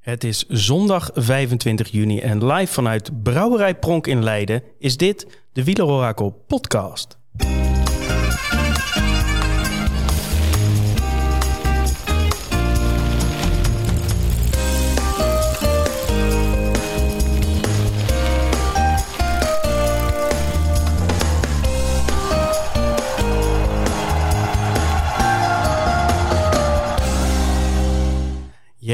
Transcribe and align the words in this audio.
Het 0.00 0.24
is 0.24 0.46
zondag 0.48 1.10
25 1.14 1.88
juni 1.88 2.18
en 2.18 2.46
live 2.46 2.72
vanuit 2.72 3.22
Brouwerij 3.22 3.74
Pronk 3.74 4.06
in 4.06 4.22
Leiden 4.22 4.62
is 4.78 4.96
dit 4.96 5.26
de 5.52 5.64
Wielerorakel 5.64 6.44
podcast. 6.46 7.19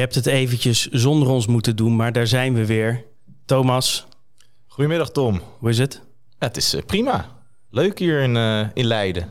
Hebt 0.06 0.18
het 0.26 0.34
eventjes 0.34 0.86
zonder 0.86 1.28
ons 1.28 1.46
moeten 1.46 1.76
doen, 1.76 1.96
maar 1.96 2.12
daar 2.12 2.26
zijn 2.26 2.54
we 2.54 2.66
weer. 2.66 3.04
Thomas, 3.44 4.06
Goedemiddag 4.66 5.10
Tom. 5.10 5.40
hoe 5.58 5.68
is 5.68 5.78
het? 5.78 6.00
Ja, 6.38 6.46
het 6.46 6.56
is 6.56 6.74
eh, 6.74 6.82
prima. 6.86 7.26
Leuk 7.70 7.98
hier 7.98 8.20
in, 8.20 8.36
eh, 8.36 8.66
in 8.74 8.84
Leiden. 8.84 9.30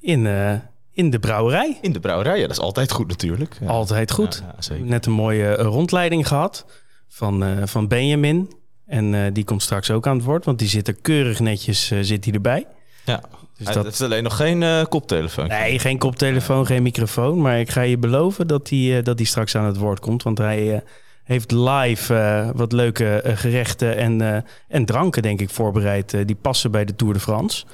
In, 0.00 0.26
eh, 0.26 0.54
in 0.90 1.10
de 1.10 1.18
brouwerij. 1.18 1.78
In 1.82 1.92
de 1.92 2.00
brouwerij, 2.00 2.36
ja, 2.36 2.42
dat 2.42 2.56
is 2.56 2.62
altijd 2.62 2.92
goed 2.92 3.08
natuurlijk. 3.08 3.56
Ja. 3.60 3.66
Altijd 3.66 4.10
goed. 4.10 4.42
Ja, 4.42 4.52
ja, 4.54 4.62
zeker. 4.62 4.84
Net 4.84 5.06
een 5.06 5.12
mooie 5.12 5.54
rondleiding 5.54 6.28
gehad 6.28 6.66
van, 7.08 7.68
van 7.68 7.88
Benjamin. 7.88 8.52
En 8.86 9.32
die 9.32 9.44
komt 9.44 9.62
straks 9.62 9.90
ook 9.90 10.06
aan 10.06 10.16
het 10.16 10.24
woord, 10.24 10.44
want 10.44 10.58
die 10.58 10.68
zit 10.68 10.88
er 10.88 10.94
keurig 10.94 11.40
netjes 11.40 11.86
zit 11.86 12.24
hij 12.24 12.34
erbij. 12.34 12.66
Ja. 13.04 13.22
Dus 13.66 13.74
dat- 13.74 13.84
Het 13.84 13.94
is 13.94 14.02
alleen 14.02 14.22
nog 14.22 14.36
geen 14.36 14.62
eh, 14.62 14.84
koptelefoon. 14.88 15.46
Nee, 15.48 15.78
geen 15.78 15.98
koptelefoon, 15.98 16.66
geen 16.66 16.82
microfoon. 16.82 17.40
Maar 17.40 17.60
ik 17.60 17.70
ga 17.70 17.80
je 17.80 17.98
beloven 17.98 18.46
dat 18.46 18.68
hij 18.68 18.98
eh, 18.98 19.04
dat 19.04 19.18
hij 19.18 19.26
straks 19.26 19.56
aan 19.56 19.64
het 19.64 19.76
woord 19.76 20.00
komt. 20.00 20.22
Want 20.22 20.38
hij 20.38 20.74
eh, 20.74 20.80
heeft 21.24 21.50
live 21.52 22.14
eh, 22.14 22.50
wat 22.54 22.72
leuke 22.72 23.22
gerechten 23.24 23.96
en, 23.96 24.20
eh, 24.34 24.42
en 24.68 24.84
dranken, 24.84 25.22
denk 25.22 25.40
ik, 25.40 25.50
voorbereid. 25.50 26.26
die 26.26 26.36
passen 26.36 26.70
bij 26.70 26.84
de 26.84 26.96
Tour 26.96 27.14
de 27.14 27.20
France. 27.20 27.64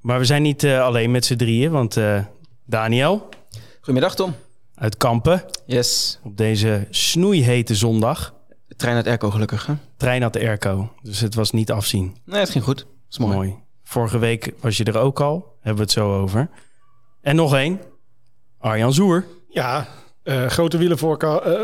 Maar 0.00 0.18
we 0.18 0.24
zijn 0.24 0.42
niet 0.42 0.64
eh, 0.64 0.80
alleen 0.84 1.10
met 1.10 1.24
z'n 1.24 1.36
drieën. 1.36 1.70
Want 1.70 1.96
eh, 1.96 2.18
Daniel 2.66 3.28
Goedemiddag 3.76 4.14
Tom. 4.14 4.34
uit 4.74 4.96
Kampen 4.96 5.44
Yes. 5.66 6.18
op 6.24 6.36
deze 6.36 6.86
snoeihete 6.90 7.74
zondag. 7.74 8.34
Trein 8.76 8.96
uit 8.96 9.06
Erco 9.06 9.30
gelukkig. 9.30 9.66
Hè? 9.66 9.74
Trein 9.96 10.22
had 10.22 10.32
de 10.32 10.38
airco, 10.40 10.92
dus 11.02 11.20
het 11.20 11.34
was 11.34 11.50
niet 11.50 11.70
afzien. 11.70 12.16
Nee, 12.24 12.40
het 12.40 12.50
ging 12.50 12.64
goed. 12.64 12.78
Dat 12.78 12.86
is 13.10 13.18
mooi. 13.18 13.34
Mooi. 13.34 13.54
Vorige 13.92 14.18
week 14.18 14.52
was 14.60 14.76
je 14.76 14.84
er 14.84 14.98
ook 14.98 15.20
al. 15.20 15.56
Hebben 15.56 15.74
we 15.74 15.82
het 15.82 15.90
zo 15.90 16.20
over. 16.20 16.50
En 17.20 17.36
nog 17.36 17.54
één. 17.54 17.80
Arjan 18.58 18.92
Zoer. 18.92 19.24
Ja, 19.48 19.88
eh, 20.22 20.46
grote 20.46 20.78
wieler 20.78 20.98
voor, 20.98 21.16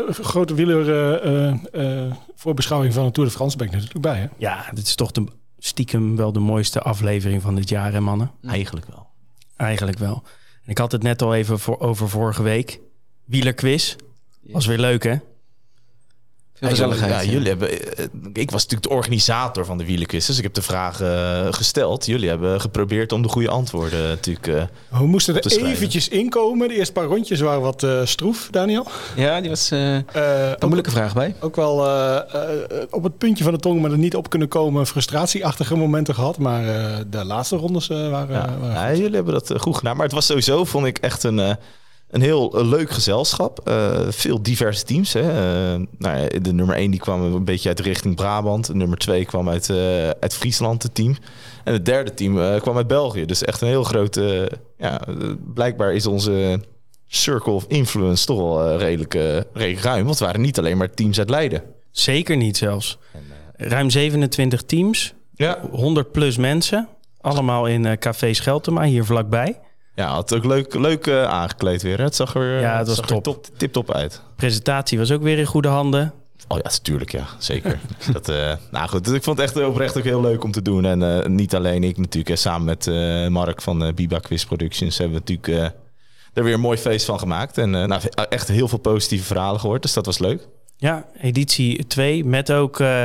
grote 0.09 0.53
wieler 0.53 0.89
eh, 0.89 1.47
eh, 1.47 2.05
eh, 2.05 2.13
voorbeschouwing 2.35 2.93
van 2.93 3.05
de 3.05 3.11
Tour 3.11 3.29
de 3.29 3.35
France 3.35 3.57
ben 3.57 3.67
ik 3.67 3.71
natuurlijk 3.71 4.01
bij. 4.01 4.19
Hè? 4.19 4.27
Ja, 4.37 4.65
dit 4.73 4.87
is 4.87 4.95
toch 4.95 5.11
de, 5.11 5.23
stiekem 5.57 6.15
wel 6.15 6.31
de 6.31 6.39
mooiste 6.39 6.81
aflevering 6.81 7.41
van 7.41 7.55
dit 7.55 7.69
jaar, 7.69 7.93
hè 7.93 7.99
mannen? 7.99 8.31
Eigenlijk 8.47 8.85
wel. 8.85 9.07
Eigenlijk 9.55 9.99
wel. 9.99 10.23
En 10.63 10.69
ik 10.69 10.77
had 10.77 10.91
het 10.91 11.03
net 11.03 11.21
al 11.21 11.35
even 11.35 11.59
voor, 11.59 11.79
over 11.79 12.09
vorige 12.09 12.43
week. 12.43 12.79
Wielerquiz. 13.25 13.95
Was 14.41 14.65
weer 14.65 14.79
leuk, 14.79 15.03
hè? 15.03 15.15
Veel 16.59 16.69
gezelligheid. 16.69 17.11
Ja, 17.25 17.31
jullie 17.31 17.47
hebben, 17.47 17.69
eh, 17.97 18.05
ik 18.33 18.51
was 18.51 18.61
natuurlijk 18.61 18.89
de 18.89 18.95
organisator 18.95 19.65
van 19.65 19.77
de 19.77 19.85
wielenquiz, 19.85 20.25
dus 20.27 20.37
ik 20.37 20.43
heb 20.43 20.53
de 20.53 20.61
vragen 20.61 21.45
eh, 21.45 21.53
gesteld. 21.53 22.05
Jullie 22.05 22.29
hebben 22.29 22.61
geprobeerd 22.61 23.11
om 23.11 23.21
de 23.21 23.27
goede 23.27 23.49
antwoorden 23.49 24.07
natuurlijk. 24.07 24.47
eh, 24.47 24.63
We 24.99 25.05
moesten 25.07 25.41
Te 25.41 25.59
er 25.59 25.65
eventjes 25.65 26.07
inkomen. 26.09 26.67
De 26.67 26.75
eerste 26.75 26.93
paar 26.93 27.05
rondjes 27.05 27.39
waren 27.39 27.61
wat 27.61 27.83
eh, 27.83 28.05
stroef, 28.05 28.47
Daniel. 28.51 28.87
Ja, 29.15 29.41
die 29.41 29.49
was 29.49 29.71
eh, 29.71 29.93
een 29.93 30.03
ook, 30.53 30.61
moeilijke 30.61 30.91
vraag 30.91 31.13
bij. 31.13 31.35
ook 31.39 31.55
wel 31.55 31.75
op 32.89 33.03
het 33.03 33.17
puntje 33.17 33.43
van 33.43 33.53
de 33.53 33.59
tong, 33.59 33.81
maar 33.81 33.91
er 33.91 33.97
niet 33.97 34.15
op 34.15 34.29
kunnen 34.29 34.47
komen. 34.47 34.87
Frustratieachtige 34.87 35.75
momenten 35.75 36.15
gehad. 36.15 36.37
Maar 36.37 36.67
eh, 36.67 36.97
de 37.09 37.25
laatste 37.25 37.55
rondes 37.55 37.89
eh, 37.89 38.09
waren, 38.09 38.35
ja. 38.35 38.57
waren 38.59 38.91
Ja, 38.93 38.97
jullie 38.97 39.15
hebben 39.15 39.33
dat 39.33 39.53
goed 39.57 39.77
gedaan. 39.77 39.95
Maar 39.95 40.05
het 40.05 40.13
was 40.15 40.25
sowieso, 40.25 40.65
vond 40.65 40.85
ik, 40.85 40.97
echt 40.97 41.23
een, 41.23 41.39
eh, 41.39 41.55
een 42.09 42.21
heel 42.21 42.59
eh, 42.59 42.65
leuk 42.65 42.89
gezelschap. 42.89 43.59
Eh, 43.67 43.99
veel 44.09 44.41
diverse 44.41 44.83
teams. 44.83 45.13
Hè. 45.13 45.21
Eh, 45.21 45.81
nou 45.97 46.17
ja, 46.17 46.39
de 46.41 46.53
nummer 46.53 46.75
1 46.75 46.91
die 46.91 46.99
kwam 46.99 47.21
een 47.21 47.45
beetje 47.45 47.69
uit 47.69 47.79
richting 47.79 48.15
Brabant. 48.15 48.65
De 48.65 48.75
nummer 48.75 48.97
2 48.97 49.25
kwam 49.25 49.49
uit, 49.49 49.69
uit 50.19 50.33
Friesland, 50.33 50.83
het 50.83 50.95
team. 50.95 51.17
En 51.63 51.73
het 51.73 51.85
derde 51.85 52.13
team 52.13 52.59
kwam 52.59 52.77
uit 52.77 52.87
België. 52.87 53.25
Dus 53.25 53.43
echt 53.43 53.61
een 53.61 53.67
heel 53.67 53.83
grote... 53.83 54.51
ja, 54.77 55.01
blijkbaar 55.53 55.93
is 55.93 56.05
onze 56.05 56.59
circle 57.07 57.51
of 57.53 57.65
influence 57.67 58.25
toch 58.25 58.37
wel 58.37 58.77
redelijk, 58.77 59.13
redelijk 59.53 59.83
ruim. 59.83 60.05
Want 60.05 60.19
het 60.19 60.27
waren 60.27 60.41
niet 60.41 60.59
alleen 60.59 60.77
maar 60.77 60.93
teams 60.93 61.19
uit 61.19 61.29
Leiden. 61.29 61.63
Zeker 61.91 62.37
niet 62.37 62.57
zelfs. 62.57 62.97
Ruim 63.53 63.89
27 63.89 64.63
teams. 64.63 65.13
Ja, 65.35 65.59
100 65.71 66.11
plus 66.11 66.37
mensen. 66.37 66.87
Allemaal 67.21 67.67
in 67.67 67.99
Café 67.99 68.33
Scheltema, 68.33 68.83
hier 68.83 69.05
vlakbij. 69.05 69.59
Ja 69.95 70.07
had 70.07 70.33
ook 70.35 70.45
leuk, 70.45 70.73
leuk 70.73 71.07
eh, 71.07 71.23
aangekleed 71.23 71.81
weer. 71.81 71.97
hè. 71.97 72.03
Het 72.03 72.15
zag 72.15 72.35
er, 72.35 72.59
Ja, 72.59 72.77
het 72.77 72.87
was 72.87 72.95
zag 72.95 73.09
er 73.09 73.21
top. 73.21 73.45
tip 73.57 73.73
top 73.73 73.91
uit. 73.93 74.21
Presentatie 74.35 74.97
was 74.97 75.11
ook 75.11 75.21
weer 75.21 75.37
in 75.37 75.45
goede 75.45 75.67
handen. 75.67 76.13
Oh 76.47 76.57
ja, 76.57 76.63
natuurlijk, 76.63 77.11
ja, 77.11 77.25
zeker. 77.37 77.79
dat, 78.13 78.29
eh, 78.29 78.53
nou 78.71 78.89
goed, 78.89 79.13
ik 79.13 79.23
vond 79.23 79.37
het 79.39 79.47
echt 79.55 79.65
oprecht 79.65 79.97
ook 79.97 80.03
heel 80.03 80.21
leuk 80.21 80.43
om 80.43 80.51
te 80.51 80.61
doen. 80.61 80.85
En 80.85 81.03
eh, 81.21 81.25
niet 81.25 81.55
alleen 81.55 81.83
ik 81.83 81.97
natuurlijk, 81.97 82.29
eh, 82.29 82.35
samen 82.35 82.65
met 82.65 82.87
eh, 82.87 83.27
Mark 83.27 83.61
van 83.61 83.83
eh 83.85 83.93
Biba 83.93 84.19
Quiz 84.19 84.43
Productions 84.45 84.97
hebben 84.97 85.21
we 85.25 85.33
natuurlijk 85.33 85.63
eh, 85.73 85.79
er 86.33 86.43
weer 86.43 86.53
een 86.53 86.59
mooi 86.59 86.77
feest 86.77 87.05
van 87.05 87.19
gemaakt. 87.19 87.57
En 87.57 87.75
eh, 87.75 87.85
nou, 87.85 88.01
echt 88.29 88.47
heel 88.47 88.67
veel 88.67 88.77
positieve 88.77 89.25
verhalen 89.25 89.59
gehoord, 89.59 89.81
dus 89.81 89.93
dat 89.93 90.05
was 90.05 90.17
leuk. 90.19 90.47
Ja, 90.77 91.05
editie 91.21 91.87
2 91.87 92.25
met 92.25 92.51
ook 92.51 92.79
eh, 92.79 93.03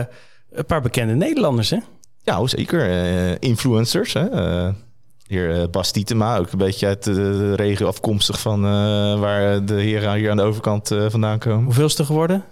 een 0.51 0.67
paar 0.67 0.83
bekende 0.83 1.15
Nederlanders, 1.15 1.71
hè? 1.71 1.79
Ja, 2.23 2.41
oh, 2.41 2.47
zeker. 2.49 2.91
eh, 2.91 3.37
influencers, 3.39 4.13
hè. 4.13 4.29
Eh, 4.29 4.73
hier 5.27 5.61
eh, 5.61 5.69
Bas 5.71 5.91
Tietema, 5.91 6.37
ook 6.37 6.53
een 6.53 6.59
beetje 6.59 6.87
uit 6.87 7.03
de, 7.05 7.55
regio 7.55 7.87
afkomstig 7.87 8.41
van 8.41 8.65
eh, 8.65 8.71
waar 9.21 9.65
de 9.65 9.75
heren 9.75 10.15
hier 10.15 10.31
aan 10.31 10.37
de 10.37 10.43
overkant 10.43 10.91
eh, 10.91 11.07
vandaan 11.09 11.39
komen. 11.39 11.65
Hoeveelste 11.65 12.05
geworden? 12.05 12.45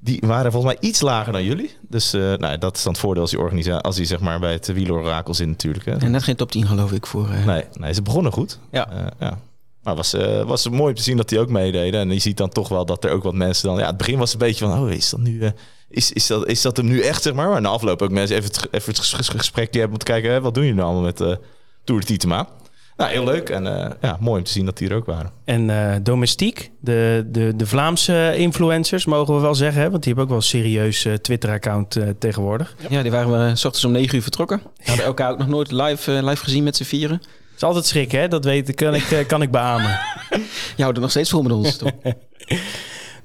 Die 0.00 0.22
waren 0.26 0.52
volgens 0.52 0.72
mij 0.74 0.88
iets 0.88 1.00
lager 1.00 1.32
dan 1.32 1.44
jullie. 1.44 1.76
Dus 1.88 2.12
eh, 2.12 2.20
nou, 2.34 2.58
dat 2.58 2.76
is 2.76 2.82
dan 2.82 2.92
het 2.92 3.00
voordeel 3.00 3.22
als 3.22 3.30
je 3.30 3.38
organisatie, 3.38 3.82
als 3.82 3.96
je 3.96 4.04
zeg 4.04 4.20
maar 4.20 4.40
bij 4.40 4.52
het 4.52 4.72
wielerorakel 4.72 5.34
zit 5.34 5.46
natuurlijk. 5.46 5.84
Hè. 5.84 5.92
En 5.96 6.10
net 6.10 6.22
geen 6.22 6.36
top 6.36 6.50
10 6.50 6.66
geloof 6.66 6.92
ik 6.92 7.06
voor... 7.06 7.28
eh, 7.30 7.44
Nee, 7.46 7.64
nee, 7.72 7.94
ze 7.94 8.02
begonnen 8.02 8.32
goed. 8.32 8.58
Ja. 8.70 8.90
Eh, 8.90 9.06
ja. 9.20 9.38
Maar 9.82 9.94
was, 9.94 10.12
eh 10.14 10.42
was 10.42 10.68
mooi 10.68 10.88
om 10.90 10.94
te 10.94 11.02
zien 11.02 11.16
dat 11.16 11.28
die 11.28 11.38
ook 11.40 11.48
meededen. 11.48 12.00
En 12.00 12.10
je 12.12 12.18
ziet 12.18 12.36
dan 12.36 12.48
toch 12.48 12.68
wel 12.68 12.84
dat 12.86 13.04
er 13.04 13.10
ook 13.10 13.22
wat 13.22 13.34
mensen 13.34 13.68
dan... 13.68 13.78
Ja, 13.78 13.86
het 13.86 13.96
begin 13.96 14.18
was 14.18 14.32
een 14.32 14.38
beetje 14.38 14.66
van, 14.66 14.78
oh, 14.82 14.90
is 14.90 15.10
dat 15.10 15.20
nu... 15.20 15.40
eh, 15.40 15.50
is, 15.88 16.12
is, 16.12 16.26
dat, 16.26 16.46
is 16.46 16.62
dat 16.62 16.76
hem 16.76 16.86
nu 16.86 17.00
echt, 17.00 17.22
zeg 17.22 17.34
maar? 17.34 17.48
Maar 17.48 17.60
na 17.60 17.68
afloop 17.68 18.02
ook 18.02 18.10
mensen 18.10 18.36
even 18.36 18.48
het, 18.50 18.68
even 18.70 18.94
het 18.94 19.54
die 19.54 19.80
hebben 19.80 19.90
om 19.92 19.98
te 19.98 20.04
kijken... 20.12 20.30
Hè, 20.30 20.40
wat 20.40 20.54
doen 20.54 20.62
jullie 20.64 20.78
nou 20.78 20.88
allemaal 20.92 21.06
met 21.06 21.20
eh 21.20 21.36
Tour 21.84 22.00
de 22.00 22.06
Tietema? 22.06 22.48
Nou, 22.96 23.10
heel 23.10 23.24
leuk. 23.24 23.48
En 23.50 23.82
eh, 23.82 23.90
ja, 24.00 24.16
mooi 24.20 24.38
om 24.38 24.44
te 24.44 24.50
zien 24.50 24.64
dat 24.64 24.78
die 24.78 24.88
er 24.88 24.96
ook 24.96 25.06
waren. 25.06 25.30
En 25.44 25.70
eh, 25.70 25.96
Domestiek, 26.02 26.70
de, 26.80 27.24
de, 27.26 27.52
de 27.56 27.66
Vlaamse 27.66 28.34
influencers, 28.36 29.04
mogen 29.04 29.34
we 29.34 29.40
wel 29.40 29.54
zeggen. 29.54 29.82
Hè? 29.82 29.90
Want 29.90 30.02
die 30.02 30.14
hebben 30.14 30.22
ook 30.22 30.28
wel 30.28 30.38
een 30.38 30.62
serieus 30.62 31.04
eh, 31.04 31.12
Twitter-account 31.14 31.96
eh, 31.96 32.08
tegenwoordig. 32.18 32.76
Ja, 32.88 33.02
die 33.02 33.10
waren 33.10 33.48
we 33.48 33.56
s 33.56 33.64
ochtends 33.64 33.84
om 33.84 33.92
9 33.92 34.16
uur 34.16 34.22
vertrokken. 34.22 34.62
We 34.76 34.84
hadden 34.84 35.04
elkaar 35.04 35.30
ook 35.30 35.38
nog 35.38 35.48
nooit 35.48 35.72
live, 35.72 36.12
live 36.12 36.44
gezien 36.44 36.64
met 36.64 36.76
z'n 36.76 36.84
vieren. 36.84 37.16
Het 37.16 37.62
is 37.62 37.62
altijd 37.62 37.86
schrikken, 37.86 38.20
hè? 38.20 38.28
Dat 38.28 38.44
weet, 38.44 38.74
kan, 38.74 38.94
ik, 38.94 39.24
kan 39.26 39.42
ik 39.42 39.50
beamen. 39.50 39.98
Je 40.76 40.82
houdt 40.82 40.96
er 40.96 41.02
nog 41.02 41.10
steeds 41.10 41.30
vol 41.30 41.42
met 41.42 41.52
ons. 41.52 41.76
Tom. 41.76 41.90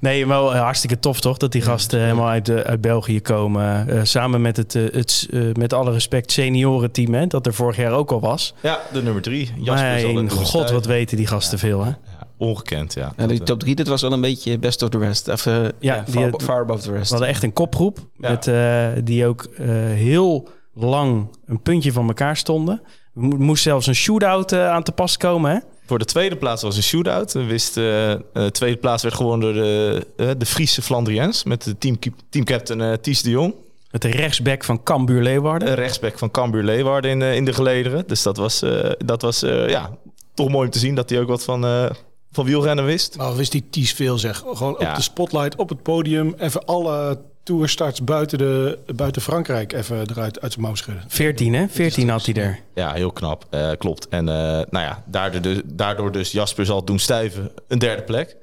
Nee, 0.00 0.26
wel 0.26 0.54
eh, 0.54 0.60
hartstikke 0.60 0.98
tof 0.98 1.20
toch? 1.20 1.36
Dat 1.36 1.52
die 1.52 1.62
gasten 1.62 2.00
helemaal 2.00 2.28
uit, 2.28 2.48
eh, 2.48 2.56
uit 2.56 2.80
België 2.80 3.20
komen. 3.20 3.88
Eh, 3.88 4.00
samen 4.02 4.40
met 4.40 4.56
het, 4.56 4.72
het 4.72 5.26
eh, 5.30 5.40
met 5.52 5.72
alle 5.72 5.92
respect, 5.92 6.32
seniorenteam, 6.32 7.14
hè? 7.14 7.26
Dat 7.26 7.46
er 7.46 7.54
vorig 7.54 7.76
jaar 7.76 7.92
ook 7.92 8.10
al 8.12 8.20
was. 8.20 8.54
Ja, 8.60 8.80
de 8.92 9.02
nummer 9.02 9.22
drie. 9.22 9.50
Jasper 9.56 10.12
Mijn 10.14 10.30
god, 10.30 10.70
wat 10.70 10.86
weten 10.86 11.16
die 11.16 11.26
gasten 11.26 11.58
veel, 11.58 11.84
hè? 11.84 11.90
Ongekend, 12.38 12.94
ja. 12.94 13.12
Ja, 13.16 13.26
die 13.26 13.38
Dat, 13.38 13.46
top 13.46 13.60
3, 13.60 13.74
dit 13.74 13.88
was 13.88 14.02
wel 14.02 14.12
een 14.12 14.20
beetje 14.20 14.58
best 14.58 14.82
of 14.82 14.88
the 14.88 14.98
rest. 14.98 15.28
Of, 15.28 15.44
ja, 15.80 16.02
die 16.04 16.14
far, 16.14 16.30
had- 16.30 16.42
far 16.42 16.60
above 16.60 16.82
the 16.82 16.90
We 16.90 16.96
rest. 16.96 17.10
hadden 17.10 17.28
echt 17.28 17.42
een 17.42 17.52
kopgroep. 17.52 17.98
Ja. 18.18 18.30
Met, 18.30 18.46
eh, 18.46 18.86
die 19.04 19.26
ook 19.26 19.42
eh, 19.58 19.66
heel 19.94 20.48
lang 20.74 21.28
een 21.46 21.62
puntje 21.62 21.92
van 21.92 22.06
elkaar 22.06 22.36
stonden. 22.36 22.82
Er 23.14 23.20
mo- 23.22 23.36
moest 23.36 23.62
zelfs 23.62 23.86
een 23.86 23.94
shootout 23.94 24.52
aan 24.52 24.82
te 24.82 24.92
pas 24.92 25.16
komen, 25.16 25.50
hè? 25.50 25.58
Voor 25.90 25.98
de 25.98 26.04
tweede 26.04 26.36
plaats 26.36 26.62
was 26.62 26.76
een 26.76 26.82
shootout. 26.82 27.32
We 27.32 27.44
wisten, 27.44 27.82
eh, 27.82 28.12
eh, 28.12 28.20
de 28.32 28.50
tweede 28.50 28.76
plaats 28.76 29.02
werd 29.02 29.14
gewonnen 29.14 29.40
door 29.54 29.62
de, 29.62 30.06
eh, 30.16 30.28
de 30.38 30.46
Friese 30.46 30.82
Flandriëns. 30.82 31.44
Met 31.44 31.64
de 31.64 31.78
team, 31.78 31.98
teamcaptain 32.28 32.80
eh 32.80 32.92
Ties 33.00 33.22
de 33.22 33.30
Jong. 33.30 33.54
Met 33.90 34.02
de 34.02 34.08
rechtsback 34.08 34.64
van 34.64 34.82
Cambuur 34.82 35.22
Leeuwarden. 35.22 35.68
Een 35.68 35.74
rechtsback 35.74 36.18
van 36.18 36.30
Cambuur 36.30 36.62
Leeuwarden 36.62 37.10
in, 37.10 37.22
eh, 37.22 37.34
in 37.34 37.44
de 37.44 37.52
gelederen. 37.52 38.04
Dus 38.06 38.22
dat 38.22 38.36
was, 38.36 38.62
eh, 38.62 38.90
dat 38.98 39.22
was 39.22 39.42
eh, 39.42 39.68
ja, 39.68 39.90
toch 40.34 40.48
mooi 40.48 40.66
om 40.66 40.72
te 40.72 40.78
zien 40.78 40.94
dat 40.94 41.10
hij 41.10 41.20
ook 41.20 41.28
wat 41.28 41.44
van, 41.44 41.64
eh, 41.64 41.90
van 42.32 42.44
wielrennen 42.44 42.84
wist. 42.84 43.16
Maar 43.16 43.36
wist 43.36 43.52
die 43.52 43.64
Ties 43.70 43.92
veel 43.92 44.18
zeg. 44.18 44.42
Gewoon 44.54 44.76
Ja. 44.78 44.90
op 44.90 44.96
de 44.96 45.02
spotlight, 45.02 45.56
op 45.56 45.68
het 45.68 45.82
podium. 45.82 46.34
Even 46.38 46.64
alle 46.64 47.20
tourstarts 47.42 48.04
buiten, 48.04 48.38
de, 48.38 48.78
buiten 48.94 49.22
Frankrijk 49.22 49.72
even 49.72 50.10
eruit 50.10 50.40
uit 50.40 50.52
zijn 50.52 50.64
mouw 50.64 50.74
schudden. 50.74 51.04
14, 51.08 51.54
hè? 51.54 51.68
14 51.68 52.08
had 52.08 52.24
hij 52.26 52.34
er. 52.34 52.58
Ja, 52.74 52.92
heel 52.92 53.12
knap. 53.12 53.46
Eh, 53.50 53.70
klopt. 53.78 54.08
En 54.08 54.28
eh, 54.28 54.34
nou 54.70 54.84
ja, 54.84 55.02
daardoor 55.06 55.40
dus, 55.40 55.60
daardoor 55.64 56.12
dus 56.12 56.32
Jasper 56.32 56.66
zal 56.66 56.84
doen 56.84 56.98
stuiven 56.98 57.50
een 57.68 57.78
derde 57.78 58.02
plek. 58.02 58.36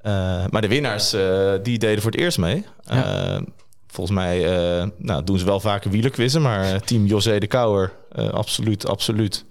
Eh, 0.00 0.12
maar 0.50 0.60
de 0.60 0.68
winnaars, 0.68 1.12
eh, 1.12 1.52
die 1.62 1.78
deden 1.78 2.02
voor 2.02 2.10
het 2.10 2.20
eerst 2.20 2.38
mee. 2.38 2.64
Ja. 2.84 3.42
Volgens 3.92 4.16
mij 4.16 4.44
eh, 4.44 4.88
nou, 4.98 5.24
doen 5.24 5.38
ze 5.38 5.44
wel 5.44 5.60
vaker 5.60 5.90
wielerquizzen, 5.90 6.42
maar 6.42 6.80
team 6.80 7.06
José 7.06 7.38
de 7.38 7.46
Kouwer, 7.46 7.92
eh, 8.12 8.28
absoluut, 8.28 8.86
absoluut. 8.86 9.44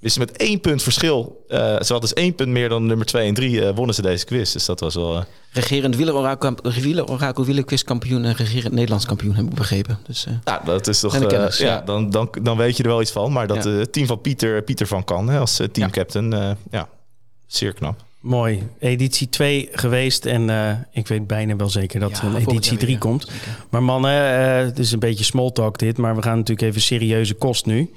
Wisten 0.00 0.20
met 0.20 0.36
één 0.36 0.60
punt 0.60 0.82
verschil. 0.82 1.44
eh, 1.48 1.58
ze 1.58 1.92
hadden 1.92 2.00
dus 2.00 2.12
één 2.12 2.34
punt 2.34 2.48
meer 2.48 2.68
dan 2.68 2.86
nummer 2.86 3.06
twee 3.06 3.28
en 3.28 3.34
drie, 3.34 3.64
eh, 3.66 3.74
wonnen 3.74 3.94
ze 3.94 4.02
deze 4.02 4.24
quiz. 4.24 4.52
Dus 4.52 4.64
dat 4.64 4.80
was 4.80 4.94
wel... 4.94 5.16
eh, 5.16 5.22
Regerend 5.52 5.96
wielerorakel, 5.96 6.54
wielerorakel 6.62 7.44
wielerquizkampioen 7.44 8.24
en 8.24 8.34
regerend 8.34 8.74
Nederlands 8.74 9.06
kampioen, 9.06 9.34
heb 9.34 9.44
ik 9.44 9.54
begrepen. 9.54 9.98
Dus 10.06 10.26
eh, 10.26 10.32
Nou, 10.44 10.64
dat 10.64 10.86
is 10.86 11.00
toch. 11.00 11.14
Eh, 11.14 11.26
kennis, 11.26 11.58
ja, 11.58 11.66
ja. 11.66 11.80
Dan, 11.80 12.10
dan, 12.10 12.28
dan 12.42 12.56
weet 12.56 12.76
je 12.76 12.82
er 12.82 12.88
wel 12.88 13.00
iets 13.00 13.10
van. 13.10 13.32
Maar 13.32 13.46
dat 13.46 13.64
Ja. 13.64 13.78
eh, 13.78 13.82
team 13.84 14.06
van 14.06 14.20
Pieter, 14.20 14.62
Pieter 14.62 14.86
van 14.86 15.04
Kan 15.04 15.28
hè, 15.28 15.38
als 15.38 15.60
teamcaptain, 15.72 16.32
eh, 16.32 16.50
ja, 16.70 16.88
zeer 17.46 17.72
knap. 17.72 18.04
Mooi. 18.20 18.62
Editie 18.78 19.28
2 19.28 19.68
geweest 19.72 20.26
en 20.26 20.50
eh, 20.50 20.70
ik 20.92 21.08
weet 21.08 21.26
bijna 21.26 21.56
wel 21.56 21.68
zeker 21.68 22.00
dat 22.00 22.10
Ja, 22.10 22.18
er 22.22 22.24
een 22.24 22.36
editie 22.36 22.70
jaar 22.70 22.78
3 22.78 22.86
weer. 22.86 22.98
komt. 22.98 23.30
Maar 23.70 23.82
mannen, 23.82 24.38
eh, 24.38 24.64
het 24.64 24.78
is 24.78 24.92
een 24.92 24.98
beetje 24.98 25.24
small 25.24 25.50
talk 25.50 25.78
dit, 25.78 25.96
maar 25.96 26.16
we 26.16 26.22
gaan 26.22 26.36
natuurlijk 26.36 26.68
even 26.68 26.80
serieuze 26.80 27.34
kost 27.34 27.66
nu. 27.66 27.90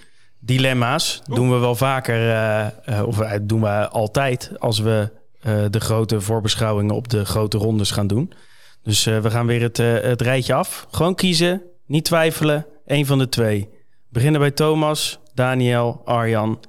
Dilemma's 0.45 1.21
doen 1.25 1.49
we 1.51 1.57
wel 1.57 1.75
vaker, 1.75 2.29
eh, 2.29 2.99
eh, 2.99 3.07
of 3.07 3.19
eh, 3.19 3.39
doen 3.41 3.61
we 3.61 3.89
altijd 3.89 4.51
als 4.59 4.79
we 4.79 5.11
eh, 5.39 5.65
de 5.69 5.79
grote 5.79 6.21
voorbeschouwingen 6.21 6.95
op 6.95 7.07
de 7.09 7.25
grote 7.25 7.57
rondes 7.57 7.91
gaan 7.91 8.07
doen. 8.07 8.33
Dus 8.81 9.05
eh, 9.05 9.19
we 9.19 9.29
gaan 9.29 9.45
weer 9.45 9.61
het, 9.61 9.77
het 9.77 10.21
rijtje 10.21 10.53
af. 10.53 10.87
Gewoon 10.91 11.15
kiezen, 11.15 11.61
niet 11.85 12.05
twijfelen, 12.05 12.65
één 12.85 13.05
van 13.05 13.17
de 13.17 13.29
twee. 13.29 13.69
Beginnen 14.09 14.39
bij 14.39 14.51
Thomas, 14.51 15.19
Daniel, 15.33 16.01
Arjan. 16.05 16.59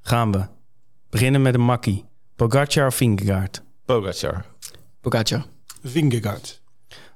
Gaan 0.00 0.32
we. 0.32 0.46
Beginnen 1.10 1.42
met 1.42 1.54
een 1.54 1.60
makkie. 1.64 2.04
Pogacar 2.36 2.86
of 2.86 2.94
Vingegaard? 2.94 3.62
Pogacar. 3.84 4.44
Pogacar, 5.00 5.44
Vingegaard. 5.82 6.62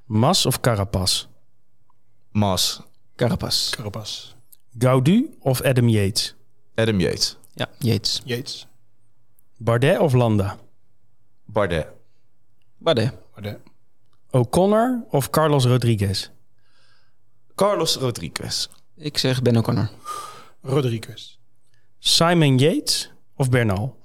Mas 0.05 0.45
of 0.45 0.59
Carapaz? 0.59 1.27
Mas. 2.31 2.81
Carapaz, 3.15 3.69
Carapaz. 3.69 4.35
Gaudu 4.77 5.29
of 5.39 5.61
Adam 5.65 5.89
Yates? 5.89 6.33
Adam 6.75 6.99
Yates. 6.99 7.37
ja, 7.55 7.67
Yates, 7.79 8.21
Yates. 8.25 8.67
Bardet 9.57 9.97
of 9.99 10.13
Landa? 10.13 10.57
Bardet. 11.45 11.87
Bardet, 12.77 13.11
Bardet. 13.33 13.59
O'Connor 14.31 15.03
of 15.11 15.29
Carlos 15.31 15.65
Rodriguez? 15.65 16.29
Carlos 17.55 17.95
Rodriguez. 17.97 18.67
ik 18.97 19.17
zeg 19.17 19.41
Ben 19.41 19.57
O'Connor, 19.57 19.89
Rodriguez. 20.61 21.37
Simon 21.99 22.57
Yates 22.57 23.11
of 23.35 23.49
Bernal? 23.49 23.95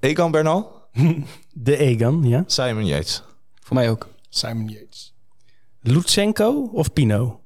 Egan 0.00 0.30
Bernal. 0.30 0.88
De 1.54 1.76
Egan, 1.76 2.22
ja. 2.28 2.44
Simon 2.46 2.86
Yates. 2.86 3.22
voor 3.60 3.74
mij 3.76 3.90
ook. 3.90 4.08
Simon 4.28 4.68
Yates. 4.68 5.14
Lutsenko 5.80 6.70
of 6.72 6.92
Pino? 6.92 7.39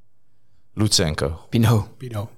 Lutsenko. 0.75 1.47
Pino, 1.51 1.89
Pino. 1.99 2.31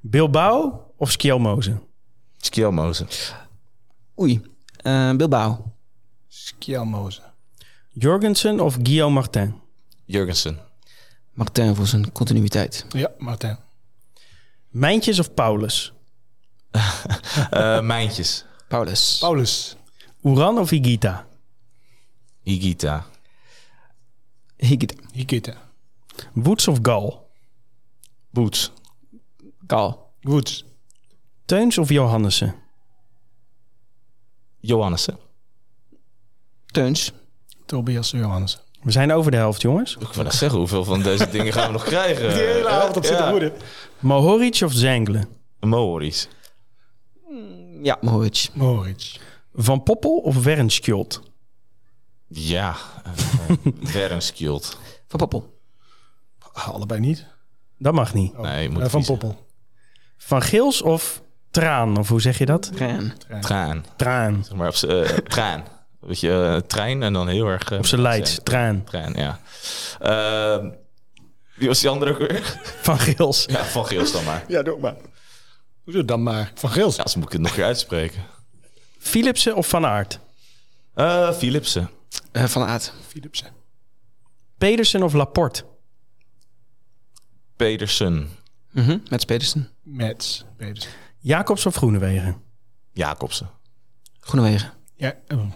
Bilbao 0.00 0.92
of 0.96 1.10
Skjelmozen? 1.10 1.80
Skjelmozen. 2.36 3.08
oei, 4.20 4.40
Eh, 4.82 5.12
Bilbao, 5.16 5.72
Skjelmozen. 6.28 7.24
Jorgensen 7.92 8.60
of 8.60 8.74
Guillaume 8.82 9.14
Martin? 9.14 9.60
Jurgensen. 10.04 10.58
Martin 11.32 11.74
voor 11.74 11.86
zijn 11.86 12.12
continuïteit. 12.12 12.86
Ja, 12.88 13.10
Martin. 13.18 13.56
Mijntjes 14.68 15.18
of 15.18 15.34
Paulus? 15.34 15.92
Eh 17.50 17.80
Mijntjes. 17.80 18.44
Paulus, 18.68 19.16
Paulus. 19.20 19.76
Oeran 20.24 20.58
of 20.58 20.70
Higita? 20.70 21.26
Higita. 22.42 23.06
Higita, 24.56 24.94
Hikita. 25.12 25.54
Woods 26.34 26.68
of 26.68 26.78
Gal? 26.82 27.30
Boots. 28.30 28.72
Gal, 29.66 30.12
Woods. 30.20 30.64
Teuns 31.44 31.78
of 31.78 31.88
Johannessen? 31.88 32.54
Johannessen. 34.60 35.18
Teuns, 36.66 37.12
Tobias 37.66 38.10
Johannes. 38.10 38.62
We 38.82 38.90
zijn 38.90 39.12
over 39.12 39.30
de 39.30 39.36
helft, 39.36 39.62
jongens. 39.62 39.96
Ik 40.00 40.12
wil 40.12 40.24
nog 40.24 40.32
zeggen, 40.32 40.58
hoeveel 40.58 40.84
van 40.84 41.02
deze 41.02 41.30
dingen 41.36 41.52
gaan 41.52 41.66
we 41.66 41.72
nog 41.72 41.84
krijgen? 41.84 42.28
Die 42.28 42.42
hele 42.42 42.68
avond 42.68 42.96
op 42.96 43.04
zitten 43.04 43.40
Ja. 43.40 43.50
Mohoric 43.98 44.60
of 44.64 44.72
Zengelen? 44.72 45.28
Mohoric. 45.60 46.28
ja, 47.82 47.98
Mohoric, 48.00 48.48
Moritz. 48.54 49.18
Van 49.54 49.82
Poppel 49.82 50.16
of 50.18 50.42
Wernskjold? 50.44 51.22
Ja. 52.28 52.76
Uh, 53.48 53.92
Wernskjold. 53.92 54.78
Van 55.06 55.18
Poppel, 55.18 55.57
allebei 56.64 57.00
niet. 57.00 57.26
Dat 57.78 57.94
mag 57.94 58.14
niet. 58.14 58.32
Oh. 58.32 58.40
Nee, 58.40 58.62
je 58.62 58.68
moet 58.70 58.82
Eh, 58.82 58.88
van 58.88 59.00
kiezen. 59.00 59.18
Poppel. 59.18 59.46
Van 60.16 60.42
Gils 60.42 60.82
of 60.82 61.22
Traan? 61.50 61.96
Of 61.98 62.08
hoe 62.08 62.20
zeg 62.20 62.38
je 62.38 62.46
dat? 62.46 62.70
Ren, 62.74 63.12
Traan. 63.40 63.84
Traan. 63.96 64.44
Zeg 64.44 64.56
maar 64.56 64.68
op 64.68 64.74
z'n 64.74 64.86
eh, 64.88 65.08
traan. 65.16 65.64
Weet 66.00 66.20
je, 66.20 66.32
eh, 66.54 66.66
trein 66.66 67.02
en 67.02 67.12
dan 67.12 67.28
heel 67.28 67.46
erg... 67.46 67.70
eh, 67.70 67.78
Op 67.78 67.86
zijn 67.86 68.00
Leids. 68.00 68.38
Traan. 68.42 68.84
Traan, 68.84 69.12
ja. 69.12 69.40
Ehm, 70.00 70.70
wie 71.54 71.68
was 71.68 71.80
die 71.80 71.88
andere 71.88 72.10
ook 72.10 72.18
weer? 72.18 72.42
Van 72.82 72.98
Gils. 72.98 73.44
Ja, 73.48 73.64
Van 73.64 73.86
Geels 73.86 74.12
dan 74.12 74.24
maar. 74.24 74.44
Ja, 74.48 74.62
doe 74.62 74.78
maar. 74.80 74.96
Hoezo 75.84 76.04
dan 76.04 76.22
maar? 76.22 76.52
Van 76.54 76.70
Gils. 76.70 76.96
Ja, 76.96 77.06
ze 77.06 77.18
moet 77.18 77.26
ik 77.26 77.32
het 77.32 77.42
nog 77.42 77.54
weer 77.54 77.64
uitspreken. 77.64 78.22
Philipsen 78.98 79.56
of 79.56 79.68
Van 79.68 79.86
Aert? 79.86 80.18
Eh 80.94 81.32
Philipsen. 81.32 81.90
Eh, 82.32 82.44
Van 82.44 82.62
Aert, 82.62 82.92
Philipsen. 83.08 83.46
Pedersen 84.58 85.02
of 85.02 85.12
Laporte? 85.12 85.64
Pedersen. 87.58 88.28
Mhm, 88.70 88.98
met 89.10 89.26
Pedersen, 89.26 89.70
Mets. 89.82 90.44
Pedersen. 90.56 90.90
Jacobs 91.18 91.66
of 91.66 91.74
Groenewegen? 91.74 92.42
Jacobsen. 92.92 93.50
Groenewegen, 94.20 94.72
Ja. 94.94 95.14
oh. 95.28 95.52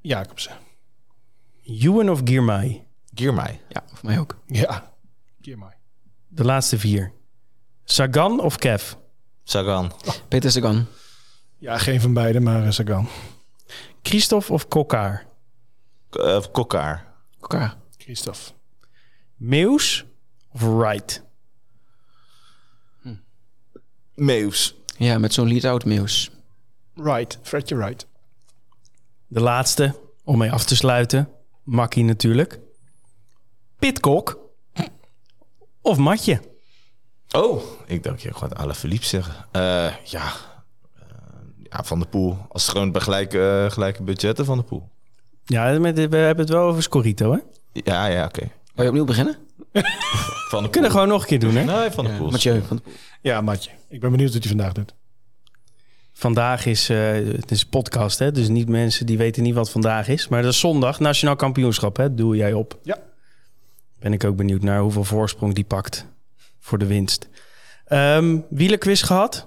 Jacobsen. 0.00 0.56
Ewan 1.64 2.10
of 2.10 2.20
Girmay? 2.24 2.86
Giermai. 3.14 3.60
ja, 3.68 3.82
voor 3.86 4.06
mij 4.08 4.18
ook. 4.18 4.38
Ja. 4.46 4.94
Maar. 5.56 5.76
De 6.28 6.44
laatste 6.44 6.78
vier. 6.78 7.12
Sagan 7.84 8.40
of 8.40 8.56
Kev? 8.56 8.92
Sagan. 9.44 9.92
Peter 10.28 10.50
Sagan, 10.50 10.86
Ja, 11.58 11.78
geen 11.78 12.00
van 12.00 12.12
beiden, 12.14 12.42
maar 12.42 12.64
uh, 12.64 12.70
Sagan. 12.70 13.08
Christophe 14.02 14.52
of 14.52 14.68
Kokkaar? 14.68 15.26
Uh, 16.12 16.42
Kokkaar. 16.52 17.14
elkaar, 17.40 17.76
Christophe. 17.96 18.52
Meus 19.36 20.04
of 20.52 20.60
Wright? 20.62 21.24
Meus. 24.14 24.74
ja, 24.96 25.18
met 25.18 25.32
zo'n 25.34 25.48
lead-out 25.48 25.84
Meus. 25.84 26.30
Right. 26.94 27.38
Fredje 27.42 27.76
Right. 27.76 28.06
De 29.26 29.40
laatste, 29.40 29.94
om 30.24 30.38
mee 30.38 30.52
af 30.52 30.64
te 30.64 30.76
sluiten. 30.76 31.28
Makkie 31.64 32.04
natuurlijk. 32.04 32.60
Pitcock 33.78 34.38
of 35.80 35.96
Matje? 35.96 36.40
Oh, 37.30 37.62
ik 37.86 38.02
dacht 38.02 38.22
je 38.22 38.32
gewoon 38.34 38.56
alle 38.56 38.74
Philippe 38.74 39.06
zeggen. 39.06 39.34
Eh, 39.52 39.94
ja. 40.04 40.32
Eh, 40.94 41.06
ja, 41.62 41.84
Van 41.84 41.98
de 41.98 42.06
Poel. 42.06 42.38
Als 42.48 42.62
het 42.62 42.70
gewoon 42.72 42.92
bij 42.92 43.00
gelijke, 43.00 43.62
eh, 43.64 43.70
gelijke 43.72 44.02
budgetten 44.02 44.44
Van 44.44 44.56
de 44.58 44.64
Poel. 44.64 44.88
Ja, 45.44 45.78
met- 45.78 45.96
we 45.96 46.16
hebben 46.16 46.44
het 46.44 46.48
wel 46.54 46.62
over 46.68 46.82
Scorito, 46.82 47.32
hè? 47.32 47.38
Ja, 47.72 48.06
ja, 48.06 48.24
oké. 48.24 48.50
Wil 48.76 48.84
je 48.84 48.90
opnieuw 48.90 49.04
beginnen? 49.04 49.36
Van 50.50 50.58
de 50.58 50.66
We 50.66 50.70
kunnen 50.70 50.90
gewoon 50.90 51.08
nog 51.08 51.20
een 51.20 51.26
keer 51.28 51.38
doen, 51.38 51.54
hè? 51.56 51.64
Nee, 51.64 51.90
Van 51.90 52.04
de 52.04 52.10
Ja, 52.10 52.16
Poel. 52.16 52.30
Mathieu 52.30 52.62
van 52.62 52.76
de 52.76 52.82
Poel. 52.82 52.92
Ja, 53.20 53.40
Matje. 53.40 53.70
Ik 53.88 54.00
ben 54.00 54.10
benieuwd 54.10 54.32
wat 54.32 54.42
hij 54.42 54.52
vandaag 54.52 54.72
doet. 54.72 54.94
Vandaag 56.12 56.66
is, 56.66 56.88
eh, 56.88 57.12
het 57.12 57.50
is 57.50 57.64
podcast, 57.64 58.18
hè? 58.18 58.32
Dus 58.32 58.48
niet 58.48 58.68
mensen 58.68 59.06
die 59.06 59.18
weten 59.18 59.42
niet 59.42 59.54
wat 59.54 59.70
vandaag 59.70 60.08
is. 60.08 60.28
Maar 60.28 60.42
dat 60.42 60.52
is 60.52 60.60
zondag, 60.60 61.00
nationaal 61.00 61.36
kampioenschap, 61.36 61.96
hè? 61.96 62.14
Doe 62.14 62.36
jij 62.36 62.52
op. 62.52 62.78
Ja. 62.82 62.98
Ben 63.98 64.12
ik 64.12 64.24
ook 64.24 64.36
benieuwd 64.36 64.62
naar 64.62 64.80
hoeveel 64.80 65.04
voorsprong 65.04 65.54
die 65.54 65.64
pakt 65.64 66.06
voor 66.58 66.78
de 66.78 66.86
winst. 66.86 67.28
Ehm 67.84 68.38
wielerquiz 68.48 69.04
gehad. 69.04 69.46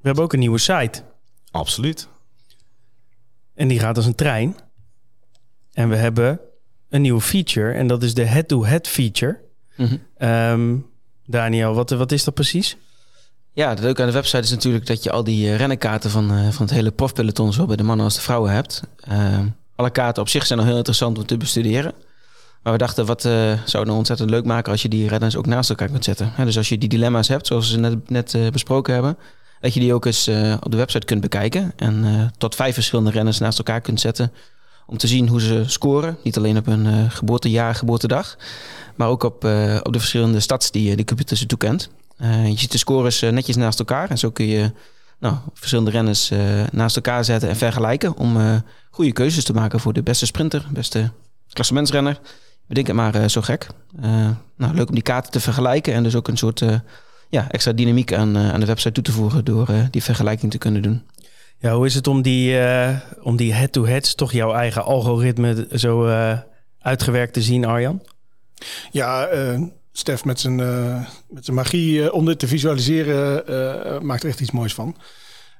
We 0.00 0.06
hebben 0.06 0.24
ook 0.24 0.32
een 0.32 0.38
nieuwe 0.38 0.58
site. 0.58 1.02
Absoluut. 1.50 2.08
En 3.54 3.68
die 3.68 3.78
gaat 3.78 3.96
als 3.96 4.06
een 4.06 4.14
trein. 4.14 4.56
En 5.72 5.88
we 5.88 5.96
hebben 5.96 6.40
een 6.94 7.02
nieuwe 7.02 7.20
feature. 7.20 7.72
En 7.72 7.86
dat 7.86 8.02
is 8.02 8.14
de 8.14 8.24
head-to-head 8.24 8.88
feature. 8.88 9.38
Mhm. 9.76 9.96
Ehm, 10.16 10.76
Daniel, 11.26 11.74
wat, 11.74 11.90
wat 11.90 12.12
is 12.12 12.24
dat 12.24 12.34
precies? 12.34 12.76
Ja, 13.52 13.68
het 13.68 13.80
leuke 13.80 14.00
aan 14.00 14.06
de 14.06 14.14
website 14.14 14.42
is 14.42 14.50
natuurlijk 14.50 14.86
dat 14.86 15.02
je 15.02 15.10
al 15.10 15.24
die 15.24 15.48
eh, 15.48 15.56
rennenkaarten 15.56 16.10
van, 16.10 16.30
eh, 16.30 16.48
van 16.48 16.66
het 16.66 16.74
hele 16.74 16.90
profpeloton, 16.90 17.52
zowel 17.52 17.66
bij 17.66 17.76
de 17.76 17.82
mannen 17.82 18.04
als 18.04 18.14
de 18.14 18.20
vrouwen 18.20 18.52
hebt. 18.52 18.82
Eh, 19.00 19.38
alle 19.76 19.90
kaarten 19.90 20.22
op 20.22 20.28
zich 20.28 20.46
zijn 20.46 20.58
al 20.58 20.64
heel 20.64 20.76
interessant 20.76 21.18
om 21.18 21.26
te 21.26 21.36
bestuderen. 21.36 21.92
Maar 22.62 22.72
we 22.72 22.78
dachten, 22.78 23.06
wat 23.06 23.24
eh, 23.24 23.32
zou 23.32 23.58
het 23.64 23.84
nou 23.84 23.96
ontzettend 23.96 24.30
leuk 24.30 24.44
maken 24.44 24.72
als 24.72 24.82
je 24.82 24.88
die 24.88 25.08
renners 25.08 25.36
ook 25.36 25.46
naast 25.46 25.70
elkaar 25.70 25.88
kunt 25.88 26.04
zetten. 26.04 26.32
Dus 26.36 26.56
als 26.56 26.68
je 26.68 26.78
die 26.78 26.88
dilemma's 26.88 27.28
hebt, 27.28 27.46
zoals 27.46 27.70
we 27.70 27.78
net, 27.78 28.10
net 28.10 28.36
besproken 28.52 28.94
hebben, 28.94 29.18
dat 29.60 29.74
je 29.74 29.80
die 29.80 29.94
ook 29.94 30.04
eens 30.04 30.28
op 30.60 30.70
de 30.70 30.76
website 30.76 31.06
kunt 31.06 31.20
bekijken. 31.20 31.72
En 31.76 32.30
tot 32.38 32.54
vijf 32.54 32.74
verschillende 32.74 33.10
renners 33.10 33.38
naast 33.38 33.58
elkaar 33.58 33.80
kunt 33.80 34.00
zetten. 34.00 34.32
Om 34.86 34.96
te 34.96 35.06
zien 35.06 35.28
hoe 35.28 35.40
ze 35.40 35.64
scoren. 35.66 36.16
Niet 36.22 36.36
alleen 36.36 36.56
op 36.56 36.66
hun 36.66 36.86
uh, 36.86 37.10
geboortejaar, 37.10 37.74
geboortedag. 37.74 38.36
Maar 38.94 39.08
ook 39.08 39.22
op, 39.22 39.44
op 39.82 39.92
de 39.92 39.98
verschillende 39.98 40.40
stads 40.40 40.70
die 40.70 40.96
de 40.96 41.04
computer 41.04 41.36
ze 41.36 41.46
toekent. 41.46 41.90
je 42.44 42.54
ziet 42.56 42.72
de 42.72 42.78
scores 42.78 43.20
netjes 43.20 43.56
naast 43.56 43.78
elkaar. 43.78 44.10
En 44.10 44.18
zo 44.18 44.30
kun 44.30 44.46
je 44.46 44.72
nou, 45.18 45.36
verschillende 45.54 45.90
renners 45.90 46.30
naast 46.72 46.96
elkaar 46.96 47.24
zetten 47.24 47.48
en 47.48 47.56
vergelijken. 47.56 48.16
Om 48.16 48.62
goede 48.90 49.12
keuzes 49.12 49.44
te 49.44 49.52
maken 49.52 49.80
voor 49.80 49.92
de 49.92 50.02
beste 50.02 50.26
sprinter, 50.26 50.66
beste 50.72 51.10
klassementsrenner. 51.52 52.20
Bedenk 52.66 52.86
het 52.86 52.96
maar 52.96 53.30
zo 53.30 53.40
gek. 53.40 53.66
nou, 54.56 54.74
leuk 54.74 54.88
om 54.88 54.94
die 54.94 55.02
kaarten 55.02 55.32
te 55.32 55.40
vergelijken. 55.40 55.94
En 55.94 56.02
dus 56.02 56.14
ook 56.14 56.28
een 56.28 56.36
soort 56.36 56.64
ja, 57.28 57.50
extra 57.50 57.72
dynamiek 57.72 58.12
aan, 58.12 58.36
aan 58.36 58.60
de 58.60 58.66
website 58.66 58.92
toe 58.92 59.04
te 59.04 59.12
voegen 59.12 59.44
door 59.44 59.68
die 59.90 60.02
vergelijking 60.02 60.50
te 60.50 60.58
kunnen 60.58 60.82
doen. 60.82 61.02
Ja, 61.58 61.74
hoe 61.74 61.86
is 61.86 61.94
het 61.94 62.06
om 62.06 62.22
die, 62.22 62.52
uh, 62.52 62.96
om 63.22 63.36
die 63.36 63.52
head-to-heads, 63.52 64.14
toch 64.14 64.32
jouw 64.32 64.52
eigen 64.52 64.84
algoritme 64.84 65.68
zo 65.72 66.06
uh, 66.06 66.38
uitgewerkt 66.78 67.32
te 67.32 67.42
zien, 67.42 67.64
Arjan? 67.64 68.02
Ja, 68.90 69.32
uh, 69.32 69.62
Stef 69.92 70.24
met 70.24 70.40
zijn, 70.40 70.56
met 71.28 71.44
zijn 71.44 71.56
magie 71.56 72.12
om 72.12 72.24
dit 72.24 72.38
te 72.38 72.46
visualiseren 72.46 74.06
maakt 74.06 74.22
er 74.22 74.28
echt 74.28 74.40
iets 74.40 74.50
moois 74.50 74.74
van. 74.74 74.96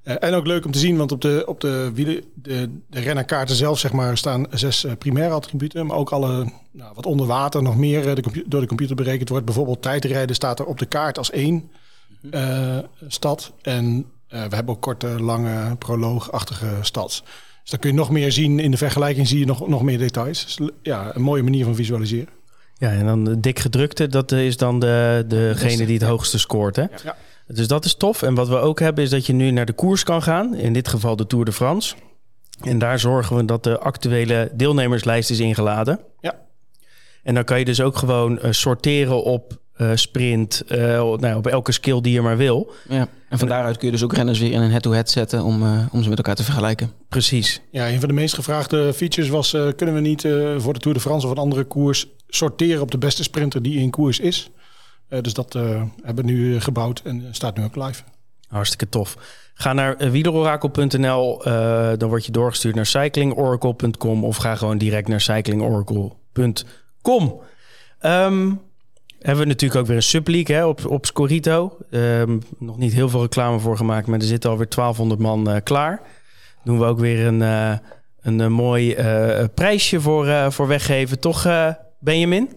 en 0.02 0.34
ook 0.34 0.46
leuk 0.46 0.64
om 0.64 0.70
te 0.70 0.78
zien, 0.78 0.96
want 0.96 1.12
op 1.12 1.20
de, 1.20 1.42
op 1.46 1.60
de, 1.60 1.90
wielen, 1.94 2.24
de, 2.34 2.80
de 2.90 3.00
rennerkaarten 3.00 3.56
zelf 3.56 3.78
zeg 3.78 3.92
maar, 3.92 4.16
staan 4.16 4.46
zes 4.50 4.86
primaire 4.98 5.34
attributen. 5.34 5.86
Maar 5.86 5.96
ook 5.96 6.10
alle 6.10 6.52
nou, 6.70 6.94
wat 6.94 7.06
onder 7.06 7.26
water 7.26 7.62
nog 7.62 7.76
meer 7.76 8.14
door 8.46 8.60
de 8.60 8.66
computer 8.66 8.96
berekend 8.96 9.28
wordt. 9.28 9.44
Bijvoorbeeld 9.44 9.82
tijdrijden 9.82 10.34
staat 10.34 10.58
er 10.58 10.66
op 10.66 10.78
de 10.78 10.86
kaart 10.86 11.18
als 11.18 11.30
één 11.30 11.70
stad. 13.08 13.52
En 13.62 14.06
we 14.40 14.54
hebben 14.54 14.74
ook 14.74 14.80
korte, 14.80 15.06
lange, 15.06 15.76
proloogachtige 15.76 16.68
stads. 16.80 17.22
Dus 17.62 17.70
dan 17.70 17.78
kun 17.78 17.90
je 17.90 17.96
nog 17.96 18.10
meer 18.10 18.32
zien. 18.32 18.58
In 18.58 18.70
de 18.70 18.76
vergelijking 18.76 19.28
zie 19.28 19.38
je 19.38 19.46
nog, 19.46 19.68
nog 19.68 19.82
meer 19.82 19.98
details. 19.98 20.56
Dus, 20.56 20.70
ja, 20.82 21.14
een 21.14 21.22
mooie 21.22 21.42
manier 21.42 21.64
van 21.64 21.74
visualiseren. 21.74 22.32
Ja, 22.74 22.90
en 22.90 23.06
dan 23.06 23.24
de 23.24 23.40
dik 23.40 23.58
gedrukte, 23.58 24.06
dat 24.06 24.32
is 24.32 24.56
dan 24.56 24.78
de, 24.78 25.24
degene 25.28 25.86
die 25.86 25.98
het 25.98 26.08
hoogste 26.08 26.38
scoort. 26.38 26.76
Hè? 26.76 26.82
Ja. 26.82 27.16
Dus 27.46 27.66
dat 27.66 27.84
is 27.84 27.94
tof. 27.94 28.22
En 28.22 28.34
wat 28.34 28.48
we 28.48 28.56
ook 28.56 28.80
hebben, 28.80 29.04
is 29.04 29.10
dat 29.10 29.26
je 29.26 29.32
nu 29.32 29.50
naar 29.50 29.66
de 29.66 29.72
koers 29.72 30.02
kan 30.02 30.22
gaan. 30.22 30.54
In 30.54 30.72
dit 30.72 30.88
geval 30.88 31.16
de 31.16 31.26
Tour 31.26 31.44
de 31.44 31.52
France. 31.52 31.94
En 32.62 32.78
daar 32.78 32.98
zorgen 32.98 33.36
we 33.36 33.44
dat 33.44 33.64
de 33.64 33.78
actuele 33.78 34.50
deelnemerslijst 34.54 35.30
is 35.30 35.40
ingeladen. 35.40 36.00
Ja. 36.20 36.34
En 37.22 37.34
dan 37.34 37.44
kan 37.44 37.58
je 37.58 37.64
dus 37.64 37.80
ook 37.80 37.96
gewoon 37.96 38.38
uh, 38.42 38.50
sorteren 38.50 39.22
op 39.22 39.58
uh, 39.76 39.90
sprint, 39.94 40.62
uh, 40.68 40.78
nou, 41.16 41.36
op 41.36 41.46
elke 41.46 41.72
skill 41.72 42.00
die 42.00 42.12
je 42.12 42.20
maar 42.20 42.36
wil. 42.36 42.72
Ja. 42.88 43.08
En 43.28 43.38
van 43.38 43.48
daaruit 43.48 43.76
kun 43.76 43.86
je 43.86 43.92
dus 43.92 44.02
ook 44.02 44.12
renners 44.12 44.38
weer 44.38 44.52
in 44.52 44.60
een 44.60 44.70
head-to-head 44.70 45.10
zetten 45.10 45.44
om, 45.44 45.62
uh, 45.62 45.86
om 45.92 46.02
ze 46.02 46.08
met 46.08 46.18
elkaar 46.18 46.34
te 46.34 46.44
vergelijken. 46.44 46.92
Precies. 47.08 47.60
Ja, 47.70 47.88
een 47.88 48.00
van 48.00 48.08
de 48.08 48.14
meest 48.14 48.34
gevraagde 48.34 48.92
features 48.92 49.30
was: 49.30 49.56
kunnen 49.76 49.94
we 49.94 50.00
niet 50.00 50.20
voor 50.56 50.72
de 50.72 50.78
Tour 50.78 50.96
de 50.96 51.02
France 51.02 51.26
of 51.26 51.32
een 51.32 51.38
andere 51.38 51.64
koers 51.64 52.06
sorteren 52.28 52.82
op 52.82 52.90
de 52.90 52.98
beste 52.98 53.22
sprinter 53.22 53.62
die 53.62 53.78
in 53.78 53.90
koers 53.90 54.20
is? 54.20 54.50
dus 55.20 55.34
dat 55.34 55.52
hebben 56.02 56.24
we 56.24 56.32
nu 56.32 56.60
gebouwd 56.60 57.00
en 57.04 57.28
staat 57.30 57.56
nu 57.56 57.64
ook 57.64 57.76
live. 57.76 58.02
Hartstikke 58.48 58.88
tof. 58.88 59.16
Ga 59.54 59.72
naar 59.72 60.10
wielerorakel.nl, 60.10 61.42
dan 61.98 62.08
word 62.08 62.26
je 62.26 62.32
doorgestuurd 62.32 62.74
naar 62.74 62.86
cyclingoracle.com 62.86 64.24
of 64.24 64.36
ga 64.36 64.56
gewoon 64.56 64.78
direct 64.78 65.08
naar 65.08 65.20
cyclingoracle.com. 65.20 67.40
Um, 68.00 68.60
hebben 69.24 69.44
we 69.44 69.50
natuurlijk 69.50 69.80
ook 69.80 69.86
weer 69.86 69.96
een 69.96 70.02
subleague 70.02 70.56
hè, 70.56 70.66
op, 70.66 70.86
op 70.86 71.06
Scorito. 71.06 71.76
Um, 71.90 72.42
nog 72.58 72.78
niet 72.78 72.92
heel 72.92 73.08
veel 73.08 73.20
reclame 73.20 73.58
voor 73.58 73.76
gemaakt, 73.76 74.06
maar 74.06 74.18
er 74.18 74.24
zitten 74.24 74.50
alweer 74.50 74.68
1200 74.68 75.20
man 75.20 75.50
uh, 75.50 75.56
klaar. 75.62 76.00
Doen 76.64 76.78
we 76.78 76.84
ook 76.84 76.98
weer 76.98 77.26
een, 77.26 77.40
uh, 77.40 77.72
een, 78.20 78.38
een, 78.38 78.52
mooi 78.52 78.96
uh, 78.96 79.44
prijsje 79.54 80.00
voor, 80.00 80.52
voor 80.52 80.66
weggeven. 80.66 81.20
Toch, 81.20 81.48
Benjamin? 82.00 82.50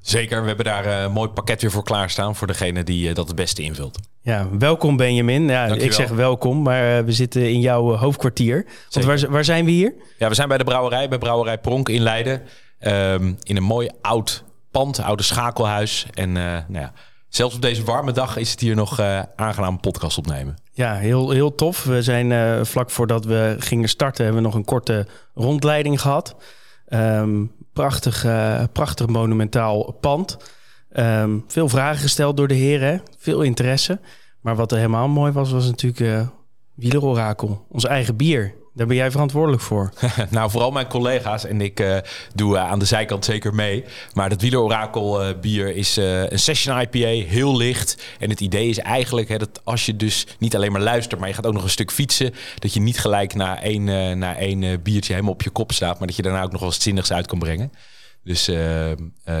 Zeker, 0.00 0.40
we 0.40 0.46
hebben 0.46 0.64
daar 0.64 0.86
een 0.86 1.12
mooi 1.12 1.28
pakket 1.28 1.60
weer 1.60 1.70
voor 1.70 1.84
klaarstaan 1.84 2.36
voor 2.36 2.46
degene 2.46 2.82
die 2.82 3.14
dat 3.14 3.26
het 3.26 3.36
beste 3.36 3.62
invult. 3.62 3.98
Ja, 4.20 4.48
welkom 4.58 4.96
Benjamin. 4.96 5.48
Ja, 5.48 5.66
ik 5.66 5.92
zeg 5.92 6.08
welkom, 6.08 6.62
maar 6.62 7.04
we 7.04 7.12
zitten 7.12 7.50
in 7.50 7.60
jouw 7.60 7.96
hoofdkwartier. 7.96 8.66
Want 8.90 9.06
waar, 9.06 9.30
waar 9.30 9.44
zijn 9.44 9.64
we 9.64 9.70
hier? 9.70 9.94
Ja, 10.18 10.28
we 10.28 10.34
zijn 10.34 10.48
bij 10.48 10.58
de 10.58 10.64
brouwerij, 10.64 11.08
bij 11.08 11.18
Brouwerij 11.18 11.58
Pronk 11.58 11.88
in 11.88 12.02
Leiden. 12.02 12.42
Um, 12.80 13.36
in 13.42 13.56
een 13.56 13.62
mooi 13.62 13.88
oud 14.00 14.44
pand, 14.74 15.00
oude 15.00 15.22
schakelhuis. 15.22 16.06
En 16.14 16.28
uh, 16.28 16.34
nou 16.44 16.64
ja, 16.68 16.92
zelfs 17.28 17.54
op 17.54 17.62
deze 17.62 17.84
warme 17.84 18.12
dag 18.12 18.36
is 18.36 18.50
het 18.50 18.60
hier 18.60 18.74
nog 18.74 19.00
uh, 19.00 19.22
aangenaam 19.36 19.80
podcast 19.80 20.18
opnemen. 20.18 20.54
Ja, 20.72 20.94
heel, 20.94 21.30
heel 21.30 21.54
tof. 21.54 21.84
We 21.84 22.02
zijn 22.02 22.30
uh, 22.30 22.64
vlak 22.64 22.90
voordat 22.90 23.24
we 23.24 23.56
gingen 23.58 23.88
starten, 23.88 24.24
hebben 24.24 24.42
we 24.42 24.48
nog 24.48 24.56
een 24.56 24.64
korte 24.64 25.06
rondleiding 25.34 26.00
gehad. 26.00 26.36
Um, 26.88 27.52
prachtig, 27.72 28.26
prachtig 28.72 29.06
monumentaal 29.06 29.92
pand. 29.92 30.36
Um, 30.92 31.44
veel 31.48 31.68
vragen 31.68 32.00
gesteld 32.00 32.36
door 32.36 32.48
de 32.48 32.54
heren, 32.54 33.02
veel 33.18 33.42
interesse. 33.42 34.00
Maar 34.40 34.56
wat 34.56 34.72
er 34.72 34.76
helemaal 34.76 35.08
mooi 35.08 35.32
was, 35.32 35.50
was 35.50 35.66
natuurlijk 35.66 36.28
Wielerorakel, 36.74 37.66
ons 37.68 37.84
eigen 37.84 38.16
bier. 38.16 38.54
Daar 38.76 38.86
ben 38.86 38.96
jij 38.96 39.10
verantwoordelijk 39.10 39.62
voor. 39.62 39.92
nou, 40.30 40.50
vooral 40.50 40.70
mijn 40.70 40.86
collega's 40.86 41.44
en 41.44 41.60
ik 41.60 41.80
uh, 41.80 41.96
doe 42.34 42.54
uh, 42.54 42.70
aan 42.70 42.78
de 42.78 42.84
zijkant 42.84 43.24
zeker 43.24 43.54
mee. 43.54 43.84
Maar 44.14 44.28
dat 44.28 44.40
wielerorakel 44.40 45.28
uh, 45.28 45.38
bier 45.40 45.76
is 45.76 45.96
een 45.96 46.38
session 46.38 46.80
IPA, 46.80 47.28
heel 47.28 47.56
licht. 47.56 48.04
En 48.18 48.30
het 48.30 48.40
idee 48.40 48.68
is 48.68 48.78
eigenlijk 48.78 49.28
hè, 49.28 49.38
dat 49.38 49.60
als 49.64 49.86
je 49.86 49.96
dus 49.96 50.26
niet 50.38 50.54
alleen 50.54 50.72
maar 50.72 50.80
luistert, 50.80 51.20
maar 51.20 51.28
je 51.28 51.34
gaat 51.34 51.46
ook 51.46 51.52
nog 51.54 51.62
een 51.62 51.70
stuk 51.70 51.90
fietsen, 51.90 52.34
dat 52.58 52.74
je 52.74 52.80
niet 52.80 53.00
gelijk 53.00 53.34
na 53.34 53.62
één, 53.62 54.18
na 54.18 54.36
één 54.36 54.82
biertje 54.82 55.12
helemaal 55.12 55.34
op 55.34 55.42
je 55.42 55.50
kop 55.50 55.72
staat, 55.72 55.98
maar 55.98 56.06
dat 56.06 56.16
je 56.16 56.22
daarna 56.22 56.42
ook 56.42 56.52
nog 56.52 56.60
wel 56.60 56.72
zinnigs 56.72 57.12
uit 57.12 57.26
kan 57.26 57.38
brengen. 57.38 57.72
Dus 58.24 58.48
uh, 58.48 58.90
uh, 58.90 58.94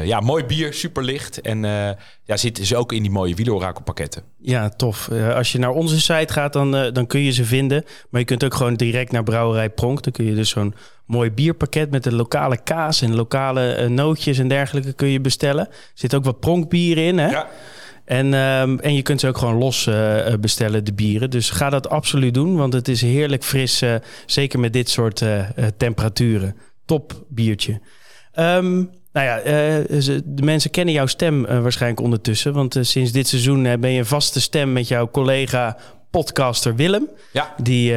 ja, 0.04 0.20
mooi 0.20 0.44
bier, 0.44 0.74
super 0.74 1.04
licht. 1.04 1.40
En 1.40 1.64
uh, 1.64 1.90
ja, 2.24 2.36
zit 2.36 2.56
dus 2.56 2.74
ook 2.74 2.92
in 2.92 3.02
die 3.02 3.10
mooie 3.10 3.34
wielorakelpakketten. 3.34 4.22
Ja, 4.40 4.68
tof. 4.68 5.08
als 5.34 5.52
je 5.52 5.58
naar 5.58 5.70
onze 5.70 6.00
site 6.00 6.32
gaat, 6.32 6.52
dan, 6.52 6.70
dan 6.70 7.06
kun 7.06 7.20
je 7.20 7.30
ze 7.30 7.44
vinden. 7.44 7.84
Maar 8.10 8.20
je 8.20 8.26
kunt 8.26 8.44
ook 8.44 8.54
gewoon 8.54 8.74
direct 8.74 9.12
naar 9.12 9.22
Brouwerij 9.22 9.70
Pronk. 9.70 10.02
Dan 10.02 10.12
kun 10.12 10.24
je 10.24 10.34
dus 10.34 10.50
zo'n 10.50 10.74
mooi 11.06 11.30
bierpakket 11.30 11.90
met 11.90 12.02
de 12.02 12.14
lokale 12.14 12.62
kaas 12.62 13.02
en 13.02 13.14
lokale 13.14 13.88
nootjes 13.88 14.38
en 14.38 14.48
dergelijke 14.48 14.92
kun 14.92 15.08
je 15.08 15.20
bestellen. 15.20 15.66
Er 15.68 15.76
zit 15.94 16.14
ook 16.14 16.24
wat 16.24 16.40
pronkbier 16.40 16.98
in, 16.98 17.18
hè? 17.18 17.28
Ja. 17.28 17.48
En, 18.04 18.34
um, 18.34 18.80
en 18.80 18.94
je 18.94 19.02
kunt 19.02 19.20
ze 19.20 19.28
ook 19.28 19.38
gewoon 19.38 19.58
los 19.58 19.86
uh, 19.86 20.34
bestellen, 20.40 20.84
de 20.84 20.92
bieren. 20.92 21.30
Dus 21.30 21.50
ga 21.50 21.70
dat 21.70 21.88
absoluut 21.88 22.34
doen, 22.34 22.56
want 22.56 22.72
het 22.72 22.88
is 22.88 23.00
heerlijk 23.00 23.44
fris. 23.44 23.82
Uh, 23.82 23.94
zeker 24.26 24.60
met 24.60 24.72
dit 24.72 24.90
soort 24.90 25.20
uh, 25.20 25.46
temperaturen. 25.76 26.56
Top 26.84 27.24
biertje. 27.28 27.80
Um, 28.36 28.90
nou 29.14 29.26
ja, 29.26 29.38
uh, 29.38 30.04
de 30.24 30.42
mensen 30.42 30.70
kennen 30.70 30.94
jouw 30.94 31.06
stem 31.06 31.44
uh, 31.44 31.62
waarschijnlijk 31.62 32.02
ondertussen. 32.02 32.52
Want 32.52 32.76
uh, 32.76 32.82
sinds 32.82 33.12
dit 33.12 33.28
seizoen 33.28 33.62
ben 33.62 33.90
je 33.90 33.98
een 33.98 34.06
vaste 34.06 34.40
stem 34.40 34.72
met 34.72 34.88
jouw 34.88 35.10
collega 35.10 35.76
podcaster 36.10 36.74
Willem. 36.74 37.08
Ja. 37.32 37.54
Die 37.62 37.94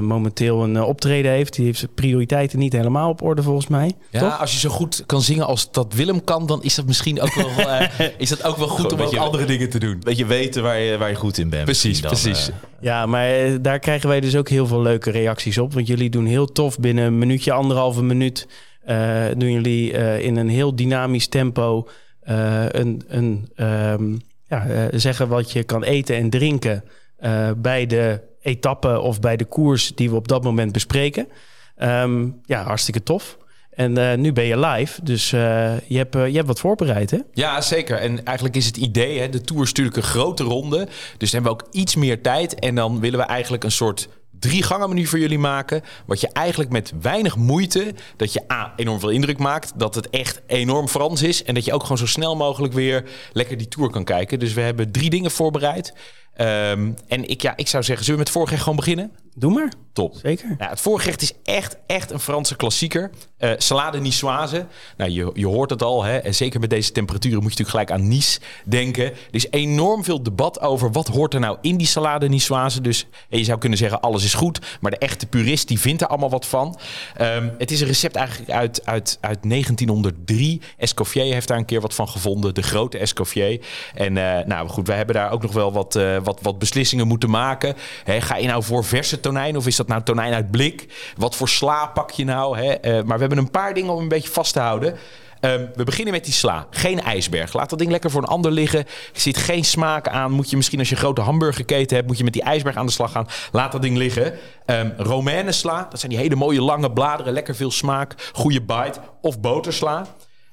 momenteel 0.00 0.62
een 0.62 0.82
optreden 0.82 1.30
heeft. 1.30 1.54
Die 1.54 1.64
heeft 1.64 1.78
zijn 1.78 1.94
prioriteiten 1.94 2.58
niet 2.58 2.72
helemaal 2.72 3.08
op 3.08 3.22
orde 3.22 3.42
volgens 3.42 3.66
mij. 3.66 3.92
Ja, 4.10 4.20
toch? 4.20 4.40
als 4.40 4.52
je 4.52 4.58
zo 4.58 4.68
goed 4.68 5.02
kan 5.06 5.22
zingen 5.22 5.46
als 5.46 5.70
dat 5.70 5.94
Willem 5.94 6.24
kan... 6.24 6.46
dan 6.46 6.62
is 6.62 6.74
dat 6.74 6.86
misschien 6.86 7.20
ook 7.20 7.34
wel, 7.34 7.48
is 8.18 8.28
dat 8.28 8.44
ook 8.44 8.56
wel 8.56 8.68
goed 8.68 8.92
om 8.92 9.00
ook 9.00 9.16
andere 9.16 9.44
dingen 9.44 9.70
te 9.70 9.78
doen. 9.78 10.00
Weet 10.00 10.18
je 10.18 10.26
weten 10.26 10.62
waar 10.62 10.78
je, 10.78 10.98
waar 10.98 11.08
je 11.08 11.14
goed 11.14 11.38
in 11.38 11.48
bent. 11.48 11.64
Precies, 11.64 12.00
dan, 12.00 12.10
precies. 12.10 12.50
Ja, 12.80 13.06
maar 13.06 13.28
daar 13.62 13.78
krijgen 13.78 14.08
wij 14.08 14.20
dus 14.20 14.36
ook 14.36 14.48
heel 14.48 14.66
veel 14.66 14.82
leuke 14.82 15.10
reacties 15.10 15.58
op. 15.58 15.74
Want 15.74 15.86
jullie 15.86 16.10
doen 16.10 16.26
heel 16.26 16.46
tof 16.46 16.78
binnen 16.78 17.04
een 17.04 17.18
minuutje, 17.18 17.52
anderhalve 17.52 18.02
minuut... 18.02 18.46
Uh, 18.88 19.24
doen 19.36 19.52
jullie 19.52 19.92
uh, 19.92 20.20
in 20.24 20.36
een 20.36 20.48
heel 20.48 20.76
dynamisch 20.76 21.26
tempo 21.26 21.88
uh, 22.28 22.64
een, 22.68 23.02
een, 23.08 23.48
um, 23.56 24.20
ja, 24.48 24.88
zeggen 24.92 25.28
wat 25.28 25.52
je 25.52 25.62
kan 25.62 25.82
eten 25.82 26.16
en 26.16 26.30
drinken 26.30 26.84
bij 27.56 27.86
de 27.86 28.20
etappe 28.40 29.00
of 29.00 29.20
bij 29.20 29.36
de 29.36 29.44
koers 29.44 29.92
die 29.94 30.10
we 30.10 30.16
op 30.16 30.28
dat 30.28 30.42
moment 30.42 30.72
bespreken. 30.72 31.28
Um, 31.82 32.40
ja, 32.44 32.62
hartstikke 32.62 33.02
tof. 33.02 33.38
En 33.70 34.20
nu 34.20 34.32
ben 34.32 34.44
je 34.44 34.58
live, 34.58 35.04
dus 35.04 35.30
je, 35.30 35.80
hebt, 35.88 36.14
je 36.14 36.18
hebt 36.18 36.46
wat 36.46 36.60
voorbereid, 36.60 37.10
hè? 37.10 37.18
Ja, 37.32 37.60
zeker. 37.60 37.96
En 37.96 38.24
eigenlijk 38.24 38.56
is 38.56 38.66
het 38.66 38.76
idee, 38.76 39.18
hè, 39.18 39.28
de 39.28 39.40
Tour 39.40 39.62
is 39.62 39.68
natuurlijk 39.68 39.96
een 39.96 40.02
grote 40.02 40.42
ronde. 40.42 40.88
Dus 41.18 41.32
hebben 41.32 41.52
we 41.52 41.58
ook 41.58 41.68
iets 41.72 41.96
meer 41.96 42.22
tijd. 42.22 42.54
En 42.54 42.74
dan 42.74 43.00
willen 43.00 43.18
we 43.18 43.24
eigenlijk 43.24 43.64
een 43.64 43.70
soort 43.70 44.08
drie 44.42 44.62
gangen 44.62 44.88
menu 44.88 45.06
voor 45.06 45.18
jullie 45.18 45.38
maken. 45.38 45.82
Wat 46.06 46.20
je 46.20 46.28
eigenlijk 46.32 46.70
met 46.70 46.92
weinig 47.00 47.36
moeite, 47.36 47.94
dat 48.16 48.32
je 48.32 48.52
A, 48.52 48.72
enorm 48.76 49.00
veel 49.00 49.08
indruk 49.08 49.38
maakt. 49.38 49.72
Dat 49.76 49.94
het 49.94 50.10
echt 50.10 50.40
enorm 50.46 50.88
Frans 50.88 51.22
is. 51.22 51.44
En 51.44 51.54
dat 51.54 51.64
je 51.64 51.72
ook 51.72 51.82
gewoon 51.82 51.98
zo 51.98 52.06
snel 52.06 52.36
mogelijk 52.36 52.72
weer 52.72 53.04
lekker 53.32 53.56
die 53.56 53.68
tour 53.68 53.90
kan 53.90 54.04
kijken. 54.04 54.38
Dus 54.38 54.52
we 54.52 54.60
hebben 54.60 54.92
drie 54.92 55.10
dingen 55.10 55.30
voorbereid. 55.30 55.94
Um, 56.40 56.94
en 57.08 57.28
ik, 57.28 57.42
ja, 57.42 57.52
ik 57.56 57.68
zou 57.68 57.82
zeggen, 57.82 58.04
zullen 58.04 58.20
we 58.20 58.24
met 58.24 58.34
vorige 58.34 58.56
gewoon 58.56 58.76
beginnen? 58.76 59.12
Doe 59.34 59.52
maar. 59.52 59.72
Top. 59.92 60.14
Zeker. 60.22 60.54
Nou, 60.58 60.70
het 60.70 60.80
voorgerecht 60.80 61.22
is 61.22 61.32
echt, 61.44 61.76
echt 61.86 62.10
een 62.10 62.20
Franse 62.20 62.56
klassieker. 62.56 63.10
Eh, 63.36 63.50
salade 63.56 63.98
niçoise. 63.98 64.66
Nou, 64.96 65.10
je, 65.10 65.30
je 65.34 65.46
hoort 65.46 65.70
het 65.70 65.82
al. 65.82 66.02
Hè? 66.02 66.16
En 66.16 66.34
zeker 66.34 66.60
met 66.60 66.70
deze 66.70 66.92
temperaturen 66.92 67.42
moet 67.42 67.52
je 67.52 67.58
natuurlijk 67.62 67.88
gelijk 67.88 68.02
aan 68.02 68.08
Nice 68.08 68.40
denken. 68.64 69.04
Er 69.04 69.14
is 69.30 69.46
enorm 69.50 70.04
veel 70.04 70.22
debat 70.22 70.60
over 70.60 70.92
wat 70.92 71.08
hoort 71.08 71.34
er 71.34 71.40
nou 71.40 71.58
in 71.60 71.76
die 71.76 71.86
salade 71.86 72.28
niçoise. 72.28 72.80
Dus 72.80 73.06
en 73.28 73.38
je 73.38 73.44
zou 73.44 73.58
kunnen 73.58 73.78
zeggen 73.78 74.00
alles 74.00 74.24
is 74.24 74.34
goed. 74.34 74.60
Maar 74.80 74.90
de 74.90 74.98
echte 74.98 75.26
purist 75.26 75.68
die 75.68 75.80
vindt 75.80 76.02
er 76.02 76.08
allemaal 76.08 76.30
wat 76.30 76.46
van. 76.46 76.78
Ehm, 77.16 77.48
het 77.58 77.70
is 77.70 77.80
een 77.80 77.86
recept 77.86 78.16
eigenlijk 78.16 78.50
uit, 78.50 78.86
uit, 78.86 79.18
uit 79.20 79.42
1903. 79.42 80.60
Escoffier 80.76 81.32
heeft 81.32 81.48
daar 81.48 81.58
een 81.58 81.64
keer 81.64 81.80
wat 81.80 81.94
van 81.94 82.08
gevonden. 82.08 82.54
De 82.54 82.62
grote 82.62 82.98
Escoffier. 82.98 83.60
En 83.94 84.16
eh, 84.16 84.46
nou 84.46 84.68
goed, 84.68 84.86
wij 84.86 84.96
hebben 84.96 85.14
daar 85.14 85.30
ook 85.30 85.42
nog 85.42 85.52
wel 85.52 85.72
wat, 85.72 85.96
eh, 85.96 86.16
wat, 86.22 86.38
wat 86.42 86.58
beslissingen 86.58 87.06
moeten 87.06 87.30
maken. 87.30 87.74
Hè, 88.04 88.20
ga 88.20 88.36
je 88.36 88.46
nou 88.46 88.62
voor 88.62 88.84
verse 88.84 89.20
tonijn 89.22 89.56
of 89.56 89.66
is 89.66 89.76
dat 89.76 89.88
nou 89.88 90.02
tonijn 90.02 90.32
uit 90.32 90.50
blik? 90.50 91.12
Wat 91.16 91.36
voor 91.36 91.48
sla 91.48 91.86
pak 91.86 92.10
je 92.10 92.24
nou? 92.24 92.58
Hè? 92.58 92.72
Eh, 92.72 92.92
maar 92.92 93.14
we 93.14 93.20
hebben 93.20 93.38
een 93.38 93.50
paar 93.50 93.74
dingen 93.74 93.92
om 93.92 94.02
een 94.02 94.08
beetje 94.08 94.30
vast 94.30 94.52
te 94.52 94.60
houden. 94.60 94.98
Ehm, 95.42 95.66
we 95.74 95.84
beginnen 95.84 96.14
met 96.14 96.24
die 96.24 96.32
sla. 96.32 96.66
Geen 96.70 97.00
ijsberg. 97.00 97.52
Laat 97.52 97.70
dat 97.70 97.78
ding 97.78 97.90
lekker 97.90 98.10
voor 98.10 98.22
een 98.22 98.28
ander 98.28 98.50
liggen. 98.50 98.78
Er 98.78 99.20
zit 99.20 99.36
geen 99.36 99.64
smaak 99.64 100.08
aan. 100.08 100.30
Moet 100.30 100.50
je 100.50 100.56
misschien 100.56 100.78
als 100.78 100.88
je 100.88 100.94
een 100.94 101.00
grote 101.00 101.20
hamburgerketen 101.20 101.96
hebt... 101.96 102.08
moet 102.08 102.18
je 102.18 102.24
met 102.24 102.32
die 102.32 102.42
ijsberg 102.42 102.76
aan 102.76 102.86
de 102.86 102.92
slag 102.92 103.12
gaan. 103.12 103.26
Laat 103.52 103.72
dat 103.72 103.82
ding 103.82 103.96
liggen. 103.96 104.34
Um, 104.66 105.52
sla. 105.52 105.86
Dat 105.90 106.00
zijn 106.00 106.12
die 106.12 106.20
hele 106.20 106.34
mooie 106.34 106.62
lange 106.62 106.92
bladeren. 106.92 107.32
Lekker 107.32 107.56
veel 107.56 107.70
smaak. 107.70 108.30
Goede 108.32 108.60
bite. 108.60 109.00
Of 109.20 109.40
botersla. 109.40 110.06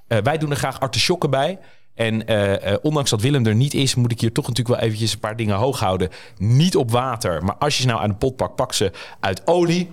Uh, 0.07 0.17
wij 0.23 0.37
doen 0.37 0.51
er 0.51 0.57
graag 0.57 0.79
artisjokken 0.79 1.29
bij. 1.29 1.59
En 1.99 2.31
uh, 2.31 2.51
uh, 2.51 2.75
ondanks 2.81 3.09
dat 3.09 3.21
Willem 3.21 3.45
er 3.45 3.55
niet 3.55 3.73
is, 3.73 3.95
moet 3.95 4.11
ik 4.11 4.21
hier 4.21 4.31
toch 4.31 4.47
natuurlijk 4.47 4.75
wel 4.75 4.85
eventjes 4.85 5.13
een 5.13 5.19
paar 5.19 5.35
dingen 5.35 5.55
hoog 5.55 5.79
houden. 5.79 6.09
Niet 6.37 6.75
op 6.75 6.91
water, 6.91 7.43
maar 7.43 7.55
als 7.55 7.75
je 7.75 7.81
ze 7.81 7.87
nou 7.87 8.01
aan 8.01 8.09
de 8.09 8.15
pot 8.15 8.35
pakt, 8.35 8.55
pak 8.55 8.73
ze 8.73 8.91
uit 9.19 9.47
olie. 9.47 9.89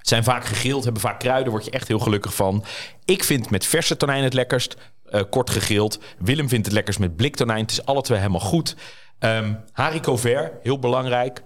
Zijn 0.00 0.24
vaak 0.24 0.44
gegrild, 0.44 0.84
hebben 0.84 1.02
vaak 1.02 1.18
kruiden, 1.18 1.52
word 1.52 1.64
je 1.64 1.70
echt 1.70 1.88
heel 1.88 1.98
gelukkig 1.98 2.34
van. 2.34 2.64
Ik 3.04 3.24
vind 3.24 3.50
met 3.50 3.66
verse 3.66 3.96
tonijn 3.96 4.22
het 4.22 4.34
lekkerst, 4.34 4.76
uh, 5.10 5.20
kort 5.30 5.50
gegrild. 5.50 6.00
Willem 6.18 6.48
vindt 6.48 6.66
het 6.66 6.74
lekkerst 6.74 6.98
met 6.98 7.16
bliktonijn. 7.16 7.60
Het 7.60 7.70
is 7.70 7.84
alle 7.84 8.02
twee 8.02 8.18
helemaal 8.18 8.40
goed. 8.40 8.76
Um, 9.18 9.58
haricot 9.72 10.20
vert, 10.20 10.52
heel 10.62 10.78
belangrijk. 10.78 11.42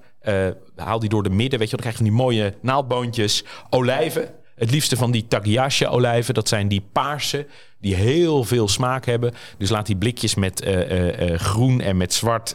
haal 0.77 0.99
die 0.99 1.09
door 1.09 1.23
de 1.23 1.31
midden, 1.31 1.59
weet 1.59 1.71
je, 1.71 1.77
dan 1.77 1.85
krijg 1.85 1.99
je 1.99 2.05
die 2.05 2.13
mooie 2.13 2.55
naaldboontjes. 2.61 3.45
Olijven, 3.71 4.35
het 4.55 4.71
liefste 4.71 4.97
van 4.97 5.11
die 5.11 5.27
tagliasche 5.27 5.89
olijven. 5.89 6.35
Dat 6.35 6.49
zijn 6.49 6.69
die 6.69 6.89
paarse 6.93 7.47
die 7.83 7.95
heel 7.95 8.45
veel 8.45 8.69
smaak 8.69 9.07
hebben. 9.07 9.35
Dus 9.59 9.71
laat 9.71 9.87
die 9.87 9.97
blikjes 9.97 10.35
met 10.35 10.65
uh, 10.65 10.91
uh, 10.91 11.31
uh, 11.31 11.39
groen 11.39 11.81
en 11.81 11.97
met 11.97 12.15
zwart 12.15 12.55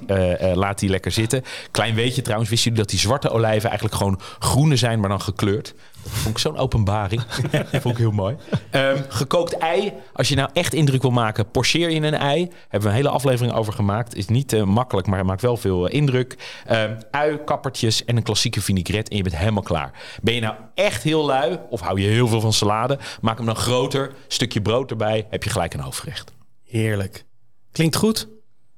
laat 0.53 0.79
die 0.79 0.89
lekker 0.89 1.12
zitten. 1.12 1.43
Klein 1.72 1.96
weetje 1.96 2.22
trouwens, 2.22 2.50
wisten 2.50 2.69
jullie 2.69 2.86
dat 2.86 2.93
die 2.93 3.03
zwarte 3.03 3.29
olijven 3.29 3.69
eigenlijk 3.69 3.98
gewoon 3.98 4.19
groene 4.39 4.75
zijn, 4.75 5.00
maar 5.00 5.10
dan 5.10 5.22
gekleurd? 5.22 5.74
Dat 6.03 6.12
vond 6.12 6.36
ik 6.36 6.38
zo'n 6.38 6.57
openbaring. 6.57 7.22
dat 7.72 7.81
vond 7.81 7.93
ik 7.93 7.98
heel 7.98 8.12
mooi. 8.12 8.36
Um, 8.72 9.05
gekookt 9.10 9.57
ei. 9.57 9.93
Als 10.13 10.27
je 10.27 10.36
nou 10.36 10.50
echt 10.53 10.74
indruk 10.74 11.01
wil 11.01 11.12
maken, 11.12 11.51
porcheer 11.51 11.89
je 11.89 12.01
een 12.01 12.13
ei. 12.13 12.50
Hebben 12.62 12.81
we 12.81 12.88
een 12.88 13.01
hele 13.01 13.10
aflevering 13.10 13.55
over 13.55 13.74
gemaakt. 13.74 14.15
Is 14.15 14.27
niet 14.27 14.65
makkelijk, 14.65 15.07
maar 15.07 15.25
maakt 15.25 15.41
wel 15.41 15.57
veel 15.57 15.88
indruk. 15.88 16.38
Um, 16.72 16.98
ui, 17.12 17.38
kappertjes 17.46 18.05
en 18.05 18.17
een 18.17 18.24
klassieke 18.24 18.62
vinaigrette 18.62 19.12
en 19.12 19.17
je 19.17 19.24
bent 19.24 19.38
helemaal 19.38 19.63
klaar. 19.63 19.91
Ben 20.22 20.34
je 20.34 20.41
nou 20.41 20.55
echt 20.75 21.03
heel 21.03 21.25
lui 21.25 21.60
of 21.69 21.79
hou 21.79 22.01
je 22.01 22.07
heel 22.07 22.27
veel 22.27 22.41
van 22.41 22.53
salade? 22.53 22.98
Maak 23.22 23.38
hem 23.38 23.46
dan 23.46 23.55
groter, 23.55 24.12
stukje 24.27 24.62
brood 24.62 24.91
erbij 24.91 25.16
heb 25.29 25.43
je 25.43 25.50
gelijk 25.50 25.74
een 25.74 25.79
hoofdgerecht. 25.79 26.31
Heerlijk. 26.63 27.25
Klinkt 27.71 27.95
goed. 27.95 28.27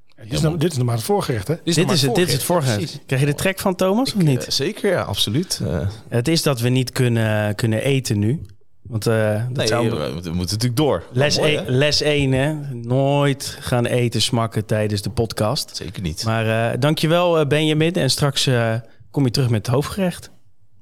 Ja, 0.07 0.23
dit, 0.23 0.33
is 0.33 0.41
nou, 0.41 0.57
dit 0.57 0.71
is 0.71 0.77
nog 0.77 0.85
maar 0.85 0.95
het 0.95 1.03
voorgerecht, 1.03 1.47
hè? 1.47 1.55
Dit 1.55 1.67
is, 1.67 1.75
dit 1.75 1.91
is, 1.91 2.01
het, 2.01 2.15
dit 2.15 2.27
is 2.27 2.33
het 2.33 2.43
voorgerecht. 2.43 2.91
Ja, 2.91 2.99
Krijg 3.05 3.21
je 3.21 3.27
de 3.27 3.35
trek 3.35 3.59
van 3.59 3.75
Thomas 3.75 4.09
ik, 4.09 4.15
of 4.15 4.21
niet? 4.21 4.41
Uh, 4.41 4.49
zeker, 4.49 4.91
ja, 4.91 5.01
absoluut. 5.01 5.59
Uh, 5.63 5.87
het 6.09 6.27
is 6.27 6.43
dat 6.43 6.59
we 6.59 6.69
niet 6.69 6.91
kunnen, 6.91 7.55
kunnen 7.55 7.81
eten 7.81 8.19
nu. 8.19 8.41
Want 8.81 9.07
uh, 9.07 9.33
dat 9.33 9.57
nee, 9.57 9.67
zou... 9.67 9.89
we, 9.89 9.95
we, 9.95 10.11
moeten 10.13 10.33
natuurlijk 10.33 10.75
door. 10.75 11.03
Les, 11.11 11.37
mooi, 11.37 11.55
e 11.55 11.63
les 11.67 12.01
1, 12.01 12.31
hè? 12.31 12.53
Nooit 12.73 13.57
gaan 13.59 13.85
eten, 13.85 14.21
smakken 14.21 14.65
tijdens 14.65 15.01
de 15.01 15.09
podcast. 15.09 15.75
Zeker 15.75 16.01
niet. 16.01 16.25
Maar 16.25 16.73
uh, 16.73 16.79
dankjewel, 16.79 17.47
Benjamin. 17.47 17.93
En 17.93 18.09
straks 18.09 18.47
uh, 18.47 18.75
kom 19.11 19.25
je 19.25 19.31
terug 19.31 19.49
met 19.49 19.65
het 19.65 19.75
hoofdgerecht. 19.75 20.29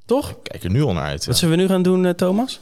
Toch? 0.06 0.30
Ik 0.30 0.38
kijk 0.44 0.64
er 0.64 0.70
nu 0.70 0.82
al 0.82 0.94
naar 0.94 1.04
uit. 1.04 1.26
Wat 1.26 1.38
zullen 1.38 1.56
we 1.56 1.62
nu 1.62 1.68
gaan 1.68 1.82
doen, 1.82 2.16
Thomas? 2.16 2.60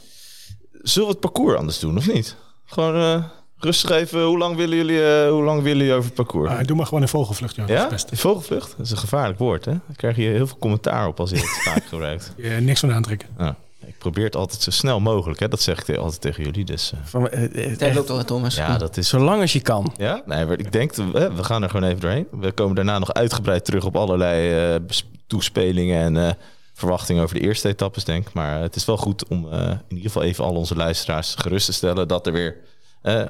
Zullen 0.72 1.08
we 1.08 1.14
het 1.14 1.20
parcours 1.20 1.56
anders 1.56 1.78
doen, 1.78 1.96
of 1.96 2.12
niet? 2.12 2.36
Gewoon 2.66 2.96
uh, 2.96 3.24
rustig 3.58 3.90
even. 3.90 4.24
Hoe 4.24 4.38
lang 4.38 4.56
willen 4.56 4.76
jullie, 4.76 4.98
uh, 4.98 5.30
hoe 5.30 5.42
lang 5.42 5.62
willen 5.62 5.78
jullie 5.78 5.92
over 5.92 6.04
het 6.04 6.14
parcours? 6.14 6.50
Ah, 6.50 6.64
doe 6.64 6.76
maar 6.76 6.86
gewoon 6.86 7.02
een 7.02 7.08
vogelvlucht. 7.08 7.56
Ja, 7.56 7.64
ja? 7.66 7.88
vogelvlucht? 8.12 8.74
Dat 8.76 8.86
is 8.86 8.92
een 8.92 8.98
gevaarlijk 8.98 9.38
woord, 9.38 9.64
hè? 9.64 9.70
Dan 9.70 9.96
krijg 9.96 10.16
je 10.16 10.22
heel 10.22 10.46
veel 10.46 10.58
commentaar 10.58 11.06
op 11.06 11.20
als 11.20 11.30
je 11.30 11.36
het 11.36 11.62
vaak 11.64 11.84
gebruikt. 11.88 12.32
Ja, 12.36 12.58
niks 12.58 12.80
van 12.80 12.92
aantrekken. 12.92 13.28
Ah, 13.36 13.50
ik 13.86 13.98
probeer 13.98 14.24
het 14.24 14.36
altijd 14.36 14.62
zo 14.62 14.70
snel 14.70 15.00
mogelijk, 15.00 15.40
hè? 15.40 15.48
Dat 15.48 15.60
zeg 15.60 15.88
ik 15.88 15.96
altijd 15.96 16.20
tegen 16.20 16.44
jullie. 16.44 16.64
Dus, 16.64 16.92
uh, 16.94 17.00
van, 17.04 17.28
uh, 17.32 17.94
loopt 17.94 18.10
al, 18.10 18.24
Thomas. 18.24 18.56
Ja, 18.56 18.78
dat 18.78 18.96
is... 18.96 19.08
Zolang 19.08 19.40
als 19.40 19.52
je 19.52 19.60
kan. 19.60 19.92
Ja? 19.96 20.22
Nee, 20.26 20.56
ik 20.56 20.72
denk, 20.72 20.94
we 20.94 21.44
gaan 21.44 21.62
er 21.62 21.70
gewoon 21.70 21.88
even 21.88 22.00
doorheen. 22.00 22.26
We 22.30 22.52
komen 22.52 22.74
daarna 22.74 22.98
nog 22.98 23.12
uitgebreid 23.12 23.64
terug 23.64 23.84
op 23.84 23.96
allerlei 23.96 24.74
uh, 24.74 24.80
toespelingen 25.26 26.16
en 26.16 26.36
verwachtingen 26.76 27.22
over 27.22 27.34
de 27.34 27.40
eerste 27.40 27.68
etappes, 27.68 28.04
denk 28.04 28.26
ik. 28.26 28.32
Maar 28.32 28.60
het 28.60 28.76
is 28.76 28.84
wel 28.84 28.96
goed 28.96 29.28
om 29.28 29.46
uh, 29.46 29.60
in 29.60 29.96
ieder 29.96 30.04
geval 30.04 30.22
even 30.22 30.44
al 30.44 30.54
onze 30.54 30.76
luisteraars 30.76 31.34
gerust 31.34 31.66
te 31.66 31.72
stellen 31.72 32.08
dat 32.08 32.26
er 32.26 32.32
weer 32.32 32.56
uh, 33.02 33.24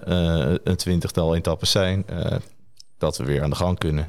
een 0.64 0.76
twintigtal 0.76 1.34
etappes 1.34 1.70
zijn. 1.70 2.06
Dat 2.98 3.16
we 3.16 3.24
weer 3.24 3.42
aan 3.42 3.50
de 3.50 3.56
gang 3.56 3.78
kunnen. 3.78 4.08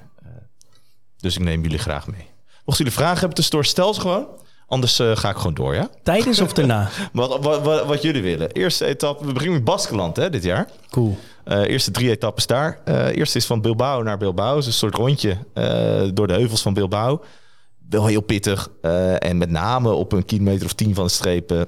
dus 1.17 1.35
ik 1.35 1.43
neem 1.43 1.61
jullie 1.61 1.77
graag 1.77 2.07
mee. 2.07 2.25
Mochten 2.65 2.85
jullie 2.85 2.99
vragen 2.99 3.19
hebben 3.19 3.35
tussendoor, 3.35 3.65
stel 3.65 3.93
ze 3.93 4.01
gewoon. 4.01 4.27
Anders 4.67 4.95
ga 4.95 5.29
ik 5.29 5.35
gewoon 5.35 5.53
door, 5.53 5.75
ja? 5.75 5.89
Tijdens 6.03 6.39
of 6.39 6.53
daarna? 6.53 6.89
wat, 7.13 7.43
wat, 7.43 7.61
wat, 7.61 7.85
wat, 7.85 8.01
jullie 8.01 8.21
willen. 8.21 8.51
Eerste 8.51 8.85
etappe, 8.85 9.25
we 9.25 9.31
beginnen 9.31 9.55
met 9.55 9.65
Baskeland 9.65 10.15
hè, 10.15 10.29
dit 10.29 10.43
jaar. 10.43 10.67
Cool. 10.89 11.17
eerste 11.45 11.91
drie 11.91 12.09
etappes 12.09 12.47
daar. 12.47 12.79
eerste 13.11 13.37
is 13.37 13.45
van 13.45 13.61
Bilbao 13.61 14.03
naar 14.03 14.17
Bilbao. 14.17 14.55
Dus 14.55 14.65
een 14.65 14.73
soort 14.73 14.95
rondje 14.95 15.37
door 16.13 16.27
de 16.27 16.33
heuvels 16.33 16.61
van 16.61 16.73
Bilbao 16.73 17.21
wel 17.89 18.05
heel 18.05 18.21
pittig. 18.21 18.69
Uh, 18.81 19.23
en 19.23 19.37
met 19.37 19.49
name 19.49 19.91
op 19.91 20.11
een 20.11 20.25
kilometer 20.25 20.65
of 20.65 20.73
tien 20.73 20.95
van 20.95 21.05
de 21.05 21.11
streep. 21.11 21.67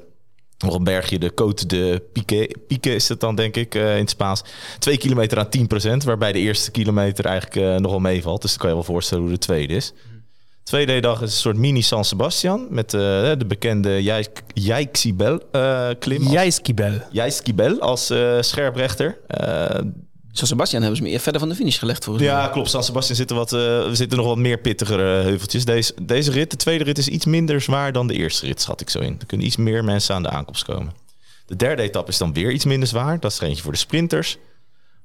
nog 0.57 0.75
een 0.75 0.83
bergje, 0.83 1.19
de 1.19 1.31
Côte 1.31 1.65
de 1.65 2.03
Pique. 2.13 2.55
Pique 2.67 2.95
is 2.95 3.09
het 3.09 3.19
dan, 3.19 3.35
denk 3.35 3.55
ik, 3.55 3.75
uh, 3.75 3.93
in 3.93 4.01
het 4.01 4.09
Spaans. 4.09 4.43
Twee 4.79 4.97
kilometer 4.97 5.37
aan 5.37 5.49
10%, 6.01 6.05
waarbij 6.05 6.31
de 6.31 6.39
eerste 6.39 6.71
kilometer 6.71 7.25
eigenlijk 7.25 7.55
uh, 7.55 7.75
nogal 7.75 7.99
meevalt. 7.99 8.41
Dus 8.41 8.49
dan 8.49 8.59
kan 8.59 8.69
je 8.69 8.75
wel 8.75 8.83
voorstellen 8.83 9.23
hoe 9.23 9.33
de 9.33 9.39
tweede 9.39 9.73
is. 9.73 9.93
Tweede 10.63 10.99
dag 10.99 11.21
is 11.21 11.31
een 11.31 11.37
soort 11.37 11.57
mini 11.57 11.81
San 11.81 12.05
Sebastian 12.05 12.67
met 12.69 12.89
de 12.89 13.45
bekende 13.47 14.03
Jijkibel 14.53 15.41
klim. 15.99 16.23
Jijkibel. 16.23 17.01
Jijkibel 17.11 17.79
als 17.79 18.13
scherprechter. 18.39 19.17
San 20.39 20.47
Sebastian 20.47 20.81
hebben 20.81 20.99
ze 20.99 21.03
me 21.03 21.19
verder 21.19 21.41
van 21.41 21.49
de 21.49 21.55
finish 21.55 21.79
gelegd 21.79 22.03
volgens 22.03 22.25
ja, 22.25 22.33
mij. 22.35 22.43
Ja, 22.43 22.49
klopt. 22.49 22.69
San 22.69 22.83
Sebastian 22.83 23.15
zitten, 23.15 23.35
wat, 23.35 23.53
uh, 23.53 23.89
zitten 23.91 24.17
nog 24.17 24.27
wat 24.27 24.37
meer 24.37 24.57
pittigere 24.57 25.03
heuveltjes. 25.03 25.65
Deze, 25.65 25.93
deze 26.01 26.31
rit, 26.31 26.51
de 26.51 26.57
tweede 26.57 26.83
rit, 26.83 26.97
is 26.97 27.07
iets 27.07 27.25
minder 27.25 27.61
zwaar 27.61 27.91
dan 27.91 28.07
de 28.07 28.13
eerste 28.13 28.45
rit, 28.45 28.61
schat 28.61 28.81
ik 28.81 28.89
zo 28.89 28.99
in. 28.99 29.15
Er 29.19 29.25
kunnen 29.25 29.47
iets 29.47 29.57
meer 29.57 29.83
mensen 29.83 30.15
aan 30.15 30.23
de 30.23 30.29
aankomst 30.29 30.63
komen. 30.63 30.93
De 31.45 31.55
derde 31.55 31.81
etappe 31.81 32.11
is 32.11 32.17
dan 32.17 32.33
weer 32.33 32.51
iets 32.51 32.65
minder 32.65 32.87
zwaar. 32.87 33.19
Dat 33.19 33.31
is 33.31 33.39
er 33.39 33.47
eentje 33.47 33.63
voor 33.63 33.71
de 33.71 33.77
sprinters. 33.77 34.37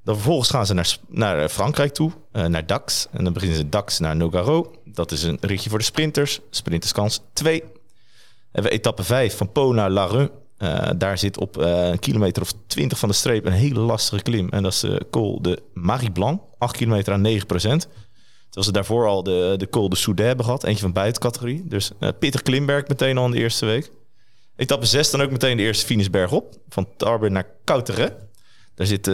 Dan 0.03 0.15
vervolgens 0.15 0.49
gaan 0.49 0.65
ze 0.65 0.73
naar, 0.73 0.97
naar 1.07 1.49
Frankrijk 1.49 1.93
toe, 1.93 2.11
uh, 2.33 2.45
naar 2.45 2.65
Dax. 2.65 3.07
En 3.11 3.23
dan 3.23 3.33
beginnen 3.33 3.57
ze 3.57 3.69
Dax 3.69 3.99
naar 3.99 4.15
Nogaro. 4.15 4.75
Dat 4.85 5.11
is 5.11 5.23
een 5.23 5.37
ritje 5.41 5.69
voor 5.69 5.79
de 5.79 5.85
sprinters. 5.85 6.39
Sprinterskans 6.49 7.21
2. 7.33 7.63
Hebben 8.51 8.71
we 8.71 8.77
etappe 8.77 9.03
5 9.03 9.37
van 9.37 9.51
Po 9.51 9.73
naar 9.73 9.89
La 9.89 10.29
uh, 10.59 10.89
daar 10.97 11.17
zit 11.17 11.37
op 11.37 11.57
uh, 11.57 11.87
een 11.87 11.99
kilometer 11.99 12.41
of 12.41 12.53
20 12.67 12.99
van 12.99 13.09
de 13.09 13.15
streep 13.15 13.45
een 13.45 13.51
hele 13.51 13.79
lastige 13.79 14.21
klim. 14.21 14.49
En 14.49 14.63
dat 14.63 14.73
is 14.73 14.79
de 14.79 15.05
Col 15.11 15.41
de 15.41 15.61
Marie 15.73 16.11
Blanc. 16.11 16.41
8 16.57 16.77
kilometer 16.77 17.13
aan 17.13 17.21
9 17.21 17.47
procent. 17.47 17.81
Terwijl 18.43 18.65
ze 18.65 18.71
daarvoor 18.71 19.07
al 19.07 19.23
de, 19.23 19.53
de 19.57 19.69
Col 19.69 19.89
de 19.89 19.95
Soudet 19.95 20.25
hebben 20.25 20.45
gehad. 20.45 20.63
Eentje 20.63 20.81
van 20.81 20.93
buitencategorie. 20.93 21.63
Dus 21.67 21.91
uh, 21.99 22.09
pittig 22.19 22.41
klimberg 22.41 22.87
meteen 22.87 23.17
al 23.17 23.25
in 23.25 23.31
de 23.31 23.37
eerste 23.37 23.65
week. 23.65 23.91
Etappe 24.55 24.85
6 24.85 25.11
dan 25.11 25.21
ook 25.21 25.31
meteen 25.31 25.57
de 25.57 25.63
eerste 25.63 25.85
finishberg 25.85 26.31
op. 26.31 26.55
Van 26.69 26.87
Tarbes 26.97 27.31
naar 27.31 27.47
Couteret. 27.63 28.13
Daar 28.75 28.87
zit 28.87 29.05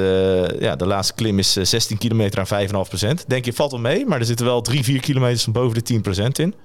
ja, 0.59 0.75
de 0.75 0.85
laatste 0.85 1.13
klim 1.13 1.39
is 1.39 1.53
16 1.53 1.97
kilometer 1.97 2.39
aan 2.39 2.67
5,5 2.67 2.71
procent. 2.71 3.29
Denk 3.29 3.45
je, 3.45 3.53
valt 3.53 3.71
wel 3.71 3.79
mee. 3.79 4.05
Maar 4.05 4.19
er 4.19 4.25
zitten 4.25 4.45
wel 4.45 4.61
3, 4.61 4.83
4 4.83 5.01
kilometers 5.01 5.43
van 5.43 5.53
boven 5.53 5.73
de 5.73 5.81
10 5.81 6.01
procent 6.01 6.39
in. 6.39 6.55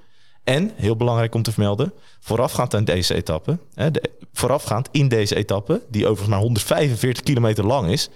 En, 0.47 0.71
heel 0.75 0.95
belangrijk 0.95 1.35
om 1.35 1.41
te 1.41 1.51
vermelden, 1.51 1.93
voorafgaand 2.19 2.75
aan 2.75 2.83
deze 2.83 3.13
etappe, 3.13 3.59
hè, 3.73 3.89
voorafgaand 4.33 4.89
in 4.91 5.07
deze 5.07 5.35
etappe, 5.35 5.81
die 5.89 6.03
overigens 6.03 6.29
maar 6.29 6.39
145 6.39 7.23
kilometer 7.23 7.65
lang 7.65 7.91
is, 7.91 8.09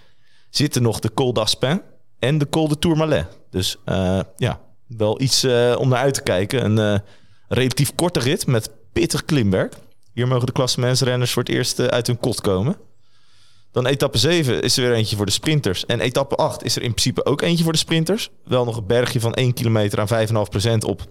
zitten 0.50 0.82
nog 0.82 1.00
de 1.00 1.14
Col 1.14 1.34
d'Aspin 1.34 1.82
en 2.20 2.38
de 2.38 2.50
Col 2.50 2.68
de 2.68 2.80
Tourmalet. 2.80 3.28
Dus 3.50 3.78
uh, 3.86 4.20
ja, 4.38 4.60
wel 4.88 5.22
iets 5.22 5.44
uh, 5.44 5.76
om 5.78 5.90
naar 5.90 6.00
uit 6.00 6.14
te 6.14 6.22
kijken. 6.22 6.66
Een 6.66 6.94
uh, 6.94 7.00
relatief 7.48 7.96
korte 7.96 8.20
rit 8.20 8.48
met 8.48 8.70
pittig 8.94 9.26
klimwerk. 9.26 9.76
Hier 10.14 10.28
mogen 10.28 10.46
de 10.46 10.52
klassementsrenners 10.52 11.32
voor 11.32 11.44
het 11.44 11.52
eerst 11.52 11.80
uit 11.80 12.08
hun 12.08 12.20
kot 12.20 12.42
komen. 12.42 12.76
Dan 13.72 13.86
etappe 13.86 14.18
7 14.18 14.62
is 14.62 14.78
er 14.78 14.84
weer 14.84 14.94
eentje 14.94 15.16
voor 15.16 15.26
de 15.26 15.32
sprinters. 15.32 15.86
En 15.86 16.00
etappe 16.00 16.36
8 16.36 16.64
is 16.64 16.76
er 16.76 16.82
in 16.82 16.94
principe 16.94 17.26
ook 17.26 17.42
eentje 17.42 17.64
voor 17.64 17.74
de 17.74 17.80
sprinters. 17.80 18.30
Wel 18.44 18.66
nog 18.66 18.78
een 18.78 18.88
bergje 18.88 19.20
van 19.20 19.34
1 19.34 19.54
kilometer 19.54 20.00
aan 20.00 20.28
5,5% 20.28 20.86
op 20.86 21.08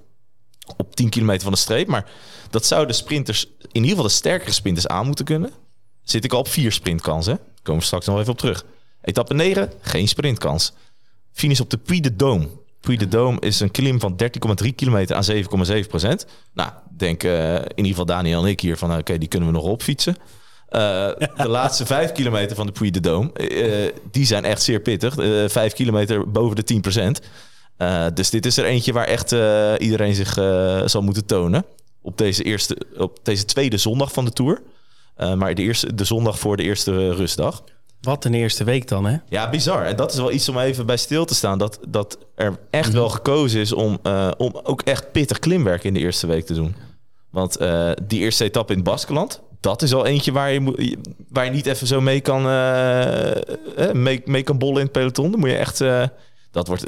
op 0.77 0.97
10 0.97 1.09
kilometer 1.09 1.43
van 1.43 1.53
de 1.53 1.59
streep. 1.59 1.87
Maar 1.87 2.11
dat 2.51 2.67
zouden 2.67 2.95
sprinters, 2.95 3.47
in 3.61 3.69
ieder 3.73 3.89
geval 3.89 4.05
de 4.05 4.11
sterkere 4.11 4.53
sprinters 4.53 4.87
aan 4.87 5.07
moeten 5.07 5.25
kunnen. 5.25 5.51
Zit 6.03 6.25
ik 6.25 6.33
al 6.33 6.39
op 6.39 6.49
vier 6.49 6.73
sprintkansen. 6.73 7.39
Komen 7.63 7.81
we 7.81 7.87
straks 7.87 8.07
nog 8.07 8.19
even 8.19 8.33
op 8.33 8.39
terug. 8.39 8.65
Etappe 9.03 9.35
9, 9.35 9.73
geen 9.81 10.09
sprintkans. 10.09 10.73
Finish 11.33 11.61
op 11.61 11.71
de 11.71 11.79
Puy 11.79 12.01
de 12.01 12.13
Dôme. 12.13 12.49
Puy 12.81 12.97
de 12.97 13.09
Dôme 13.09 13.39
is 13.39 13.61
een 13.61 13.71
klim 13.71 14.01
van 14.01 14.21
13,3 14.65 14.75
kilometer 14.75 15.17
aan 15.17 15.25
7,7 15.83 15.89
procent. 15.89 16.27
Nou, 16.55 16.71
denk 16.97 17.25
uh, 17.25 17.55
in 17.55 17.77
ieder 17.77 17.91
geval 17.91 18.05
Daniel 18.05 18.43
en 18.43 18.49
ik 18.49 18.61
hier 18.61 18.77
van... 18.77 18.97
oké, 18.97 19.19
die 19.19 19.29
kunnen 19.29 19.49
we 19.49 19.55
nog 19.55 19.65
opfietsen. 19.65 20.17
Uh, 20.71 20.81
de 21.37 21.49
laatste 21.49 21.87
vijf 21.97 22.13
kilometer 22.13 22.57
van 22.57 22.67
de 22.67 22.73
Puy 22.73 22.91
de 22.91 23.01
Dôme, 23.01 23.51
uh, 23.51 23.93
die 24.11 24.27
zijn 24.27 24.45
echt 24.45 24.63
zeer 24.63 24.81
pittig. 24.81 25.15
vijf 25.53 25.73
kilometer 25.73 26.31
boven 26.31 26.57
de 26.57 26.63
10 26.63 26.81
procent. 27.81 28.17
dus 28.17 28.31
dit 28.31 28.47
is 28.47 28.57
er 28.57 28.65
eentje 28.65 28.93
waar 28.93 29.07
echt 29.07 29.33
iedereen 29.79 30.15
zich 30.15 30.33
zal 30.85 31.03
moeten 31.03 31.27
tonen. 31.27 31.65
Op 32.03 32.19
deze, 32.19 32.43
eerste, 32.43 32.77
op 32.97 33.19
deze 33.23 33.45
tweede 33.45 33.77
zondag 33.77 34.13
van 34.13 34.25
de 34.25 34.31
Tour. 34.31 34.63
maar 35.37 35.55
de, 35.55 35.63
eerste, 35.63 35.95
de 35.95 36.05
zondag 36.05 36.39
voor 36.39 36.57
de 36.57 36.63
eerste 36.63 37.15
rustdag. 37.15 37.63
Wat 38.01 38.25
een 38.25 38.35
eerste 38.35 38.65
week 38.65 38.89
dan, 38.89 39.07
hè? 39.07 39.17
Ja, 39.29 39.51
bizar. 39.51 39.85
En 39.85 39.97
dat 39.97 40.13
is 40.13 40.19
wel 40.19 40.33
iets 40.33 40.49
om 40.49 40.59
even 40.59 40.87
bij 40.87 40.97
stil 40.97 41.25
te 41.25 41.35
staan. 41.35 41.59
Dat, 41.59 41.79
dat 41.89 42.19
er 42.35 42.59
echt 42.71 42.93
wel 42.93 43.09
gekozen 43.09 43.61
is 43.61 43.73
om, 43.73 43.99
om 44.37 44.61
ook 44.63 44.83
echt 44.83 45.13
pittig 45.13 45.39
klimwerk 45.39 45.85
in 45.85 45.95
de 45.95 46.01
eerste 46.01 46.27
week 46.27 46.47
te 46.47 46.55
doen. 46.55 46.75
Want 47.31 47.59
die 48.07 48.21
eerste 48.21 48.45
etappe 48.45 48.73
in 48.73 48.79
het 48.79 48.89
Baskeland, 48.89 49.41
dat 49.61 49.83
is 49.83 49.95
al 49.95 50.07
eentje 50.07 50.33
waar 50.33 50.53
je, 50.53 50.99
waar 51.29 51.45
je 51.45 51.51
niet 51.51 51.67
even 51.67 51.87
zo 51.87 52.01
mee 52.01 52.21
kan, 52.21 52.43
mee, 53.93 54.23
mee 54.25 54.43
kan 54.43 54.59
bollen 54.59 54.77
in 54.77 54.83
het 54.83 54.93
peloton. 54.93 55.31
Dan 55.31 55.41
moet 55.41 55.49
je 55.49 55.57
echt... 55.57 55.79
dat 56.51 56.67
wordt 56.67 56.85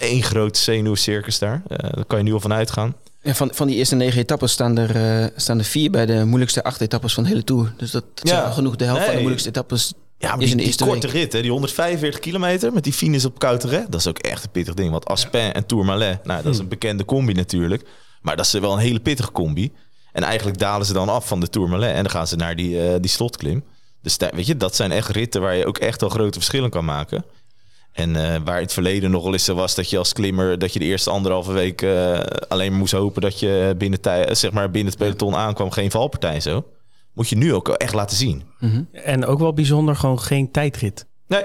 één 0.00 0.22
groot 0.22 0.56
zenuwcircus 0.56 1.38
daar. 1.38 1.62
daar 1.66 2.04
kan 2.06 2.18
je 2.18 2.24
nu 2.24 2.32
al 2.32 2.40
van 2.40 2.52
uitgaan. 2.52 2.94
Ja, 3.22 3.34
van, 3.34 3.50
van 3.54 3.66
die 3.66 3.76
eerste 3.76 3.94
negen 3.94 4.20
etappes 4.20 4.52
staan 4.52 4.78
er, 4.78 5.32
staan 5.36 5.58
er 5.58 5.64
vier 5.64 5.90
bij 5.90 6.06
de 6.06 6.24
moeilijkste 6.24 6.64
acht 6.64 6.80
etappes 6.80 7.14
van 7.14 7.22
de 7.22 7.28
hele 7.28 7.44
Tour. 7.44 7.72
Dus 7.76 7.90
dat, 7.90 8.04
dat 8.14 8.28
ja. 8.28 8.50
genoeg 8.50 8.76
de 8.76 8.84
helft 8.84 8.98
nee. 8.98 9.06
van 9.06 9.16
de 9.16 9.22
moeilijkste 9.22 9.50
etappes 9.50 9.92
ja, 10.18 10.36
maar 10.36 10.46
die, 10.46 10.56
die 10.56 10.76
korte 10.76 11.06
rit, 11.06 11.32
hè, 11.32 11.40
die 11.40 11.50
145 11.50 12.20
kilometer 12.20 12.72
met 12.72 12.84
die 12.84 12.92
finish 12.92 13.24
op 13.24 13.38
Couteret, 13.38 13.92
dat 13.92 14.00
is 14.00 14.06
ook 14.06 14.18
echt 14.18 14.44
een 14.44 14.50
pittig 14.50 14.74
ding. 14.74 14.90
Want 14.90 15.04
Aspin 15.04 15.52
en 15.52 15.66
Tourmalet, 15.66 16.24
nou, 16.24 16.42
dat 16.42 16.52
is 16.52 16.58
een 16.58 16.68
bekende 16.68 17.04
combi 17.04 17.32
natuurlijk. 17.32 17.88
Maar 18.20 18.36
dat 18.36 18.46
is 18.46 18.52
wel 18.52 18.72
een 18.72 18.78
hele 18.78 19.00
pittige 19.00 19.32
combi. 19.32 19.72
En 20.12 20.22
eigenlijk 20.22 20.58
dalen 20.58 20.86
ze 20.86 20.92
dan 20.92 21.08
af 21.08 21.28
van 21.28 21.40
de 21.40 21.48
Tourmalet 21.48 21.94
en 21.94 22.02
dan 22.02 22.10
gaan 22.10 22.26
ze 22.26 22.36
naar 22.36 22.56
die, 22.56 22.70
uh, 22.70 22.94
die 23.00 23.10
slotklim. 23.10 23.64
Dus 24.02 24.16
weet 24.30 24.46
je, 24.46 24.56
dat 24.56 24.76
zijn 24.76 24.92
echt 24.92 25.08
ritten 25.08 25.40
waar 25.40 25.56
je 25.56 25.66
ook 25.66 25.78
echt 25.78 26.02
al 26.02 26.08
grote 26.08 26.38
verschillen 26.38 26.70
kan 26.70 26.84
maken. 26.84 27.24
En 27.96 28.10
uh, 28.14 28.36
waar 28.44 28.56
in 28.56 28.62
het 28.62 28.72
verleden 28.72 29.10
nogal 29.10 29.32
eens 29.32 29.44
zo 29.44 29.54
was 29.54 29.74
dat 29.74 29.90
je 29.90 29.98
als 29.98 30.12
klimmer... 30.12 30.58
dat 30.58 30.72
je 30.72 30.78
de 30.78 30.84
eerste 30.84 31.10
anderhalve 31.10 31.52
week 31.52 31.82
uh, 31.82 32.20
alleen 32.48 32.70
maar 32.70 32.78
moest 32.78 32.92
hopen... 32.92 33.22
dat 33.22 33.40
je 33.40 33.74
binnen, 33.78 34.00
zeg 34.36 34.50
maar 34.50 34.70
binnen 34.70 34.92
het 34.92 35.02
peloton 35.02 35.36
aankwam, 35.36 35.70
geen 35.70 35.90
valpartij 35.90 36.40
zo 36.40 36.64
moet 37.16 37.28
je 37.28 37.36
nu 37.36 37.54
ook 37.54 37.68
echt 37.68 37.94
laten 37.94 38.16
zien. 38.16 38.42
Mm 38.58 38.88
En 38.92 39.26
ook 39.26 39.38
wel 39.38 39.52
bijzonder, 39.52 39.96
gewoon 39.96 40.20
geen 40.20 40.50
tijdrit. 40.50 41.06
Nee, 41.26 41.42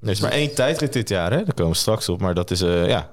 er 0.00 0.08
is 0.08 0.20
maar 0.20 0.30
één 0.30 0.54
tijdrit 0.54 0.92
dit 0.92 1.08
jaar. 1.08 1.30
Hè? 1.30 1.36
Daar 1.36 1.54
komen 1.54 1.72
we 1.72 1.78
straks 1.78 2.08
op. 2.08 2.20
Maar 2.20 2.34
dat 2.34 2.50
is, 2.50 2.62
uh, 2.62 2.88
ja... 2.88 3.10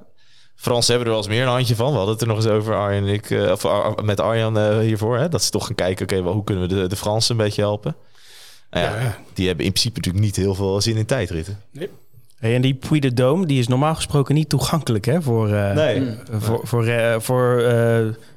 Fransen 0.55 0.93
hebben 0.95 1.13
er 1.13 1.17
wel 1.17 1.25
eens 1.25 1.35
meer 1.35 1.45
een 1.45 1.53
handje 1.53 1.75
van. 1.75 1.91
We 1.91 1.97
hadden 1.97 2.13
het 2.13 2.21
er 2.21 2.27
nog 2.27 2.37
eens 2.37 2.47
over, 2.47 2.75
Arjen 2.75 3.03
en 3.03 3.13
ik, 3.13 3.29
uh, 3.29 3.51
of 3.51 3.65
met 4.03 4.19
Arjan 4.19 4.57
uh, 4.57 4.79
hiervoor. 4.79 5.17
Hè? 5.17 5.29
Dat 5.29 5.43
ze 5.43 5.49
toch 5.49 5.65
gaan 5.65 5.75
kijken, 5.75 6.05
oké, 6.05 6.17
okay, 6.17 6.33
hoe 6.33 6.43
kunnen 6.43 6.67
we 6.67 6.75
de, 6.75 6.87
de 6.87 6.95
Fransen 6.95 7.31
een 7.31 7.45
beetje 7.45 7.61
helpen? 7.61 7.95
Nou 8.69 8.85
ja, 8.85 9.01
ja, 9.01 9.17
Die 9.33 9.47
hebben 9.47 9.65
in 9.65 9.71
principe 9.71 9.95
natuurlijk 9.95 10.25
niet 10.25 10.35
heel 10.35 10.55
veel 10.55 10.81
zin 10.81 10.95
in 10.95 11.05
tijdritten. 11.05 11.61
Nee. 11.71 11.89
Hey, 12.39 12.55
en 12.55 12.61
die 12.61 12.73
Puy 12.73 12.99
de 12.99 13.11
Dôme, 13.11 13.45
die 13.45 13.59
is 13.59 13.67
normaal 13.67 13.95
gesproken 13.95 14.35
niet 14.35 14.49
toegankelijk 14.49 15.05
hè, 15.05 15.21
voor, 15.21 15.49
nee. 15.49 16.15
voor, 16.31 16.67
voor, 16.67 16.85
voor 17.21 17.63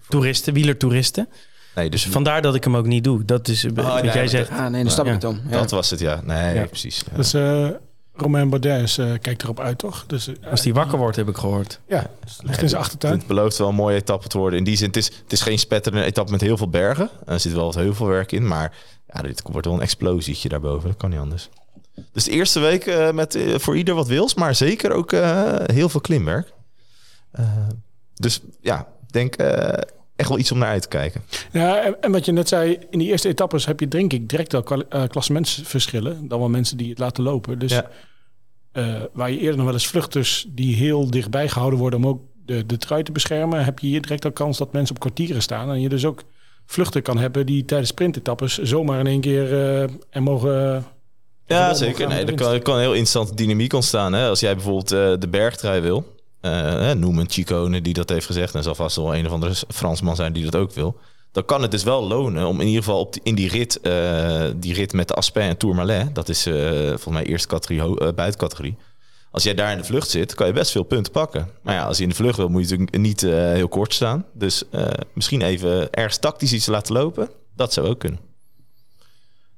toeristen, 0.09 0.53
wielertoeristen. 0.53 1.29
Nee, 1.75 1.91
dus 1.91 2.07
vandaar 2.07 2.43
dat 2.43 2.55
ik 2.55 2.65
hem 2.65 2.77
ook 2.77 2.87
niet 2.87 3.05
doe. 3.05 3.25
Dat 3.25 3.49
is 3.49 3.65
oh, 3.65 3.71
wat 3.75 4.03
nee, 4.03 4.13
jij 4.13 4.29
zegt. 4.29 4.51
Ah, 4.51 4.67
nee, 4.67 4.83
dan 4.83 4.93
snap 4.93 5.07
ik 5.07 5.21
dan. 5.21 5.41
Ja. 5.49 5.59
Dat 5.59 5.71
was 5.71 5.91
het, 5.91 6.01
ja. 6.01 6.21
Nee, 6.25 6.55
ja. 6.55 6.67
precies. 6.67 7.03
Ja. 7.11 7.17
Dus 7.17 7.35
uh, 7.35 7.69
Romain 8.15 8.49
Bardet 8.51 8.97
uh, 8.97 9.13
kijkt 9.21 9.43
erop 9.43 9.61
uit, 9.61 9.79
toch? 9.79 10.05
Dus, 10.07 10.29
uh, 10.29 10.35
Als 10.51 10.63
die 10.63 10.75
wakker 10.75 10.99
wordt, 10.99 11.17
heb 11.17 11.29
ik 11.29 11.37
gehoord. 11.37 11.81
Ja, 11.89 12.11
ligt 12.43 12.63
in 12.63 12.69
zijn 12.69 12.83
achtertuin. 12.83 13.19
Het 13.19 13.27
belooft 13.27 13.59
wel 13.59 13.69
een 13.69 13.75
mooie 13.75 13.97
etappe 13.97 14.29
te 14.29 14.39
worden. 14.39 14.59
In 14.59 14.65
die 14.65 14.77
zin, 14.77 14.87
het 14.87 14.97
is, 14.97 15.07
het 15.07 15.33
is 15.33 15.41
geen 15.41 15.59
spetterende 15.59 16.05
etappe 16.05 16.33
met 16.33 16.41
heel 16.41 16.57
veel 16.57 16.69
bergen. 16.69 17.11
Er 17.27 17.41
zit 17.41 17.53
wel 17.53 17.65
wat 17.65 17.75
heuvelwerk 17.75 18.33
in, 18.33 18.47
maar 18.47 18.73
ja, 19.13 19.23
dit 19.23 19.43
wordt 19.51 19.67
wel 19.67 19.75
een 19.75 19.83
explosietje 19.83 20.49
daarboven. 20.49 20.89
Dat 20.89 20.99
kan 20.99 21.11
niet 21.11 21.19
anders. 21.19 21.49
Dus 22.13 22.25
de 22.25 22.31
eerste 22.31 22.61
week 22.61 23.13
met 23.13 23.39
voor 23.55 23.77
ieder 23.77 23.95
wat 23.95 24.09
wils, 24.09 24.35
maar 24.35 24.55
zeker 24.55 24.93
ook 24.93 25.11
heel 25.73 25.89
veel 25.89 26.01
klimwerk. 26.01 26.53
dus 28.15 28.41
ja, 28.61 28.89
denk 29.11 29.37
echt 30.17 30.29
wel 30.29 30.39
iets 30.39 30.53
om 30.53 30.59
naar 30.59 30.69
uit 30.69 30.83
te 30.83 30.89
kijken. 30.89 31.23
Ja, 31.53 31.97
en, 32.01 32.13
wat 32.13 32.25
je 32.25 32.33
net 32.33 32.49
zei, 32.49 32.79
in 32.91 32.99
die 32.99 33.09
eerste 33.09 33.29
etappes 33.29 33.67
heb 33.67 33.81
je 33.81 33.89
denk 33.89 34.13
ik 34.13 34.29
direct 34.29 34.55
al 34.55 34.85
klassementsverschillen 35.09 36.29
dan 36.29 36.39
wel 36.39 36.49
mensen 36.49 36.77
die 36.77 36.91
het 36.91 36.99
laten 36.99 37.23
lopen. 37.23 37.59
Dus 37.59 37.73
ja. 37.73 37.91
waar 39.13 39.31
je 39.31 39.39
eerder 39.39 39.57
nog 39.57 39.65
wel 39.65 39.75
eens 39.75 39.87
vluchters 39.87 40.47
die 40.49 40.77
heel 40.77 41.11
dichtbij 41.11 41.49
gehouden 41.49 41.79
worden 41.79 41.99
om 41.99 42.07
ook 42.07 42.21
de, 42.45 42.67
de 42.67 42.77
trui 42.77 43.03
te 43.03 43.13
beschermen, 43.13 43.65
heb 43.65 43.79
je 43.79 43.87
hier 43.87 44.03
direct 44.03 44.25
al 44.25 44.33
kans 44.33 44.59
dat 44.59 44.73
mensen 44.73 44.95
op 44.95 45.01
kwartieren 45.01 45.43
staan. 45.43 45.71
En 45.71 45.81
je 45.81 45.89
dus 45.89 46.05
ook 46.05 46.23
vluchten 46.67 47.03
kan 47.03 47.19
hebben 47.19 47.47
die 47.47 47.65
tijdens 47.65 47.91
sprintetappes 47.91 48.59
zomaar 48.59 48.99
in 48.99 49.07
één 49.07 49.21
keer 49.21 49.53
er 50.11 50.23
mogen... 50.23 50.85
Ja, 51.51 51.75
zeker. 51.75 52.09
Nee, 52.09 52.25
er 52.25 52.35
kan, 52.35 52.63
kan 52.63 52.75
een 52.75 52.81
heel 52.81 52.91
interessante 52.91 53.35
dynamiek 53.35 53.73
ontstaan. 53.73 54.13
Hè? 54.13 54.29
Als 54.29 54.41
jij 54.41 54.55
bijvoorbeeld 54.55 54.93
uh, 54.93 55.13
de 55.19 55.29
bergtrui 55.29 55.81
wil, 55.81 56.17
uh, 56.43 56.91
noem 56.91 57.19
een 57.19 57.31
Chicone 57.31 57.81
die 57.81 57.95
dat 57.95 58.09
heeft 58.09 58.27
gezegd. 58.27 58.55
En 58.55 58.63
zal 58.63 58.75
vast 58.75 58.97
wel 58.97 59.17
een 59.17 59.27
of 59.27 59.33
andere 59.33 59.55
Fransman 59.69 60.17
zijn 60.17 60.33
die 60.33 60.45
dat 60.45 60.57
ook 60.57 60.73
wil. 60.73 60.97
Dan 61.33 61.45
kan 61.45 61.63
het 61.63 61.71
dus 61.71 61.83
wel 61.83 62.07
lonen 62.07 62.47
om 62.47 62.61
in 62.61 62.67
ieder 62.67 62.83
geval 62.83 63.01
op 63.01 63.17
in 63.23 63.35
die 63.35 63.49
rit, 63.49 63.79
uh, 63.83 64.45
die 64.57 64.75
rit 64.75 64.93
met 64.93 65.09
de 65.09 65.15
Aspin 65.15 65.43
en 65.43 65.57
Tourmalet. 65.57 66.15
Dat 66.15 66.29
is 66.29 66.43
volgens 66.43 67.05
mij 67.07 67.25
eerste 67.25 67.49
categorie, 67.49 68.13
buitencategorie. 68.13 68.77
Als 69.31 69.43
jij 69.43 69.55
daar 69.55 69.73
in 69.73 69.79
de 69.79 69.85
vlucht 69.85 70.11
zit, 70.11 70.35
kan 70.35 70.47
je 70.47 70.53
best 70.53 70.71
veel 70.71 70.83
punten 70.83 71.13
pakken. 71.13 71.49
Maar 71.63 71.75
ja, 71.75 71.85
als 71.85 71.97
je 71.97 72.03
in 72.03 72.09
de 72.09 72.15
vlucht 72.15 72.37
wil, 72.37 72.49
moet 72.49 72.69
je 72.69 72.77
natuurlijk 72.77 73.03
niet 73.03 73.21
heel 73.21 73.69
kort 73.69 73.95
staan. 73.95 74.25
Dus 74.33 74.63
misschien 75.13 75.43
even 75.43 75.93
ergens 75.93 76.19
tactisch 76.19 76.53
iets 76.53 76.67
laten 76.67 76.95
lopen. 76.95 77.31
Dat 77.57 77.73
zou 77.73 77.89
ook 77.89 77.99
kunnen. 77.99 78.21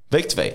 Week 0.08 0.28
2. 0.28 0.54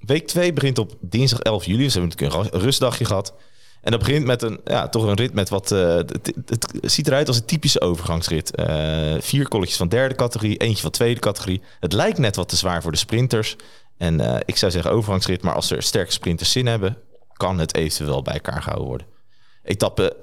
Week 0.00 0.26
2 0.26 0.52
begint 0.52 0.78
op 0.78 0.94
dinsdag 1.00 1.40
11 1.40 1.64
juli. 1.64 1.84
Dus 1.84 1.94
we 1.94 2.00
hebben 2.00 2.28
een 2.30 2.60
rustdagje 2.60 3.04
gehad. 3.04 3.34
En 3.80 3.90
dat 3.90 4.00
begint 4.00 4.24
met 4.24 4.42
een, 4.42 4.60
ja, 4.64 4.88
toch 4.88 5.04
een 5.04 5.14
rit 5.14 5.32
met 5.32 5.48
wat. 5.48 5.70
Uh, 5.70 5.94
het, 5.96 6.74
ziet 6.80 7.06
eruit 7.06 7.28
als 7.28 7.36
een 7.36 7.44
typische 7.44 7.80
overgangsrit. 7.80 8.58
Uh, 8.58 9.14
vier 9.20 9.48
kolletjes 9.48 9.76
van 9.76 9.88
derde 9.88 10.14
categorie, 10.14 10.56
eentje 10.56 10.82
van 10.82 10.90
tweede 10.90 11.20
categorie. 11.20 11.62
Het 11.80 11.92
lijkt 11.92 12.18
net 12.18 12.36
wat 12.36 12.48
te 12.48 12.56
zwaar 12.56 12.82
voor 12.82 12.92
de 12.92 12.98
sprinters. 12.98 13.56
En 13.96 14.20
uh, 14.20 14.36
ik 14.44 14.56
zou 14.56 14.72
zeggen 14.72 14.90
overgangsrit, 14.90 15.42
maar 15.42 15.54
als 15.54 15.70
er 15.70 15.82
sterke 15.82 16.12
sprinters 16.12 16.52
zin 16.52 16.66
hebben, 16.66 16.96
kan 17.32 17.58
het 17.58 17.74
eventueel 17.74 18.22
bij 18.22 18.34
elkaar 18.34 18.62
gehouden 18.62 18.88
worden. 18.88 19.06
Etappe 19.62 20.16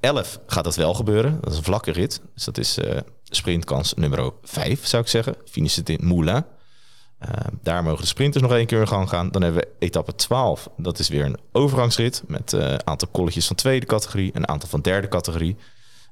11 0.00 0.40
gaat 0.46 0.64
dat 0.64 0.76
wel 0.76 0.94
gebeuren. 0.94 1.38
Dat 1.40 1.52
is 1.52 1.58
een 1.58 1.64
vlakke 1.64 1.92
rit. 1.92 2.20
Dus 2.34 2.44
dat 2.44 2.58
is 2.58 2.78
sprintkans 3.24 3.94
nummer 3.94 4.32
5, 4.42 4.86
zou 4.86 5.02
ik 5.02 5.08
zeggen. 5.08 5.34
Finish 5.44 5.76
het 5.76 5.88
in 5.88 6.06
Moulin. 6.06 6.44
Uh, 7.26 7.46
daar 7.62 7.82
mogen 7.82 8.00
de 8.00 8.06
sprinters 8.06 8.42
nog 8.42 8.52
één 8.52 8.66
keer 8.66 8.80
in 8.80 8.88
gang 8.88 9.08
gaan. 9.08 9.30
Dan 9.30 9.42
hebben 9.42 9.60
we 9.60 9.68
etappe 9.78 10.14
12. 10.14 10.68
Dat 10.76 10.98
is 10.98 11.08
weer 11.08 11.24
een 11.24 11.38
overgangsrit 11.52 12.22
met 12.26 12.52
een 12.52 12.70
uh, 12.70 12.74
aantal 12.84 13.08
kolletjes 13.12 13.46
van 13.46 13.56
tweede 13.56 13.86
categorie, 13.86 14.30
een 14.34 14.48
aantal 14.48 14.68
van 14.68 14.80
derde 14.80 15.08
categorie. 15.08 15.56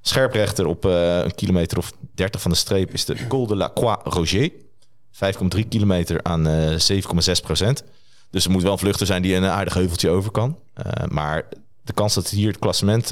Scherprechter 0.00 0.66
op 0.66 0.84
uh, 0.84 1.18
een 1.18 1.34
kilometer 1.34 1.78
of 1.78 1.92
30 2.14 2.40
van 2.40 2.50
de 2.50 2.56
streep 2.56 2.92
is 2.92 3.04
de 3.04 3.26
Col 3.26 3.46
de 3.46 3.56
la 3.56 3.70
Croix-Roger. 3.74 4.50
5,3 5.56 5.68
kilometer 5.68 6.22
aan 6.22 6.46
7,6 6.46 6.78
procent. 7.42 7.84
Dus 8.30 8.44
er 8.44 8.50
moet 8.50 8.62
wel 8.62 8.72
een 8.72 8.78
vluchter 8.78 9.06
zijn 9.06 9.22
die 9.22 9.34
een 9.34 9.44
aardig 9.44 9.74
heuveltje 9.74 10.10
over 10.10 10.30
kan. 10.30 10.58
maar 11.08 11.48
de 11.82 11.92
kans 11.92 12.14
dat 12.14 12.28
hier 12.28 12.48
het 12.48 12.58
klassement 12.58 13.10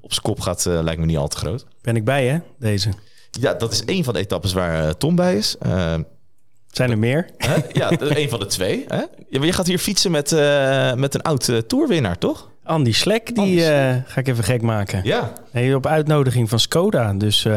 op 0.00 0.12
zijn 0.12 0.22
kop 0.22 0.40
gaat, 0.40 0.64
lijkt 0.64 1.00
me 1.00 1.06
niet 1.06 1.16
al 1.16 1.28
te 1.28 1.36
groot. 1.36 1.66
Ben 1.82 1.96
ik 1.96 2.04
bij, 2.04 2.26
hè, 2.26 2.38
deze? 2.58 2.90
Ja, 3.30 3.54
dat 3.54 3.72
is 3.72 3.82
een 3.86 4.04
van 4.04 4.14
de 4.14 4.20
etappes 4.20 4.52
waar 4.52 4.96
Tom 4.96 5.14
bij 5.14 5.36
is. 5.36 5.56
Zijn 6.70 6.90
er 6.90 6.98
meer? 6.98 7.26
Ja, 7.72 7.90
een 7.98 8.28
van 8.28 8.38
de 8.38 8.46
twee. 8.46 8.84
Hè? 8.88 9.02
Je 9.28 9.52
gaat 9.52 9.66
hier 9.66 9.78
fietsen 9.78 10.10
met, 10.10 10.32
uh, 10.32 10.94
met 10.94 11.14
een 11.14 11.22
oud 11.22 11.48
uh, 11.48 11.58
toerwinnaar, 11.58 12.18
toch? 12.18 12.50
Andy 12.64 12.92
Slek, 12.92 13.34
die 13.34 13.56
uh, 13.56 13.64
ga 14.06 14.16
ik 14.20 14.28
even 14.28 14.44
gek 14.44 14.62
maken. 14.62 15.00
Ja. 15.04 15.32
Hey, 15.50 15.74
op 15.74 15.86
uitnodiging 15.86 16.48
van 16.48 16.58
Skoda. 16.58 17.12
Dus, 17.12 17.46
oh, 17.46 17.52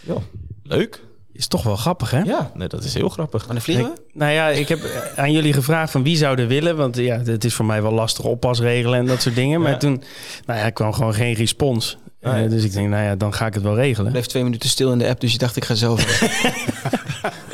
ja. 0.00 0.14
leuk. 0.62 1.06
Is 1.32 1.46
toch 1.46 1.62
wel 1.62 1.76
grappig, 1.76 2.10
hè? 2.10 2.20
Ja, 2.20 2.50
nee, 2.54 2.68
dat 2.68 2.84
is 2.84 2.94
heel 2.94 3.08
grappig. 3.08 3.44
Wanneer 3.44 3.62
vliegen 3.62 3.84
we? 3.84 4.00
nou 4.12 4.32
ja, 4.32 4.48
ik 4.48 4.68
heb 4.68 4.78
aan 5.16 5.32
jullie 5.32 5.52
gevraagd 5.52 5.90
van 5.90 6.02
wie 6.02 6.16
zouden 6.16 6.48
willen. 6.48 6.76
Want 6.76 6.96
ja, 6.96 7.18
het 7.18 7.44
is 7.44 7.54
voor 7.54 7.64
mij 7.64 7.82
wel 7.82 7.92
lastig 7.92 8.24
oppasregelen 8.24 8.98
en 8.98 9.06
dat 9.06 9.22
soort 9.22 9.34
dingen. 9.34 9.60
Maar 9.60 9.78
toen 9.78 10.02
nou 10.46 10.58
ja, 10.58 10.70
kwam 10.70 10.92
gewoon 10.92 11.14
geen 11.14 11.34
respons. 11.34 11.98
Nee. 12.20 12.48
dus 12.48 12.64
ik 12.64 12.72
denk, 12.72 12.88
nou 12.88 13.04
ja, 13.04 13.16
dan 13.16 13.34
ga 13.34 13.46
ik 13.46 13.54
het 13.54 13.62
wel 13.62 13.74
regelen. 13.74 14.06
Ik 14.06 14.12
bleef 14.12 14.26
twee 14.26 14.42
minuten 14.42 14.68
stil 14.68 14.92
in 14.92 14.98
de 14.98 15.08
app, 15.08 15.20
dus 15.20 15.32
je 15.32 15.38
dacht 15.38 15.56
ik 15.56 15.64
ga 15.64 15.74
zelf. 15.74 16.04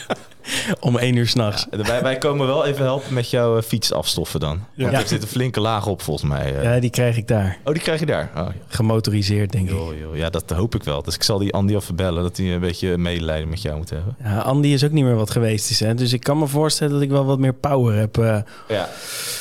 Om 0.81 0.99
één 0.99 1.17
uur 1.17 1.29
s'nachts. 1.29 1.67
Ja, 1.71 1.83
wij, 1.83 2.03
wij 2.03 2.19
komen 2.19 2.47
wel 2.47 2.65
even 2.65 2.85
helpen 2.85 3.15
met 3.15 3.31
jouw 3.31 3.57
eh, 3.57 3.63
fiets 3.63 3.93
afstoffen 3.93 4.41
dan. 4.41 4.61
Want 4.77 4.93
Ja. 4.93 5.01
er 5.01 5.07
zit 5.09 5.23
een 5.23 5.29
flinke 5.29 5.61
laag 5.61 5.87
op 5.87 6.03
volgens 6.03 6.31
mij. 6.31 6.57
eh. 6.57 6.63
Ja, 6.63 6.81
die 6.81 6.91
krijg 6.91 7.17
ik 7.17 7.29
daar. 7.29 7.57
Oh, 7.65 7.73
die 7.73 7.83
krijg 7.83 8.01
je 8.01 8.07
daar? 8.07 8.31
Oh, 8.37 8.47
Gemotoriseerd, 8.69 9.53
denk 9.53 9.65
ik. 9.69 9.75
joh, 9.75 9.99
joh. 9.99 10.17
Ja, 10.17 10.31
dat 10.31 10.51
hoop 10.51 10.75
ik 10.75 10.83
wel. 10.83 11.03
Dus 11.03 11.15
ik 11.15 11.23
zal 11.23 11.39
die 11.39 11.53
Andy 11.53 11.75
even 11.75 11.97
bellen 11.97 12.23
dat 12.23 12.37
hij 12.37 12.55
een 12.55 12.61
beetje 12.61 12.99
medelijden 12.99 13.49
met 13.49 13.63
jou 13.63 13.77
moet 13.77 13.91
hebben. 13.91 14.17
Ja, 14.23 14.39
Andy 14.39 14.69
is 14.69 14.85
ook 14.85 14.91
niet 14.91 15.05
meer 15.05 15.17
wat 15.17 15.31
geweest 15.31 15.71
is. 15.71 15.81
Hè? 15.81 15.95
Dus 15.95 16.13
ik 16.13 16.21
kan 16.23 16.39
me 16.39 16.47
voorstellen 16.47 16.93
dat 16.93 17.03
ik 17.03 17.11
wel 17.11 17.25
wat 17.25 17.39
meer 17.39 17.55
power 17.55 17.97
heb 17.99 18.19
eh, 18.19 18.39
Ja. 18.69 18.89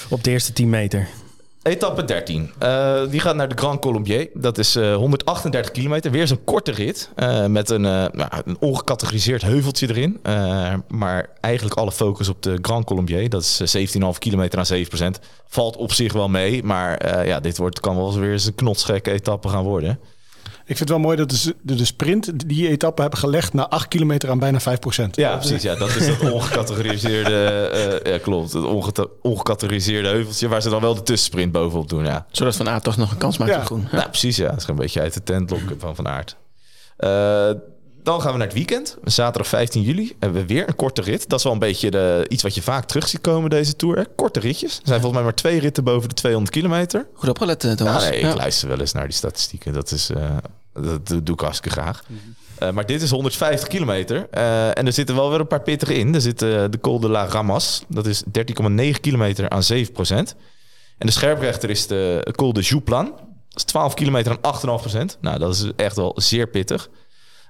op 0.10 0.24
de 0.24 0.32
eerste 0.32 0.54
10 0.54 0.70
meter. 0.70 1.08
Etappe 1.64 2.04
13. 2.06 2.52
Eh, 2.60 3.02
die 3.10 3.20
gaat 3.20 3.36
naar 3.36 3.48
de 3.50 3.58
Grand 3.58 3.80
Colombier. 3.82 4.30
Dat 4.34 4.58
is 4.58 4.76
eh, 4.76 4.96
138 4.96 5.72
kilometer. 5.72 6.12
Weer 6.12 6.28
zo'n 6.28 6.44
korte 6.44 6.72
rit. 6.72 7.10
eh, 7.16 7.46
met 7.46 7.70
een, 7.70 7.86
eh, 7.86 8.06
nou, 8.12 8.30
een 8.46 8.58
ongecategoriseerd 8.60 9.42
heuveltje 9.42 9.90
erin. 9.90 10.20
Eh, 10.24 10.74
maar 10.88 11.30
eigenlijk 11.42 11.76
alle 11.76 11.92
focus 11.92 12.30
op 12.30 12.42
de 12.44 12.58
Grand 12.62 12.86
Colombier. 12.86 13.30
Dat 13.30 13.42
is 13.42 13.60
eh, 13.60 13.68
17,5 13.68 14.18
kilometer 14.20 14.60
aan 14.60 14.66
7% 14.66 15.20
Valt 15.48 15.76
op 15.78 15.92
zich 15.94 16.14
wel 16.14 16.30
mee. 16.30 16.64
Maar 16.64 16.98
eh, 16.98 17.28
ja, 17.28 17.40
dit 17.40 17.58
wordt, 17.58 17.80
kan 17.80 17.96
wel 17.96 18.08
eens 18.08 18.16
weer 18.16 18.32
eens 18.32 18.46
een 18.46 18.56
knotsgekke 18.56 19.12
etappe 19.12 19.50
gaan 19.50 19.64
worden. 19.64 20.00
Ik 20.66 20.78
vind 20.78 20.80
het 20.80 20.90
wel 20.90 21.00
mooi 21.00 21.18
dat 21.18 21.30
de, 21.30 21.56
de, 21.62 21.76
de 21.76 21.86
sprint 21.86 22.48
die 22.50 22.68
etappe 22.70 23.02
hebben 23.02 23.20
gelegd 23.20 23.54
na 23.54 23.70
8 23.70 23.88
kilometer 23.88 24.30
aan 24.30 24.40
bijna 24.40 24.60
5 24.60 24.80
procent. 24.80 25.16
Ja, 25.16 25.38
precies. 25.38 25.62
Ja, 25.62 25.76
dat 25.76 25.90
is 25.96 26.08
dat 26.08 26.32
ongecategoriseerde... 26.32 27.46
eh, 28.04 28.12
ja, 28.14 28.18
klopt. 28.20 28.54
Het 28.54 29.08
ongecategoriseerde 29.22 30.08
heuveltje... 30.10 30.48
waar 30.48 30.62
ze 30.62 30.70
dan 30.70 30.82
wel 30.82 30.96
de 30.96 31.04
tussensprint 31.04 31.52
bovenop 31.52 31.90
doen, 31.90 32.06
ja. 32.06 32.26
Zodat 32.32 32.56
Van 32.56 32.70
Aert 32.70 32.84
toch 32.84 32.98
nog 32.98 33.12
een 33.12 33.18
kans 33.18 33.38
maakt 33.38 33.52
Ja. 33.52 33.58
op 33.60 33.66
groen. 33.66 33.88
Nou, 33.92 34.10
precies, 34.10 34.36
ja. 34.38 34.50
Dat 34.50 34.58
is 34.62 34.68
een 34.68 34.76
beetje 34.76 35.02
uit 35.02 35.14
de 35.14 35.24
tent 35.24 35.50
lokken 35.50 35.80
van 35.80 35.96
Van 35.96 36.08
Aert. 36.08 36.36
Eh, 36.98 37.50
dan 38.04 38.22
gaan 38.22 38.32
we 38.32 38.38
naar 38.38 38.48
het 38.48 38.56
weekend. 38.56 38.98
Zaterdag 39.04 39.48
15 39.48 39.82
juli 39.82 40.16
hebben 40.20 40.42
we 40.42 40.48
weer 40.48 40.68
een 40.68 40.76
korte 40.76 41.02
rit. 41.02 41.30
Dat 41.30 41.38
is 41.40 41.44
wel 41.44 41.54
een 41.54 41.60
beetje 41.60 41.92
de, 41.92 42.26
iets 42.30 42.44
wat 42.44 42.56
je 42.56 42.62
vaak 42.62 42.86
terug 42.86 43.08
ziet 43.08 43.22
komen 43.22 43.50
deze 43.50 43.76
Tour. 43.76 43.98
Hè? 43.98 44.04
Korte 44.16 44.40
ritjes. 44.40 44.72
Er 44.76 44.82
zijn 44.84 45.00
volgens 45.00 45.14
mij 45.14 45.24
maar 45.24 45.34
twee 45.36 45.60
ritten 45.60 45.84
boven 45.84 46.10
de 46.10 46.16
200 46.16 46.52
kilometer. 46.56 47.08
Goed 47.14 47.30
opgelet, 47.30 47.64
eh, 47.64 47.70
Ja, 47.70 47.76
Thomas. 47.76 48.10
nee, 48.10 48.20
Ja. 48.20 48.30
ik 48.30 48.36
luister 48.36 48.68
wel 48.68 48.80
eens 48.80 48.92
naar 48.92 49.04
die 49.04 49.14
statistieken. 49.14 49.74
Dat, 49.74 49.92
is, 49.92 50.10
eh, 50.10 50.38
dat 50.74 51.26
doe 51.26 51.36
ik 51.36 51.40
hartstikke 51.40 51.80
graag. 51.80 52.04
Eh, 52.58 52.72
maar 52.72 52.86
dit 52.86 53.02
is 53.02 53.10
150 53.10 53.68
kilometer. 53.68 54.30
En 54.74 54.86
er 54.86 54.94
zitten 54.94 55.16
wel 55.16 55.30
weer 55.30 55.40
een 55.40 55.48
paar 55.48 55.62
pittige 55.62 55.94
in. 55.96 56.16
Er 56.16 56.22
zit 56.22 56.40
de 56.40 56.78
Col 56.82 57.00
de 57.00 57.10
la 57.10 57.26
Ramas. 57.26 57.84
Dat 57.88 58.06
is 58.06 58.24
13,9 58.32 59.00
kilometer 59.02 59.50
aan 59.50 59.64
7 59.64 59.94
procent. 59.94 60.36
En 60.98 61.06
de 61.08 61.14
scherprechter 61.14 61.70
is 61.70 61.88
de 61.88 62.28
Col 62.36 62.54
de 62.54 62.62
Jouplan. 62.62 63.06
Dat 63.06 63.58
is 63.58 63.64
12 63.64 63.94
kilometer 63.94 64.32
aan 64.32 64.42
8,5 64.42 64.82
procent. 64.82 65.18
Nou, 65.22 65.40
dat 65.40 65.54
is 65.56 65.66
echt 65.76 65.96
wel 65.96 66.14
zeer 66.16 66.48
pittig. 66.48 66.90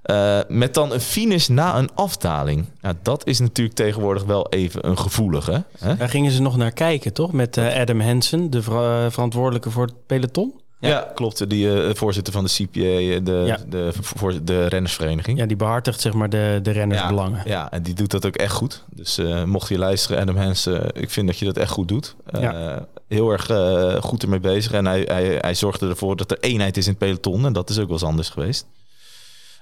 Eh, 0.03 0.39
met 0.47 0.73
dan 0.73 0.91
een 0.93 0.99
finish 1.01 1.47
na 1.47 1.77
een 1.77 1.89
afdaling. 1.95 2.65
Nou, 2.81 2.95
dat 3.01 3.27
is 3.27 3.39
natuurlijk 3.39 3.75
tegenwoordig 3.75 4.23
wel 4.23 4.49
even 4.49 4.87
een 4.87 4.97
gevoelige. 4.97 5.63
Hè? 5.79 5.95
Daar 5.95 6.09
gingen 6.09 6.31
ze 6.31 6.41
nog 6.41 6.57
naar 6.57 6.71
kijken, 6.71 7.13
toch? 7.13 7.31
Met 7.31 7.57
eh, 7.57 7.79
Adam 7.79 7.99
Hansen, 8.01 8.49
de 8.49 8.61
ver- 8.61 9.11
verantwoordelijke 9.11 9.69
voor 9.71 9.85
het 9.85 9.93
peloton. 10.05 10.53
Ja, 10.79 11.11
klopt. 11.15 11.49
Die 11.49 11.81
eh, 11.83 11.95
voorzitter 11.95 12.33
van 12.33 12.43
de 12.43 12.49
CPA, 12.51 12.79
eh, 12.79 13.19
de, 13.23 13.43
Ja. 13.45 13.57
de, 13.69 13.89
voor, 14.01 14.33
de 14.43 14.65
rennersvereniging. 14.65 15.37
Ja, 15.39 15.45
die 15.45 15.55
behartigt 15.57 16.01
zeg 16.01 16.13
maar 16.13 16.29
de, 16.29 16.59
de 16.63 16.71
rennersbelangen. 16.71 17.41
Ja, 17.45 17.51
ja, 17.51 17.71
en 17.71 17.83
die 17.83 17.93
doet 17.93 18.11
dat 18.11 18.25
ook 18.25 18.35
echt 18.35 18.53
goed. 18.53 18.83
Dus 18.89 19.17
eh, 19.17 19.43
mocht 19.43 19.69
je 19.69 19.77
luisteren, 19.77 20.21
Adam 20.21 20.37
Hansen, 20.37 20.89
ik 20.95 21.09
vind 21.09 21.27
dat 21.27 21.37
je 21.37 21.45
dat 21.45 21.57
echt 21.57 21.71
goed 21.71 21.87
doet. 21.87 22.15
Eh, 22.25 22.41
Ja. 22.41 22.87
Heel 23.07 23.31
erg 23.31 23.49
eh, 23.49 23.95
goed 24.01 24.23
ermee 24.23 24.39
bezig. 24.39 24.71
En 24.71 24.85
hij, 24.85 25.01
hij, 25.01 25.37
hij 25.41 25.55
zorgde 25.55 25.89
ervoor 25.89 26.15
dat 26.15 26.31
er 26.31 26.37
eenheid 26.39 26.77
is 26.77 26.83
in 26.85 26.89
het 26.91 26.99
peloton. 26.99 27.45
En 27.45 27.53
dat 27.53 27.69
is 27.69 27.77
ook 27.79 27.83
wel 27.85 27.93
eens 27.93 28.03
anders 28.03 28.29
geweest. 28.29 28.65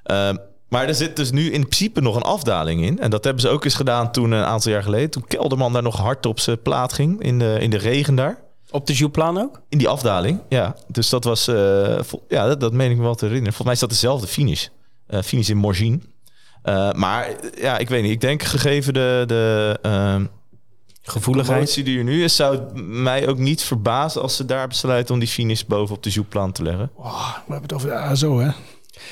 Ehm, 0.04 0.36
maar 0.70 0.88
er 0.88 0.96
zit 0.96 1.16
dus 1.16 1.32
nu 1.32 1.46
in 1.52 1.62
principe 1.62 2.02
nog 2.02 2.16
een 2.16 2.22
afdaling 2.22 2.82
in. 2.86 3.00
En 3.00 3.10
dat 3.10 3.24
hebben 3.24 3.42
ze 3.42 3.50
ook 3.50 3.64
eens 3.66 3.76
gedaan 3.76 4.12
toen 4.12 4.32
een 4.32 4.44
aantal 4.44 4.72
jaar 4.72 4.84
geleden. 4.84 5.10
Toen 5.10 5.28
Kelderman 5.28 5.74
daar 5.74 5.84
nog 5.84 5.98
hard 5.98 6.26
op 6.26 6.40
zijn 6.40 6.62
plaat 6.62 6.94
ging 6.94 7.22
in 7.22 7.40
de, 7.40 7.58
in 7.60 7.70
de 7.70 7.78
regen 7.78 8.16
daar. 8.16 8.40
Op 8.70 8.88
de 8.88 8.94
Jouplan 8.94 9.38
ook? 9.40 9.62
In 9.70 9.78
die 9.78 9.88
afdaling, 9.88 10.42
ja. 10.50 10.76
Dus 10.88 11.10
dat 11.10 11.24
was, 11.24 11.48
eh, 11.48 11.98
vol- 12.02 12.26
ja, 12.28 12.48
dat, 12.48 12.60
dat 12.60 12.74
meen 12.74 12.92
ik 12.92 12.98
me 12.98 13.04
wel 13.04 13.16
te 13.16 13.26
herinneren. 13.26 13.54
Volgens 13.54 13.64
mij 13.66 13.74
is 13.74 13.80
dat 13.80 13.90
dezelfde 13.90 14.28
finish. 14.28 14.68
Eh, 15.08 15.22
finish 15.22 15.50
in 15.50 15.58
Morgine. 15.58 16.00
Eh, 16.64 16.92
maar 16.92 17.26
eh, 17.28 17.62
ja, 17.62 17.78
ik 17.78 17.90
weet 17.90 18.02
niet. 18.04 18.12
Ik 18.12 18.22
denk 18.22 18.44
gegeven 18.44 18.94
de, 18.94 19.24
de 19.28 19.80
ehm 19.82 20.26
Gevoeligheid. 21.04 21.58
promotie 21.58 21.84
die 21.84 21.98
er 21.98 22.04
nu 22.04 22.24
is, 22.24 22.36
zou 22.36 22.56
het 22.56 22.72
mij 22.86 23.28
ook 23.28 23.38
niet 23.38 23.64
verbazen 23.64 24.22
als 24.22 24.36
ze 24.36 24.46
daar 24.46 24.68
besluiten 24.68 25.14
om 25.14 25.20
die 25.20 25.30
finish 25.30 25.62
bovenop 25.64 26.04
de 26.04 26.10
Jouplan 26.10 26.52
te 26.52 26.64
leggen. 26.64 26.90
Oh, 26.96 27.30
we 27.34 27.42
hebben 27.52 27.62
het 27.62 27.74
over 27.74 27.88
de 27.90 27.96
ASO, 27.96 28.40
hè? 28.40 28.50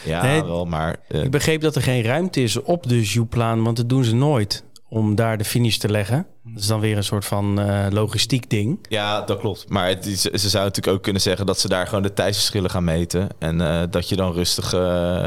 Ja, 0.05 0.21
Nee, 0.21 0.43
wel, 0.43 0.65
maar 0.65 0.95
eh, 1.07 1.23
Ik 1.23 1.31
begreep 1.31 1.61
dat 1.61 1.75
er 1.75 1.81
geen 1.81 2.03
ruimte 2.03 2.41
is 2.41 2.61
op 2.61 2.87
de 2.87 3.01
Jouplan, 3.01 3.63
want 3.63 3.77
dat 3.77 3.89
doen 3.89 4.03
ze 4.03 4.15
nooit 4.15 4.63
om 4.89 5.15
daar 5.15 5.37
de 5.37 5.43
finish 5.45 5.77
te 5.77 5.89
leggen. 5.89 6.25
Dat 6.43 6.61
is 6.61 6.67
dan 6.67 6.79
weer 6.79 6.97
een 6.97 7.03
soort 7.03 7.25
van 7.25 7.59
eh, 7.59 7.85
logistiek 7.89 8.49
ding. 8.49 8.85
ja, 8.89 9.21
dat 9.21 9.39
klopt. 9.39 9.69
Maar 9.69 9.87
het 9.87 10.05
ze 10.05 10.29
zouden 10.29 10.61
natuurlijk 10.61 10.87
ook 10.97 11.03
kunnen 11.03 11.21
zeggen 11.21 11.45
dat 11.45 11.59
ze 11.59 11.67
daar 11.67 11.87
gewoon 11.87 12.03
de 12.03 12.13
tijdsverschillen 12.13 12.69
gaan 12.69 12.83
meten. 12.83 13.27
En 13.39 13.61
eh, 13.61 13.81
dat 13.89 14.09
je 14.09 14.15
dan 14.15 14.33
rustig 14.33 14.73
eh, 14.73 14.79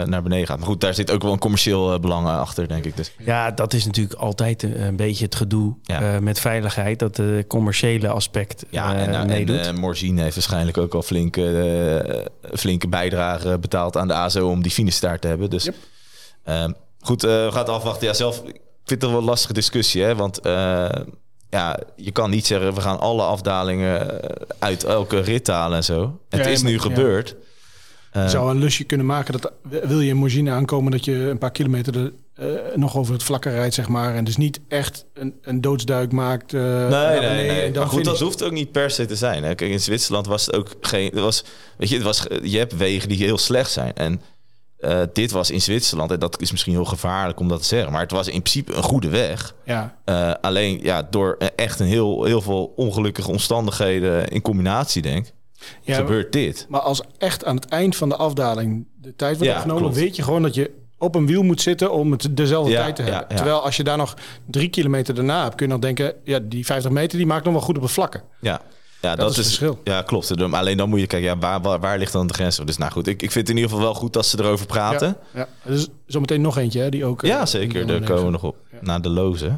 naar 0.03 0.23
beneden 0.23 0.47
gaat. 0.47 0.59
Maar 0.59 0.67
goed, 0.67 0.81
daar 0.81 0.95
zit 0.95 1.11
ook 1.11 1.23
wel 1.23 1.33
een 1.33 1.39
commercieel 1.39 2.01
belang 2.01 2.27
achter, 2.27 2.69
denk 2.69 2.85
ik. 2.85 2.97
Dus. 2.97 3.13
Ja, 3.19 3.51
dat 3.51 3.73
is 3.75 3.85
natuurlijk 3.87 4.21
altijd 4.21 4.63
een, 4.63 4.97
beetje 4.97 5.25
het 5.25 5.35
gedoe 5.35 5.75
Ja. 5.83 6.01
eh, 6.15 6.19
met 6.21 6.41
veiligheid, 6.41 6.99
dat 6.99 7.17
de 7.17 7.45
commerciële 7.49 8.09
aspect 8.09 8.65
Ja, 8.71 8.95
eh, 8.95 9.17
en, 9.21 9.27
meedoet. 9.27 9.67
eh, 9.67 9.73
Morzine 9.73 10.23
heeft 10.23 10.35
waarschijnlijk 10.35 10.79
ook 10.79 10.95
al 10.95 11.03
flinke, 11.03 12.31
flinke 12.55 12.89
bijdrage 12.89 13.59
betaald 13.61 13.97
aan 13.97 14.09
de 14.09 14.15
ASO 14.15 14.49
om 14.51 14.63
die 14.63 14.73
finish 14.73 14.99
daar 15.01 15.19
te 15.19 15.29
hebben. 15.29 15.51
Dus 15.51 15.65
Yep. 15.65 15.75
ehm, 16.45 16.73
goed, 17.01 17.25
eh, 17.25 17.31
we 17.31 17.49
gaan 17.51 17.61
het 17.61 17.69
afwachten. 17.69 18.07
Ja, 18.07 18.13
zelf, 18.13 18.43
vind 18.85 19.03
het 19.03 19.11
wel 19.11 19.19
een 19.21 19.25
lastige 19.27 19.53
discussie, 19.53 20.03
hè? 20.03 20.15
want 20.15 20.41
eh, 20.41 20.89
ja, 21.51 21.79
je 21.97 22.11
kan 22.11 22.31
niet 22.31 22.47
zeggen 22.47 22.75
we 22.75 22.81
gaan 22.81 23.01
alle 23.01 23.23
afdalingen 23.23 24.23
eh, 24.23 24.47
uit 24.59 24.85
elke 24.85 25.21
rit 25.21 25.47
halen 25.47 25.77
en 25.77 25.85
zo. 25.85 26.21
Het 26.29 26.45
Ja, 26.45 26.51
is 26.51 26.63
nu 26.63 26.73
ja. 26.73 26.79
gebeurd. 26.79 27.37
Eh, 28.11 28.23
Je 28.23 28.29
zou 28.29 28.51
een 28.51 28.59
lusje 28.59 28.85
kunnen 28.85 29.07
maken 29.07 29.33
dat 29.33 29.53
wil 29.83 30.01
je 30.01 30.09
in 30.11 30.17
Morgine 30.17 30.51
aankomen 30.51 30.91
dat 30.93 31.05
je 31.05 31.13
een 31.15 31.39
paar 31.39 31.51
kilometer 31.51 31.97
er, 31.97 32.13
eh, 32.35 32.77
nog 32.77 32.97
over 32.97 33.13
het 33.13 33.23
vlakke 33.23 33.51
rijdt, 33.51 33.75
zeg 33.75 33.89
maar. 33.89 34.15
En 34.15 34.25
dus 34.25 34.37
niet 34.37 34.61
echt 34.69 35.05
een, 35.15 35.35
een 35.43 35.61
doodsduik 35.61 36.13
maakt. 36.13 36.55
eh, 36.55 36.89
Nee, 36.89 37.21
nee, 37.21 37.47
nee. 37.51 37.73
Maar 37.73 37.87
goed, 37.87 38.05
dat 38.05 38.21
hoeft 38.21 38.43
ook 38.43 38.53
niet 38.53 38.73
per 38.73 38.91
se 38.91 39.07
te 39.07 39.17
zijn. 39.17 39.43
Hè. 39.45 39.55
Kijk, 39.55 39.71
in 39.71 39.81
Zwitserland 39.81 40.27
was 40.27 40.47
het 40.47 40.55
ook 40.55 40.69
geen. 40.81 41.11
Was, 41.15 41.45
weet 41.79 41.89
je, 41.89 41.95
het 41.95 42.05
was, 42.05 42.27
je 42.43 42.59
hebt 42.59 42.77
wegen 42.77 43.09
die 43.09 43.19
heel 43.19 43.39
slecht 43.39 43.71
zijn. 43.71 43.93
En 43.95 44.21
eh, 44.83 45.01
dit 45.13 45.31
was 45.31 45.51
in 45.51 45.61
Zwitserland, 45.61 46.11
en 46.11 46.19
dat 46.19 46.41
is 46.41 46.51
misschien 46.51 46.73
heel 46.73 46.85
gevaarlijk 46.85 47.41
om 47.41 47.49
dat 47.49 47.61
te 47.61 47.67
zeggen, 47.67 47.93
maar 47.93 48.01
het 48.01 48.11
was 48.11 48.27
in 48.27 48.43
principe 48.43 48.75
een 48.75 48.83
goede 48.83 49.09
weg. 49.09 49.55
Ja, 49.65 49.97
Eh, 50.05 50.33
alleen 50.41 50.79
ja, 50.83 51.07
door 51.11 51.37
eh, 51.39 51.49
echt 51.57 51.81
een 51.81 51.87
heel, 51.87 52.25
heel 52.25 52.41
veel 52.41 52.73
ongelukkige 52.77 53.31
omstandigheden 53.31 54.29
in 54.29 54.43
combinatie, 54.43 55.03
denk 55.03 55.27
ik, 55.27 55.33
ja 55.83 55.95
gebeurt 55.95 56.33
dit. 56.33 56.67
maar 56.69 56.81
als 56.81 57.03
echt 57.19 57.45
aan 57.45 57.57
het 57.57 57.67
eind 57.69 57.97
van 57.97 58.09
de 58.09 58.17
afdaling 58.17 58.87
de 59.01 59.17
tijd 59.17 59.37
wordt 59.37 59.53
Ja, 59.53 59.61
genomen, 59.61 59.83
klopt. 59.83 59.97
weet 59.97 60.17
je 60.17 60.23
gewoon 60.23 60.43
dat 60.43 60.55
je 60.55 60.71
op 60.99 61.15
een 61.15 61.27
wiel 61.27 61.43
moet 61.43 61.61
zitten 61.61 61.93
om 61.93 62.13
het 62.13 62.37
dezelfde 62.37 62.71
Ja, 62.73 62.83
tijd 62.83 62.97
te 62.97 63.03
hebben. 63.03 63.27
ja. 63.29 63.37
Terwijl 63.37 63.61
als 63.65 63.77
je 63.77 63.85
daar 63.85 63.97
nog 63.97 64.15
drie 64.47 64.69
kilometer 64.69 65.15
daarna 65.15 65.43
hebt, 65.43 65.55
kun 65.55 65.67
je 65.67 65.73
nog 65.73 65.81
denken, 65.81 66.15
ja, 66.25 66.39
die 66.43 66.65
50 66.67 66.91
meter 66.91 67.19
die 67.19 67.27
maakt 67.27 67.45
nog 67.45 67.53
wel 67.53 67.63
goed 67.63 67.77
op 67.77 67.83
het 67.83 67.93
vlakke. 67.93 68.21
Ja. 68.41 68.61
Ja, 69.03 69.17
Dat 69.17 69.31
is 69.31 69.37
het 69.37 69.47
verschil. 69.47 69.81
Ja, 69.85 70.03
klopt. 70.03 70.37
Maar 70.49 70.61
Alleen 70.61 70.77
dan 70.77 70.89
moet 70.89 71.01
je 71.01 71.07
kijken, 71.07 71.29
ja, 71.29 71.39
waar, 71.39 71.61
waar, 71.61 71.81
waar 71.81 71.99
ligt 71.99 72.13
dan 72.13 72.27
de 72.27 72.35
grens? 72.35 72.57
Dus 72.65 72.77
nou 72.77 72.93
goed, 72.93 73.07
ik, 73.07 73.23
ik 73.23 73.31
vind 73.31 73.35
het 73.35 73.49
in 73.49 73.57
ieder 73.63 73.71
geval 73.71 73.85
wel 73.85 73.95
goed 73.95 74.13
dat 74.13 74.27
ze 74.27 74.39
erover 74.39 74.67
praten. 74.67 75.17
Ja, 75.35 75.41
ja. 75.41 75.49
Er 75.65 75.73
is 75.73 75.89
zometeen 76.07 76.41
nog 76.41 76.59
eentje, 76.59 76.81
hè, 76.81 76.89
die 76.89 77.05
ook... 77.05 77.23
Ja, 77.23 77.41
eh, 77.41 77.47
zeker. 77.47 77.87
Daar 77.87 78.01
komen 78.03 78.25
we 78.25 78.31
nog 78.31 78.43
op. 78.43 78.57
Naar 78.81 79.03
de 79.03 79.09
loze. 79.09 79.57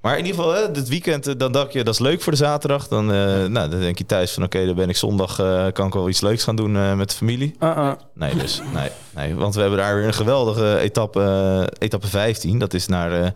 Maar 0.00 0.18
in 0.18 0.24
ieder 0.26 0.40
geval, 0.42 0.54
hè, 0.56 0.70
dit 0.70 0.88
weekend, 0.88 1.26
eh, 1.26 1.34
dan 1.36 1.52
dacht 1.52 1.72
je, 1.72 1.84
dat 1.84 1.94
is 1.94 2.00
leuk 2.00 2.20
voor 2.22 2.32
de 2.32 2.38
zaterdag. 2.38 2.88
Dan, 2.88 3.12
eh, 3.12 3.16
nou, 3.44 3.70
dan 3.70 3.80
denk 3.80 3.98
je 3.98 4.06
thuis 4.06 4.32
van, 4.32 4.42
oké, 4.42 4.66
dan 4.66 4.74
ben 4.74 4.88
ik 4.88 4.96
zondag, 4.96 5.38
eh, 5.38 5.66
kan 5.72 5.86
ik 5.86 5.92
wel 5.92 6.08
iets 6.08 6.20
leuks 6.20 6.44
gaan 6.44 6.56
doen 6.56 6.76
eh, 6.76 6.94
met 6.94 7.10
de 7.10 7.16
familie. 7.16 7.54
Uh-uh. 7.60 7.92
Nee, 8.14 8.34
dus, 8.36 8.60
nee, 8.74 8.88
nee. 9.14 9.34
Want 9.34 9.54
we 9.54 9.60
hebben 9.60 9.78
daar 9.78 9.94
weer 9.96 10.04
een 10.06 10.14
geweldige 10.14 10.78
etappe, 10.78 11.68
etappe 11.78 12.06
15. 12.06 12.58
Dat 12.58 12.74
is 12.74 12.86
naar 12.86 13.22
eh, 13.22 13.30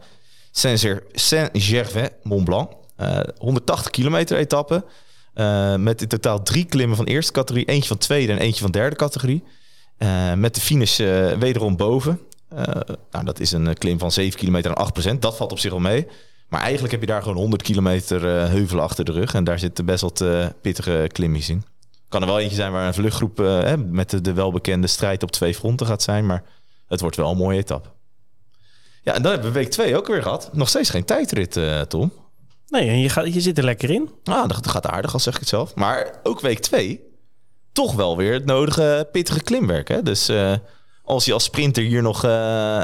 Saint-Ger- 0.50 1.02
Saint-Gervais, 1.12 2.08
Mont 2.22 2.44
Blanc. 2.44 2.70
Eh, 2.96 3.18
180 3.38 3.90
kilometer 3.90 4.36
etappe. 4.38 4.84
Eh, 5.34 5.76
met 5.76 6.02
in 6.02 6.08
totaal 6.08 6.42
drie 6.42 6.64
klimmen 6.64 6.96
van 6.96 7.06
eerste 7.06 7.32
categorie. 7.32 7.66
Eentje 7.66 7.88
van 7.88 7.98
tweede 7.98 8.32
en 8.32 8.38
eentje 8.38 8.60
van 8.60 8.70
derde 8.70 8.96
categorie. 8.96 9.44
Eh, 9.96 10.34
met 10.34 10.54
de 10.54 10.60
finish 10.60 11.00
eh, 11.00 11.32
wederom 11.32 11.76
boven. 11.76 12.20
Nou, 13.10 13.24
dat 13.24 13.40
is 13.40 13.52
een 13.52 13.74
klim 13.74 13.98
van 13.98 14.12
7 14.12 14.38
kilometer 14.38 14.70
en 14.70 14.76
8 14.76 14.92
procent. 14.92 15.22
Dat 15.22 15.36
valt 15.36 15.52
op 15.52 15.58
zich 15.58 15.70
wel 15.70 15.80
mee. 15.80 16.06
Maar 16.48 16.60
eigenlijk 16.60 16.92
heb 16.92 17.00
je 17.00 17.06
daar 17.06 17.22
gewoon 17.22 17.36
100 17.36 17.62
kilometer 17.62 18.22
heuvelen 18.24 18.84
achter 18.84 19.04
de 19.04 19.12
rug. 19.12 19.34
En 19.34 19.44
daar 19.44 19.58
zitten 19.58 19.84
best 19.84 20.00
wat 20.00 20.24
pittige 20.60 21.08
klimmies 21.12 21.48
in. 21.48 21.64
Kan 22.08 22.20
er 22.20 22.26
wel 22.26 22.38
eentje 22.38 22.56
zijn 22.56 22.72
waar 22.72 22.86
een 22.86 22.94
vluchtgroep 22.94 23.38
met 23.86 24.10
de, 24.10 24.20
de 24.20 24.32
welbekende 24.32 24.86
strijd 24.86 25.22
op 25.22 25.30
twee 25.30 25.54
fronten 25.54 25.86
gaat 25.86 26.02
zijn. 26.02 26.26
Maar 26.26 26.42
het 26.88 27.00
wordt 27.00 27.16
wel 27.16 27.30
een 27.30 27.36
mooie 27.36 27.58
etappe. 27.58 27.88
Ja, 29.02 29.14
en 29.14 29.22
dan 29.22 29.32
hebben 29.32 29.52
we 29.52 29.58
week 29.58 29.70
2 29.70 29.96
ook 29.96 30.06
weer 30.06 30.22
gehad. 30.22 30.50
Nog 30.52 30.68
steeds 30.68 30.90
geen 30.90 31.04
tijdrit, 31.04 31.60
Tom. 31.88 32.12
Nee, 32.70 32.88
en 32.88 32.98
je, 33.00 33.09
gaat, 33.09 33.35
je 33.35 33.40
zit 33.40 33.59
er 33.59 33.64
lekker 33.64 33.90
in. 33.90 34.11
Ah, 34.24 34.48
dat 34.48 34.66
gaat 34.68 34.87
aardig, 34.87 35.12
al 35.12 35.18
zeg 35.20 35.35
ik 35.35 35.40
het 35.40 35.48
zelf. 35.48 35.74
Maar 35.74 36.20
ook 36.22 36.40
week 36.40 36.59
2, 36.59 37.00
toch 37.72 37.94
wel 37.94 38.16
weer 38.16 38.33
het 38.33 38.44
nodige 38.46 39.09
pittige 39.12 39.42
klimwerk. 39.42 39.88
Hè? 39.88 40.02
Dus 40.02 40.28
eh, 40.28 40.52
als 41.04 41.24
je 41.24 41.33
als 41.33 41.44
sprinter 41.44 41.83
hier 41.83 42.02
nog, 42.02 42.24
eh, 42.24 42.30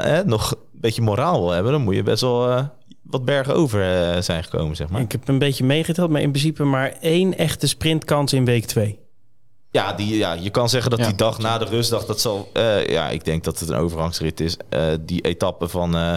hè, 0.01 0.25
nog 0.25 0.51
een 0.51 0.57
beetje 0.81 1.01
moraal 1.01 1.39
wil 1.41 1.49
hebben, 1.51 1.71
dan 1.71 1.81
moet 1.81 1.95
je 1.95 2.03
best 2.03 2.21
wel, 2.21 2.49
eh, 2.49 2.65
wat 3.03 3.25
bergen 3.25 3.55
over 3.55 3.83
zijn 4.23 4.43
gekomen, 4.43 4.75
zeg 4.75 4.89
maar. 4.89 5.01
Ik 5.01 5.11
heb 5.11 5.27
een 5.27 5.39
beetje 5.39 5.63
meegeteld, 5.63 6.09
maar 6.09 6.21
in 6.21 6.31
principe 6.31 6.63
maar 6.63 6.93
één 7.01 7.37
echte 7.37 7.67
sprintkans 7.67 8.33
in 8.33 8.45
week 8.45 8.65
twee. 8.65 8.99
Ja, 9.71 9.93
die, 9.93 10.17
ja, 10.17 10.33
je 10.33 10.49
kan 10.49 10.69
zeggen 10.69 10.89
dat 10.89 10.99
Ja. 10.99 11.05
die 11.05 11.15
dag 11.15 11.37
na 11.37 11.57
de 11.57 11.65
rustdag, 11.65 12.05
dat 12.05 12.21
zal, 12.21 12.49
eh, 12.53 12.85
ja, 12.87 13.09
ik 13.09 13.25
denk 13.25 13.43
dat 13.43 13.59
het 13.59 13.69
een 13.69 13.75
overgangsrit 13.77 14.39
is. 14.39 14.57
Eh, 14.69 14.81
die 15.01 15.21
etappe 15.21 15.67
van, 15.67 15.95
eh, 15.95 16.13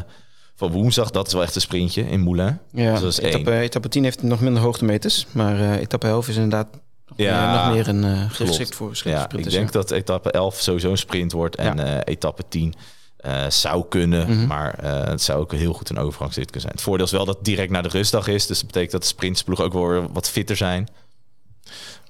van 0.69 0.71
woensdag, 0.73 1.11
dat 1.11 1.27
is 1.27 1.33
wel 1.33 1.43
echt 1.43 1.55
een 1.55 1.61
sprintje 1.61 2.03
in 2.03 2.21
Moulin. 2.21 2.59
Ja, 2.73 2.91
Dus 2.93 3.01
dat 3.01 3.11
is 3.11 3.21
één. 3.21 3.29
etappe, 3.31 3.59
etappe 3.59 3.89
10 3.89 4.05
heeft 4.05 4.23
nog 4.23 4.41
minder 4.41 4.63
hoogtemeters. 4.63 5.27
Maar 5.33 5.61
eh 5.61 5.81
etappe 5.81 6.07
11 6.07 6.29
is 6.29 6.35
inderdaad 6.35 6.67
nog, 7.07 7.19
Ja, 7.19 7.47
meer, 7.47 7.65
nog 7.65 7.73
meer 7.75 7.89
een 7.89 8.19
uh, 8.21 8.31
geschikt 8.31 8.75
voor 8.75 9.01
Ja, 9.05 9.25
ik 9.31 9.51
denk 9.51 9.67
ja. 9.67 9.71
dat 9.73 9.91
etappe 9.91 10.31
11 10.31 10.61
sowieso 10.61 10.91
een 10.91 10.99
sprint 10.99 11.33
wordt 11.33 11.57
en 11.57 11.77
Ja. 11.77 11.85
eh, 11.85 12.13
etappe 12.15 12.43
10 12.49 12.75
eh, 13.17 13.49
zou 13.49 13.85
kunnen, 13.89 14.31
Mhm. 14.37 14.47
maar 14.47 14.75
eh, 14.79 15.05
het 15.09 15.23
zou 15.23 15.41
ook 15.41 15.53
heel 15.53 15.73
goed 15.73 15.91
een 15.91 15.99
overgangsrit 15.99 16.45
kunnen 16.45 16.61
zijn. 16.61 16.73
Het 16.75 16.83
voordeel 16.83 17.07
is 17.07 17.13
wel 17.13 17.25
dat 17.25 17.37
het 17.37 17.45
direct 17.45 17.71
na 17.71 17.83
de 17.83 17.89
rustdag 17.89 18.27
is, 18.29 18.47
dus 18.47 18.57
dat 18.59 18.67
betekent 18.67 18.93
dat 18.93 19.01
de 19.03 19.07
sprintsploeg 19.07 19.61
ook 19.61 19.73
wel 19.73 19.89
weer 19.89 20.13
wat 20.13 20.29
fitter 20.31 20.57
zijn. 20.57 20.89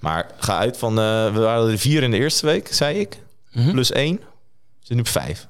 Maar 0.00 0.30
ga 0.38 0.58
uit 0.58 0.76
van, 0.76 0.98
eh, 0.98 1.32
we 1.32 1.40
waren 1.40 1.70
er 1.70 1.78
vier 1.78 2.02
in 2.02 2.10
de 2.10 2.16
eerste 2.16 2.46
week, 2.46 2.68
zei 2.72 2.98
ik, 2.98 3.22
Mhm. 3.52 3.70
plus 3.70 3.92
één. 3.92 4.16
We 4.16 4.22
zitten 4.78 4.94
nu 4.96 5.00
op 5.00 5.08
vijf. 5.08 5.48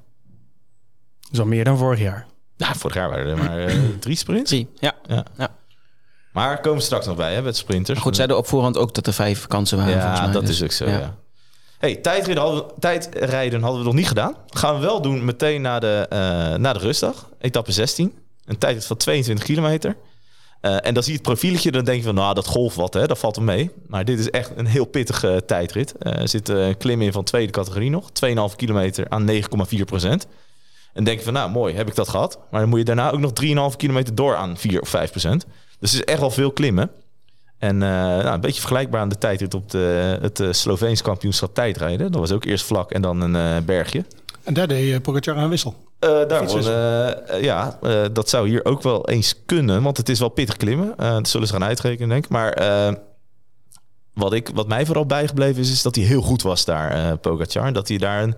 Dat 1.20 1.32
is 1.32 1.38
al 1.40 1.46
meer 1.46 1.64
dan 1.64 1.78
vorig 1.78 1.98
jaar. 2.00 2.26
Nou, 2.64 2.76
vorig 2.76 2.96
jaar 2.96 3.10
waren 3.10 3.26
er 3.26 3.36
maar 3.36 3.58
eh, 3.58 3.74
drie 4.00 4.16
sprints. 4.16 4.50
Drie, 4.50 4.68
ja. 4.78 4.94
Maar 6.32 6.60
komen 6.60 6.78
we 6.78 6.84
straks 6.84 7.06
nog 7.06 7.16
bij, 7.16 7.34
hè, 7.34 7.42
met 7.42 7.56
sprinters. 7.56 7.94
Maar 7.94 8.06
goed, 8.06 8.16
zeiden 8.16 8.36
op 8.36 8.46
voorhand 8.46 8.76
ook 8.76 8.94
dat 8.94 9.06
er 9.06 9.12
vijf 9.12 9.46
kansen 9.46 9.76
waren. 9.76 9.92
volgens 9.92 10.18
Ja, 10.18 10.24
mij, 10.24 10.32
dat 10.32 10.46
dus- 10.46 10.50
is 10.50 10.62
ook 10.62 10.72
zo, 10.72 10.86
ja. 10.86 10.98
ja. 10.98 11.16
Hey, 11.78 11.96
tijdrijden 11.96 12.42
hadden, 12.42 12.64
we, 12.64 12.72
tijdrijden 12.78 13.62
hadden 13.62 13.80
we 13.80 13.86
nog 13.86 13.94
niet 13.94 14.08
gedaan. 14.08 14.34
Gaan 14.46 14.74
we 14.74 14.80
wel 14.80 15.00
doen 15.00 15.24
meteen 15.24 15.62
na 15.62 15.78
de, 15.78 16.06
eh, 16.08 16.18
na 16.54 16.72
de 16.72 16.78
rustdag. 16.78 17.28
Etappe 17.38 17.72
16. 17.72 18.14
Een 18.44 18.58
tijdrit 18.58 18.86
van 18.86 18.96
22 18.96 19.44
kilometer. 19.44 19.96
Eh, 20.60 20.86
en 20.86 20.94
dan 20.94 21.02
zie 21.02 21.12
je 21.12 21.18
het 21.18 21.26
profieletje, 21.28 21.70
dan 21.70 21.84
denk 21.84 21.98
je 21.98 22.04
van, 22.04 22.14
nou, 22.14 22.34
dat 22.34 22.46
golf 22.46 22.74
wat, 22.74 22.94
hè, 22.94 23.06
dat 23.06 23.18
valt 23.18 23.36
er 23.36 23.42
mee. 23.42 23.70
Maar 23.86 24.04
dit 24.04 24.18
is 24.18 24.30
echt 24.30 24.50
een 24.56 24.66
heel 24.66 24.84
pittige 24.84 25.42
tijdrit. 25.46 25.94
Eh, 25.98 26.20
er 26.20 26.28
zit 26.28 26.48
een 26.48 26.76
klim 26.76 27.02
in 27.02 27.12
van 27.12 27.24
tweede 27.24 27.52
categorie 27.52 27.90
nog. 27.90 28.10
2,5 28.12 28.56
kilometer 28.56 29.06
aan 29.08 29.24
9,4 29.24 29.84
procent. 29.84 30.26
En 30.92 31.04
denk 31.04 31.18
je 31.18 31.24
van, 31.24 31.32
nou, 31.32 31.50
mooi, 31.50 31.74
heb 31.74 31.88
ik 31.88 31.94
dat 31.94 32.08
gehad. 32.08 32.38
Maar 32.50 32.60
dan 32.60 32.68
moet 32.68 32.78
je 32.78 32.84
daarna 32.84 33.10
ook 33.10 33.20
nog 33.20 33.32
3,5 33.72 33.76
kilometer 33.76 34.14
door 34.14 34.36
aan 34.36 34.56
4 34.56 34.80
of 34.80 34.88
5 34.88 35.10
procent. 35.10 35.46
Dus 35.78 35.92
het 35.92 36.00
is 36.00 36.04
echt 36.04 36.20
wel 36.20 36.30
veel 36.30 36.52
klimmen. 36.52 36.90
En 37.60 37.82
eh, 37.82 37.88
nou, 37.88 38.26
een 38.26 38.40
beetje 38.40 38.60
vergelijkbaar 38.60 39.00
aan 39.00 39.08
de 39.08 39.18
tijdrit 39.18 39.54
op 39.54 39.70
de, 39.70 40.18
het 40.20 40.40
uh, 40.40 40.52
Sloveens 40.52 41.02
kampioenschap 41.02 41.54
tijdrijden. 41.54 42.12
Dat 42.12 42.20
was 42.20 42.32
ook 42.32 42.44
eerst 42.44 42.64
vlak 42.64 42.90
en 42.90 43.02
dan 43.02 43.20
een 43.20 43.34
uh, 43.34 43.64
bergje. 43.64 44.04
En 44.42 44.54
daar 44.54 44.68
deed 44.68 44.88
uh, 44.88 45.00
Pogacar 45.00 45.36
aan 45.36 45.48
wissel. 45.48 45.88
Daarom, 45.98 46.60
ja, 47.40 47.78
dat 48.12 48.28
zou 48.28 48.48
hier 48.48 48.64
ook 48.64 48.82
wel 48.82 49.08
eens 49.08 49.34
kunnen, 49.46 49.82
want 49.82 49.96
het 49.96 50.08
is 50.08 50.18
wel 50.18 50.28
pittig 50.28 50.56
klimmen. 50.56 50.94
Dat 50.96 51.28
zullen 51.28 51.46
ze 51.46 51.52
gaan 51.52 51.64
uitrekenen, 51.64 52.08
denk 52.08 52.24
ik. 52.24 52.30
Maar 52.30 52.54
wat, 54.14 54.32
ik, 54.32 54.50
wat 54.54 54.68
mij 54.68 54.86
vooral 54.86 55.06
bijgebleven 55.06 55.62
is, 55.62 55.70
is 55.70 55.82
dat 55.82 55.94
hij 55.94 56.04
heel 56.04 56.22
goed 56.22 56.42
was 56.42 56.64
daar, 56.64 57.16
Pogacar. 57.16 57.72
Dat 57.72 57.88
hij 57.88 57.98
daar 57.98 58.22
een, 58.22 58.34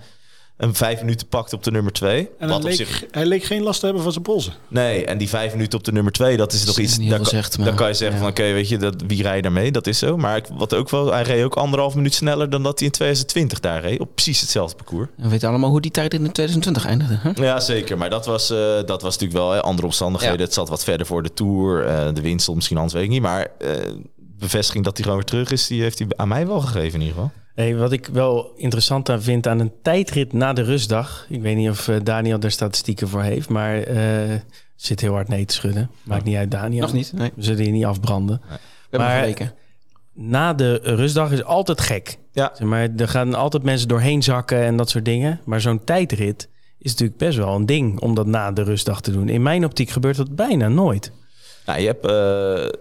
een 0.56 0.74
vijf 0.74 1.00
minuten 1.00 1.26
pakt 1.26 1.52
op 1.52 1.64
de 1.64 1.70
nummer 1.70 1.92
twee. 1.92 2.30
En 2.38 2.48
hij 2.48 2.60
leek, 2.60 2.74
zich... 2.74 3.04
hij 3.10 3.26
leek 3.26 3.44
geen 3.44 3.62
last 3.62 3.78
te 3.78 3.84
hebben 3.84 4.02
van 4.02 4.12
zijn 4.12 4.24
polsen. 4.24 4.52
Nee, 4.68 5.04
en 5.04 5.18
die 5.18 5.28
vijf 5.28 5.52
minuten 5.52 5.78
op 5.78 5.84
de 5.84 5.92
nummer 5.92 6.12
twee, 6.12 6.36
dat 6.36 6.52
is 6.52 6.64
nog 6.64 6.78
iets... 6.78 6.98
Daar 6.98 7.16
kan, 7.16 7.26
zegt, 7.26 7.56
maar, 7.56 7.66
dan 7.66 7.76
kan 7.76 7.88
je 7.88 7.94
zeggen 7.94 8.16
ja. 8.16 8.22
van, 8.22 8.32
oké, 8.32 8.40
okay, 8.40 8.52
weet 8.54 8.68
je, 8.68 8.76
dat, 8.76 8.94
wie 9.06 9.22
rijdt 9.22 9.42
daarmee? 9.42 9.72
Dat 9.72 9.86
is 9.86 9.98
zo. 9.98 10.16
Maar 10.16 10.36
ik, 10.36 10.46
wat 10.52 10.74
ook 10.74 10.90
wel, 10.90 11.12
hij 11.12 11.22
reed 11.22 11.44
ook 11.44 11.54
anderhalf 11.54 11.94
minuut 11.94 12.14
sneller 12.14 12.50
dan 12.50 12.62
dat 12.62 12.78
hij 12.78 12.86
in 12.86 12.92
2020 12.92 13.60
daar 13.60 13.80
reed. 13.80 14.00
Op 14.00 14.14
precies 14.14 14.40
hetzelfde 14.40 14.76
parcours. 14.76 15.08
We 15.16 15.28
weten 15.28 15.48
allemaal 15.48 15.70
hoe 15.70 15.80
die 15.80 15.90
tijd 15.90 16.14
in 16.14 16.32
2020 16.32 16.86
eindigde. 16.86 17.18
Hè? 17.18 17.42
Ja, 17.44 17.60
zeker. 17.60 17.98
Maar 17.98 18.10
dat 18.10 18.26
was, 18.26 18.50
uh, 18.50 18.58
dat 18.58 19.02
was 19.02 19.18
natuurlijk 19.18 19.32
wel 19.32 19.50
hè, 19.50 19.60
andere 19.60 19.86
omstandigheden. 19.86 20.38
Ja. 20.38 20.44
Het 20.44 20.54
zat 20.54 20.68
wat 20.68 20.84
verder 20.84 21.06
voor 21.06 21.22
de 21.22 21.34
Tour. 21.34 21.86
Uh, 21.86 22.14
de 22.14 22.20
winst 22.20 22.54
misschien 22.54 22.76
anders, 22.76 22.94
weet 22.94 23.04
ik 23.04 23.10
niet. 23.10 23.22
Maar 23.22 23.48
uh, 23.58 23.70
bevestiging 24.16 24.84
dat 24.84 24.92
hij 24.96 25.02
gewoon 25.02 25.18
weer 25.18 25.28
terug 25.28 25.50
is, 25.50 25.66
die 25.66 25.82
heeft 25.82 25.98
hij 25.98 26.08
aan 26.16 26.28
mij 26.28 26.46
wel 26.46 26.60
gegeven 26.60 27.00
in 27.00 27.06
ieder 27.06 27.14
geval. 27.14 27.30
Hey, 27.54 27.76
wat 27.76 27.92
ik 27.92 28.06
wel 28.06 28.52
interessant 28.56 29.08
aan 29.08 29.22
vind 29.22 29.46
aan 29.46 29.60
een 29.60 29.72
tijdrit 29.82 30.32
na 30.32 30.52
de 30.52 30.62
rustdag. 30.62 31.26
Ik 31.28 31.42
weet 31.42 31.56
niet 31.56 31.70
of 31.70 31.88
uh, 31.88 31.96
Daniel 32.02 32.40
daar 32.40 32.50
statistieken 32.50 33.08
voor 33.08 33.22
heeft, 33.22 33.48
maar 33.48 33.88
uh, 33.88 34.34
zit 34.76 35.00
heel 35.00 35.12
hard 35.12 35.28
nee 35.28 35.44
te 35.44 35.54
schudden. 35.54 35.90
Maakt 36.02 36.24
niet 36.24 36.36
uit, 36.36 36.50
Daniel. 36.50 36.80
Nog 36.80 36.92
niet. 36.92 37.12
Nee. 37.12 37.30
We 37.34 37.42
zullen 37.42 37.62
hier 37.62 37.72
niet 37.72 37.84
afbranden. 37.84 38.40
Nee. 38.48 38.58
We 38.90 38.98
maar 38.98 39.18
gekeken. 39.18 39.54
na 40.12 40.54
de 40.54 40.80
rustdag 40.82 41.32
is 41.32 41.44
altijd 41.44 41.80
gek. 41.80 42.18
Ja. 42.32 42.50
Zeg 42.54 42.68
maar 42.68 42.88
er 42.96 43.08
gaan 43.08 43.34
altijd 43.34 43.62
mensen 43.62 43.88
doorheen 43.88 44.22
zakken 44.22 44.62
en 44.62 44.76
dat 44.76 44.90
soort 44.90 45.04
dingen. 45.04 45.40
Maar 45.44 45.60
zo'n 45.60 45.84
tijdrit 45.84 46.48
is 46.78 46.90
natuurlijk 46.90 47.18
best 47.18 47.38
wel 47.38 47.54
een 47.54 47.66
ding 47.66 48.00
om 48.00 48.14
dat 48.14 48.26
na 48.26 48.52
de 48.52 48.62
rustdag 48.62 49.00
te 49.00 49.12
doen. 49.12 49.28
In 49.28 49.42
mijn 49.42 49.64
optiek 49.64 49.90
gebeurt 49.90 50.16
dat 50.16 50.34
bijna 50.34 50.68
nooit. 50.68 51.12
Nou, 51.66 51.80
je 51.80 51.86
hebt. 51.86 52.06
Uh 52.06 52.80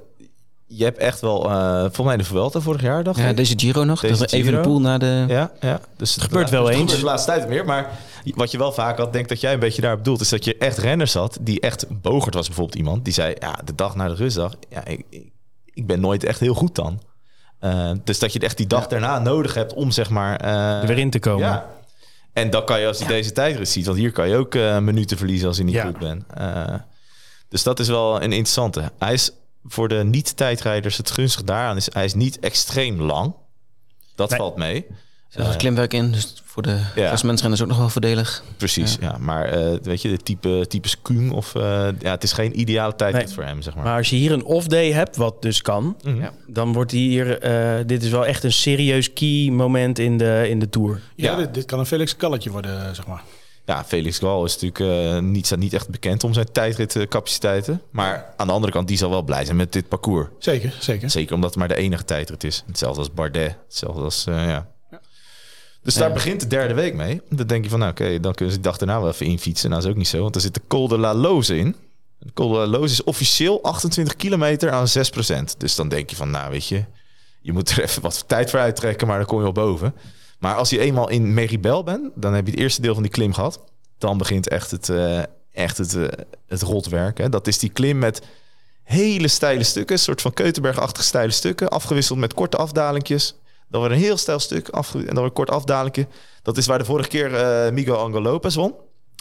je 0.74 0.84
hebt 0.84 0.98
echt 0.98 1.22
wel, 1.22 1.50
uh, 1.50 1.80
volgens 1.80 2.06
mij 2.06 2.18
de 2.18 2.24
Vuelta 2.24 2.60
vorig 2.60 2.82
jaar, 2.82 3.04
dacht 3.04 3.18
ja, 3.20 3.28
ik. 3.28 3.36
deze 3.36 3.54
Giro 3.58 3.84
nog. 3.84 4.02
Deze 4.02 4.26
even 4.26 4.52
de 4.54 4.60
pool 4.60 4.82
naar 4.82 5.00
de... 5.00 5.26
Ja, 5.28 5.52
ja. 5.60 5.80
Dus 5.98 6.16
het 6.16 6.24
gebeurt 6.24 6.50
wel 6.50 6.66
het 6.66 6.76
eens. 6.76 6.96
de 6.96 7.04
laatste 7.04 7.32
tijd 7.32 7.48
meer. 7.48 7.66
Maar 7.66 7.90
wat 8.36 8.52
je 8.52 8.58
wel 8.58 8.72
vaak 8.72 8.98
had, 8.98 9.14
denk 9.14 9.30
dat 9.30 9.42
jij 9.42 9.54
een 9.54 9.60
beetje 9.60 9.82
daar 9.82 9.98
bedoelt... 9.98 10.22
is 10.22 10.30
dat 10.30 10.46
je 10.46 10.58
echt 10.58 10.78
renners 10.78 11.14
had 11.14 11.38
die 11.42 11.60
echt... 11.60 11.86
Bogert 12.02 12.34
was 12.34 12.48
bijvoorbeeld 12.48 12.78
iemand 12.78 13.04
die 13.04 13.14
zei... 13.14 13.36
ja, 13.40 13.60
de 13.66 13.76
dag 13.76 13.96
na 13.96 14.08
de 14.08 14.16
rustdag... 14.16 14.54
ja, 14.70 14.86
ik, 14.86 15.06
ik, 15.66 15.88
ben 15.88 16.00
nooit 16.00 16.24
echt 16.24 16.40
heel 16.40 16.54
goed 16.54 16.76
dan. 16.76 17.02
Uh, 17.62 17.92
dus 18.04 18.20
dat 18.20 18.34
je 18.34 18.40
echt 18.40 18.58
die 18.58 18.68
dag 18.68 18.82
ja. 18.82 18.88
daarna 18.88 19.20
nodig 19.20 19.54
hebt 19.54 19.74
om 19.74 19.92
zeg 19.92 20.10
maar... 20.10 20.46
Uh, 20.46 20.82
er 20.82 20.88
weer 20.88 20.98
in 20.98 21.10
te 21.10 21.20
komen. 21.20 21.48
Ja. 21.48 21.70
En 22.34 22.50
dat 22.50 22.64
kan 22.64 22.80
je 22.80 22.88
als 22.88 22.98
je 22.98 23.04
ja. 23.04 23.10
deze 23.10 23.32
tijdrit 23.32 23.70
ziet. 23.70 23.86
Want 23.86 23.98
hier 23.98 24.12
kan 24.12 24.30
je 24.30 24.36
ook 24.36 24.56
uh, 24.56 24.78
minuten 24.78 25.18
verliezen 25.18 25.48
als 25.48 25.58
je 25.58 25.64
niet 25.64 25.74
ja. 25.74 25.86
goed 25.86 26.00
bent. 26.00 26.24
Uh, 26.40 26.74
dus 27.50 27.64
dat 27.64 27.80
is 27.80 27.88
wel 27.88 28.16
een 28.16 28.32
interessante. 28.32 28.92
Hij 28.98 29.14
is 29.14 29.32
voor 29.66 29.88
de 29.88 30.04
niet-tijdrijders 30.04 30.98
het 30.98 31.12
gunstig 31.12 31.44
daaraan 31.44 31.78
is... 31.78 31.90
hij 31.94 32.06
is 32.06 32.14
niet 32.14 32.40
extreem 32.40 33.02
lang. 33.02 33.34
Dat 34.16 34.30
nee. 34.30 34.40
valt 34.40 34.56
mee. 34.56 34.86
Er 35.32 35.46
zit 35.46 35.56
klimwerk 35.56 35.94
in, 35.94 36.12
dus 36.12 36.42
voor 36.46 36.64
de 36.64 36.80
ja. 36.96 37.08
klassementsrenners 37.08 37.62
ook 37.62 37.68
nog 37.68 37.78
wel 37.78 37.90
voordelig. 37.90 38.44
Precies, 38.58 38.98
ja. 39.00 39.10
ja 39.12 39.18
maar 39.18 39.58
uh, 39.58 39.78
weet 39.82 40.02
je, 40.02 40.10
de 40.10 40.18
type, 40.18 40.66
types 40.68 41.02
Kuhn 41.02 41.32
of... 41.32 41.56
Uh, 41.56 41.64
ja, 42.00 42.12
het 42.12 42.24
is 42.24 42.34
geen 42.34 42.60
ideale 42.60 42.96
tijdrit 42.96 43.26
nee. 43.26 43.34
voor 43.34 43.44
hem, 43.44 43.62
zeg 43.62 43.76
maar. 43.76 43.84
Maar 43.84 43.98
als 43.98 44.10
je 44.10 44.16
hier 44.16 44.32
een 44.32 44.44
off-day 44.44 44.92
hebt, 44.92 45.16
wat 45.16 45.42
dus 45.42 45.62
kan... 45.62 45.98
Mm 46.04 46.20
-hmm. 46.20 46.30
dan 46.48 46.74
wordt 46.74 46.92
hier... 46.92 47.46
uh, 47.80 47.86
dit 47.86 48.04
is 48.04 48.10
wel 48.10 48.26
echt 48.26 48.44
een 48.44 48.52
serieus 48.52 49.14
key 49.14 49.50
moment 49.52 50.00
in 50.00 50.18
de, 50.18 50.46
in 50.50 50.60
de 50.60 50.70
Tour. 50.70 51.02
Ja, 51.16 51.32
ja. 51.32 51.38
Dit, 51.38 51.54
dit, 51.54 51.66
kan 51.66 51.80
een 51.80 51.86
Felix 51.86 52.16
Kalletje 52.16 52.52
worden, 52.52 52.96
zeg 52.96 53.08
maar. 53.08 53.24
Ja, 53.72 53.84
Felix 53.86 54.20
Gal 54.20 54.46
is 54.46 54.58
natuurlijk 54.60 54.80
uh, 54.80 55.20
niet, 55.20 55.56
niet 55.58 55.74
echt 55.74 55.90
bekend 55.90 56.24
om 56.24 56.34
zijn 56.34 56.52
tijdritcapaciteiten. 56.52 57.82
Maar 57.92 58.34
aan 58.38 58.48
de 58.48 58.54
andere 58.54 58.74
kant, 58.74 58.88
die 58.88 58.98
zal 58.98 59.10
wel 59.10 59.22
blij 59.22 59.46
zijn 59.46 59.58
met 59.58 59.74
dit 59.74 59.88
parcours. 59.88 60.28
Zeker, 60.40 60.78
zeker. 60.80 61.10
Zeker 61.10 61.36
omdat 61.36 61.50
het 61.50 61.60
maar 61.60 61.68
de 61.68 61.76
enige 61.76 62.06
tijdrit 62.06 62.44
is. 62.44 62.64
Hetzelfde 62.68 63.00
als 63.00 63.14
Bardet. 63.14 63.56
Hetzelfde 63.68 64.02
als, 64.02 64.26
uh, 64.30 64.36
ja. 64.36 64.68
ja. 64.92 65.02
Dus 65.84 65.94
daar 65.94 66.08
ja. 66.08 66.14
begint 66.14 66.40
de 66.40 66.48
derde 66.48 66.74
week 66.74 66.94
mee. 66.94 67.22
Dan 67.30 67.48
denk 67.48 67.64
je 67.64 67.70
van, 67.70 67.80
nou 67.80 67.92
oké, 67.92 68.02
okay, 68.02 68.20
dan 68.20 68.34
kunnen 68.34 68.54
ze 68.54 68.62
de 68.62 68.68
dag 68.68 68.78
daarna 68.78 69.00
wel 69.00 69.10
even 69.10 69.26
infietsen. 69.26 69.70
Nou, 69.70 69.82
dat 69.82 69.90
is 69.90 69.96
ook 69.96 70.02
niet 70.02 70.12
zo, 70.12 70.22
want 70.22 70.36
er 70.36 70.42
zit 70.42 70.54
de 70.54 70.62
Col 70.68 70.88
de 70.88 70.98
la 70.98 71.14
Loze 71.14 71.58
in. 71.58 71.76
De 72.20 72.34
Col 72.34 72.50
de 72.50 72.58
la 72.58 72.68
Loze 72.68 72.94
is 72.94 73.04
officieel 73.04 73.64
28 73.64 74.16
kilometer 74.16 74.72
aan 74.72 74.88
6%. 74.88 75.58
Dus 75.58 75.76
dan 75.76 75.90
denk 75.90 76.10
je 76.10 76.16
van, 76.16 76.30
nou 76.30 76.52
weet 76.52 76.68
je, 76.68 76.86
je 77.42 77.52
moet 77.52 77.70
er 77.70 77.84
even 77.84 78.02
wat 78.02 78.24
tijd 78.28 78.50
voor 78.50 78.60
uittrekken, 78.60 79.08
maar 79.08 79.18
dan 79.18 79.26
kom 79.26 79.38
je 79.38 79.44
wel 79.44 79.52
boven. 79.52 79.94
Maar 80.42 80.56
als 80.56 80.70
je 80.70 80.80
eenmaal 80.80 81.10
in 81.10 81.34
Meribel 81.34 81.84
bent, 81.84 82.10
dan 82.16 82.34
heb 82.34 82.46
je 82.46 82.52
het 82.52 82.60
eerste 82.60 82.82
deel 82.82 82.94
van 82.94 83.04
die 83.04 83.12
klim 83.12 83.34
gehad. 83.34 83.64
Dan 83.98 84.18
begint 84.18 84.48
echt 84.48 84.72
het, 84.72 84.88
uh, 84.88 85.22
echt 85.52 85.78
het, 85.78 85.94
uh, 85.94 86.08
het 86.48 86.62
rotwerk. 86.62 87.18
Hè. 87.18 87.30
Dat 87.30 87.48
is 87.48 87.60
die 87.60 87.70
klim 87.70 88.00
met 88.00 88.22
hele 88.84 89.28
steile 89.28 89.64
stukken, 89.64 89.96
een 89.96 90.02
soort 90.02 90.22
van 90.22 90.34
Keutenberg-achtige 90.34 91.06
steile 91.06 91.32
stukken, 91.32 91.70
afgewisseld 91.70 92.20
met 92.20 92.34
korte 92.34 92.58
afdalingjes. 92.58 93.36
Dan 93.68 93.80
wordt 93.80 93.96
een 93.96 94.02
heel 94.02 94.18
steil 94.18 94.40
stuk 94.40 94.70
afge- 94.70 94.98
en 94.98 95.06
dan 95.06 95.16
weer 95.16 95.24
een 95.24 95.34
kort 95.34 95.50
afdalingje. 95.50 96.08
Dat 96.42 96.58
is 96.58 96.66
waar 96.66 96.80
de 96.80 96.86
vorige 96.86 97.10
keer 97.10 97.32
uh, 97.32 97.72
Miguel 97.72 97.98
Angel 97.98 98.22
Lopez 98.22 98.56
won. 98.56 98.74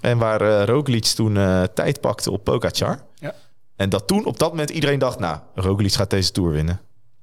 En 0.02 0.18
waar 0.18 0.42
uh, 0.42 0.64
Roglic 0.64 1.04
toen 1.04 1.36
uh, 1.36 1.62
tijd 1.62 2.00
pakte 2.00 2.30
op 2.30 2.44
Pogacar. 2.44 3.04
Ja. 3.14 3.34
En 3.76 3.88
dat 3.88 4.06
toen 4.06 4.24
op 4.24 4.38
dat 4.38 4.50
moment 4.50 4.70
iedereen 4.70 4.98
dacht... 4.98 5.18
nou, 5.18 5.38
Roglic 5.54 5.92
gaat 5.92 6.10
deze 6.10 6.32
Tour 6.32 6.50
winnen. 6.50 6.80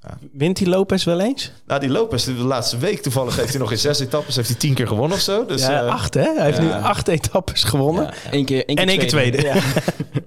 Ja. 0.08 0.18
Wint 0.32 0.58
die 0.58 0.70
Lopez 0.70 1.04
wel 1.04 1.20
eens? 1.20 1.52
Nou, 1.68 1.80
die 1.80 1.90
Lopez, 1.90 2.26
de 2.26 2.32
laatste 2.32 2.78
week 2.78 3.02
toevallig 3.02 3.36
heeft 3.36 3.50
hij 3.50 3.60
nog 3.60 3.72
in 3.72 3.78
zes 3.78 4.00
etappes... 4.00 4.36
heeft 4.36 4.48
hij 4.48 4.58
tien 4.58 4.74
keer 4.74 4.88
gewonnen 4.88 5.18
of 5.18 5.24
zo. 5.24 5.46
Dus, 5.46 5.62
ja, 5.62 5.84
uh, 5.84 5.90
acht 5.90 6.14
hè? 6.14 6.34
Hij 6.36 6.46
heeft 6.46 6.58
ja. 6.58 6.64
nu 6.64 6.72
acht 6.72 7.08
etappes 7.08 7.64
gewonnen. 7.64 8.04
Ja. 8.04 8.14
Eén 8.32 8.46
keer, 8.46 8.66
één 8.66 8.76
keer 8.76 8.86
en 8.86 8.90
één 8.90 9.00
keer 9.00 9.08
tweede. 9.08 9.38
tweede. 9.38 9.60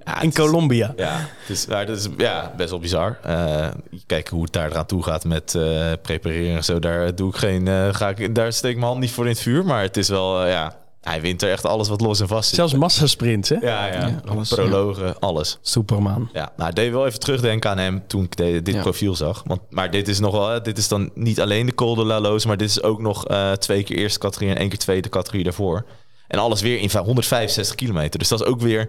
Ja. 0.05 0.21
in 0.21 0.33
Colombia. 0.33 0.93
Ja, 0.97 1.29
het 1.41 1.57
is, 1.57 1.67
maar 1.67 1.87
dat 1.87 1.97
is 1.97 2.09
ja, 2.17 2.53
best 2.57 2.71
wel 2.71 2.79
bizar. 2.79 3.19
Uh, 3.27 3.69
kijk 4.07 4.29
hoe 4.29 4.43
het 4.43 4.53
daar 4.53 4.71
eraan 4.71 4.87
toe 4.87 5.03
gaat 5.03 5.25
met 5.25 5.55
uh, 5.57 5.93
prepareren 6.03 6.57
en 6.57 6.65
zo. 6.65 6.79
Daar, 6.79 7.15
doe 7.15 7.29
ik 7.29 7.37
geen, 7.37 7.95
ga 7.95 8.09
ik, 8.09 8.35
daar 8.35 8.53
steek 8.53 8.71
ik 8.71 8.77
mijn 8.77 8.89
hand 8.89 9.01
niet 9.01 9.11
voor 9.11 9.25
in 9.25 9.31
het 9.31 9.41
vuur. 9.41 9.65
Maar 9.65 9.83
het 9.83 9.97
is 9.97 10.09
wel, 10.09 10.47
ja... 10.47 10.80
Hij 11.01 11.21
wint 11.21 11.43
er 11.43 11.51
echt 11.51 11.65
alles 11.65 11.89
wat 11.89 12.01
los 12.01 12.21
en 12.21 12.29
vast 12.29 12.49
zit. 12.49 12.55
Zelfs 12.55 12.75
massasprints, 12.75 13.49
hè? 13.49 13.55
Ja, 13.55 13.87
ja. 13.87 13.93
ja 13.93 14.21
alles, 14.29 14.49
Prologen, 14.49 15.07
ja. 15.07 15.15
alles. 15.19 15.59
Superman. 15.63 16.31
Ja, 16.33 16.53
nou, 16.57 16.73
deed 16.73 16.93
wel 16.93 17.07
even 17.07 17.21
terugdenken 17.21 17.71
aan 17.71 17.79
hem 17.79 18.03
toen 18.07 18.25
ik 18.25 18.37
de, 18.37 18.63
dit 18.63 18.75
ja. 18.75 18.81
profiel 18.81 19.15
zag. 19.15 19.43
Want, 19.47 19.61
maar 19.71 19.91
dit 19.91 20.09
is 20.09 20.19
nog 20.19 20.33
wel, 20.33 20.63
dit 20.63 20.79
is 20.79 20.89
dan 20.89 21.11
niet 21.15 21.41
alleen 21.41 21.67
de 21.67 21.75
Col 21.75 21.95
de 21.95 22.05
la 22.05 22.21
Loze, 22.21 22.47
maar 22.47 22.57
dit 22.57 22.69
is 22.69 22.83
ook 22.83 23.01
nog 23.01 23.31
uh, 23.31 23.53
twee 23.53 23.83
keer 23.83 23.97
eerste 23.97 24.19
categorie 24.19 24.51
en 24.51 24.61
één 24.61 24.69
keer 24.69 24.79
tweede 24.79 25.09
categorie 25.09 25.45
daarvoor. 25.45 25.87
En 26.29 26.39
alles 26.39 26.61
weer 26.61 26.79
in 26.79 26.91
165 26.91 27.75
kilometer. 27.75 28.19
Dus 28.19 28.29
dat 28.29 28.41
is 28.41 28.47
ook 28.47 28.61
weer... 28.61 28.89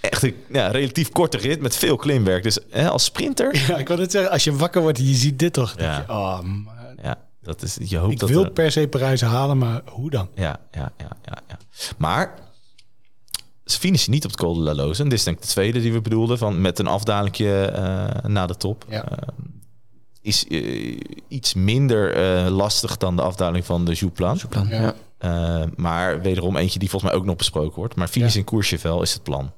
echt 0.00 0.22
een 0.22 0.34
ja, 0.52 0.68
relatief 0.68 1.10
korte 1.10 1.36
rit 1.36 1.60
met 1.60 1.76
veel 1.76 1.96
klimwerk. 1.96 2.42
Dus 2.42 2.58
hè, 2.70 2.88
als 2.88 3.04
sprinter, 3.04 3.56
Ja, 3.68 3.76
ik 3.76 3.88
wil 3.88 3.98
het 3.98 4.10
zeggen, 4.10 4.30
als 4.30 4.44
je 4.44 4.56
wakker 4.56 4.82
wordt 4.82 4.98
en 4.98 5.06
je 5.06 5.14
ziet 5.14 5.38
dit 5.38 5.52
toch. 5.52 5.74
Ja. 5.76 5.94
denk 5.94 6.06
je, 6.06 6.12
oh, 6.12 6.40
man. 6.40 6.79
Dat 7.42 7.62
is, 7.62 7.76
je 7.84 7.96
hoopt 7.96 8.12
ik 8.12 8.18
dat... 8.18 8.28
wil 8.28 8.44
er- 8.44 8.50
per 8.50 8.72
se 8.72 8.88
Parijs 8.88 9.20
halen, 9.20 9.58
maar 9.58 9.82
hoe 9.84 10.10
dan? 10.10 10.28
Ja, 10.34 10.60
ja, 10.70 10.92
ja, 10.98 11.08
ja, 11.24 11.38
ja. 11.48 11.58
Maar 11.98 12.34
ze 13.64 13.78
finishen 13.78 14.10
niet 14.12 14.24
op 14.24 14.30
het 14.30 14.40
Col 14.40 14.54
de 14.54 14.60
la 14.60 14.74
Loze. 14.74 15.02
En 15.02 15.08
dit 15.08 15.18
is 15.18 15.24
denk 15.24 15.36
ik 15.36 15.42
de 15.42 15.48
tweede 15.48 15.80
die 15.80 15.92
we 15.92 16.00
bedoelden. 16.00 16.38
Van 16.38 16.60
met 16.60 16.78
een 16.78 16.86
afdalingje 16.86 17.64
eh 17.64 18.24
naar 18.30 18.46
de 18.46 18.56
top. 18.56 18.84
Ja. 18.88 19.08
Eh, 19.08 19.28
is 20.22 20.46
eh, 20.48 20.98
iets 21.28 21.54
minder 21.54 22.14
eh, 22.14 22.50
lastig 22.50 22.96
dan 22.96 23.16
de 23.16 23.22
afdaling 23.22 23.64
van 23.64 23.84
de 23.84 23.92
Jouplan. 23.92 24.40
Plan, 24.48 24.68
Ja. 24.68 24.80
ja. 24.82 24.94
Eh, 25.18 25.66
maar 25.76 26.20
wederom 26.22 26.56
eentje 26.56 26.78
die 26.78 26.90
volgens 26.90 27.10
mij 27.10 27.20
ook 27.20 27.26
nog 27.26 27.36
besproken 27.36 27.78
wordt. 27.78 27.94
Maar 27.94 28.08
finish 28.08 28.32
Ja. 28.32 28.38
in 28.38 28.44
Courchevel 28.46 29.02
is 29.02 29.12
het 29.12 29.22
plan. 29.22 29.52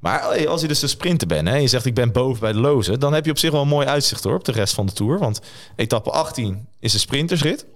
Maar 0.00 0.46
als 0.46 0.60
je 0.60 0.68
dus 0.68 0.82
een 0.82 0.88
sprinter 0.88 1.26
bent 1.26 1.48
hè, 1.48 1.54
en 1.54 1.60
je 1.60 1.68
zegt 1.68 1.86
ik 1.86 1.94
ben 1.94 2.12
boven 2.12 2.40
bij 2.40 2.52
de 2.52 2.58
Loze... 2.58 2.98
dan 2.98 3.12
heb 3.12 3.24
je 3.24 3.30
op 3.30 3.38
zich 3.38 3.50
wel 3.50 3.62
een 3.62 3.68
mooi 3.68 3.86
uitzicht 3.86 4.24
hoor 4.24 4.34
op 4.34 4.44
de 4.44 4.52
rest 4.52 4.74
van 4.74 4.86
de 4.86 4.92
Tour. 4.92 5.18
Want 5.18 5.40
etappe 5.76 6.10
18 6.10 6.68
is 6.78 6.94
een 6.94 7.00
sprintersrit. 7.00 7.66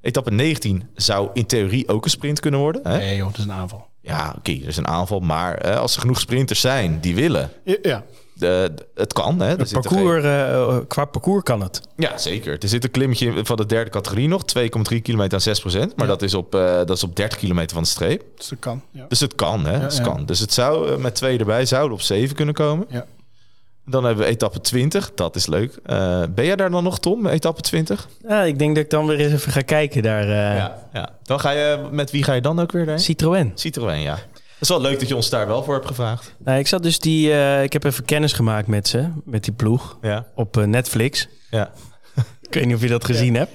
Etappe 0.00 0.30
19 0.30 0.88
zou 0.94 1.30
in 1.32 1.46
theorie 1.46 1.88
ook 1.88 2.04
een 2.04 2.10
sprint 2.10 2.40
kunnen 2.40 2.60
worden. 2.60 2.88
Hè? 2.88 2.96
Nee 2.96 3.16
joh, 3.16 3.26
het 3.26 3.38
is 3.38 3.44
een 3.44 3.52
aanval. 3.52 3.86
Ja, 4.00 4.34
oké, 4.38 4.50
er 4.50 4.68
is 4.68 4.76
een 4.76 4.86
aanval. 4.86 5.20
Maar 5.20 5.56
hè, 5.56 5.78
als 5.78 5.94
er 5.94 6.00
genoeg 6.00 6.20
sprinters 6.20 6.60
zijn 6.60 7.00
die 7.00 7.14
willen... 7.14 7.50
Ja, 7.64 7.76
ja. 7.82 8.04
De- 8.40 8.72
de- 8.74 8.86
het 8.94 9.12
kan. 9.12 9.40
Hè? 9.40 9.48
Er 9.52 9.58
Het 9.58 9.68
zit 9.68 9.80
parcours, 9.80 10.24
eh, 10.24 10.76
qua 10.88 11.04
parcours 11.04 11.42
kan 11.42 11.60
het. 11.62 11.80
Ja, 11.96 12.18
zeker. 12.18 12.58
Er 12.62 12.68
zit 12.68 12.84
een 12.84 12.90
klimmetje 12.90 13.32
van 13.44 13.56
de 13.56 13.66
derde 13.66 13.90
categorie 13.90 14.28
nog. 14.28 14.44
2,3 14.44 15.00
kilometer 15.02 15.32
aan 15.34 15.40
6 15.40 15.60
procent. 15.60 15.96
Maar 15.96 16.06
Ja. 16.06 16.12
dat, 16.12 16.22
is 16.22 16.34
op, 16.34 16.54
eh, 16.54 16.76
dat 16.76 16.90
is 16.90 17.04
op 17.04 17.16
30 17.16 17.38
kilometer 17.38 17.74
van 17.74 17.82
de 17.82 17.88
streep. 17.88 18.22
Dus 18.36 18.48
dat 18.48 18.58
kan. 18.58 18.82
Ja. 18.90 19.04
Dus 19.08 19.20
het 19.20 19.34
kan, 19.34 19.66
hè? 19.66 19.78
het 19.78 19.96
ja. 19.96 20.02
kan. 20.02 20.26
Dus 20.26 20.38
het 20.40 20.52
zou 20.52 20.90
eh, 20.90 20.96
met 20.96 21.14
twee 21.14 21.38
erbij 21.38 21.64
zouden 21.66 21.92
op 21.92 22.00
7 22.02 22.36
kunnen 22.36 22.54
komen. 22.54 22.86
Ja. 22.90 23.06
Dan 23.86 24.04
hebben 24.04 24.24
we 24.24 24.30
etappe 24.30 24.60
20. 24.60 25.10
Dat 25.14 25.36
is 25.36 25.46
leuk. 25.46 25.78
Eh, 25.84 26.22
ben 26.34 26.44
jij 26.44 26.56
daar 26.56 26.70
dan 26.70 26.82
nog, 26.84 26.98
Tom, 27.00 27.26
etappe 27.26 27.60
20? 27.60 28.08
Ja, 28.28 28.42
ik 28.42 28.58
denk 28.58 28.74
dat 28.74 28.84
ik 28.84 28.90
dan 28.90 29.06
weer 29.06 29.20
eens 29.20 29.32
even 29.32 29.52
ga 29.52 29.60
kijken 29.60 30.02
daar. 30.02 30.22
eh, 30.22 30.66
ja. 30.92 31.08
Dan 31.22 31.40
ga 31.40 31.50
je, 31.50 31.78
met 31.90 32.10
wie 32.10 32.22
ga 32.22 32.32
je 32.32 32.40
dan 32.40 32.60
ook 32.60 32.72
weer 32.72 32.86
heen? 32.86 32.98
Citroën. 32.98 33.52
Citroën, 33.54 34.00
ja. 34.00 34.18
Het 34.60 34.68
is 34.68 34.68
wel 34.68 34.80
leuk 34.80 34.98
dat 35.00 35.08
je 35.08 35.16
ons 35.16 35.30
daar 35.30 35.46
wel 35.46 35.62
voor 35.64 35.74
hebt 35.74 35.86
gevraagd. 35.86 36.34
Nou, 36.38 36.58
ik 36.58 36.66
zat 36.66 36.82
dus 36.82 36.98
die, 36.98 37.32
eh, 37.32 37.62
ik 37.62 37.72
heb 37.72 37.84
even 37.84 38.04
kennis 38.04 38.32
gemaakt 38.32 38.66
met 38.66 38.88
ze, 38.88 39.08
met 39.24 39.44
die 39.44 39.52
ploeg 39.52 39.98
Ja. 40.02 40.26
op 40.34 40.56
eh, 40.56 40.64
Netflix. 40.64 41.28
Ja. 41.50 41.70
Ik 42.48 42.54
weet 42.54 42.64
niet 42.66 42.74
of 42.74 42.82
je 42.82 42.88
dat 42.88 43.04
gezien 43.04 43.34
hebt. 43.34 43.50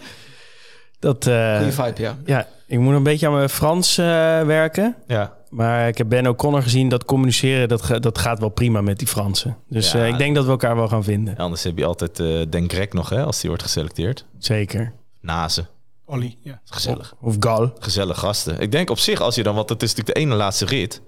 Dat, 0.99 1.27
eh, 1.27 1.57
Goeie 1.57 1.71
vibe, 1.71 2.01
ja. 2.01 2.17
ja, 2.25 2.47
ik 2.67 2.79
moet 2.79 2.93
een 2.95 3.03
beetje 3.03 3.27
aan 3.27 3.33
mijn 3.33 3.49
Frans 3.49 3.95
werken. 3.95 4.95
Ja. 5.07 5.33
Maar 5.49 5.87
ik 5.87 5.97
heb 5.97 6.09
Ben 6.09 6.27
O'Connor 6.27 6.61
gezien 6.61 6.89
dat 6.89 7.05
communiceren, 7.05 7.67
dat, 7.67 7.81
ga- 7.81 7.99
dat 7.99 8.17
gaat 8.17 8.39
wel 8.39 8.49
prima 8.49 8.81
met 8.81 8.97
die 8.99 9.07
Fransen. 9.07 9.57
Dus 9.69 9.91
Ja. 9.91 9.99
eh, 9.99 10.07
ik 10.07 10.17
denk 10.17 10.35
dat 10.35 10.45
we 10.45 10.51
elkaar 10.51 10.75
wel 10.75 10.87
gaan 10.87 11.03
vinden. 11.03 11.37
Anders 11.37 11.63
heb 11.63 11.77
je 11.77 11.85
altijd 11.85 12.19
eh 12.19 12.41
Den 12.49 12.69
Grek 12.69 12.93
nog, 12.93 13.09
hè, 13.09 13.23
als 13.23 13.39
die 13.39 13.49
wordt 13.49 13.63
geselecteerd. 13.63 14.25
Zeker. 14.39 14.93
Nazen. 15.21 15.67
Olly, 16.05 16.37
ja. 16.41 16.61
Gezellig. 16.65 17.13
Of 17.21 17.35
Gal. 17.39 17.73
Gezellig 17.79 18.19
gasten. 18.19 18.59
Ik 18.59 18.71
denk 18.71 18.89
op 18.89 18.99
zich, 18.99 19.21
als 19.21 19.35
je 19.35 19.43
dan, 19.43 19.55
want 19.55 19.69
het 19.69 19.83
is 19.83 19.89
natuurlijk 19.89 20.17
de 20.17 20.21
ene 20.23 20.35
laatste 20.35 20.65
rit. 20.65 21.01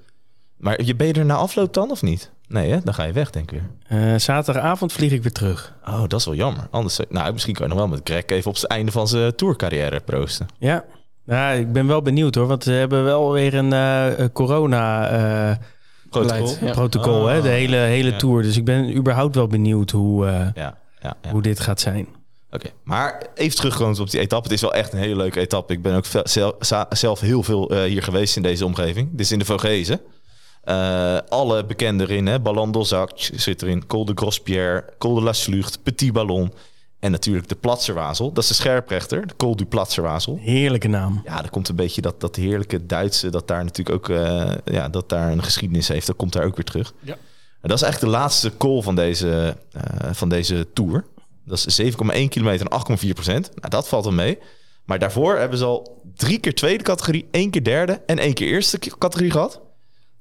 Maar 0.58 0.84
je 0.84 0.96
ben 0.96 1.08
je 1.08 1.14
er 1.14 1.26
na 1.26 1.36
afloop 1.36 1.74
dan 1.74 1.92
of 1.92 2.02
niet? 2.02 2.32
Nee, 2.48 2.72
hè? 2.72 2.80
Dan 2.84 2.94
ga 2.94 3.04
je 3.04 3.14
weg, 3.14 3.30
denk 3.30 3.52
ik 3.52 3.60
weer. 3.60 3.70
Eh, 4.14 4.20
zaterdagavond 4.20 4.94
vlieg 4.94 5.12
ik 5.12 5.22
weer 5.22 5.32
terug. 5.32 5.76
Oh, 5.88 6.00
dat 6.08 6.20
is 6.20 6.26
wel 6.26 6.36
jammer. 6.36 6.68
Anders, 6.72 7.00
nou, 7.10 7.34
misschien 7.34 7.54
kan 7.54 7.64
je 7.68 7.70
nog 7.74 7.80
wel 7.82 7.88
met 7.88 8.02
Greg 8.04 8.26
even 8.26 8.50
op 8.50 8.56
het 8.56 8.66
einde 8.68 8.92
van 8.92 9.08
zijn 9.08 9.36
tourcarrière 9.36 10.00
proosten. 10.00 10.48
Ja. 10.58 10.86
ja, 11.26 11.50
ik 11.50 11.72
ben 11.74 11.88
wel 11.88 12.02
benieuwd 12.02 12.36
hoor. 12.36 12.48
Want 12.48 12.64
ze 12.64 12.72
hebben 12.72 13.04
wel 13.04 13.32
weer 13.32 13.54
een 13.54 13.74
eh, 13.74 14.20
eh, 14.20 14.30
corona-protocol 14.34 16.22
Beleid, 16.22 16.58
ja. 16.62 16.72
protocol, 16.72 17.26
hè, 17.26 17.42
de 17.42 17.50
hele, 17.50 17.76
hele 17.76 18.12
Ja. 18.12 18.18
tour. 18.18 18.42
Dus 18.42 18.58
ik 18.58 18.66
ben 18.66 18.96
überhaupt 18.96 19.36
wel 19.36 19.48
benieuwd 19.48 19.92
hoe, 19.92 20.26
eh, 20.28 20.34
Ja, 20.34 20.78
ja, 21.02 21.18
ja. 21.22 21.32
hoe 21.32 21.42
dit 21.42 21.60
gaat 21.60 21.80
zijn. 21.80 22.08
Oké, 22.52 22.70
maar 22.84 23.28
even 23.36 23.56
teruggekomen 23.58 24.00
op 24.00 24.10
die 24.10 24.20
etappe. 24.20 24.44
Het 24.48 24.54
is 24.56 24.62
wel 24.62 24.74
echt 24.74 24.94
een 24.94 25.00
hele 25.00 25.16
leuke 25.16 25.40
etappe. 25.40 25.74
Ik 25.74 25.82
ben 25.82 25.96
ook 25.96 26.06
ve- 26.06 26.22
zel- 26.24 26.56
za- 26.60 26.86
zelf 26.90 27.20
heel 27.20 27.44
veel 27.44 27.70
eh, 27.70 27.84
hier 27.84 28.04
geweest 28.04 28.36
in 28.36 28.42
deze 28.42 28.66
omgeving. 28.66 29.10
Dit 29.12 29.20
is 29.20 29.32
in 29.32 29.40
de 29.40 29.46
Vogezen. 29.46 30.02
Eh, 30.64 31.18
alle 31.30 31.66
bekende 31.66 32.04
erin, 32.04 32.26
hè. 32.28 32.40
Ballon 32.40 32.72
d'Ozac 32.72 33.12
zit 33.16 33.62
erin. 33.62 33.88
Col 33.88 34.06
de 34.06 34.12
Grospierre, 34.16 34.86
Col 34.98 35.16
de 35.16 35.22
la 35.22 35.34
Slucht, 35.34 35.84
Petit 35.84 36.14
Ballon. 36.14 36.54
En 37.00 37.12
natuurlijk 37.12 37.48
de 37.48 37.56
Platzerwazel. 37.56 38.32
Dat 38.32 38.44
is 38.44 38.50
de 38.50 38.56
scherprechter, 38.56 39.28
de 39.28 39.36
Col 39.38 39.56
du 39.56 39.66
Platzerwazel. 39.66 40.38
Heerlijke 40.42 40.88
naam. 40.88 41.22
Ja, 41.26 41.44
er 41.44 41.50
komt 41.50 41.70
een 41.70 41.76
beetje 41.76 42.02
dat, 42.02 42.22
dat 42.22 42.36
heerlijke 42.36 42.86
Duitse, 42.86 43.30
dat 43.30 43.48
daar 43.48 43.64
natuurlijk 43.64 43.96
ook 43.96 44.10
eh, 44.18 44.52
ja, 44.66 44.90
dat 44.90 45.10
daar 45.10 45.32
een 45.32 45.44
geschiedenis 45.44 45.88
heeft. 45.88 46.08
Dat 46.08 46.16
komt 46.16 46.34
daar 46.34 46.46
ook 46.46 46.56
weer 46.56 46.66
terug. 46.66 46.94
Ja. 47.02 47.14
En 47.62 47.70
dat 47.70 47.78
is 47.78 47.84
eigenlijk 47.84 48.14
de 48.14 48.20
laatste 48.20 48.58
call 48.58 48.82
van 48.82 48.96
deze, 48.96 49.58
eh, 49.72 49.82
van 50.12 50.30
deze 50.30 50.68
tour. 50.74 51.06
Dat 51.48 51.66
is 51.66 51.82
7,1 51.82 52.28
kilometer 52.30 52.68
en 52.68 52.98
8,4 52.98 53.10
procent. 53.14 53.50
Nou, 53.56 53.70
dat 53.70 53.88
valt 53.88 54.04
wel 54.04 54.14
mee. 54.14 54.38
Maar 54.86 55.00
daarvoor 55.00 55.38
hebben 55.38 55.58
ze 55.58 55.66
al 55.66 56.02
drie 56.16 56.40
keer 56.40 56.56
tweede 56.56 56.84
categorie, 56.84 57.28
één 57.32 57.50
keer 57.50 57.64
derde 57.64 58.02
en 58.06 58.20
één 58.20 58.34
keer 58.34 58.48
eerste 58.48 58.80
categorie 58.98 59.32
gehad. 59.32 59.62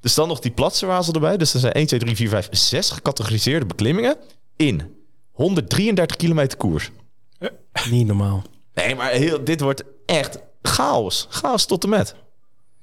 Dus 0.01 0.15
dan 0.15 0.29
nog 0.29 0.41
die 0.41 0.51
platserwazel 0.51 1.15
erbij. 1.15 1.37
Dus 1.37 1.55
er 1.55 1.61
zijn 1.61 1.73
1, 1.73 1.87
2, 1.87 2.01
3, 2.01 2.17
4, 2.17 2.29
5, 2.29 2.49
6 2.51 2.91
gecategoriseerde 2.91 3.67
beklimmingen 3.67 4.17
in 4.57 4.95
133 5.31 6.17
kilometer 6.17 6.59
koers. 6.59 6.91
Niet 7.91 8.07
normaal. 8.07 8.43
Nee, 8.75 8.95
maar 8.95 9.11
heel, 9.11 9.45
dit 9.45 9.61
wordt 9.61 9.85
echt 10.07 10.39
chaos. 10.63 11.27
Chaos 11.31 11.67
tot 11.67 11.85
en 11.85 11.91
met. 11.91 12.15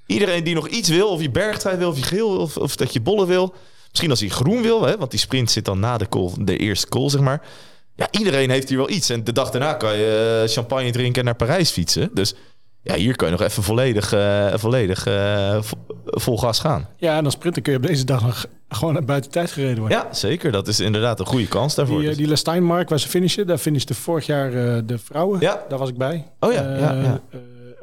Iedereen 0.05 0.43
die 0.43 0.55
nog 0.55 0.67
iets 0.67 0.89
wil, 0.89 1.09
of 1.09 1.21
je 1.21 1.31
bergtrui 1.31 1.77
wil, 1.77 1.89
of 1.89 1.97
je 1.97 2.03
geel 2.03 2.29
wil, 2.31 2.39
of, 2.39 2.57
of 2.57 2.75
dat 2.75 2.93
je 2.93 3.01
bollen 3.01 3.27
wil. 3.27 3.53
Misschien 3.89 4.09
als 4.09 4.19
hij 4.19 4.29
groen 4.29 4.61
wil, 4.61 4.81
hè, 4.81 4.97
want 4.97 5.11
die 5.11 5.19
sprint 5.19 5.51
zit 5.51 5.65
dan 5.65 5.79
na 5.79 5.97
de, 5.97 6.09
call, 6.09 6.31
de 6.39 6.57
eerste 6.57 6.87
call, 6.87 7.09
zeg 7.09 7.21
maar. 7.21 7.41
Ja, 7.95 8.07
iedereen 8.11 8.49
heeft 8.49 8.69
hier 8.69 8.77
wel 8.77 8.89
iets. 8.89 9.09
En 9.09 9.23
de 9.23 9.31
dag 9.31 9.49
daarna 9.51 9.73
kan 9.73 9.97
je 9.97 10.41
eh, 10.45 10.51
champagne 10.51 10.91
drinken 10.91 11.19
en 11.19 11.25
naar 11.25 11.35
Parijs 11.35 11.71
fietsen. 11.71 12.09
Dus 12.13 12.33
ja, 12.81 12.95
hier 12.95 13.15
kan 13.15 13.27
je 13.27 13.33
nog 13.37 13.43
even 13.47 13.63
volledig, 13.63 14.13
eh, 14.13 14.53
volledig 14.55 15.05
eh, 15.07 15.57
vo- 15.61 15.77
vol 16.05 16.37
gas 16.37 16.59
gaan. 16.59 16.87
Ja, 16.97 17.17
en 17.17 17.25
als 17.25 17.33
sprinter 17.33 17.61
kun 17.61 17.71
je 17.71 17.77
op 17.79 17.85
deze 17.85 18.03
dag 18.05 18.21
nog 18.21 18.45
gewoon 18.69 19.05
buiten 19.05 19.31
tijd 19.31 19.51
gereden 19.51 19.79
worden. 19.79 19.97
Ja, 19.97 20.13
zeker. 20.13 20.51
Dat 20.51 20.67
is 20.67 20.79
inderdaad 20.79 21.19
een 21.19 21.25
goede 21.25 21.47
kans 21.47 21.75
daarvoor. 21.75 21.99
Die, 21.99 22.07
Dus- 22.07 22.17
die 22.17 22.27
Lesteinmark 22.27 22.89
waar 22.89 22.99
ze 22.99 23.07
finishen, 23.07 23.47
daar 23.47 23.57
finishte 23.57 23.93
vorig 23.93 24.25
jaar 24.25 24.51
de 24.85 24.97
vrouwen. 24.97 25.39
Ja. 25.39 25.63
Daar 25.69 25.79
was 25.79 25.89
ik 25.89 25.97
bij. 25.97 26.27
Oh 26.39 26.53
ja, 26.53 26.61
ja, 26.77 26.93
ja. 27.01 27.21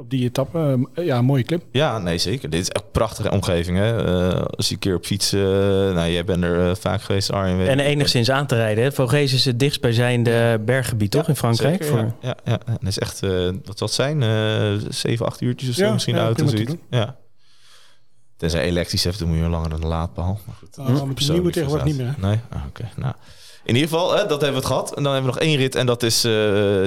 Op 0.01 0.11
die 0.11 0.25
etappe. 0.25 0.89
Eh, 0.95 1.05
ja, 1.07 1.19
een 1.19 1.25
mooie 1.25 1.43
clip. 1.43 1.63
Ja, 1.73 1.99
nee, 1.99 2.19
zeker. 2.19 2.51
Dit 2.51 2.61
is 2.61 2.69
echt 2.69 2.85
een 2.85 2.91
prachtige 2.91 3.31
omgeving. 3.31 3.77
Hè? 3.79 4.05
Eh, 4.31 4.43
als 4.57 4.69
je 4.69 4.75
een 4.75 4.81
keer 4.81 4.95
op 4.95 5.05
fiets... 5.05 5.33
eh, 5.33 5.41
nou, 5.41 6.11
jij 6.11 6.25
bent 6.25 6.45
er 6.45 6.69
eh, 6.69 6.75
vaak 6.75 7.03
geweest, 7.03 7.31
Arjen. 7.33 7.69
En 7.69 7.79
enigszins 7.81 8.31
aan 8.31 8.47
te 8.47 8.55
rijden. 8.55 8.85
hè. 8.85 8.93
Vogezen 8.93 9.37
is 9.37 9.45
het 9.45 9.59
dichtstbijzijnde 9.59 10.61
berggebied, 10.65 11.11
toch? 11.11 11.29
In 11.29 11.37
Frankrijk? 11.37 11.83
Zeker, 11.83 11.87
Voor... 11.99 12.13
ja. 12.21 12.29
Ja, 12.29 12.37
ja. 12.45 12.59
En 12.67 12.77
dat 12.81 12.89
is 12.89 12.99
echt... 12.99 13.23
eh, 13.23 13.31
wat 13.65 13.79
zal 13.79 13.87
het 13.87 13.97
zijn? 13.97 14.23
eh 14.23 14.89
7, 14.89 15.27
8 15.27 15.41
uurtjes 15.41 15.69
of 15.69 15.75
zo 15.75 15.85
Ja, 15.85 15.93
misschien 15.93 16.15
de 16.15 16.21
prima 16.33 16.51
te 16.51 16.57
Zoiets. 16.57 16.75
Ja. 16.91 17.17
Tenzij 18.37 18.61
elektrisch 18.63 19.05
heeft, 19.05 19.19
dan 19.19 19.29
moet 19.29 19.39
je 19.39 19.43
langer 19.49 19.71
dan 19.71 19.83
een 19.83 19.89
laadpaal. 19.89 20.41
Maar 20.47 20.55
goed, 20.59 20.79
Oh, 20.79 20.87
met 20.87 21.15
persoonlijke 21.15 21.27
nieuwe 21.33 21.51
tegenwoordig 21.51 21.85
niet 21.87 21.97
meer. 21.97 22.15
Nee? 22.19 22.39
Ah, 22.51 22.67
Oké, 22.69 22.89
nou. 22.97 23.15
In 23.65 23.75
ieder 23.75 23.91
geval, 23.91 24.11
hè, 24.13 24.17
dat 24.27 24.31
hebben 24.31 24.49
we 24.51 24.57
het 24.57 24.67
gehad. 24.67 24.95
En 24.97 25.03
dan 25.03 25.13
hebben 25.13 25.31
we 25.33 25.37
nog 25.39 25.47
één 25.49 25.57
rit. 25.57 25.75
En 25.75 25.87
dat 25.87 26.03
is 26.03 26.25
eh, 26.25 26.33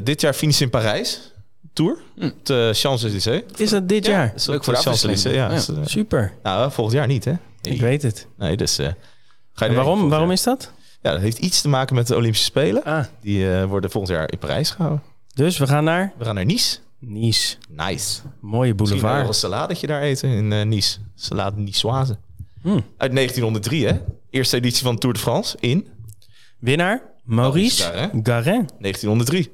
dit 0.03 0.21
jaar 0.21 0.33
finish 0.33 0.61
in 0.61 0.69
Parijs. 0.69 1.32
Tour. 1.73 1.97
Hm. 2.15 2.29
De 2.43 2.71
Champs-Élysées. 2.73 3.41
Is 3.55 3.69
dat 3.69 3.89
dit 3.89 4.05
jaar? 4.05 4.27
Dat 4.27 4.35
is 4.35 4.45
Leuk 4.45 4.55
ook 4.55 4.63
voor 4.63 4.73
de 4.73 4.79
Champs-Élysées, 4.79 5.33
ja. 5.35 5.47
Dus, 5.49 5.69
eh, 5.69 5.75
Super. 5.85 6.33
nou, 6.43 6.71
volgend 6.71 6.97
jaar 6.97 7.07
niet, 7.07 7.25
hè? 7.25 7.33
Ik 7.61 7.81
weet 7.81 8.01
het. 8.01 8.27
Nee, 8.37 8.57
dus... 8.57 8.77
eh, 8.77 8.87
ga 9.53 9.65
je 9.65 9.71
En 9.71 9.75
waarom, 9.77 10.09
waarom 10.09 10.27
jaar? 10.27 10.37
is 10.37 10.43
dat? 10.43 10.71
Ja, 11.01 11.11
dat 11.11 11.21
heeft 11.21 11.37
iets 11.37 11.61
te 11.61 11.67
maken 11.69 11.95
met 11.95 12.07
de 12.07 12.15
Olympische 12.15 12.45
Spelen. 12.45 12.83
Ah, 12.83 13.05
Die 13.21 13.51
eh, 13.53 13.65
worden 13.65 13.91
volgend 13.91 14.13
jaar 14.15 14.31
in 14.31 14.37
Parijs 14.37 14.69
gehouden. 14.71 15.03
dus 15.33 15.57
we 15.57 15.67
gaan 15.67 15.83
naar 15.83 16.13
We 16.17 16.25
gaan 16.25 16.35
naar 16.35 16.45
Nice. 16.45 16.77
Nice. 16.99 17.55
Nice. 17.69 18.21
Mooie 18.41 18.73
Misschien 18.73 18.77
nog 18.77 19.01
boulevard. 19.01 19.27
een 19.27 19.33
saladetje 19.33 19.87
daar 19.87 20.01
eten 20.01 20.29
in 20.29 20.51
eh, 20.53 20.65
Nice. 20.65 20.97
Salade 21.15 21.61
Niçoise. 21.61 22.15
Hmm. 22.61 22.83
Uit 22.97 23.11
1903, 23.15 23.85
hè? 23.87 23.99
Eerste 24.29 24.55
editie 24.57 24.83
van 24.83 24.97
Tour 24.97 25.15
de 25.15 25.21
France 25.21 25.57
in 25.59 25.87
Winnaar 26.59 27.01
Maurice. 27.23 27.83
Garin. 28.23 28.69
1903. 28.79 29.51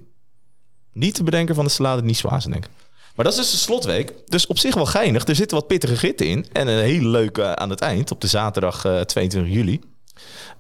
Niet 1.00 1.16
te 1.16 1.24
bedenken 1.24 1.56
van 1.56 1.66
de 1.66 1.72
salade 1.72 2.02
denk 2.02 2.66
ik. 2.66 2.70
Maar 3.16 3.26
dat 3.26 3.34
is 3.34 3.39
dus 3.39 3.52
de 3.52 3.58
slotweek. 3.58 4.14
Dus 4.26 4.47
op 4.47 4.58
zich 4.58 4.76
wel 4.76 4.86
geinig. 4.86 5.28
Er 5.28 5.36
zitten 5.36 5.58
wat 5.58 5.68
pittige 5.68 5.95
ritten 5.95 6.28
in. 6.28 6.45
En 6.52 6.68
een 6.68 6.84
hele 6.84 7.08
leuke 7.08 7.56
aan 7.56 7.70
het 7.70 7.82
eind. 7.82 8.12
Op 8.12 8.22
de 8.22 8.28
zaterdag 8.28 8.86
eh, 8.86 9.00
22 9.00 9.54
juli. 9.54 9.80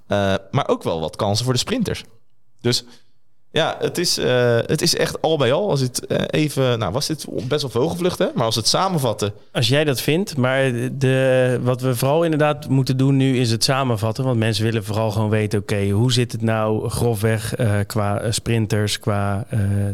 Eh, 0.07 0.35
maar 0.51 0.67
ook 0.67 0.83
wel 0.83 0.99
wat 0.99 1.15
kansen 1.15 1.45
voor 1.45 1.53
de 1.53 1.59
sprinters. 1.59 2.03
Dus 2.61 2.83
ja, 3.51 3.77
het 3.79 3.97
is, 3.97 4.17
eh, 4.17 4.57
het 4.65 4.81
is 4.81 4.95
echt 4.95 5.21
al 5.21 5.37
bij 5.37 5.53
al. 5.53 5.69
Als 5.69 5.79
het 5.79 6.05
eh, 6.05 6.23
even... 6.27 6.79
Nou, 6.79 6.91
was 6.91 7.07
dit 7.07 7.25
best 7.47 7.61
wel 7.61 7.71
vogelvlucht, 7.71 8.19
hè? 8.19 8.27
Maar 8.35 8.45
als 8.45 8.55
het 8.55 8.67
samenvatten... 8.67 9.33
Als 9.51 9.67
jij 9.67 9.83
dat 9.83 10.01
vindt, 10.01 10.37
maar 10.37 10.71
de, 10.97 11.59
wat 11.61 11.81
we 11.81 11.95
vooral 11.95 12.23
inderdaad 12.23 12.67
moeten 12.67 12.97
doen 12.97 13.17
nu 13.17 13.37
is 13.39 13.51
het 13.51 13.63
samenvatten. 13.63 14.23
Want 14.23 14.37
mensen 14.37 14.63
willen 14.63 14.83
vooral 14.83 15.11
gewoon 15.11 15.29
weten, 15.29 15.59
oké, 15.59 15.89
hoe 15.89 16.11
zit 16.11 16.31
het 16.31 16.41
nou 16.41 16.89
grofweg 16.89 17.55
eh, 17.55 17.79
qua 17.87 18.31
sprinters, 18.31 18.99
qua 18.99 19.45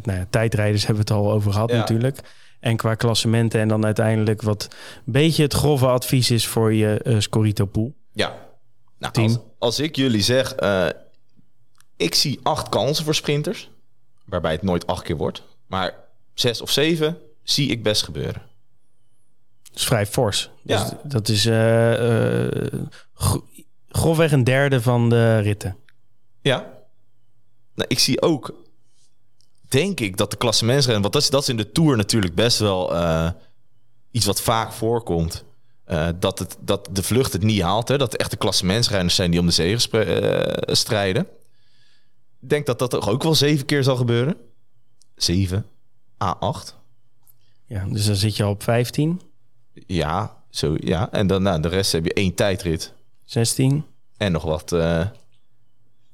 nou 0.04 0.20
ja, 0.20 0.26
tijdrijders 0.30 0.86
hebben 0.86 1.06
we 1.06 1.14
het 1.14 1.22
al 1.22 1.32
over 1.32 1.52
gehad 1.52 1.70
Ja. 1.70 1.78
natuurlijk. 1.78 2.20
En 2.60 2.78
qua 2.78 2.96
klassementen 2.96 3.60
en 3.60 3.68
dan 3.68 3.86
uiteindelijk 3.86 4.42
wat 4.42 4.68
een 5.06 5.12
beetje 5.12 5.44
het 5.44 5.54
grove 5.54 5.88
advies 5.88 6.32
is 6.32 6.48
voor 6.48 6.74
je 6.74 7.16
Scorito 7.20 7.66
pool. 7.66 7.94
Ja, 8.12 8.34
Nou, 9.00 9.14
Team. 9.14 9.28
Als, 9.28 9.40
als 9.60 9.80
ik 9.80 9.96
jullie 9.96 10.22
zeg, 10.22 10.56
ik 11.98 12.16
zie 12.16 12.40
acht 12.44 12.70
kansen 12.70 13.06
voor 13.06 13.16
sprinters, 13.16 13.70
waarbij 14.26 14.52
het 14.52 14.62
nooit 14.62 14.88
acht 14.88 15.04
keer 15.04 15.18
wordt, 15.18 15.44
maar 15.68 15.94
zes 16.34 16.62
of 16.62 16.72
zeven 16.72 17.18
zie 17.44 17.70
ik 17.70 17.84
best 17.84 18.04
gebeuren. 18.04 18.42
Dat 19.64 19.76
is 19.76 19.86
vrij 19.86 20.06
fors. 20.06 20.50
Ja. 20.62 20.84
Dus 20.84 20.94
dat 21.04 21.30
is 21.30 21.44
gro- 23.14 23.44
grofweg 23.90 24.32
een 24.32 24.44
derde 24.44 24.82
van 24.82 25.10
de 25.10 25.40
ritten. 25.40 25.76
Ja. 26.42 26.74
Nou, 27.76 27.90
ik 27.90 28.00
zie 28.00 28.22
ook, 28.22 28.54
denk 29.70 30.00
ik, 30.00 30.18
dat 30.18 30.32
de 30.32 30.38
klassementsrennen... 30.38 31.02
want 31.02 31.14
dat 31.14 31.22
is, 31.24 31.30
dat 31.30 31.42
is 31.42 31.50
in 31.50 31.58
de 31.58 31.72
Tour 31.72 31.98
natuurlijk 31.98 32.36
best 32.36 32.60
wel 32.60 32.96
eh, 32.96 33.30
iets 34.12 34.26
wat 34.26 34.42
vaak 34.42 34.72
voorkomt. 34.72 35.44
dat, 36.20 36.40
het, 36.40 36.58
dat 36.60 36.90
de 36.92 37.04
vlucht 37.04 37.34
het 37.34 37.44
niet 37.44 37.62
haalt. 37.62 37.88
Hè? 37.88 37.98
Dat 37.98 38.16
echt 38.16 38.32
de 38.32 38.38
klassementsrenners 38.38 39.16
zijn 39.16 39.32
die 39.32 39.40
om 39.40 39.48
de 39.50 39.78
eh, 39.92 40.74
strijden. 40.76 41.28
Ik 42.46 42.52
denk 42.52 42.66
dat 42.66 42.80
dat 42.80 42.90
toch 42.90 43.10
ook 43.10 43.24
wel 43.24 43.36
zeven 43.36 43.66
keer 43.66 43.84
zal 43.84 43.96
gebeuren. 43.96 44.38
Zeven, 45.16 45.66
A8. 46.24 46.74
Ja, 47.66 47.86
dus 47.86 48.06
dan 48.06 48.16
zit 48.16 48.36
je 48.36 48.44
al 48.44 48.50
op 48.50 48.64
15, 48.64 49.22
Ja, 49.88 50.44
zo, 50.50 50.76
ja. 50.80 51.12
En 51.12 51.28
dan 51.28 51.44
nou, 51.44 51.62
de 51.62 51.68
rest 51.68 51.92
heb 51.92 52.06
je 52.06 52.14
één 52.14 52.34
tijdrit. 52.34 52.94
16. 53.24 53.86
En 54.18 54.32
nog 54.32 54.44
wat 54.44 54.72
eh, 54.72 55.06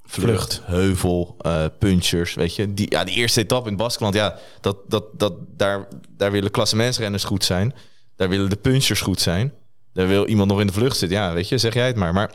vlucht, 0.03 0.61
heuvel, 0.63 1.35
eh 1.39 1.65
punchers, 1.79 2.33
weet 2.33 2.55
je. 2.55 2.73
Die, 2.73 2.91
ja, 2.91 3.03
die 3.03 3.15
eerste 3.15 3.41
etappe 3.41 3.69
in 3.69 3.73
het 3.73 3.83
Baskeland, 3.83 4.13
ja, 4.13 4.37
dat, 4.61 4.77
dat, 4.87 5.05
dat, 5.19 5.33
daar, 5.47 5.87
daar 6.09 6.31
willen 6.31 6.51
klassementsrenners 6.51 7.23
goed 7.23 7.43
zijn. 7.43 7.73
Daar 8.15 8.29
willen 8.29 8.49
de 8.49 8.55
punchers 8.55 9.01
goed 9.01 9.19
zijn. 9.19 9.53
Daar 9.93 10.07
wil 10.07 10.27
iemand 10.27 10.49
nog 10.49 10.59
in 10.59 10.67
de 10.67 10.73
vlucht 10.73 10.97
zitten. 10.97 11.17
Ja, 11.17 11.33
weet 11.33 11.49
je, 11.49 11.57
zeg 11.57 11.73
jij 11.73 11.87
het 11.87 11.95
maar. 11.95 12.13
Maar 12.13 12.31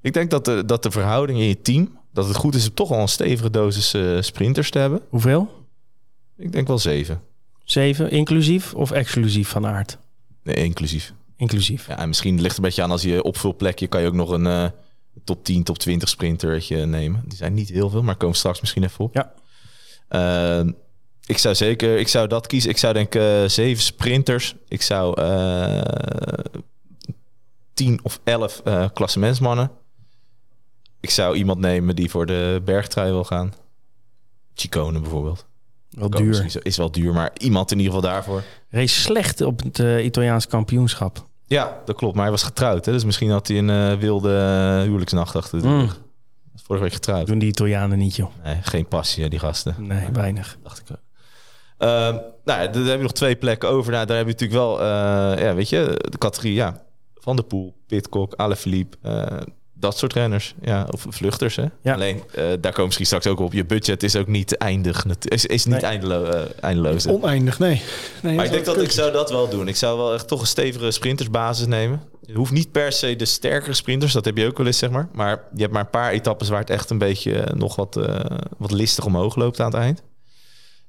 ik 0.00 0.12
denk 0.12 0.30
dat 0.30 0.44
de, 0.44 0.64
dat 0.64 0.82
de 0.82 0.90
verhouding 0.90 1.38
in 1.38 1.48
je 1.48 1.60
team... 1.60 2.02
dat 2.14 2.26
het 2.28 2.36
goed 2.36 2.54
is 2.54 2.68
om 2.68 2.74
toch 2.74 2.90
al 2.90 3.00
een 3.00 3.08
stevige 3.08 3.50
dosis 3.50 3.94
eh, 3.94 4.20
sprinters 4.20 4.70
te 4.70 4.78
hebben. 4.78 5.00
Hoeveel? 5.08 5.66
Ik 6.36 6.52
denk 6.52 6.66
wel 6.66 6.78
zeven. 6.78 7.22
7, 7.64 8.10
inclusief 8.10 8.74
of 8.74 8.90
exclusief 8.90 9.48
van 9.48 9.66
aard? 9.66 9.98
Nee, 10.42 10.54
inclusief. 10.54 11.12
Inclusief. 11.36 11.86
Ja, 11.86 11.98
en 11.98 12.08
misschien 12.08 12.34
ligt 12.34 12.48
het 12.48 12.56
een 12.56 12.62
beetje 12.62 12.82
aan 12.82 12.90
als 12.90 13.02
je 13.02 13.22
opvulplekje... 13.22 13.86
kan 13.86 14.00
je 14.00 14.06
ook 14.06 14.14
nog 14.14 14.30
een 14.30 14.46
eh, 14.46 14.66
top 15.24 15.44
10, 15.44 15.62
top 15.62 15.78
20 15.78 16.08
sprinter 16.08 16.66
nemen. 16.68 17.22
Die 17.26 17.36
zijn 17.36 17.54
niet 17.54 17.68
heel 17.68 17.90
veel, 17.90 18.02
maar 18.02 18.16
komen 18.16 18.36
straks 18.36 18.60
misschien 18.60 18.84
even 18.84 19.04
op. 19.04 19.14
Ja. 19.14 19.32
Eh, 20.08 20.68
ik 21.26 21.38
zou 21.38 21.54
zeker, 21.54 21.98
ik 21.98 22.08
zou 22.08 22.28
dat 22.28 22.46
kiezen. 22.46 22.70
Ik 22.70 22.78
zou 22.78 22.92
denk 22.92 23.14
eh 23.14 23.44
zeven 23.46 23.82
sprinters. 23.82 24.54
Ik 24.68 24.82
zou 24.82 25.20
tien 27.74 28.00
of 28.02 28.20
elf 28.24 28.62
klassementsmannen. 28.92 29.70
Ik 31.04 31.10
zou 31.10 31.36
iemand 31.36 31.58
nemen 31.58 31.96
die 31.96 32.10
voor 32.10 32.26
de 32.26 32.60
bergtrui 32.64 33.10
wil 33.10 33.24
gaan. 33.24 33.52
Chicone 34.54 35.00
bijvoorbeeld. 35.00 35.46
Wel 35.90 36.10
duur. 36.10 36.50
zo- 36.50 36.58
Is 36.62 36.76
wel 36.76 36.90
duur, 36.90 37.12
maar 37.12 37.30
iemand 37.38 37.70
in 37.72 37.78
ieder 37.78 37.94
geval 37.94 38.10
daarvoor. 38.10 38.42
Race 38.70 39.00
slecht 39.00 39.40
op 39.40 39.62
het 39.62 39.78
eh, 39.78 40.04
Italiaans 40.04 40.46
kampioenschap. 40.46 41.26
Ja, 41.46 41.80
dat 41.84 41.96
klopt. 41.96 42.14
Maar 42.14 42.22
hij 42.22 42.30
was 42.32 42.42
getrouwd. 42.42 42.84
Hè? 42.86 42.92
Dus 42.92 43.04
misschien 43.04 43.30
had 43.30 43.48
hij 43.48 43.58
een 43.58 43.70
eh, 43.70 43.98
wilde 43.98 44.30
huwelijksnacht 44.84 45.36
achter 45.36 45.62
de 45.62 45.68
Mm. 45.68 45.80
rug. 45.80 46.00
Vorige 46.54 46.84
week 46.84 46.92
getrouwd. 46.94 47.26
Doen 47.26 47.38
die 47.38 47.48
Italianen 47.48 47.98
niet, 47.98 48.16
joh. 48.16 48.30
Nee, 48.44 48.56
geen 48.62 48.86
passie, 48.88 49.22
hè, 49.22 49.28
die 49.28 49.38
gasten. 49.38 49.74
Nee, 49.78 50.08
weinig. 50.12 50.56
Dacht 50.62 50.78
ik 50.78 50.86
ook. 50.92 50.98
Ehm, 51.78 52.14
nou, 52.44 52.60
ja, 52.62 52.66
dan 52.66 52.82
heb 52.82 52.96
je 52.96 53.02
nog 53.02 53.12
twee 53.12 53.36
plekken 53.36 53.68
over. 53.68 53.92
Nou, 53.92 54.06
daar 54.06 54.16
heb 54.16 54.26
je 54.26 54.32
natuurlijk 54.32 54.60
wel, 54.60 54.80
eh, 54.80 54.86
ja, 55.44 55.54
weet 55.54 55.68
je, 55.68 56.06
de 56.10 56.18
categorie, 56.18 56.54
ja, 56.54 56.82
Van 57.14 57.36
der 57.36 57.44
Poel, 57.44 57.74
Pitcock, 57.86 58.34
Alaphilippe, 58.34 58.96
eh 59.02 59.26
dat 59.84 59.98
soort 59.98 60.12
renners, 60.12 60.54
ja, 60.62 60.86
of 60.90 61.06
vluchters, 61.08 61.56
hè. 61.56 61.64
Ja. 61.82 61.94
Alleen, 61.94 62.22
eh, 62.34 62.44
daar 62.60 62.70
komen 62.70 62.84
misschien 62.84 63.06
straks 63.06 63.26
ook 63.26 63.38
op. 63.40 63.52
Je 63.52 63.64
budget 63.64 64.02
is 64.02 64.16
ook 64.16 64.26
niet 64.26 64.56
eindig, 64.56 65.04
is, 65.24 65.46
is 65.46 65.64
niet 65.64 65.74
Nee. 65.74 65.84
eindelo- 65.84 66.24
eh, 66.24 66.40
eindeloos. 66.60 67.04
hè. 67.04 67.10
Oneindig, 67.12 67.58
nee. 67.58 67.82
nee 68.22 68.34
Maar 68.36 68.44
ik 68.44 68.50
denk 68.50 68.64
dat 68.64 68.82
ik 68.82 68.90
zou... 68.90 69.12
dat 69.12 69.30
wel 69.30 69.48
doen. 69.48 69.68
Ik 69.68 69.76
zou 69.76 69.98
wel 69.98 70.14
echt 70.14 70.28
toch 70.28 70.40
een 70.40 70.46
stevige 70.46 70.90
sprintersbasis 70.90 71.66
nemen. 71.66 72.02
Je 72.26 72.34
hoeft 72.34 72.52
niet 72.52 72.72
per 72.72 72.92
se 72.92 73.16
de 73.16 73.24
sterkere 73.24 73.74
sprinters, 73.74 74.12
dat 74.12 74.24
heb 74.24 74.36
je 74.36 74.46
ook 74.46 74.58
wel 74.58 74.66
eens, 74.66 74.78
zeg 74.78 74.90
maar. 74.90 75.08
Maar 75.12 75.42
je 75.54 75.60
hebt 75.60 75.72
maar 75.72 75.82
een 75.82 75.90
paar 75.90 76.12
etappes 76.12 76.48
waar 76.48 76.60
het 76.60 76.70
echt 76.70 76.90
een 76.90 76.98
beetje 76.98 77.32
eh, 77.40 77.54
nog 77.54 77.76
wat, 77.76 77.96
eh, 77.96 78.20
wat 78.58 78.70
listig 78.70 79.04
omhoog 79.04 79.36
loopt 79.36 79.60
aan 79.60 79.70
het 79.70 79.80
eind. 79.80 80.02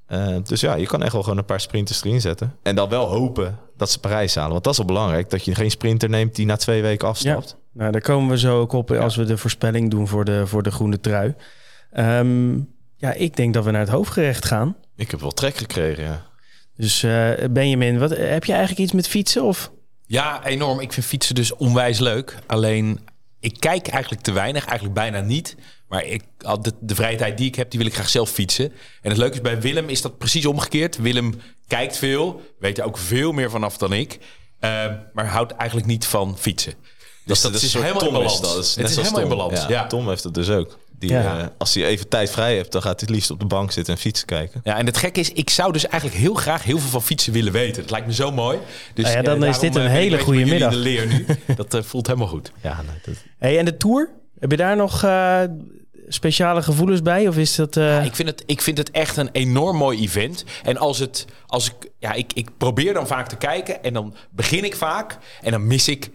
Eh, 0.08 0.36
dus 0.44 0.62
ja, 0.62 0.76
je 0.76 0.86
kan 0.86 1.04
echt 1.04 1.14
wel 1.14 1.24
gewoon 1.24 1.38
een 1.38 1.46
paar 1.46 1.60
sprinters 1.60 2.04
erin 2.04 2.22
zetten. 2.22 2.56
En 2.64 2.76
dan 2.76 2.90
wel 2.90 3.08
hopen 3.08 3.60
dat 3.78 3.92
ze 3.92 4.00
Parijs 4.00 4.36
halen. 4.36 4.52
Want 4.52 4.64
dat 4.64 4.74
is 4.74 4.80
wel 4.80 4.88
belangrijk, 4.88 5.30
dat 5.30 5.46
je 5.46 5.56
geen 5.56 5.72
sprinter 5.72 6.10
neemt 6.10 6.36
die 6.36 6.46
na 6.46 6.56
twee 6.56 6.82
weken 6.82 7.08
afstapt. 7.08 7.58
Nou, 7.74 7.92
daar 7.92 8.02
komen 8.02 8.30
we 8.30 8.38
zo 8.38 8.60
ook 8.60 8.74
op 8.74 8.92
als 8.92 9.16
we 9.16 9.24
de 9.24 9.38
voorspelling 9.38 9.92
doen 9.92 10.08
voor 10.08 10.26
de, 10.26 10.48
voor 10.48 10.64
de 10.64 10.72
groene 10.72 11.00
trui. 11.00 11.36
Ehm, 11.92 12.58
ja, 12.98 13.14
ik 13.14 13.36
denk 13.36 13.54
dat 13.54 13.64
we 13.64 13.72
naar 13.72 13.80
het 13.80 13.90
hoofdgerecht 13.90 14.46
gaan. 14.46 14.76
Ik 14.96 15.12
heb 15.12 15.20
wel 15.20 15.32
trek 15.32 15.58
gekregen, 15.58 16.04
ja. 16.04 16.26
Dus 16.76 17.04
eh, 17.04 17.32
Benjamin, 17.52 18.00
wat, 18.00 18.10
heb 18.10 18.44
je 18.44 18.52
eigenlijk 18.52 18.82
iets 18.82 18.92
met 18.92 19.08
fietsen? 19.08 19.44
Of? 19.44 19.72
Ja, 20.06 20.46
enorm. 20.46 20.80
Ik 20.80 20.94
vind 20.94 21.06
fietsen 21.06 21.36
dus 21.36 21.56
onwijs 21.56 22.00
leuk. 22.00 22.38
Alleen, 22.46 23.00
ik 23.40 23.60
kijk 23.60 23.88
eigenlijk 23.88 24.22
te 24.22 24.32
weinig, 24.32 24.66
eigenlijk 24.66 24.96
bijna 24.98 25.20
niet. 25.20 25.56
Maar 25.88 26.06
ik, 26.06 26.24
de, 26.62 26.74
de 26.80 26.96
vrije 26.96 27.18
tijd 27.18 27.38
die 27.38 27.48
ik 27.48 27.56
heb, 27.56 27.70
die 27.70 27.80
wil 27.80 27.88
ik 27.88 27.94
graag 27.94 28.10
zelf 28.10 28.30
fietsen. 28.30 28.66
En 29.02 29.10
het 29.10 29.18
leuke 29.18 29.36
is, 29.36 29.42
bij 29.42 29.62
Willem 29.62 29.90
is 29.90 30.02
dat 30.02 30.18
precies 30.18 30.46
omgekeerd. 30.46 30.98
Willem 30.98 31.34
kijkt 31.68 31.98
veel, 31.98 32.42
weet 32.60 32.78
er 32.78 32.84
ook 32.86 32.98
veel 32.98 33.32
meer 33.32 33.50
vanaf 33.50 33.78
dan 33.78 33.94
ik. 33.94 34.18
eh, 34.60 34.86
maar 35.14 35.28
houdt 35.28 35.52
eigenlijk 35.52 35.90
niet 35.90 36.06
van 36.06 36.38
fietsen. 36.38 36.74
Dus 37.26 37.42
dat, 37.42 37.54
is 37.54 37.74
helemaal 37.74 37.92
in 37.94 37.98
Tom 38.00 38.14
balans. 38.14 38.42
dat. 38.42 38.56
Dat 38.56 38.66
het 38.66 38.76
net 38.78 38.90
is 38.90 38.96
helemaal 38.96 39.22
in 39.22 39.28
Tom. 39.28 39.38
balans, 39.38 39.60
Ja, 39.62 39.70
ja. 39.70 39.88
Tom 39.88 40.08
heeft 40.10 40.24
het 40.24 40.34
dus 40.34 40.50
ook. 40.50 40.78
Die, 41.00 41.10
Ja. 41.10 41.40
eh, 41.40 41.48
als 41.58 41.74
hij 41.74 41.86
even 41.86 42.08
tijd 42.08 42.30
vrij 42.30 42.56
hebt, 42.56 42.72
dan 42.72 42.82
gaat 42.82 43.00
hij 43.00 43.08
het 43.08 43.16
liefst 43.16 43.32
op 43.32 43.40
de 43.40 43.46
bank 43.46 43.72
zitten 43.72 43.94
en 43.94 44.00
fietsen 44.00 44.28
kijken. 44.28 44.62
Ja, 44.64 44.78
en 44.78 44.86
het 44.86 44.98
gekke 44.98 45.20
is, 45.20 45.32
ik 45.32 45.50
zou 45.50 45.72
dus 45.72 45.88
eigenlijk 45.88 46.22
heel 46.22 46.34
graag 46.34 46.64
heel 46.64 46.80
veel 46.80 46.90
van 46.90 47.04
fietsen 47.04 47.34
willen 47.34 47.52
weten. 47.54 47.82
Het 47.82 47.92
lijkt 47.92 48.08
me 48.08 48.14
zo 48.14 48.32
mooi. 48.32 48.58
Dus 48.94 49.04
Nou 49.06 49.18
ja, 49.18 49.24
dan 49.24 49.44
eh, 49.44 49.50
is 49.50 49.60
dit 49.60 49.76
een 49.76 49.86
eh, 49.86 49.92
hele 49.92 50.20
goede 50.20 50.46
middag. 50.46 50.72
met 50.74 50.84
jullie 50.84 51.02
in 51.02 51.10
de 51.10 51.16
leer 51.26 51.38
nu. 51.48 51.56
Dat 51.70 51.86
voelt 51.86 52.08
helemaal 52.08 52.28
goed. 52.28 52.52
Ja, 52.62 52.82
nee, 52.82 52.96
dat, 53.06 53.16
Hey, 53.38 53.60
en 53.60 53.66
de 53.66 53.78
Tour? 53.78 54.10
Heb 54.40 54.52
je 54.52 54.58
daar 54.58 54.76
nog 54.76 55.04
eh, 55.04 55.42
speciale 56.08 56.62
gevoelens 56.62 57.02
bij? 57.02 57.28
Of 57.28 57.38
is 57.38 57.56
dat... 57.56 57.78
eh, 57.78 57.84
Ja, 57.84 58.00
ik, 58.02 58.16
vind 58.16 58.30
het, 58.30 58.44
ik 58.46 58.62
vind 58.62 58.78
het 58.78 58.92
echt 58.92 59.18
een 59.18 59.30
enorm 59.32 59.78
mooi 59.78 60.00
event. 60.02 60.44
En 60.64 60.78
als 60.78 61.00
het, 61.00 61.26
als 61.46 61.68
ik, 61.72 61.90
ja, 62.00 62.14
ik, 62.14 62.34
ik 62.34 62.50
probeer 62.58 62.94
dan 62.94 63.08
vaak 63.08 63.28
te 63.28 63.36
kijken 63.38 63.84
en 63.84 63.94
dan 63.94 64.16
begin 64.32 64.64
ik 64.64 64.76
vaak 64.76 65.18
en 65.42 65.52
dan 65.52 65.68
mis 65.68 65.88
ik 65.88 66.10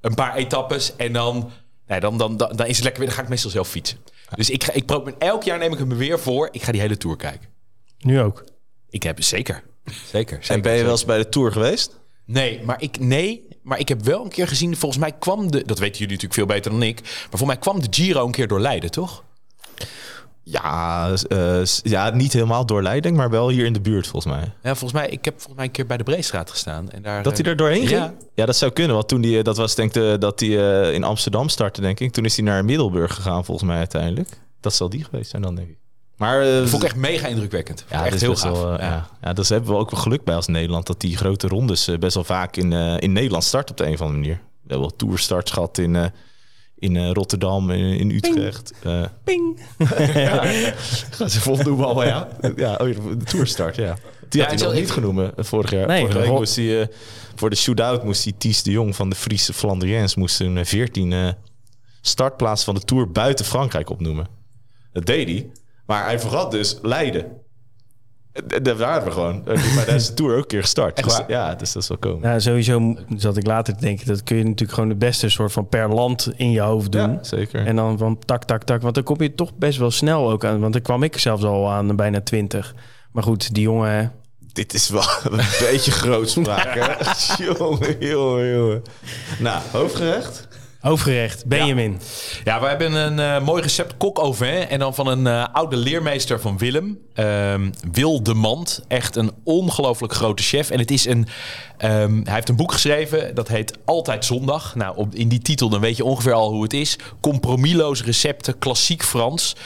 een 0.00 0.14
paar 0.14 0.34
etappes 0.34 0.96
en 0.96 1.12
dan, 1.12 1.50
nee, 1.86 2.00
dan, 2.00 2.18
dan, 2.18 2.36
dan, 2.36 2.56
dan 2.56 2.66
is 2.66 2.74
het 2.76 2.84
lekker 2.84 3.00
weer. 3.00 3.08
Dan 3.08 3.18
ga 3.18 3.22
ik 3.24 3.28
meestal 3.28 3.50
zelf 3.50 3.68
fietsen. 3.68 3.98
Dus 4.34 4.50
ik, 4.50 4.64
ga, 4.64 4.72
ik 4.72 4.86
probeer, 4.86 5.14
elk 5.18 5.42
jaar 5.42 5.58
neem 5.58 5.72
ik 5.72 5.78
het 5.78 5.88
me 5.88 5.94
weer 5.94 6.18
voor. 6.18 6.48
Ik 6.52 6.62
ga 6.62 6.72
die 6.72 6.80
hele 6.80 6.96
tour 6.96 7.16
kijken. 7.16 7.48
Nu 7.98 8.20
ook. 8.20 8.44
Ik 8.88 9.02
heb 9.02 9.22
zeker, 9.22 9.62
zeker. 9.84 10.38
zeker 10.40 10.50
en 10.50 10.60
ben 10.60 10.70
je 10.72 10.76
zeker. 10.78 10.82
wel 10.82 10.90
eens 10.92 11.04
bij 11.04 11.18
de 11.18 11.28
Tour 11.28 11.52
geweest? 11.52 12.00
Nee, 12.24 12.62
maar 12.64 12.82
ik, 12.82 12.98
nee, 13.00 13.48
maar 13.70 13.78
ik 13.78 13.88
heb 13.88 14.02
wel 14.02 14.24
een 14.24 14.28
keer 14.28 14.48
gezien. 14.48 14.76
Volgens 14.76 15.00
mij 15.00 15.12
kwam 15.12 15.50
de, 15.50 15.64
dat 15.64 15.78
weten 15.78 15.98
jullie 15.98 16.14
natuurlijk 16.14 16.34
veel 16.34 16.46
beter 16.46 16.70
dan 16.70 16.82
ik. 16.82 17.00
Maar 17.02 17.28
volgens 17.28 17.50
mij 17.50 17.56
kwam 17.56 17.80
de 17.80 17.86
Giro 17.90 18.26
een 18.26 18.32
keer 18.32 18.48
door 18.48 18.60
Leiden, 18.60 18.90
toch? 18.90 19.24
Ja, 20.42 21.10
eh, 21.28 21.64
ja, 21.64 22.10
niet 22.10 22.32
helemaal 22.32 22.66
door 22.66 22.82
Leiden, 22.82 23.14
maar 23.14 23.30
wel 23.30 23.48
hier 23.48 23.64
in 23.64 23.72
de 23.72 23.80
buurt 23.80 24.06
volgens 24.06 24.34
mij. 24.34 24.44
Ja, 24.62 24.74
volgens 24.74 24.92
mij. 24.92 25.08
Ik 25.08 25.24
heb 25.24 25.34
volgens 25.34 25.56
mij 25.56 25.64
een 25.64 25.70
keer 25.70 25.86
bij 25.86 25.96
de 25.96 26.02
Breestraat 26.02 26.50
gestaan 26.50 26.90
en 26.90 27.02
daar. 27.02 27.22
Dat 27.22 27.36
hij 27.36 27.44
eh, 27.44 27.50
er 27.50 27.56
doorheen 27.56 27.86
ging? 27.86 28.00
Ja. 28.00 28.14
Ja, 28.34 28.46
dat 28.46 28.56
zou 28.56 28.72
kunnen. 28.72 28.94
Want 28.96 29.08
toen 29.08 29.20
die, 29.20 29.42
dat 29.42 29.56
was 29.56 29.74
denk 29.74 29.94
ik 29.94 30.20
dat 30.20 30.40
hij 30.40 30.48
eh, 30.48 30.94
in 30.94 31.04
Amsterdam 31.04 31.48
startte, 31.48 31.80
denk 31.80 32.00
ik. 32.00 32.12
Toen 32.12 32.24
is 32.24 32.36
hij 32.36 32.44
naar 32.44 32.64
Middelburg 32.64 33.14
gegaan, 33.14 33.44
volgens 33.44 33.68
mij 33.68 33.78
uiteindelijk. 33.78 34.40
Dat 34.60 34.74
zal 34.74 34.88
die 34.88 35.04
geweest 35.04 35.30
zijn 35.30 35.42
dan, 35.42 35.54
denk 35.54 35.68
ik. 35.68 35.78
Maar 36.20 36.40
eh, 36.42 36.54
Dat 36.58 36.68
vond 36.68 36.82
ik 36.82 36.88
echt 36.88 36.98
mega 36.98 37.26
indrukwekkend. 37.26 37.84
ja, 37.90 38.06
echt 38.06 38.20
heel 38.20 38.36
gaaf. 38.36 38.60
Wel, 38.60 38.72
eh, 38.72 38.78
ja. 38.78 38.86
ja. 38.88 39.08
Ja, 39.22 39.32
dus 39.32 39.48
hebben 39.48 39.70
we 39.70 39.76
ook 39.76 39.90
wel 39.90 40.00
geluk 40.00 40.24
bij 40.24 40.34
als 40.34 40.46
Nederland 40.46 40.86
dat 40.86 41.00
die 41.00 41.16
grote 41.16 41.48
rondes 41.48 41.88
eh, 41.88 41.98
best 41.98 42.14
wel 42.14 42.24
vaak 42.24 42.56
in, 42.56 42.72
eh, 42.72 42.96
in 42.98 43.12
Nederland 43.12 43.44
start 43.44 43.70
op 43.70 43.76
de 43.76 43.86
een 43.86 43.92
of 43.92 44.00
andere 44.00 44.18
manier. 44.20 44.34
We 44.36 44.68
hebben 44.74 44.88
wel 44.88 44.96
tourstarts 44.96 45.50
gehad 45.50 45.78
in, 45.78 45.96
eh, 45.96 46.04
in 46.78 46.96
eh, 46.96 47.10
Rotterdam, 47.12 47.70
in, 47.70 47.98
in 47.98 48.10
Utrecht. 48.10 48.72
Ping! 49.24 49.60
ja, 50.14 50.44
gaan 51.10 51.30
ze 51.30 51.40
voldoen 51.40 51.84
al, 51.84 52.04
ja. 52.04 52.28
Ja, 52.56 52.72
oh, 52.72 52.78
de 53.18 53.24
tourstart, 53.24 53.76
ja. 53.76 53.96
Die 54.28 54.40
Ja, 54.40 54.48
had 54.48 54.58
hij 54.58 54.64
nog 54.66 54.74
zo- 54.74 54.80
niet 54.80 54.90
genoemd 54.90 55.30
vorig 55.36 55.70
jaar. 55.70 55.86
Nee, 55.86 56.00
Vorige 56.00 56.18
week 56.18 56.28
Ro- 56.28 56.38
moest 56.38 56.56
hij, 56.56 56.88
voor 57.34 57.50
de 57.50 57.56
shootout 57.56 58.04
moest 58.04 58.24
hij 58.24 58.32
Ties 58.38 58.62
de 58.62 58.70
Jong 58.70 58.96
van 58.96 59.10
de 59.10 59.16
Friese 59.16 59.52
Flandriëns 59.52 60.14
moest 60.14 60.40
een 60.40 60.66
14 60.66 61.12
eh 61.12 61.28
startplaats 62.00 62.64
van 62.64 62.74
de 62.74 62.80
Tour 62.80 63.10
buiten 63.10 63.44
Frankrijk 63.44 63.90
opnoemen. 63.90 64.26
Dat 64.92 65.06
deed 65.06 65.28
hij. 65.28 65.50
Maar 65.90 66.04
hij 66.04 66.20
vergat 66.20 66.50
dus 66.50 66.78
Leiden. 66.82 67.24
Eh, 68.32 68.42
Daar 68.62 68.76
waren 68.76 69.04
we 69.04 69.10
gewoon. 69.10 69.46
Eh, 69.46 69.74
Maar 69.74 69.86
daar 69.86 69.94
is 69.94 70.06
de 70.06 70.14
Tour 70.14 70.32
ook 70.32 70.40
een 70.40 70.46
keer 70.46 70.60
gestart. 70.62 71.02
Dus, 71.04 71.20
ja, 71.28 71.54
dus 71.54 71.72
dat 71.72 71.82
is 71.82 71.88
wel 71.88 71.98
komen. 71.98 72.20
Nou, 72.20 72.40
sowieso 72.40 72.94
zat 73.16 73.36
ik 73.36 73.46
later 73.46 73.74
te 73.74 73.80
denken, 73.80 74.06
dat 74.06 74.22
kun 74.22 74.36
je 74.36 74.44
natuurlijk 74.44 74.72
gewoon 74.72 74.88
het 74.88 74.98
beste 74.98 75.28
soort 75.28 75.52
van 75.52 75.68
per 75.68 75.88
land 75.94 76.32
in 76.36 76.50
je 76.50 76.60
hoofd 76.60 76.92
doen. 76.92 77.10
Ja, 77.12 77.18
zeker. 77.22 77.66
En 77.66 77.76
dan 77.76 77.98
van 77.98 78.18
tak, 78.24 78.44
tak, 78.44 78.64
tak. 78.64 78.82
Want 78.82 78.94
dan 78.94 79.04
kom 79.04 79.22
je 79.22 79.34
toch 79.34 79.54
best 79.54 79.78
wel 79.78 79.90
snel 79.90 80.30
ook 80.30 80.44
aan. 80.44 80.60
Want 80.60 80.72
dan 80.72 80.82
kwam 80.82 81.02
ik 81.02 81.18
zelfs 81.18 81.44
al 81.44 81.70
aan 81.70 81.96
bijna 81.96 82.20
20. 82.20 82.74
Maar 83.12 83.22
goed, 83.22 83.54
die 83.54 83.62
jongen... 83.62 84.12
Dit 84.52 84.74
is 84.74 84.88
wel 84.88 85.02
een 85.30 85.36
beetje 85.60 85.90
grootspraak, 85.90 86.74
hè? 86.74 86.94
jongen, 87.44 87.96
jongen, 87.98 88.54
jongen. 88.56 88.82
Nou, 89.38 89.62
hoofdgerecht. 89.72 90.48
Hoofdgerecht, 90.80 91.46
Benjamin. 91.46 92.00
Ja, 92.44 92.60
we 92.60 92.66
hebben 92.66 92.92
een 92.92 93.18
eh, 93.18 93.44
mooi 93.44 93.62
recept 93.62 93.96
kok 93.96 94.18
au 94.18 94.34
vin. 94.34 94.68
En 94.68 94.78
dan 94.78 94.94
van 94.94 95.06
een 95.06 95.26
eh, 95.26 95.46
oude 95.52 95.76
leermeester 95.76 96.40
van 96.40 96.58
Willem. 96.58 96.98
Ehm 97.14 97.70
Wil 97.92 98.22
de 98.22 98.34
Mand. 98.34 98.84
Echt 98.88 99.16
een 99.16 99.30
ongelooflijk 99.44 100.12
grote 100.12 100.42
chef. 100.42 100.70
En 100.70 100.78
het 100.78 100.90
is 100.90 101.06
een... 101.06 101.26
ehm, 101.80 102.20
hij 102.24 102.34
heeft 102.34 102.48
een 102.48 102.56
boek 102.56 102.72
geschreven. 102.72 103.34
Dat 103.34 103.48
heet 103.48 103.78
Altijd 103.84 104.24
Zondag. 104.24 104.74
Nou, 104.74 104.96
op, 104.96 105.14
in 105.14 105.28
die 105.28 105.38
titel 105.38 105.68
dan 105.68 105.80
weet 105.80 105.96
je 105.96 106.04
ongeveer 106.04 106.32
al 106.32 106.52
hoe 106.52 106.62
het 106.62 106.72
is. 106.72 106.98
Compromisloze 107.20 108.04
recepten. 108.04 108.58
Klassiek 108.58 109.02
Frans. 109.02 109.56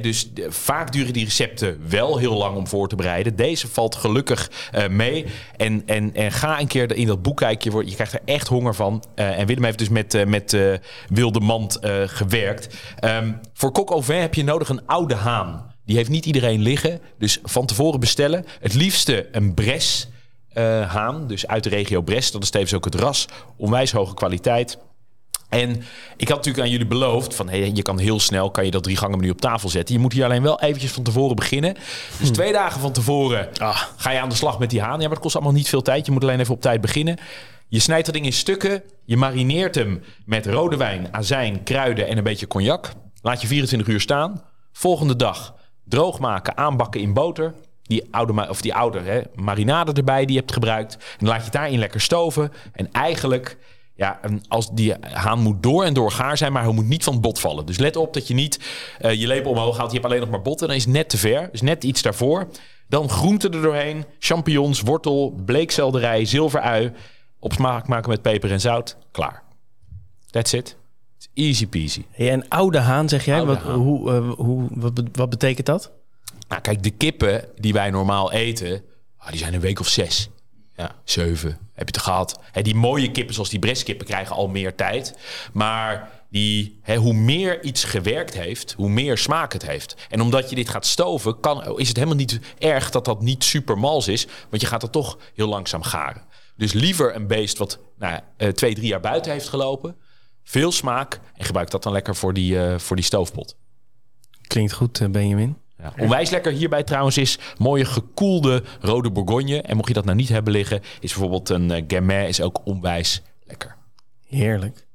Dus 0.00 0.32
eh, 0.34 0.44
vaak 0.48 0.92
duren 0.92 1.12
die 1.12 1.24
recepten 1.24 1.80
wel 1.88 2.18
heel 2.18 2.34
lang 2.34 2.56
om 2.56 2.66
voor 2.66 2.88
te 2.88 2.96
bereiden. 2.96 3.36
Deze 3.36 3.68
valt 3.68 3.94
gelukkig 3.94 4.50
eh, 4.72 4.88
mee. 4.88 5.26
En, 5.56 5.82
en, 5.86 6.14
en 6.14 6.32
ga 6.32 6.60
een 6.60 6.66
keer 6.66 6.96
in 6.96 7.06
dat 7.06 7.22
boek 7.22 7.36
kijken. 7.36 7.86
Je, 7.86 7.94
krijgt 7.94 8.12
er 8.12 8.20
echt 8.24 8.48
honger 8.48 8.74
van. 8.74 9.04
Eh, 9.14 9.38
en 9.38 9.46
Willem 9.46 9.64
heeft 9.64 9.78
dus 9.78 9.88
met, 9.88 10.56
Wilde 11.08 11.40
Mand 11.40 11.78
gewerkt. 12.06 12.76
Ehm, 12.98 13.32
voor 13.52 13.72
kok 13.72 13.90
au 13.90 14.02
vin 14.02 14.20
heb 14.20 14.34
je 14.34 14.44
nodig 14.44 14.68
een 14.68 14.86
oude 14.86 15.14
haan. 15.14 15.70
Die 15.84 15.96
heeft 15.96 16.10
niet 16.10 16.26
iedereen 16.26 16.62
liggen. 16.62 17.00
Dus 17.18 17.38
van 17.42 17.66
tevoren 17.66 18.00
bestellen. 18.00 18.44
Het 18.60 18.74
liefste 18.74 19.28
een 19.32 19.54
bres 19.54 20.08
eh, 20.54 20.90
haan. 20.92 21.26
Dus 21.26 21.46
uit 21.46 21.64
de 21.64 21.68
regio 21.68 22.00
Brest. 22.00 22.32
Dat 22.32 22.42
is 22.42 22.50
tevens 22.50 22.74
ook 22.74 22.84
het 22.84 22.94
ras. 22.94 23.26
Onwijs 23.56 23.92
hoge 23.92 24.14
kwaliteit. 24.14 24.78
En 25.48 25.82
ik 26.16 26.28
had 26.28 26.36
natuurlijk 26.36 26.64
aan 26.64 26.70
jullie 26.70 26.86
beloofd 26.86 27.34
van 27.34 27.48
hey, 27.48 27.70
je 27.74 27.82
kan 27.82 27.98
heel 27.98 28.20
snel 28.20 28.50
kan 28.50 28.64
je 28.64 28.70
dat 28.70 28.82
drie 28.82 28.96
gangen 28.96 29.18
menu 29.18 29.30
op 29.30 29.40
tafel 29.40 29.68
zetten. 29.68 29.94
Je 29.94 30.00
moet 30.00 30.12
hier 30.12 30.24
alleen 30.24 30.42
wel 30.42 30.60
eventjes 30.60 30.92
van 30.92 31.02
tevoren 31.02 31.36
beginnen. 31.36 31.76
Dus 32.18 32.30
twee 32.30 32.52
dagen 32.52 32.80
van 32.80 32.92
tevoren 32.92 33.48
ga 33.96 34.10
je 34.10 34.20
aan 34.20 34.28
de 34.28 34.34
slag 34.34 34.58
met 34.58 34.70
die 34.70 34.80
haan. 34.80 34.96
Ja, 34.96 35.02
maar 35.02 35.10
het 35.10 35.18
kost 35.18 35.34
allemaal 35.34 35.52
niet 35.52 35.68
veel 35.68 35.82
tijd. 35.82 36.06
Je 36.06 36.12
moet 36.12 36.22
alleen 36.22 36.40
even 36.40 36.54
op 36.54 36.60
tijd 36.60 36.80
beginnen. 36.80 37.18
Je 37.68 37.78
snijdt 37.78 38.04
dat 38.04 38.14
ding 38.14 38.26
in 38.26 38.32
stukken. 38.32 38.82
Je 39.04 39.16
marineert 39.16 39.74
hem 39.74 40.02
met 40.24 40.46
rode 40.46 40.76
wijn, 40.76 41.08
azijn, 41.10 41.62
kruiden 41.62 42.08
en 42.08 42.16
een 42.16 42.24
beetje 42.24 42.46
cognac. 42.46 42.92
Laat 43.22 43.40
je 43.40 43.46
24 43.46 43.88
uur 43.88 44.00
staan. 44.00 44.42
Volgende 44.72 45.16
dag 45.16 45.54
droog 45.84 46.18
maken, 46.18 46.56
aanbakken 46.56 47.00
in 47.00 47.12
boter. 47.12 47.54
Die 47.82 48.08
oude, 48.10 48.48
of 48.48 48.60
die 48.60 48.74
oude 48.74 49.00
hè, 49.00 49.20
marinade 49.34 49.92
erbij 49.92 50.24
die 50.24 50.34
je 50.34 50.40
hebt 50.40 50.52
gebruikt. 50.52 50.94
En 50.94 51.16
dan 51.18 51.28
laat 51.28 51.38
je 51.38 51.44
het 51.44 51.52
daarin 51.52 51.78
lekker 51.78 52.00
stoven. 52.00 52.52
En 52.72 52.92
eigenlijk, 52.92 53.56
ja, 53.94 54.20
als 54.48 54.70
die 54.70 54.94
haan 55.00 55.38
moet 55.38 55.62
door 55.62 55.84
en 55.84 55.94
door 55.94 56.10
gaar 56.10 56.36
zijn, 56.36 56.52
maar 56.52 56.62
hij 56.62 56.72
moet 56.72 56.86
niet 56.88 57.04
van 57.04 57.12
het 57.12 57.22
bot 57.22 57.38
vallen. 57.38 57.66
Dus 57.66 57.78
let 57.78 57.96
op 57.96 58.14
dat 58.14 58.28
je 58.28 58.34
niet 58.34 58.58
eh, 58.98 59.12
je 59.12 59.26
lepel 59.26 59.50
omhoog 59.50 59.76
haalt. 59.76 59.90
Je 59.90 59.96
hebt 59.96 60.08
alleen 60.08 60.20
nog 60.20 60.30
maar 60.30 60.42
botten. 60.42 60.66
Dan 60.66 60.76
is 60.76 60.84
het 60.84 60.92
net 60.92 61.08
te 61.08 61.18
ver. 61.18 61.48
Dus 61.50 61.60
net 61.60 61.84
iets 61.84 62.02
daarvoor. 62.02 62.48
Dan 62.88 63.08
groenten 63.08 63.52
er 63.52 63.62
doorheen. 63.62 64.04
Champignons, 64.18 64.80
wortel, 64.80 65.30
bleekselderij, 65.44 66.24
zilverui. 66.24 66.92
Op 67.38 67.52
smaak 67.52 67.88
maken 67.88 68.10
met 68.10 68.22
peper 68.22 68.50
en 68.50 68.60
zout. 68.60 68.96
Klaar. 69.10 69.42
That's 70.30 70.52
it. 70.52 70.76
It's 71.16 71.28
easy 71.34 71.66
peasy. 71.66 72.04
Hey, 72.10 72.30
en 72.30 72.48
oude 72.48 72.78
haan, 72.78 73.08
zeg 73.08 73.24
jij? 73.24 73.36
Oude 73.36 73.52
wat, 73.52 73.62
haan. 73.62 73.78
Hoe, 73.78 74.12
eh, 74.12 74.30
hoe, 74.36 74.68
wat, 74.70 75.02
wat 75.12 75.30
betekent 75.30 75.66
dat? 75.66 75.92
Nou, 76.52 76.64
kijk, 76.64 76.82
de 76.82 76.90
kippen 76.90 77.48
die 77.56 77.72
wij 77.72 77.90
normaal 77.90 78.32
eten, 78.32 78.84
ah, 79.16 79.28
die 79.28 79.38
zijn 79.38 79.54
een 79.54 79.60
week 79.60 79.80
of 79.80 79.88
zes. 79.88 80.28
Ja. 80.76 80.94
Zeven. 81.04 81.50
Heb 81.50 81.88
je 81.88 81.94
het 81.94 81.98
gehad? 81.98 82.40
Die 82.62 82.74
mooie 82.74 83.10
kippen, 83.10 83.34
zoals 83.34 83.48
die 83.48 83.58
Brestkippen, 83.58 84.06
krijgen 84.06 84.36
al 84.36 84.48
meer 84.48 84.74
tijd. 84.74 85.18
Maar 85.52 86.10
die, 86.30 86.80
hoe 86.96 87.12
meer 87.12 87.62
iets 87.62 87.84
gewerkt 87.84 88.34
heeft, 88.34 88.72
hoe 88.72 88.88
meer 88.88 89.18
smaak 89.18 89.52
het 89.52 89.66
heeft. 89.66 89.96
En 90.08 90.20
omdat 90.20 90.50
je 90.50 90.56
dit 90.56 90.68
gaat 90.68 90.86
stoven, 90.86 91.40
kan, 91.40 91.78
is 91.78 91.88
het 91.88 91.96
helemaal 91.96 92.16
niet 92.16 92.40
erg 92.58 92.90
dat 92.90 93.04
dat 93.04 93.22
niet 93.22 93.44
super 93.44 93.78
mals 93.78 94.08
is. 94.08 94.26
Want 94.50 94.62
je 94.62 94.68
gaat 94.68 94.82
het 94.82 94.92
toch 94.92 95.18
heel 95.34 95.48
langzaam 95.48 95.82
garen. 95.82 96.22
Dus 96.56 96.72
liever 96.72 97.14
een 97.14 97.26
beest 97.26 97.58
wat 97.58 97.78
nou, 97.98 98.20
eh, 98.36 98.48
twee, 98.48 98.74
drie 98.74 98.88
jaar 98.88 99.00
buiten 99.00 99.32
heeft 99.32 99.48
gelopen. 99.48 99.96
Veel 100.42 100.72
smaak. 100.72 101.20
En 101.34 101.44
gebruik 101.44 101.70
dat 101.70 101.82
dan 101.82 101.92
lekker 101.92 102.16
voor 102.16 102.34
die, 102.34 102.58
eh, 102.58 102.78
voor 102.78 102.96
die 102.96 103.04
stoofpot. 103.04 103.56
Klinkt 104.46 104.72
goed, 104.72 105.00
eh, 105.00 105.08
Benjamin. 105.08 105.61
Ja. 105.82 105.92
Onwijs 105.98 106.30
lekker 106.30 106.52
hierbij 106.52 106.82
trouwens 106.82 107.18
is 107.18 107.38
mooie 107.58 107.84
gekoelde 107.84 108.62
rode 108.80 109.10
bourgogne. 109.10 109.62
En 109.62 109.76
mocht 109.76 109.88
je 109.88 109.94
dat 109.94 110.04
nou 110.04 110.16
niet 110.16 110.28
hebben 110.28 110.52
liggen, 110.52 110.80
is 111.00 111.10
bijvoorbeeld 111.12 111.48
een 111.48 111.70
uh, 111.70 111.82
Gamay 111.86 112.28
is 112.28 112.40
ook 112.40 112.60
onwijs 112.64 113.22
lekker. 113.44 113.76
Heerlijk. 114.26 114.86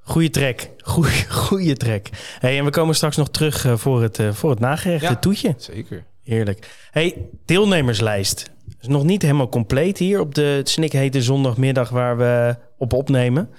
Goeie 0.00 0.30
trek. 0.30 0.70
Goeie, 0.78 1.30
goeie 1.46 1.76
trek. 1.76 2.10
Hey, 2.38 2.58
en 2.58 2.64
we 2.64 2.70
komen 2.70 2.94
straks 2.94 3.16
nog 3.16 3.28
terug 3.30 3.64
eh, 3.64 3.76
voor 3.76 4.02
het, 4.02 4.18
eh, 4.18 4.32
voor 4.32 4.50
het 4.50 4.58
nagerecht, 4.60 5.02
Ja. 5.02 5.08
het 5.08 5.22
toetje. 5.22 5.54
Zeker. 5.56 6.04
Heerlijk. 6.22 6.88
Hey, 6.90 7.28
deelnemerslijst. 7.44 8.50
Is 8.80 8.88
nog 8.88 9.04
niet 9.04 9.22
helemaal 9.22 9.48
compleet 9.48 9.98
hier 9.98 10.20
op 10.20 10.34
de 10.34 10.60
snikhete 10.64 11.22
zondagmiddag 11.22 11.88
waar 11.88 12.16
we 12.16 12.56
op 12.78 12.92
opnemen. 12.92 13.50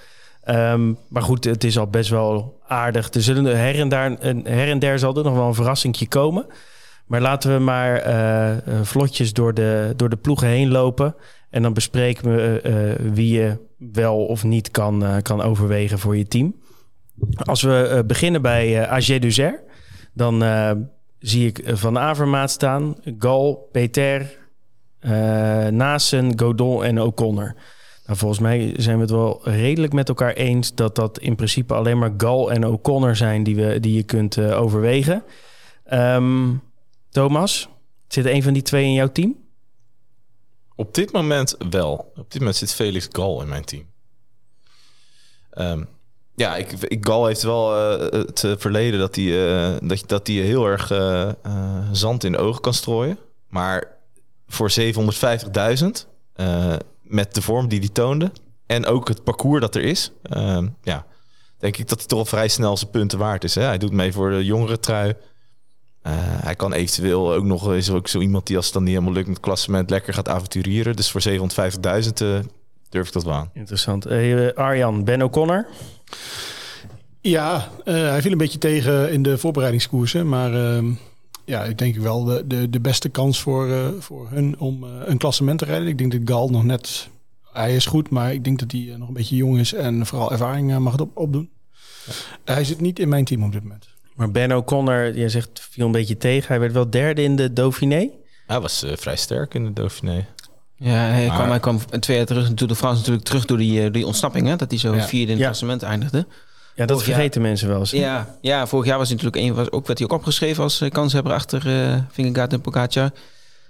Ehm, 0.43 0.93
maar 1.09 1.21
goed, 1.21 1.43
het 1.43 1.63
is 1.63 1.77
al 1.77 1.87
best 1.87 2.09
wel 2.09 2.56
aardig. 2.67 3.13
Er 3.13 3.21
zullen 3.21 3.57
her 3.57 3.79
en, 3.79 3.89
daar, 3.89 4.11
her 4.43 4.69
en 4.69 4.79
der 4.79 4.99
zal 4.99 5.17
er 5.17 5.23
nog 5.23 5.33
wel 5.33 5.47
een 5.47 5.53
verrassingje 5.53 6.07
komen. 6.07 6.45
Maar 7.07 7.21
laten 7.21 7.53
we 7.53 7.59
maar 7.59 7.95
eh, 7.95 8.51
eh, 8.51 8.83
vlotjes 8.83 9.33
door 9.33 9.53
de, 9.53 9.93
door 9.95 10.09
de 10.09 10.15
ploegen 10.15 10.47
heen 10.47 10.71
lopen. 10.71 11.15
En 11.49 11.61
dan 11.61 11.73
bespreken 11.73 12.35
we 12.35 12.61
eh, 12.61 13.05
wie 13.13 13.33
je 13.33 13.57
wel 13.77 14.25
of 14.25 14.43
niet 14.43 14.71
kan, 14.71 15.21
kan 15.21 15.41
overwegen 15.41 15.99
voor 15.99 16.17
je 16.17 16.27
team. 16.27 16.55
Als 17.35 17.61
we 17.61 18.03
beginnen 18.07 18.41
bij 18.41 18.87
AG 18.87 19.19
Duzer, 19.19 19.63
dan 20.13 20.43
zie 21.19 21.47
ik 21.47 21.61
Van 21.65 21.97
Avermaat 21.97 22.51
staan, 22.51 22.95
Gal, 23.19 23.69
Peter, 23.71 24.37
Nasen, 25.71 26.39
Godon 26.39 26.83
en 26.83 27.01
O'Connor. 27.01 27.55
Nou, 28.07 28.19
volgens 28.19 28.39
mij 28.39 28.73
zijn 28.77 28.95
we 28.95 29.01
het 29.01 29.11
wel 29.11 29.39
redelijk 29.43 29.93
met 29.93 30.09
elkaar 30.09 30.33
eens 30.33 30.75
dat 30.75 30.95
dat 30.95 31.19
in 31.19 31.35
principe 31.35 31.73
alleen 31.73 31.97
maar 31.97 32.13
Gal 32.17 32.51
en 32.51 32.65
O'Connor 32.65 33.15
zijn 33.15 33.43
die, 33.43 33.55
we, 33.55 33.79
die 33.79 33.93
je 33.93 34.03
kunt 34.03 34.37
eh, 34.37 34.61
overwegen. 34.61 35.23
Ehm, 35.83 36.53
Thomas, 37.09 37.69
zit 38.07 38.25
een 38.25 38.43
van 38.43 38.53
die 38.53 38.61
twee 38.61 38.83
in 38.83 38.93
jouw 38.93 39.11
team? 39.11 39.35
Op 40.75 40.93
dit 40.93 41.11
moment 41.11 41.55
wel. 41.69 42.11
Op 42.15 42.31
dit 42.31 42.39
moment 42.39 42.57
zit 42.57 42.73
Felix 42.73 43.07
Gal 43.11 43.41
in 43.41 43.47
mijn 43.49 43.65
team. 43.65 43.85
Ehm, 45.49 45.83
ja, 46.35 46.55
ik, 46.55 46.71
ik, 46.71 47.05
Gal 47.05 47.25
heeft 47.25 47.43
wel 47.43 47.75
eh, 47.75 48.11
het 48.11 48.43
eh, 48.43 48.51
verleden 48.57 48.99
dat 48.99 49.15
hij, 49.15 49.25
eh, 49.25 49.87
dat, 49.87 50.03
dat 50.05 50.27
heel 50.27 50.65
erg 50.65 50.87
zand 51.91 52.23
in 52.23 52.31
de 52.31 52.37
ogen 52.37 52.61
kan 52.61 52.73
strooien. 52.73 53.17
Maar 53.47 53.97
voor 54.47 54.71
750.000, 54.71 56.07
eh, 56.33 56.73
met 57.07 57.33
de 57.33 57.41
vorm 57.41 57.67
die 57.67 57.79
hij 57.79 57.89
toonde 57.89 58.31
en 58.65 58.85
ook 58.85 59.07
het 59.07 59.23
parcours 59.23 59.61
dat 59.61 59.75
er 59.75 59.81
is, 59.81 60.11
ehm, 60.23 60.67
ja, 60.81 61.05
denk 61.57 61.77
ik 61.77 61.87
dat 61.87 61.97
hij 61.97 62.07
toch 62.07 62.19
al 62.19 62.25
vrij 62.25 62.47
snel 62.47 62.77
zijn 62.77 62.91
punten 62.91 63.19
waard 63.19 63.43
is. 63.43 63.55
Hè? 63.55 63.61
Hij 63.61 63.77
doet 63.77 63.91
mee 63.91 64.13
voor 64.13 64.29
de 64.29 64.45
jongere 64.45 64.79
trui. 64.79 65.13
Eh, 66.01 66.13
hij 66.17 66.55
kan 66.55 66.73
eventueel 66.73 67.33
ook 67.33 67.43
nog, 67.43 67.73
is 67.73 67.87
er 67.87 67.95
ook 67.95 68.07
zo 68.07 68.19
iemand 68.19 68.47
die 68.47 68.55
als 68.55 68.65
het 68.65 68.73
dan 68.73 68.83
niet 68.83 68.93
helemaal 68.93 69.13
lukt 69.13 69.27
met 69.27 69.35
het 69.35 69.45
klassement 69.45 69.89
lekker 69.89 70.13
gaat 70.13 70.29
avonturieren. 70.29 70.95
Dus 70.95 71.11
voor 71.11 71.21
750.000 71.21 72.21
eh, 72.21 72.39
durf 72.89 73.07
ik 73.07 73.13
dat 73.13 73.23
wel 73.23 73.33
aan. 73.33 73.49
Interessant. 73.53 74.05
Eh, 74.05 74.53
Arjan, 74.53 75.03
Ben 75.03 75.21
O'Connor? 75.21 75.67
Ja, 77.21 77.69
eh, 77.83 77.93
hij 77.93 78.21
viel 78.21 78.31
een 78.31 78.37
beetje 78.37 78.57
tegen 78.57 79.11
in 79.11 79.23
de 79.23 79.37
voorbereidingskoersen. 79.37 80.29
Maar 80.29 80.53
ehm, 80.53 80.91
ja, 81.47 81.63
ik 81.63 81.77
denk 81.77 81.95
wel 81.95 82.23
de, 82.23 82.43
de, 82.47 82.69
de 82.69 82.79
beste 82.79 83.09
kans 83.09 83.39
voor, 83.41 83.71
eh, 83.71 83.87
voor 83.99 84.27
hun 84.29 84.59
om 84.59 84.83
eh, 84.83 84.89
een 85.05 85.17
klassement 85.17 85.59
te 85.59 85.65
rijden. 85.65 85.87
Ik 85.87 85.97
denk 85.97 86.11
dat 86.11 86.21
Gal 86.25 86.49
nog 86.49 86.63
net... 86.63 87.09
Hij 87.53 87.75
is 87.75 87.85
goed, 87.85 88.09
maar 88.09 88.33
ik 88.33 88.43
denk 88.43 88.59
dat 88.59 88.71
hij 88.71 88.89
eh, 88.91 88.97
nog 88.97 89.07
een 89.07 89.13
beetje 89.13 89.35
jong 89.35 89.59
is 89.59 89.73
en 89.73 90.05
vooral 90.05 90.31
ervaring 90.31 90.77
mag 90.79 90.91
het 90.91 91.01
op, 91.01 91.17
opdoen. 91.17 91.49
Hij 92.45 92.63
zit 92.63 92.81
niet 92.81 92.99
in 92.99 93.09
mijn 93.09 93.25
team 93.25 93.43
op 93.43 93.51
dit 93.51 93.63
moment. 93.63 93.87
Maar 94.15 94.31
Ben 94.31 94.51
O'Connor, 94.55 95.17
je 95.17 95.29
zegt, 95.29 95.67
viel 95.71 95.85
een 95.85 95.91
beetje 95.91 96.17
tegen. 96.17 96.47
Hij 96.47 96.59
werd 96.59 96.73
wel 96.73 96.89
derde 96.89 97.23
in 97.23 97.35
de 97.35 97.53
Dauphiné. 97.53 98.09
Hij 98.47 98.59
was 98.59 98.83
eh, 98.83 98.97
vrij 98.97 99.15
sterk 99.15 99.53
in 99.53 99.63
de 99.65 99.73
Dauphiné. 99.73 100.25
Ja, 100.75 100.91
hij, 100.93 101.27
Maar- 101.27 101.35
kwam, 101.35 101.49
hij 101.49 101.59
kwam 101.59 101.79
twee 101.99 102.17
jaar 102.17 102.25
terug 102.25 102.47
in 102.49 102.55
Tour 102.55 102.71
de 102.71 102.77
France 102.77 102.97
natuurlijk 102.99 103.25
terug 103.25 103.45
door 103.45 103.57
die, 103.57 103.83
eh, 103.83 103.91
die 103.93 104.05
ontsnapping. 104.05 104.47
Hè? 104.47 104.55
Dat 104.55 104.69
hij 104.69 104.79
zo 104.79 104.95
Ja. 104.95 105.01
vierde 105.03 105.25
in 105.25 105.29
het 105.31 105.37
Ja. 105.39 105.45
klassement 105.45 105.83
eindigde. 105.83 106.25
Ja, 106.77 106.85
dat 106.85 106.91
Vorig 106.97 107.05
jaar- 107.05 107.15
vergeten 107.15 107.41
mensen 107.41 107.67
wel 107.67 107.79
eens. 107.79 107.91
Ja, 107.91 108.37
ja, 108.41 108.67
vorig 108.67 108.85
jaar 108.85 108.97
was 108.97 109.07
hij 109.09 109.17
natuurlijk 109.17 109.43
een, 109.45 109.53
was, 109.55 109.71
ook, 109.71 109.87
werd 109.87 109.99
hij 109.99 110.07
ook 110.07 110.13
opgeschreven 110.13 110.63
als 110.63 110.81
eh, 110.81 110.89
kanshebber 110.91 111.33
achter 111.33 111.67
eh 111.91 111.97
Vingegaard 112.11 112.53
en 112.53 112.61
Pogacar. 112.61 113.09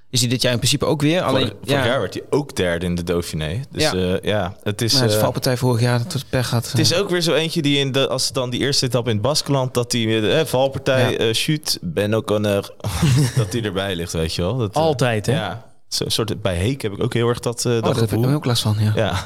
Is 0.10 0.20
hij 0.20 0.30
dit 0.30 0.41
jaar 0.41 0.51
in 0.51 0.58
principe 0.58 0.86
ook 0.86 1.01
weer? 1.01 1.22
Alleen, 1.22 1.41
Vorig, 1.47 1.58
vorig 1.64 1.84
ja, 1.84 1.86
jaar 1.86 1.99
werd 1.99 2.14
hij 2.14 2.24
ook 2.30 2.55
derde 2.55 2.86
in 2.86 2.95
de 2.95 3.03
Dauphiné. 3.03 3.62
Dus 3.72 3.82
Ja. 3.84 3.95
ja, 3.95 4.20
ja 4.22 4.55
het 4.64 4.82
is... 4.82 4.93
maar 4.93 5.01
het 5.01 5.10
is 5.12 5.16
eh, 5.18 5.24
valpartij 5.24 5.58
vorig 5.58 5.82
jaar 5.82 6.03
dat 6.03 6.14
het 6.14 6.26
pech 6.30 6.49
had. 6.49 6.70
Het 6.72 6.80
is 6.80 6.93
ook 6.93 7.10
weer 7.10 7.22
zo 7.22 7.34
eentje 7.34 7.62
die 7.62 7.78
in 7.78 7.91
de, 7.91 8.08
als 8.08 8.26
het 8.26 8.34
dan 8.34 8.49
die 8.49 8.60
eerste 8.60 8.86
etappe 8.86 9.10
in 9.10 9.16
het 9.16 9.26
Baskeland, 9.26 9.74
dat 9.74 9.91
die 9.91 10.30
eh, 10.32 10.45
valpartij, 10.45 11.12
Ja. 11.12 11.18
eh 11.18 11.34
shoot, 11.34 11.78
Ben 11.82 12.14
O'Connor, 12.14 12.74
dat 13.38 13.51
die 13.51 13.62
erbij 13.62 13.95
ligt, 13.95 14.14
weet 14.14 14.34
je 14.36 14.41
wel. 14.41 14.58
Dat, 14.58 14.76
eh, 14.76 14.82
Altijd, 14.82 15.26
hè? 15.26 15.34
Ja, 15.34 15.66
zo'n 15.88 16.10
soort, 16.10 16.41
bij 16.41 16.55
Heek 16.55 16.82
heb 16.82 16.91
ik 16.93 17.03
ook 17.03 17.14
heel 17.14 17.28
erg 17.30 17.39
dat, 17.39 17.66
eh 17.66 17.72
oh, 17.72 17.74
dat 17.74 17.84
daar 17.84 17.93
heb 17.95 18.03
ik 18.03 18.10
gevoel. 18.10 18.34
ook 18.36 18.45
last 18.45 18.62
van, 18.62 18.76
ja. 18.95 19.24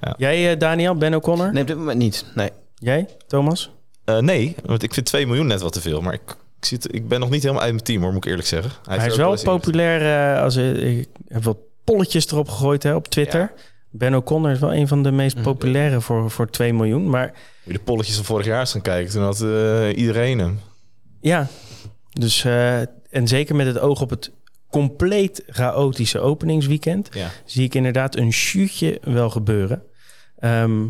Ja, 0.00 0.14
Jij, 0.18 0.52
eh, 0.52 0.58
Daniel, 0.58 0.94
Ben 0.94 1.14
O'Connor? 1.14 1.52
Nee, 1.52 1.62
op 1.62 1.68
dit 1.68 1.76
moment 1.76 1.98
niet. 1.98 2.24
Nee. 2.34 2.50
Jij, 2.74 3.08
Thomas? 3.26 3.70
Eh, 4.04 4.18
nee, 4.18 4.54
want 4.64 4.82
ik 4.82 4.94
vind 4.94 5.06
2 5.06 5.26
miljoen 5.26 5.46
net 5.46 5.60
wat 5.60 5.72
te 5.72 5.80
veel. 5.80 6.00
Maar 6.00 6.12
ik, 6.14 6.36
ik, 6.60 6.64
zit, 6.64 6.94
ik 6.94 7.08
ben 7.08 7.20
nog 7.20 7.30
niet 7.30 7.42
helemaal 7.42 7.62
uit 7.62 7.72
mijn 7.72 7.84
team, 7.84 8.02
hoor, 8.02 8.12
moet 8.12 8.24
ik 8.24 8.30
eerlijk 8.30 8.48
zeggen. 8.48 8.70
Hij, 8.88 9.06
is 9.06 9.16
wel 9.16 9.42
populair. 9.42 10.34
eh, 10.36 10.42
als, 10.42 10.56
ik 10.56 11.08
heb 11.28 11.44
wat 11.44 11.56
polletjes 11.84 12.30
erop 12.30 12.48
gegooid 12.48 12.82
hè, 12.82 12.94
op 12.94 13.08
Twitter. 13.08 13.52
Ben 13.90 14.14
O'Connor 14.14 14.50
is 14.50 14.58
wel 14.58 14.74
een 14.74 14.88
van 14.88 15.02
de 15.02 15.10
meest 15.10 15.42
populaire 15.42 16.00
voor, 16.00 16.30
voor 16.30 16.50
2 16.50 16.74
miljoen. 16.74 17.10
Maar 17.10 17.26
Moet 17.26 17.34
je 17.64 17.72
de 17.72 17.78
polletjes 17.78 18.16
van 18.16 18.24
vorig 18.24 18.46
jaar 18.46 18.60
eens 18.60 18.72
gaan 18.72 18.80
kijken. 18.80 19.12
Toen 19.12 19.22
had 19.22 19.40
eh, 19.40 19.96
iedereen 19.96 20.38
hem. 20.38 20.58
ja, 21.20 21.46
dus 22.12 22.44
eh, 22.44 22.78
en 23.10 23.28
zeker 23.28 23.54
met 23.56 23.66
het 23.66 23.78
oog 23.78 24.00
op 24.00 24.10
het 24.10 24.30
compleet 24.70 25.42
chaotische 25.46 26.20
openingsweekend... 26.20 27.08
Ja. 27.12 27.30
zie 27.44 27.64
ik 27.64 27.74
inderdaad 27.74 28.16
een 28.16 28.32
shootje 28.32 28.98
wel 29.02 29.30
gebeuren. 29.30 29.82
Ehm, 30.38 30.86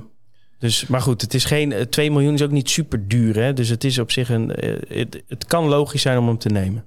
dus, 0.58 0.86
maar 0.86 1.00
goed, 1.00 1.20
het 1.20 1.34
is 1.34 1.44
geen... 1.44 1.72
eh, 1.72 1.80
2 1.82 2.10
miljoen 2.10 2.34
is 2.34 2.42
ook 2.42 2.50
niet 2.50 2.70
super 2.70 3.08
duur, 3.08 3.34
hè? 3.36 3.52
Dus 3.52 3.68
het 3.68 3.84
is 3.84 3.98
op 3.98 4.10
zich 4.10 4.28
een... 4.28 4.54
eh, 4.54 4.98
het, 4.98 5.22
het 5.28 5.46
kan 5.46 5.64
logisch 5.68 6.02
zijn 6.02 6.18
om 6.18 6.26
hem 6.26 6.38
te 6.38 6.48
nemen. 6.48 6.84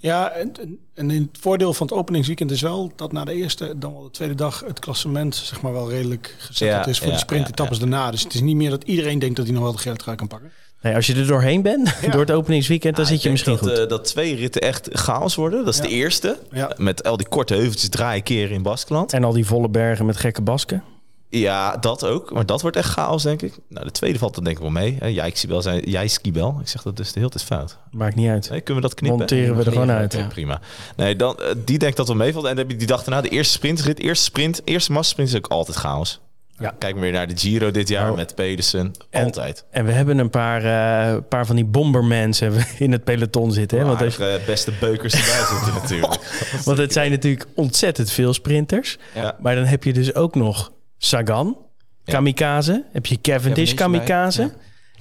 Ja, 0.00 0.30
en, 0.30 0.52
en- 0.94 1.10
in 1.10 1.22
het 1.32 1.38
voordeel 1.40 1.72
van 1.72 1.86
het 1.86 1.96
openingsweekend 1.96 2.50
is 2.50 2.60
wel 2.60 2.92
dat 2.96 3.12
na 3.12 3.24
de 3.24 3.32
eerste, 3.34 3.78
dan 3.78 3.92
wel 3.92 4.02
de 4.02 4.10
tweede 4.10 4.34
dag, 4.34 4.62
het 4.66 4.78
klassement 4.78 5.34
zeg 5.34 5.60
maar 5.62 5.72
wel 5.72 5.90
redelijk 5.90 6.34
gezetteld 6.38 6.84
Ja, 6.84 6.90
is 6.90 6.98
voor 6.98 7.06
ja, 7.06 7.12
de 7.12 7.18
sprintetappes 7.18 7.78
daarna. 7.78 8.10
Dus 8.10 8.22
het 8.22 8.34
is 8.34 8.40
niet 8.40 8.56
meer 8.56 8.70
dat 8.70 8.84
iedereen 8.84 9.18
denkt 9.18 9.36
dat 9.36 9.44
hij 9.44 9.54
nog 9.54 9.62
wel 9.64 9.72
de 9.72 9.78
gele 9.78 9.96
trui 9.96 10.16
kan 10.16 10.26
pakken. 10.28 10.50
Nee, 10.86 10.94
als 10.94 11.06
je 11.06 11.14
er 11.14 11.26
doorheen 11.26 11.62
bent, 11.62 11.94
Ja. 12.02 12.10
door 12.10 12.20
het 12.20 12.30
openingsweekend, 12.30 12.96
dan 12.96 13.04
Ja, 13.04 13.10
zit 13.10 13.22
je 13.22 13.30
misschien 13.30 13.52
dat, 13.56 13.68
goed. 13.68 13.78
eh, 13.78 13.88
dat 13.88 14.04
twee 14.04 14.34
ritten 14.34 14.60
echt 14.60 14.88
chaos 14.92 15.34
worden. 15.34 15.64
Dat 15.64 15.74
is 15.74 15.80
Ja. 15.80 15.86
de 15.86 15.90
eerste. 15.90 16.38
Ja. 16.52 16.70
Met 16.76 17.04
al 17.04 17.16
die 17.16 17.28
korte 17.28 17.54
heuveltjes 17.54 17.88
draaien 17.88 18.22
keren 18.22 18.54
in 18.54 18.62
Baskeland. 18.62 19.12
en 19.12 19.24
al 19.24 19.32
die 19.32 19.46
volle 19.46 19.68
bergen 19.68 20.06
met 20.06 20.16
gekke 20.16 20.42
basken. 20.42 20.82
Ja, 21.28 21.76
dat 21.76 22.04
ook. 22.04 22.32
Maar 22.32 22.46
dat 22.46 22.62
wordt 22.62 22.76
echt 22.76 22.88
chaos, 22.90 23.22
denk 23.22 23.42
ik. 23.42 23.58
Nou, 23.68 23.84
de 23.84 23.90
tweede 23.90 24.18
valt 24.18 24.34
dan 24.34 24.44
denk 24.44 24.56
ik 24.56 24.62
wel 24.62 24.70
mee. 24.72 24.96
hè. 25.00 25.06
Jij, 25.06 25.30
Skibel, 25.34 25.62
zei, 25.62 25.80
jij 25.90 26.08
Skibel. 26.08 26.58
Ik 26.60 26.68
zeg 26.68 26.82
dat 26.82 26.96
dus 26.96 27.12
de 27.12 27.18
hele 27.18 27.30
tijd 27.30 27.44
fout. 27.44 27.78
Maakt 27.90 28.14
niet 28.14 28.28
uit. 28.28 28.50
Nee, 28.50 28.60
kunnen 28.60 28.82
we 28.82 28.88
dat 28.88 28.98
knippen? 28.98 29.18
Monteren 29.18 29.56
we 29.56 29.64
er 29.64 29.72
gewoon 29.72 29.90
uit. 29.90 30.14
Oké, 30.14 30.26
prima. 30.26 30.60
Nee, 30.96 31.16
dan, 31.16 31.36
eh, 31.38 31.44
die 31.64 31.78
denkt 31.78 31.96
dat 31.96 32.06
wel 32.06 32.16
meevalt. 32.16 32.44
En 32.44 32.50
dan 32.50 32.58
heb 32.58 32.70
je 32.70 32.76
die 32.76 32.86
dag 32.86 33.04
daarna 33.04 33.20
de 33.20 33.28
eerste 33.28 33.52
sprintrit. 33.52 33.98
Eerste 34.00 34.24
sprint, 34.24 34.60
eerste 34.64 34.92
massasprint 34.92 35.28
is 35.28 35.36
ook 35.36 35.46
altijd 35.46 35.76
chaos. 35.76 36.20
Ja. 36.58 36.74
Kijk 36.78 36.92
maar 36.94 37.02
weer 37.02 37.12
naar 37.12 37.26
de 37.26 37.36
Giro 37.36 37.70
dit 37.70 37.88
jaar 37.88 38.10
Oh. 38.10 38.16
met 38.16 38.34
Pedersen. 38.34 38.92
En- 39.10 39.24
Altijd. 39.24 39.64
En 39.70 39.84
we 39.84 39.92
hebben 39.92 40.18
een 40.18 40.30
paar, 40.30 40.64
eh, 40.64 41.16
paar 41.28 41.46
van 41.46 41.56
die 41.56 41.64
bombermans 41.64 42.40
in 42.78 42.92
het 42.92 43.04
peloton 43.04 43.52
zitten. 43.52 43.78
Hè? 43.78 43.84
Want, 43.84 44.18
beste 44.46 44.72
beukers 44.80 45.14
erbij 45.14 45.46
zitten 45.56 45.74
natuurlijk. 45.82 46.20
want 46.64 46.78
het 46.78 46.92
zijn 46.92 47.10
natuurlijk 47.10 47.46
ontzettend 47.54 48.10
veel 48.10 48.34
sprinters. 48.34 48.98
Ja. 49.14 49.36
Maar 49.40 49.54
dan 49.54 49.64
heb 49.64 49.84
je 49.84 49.92
dus 49.92 50.14
ook 50.14 50.34
nog 50.34 50.72
Sagan, 50.98 51.56
Ja. 52.04 52.12
Kamikaze. 52.12 52.84
Heb 52.92 53.06
je 53.06 53.20
Cavendish, 53.20 53.74
Kamikaze. 53.74 54.52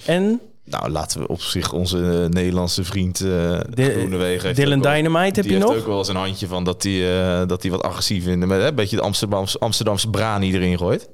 En 0.05 0.41
Nou, 0.63 0.89
laten 0.89 1.19
we 1.21 1.27
op 1.27 1.41
zich 1.41 1.73
onze 1.73 1.97
eh, 1.97 2.29
Nederlandse 2.29 2.83
vriend 2.83 3.19
eh 3.21 3.59
Groenewegen... 3.75 4.45
heeft 4.47 4.55
Dylan 4.59 4.81
Dynamite 4.81 5.19
heb 5.23 5.33
die 5.33 5.43
je 5.43 5.51
heeft 5.53 5.67
nog. 5.67 5.75
ook 5.77 5.87
wel 5.87 5.97
eens 5.97 6.07
een 6.07 6.15
handje 6.15 6.47
van 6.47 6.63
dat 6.63 6.83
hij 6.83 7.45
dat 7.45 7.61
hij 7.61 7.71
wat 7.71 7.81
agressief 7.81 8.25
in... 8.27 8.39
Met, 8.39 8.61
een 8.61 8.75
beetje 8.75 8.95
de 8.95 9.01
Amsterdamse, 9.01 9.59
Amsterdamse 9.59 10.09
brani 10.09 10.53
erin 10.53 10.77
gooit. 10.77 11.09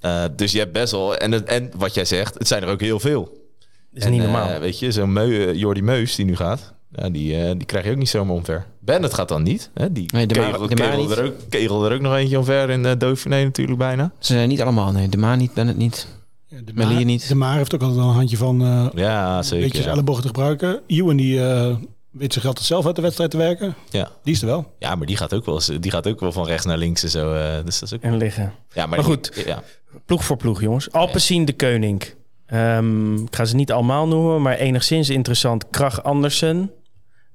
Eh, 0.00 0.24
dus 0.36 0.52
je 0.52 0.58
hebt 0.58 0.72
best 0.72 0.92
wel... 0.92 1.16
En, 1.16 1.32
het- 1.32 1.44
en 1.48 1.70
wat 1.76 1.94
jij 1.94 2.04
zegt, 2.04 2.34
het 2.38 2.48
zijn 2.48 2.62
er 2.62 2.68
ook 2.68 2.80
heel 2.80 3.00
veel. 3.00 3.48
is 3.92 4.04
niet 4.04 4.18
En, 4.20 4.22
normaal. 4.24 4.48
eh, 4.48 4.58
weet 4.58 4.78
je, 4.78 4.92
zo'n 4.92 5.12
Meu, 5.12 5.44
eh, 5.48 5.54
Jordi 5.54 5.82
Meus 5.82 6.14
die 6.14 6.24
nu 6.24 6.36
gaat... 6.36 6.74
Ja, 6.92 7.10
die, 7.10 7.36
eh, 7.36 7.50
die 7.56 7.64
krijg 7.66 7.84
je 7.84 7.90
ook 7.90 7.96
niet 7.96 8.08
zomaar 8.08 8.34
omver. 8.34 8.66
Bennett 8.80 9.14
gaat 9.14 9.28
dan 9.28 9.42
niet. 9.42 9.70
Hè? 9.74 9.92
Die 9.92 10.08
Nee, 10.14 10.26
de 10.26 10.34
Ma- 10.40 10.46
kegel, 10.46 10.68
de 10.68 10.74
kegel 10.74 11.00
niet. 11.00 11.10
er 11.10 11.24
ook, 11.24 11.34
kegel 11.48 11.84
er 11.86 11.92
ook 11.94 12.00
nog 12.00 12.14
eentje 12.14 12.38
omver 12.38 12.70
in 12.70 12.84
uh, 12.84 12.92
Dauphiné 12.98 13.42
natuurlijk 13.44 13.78
bijna. 13.78 14.12
Ze 14.18 14.32
zijn 14.32 14.48
niet 14.48 14.60
allemaal, 14.62 14.92
nee. 14.92 15.08
De 15.08 15.16
Maan 15.16 15.38
niet, 15.38 15.54
Bennett 15.54 15.78
niet. 15.78 16.06
Ja, 16.46 16.56
de 16.64 16.72
Melier 16.74 16.94
Maar- 16.94 17.04
niet. 17.04 17.28
De 17.28 17.34
Maar 17.34 17.56
heeft 17.56 17.74
ook 17.74 17.80
altijd 17.80 17.98
wel 18.00 18.08
een 18.08 18.14
handje 18.14 18.36
van 18.36 18.62
eh 18.62 18.86
Ja, 18.94 19.36
een 19.36 19.44
zeker. 19.44 19.68
beetje 19.68 19.82
Ja. 19.82 19.90
ellebogen 19.90 20.22
te 20.22 20.28
gebruiken. 20.28 20.80
Ewan 20.86 21.16
die 21.16 21.40
eh, 21.44 21.76
weet 22.10 22.32
zich 22.32 22.44
altijd 22.44 22.66
zelf 22.66 22.86
uit 22.86 22.96
de 22.96 23.02
wedstrijd 23.02 23.30
te 23.30 23.36
werken. 23.36 23.74
Ja. 23.90 24.10
Die 24.22 24.34
is 24.34 24.40
er 24.40 24.46
wel. 24.46 24.74
ja, 24.78 24.94
maar 24.94 25.06
die 25.06 25.16
gaat, 25.16 25.34
ook 25.34 25.44
wel, 25.44 25.54
eens- 25.54 25.70
die 25.80 25.90
gaat 25.90 26.06
ook 26.06 26.20
wel 26.20 26.32
van 26.32 26.46
rechts 26.46 26.64
naar 26.66 26.78
links 26.78 27.02
en 27.02 27.08
zo. 27.10 27.32
eh, 27.34 27.64
dus 27.64 27.78
dat 27.78 27.88
is 27.88 27.94
ook... 27.96 28.02
En 28.02 28.16
liggen. 28.16 28.52
Ja, 28.72 28.86
Maar 28.86 29.04
goed. 29.04 29.42
Ja. 29.46 29.62
Ploeg 30.06 30.24
voor 30.24 30.36
ploeg, 30.36 30.60
jongens. 30.60 30.92
Alpecin 30.92 31.44
de 31.44 31.52
Koning. 31.56 32.02
Ehm, 32.46 33.14
ik 33.14 33.36
ga 33.36 33.44
ze 33.44 33.54
niet 33.56 33.72
allemaal 33.72 34.08
noemen, 34.08 34.42
maar 34.42 34.56
enigszins 34.56 35.08
interessant. 35.10 35.70
Krach 35.70 36.02
Andersen, 36.02 36.70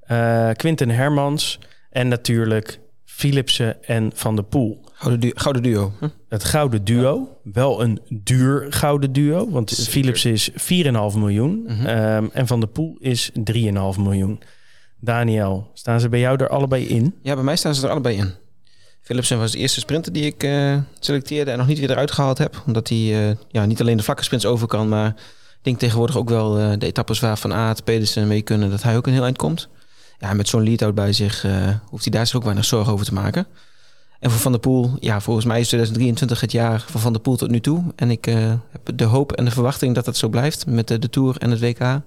eh 0.00 0.50
Quinten 0.52 0.90
Hermans 0.90 1.58
en 1.90 2.08
natuurlijk 2.08 2.80
Philipsen 3.04 3.84
en 3.84 4.10
Van 4.14 4.34
der 4.34 4.44
Poel. 4.44 4.84
Gouden, 4.92 5.20
du- 5.20 5.32
gouden 5.34 5.62
duo. 5.62 5.92
Hm? 5.98 6.08
Het 6.28 6.44
gouden 6.44 6.84
duo. 6.84 7.38
Wel 7.42 7.82
een 7.82 8.00
duur 8.08 8.66
gouden 8.72 9.12
duo, 9.12 9.50
want 9.50 9.70
Zeker. 9.70 9.92
Philipsen 9.92 10.30
is 10.32 10.50
4,5 10.54 11.16
miljoen 11.18 11.66
ehm, 11.68 12.26
en 12.32 12.46
Van 12.46 12.60
der 12.60 12.68
Poel 12.68 12.96
is 13.00 13.30
3,5 13.34 13.98
miljoen. 13.98 14.40
Daniel, 15.00 15.70
staan 15.74 16.00
ze 16.00 16.08
bij 16.08 16.20
jou 16.20 16.36
er 16.36 16.48
allebei 16.48 16.86
in? 16.86 17.14
Ja, 17.22 17.34
bij 17.34 17.44
mij 17.44 17.56
staan 17.56 17.74
ze 17.74 17.84
er 17.84 17.90
allebei 17.90 18.16
in. 18.16 18.34
Philipsen 19.06 19.38
was 19.38 19.52
de 19.52 19.58
eerste 19.58 19.80
sprinter 19.80 20.12
die 20.12 20.24
ik 20.24 20.42
eh, 20.42 20.76
selecteerde 20.98 21.50
en 21.50 21.58
nog 21.58 21.66
niet 21.66 21.78
weer 21.78 21.90
eruit 21.90 22.10
gehaald 22.10 22.38
heb. 22.38 22.62
Omdat 22.66 22.88
hij 22.88 23.28
eh, 23.28 23.36
ja, 23.48 23.64
niet 23.64 23.80
alleen 23.80 23.96
de 23.96 24.02
vlakke 24.02 24.24
sprints 24.24 24.46
over 24.46 24.66
kan, 24.66 24.88
maar 24.88 25.14
denk 25.62 25.78
tegenwoordig 25.78 26.16
ook 26.16 26.28
wel 26.28 26.58
eh, 26.58 26.72
de 26.78 26.86
etappes 26.86 27.20
waar 27.20 27.38
Van 27.38 27.54
Aert, 27.54 27.84
Pedersen 27.84 28.26
mee 28.26 28.42
kunnen, 28.42 28.70
dat 28.70 28.82
hij 28.82 28.96
ook 28.96 29.06
een 29.06 29.12
heel 29.12 29.24
eind 29.24 29.36
komt. 29.36 29.68
Ja, 30.18 30.32
met 30.32 30.48
zo'n 30.48 30.62
lead-out 30.62 30.94
bij 30.94 31.12
zich 31.12 31.46
hoeft 31.90 32.04
hij 32.04 32.12
daar 32.12 32.26
zich 32.26 32.36
ook 32.36 32.44
weinig 32.44 32.64
zorgen 32.64 32.92
over 32.92 33.06
te 33.06 33.14
maken. 33.14 33.46
En 34.20 34.30
voor 34.30 34.40
Van 34.40 34.52
der 34.52 34.60
Poel, 34.60 34.96
ja, 35.00 35.20
volgens 35.20 35.46
mij 35.46 35.60
is 35.60 35.66
2023 35.66 36.40
het 36.40 36.52
jaar 36.52 36.84
van 36.88 37.00
Van 37.00 37.12
der 37.12 37.22
Poel 37.22 37.36
tot 37.36 37.50
nu 37.50 37.60
toe. 37.60 37.84
En 37.96 38.10
ik 38.10 38.24
heb 38.70 38.90
de 38.94 39.04
hoop 39.04 39.32
en 39.32 39.44
de 39.44 39.50
verwachting 39.50 39.94
dat 39.94 40.04
dat 40.04 40.16
zo 40.16 40.28
blijft 40.28 40.66
met 40.66 40.88
de 40.88 41.10
Tour 41.10 41.36
en 41.38 41.50
het 41.50 41.60
WK. 41.60 42.00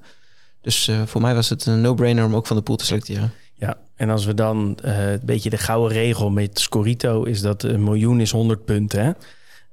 Dus 0.62 0.88
eh, 0.88 1.02
voor 1.06 1.22
mij 1.22 1.36
was 1.36 1.50
het 1.50 1.66
een 1.66 1.82
no-brainer 1.82 2.26
om 2.26 2.36
ook 2.36 2.48
Van 2.48 2.56
der 2.56 2.66
Poel 2.66 2.76
te 2.76 2.86
selecteren. 2.86 3.32
Ja, 3.54 3.78
en 3.96 4.10
als 4.10 4.26
we 4.26 4.34
dan 4.34 4.78
eh, 4.84 5.12
een 5.12 5.22
beetje 5.24 5.50
de 5.50 5.58
gouden 5.58 5.98
regel 5.98 6.30
met 6.30 6.60
Scorito 6.60 7.24
is 7.24 7.42
dat 7.42 7.64
een 7.64 7.84
miljoen 7.84 8.20
is 8.20 8.32
100 8.32 8.66
punten. 8.66 9.04
Hè? 9.04 9.12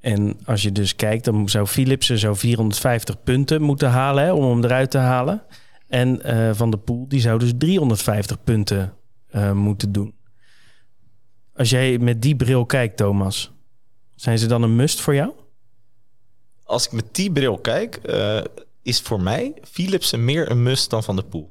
En 0.00 0.38
als 0.44 0.62
je 0.62 0.72
dus 0.72 0.96
kijkt, 0.96 1.24
dan 1.24 1.48
zou 1.48 1.66
Philipsen 1.66 2.18
zo 2.18 2.34
450 2.34 3.22
punten 3.22 3.62
moeten 3.62 3.90
halen 3.90 4.24
hè, 4.24 4.32
om 4.32 4.50
hem 4.50 4.64
eruit 4.64 4.90
te 4.90 4.98
halen. 4.98 5.42
En 5.88 6.22
eh, 6.22 6.50
Van 6.54 6.70
der 6.70 6.80
Poel 6.80 7.08
die 7.08 7.20
zou 7.20 7.38
dus 7.38 7.52
350 7.58 8.44
punten 8.44 8.94
eh, 9.26 9.52
moeten 9.52 9.92
doen. 9.92 10.14
Als 11.54 11.70
jij 11.70 11.98
met 11.98 12.22
die 12.22 12.36
bril 12.36 12.66
kijkt, 12.66 12.96
Thomas, 12.96 13.52
zijn 14.14 14.38
ze 14.38 14.46
dan 14.46 14.62
een 14.62 14.76
must 14.76 15.00
voor 15.00 15.14
jou? 15.14 15.32
Als 16.64 16.86
ik 16.86 16.92
met 16.92 17.14
die 17.14 17.32
bril 17.32 17.58
kijk, 17.58 17.96
eh, 17.96 18.40
is 18.86 19.00
voor 19.00 19.20
mij 19.22 19.54
Philipsen 19.70 20.24
meer 20.24 20.50
een 20.50 20.62
must 20.62 20.90
dan 20.90 21.02
Van 21.02 21.16
der 21.16 21.24
Poel. 21.24 21.50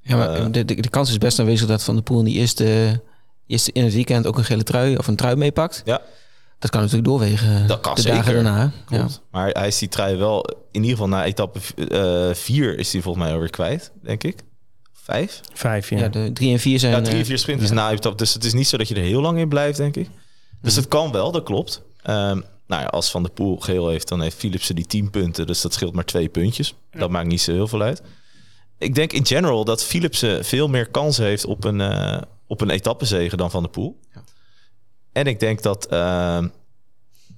Ja, 0.00 0.16
maar 0.16 0.34
Eh. 0.34 0.46
de, 0.50 0.64
de, 0.64 0.74
de 0.80 0.88
kans 0.88 1.10
is 1.10 1.18
best 1.18 1.38
aanwezig 1.38 1.66
dat 1.68 1.84
Van 1.84 1.94
der 1.94 2.02
Poel 2.04 2.18
in 2.18 2.24
die 2.24 2.34
eerste, 2.34 3.00
eerste 3.46 3.72
in 3.72 3.84
het 3.84 3.94
weekend 3.94 4.26
ook 4.26 4.38
een 4.38 4.44
gele 4.44 4.62
trui 4.62 4.96
of 4.96 5.06
een 5.06 5.16
trui 5.16 5.36
meepakt. 5.36 5.82
Ja. 5.84 6.00
Dat 6.58 6.70
kan 6.70 6.80
natuurlijk 6.80 7.08
doorwegen 7.08 7.66
Dat 7.66 7.80
kan 7.80 7.94
de 7.94 8.00
zeker. 8.00 8.16
dagen 8.18 8.34
daarna. 8.34 8.60
Ja. 8.62 8.72
Klopt. 8.98 9.22
Maar 9.30 9.48
hij 9.50 9.66
is 9.66 9.78
die 9.78 9.88
trui 9.88 10.16
wel, 10.16 10.44
in 10.70 10.80
ieder 10.82 10.90
geval 10.90 11.08
na 11.08 11.24
etappe 11.24 11.58
4 12.34 12.78
is 12.78 12.92
hij 12.92 13.02
volgens 13.02 13.24
mij 13.24 13.32
alweer 13.34 13.50
kwijt, 13.50 13.92
denk 14.02 14.24
ik. 14.24 14.42
Vijf? 14.92 15.40
Vijf, 15.52 15.90
ja. 15.90 15.98
Ja, 15.98 16.08
de 16.08 16.30
drie 16.32 16.52
en 16.52 16.58
vier 16.58 16.78
zijn... 16.78 16.92
Ja, 16.92 17.00
drie, 17.00 17.20
eh, 17.20 17.24
vier 17.26 17.38
sprinters 17.38 17.70
na 17.70 17.90
etappe. 17.90 18.16
Dus 18.18 18.34
het 18.34 18.44
is 18.44 18.52
niet 18.52 18.68
zo 18.68 18.76
dat 18.76 18.88
je 18.88 18.94
er 18.94 19.00
heel 19.02 19.20
lang 19.20 19.38
in 19.38 19.48
blijft, 19.48 19.76
denk 19.78 19.96
ik. 19.96 20.08
Dus 20.62 20.72
Mhm. 20.72 20.80
het 20.80 20.88
kan 20.88 21.12
wel, 21.12 21.32
dat 21.32 21.42
klopt. 21.44 21.82
Ehm, 22.02 22.40
nou 22.68 22.82
ja, 22.82 22.88
als 22.88 23.10
Van 23.10 23.22
der 23.22 23.32
Poel 23.32 23.56
geel 23.56 23.88
heeft, 23.88 24.08
dan 24.08 24.20
heeft 24.20 24.36
Philipsen 24.36 24.74
die 24.74 24.86
10 24.86 25.10
punten. 25.10 25.46
Dus 25.46 25.60
dat 25.60 25.72
scheelt 25.72 25.94
maar 25.94 26.04
twee 26.04 26.28
puntjes. 26.28 26.74
Dat 26.90 27.10
maakt 27.10 27.28
niet 27.28 27.40
zo 27.40 27.52
heel 27.52 27.68
veel 27.68 27.82
uit. 27.82 28.02
Ik 28.78 28.94
denk 28.94 29.12
in 29.12 29.26
general 29.26 29.64
dat 29.64 29.84
Philipsen 29.84 30.44
veel 30.44 30.68
meer 30.68 30.88
kansen 30.88 31.24
heeft 31.24 31.44
op 31.44 31.64
een, 31.64 31.80
eh 31.80 32.22
op 32.46 32.60
een 32.60 32.70
etappezege 32.70 33.36
dan 33.36 33.50
Van 33.50 33.62
der 33.62 33.70
Poel. 33.70 33.98
Ja. 34.14 34.24
En 35.12 35.26
ik 35.26 35.40
denk 35.40 35.62
dat, 35.62 35.86
ehm, 35.86 36.48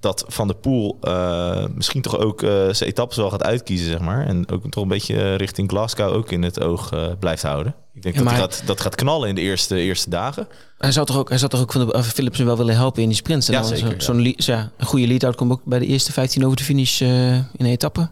dat 0.01 0.23
Van 0.27 0.47
der 0.47 0.55
Poel 0.55 0.97
eh, 1.01 1.65
misschien 1.75 2.01
toch 2.01 2.17
ook 2.17 2.41
eh, 2.43 2.49
zijn 2.49 2.89
etappes 2.89 3.17
wel 3.17 3.29
gaat 3.29 3.43
uitkiezen, 3.43 3.87
zeg 3.87 3.99
maar. 3.99 4.25
En 4.27 4.49
ook 4.51 4.69
toch 4.69 4.83
een 4.83 4.89
beetje 4.89 5.35
richting 5.35 5.69
Glasgow 5.69 6.13
ook 6.15 6.31
in 6.31 6.43
het 6.43 6.61
oog 6.61 6.91
eh, 6.91 7.07
blijft 7.19 7.43
houden. 7.43 7.75
Ik 7.93 8.01
denk 8.01 8.15
Ja, 8.15 8.21
dat 8.21 8.31
hij 8.31 8.39
maar- 8.39 8.51
gaat, 8.51 8.63
dat 8.65 8.81
gaat 8.81 8.95
knallen 8.95 9.29
in 9.29 9.35
de 9.35 9.41
eerste, 9.41 9.75
eerste 9.75 10.09
dagen. 10.09 10.47
Hij 10.77 10.91
zou 10.91 11.05
toch 11.05 11.17
ook, 11.17 11.29
hij 11.29 11.37
zou 11.37 11.51
toch 11.51 11.61
ook 11.61 11.71
van 11.71 11.87
de 11.87 12.03
Philipsen 12.03 12.45
wel 12.45 12.57
willen 12.57 12.75
helpen 12.75 13.01
in 13.01 13.07
die 13.07 13.17
sprints. 13.17 13.47
En 13.47 13.53
Ja, 13.53 13.63
zo-. 13.63 13.93
Zo'n 13.97 14.33
ja, 14.37 14.71
een 14.77 14.85
goede 14.85 15.07
lead-out 15.07 15.35
komt 15.35 15.51
ook 15.51 15.61
bij 15.65 15.79
de 15.79 15.85
eerste 15.85 16.11
15 16.11 16.45
over 16.45 16.57
de 16.57 16.63
finish 16.63 17.01
in 17.01 17.09
een 17.57 17.65
etappe. 17.65 18.09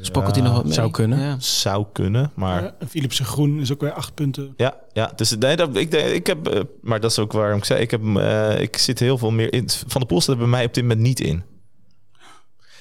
Spokkelt 0.00 0.34
hij 0.34 0.44
nog 0.44 0.54
wat 0.54 0.64
mee. 0.64 0.72
zou 0.72 0.90
kunnen. 0.90 1.18
Ja. 1.20 1.36
Zou 1.38 1.86
kunnen, 1.92 2.32
maar 2.34 2.62
Eh, 2.64 2.70
en 2.78 2.88
Philipsen 2.88 3.24
Groen 3.24 3.60
is 3.60 3.72
ook 3.72 3.80
weer 3.80 3.92
acht 3.92 4.14
punten. 4.14 4.52
ja, 4.56 4.74
ja. 4.92 5.12
Dus 5.16 5.36
nee, 5.36 5.56
dat, 5.56 5.76
ik, 5.76 5.90
denk- 5.90 6.08
ik 6.08 6.26
heb, 6.26 6.46
eh, 6.48 6.60
maar 6.82 7.00
dat 7.00 7.10
is 7.10 7.18
ook 7.18 7.32
waarom 7.32 7.58
ik 7.58 7.64
zei, 7.64 7.80
ik 7.80 7.90
heb, 7.90 8.00
eh, 8.16 8.60
ik 8.60 8.76
zit 8.76 8.98
heel 8.98 9.18
veel 9.18 9.30
meer 9.30 9.52
in. 9.52 9.68
Van 9.86 10.00
de 10.00 10.06
Poel 10.06 10.20
staat 10.20 10.34
er 10.34 10.40
bij 10.40 10.50
mij 10.50 10.64
op 10.64 10.74
dit 10.74 10.82
moment 10.82 11.00
niet 11.00 11.20
in. 11.20 11.42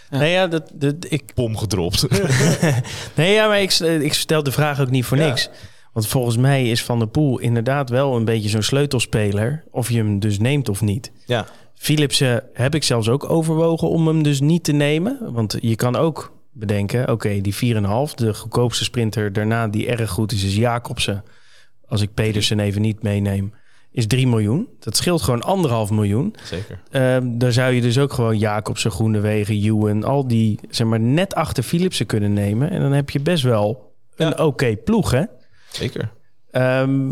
Ja. 0.10 0.18
Nee, 0.18 0.32
ja, 0.32 0.48
dat, 0.48 0.72
dat, 0.74 0.96
ik, 1.10 1.24
Bom 1.36 1.58
gedropt. 1.58 2.08
Nee, 3.16 3.34
ja, 3.34 3.48
maar 3.48 3.62
ik, 3.62 3.72
ik 3.80 4.14
stel 4.14 4.44
de 4.44 4.52
vraag 4.52 4.82
ook 4.82 4.90
niet 4.90 5.06
voor 5.06 5.18
Ja. 5.18 5.28
niks. 5.28 5.50
Want 5.94 6.08
volgens 6.08 6.38
mij 6.38 6.70
is 6.70 6.84
Van 6.84 7.00
der 7.00 7.08
Poel 7.08 7.40
inderdaad 7.40 7.90
wel 7.90 8.16
een 8.16 8.26
beetje 8.26 8.50
zo'n 8.50 8.62
sleutelspeler. 8.62 9.64
Of 9.72 9.90
je 9.90 9.98
hem 9.98 10.20
dus 10.20 10.40
neemt 10.40 10.70
of 10.70 10.82
niet. 10.82 11.12
ja, 11.26 11.46
Philipsen 11.76 12.44
heb 12.54 12.76
ik 12.76 12.84
zelfs 12.84 13.10
ook 13.10 13.30
overwogen 13.30 13.90
om 13.90 14.08
hem 14.08 14.24
dus 14.24 14.40
niet 14.40 14.64
te 14.64 14.72
nemen. 14.72 15.20
Want 15.22 15.58
je 15.60 15.76
kan 15.76 15.96
ook 15.96 16.37
bedenken, 16.60 17.12
oké, 17.12 17.42
die 17.42 17.56
4,5, 17.56 17.60
de 18.16 18.34
goedkoopste 18.34 18.84
sprinter 18.84 19.34
daarna 19.34 19.68
die 19.68 19.88
erg 19.88 20.10
goed 20.10 20.32
is, 20.32 20.44
is 20.44 20.56
Jacobsen. 20.56 21.24
Als 21.88 22.02
ik 22.02 22.14
Pedersen 22.14 22.60
even 22.60 22.82
niet 22.82 23.04
meeneem. 23.04 23.54
is 23.92 24.08
3 24.08 24.28
miljoen. 24.28 24.68
Dat 24.80 24.96
scheelt 24.98 25.22
gewoon 25.22 25.42
anderhalf 25.42 25.90
miljoen. 25.90 26.36
Zeker. 26.44 26.80
Ehm 26.92 27.38
daar 27.38 27.52
zou 27.52 27.74
je 27.74 27.82
dus 27.82 27.98
ook 28.00 28.14
gewoon 28.14 28.38
Jacobsen, 28.38 28.92
Groenewegen, 28.92 29.56
Ewan... 29.64 30.04
al 30.04 30.28
die, 30.28 30.60
zeg 30.70 30.88
maar, 30.88 31.00
net 31.00 31.36
achter 31.36 31.64
Philipsen 31.64 32.06
kunnen 32.06 32.34
nemen. 32.34 32.70
En 32.70 32.82
dan 32.82 32.92
heb 32.92 33.10
je 33.10 33.20
best 33.20 33.44
wel 33.44 33.94
een 34.16 34.34
Ja. 34.38 34.46
oké 34.46 34.76
ploeg, 34.76 35.12
hè? 35.12 35.24
Zeker. 35.72 36.12
Ehm, 36.52 37.12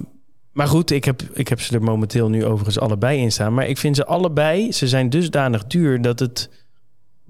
maar 0.52 0.68
goed, 0.68 0.92
ik 0.92 1.06
heb, 1.06 1.22
ik 1.34 1.48
heb 1.48 1.62
ze 1.62 1.74
er 1.74 1.84
momenteel 1.84 2.30
nu 2.30 2.46
overigens 2.46 2.80
allebei 2.80 3.20
in 3.20 3.32
staan. 3.32 3.54
Maar 3.54 3.68
ik 3.68 3.78
vind 3.78 3.96
ze 3.96 4.06
allebei, 4.06 4.72
ze 4.72 4.88
zijn 4.88 5.10
dusdanig 5.10 5.66
duur 5.66 6.02
dat 6.02 6.20
het... 6.20 6.50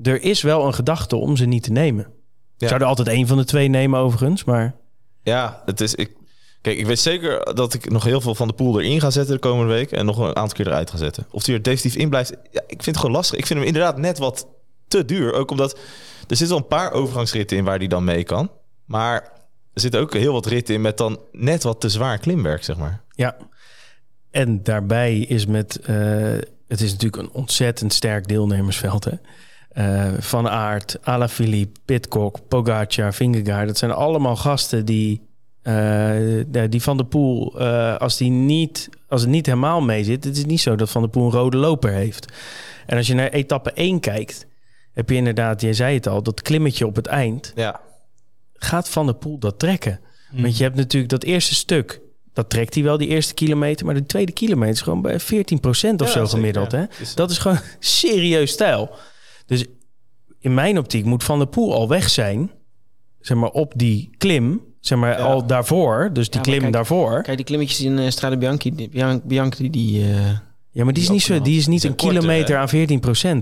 Er 0.04 0.22
is 0.22 0.42
wel 0.42 0.66
een 0.66 0.74
gedachte 0.74 1.16
om 1.16 1.38
ze 1.38 1.46
niet 1.46 1.64
te 1.64 1.72
nemen. 1.72 2.08
Ja. 2.58 2.68
Zou 2.68 2.82
er 2.82 2.88
altijd 2.88 3.08
één 3.08 3.28
van 3.28 3.38
de 3.38 3.46
twee 3.46 3.68
nemen 3.68 4.00
overigens, 4.00 4.44
maar... 4.44 4.76
Ja, 5.22 5.62
het 5.66 5.82
is. 5.82 5.96
Ik, 5.96 6.12
kijk, 6.62 6.78
ik 6.78 6.86
weet 6.86 7.00
zeker 7.00 7.54
dat 7.56 7.74
ik 7.74 7.90
nog 7.90 8.04
heel 8.04 8.22
veel 8.22 8.36
van 8.36 8.48
de 8.48 8.54
pool 8.54 8.80
erin 8.80 9.02
ga 9.02 9.10
zetten 9.10 9.34
de 9.34 9.40
komende 9.40 9.74
week. 9.74 9.92
En 9.92 10.06
nog 10.06 10.18
een 10.18 10.36
aantal 10.36 10.56
keer 10.58 10.68
eruit 10.68 10.90
ga 10.90 10.98
zetten. 10.98 11.28
Of 11.32 11.44
die 11.44 11.56
er 11.56 11.62
definitief 11.62 12.02
in 12.02 12.10
blijft. 12.10 12.30
Ja, 12.30 12.62
ik 12.62 12.68
vind 12.68 12.86
het 12.86 12.98
gewoon 12.98 13.12
lastig. 13.12 13.38
Ik 13.40 13.46
vind 13.46 13.60
hem 13.60 13.68
inderdaad 13.68 13.98
net 13.98 14.18
wat 14.18 14.48
te 14.88 15.06
duur. 15.06 15.34
Ook 15.34 15.52
omdat 15.52 15.78
er 16.28 16.36
zitten 16.36 16.48
wel 16.48 16.58
een 16.58 16.68
paar 16.68 16.92
overgangsritten 16.92 17.58
in 17.58 17.64
waar 17.64 17.78
hij 17.78 17.88
dan 17.88 18.04
mee 18.04 18.24
kan. 18.24 18.52
Maar 18.86 19.22
er 19.74 19.82
zitten 19.82 20.02
ook 20.02 20.14
heel 20.14 20.34
wat 20.34 20.46
ritten 20.46 20.76
in 20.76 20.82
met 20.82 20.98
dan 20.98 21.20
net 21.32 21.64
wat 21.64 21.82
te 21.82 21.90
zwaar 21.90 22.18
klimwerk, 22.18 22.64
zeg 22.64 22.78
maar. 22.78 23.04
Ja, 23.10 23.38
en 24.32 24.64
daarbij 24.64 25.18
is 25.18 25.46
met... 25.46 25.80
eh, 25.80 25.96
het 26.68 26.82
is 26.82 26.92
natuurlijk 26.92 27.24
een 27.24 27.32
ontzettend 27.32 27.94
sterk 27.94 28.28
deelnemersveld, 28.28 29.04
hè? 29.04 29.12
Eh, 29.76 30.08
Van 30.20 30.50
Aert, 30.50 30.98
Alaphilippe, 31.02 31.80
Pitcock, 31.86 32.48
Pogacar, 32.48 33.14
Vingegaard. 33.14 33.68
Dat 33.68 33.78
zijn 33.78 33.92
allemaal 33.92 34.36
gasten 34.36 34.86
die... 34.86 35.22
eh, 35.62 36.16
die 36.70 36.82
Van 36.82 36.98
der 36.98 37.06
Poel, 37.06 37.60
eh, 37.60 37.98
als, 37.98 38.18
die 38.18 38.30
niet, 38.32 38.90
als 39.08 39.22
het 39.22 39.30
niet 39.30 39.46
helemaal 39.46 39.82
mee 39.82 40.04
zit... 40.04 40.24
Het 40.24 40.38
is 40.38 40.46
niet 40.46 40.62
zo 40.62 40.76
dat 40.76 40.90
Van 40.90 41.02
der 41.02 41.10
Poel 41.12 41.26
een 41.26 41.32
rode 41.32 41.58
loper 41.58 41.92
heeft. 41.92 42.26
En 42.86 42.98
als 42.98 43.08
je 43.08 43.14
naar 43.14 43.30
etappe 43.30 43.72
1 43.72 44.00
kijkt... 44.00 44.46
heb 44.94 45.10
je 45.10 45.16
inderdaad, 45.16 45.62
jij 45.62 45.74
zei 45.74 45.96
het 45.96 46.08
al, 46.08 46.24
dat 46.24 46.42
klimmetje 46.42 46.86
op 46.88 46.96
het 46.96 47.08
eind 47.08 47.52
Ja, 47.56 47.82
gaat 48.54 48.90
Van 48.90 49.06
der 49.06 49.16
Poel 49.16 49.38
dat 49.38 49.60
trekken? 49.60 50.00
Want 50.32 50.58
je 50.58 50.64
hebt 50.64 50.76
natuurlijk 50.76 51.12
dat 51.12 51.24
eerste 51.24 51.56
stuk. 51.56 52.02
Dat 52.34 52.50
trekt 52.50 52.74
hij 52.74 52.84
wel, 52.84 52.98
die 52.98 53.08
eerste 53.08 53.34
kilometer. 53.34 53.86
Maar 53.86 53.96
de 53.96 54.06
tweede 54.06 54.32
kilometer 54.32 54.74
is 54.74 54.82
gewoon 54.82 55.02
bij 55.02 55.20
14% 55.20 55.24
of 55.24 55.30
Ja, 55.74 55.90
zo 55.98 56.06
zeker, 56.06 56.28
gemiddeld. 56.28 56.72
ja. 56.72 56.78
Hè? 56.78 56.86
Dus- 57.00 57.16
Dat 57.16 57.32
is 57.32 57.38
gewoon 57.38 57.60
serieus 57.80 58.52
stijl. 58.52 58.90
Dus 59.46 59.66
in 60.40 60.54
mijn 60.54 60.78
optiek 60.78 61.06
moet 61.06 61.24
Van 61.24 61.38
der 61.38 61.48
Poel 61.48 61.74
al 61.74 61.88
weg 61.88 62.10
zijn. 62.10 62.52
Zeg 63.20 63.38
maar 63.38 63.50
op 63.50 63.74
die 63.76 64.10
klim. 64.18 64.62
Zeg 64.80 64.98
maar 64.98 65.18
Ja. 65.20 65.26
al 65.26 65.46
daarvoor. 65.46 66.10
Dus 66.14 66.30
die 66.30 66.42
klim 66.42 66.60
kijk- 66.60 66.74
daarvoor. 66.74 67.22
Kijk, 67.22 67.38
die 67.38 67.46
klimmetjes 67.46 67.82
in 67.82 68.00
eh, 68.00 68.10
Strade 68.10 68.38
Bianchi, 68.38 68.76
die, 68.76 68.90
Bianchi, 69.24 69.70
die... 69.70 70.02
eh, 70.04 70.30
Ja, 70.72 70.84
maar 70.84 70.94
die 70.94 71.04
is 71.04 71.10
niet, 71.10 71.22
zo, 71.22 71.42
die 71.42 71.58
is 71.58 71.68
niet 71.68 71.84
een 71.84 71.96
kilometer 71.96 72.58
aan 72.58 72.68
14%. 72.70 72.72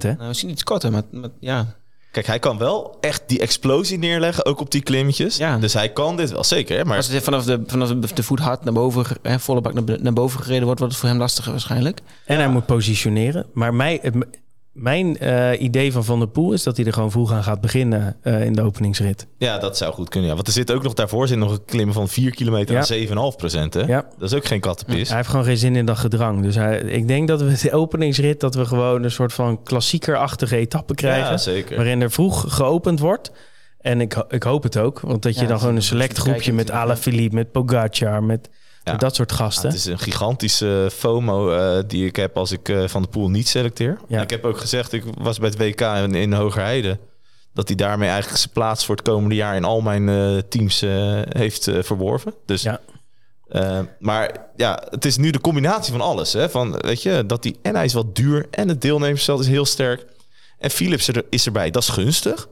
Hè? 0.04 0.14
nou, 0.14 0.28
misschien 0.28 0.50
iets 0.50 0.64
korter, 0.64 0.92
maar, 0.92 1.04
maar 1.12 1.30
ja. 1.40 1.76
Kijk, 2.12 2.26
hij 2.26 2.40
kan 2.40 2.58
wel 2.58 2.98
echt 3.02 3.24
die 3.28 3.40
explosie 3.40 3.98
neerleggen, 3.98 4.46
ook 4.46 4.60
op 4.60 4.72
die 4.72 4.82
klimmetjes. 4.82 5.38
Ja. 5.38 5.58
Dus 5.58 5.74
hij 5.74 5.90
kan 5.90 6.16
dit 6.18 6.32
wel 6.32 6.44
zeker. 6.44 6.78
Hè? 6.78 6.86
Maar 6.86 6.98
Als 6.98 7.08
het 7.08 7.24
vanaf 7.24 7.44
de, 7.46 7.62
vanaf 7.68 7.90
de, 7.90 8.24
voet 8.24 8.40
hard 8.40 8.64
naar 8.64 8.74
boven, 8.74 9.06
hè, 9.22 9.40
volle 9.40 9.62
bak 9.62 9.74
naar, 9.74 10.02
naar 10.02 10.14
boven 10.14 10.40
gereden 10.42 10.64
wordt, 10.64 10.80
wordt 10.80 10.94
het 10.94 11.02
voor 11.04 11.12
hem 11.12 11.20
lastiger 11.22 11.52
waarschijnlijk. 11.52 12.00
En 12.26 12.38
hij 12.38 12.48
moet 12.50 12.66
positioneren. 12.66 13.46
Maar 13.54 13.74
mij, 13.74 14.00
het- 14.02 14.16
mijn 14.74 15.18
eh, 15.18 15.62
idee 15.62 15.92
van 15.92 16.04
Van 16.06 16.20
der 16.20 16.28
Poel 16.28 16.54
is 16.54 16.64
dat 16.64 16.78
hij 16.78 16.86
er 16.86 16.94
gewoon 16.94 17.12
vroeg 17.12 17.32
aan 17.32 17.44
gaat 17.44 17.62
beginnen 17.62 18.16
eh, 18.22 18.46
in 18.46 18.54
de 18.54 18.62
openingsrit. 18.62 19.28
ja, 19.38 19.58
dat 19.58 19.78
zou 19.78 19.94
goed 19.94 20.10
kunnen. 20.10 20.30
Ja. 20.30 20.36
Want 20.36 20.48
er 20.48 20.54
zit 20.54 20.72
ook 20.72 20.84
nog 20.84 20.94
daarvoor 20.94 21.28
zit 21.28 21.38
nog 21.38 21.52
een 21.52 21.66
klimmen 21.66 21.94
van 21.94 22.10
4 22.10 22.32
kilometer 22.32 22.74
Ja. 22.76 22.80
aan 22.80 23.32
7,5 23.32 23.38
procent. 23.38 23.74
Hè? 23.74 23.82
Ja. 23.82 24.06
Dat 24.18 24.32
is 24.32 24.38
ook 24.38 24.46
geen 24.46 24.60
kattenpis. 24.60 25.08
Hij 25.08 25.18
heeft 25.18 25.30
gewoon 25.30 25.46
geen 25.46 25.58
zin 25.58 25.76
in 25.76 25.86
dat 25.86 25.98
gedrang. 25.98 26.42
Dus 26.42 26.56
hij, 26.56 26.80
ik 26.80 27.08
denk 27.08 27.28
dat 27.28 27.42
we 27.42 27.60
de 27.62 27.72
openingsrit... 27.72 28.40
dat 28.40 28.56
we 28.56 28.66
gewoon 28.66 29.04
een 29.04 29.12
soort 29.12 29.34
van 29.34 29.64
klassiekerachtige 29.64 30.56
etappe 30.56 30.96
krijgen. 30.96 31.32
Ja, 31.32 31.38
zeker. 31.38 31.76
Waarin 31.76 32.02
er 32.02 32.12
vroeg 32.12 32.56
geopend 32.56 33.00
wordt. 33.00 33.32
En 33.80 34.02
ik, 34.02 34.26
ik 34.30 34.44
hoop 34.44 34.64
het 34.64 34.78
ook. 34.78 35.00
Want 35.00 35.22
dat 35.22 35.40
je 35.40 35.48
dan 35.48 35.60
gewoon 35.60 35.76
een 35.76 35.82
select 35.82 36.18
groepje 36.18 36.54
met 36.54 36.72
Alaphilippe, 36.72 37.36
met 37.36 37.52
Pogacar, 37.52 38.24
met, 38.24 38.50
Ja. 38.84 38.96
dat 38.96 39.16
soort 39.16 39.30
Ja, 39.30 39.36
gasten. 39.36 39.70
het 39.70 39.78
is 39.78 39.86
een 39.86 40.00
gigantische 40.00 40.90
FOMO 40.94 41.52
eh, 41.52 41.84
die 41.88 42.06
ik 42.06 42.16
heb 42.16 42.38
als 42.38 42.52
ik 42.52 42.70
eh, 42.70 42.88
Van 42.88 43.02
de 43.02 43.08
Poel 43.08 43.30
niet 43.30 43.48
selecteer. 43.48 43.98
Ja. 44.08 44.22
Ik 44.22 44.30
heb 44.30 44.46
ook 44.46 44.58
gezegd, 44.58 44.94
ik 44.94 45.04
was 45.18 45.40
bij 45.40 45.50
het 45.50 45.58
WK 45.58 45.82
in, 45.82 46.16
in 46.16 46.34
Hogerheide... 46.34 47.00
dat 47.54 47.68
hij 47.68 47.78
daarmee 47.78 48.10
eigenlijk 48.10 48.40
zijn 48.40 48.54
plaats 48.54 48.86
voor 48.86 48.96
het 48.96 49.06
komende 49.06 49.36
jaar... 49.36 49.56
in 49.56 49.64
al 49.64 49.82
mijn 49.82 50.10
eh, 50.10 50.38
teams 50.50 50.82
eh, 50.82 51.22
heeft 51.30 51.68
eh, 51.68 51.84
verworven. 51.84 52.34
Dus, 52.46 52.62
Ja. 52.62 52.80
eh, 53.48 53.80
maar 54.00 54.46
ja, 54.56 54.84
het 54.90 55.06
is 55.06 55.18
nu 55.18 55.32
de 55.32 55.42
combinatie 55.42 55.92
van 55.92 56.02
alles. 56.02 56.34
Hè? 56.34 56.50
Van, 56.50 56.72
weet 56.78 57.02
je, 57.02 57.24
dat 57.26 57.44
die, 57.44 57.60
en 57.62 57.76
hij 57.76 57.86
is 57.86 57.94
wat 57.94 58.16
duur 58.16 58.48
en 58.52 58.68
het 58.68 58.82
deelnemersveld 58.82 59.40
is 59.40 59.48
heel 59.48 59.66
sterk. 59.66 60.06
En 60.60 60.70
Philips 60.70 61.08
er, 61.08 61.26
is 61.30 61.46
erbij, 61.46 61.70
dat 61.72 61.82
is 61.82 61.90
gunstig. 61.90 62.48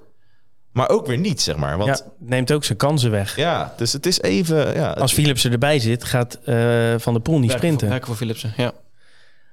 Maar 0.72 0.90
ook 0.90 1.08
weer 1.08 1.18
niet, 1.18 1.42
zeg 1.42 1.56
maar. 1.56 1.78
Want 1.78 1.98
ja, 1.98 2.12
neemt 2.28 2.52
ook 2.52 2.64
zijn 2.64 2.78
kansen 2.78 3.12
weg. 3.12 3.36
ja, 3.36 3.74
dus 3.78 3.94
het 3.94 4.06
is 4.06 4.22
even... 4.22 4.74
Ja, 4.74 4.92
Als 4.92 5.14
Philips 5.14 5.46
erbij 5.46 5.80
zit, 5.80 6.04
gaat 6.04 6.40
eh, 6.44 6.94
Van 6.98 7.14
der 7.14 7.22
Poel 7.22 7.40
niet 7.40 7.52
Werken 7.52 7.58
sprinten. 7.58 7.80
Voor, 7.80 7.90
werken 7.90 8.08
voor 8.08 8.16
Philipsen, 8.16 8.54
ja. 8.58 8.72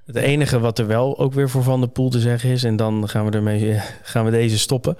Het 0.05 0.15
enige 0.15 0.59
wat 0.59 0.79
er 0.79 0.87
wel 0.87 1.19
ook 1.19 1.33
weer 1.33 1.49
voor 1.49 1.63
Van 1.63 1.79
der 1.79 1.89
Poel 1.89 2.09
te 2.09 2.19
zeggen 2.19 2.49
is... 2.49 2.63
en 2.63 2.75
dan 2.75 3.09
gaan 3.09 3.25
we, 3.25 3.31
ermee, 3.31 3.73
eh, 3.73 3.83
gaan 4.03 4.25
we 4.25 4.31
deze 4.31 4.59
stoppen... 4.59 4.97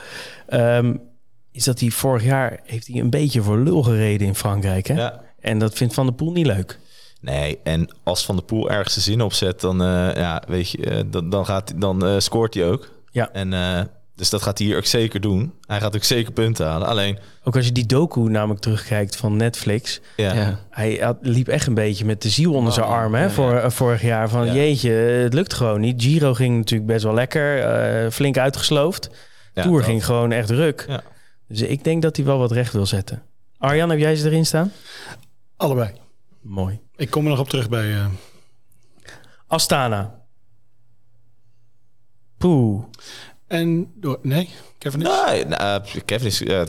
ehm, 0.47 0.95
is 1.51 1.63
dat 1.63 1.79
hij 1.79 1.89
vorig 1.89 2.23
jaar 2.23 2.59
heeft 2.63 2.87
hij 2.87 2.99
een 2.99 3.09
beetje 3.09 3.41
voor 3.41 3.57
lul 3.57 3.83
gereden 3.83 4.27
in 4.27 4.35
Frankrijk. 4.35 4.87
Hè? 4.87 4.93
ja. 4.93 5.21
En 5.39 5.59
dat 5.59 5.73
vindt 5.73 5.93
Van 5.93 6.05
der 6.05 6.15
Poel 6.15 6.31
niet 6.31 6.45
leuk. 6.45 6.79
Nee, 7.21 7.59
en 7.63 7.95
als 8.03 8.25
Van 8.25 8.35
der 8.35 8.45
Poel 8.45 8.69
ergens 8.69 8.93
de 8.93 9.01
zin 9.01 9.21
opzet, 9.21 9.61
dan, 9.61 9.81
eh, 9.81 10.15
ja, 10.15 10.43
weet 10.47 10.69
je, 10.69 11.05
dan, 11.09 11.29
dan, 11.29 11.45
gaat, 11.45 11.73
dan 11.81 12.05
eh, 12.05 12.15
scoort 12.17 12.53
hij 12.53 12.65
ook. 12.65 12.89
Ja. 13.11 13.31
En, 13.31 13.53
eh, 13.53 13.81
dus 14.19 14.29
dat 14.29 14.41
gaat 14.41 14.57
hij 14.57 14.67
hier 14.67 14.77
ook 14.77 14.85
zeker 14.85 15.21
doen. 15.21 15.53
Hij 15.65 15.79
gaat 15.79 15.95
ook 15.95 16.03
zeker 16.03 16.31
punten 16.31 16.65
halen. 16.67 16.87
Alleen, 16.87 17.17
Ook 17.43 17.55
als 17.55 17.65
je 17.65 17.71
die 17.71 17.85
docu 17.85 18.19
namelijk 18.19 18.59
terugkijkt 18.61 19.15
van 19.15 19.37
Netflix... 19.37 19.99
ja, 20.15 20.33
ja. 20.33 20.59
hij 20.69 20.95
had- 21.01 21.17
liep 21.21 21.47
echt 21.47 21.67
een 21.67 21.73
beetje 21.73 22.05
met 22.05 22.21
de 22.21 22.29
ziel 22.29 22.53
onder 22.53 22.73
zijn 22.73 22.85
Oh, 22.85 22.91
arm 22.91 23.13
hè, 23.13 23.23
ja, 23.23 23.29
voor, 23.29 23.53
eh, 23.53 23.69
vorig 23.69 24.01
jaar. 24.01 24.29
Van 24.29 24.45
Ja. 24.45 24.53
jeetje, 24.53 24.91
het 24.91 25.33
lukt 25.33 25.53
gewoon 25.53 25.79
niet. 25.81 26.03
Giro 26.03 26.33
ging 26.33 26.57
natuurlijk 26.57 26.89
best 26.91 27.03
wel 27.03 27.13
lekker, 27.13 27.59
eh, 27.63 28.11
flink 28.11 28.37
uitgesloofd. 28.37 29.09
ja, 29.53 29.61
Tour 29.63 29.77
dat. 29.77 29.85
ging 29.85 30.05
gewoon 30.05 30.31
echt 30.31 30.49
ruk. 30.49 30.85
Ja. 30.87 31.01
Dus 31.47 31.61
ik 31.61 31.83
denk 31.83 32.01
dat 32.01 32.15
hij 32.15 32.25
wel 32.25 32.37
wat 32.37 32.51
recht 32.51 32.73
wil 32.73 32.85
zetten. 32.85 33.21
Arjan, 33.57 33.89
heb 33.89 33.99
jij 33.99 34.15
ze 34.15 34.25
erin 34.25 34.45
staan? 34.45 34.71
Allebei. 35.57 35.91
Mooi. 36.41 36.79
Ik 36.95 37.09
kom 37.09 37.23
er 37.23 37.29
nog 37.29 37.39
op 37.39 37.49
terug 37.49 37.69
bij. 37.69 37.93
eh, 37.93 38.05
Astana. 39.47 40.17
Poeh. 42.37 42.83
En 43.49 43.91
door. 43.95 44.19
Nee, 44.21 44.49
Kevin 44.77 45.01
is. 45.01 45.07
Nee, 45.27 45.45
nou, 45.45 45.81
eh, 45.83 46.01
Kevin 46.05 46.27
is... 46.27 46.43
eh, 46.43 46.61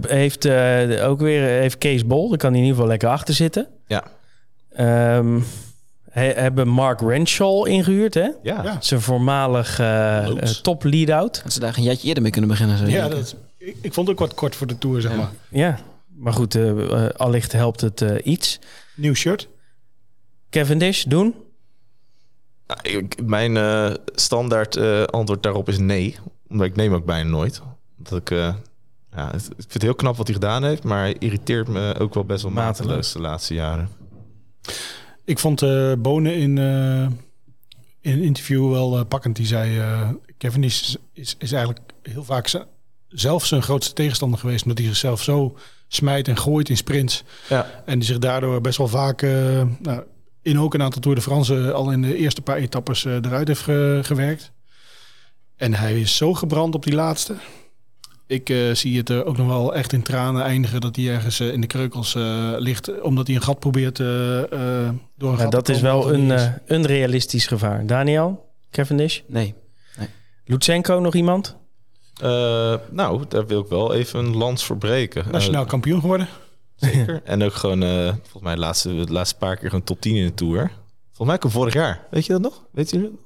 Heeft 0.00 0.44
eh, 0.44 1.08
ook 1.08 1.20
weer 1.20 1.42
heeft 1.42 1.78
Kees 1.78 2.06
Bol. 2.06 2.28
Daar 2.28 2.38
kan 2.38 2.50
hij 2.50 2.58
in 2.58 2.64
ieder 2.64 2.74
geval 2.76 2.90
lekker 2.90 3.08
achter 3.08 3.34
zitten. 3.34 3.66
ja, 3.86 4.04
Ehm, 4.70 5.40
he- 6.10 6.32
hebben 6.32 6.68
Mark 6.68 7.00
Renshaw 7.00 7.66
ingehuurd, 7.66 8.14
hè? 8.14 8.28
ja. 8.42 8.62
Ja. 8.62 8.76
Zijn 8.80 9.00
voormalig 9.00 9.80
top 10.62 10.84
lead-out. 10.84 11.40
Dat 11.42 11.52
ze 11.52 11.60
daar 11.60 11.76
een 11.76 11.82
jaartje 11.82 12.06
eerder 12.08 12.22
mee 12.22 12.32
kunnen 12.32 12.50
beginnen. 12.50 12.78
Zo 12.78 12.84
Ja, 12.86 13.08
dat, 13.08 13.36
ik, 13.58 13.76
ik 13.80 13.92
vond 13.94 14.08
het 14.08 14.16
ook 14.20 14.26
wat 14.28 14.34
kort 14.34 14.56
voor 14.56 14.66
de 14.66 14.78
Tour, 14.78 15.00
zeg 15.00 15.10
Ja. 15.10 15.16
maar. 15.16 15.30
Ja, 15.50 15.78
maar 16.16 16.32
goed, 16.32 16.58
allicht 17.16 17.52
helpt 17.52 17.80
het 17.80 18.00
eh, 18.02 18.14
iets. 18.32 18.58
Nieuw 18.94 19.14
shirt. 19.14 19.48
Cavendish, 20.50 21.02
doen? 21.04 21.34
Nou, 22.68 23.08
mijn 23.24 23.56
eh, 23.56 23.90
standaard 24.14 24.76
eh, 24.76 25.02
antwoord 25.02 25.42
daarop 25.42 25.68
is 25.68 25.78
nee. 25.78 26.16
Omdat 26.48 26.66
ik 26.66 26.76
neem 26.76 26.94
ook 26.94 27.04
bijna 27.04 27.28
nooit. 27.30 27.62
Omdat 27.98 28.18
ik... 28.20 28.30
eh, 28.30 28.54
ja, 29.12 29.30
het- 29.30 29.44
ik 29.46 29.54
vind 29.56 29.72
het 29.72 29.82
heel 29.82 29.94
knap 29.94 30.16
wat 30.16 30.26
hij 30.26 30.34
gedaan 30.36 30.64
heeft, 30.64 30.84
maar 30.84 30.98
hij 30.98 31.16
irriteert 31.18 31.68
me 31.68 31.94
ook 31.98 32.14
wel 32.14 32.24
best 32.24 32.42
wel 32.42 32.52
Mateloos. 32.52 32.78
mateloos 32.86 33.12
de 33.12 33.20
laatste 33.20 33.54
jaren. 33.54 33.88
Ik 35.24 35.38
vond 35.38 35.60
Bonen 36.02 36.34
in, 36.36 36.58
in 38.00 38.12
een 38.12 38.22
interview 38.22 38.70
wel 38.70 39.04
pakkend. 39.04 39.36
Die 39.36 39.46
zei, 39.46 39.82
Kevin 40.38 40.64
is, 40.64 40.96
is, 41.12 41.34
is 41.38 41.52
eigenlijk 41.52 41.84
heel 42.02 42.24
vaak 42.24 42.64
zelf 43.08 43.44
zijn 43.46 43.62
grootste 43.62 43.92
tegenstander 43.94 44.38
geweest. 44.38 44.62
Omdat 44.62 44.78
hij 44.78 44.86
zichzelf 44.86 45.22
zo 45.22 45.56
smijt 45.88 46.28
en 46.28 46.36
gooit 46.38 46.68
in 46.68 46.76
sprints. 46.76 47.24
Ja, 47.48 47.82
En 47.86 47.98
die 47.98 48.08
zich 48.08 48.18
daardoor 48.18 48.60
best 48.60 48.78
wel 48.78 48.88
vaak 48.88 49.22
nou, 49.22 50.02
in 50.48 50.60
ook 50.60 50.74
een 50.74 50.82
aantal 50.82 51.00
Tour 51.00 51.16
de 51.16 51.22
France 51.22 51.72
al 51.72 51.90
in 51.90 52.02
de 52.02 52.16
eerste 52.16 52.42
paar 52.42 52.56
etappes 52.56 53.04
eh, 53.04 53.14
eruit 53.14 53.48
heeft 53.48 53.60
ge- 53.60 54.00
gewerkt. 54.02 54.52
En 55.56 55.74
hij 55.74 56.00
is 56.00 56.16
zo 56.16 56.34
gebrand 56.34 56.74
op 56.74 56.84
die 56.84 56.94
laatste. 56.94 57.34
Ik 58.26 58.50
eh, 58.50 58.74
zie 58.74 58.96
het 58.98 59.08
er 59.08 59.24
ook 59.24 59.36
nog 59.36 59.46
wel 59.46 59.74
echt 59.74 59.92
in 59.92 60.02
tranen 60.02 60.42
eindigen 60.42 60.80
dat 60.80 60.96
hij 60.96 61.08
ergens 61.08 61.40
eh, 61.40 61.52
in 61.52 61.60
de 61.60 61.66
kreukels 61.66 62.14
eh, 62.14 62.52
ligt. 62.58 63.00
Omdat 63.00 63.26
hij 63.26 63.36
een 63.36 63.42
gat 63.42 63.58
probeert 63.58 64.00
eh, 64.00 64.38
eh, 64.42 64.90
door 65.16 65.30
een 65.32 65.36
Ja, 65.36 65.42
gat 65.42 65.52
dat 65.52 65.64
te 65.64 65.72
is 65.72 65.80
wel 65.80 66.12
een, 66.12 66.30
is. 66.30 66.42
eh, 66.42 66.52
een 66.66 66.86
realistisch 66.86 67.46
gevaar. 67.46 67.86
Daniel, 67.86 68.52
Cavendish, 68.70 69.20
Nee. 69.26 69.54
Lutsenko, 70.44 71.00
nog 71.00 71.14
iemand? 71.14 71.56
Eh, 72.20 72.74
nou, 72.90 73.24
daar 73.28 73.46
wil 73.46 73.60
ik 73.60 73.68
wel 73.68 73.94
even 73.94 74.18
een 74.18 74.36
lans 74.36 74.64
voor 74.64 74.76
breken. 74.78 75.24
Eh, 75.24 75.30
Nationaal 75.30 75.64
kampioen 75.64 76.00
geworden. 76.00 76.28
Zeker. 76.80 77.20
En 77.24 77.42
ook 77.42 77.54
gewoon, 77.54 77.82
eh, 77.82 78.06
volgens 78.08 78.42
mij 78.42 78.54
de 78.54 78.60
laatste, 78.60 79.04
de 79.04 79.12
laatste 79.12 79.36
paar 79.36 79.56
keer 79.56 79.68
gewoon 79.68 79.84
top 79.84 80.00
10 80.00 80.16
in 80.16 80.26
de 80.26 80.34
Tour. 80.34 80.70
Volgens 81.06 81.28
mij 81.28 81.38
kwam 81.38 81.50
vorig 81.52 81.74
jaar. 81.74 82.06
Weet 82.10 82.26
je 82.26 82.32
dat 82.32 82.42
nog? 82.42 82.62
Weet 82.72 82.90
je 82.90 83.00
dat 83.00 83.10
nog? 83.10 83.20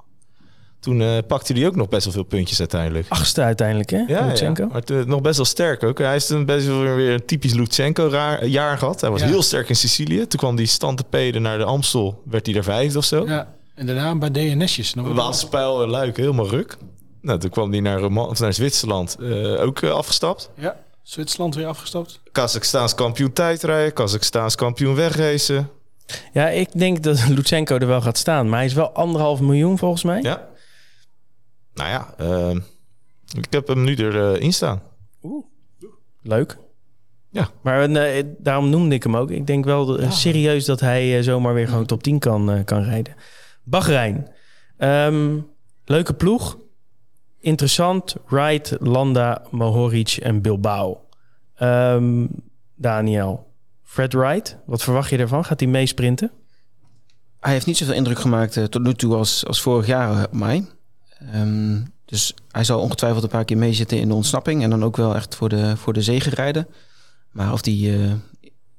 Toen 0.80 1.00
eh, 1.00 1.18
pakte 1.26 1.52
hij 1.52 1.66
ook 1.66 1.76
nog 1.76 1.88
best 1.88 2.04
wel 2.04 2.12
veel 2.12 2.22
puntjes 2.22 2.58
uiteindelijk. 2.58 3.06
Achtste 3.08 3.40
uiteindelijk, 3.42 3.90
hè? 3.90 3.98
Ja, 4.06 4.26
Lutsenko. 4.26 4.62
ja. 4.62 4.68
maar 4.72 4.82
toen, 4.82 5.08
nog 5.08 5.20
best 5.20 5.36
wel 5.36 5.44
sterk 5.46 5.82
ook. 5.82 5.98
Hij 5.98 6.16
is 6.16 6.26
toen 6.26 6.44
best 6.44 6.66
wel 6.66 6.80
weer 6.94 7.12
een 7.12 7.26
typisch 7.26 7.52
Lutsenko 7.54 8.08
raar, 8.08 8.46
jaar 8.46 8.78
gehad. 8.78 9.00
Hij 9.00 9.10
was 9.10 9.20
Ja. 9.20 9.26
heel 9.26 9.42
sterk 9.42 9.68
in 9.68 9.76
Sicilië. 9.76 10.26
Toen 10.26 10.38
kwam 10.40 10.56
die 10.56 10.66
Stantepede 10.66 11.38
naar 11.38 11.58
de 11.58 11.64
Amstel. 11.64 12.22
Werd 12.24 12.46
hij 12.46 12.54
er 12.54 12.64
vijfde 12.64 12.98
of 12.98 13.04
zo. 13.04 13.26
Ja. 13.26 13.54
En 13.74 13.86
daarna 13.86 14.14
bij 14.16 14.30
DNS'jes. 14.30 14.94
Nog 14.94 15.14
Waasspijl 15.14 15.82
en 15.82 15.88
Luik, 15.88 16.16
helemaal 16.16 16.48
ruk. 16.48 16.76
Nou, 17.20 17.38
toen 17.38 17.50
kwam 17.50 17.70
hij 17.70 17.80
naar, 17.80 18.10
naar 18.38 18.52
Zwitserland 18.54 19.16
eh, 19.20 19.62
ook 19.62 19.80
eh, 19.82 19.90
afgestapt. 19.90 20.50
Ja, 20.56 20.76
Zwitserland 21.02 21.54
weer 21.54 21.66
afgestapt. 21.66 22.20
Kazachstaans 22.32 22.94
kampioen 22.94 23.32
tijdrijden. 23.32 23.92
Kazachstaans 23.92 24.54
kampioen 24.54 24.94
wegracen. 24.94 25.70
Ja, 26.32 26.48
ik 26.48 26.78
denk 26.78 27.02
dat 27.02 27.28
Lutsenko 27.36 27.76
er 27.76 27.86
wel 27.86 28.00
gaat 28.00 28.18
staan. 28.18 28.48
Maar 28.48 28.58
hij 28.58 28.66
is 28.66 28.74
wel 28.74 28.90
anderhalf 28.90 29.40
miljoen 29.40 29.78
volgens 29.78 30.02
mij. 30.02 30.22
Ja. 30.22 30.48
Nou 31.74 31.90
ja, 31.90 32.14
ehm, 32.18 32.56
ik 33.36 33.52
heb 33.52 33.68
hem 33.68 33.84
nu 33.84 33.96
erin 33.96 34.52
staan. 34.52 34.82
Leuk. 36.22 36.58
Ja. 37.30 37.48
Maar 37.62 37.90
eh, 37.90 38.24
daarom 38.38 38.70
noemde 38.70 38.94
ik 38.94 39.02
hem 39.02 39.16
ook. 39.16 39.30
Ik 39.30 39.46
denk 39.46 39.64
wel 39.64 39.98
eh, 39.98 40.10
serieus 40.10 40.64
dat 40.64 40.80
hij 40.80 41.16
eh, 41.18 41.22
zomaar 41.22 41.54
weer 41.54 41.68
gewoon 41.68 41.86
top 41.86 42.02
10 42.02 42.18
kan, 42.18 42.50
eh, 42.50 42.64
kan 42.64 42.82
rijden. 42.82 43.14
Bahrein. 43.64 44.28
Ehm, 44.76 45.38
leuke 45.84 46.14
ploeg. 46.14 46.58
Interessant. 47.42 48.16
Wright, 48.26 48.76
Landa, 48.80 49.42
Mohoric 49.50 50.16
en 50.22 50.40
Bilbao. 50.40 51.00
Ehm, 51.54 52.26
Daniel. 52.74 53.50
Fred 53.82 54.12
Wright, 54.12 54.56
wat 54.66 54.82
verwacht 54.82 55.10
je 55.10 55.16
ervan? 55.16 55.44
Gaat 55.44 55.60
hij 55.60 55.68
meesprinten? 55.68 56.30
Hij 57.40 57.52
heeft 57.52 57.66
niet 57.66 57.76
zoveel 57.76 57.94
indruk 57.94 58.18
gemaakt 58.18 58.56
eh, 58.56 58.64
tot 58.64 58.82
nu 58.82 58.94
toe 58.94 59.14
als, 59.14 59.46
als 59.46 59.60
vorig 59.60 59.86
jaar 59.86 60.16
eh, 60.16 60.22
op 60.22 60.32
mij. 60.32 60.66
Ehm, 61.32 61.80
dus 62.04 62.34
hij 62.50 62.64
zal 62.64 62.80
ongetwijfeld 62.80 63.22
een 63.22 63.28
paar 63.28 63.44
keer 63.44 63.56
meezitten 63.58 63.98
in 64.00 64.08
de 64.08 64.14
ontsnapping. 64.14 64.62
En 64.62 64.70
dan 64.70 64.84
ook 64.84 64.96
wel 64.96 65.14
echt 65.14 65.34
voor 65.34 65.48
de, 65.48 65.76
voor 65.76 65.92
de 65.92 66.02
zegen 66.02 66.32
rijden. 66.32 66.66
Maar 67.30 67.52
of 67.52 67.62
die, 67.62 67.92
eh, 67.92 68.12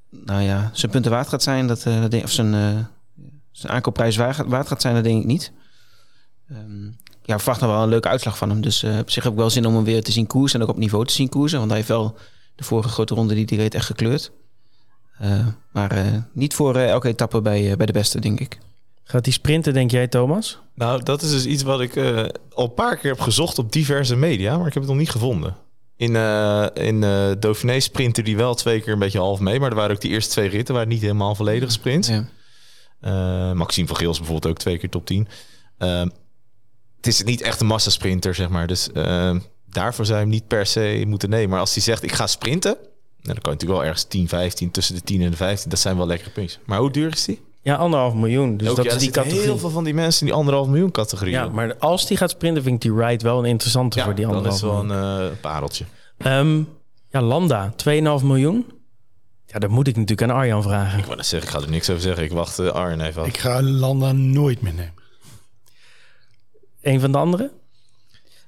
nou 0.10 0.42
ja, 0.42 0.70
zijn 0.74 0.92
punten 0.92 1.12
waard 1.12 1.28
gaat 1.28 1.44
zijn, 1.44 1.68
dat, 1.68 1.84
denk- 1.84 2.24
of 2.24 2.32
zijn, 2.32 2.52
zijn 3.52 3.74
aankoopprijs 3.74 4.16
waard, 4.16 4.68
gaat 4.68 4.82
zijn, 4.82 4.96
dat 4.96 5.04
denk 5.04 5.22
ik 5.22 5.28
niet. 5.28 5.52
Ehm, 6.50 6.90
ja, 7.24 7.38
verwacht 7.38 7.62
nog 7.62 7.70
wel 7.70 7.84
een 7.84 7.90
leuke 7.90 8.08
uitslag 8.08 8.38
van 8.38 8.50
hem. 8.50 8.62
Dus 8.62 8.84
eh, 8.84 8.98
op 8.98 9.10
zich 9.10 9.24
heb 9.24 9.32
ik 9.32 9.38
wel 9.38 9.50
zin 9.50 9.66
om 9.66 9.76
hem 9.76 9.84
weer 9.84 10.04
te 10.04 10.12
zien 10.12 10.28
koersen. 10.28 10.60
En 10.60 10.66
ook 10.66 10.72
op 10.72 10.80
niveau 10.80 11.06
te 11.06 11.14
zien 11.14 11.30
koersen. 11.30 11.58
Want 11.58 11.70
hij 11.70 11.80
heeft 11.80 11.92
wel 11.92 12.18
de 12.56 12.64
vorige 12.64 12.90
grote 12.90 13.14
ronde 13.16 13.34
die 13.34 13.46
hij 13.48 13.58
reed 13.58 13.74
echt 13.74 13.86
gekleurd. 13.86 14.32
Eh, 15.18 15.48
maar 15.72 15.92
eh, 15.92 16.06
niet 16.34 16.54
voor 16.54 16.76
elke 16.76 17.08
etappe 17.08 17.42
bij, 17.42 17.78
bij 17.78 17.86
de 17.86 17.94
beste, 17.94 18.20
denk 18.20 18.40
ik. 18.40 18.60
Gaat 19.04 19.26
hij 19.26 19.34
sprinten, 19.34 19.74
denk 19.74 19.92
jij, 19.92 20.08
Thomas? 20.08 20.60
Nou, 20.76 21.04
dat 21.04 21.22
is 21.22 21.32
dus 21.32 21.46
iets 21.46 21.64
wat 21.64 21.82
ik 21.82 21.96
eh, 21.96 22.24
al 22.54 22.64
een 22.64 22.74
paar 22.74 22.98
keer 22.98 23.12
heb 23.12 23.20
gezocht 23.20 23.58
op 23.58 23.72
diverse 23.72 24.16
media, 24.16 24.58
maar 24.58 24.68
ik 24.68 24.74
heb 24.74 24.84
het 24.84 24.92
nog 24.92 25.02
niet 25.02 25.10
gevonden. 25.10 25.56
In, 25.96 26.16
eh 26.16 26.66
in 26.74 27.04
eh 27.04 27.32
Dauphiné 27.40 27.80
sprintte 27.80 28.22
die 28.22 28.38
wel 28.38 28.56
twee 28.56 28.82
keer 28.82 28.94
een 28.94 29.00
beetje 29.00 29.20
half 29.20 29.40
mee, 29.40 29.60
maar 29.60 29.70
er 29.70 29.76
waren 29.76 29.96
ook 29.96 30.02
die 30.02 30.12
eerste 30.12 30.32
twee 30.32 30.50
ritten 30.50 30.74
waren 30.74 30.90
niet 30.90 31.02
helemaal 31.02 31.36
volledig 31.36 31.72
sprints. 31.72 32.08
Ja. 32.08 32.26
Eh, 33.00 33.52
Maxime 33.52 33.88
van 33.88 33.98
Geels 33.98 34.18
bijvoorbeeld 34.18 34.54
ook 34.54 34.60
twee 34.60 34.78
keer 34.78 34.90
top 34.90 35.06
10. 35.06 35.28
Het 37.04 37.14
is 37.14 37.24
niet 37.24 37.42
echt 37.42 37.62
een 37.62 37.68
massasprinter, 37.68 38.36
zeg 38.36 38.50
maar. 38.50 38.68
Dus 38.68 38.92
eh, 38.92 39.36
daarvoor 39.70 40.06
zou 40.06 40.18
je 40.18 40.24
hem 40.24 40.34
niet 40.34 40.48
per 40.48 40.66
se 40.66 41.04
moeten 41.08 41.30
nemen. 41.30 41.50
Maar 41.50 41.60
als 41.60 41.74
hij 41.74 41.84
zegt, 41.84 42.04
ik 42.04 42.12
ga 42.12 42.28
sprinten... 42.28 42.72
Nou, 42.72 43.34
dan 43.34 43.44
kan 43.44 43.44
je 43.44 43.50
natuurlijk 43.50 43.80
wel 43.80 43.84
ergens 43.84 44.04
10, 44.04 44.28
15, 44.28 44.72
tussen 44.72 44.96
de 44.96 45.02
10 45.02 45.22
en 45.22 45.32
de 45.32 45.38
15. 45.38 45.70
Dat 45.70 45.80
zijn 45.80 45.98
wel 45.98 46.08
lekkere 46.08 46.30
puntjes. 46.30 46.60
Maar 46.66 46.80
hoe 46.80 46.92
duur 46.92 47.12
is 47.12 47.26
die? 47.26 47.42
Ja, 47.62 47.76
anderhalf 47.76 48.14
miljoen. 48.14 48.58
Dus 48.58 48.68
Ook, 48.70 48.76
dat 48.76 48.86
ja, 48.86 48.92
is 48.92 48.98
die 48.98 49.12
categorie. 49.12 49.44
heel 49.44 49.58
veel 49.58 49.70
van 49.70 49.84
die 49.84 49.94
mensen 49.94 50.20
in 50.22 50.28
die 50.28 50.36
anderhalf 50.36 50.68
miljoen 50.68 50.92
categorie. 50.92 51.34
Ja, 51.34 51.48
maar 51.48 51.78
als 51.78 52.08
die 52.08 52.18
gaat 52.18 52.30
sprinten, 52.30 52.64
vind 52.64 52.84
ik 52.84 52.92
die 52.92 53.06
ride 53.06 53.24
wel 53.24 53.40
een 53.40 53.46
interessante 53.46 53.98
ja, 53.98 54.04
voor 54.04 54.16
die 54.16 54.26
dan 54.26 54.46
is 54.46 54.62
anderhalf 54.62 54.62
het 54.62 54.90
wel 54.90 54.98
miljoen. 54.98 55.22
een 55.24 55.32
eh, 55.32 55.38
pareltje. 55.42 55.86
Ehm, 56.18 56.62
ja, 57.10 57.22
Landa, 57.22 57.74
2,5 58.20 58.26
miljoen. 58.26 58.66
Ja, 59.46 59.60
dat 59.60 59.70
moet 59.70 59.88
ik 59.88 59.96
natuurlijk 59.96 60.32
aan 60.32 60.38
Arjan 60.38 60.64
vragen. 60.64 61.00
Ik 61.00 61.06
wou 61.06 61.18
net 61.18 61.26
zeggen, 61.26 61.50
ik 61.50 61.56
ga 61.56 61.62
er 61.64 61.70
niks 61.72 61.90
over 61.90 62.02
zeggen. 62.02 62.24
Ik 62.24 62.32
wacht 62.32 62.60
uh, 62.60 62.68
Arjen 62.72 63.02
even 63.02 63.22
af. 63.22 63.28
Ik 63.28 63.38
ga 63.38 63.62
Landa 63.62 64.12
nooit 64.12 64.62
meer 64.62 64.74
nemen. 64.74 64.94
Een 66.84 67.00
van 67.00 67.12
de 67.12 67.18
anderen? 67.18 67.52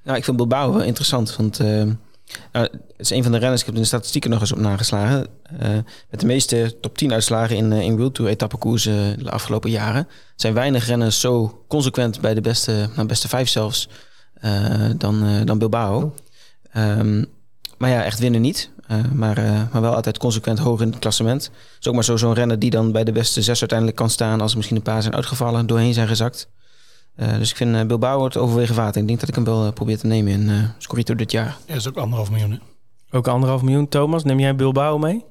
Nou, 0.02 0.18
ik 0.18 0.24
vind 0.24 0.36
Bilbao 0.36 0.72
wel 0.72 0.82
interessant. 0.82 1.36
Want 1.36 1.60
eh, 1.60 1.66
nou, 1.66 1.94
het 2.52 2.80
is 2.96 3.10
een 3.10 3.22
van 3.22 3.32
de 3.32 3.38
renners, 3.38 3.60
ik 3.60 3.66
heb 3.66 3.76
de 3.76 3.84
statistieken 3.84 4.30
nog 4.30 4.40
eens 4.40 4.52
op 4.52 4.58
nageslagen. 4.58 5.26
eh, 5.58 5.70
met 6.10 6.20
de 6.20 6.26
meeste 6.26 6.76
top 6.80 6.98
10 6.98 7.12
uitslagen 7.12 7.56
in, 7.56 7.72
eh, 7.72 7.80
in 7.80 7.96
World 7.96 8.14
Tour 8.14 8.30
etappekoersen 8.30 9.24
de 9.24 9.30
afgelopen 9.30 9.70
jaren. 9.70 10.06
Er 10.06 10.32
zijn 10.36 10.54
weinig 10.54 10.86
renners 10.86 11.20
zo 11.20 11.64
consequent 11.68 12.20
bij 12.20 12.34
de 12.34 12.40
beste, 12.40 12.88
nou, 12.94 13.06
beste 13.08 13.28
vijf 13.28 13.48
zelfs, 13.48 13.88
eh, 14.34 14.90
dan, 14.96 15.24
eh, 15.24 15.44
dan 15.44 15.58
Bilbao. 15.58 16.14
Ehm, 16.72 17.24
maar 17.78 17.90
ja, 17.90 18.04
echt 18.04 18.18
winnen 18.18 18.40
niet. 18.40 18.70
Eh, 18.86 18.96
maar, 19.12 19.38
eh, 19.38 19.62
maar 19.72 19.82
wel 19.82 19.94
altijd 19.94 20.18
consequent 20.18 20.58
hoog 20.58 20.80
in 20.80 20.88
het 20.88 20.98
klassement. 20.98 21.50
is 21.80 21.88
ook 21.88 21.94
maar 21.94 22.04
zo 22.04 22.16
zo'n 22.16 22.34
renner 22.34 22.58
die 22.58 22.70
dan 22.70 22.92
bij 22.92 23.04
de 23.04 23.12
beste 23.12 23.42
zes 23.42 23.60
uiteindelijk 23.60 23.98
kan 23.98 24.10
staan... 24.10 24.40
als 24.40 24.50
er 24.50 24.56
misschien 24.56 24.76
een 24.76 24.82
paar 24.82 25.02
zijn 25.02 25.14
uitgevallen, 25.14 25.66
doorheen 25.66 25.94
zijn 25.94 26.08
gezakt. 26.08 26.48
Uh, 27.16 27.38
dus 27.38 27.50
ik 27.50 27.56
vind 27.56 27.74
uh, 27.74 27.84
Bilbao 27.84 28.24
het 28.24 28.36
overwegen 28.36 28.74
waard. 28.74 28.96
Ik 28.96 29.06
denk 29.06 29.20
dat 29.20 29.28
ik 29.28 29.34
hem 29.34 29.44
wel 29.44 29.66
uh, 29.66 29.72
probeer 29.72 29.98
te 29.98 30.06
nemen 30.06 30.32
in 30.32 30.48
uh, 30.48 30.68
Scorito 30.78 31.14
dit 31.14 31.30
jaar. 31.30 31.46
Ja, 31.46 31.56
dat 31.66 31.76
is 31.76 31.88
ook 31.88 31.96
anderhalf 31.96 32.30
miljoen. 32.30 32.50
Hè? 32.50 32.58
Ook 33.16 33.28
anderhalf 33.28 33.62
miljoen. 33.62 33.88
Thomas, 33.88 34.24
neem 34.24 34.40
jij 34.40 34.56
Bilbao 34.56 34.98
mee? 34.98 35.24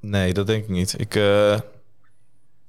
Nee, 0.00 0.32
dat 0.32 0.46
denk 0.46 0.62
ik 0.62 0.68
niet. 0.68 0.94
Ik, 0.98 1.14
uh, 1.14 1.52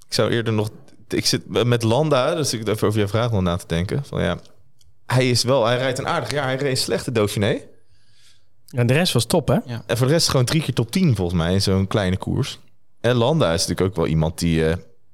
ik 0.07 0.13
zou 0.13 0.31
eerder 0.31 0.53
nog... 0.53 0.69
Ik 1.07 1.25
zit 1.25 1.65
met 1.65 1.83
Landa, 1.83 2.35
dus 2.35 2.53
ik 2.53 2.67
even 2.67 2.87
over 2.87 2.99
je 2.99 3.07
vraag 3.07 3.31
nog 3.31 3.41
na 3.41 3.55
te 3.55 3.67
denken. 3.67 4.05
Van 4.05 4.21
ja, 4.21 4.37
hij 5.05 5.29
is 5.29 5.43
wel... 5.43 5.65
Hij 5.65 5.77
rijdt 5.77 5.99
een 5.99 6.07
aardig 6.07 6.31
jaar. 6.31 6.43
Hij 6.43 6.55
reed 6.55 6.79
slechte 6.79 7.11
Dauphiné. 7.11 7.59
En 8.67 8.87
de 8.87 8.93
rest 8.93 9.13
was 9.13 9.25
top, 9.25 9.47
hè? 9.47 9.57
Ja. 9.65 9.83
En 9.85 9.97
voor 9.97 10.07
de 10.07 10.13
rest 10.13 10.29
gewoon 10.29 10.45
drie 10.45 10.61
keer 10.61 10.73
top 10.73 10.91
10 10.91 11.15
volgens 11.15 11.37
mij 11.37 11.53
in 11.53 11.61
zo'n 11.61 11.87
kleine 11.87 12.17
koers. 12.17 12.59
En 13.01 13.15
Landa 13.15 13.53
is 13.53 13.59
natuurlijk 13.59 13.89
ook 13.89 13.95
wel 13.95 14.07
iemand 14.07 14.39
die, 14.39 14.59
uh, 14.59 14.73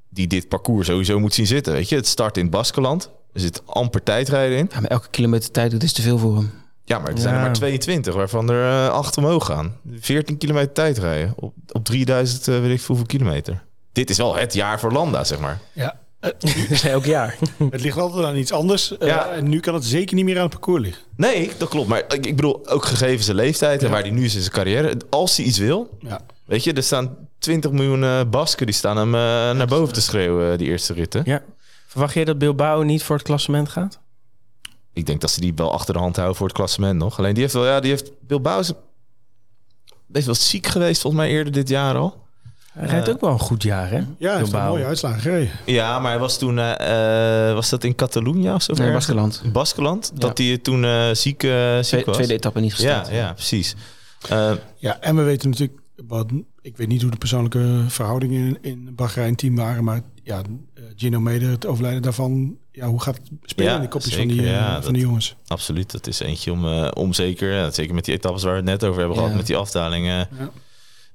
die 0.10 0.28
dit 0.28 0.48
parcours 0.48 0.88
sowieso 0.88 1.20
moet 1.20 1.34
zien 1.34 1.48
zitten. 1.48 1.74
Weet 1.74 1.90
je, 1.90 1.96
het 1.96 2.08
start 2.08 2.38
in 2.38 2.44
het 2.44 2.52
Baskeland. 2.52 3.10
Er 3.34 3.40
zit 3.40 3.62
amper 3.66 4.04
tijdrijden 4.04 4.58
in. 4.58 4.70
Ja, 4.72 4.80
maar 4.80 4.90
elke 4.90 5.10
kilometer 5.10 5.52
tijd, 5.52 5.72
dat 5.72 5.84
is 5.84 5.94
te 5.94 6.02
veel 6.02 6.18
voor 6.18 6.36
hem. 6.36 6.52
Ja, 6.86 7.00
maar 7.00 7.12
er 7.12 7.18
zijn 7.18 7.34
ja. 7.34 7.40
er 7.40 7.46
maar 7.46 7.54
22, 7.54 8.14
waarvan 8.14 8.50
er 8.50 8.88
uh, 8.88 8.94
8 8.94 9.18
omhoog 9.18 9.46
gaan. 9.46 9.76
14 10.00 10.38
kilometer 10.38 10.72
tijdrijden 10.72 11.34
op, 11.36 11.54
op 11.72 11.86
3000, 11.86 12.48
uh, 12.48 12.60
weet 12.60 12.80
ik 12.80 12.86
hoeveel 12.86 13.06
kilometer. 13.06 13.64
Dit 13.92 14.10
is 14.10 14.18
wel 14.18 14.36
het 14.36 14.54
jaar 14.54 14.80
voor 14.80 14.92
Landa, 14.92 15.24
zeg 15.24 15.40
maar. 15.40 15.60
Ja. 15.74 16.02
elk 16.84 17.06
jaar. 17.06 17.38
het 17.70 17.82
ligt 17.82 17.98
altijd 17.98 18.26
aan 18.26 18.36
iets 18.36 18.52
anders. 18.52 18.94
Ja. 19.00 19.32
Uh, 19.32 19.38
en 19.38 19.50
nu 19.50 19.60
kan 19.60 19.74
het 19.74 19.86
zeker 19.86 20.16
niet 20.16 20.26
meer 20.26 20.36
aan 20.36 20.42
het 20.42 20.52
parcours 20.52 20.82
liggen. 20.84 21.04
Nee, 21.16 21.52
dat 21.58 21.70
klopt. 21.70 21.88
Maar 21.88 22.00
ik, 22.00 22.26
ik 22.26 22.36
bedoel, 22.36 22.68
ook 22.70 22.86
gegeven 22.86 23.24
zijn 23.24 23.38
leeftijd 23.38 23.80
ja. 23.80 23.86
en 23.86 23.92
waar 23.92 24.02
hij 24.02 24.12
nu 24.12 24.24
is 24.24 24.36
in 24.36 24.42
zijn 24.42 24.54
carrière. 24.54 24.98
Als 25.10 25.38
hij 25.38 25.46
iets 25.46 25.58
wil, 25.58 25.98
ja. 26.00 26.22
weet 26.46 26.64
je, 26.64 26.74
er 26.74 26.84
staan 26.84 27.18
20 27.40 27.72
miljoen 27.72 28.04
uh, 28.04 28.22
Basken 28.30 28.66
die 28.66 28.76
staan 28.76 28.98
hem 28.98 29.08
uh, 29.08 29.22
naar 29.58 29.68
boven 29.68 29.94
te 29.94 30.02
schreeuwen, 30.02 30.58
die 30.58 30.68
eerste 30.68 30.94
ritten. 30.94 31.22
Ja. 31.26 31.42
Verwacht 31.94 32.14
je 32.14 32.26
dat 32.26 32.38
Bilbao 32.38 32.82
niet 32.82 33.04
voor 33.04 33.16
het 33.16 33.26
klassement 33.26 33.70
gaat? 33.70 34.00
Ik 34.94 35.06
denk 35.06 35.22
dat 35.22 35.32
ze 35.32 35.40
die 35.40 35.54
wel 35.56 35.72
achter 35.72 35.94
de 35.94 36.00
hand 36.00 36.16
houden 36.16 36.38
voor 36.38 36.48
het 36.48 36.56
klassement 36.56 37.00
nog. 37.00 37.18
Alleen 37.18 37.34
die 37.34 37.42
heeft 37.42 37.54
wel, 37.54 37.66
ja, 37.66 37.80
die 37.80 37.90
heeft 37.90 38.12
Bilbao 38.28 38.60
is 38.60 38.72
best 40.06 40.26
wel 40.26 40.36
ziek 40.36 40.68
geweest 40.68 41.02
volgens 41.02 41.24
mij 41.24 41.32
eerder 41.32 41.54
dit 41.54 41.70
jaar 41.70 41.96
al. 41.96 42.26
Hij 42.72 42.88
rijdt 42.88 43.08
uh, 43.08 43.14
ook 43.14 43.22
wel 43.22 43.32
een 43.32 43.40
goed 43.40 43.64
jaar, 43.64 43.90
hè? 43.90 43.98
Ja, 43.98 44.30
hij 44.30 44.38
heeft 44.38 44.54
een 44.54 44.64
mooie 44.64 44.86
uitslagen 44.86 45.22
gereden. 45.22 45.52
Ja, 45.66 46.00
maar 46.00 46.12
hij 46.12 46.20
was 46.20 46.38
toen, 46.38 46.58
uh, 46.58 47.54
was 47.54 47.70
dat 47.70 47.84
in 47.84 47.96
Catalonië 47.96 48.52
of 48.52 48.62
zo? 48.62 48.74
Nee, 48.74 48.92
Baskeland. 48.92 49.42
In 49.44 49.52
Baskeland, 49.52 50.12
ja. 50.14 50.20
dat 50.20 50.38
hij 50.38 50.58
toen 50.58 50.84
uh, 50.84 51.06
ziek, 51.06 51.42
ziek 51.42 51.82
Twee, 51.82 52.06
was. 52.06 52.16
Tweede 52.16 52.34
etappe 52.34 52.60
niet 52.60 52.74
gestart. 52.74 53.08
Ja, 53.08 53.14
ja 53.14 53.34
precies. 53.34 53.76
ja, 54.78 55.00
en 55.00 55.16
we 55.16 55.22
weten 55.22 55.50
natuurlijk, 55.50 55.80
wat, 56.08 56.32
ik 56.62 56.78
weet 56.78 56.88
niet 56.88 57.02
hoe 57.02 57.12
de 57.12 57.18
persoonlijke 57.18 57.84
verhoudingen 57.88 58.48
in, 58.48 58.58
in 58.62 58.96
Bahrein 58.96 59.36
team 59.36 59.56
waren, 59.56 59.84
maar 59.84 60.02
ja, 60.24 60.42
Gino 60.96 61.20
Meder, 61.20 61.50
het 61.50 61.66
overlijden 61.66 62.02
daarvan, 62.02 62.58
ja, 62.72 62.88
hoe 62.88 63.02
gaat 63.02 63.16
het 63.16 63.30
spelen 63.44 63.72
ja, 63.72 63.76
in 63.76 63.82
de 63.82 63.88
kopjes 63.88 64.14
zeker, 64.14 64.28
van 64.28 64.38
die, 64.38 64.48
ja, 64.48 64.74
van 64.74 64.82
dat, 64.82 64.94
die 64.94 65.02
jongens? 65.02 65.36
Absoluut, 65.48 65.92
dat 65.92 66.08
is 66.08 66.20
eentje 66.20 66.52
om, 66.52 66.66
uh, 66.66 66.92
om 66.94 67.14
zeker, 67.14 67.54
ja, 67.54 67.72
zeker 67.72 67.96
met 67.96 68.06
die 68.06 68.14
etappes 68.14 68.44
waar 68.44 68.52
we 68.52 68.58
het 68.58 68.70
net 68.70 68.84
over 68.84 69.00
hebben 69.00 69.18
gehad, 69.18 69.36
met 69.36 69.48
die 69.48 69.58
afdalingen, 69.58 70.28
ja. 70.38 70.52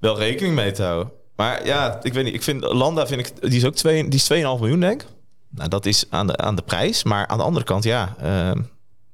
wel 0.00 0.18
rekening 0.18 0.54
mee 0.54 0.72
te 0.72 0.82
houden. 0.82 1.12
Maar 1.36 1.66
ja, 1.66 1.98
ik 2.02 2.12
weet 2.12 2.24
niet, 2.24 2.34
ik 2.34 2.42
vind 2.42 2.62
Landa, 2.62 3.06
vind 3.06 3.20
ik, 3.20 3.40
die 3.40 3.56
is 3.56 3.64
ook 3.64 3.74
twee, 3.74 4.08
die 4.08 4.20
is 4.28 4.32
2,5 4.32 4.38
miljoen 4.38 4.80
denk 4.80 5.02
ik. 5.02 5.08
Nou, 5.50 5.68
dat 5.68 5.86
is 5.86 6.04
aan 6.10 6.26
de, 6.26 6.36
aan 6.36 6.56
de 6.56 6.62
prijs, 6.62 7.04
maar 7.04 7.26
aan 7.26 7.38
de 7.38 7.44
andere 7.44 7.64
kant, 7.64 7.84
ja, 7.84 8.16
uh, 8.22 8.62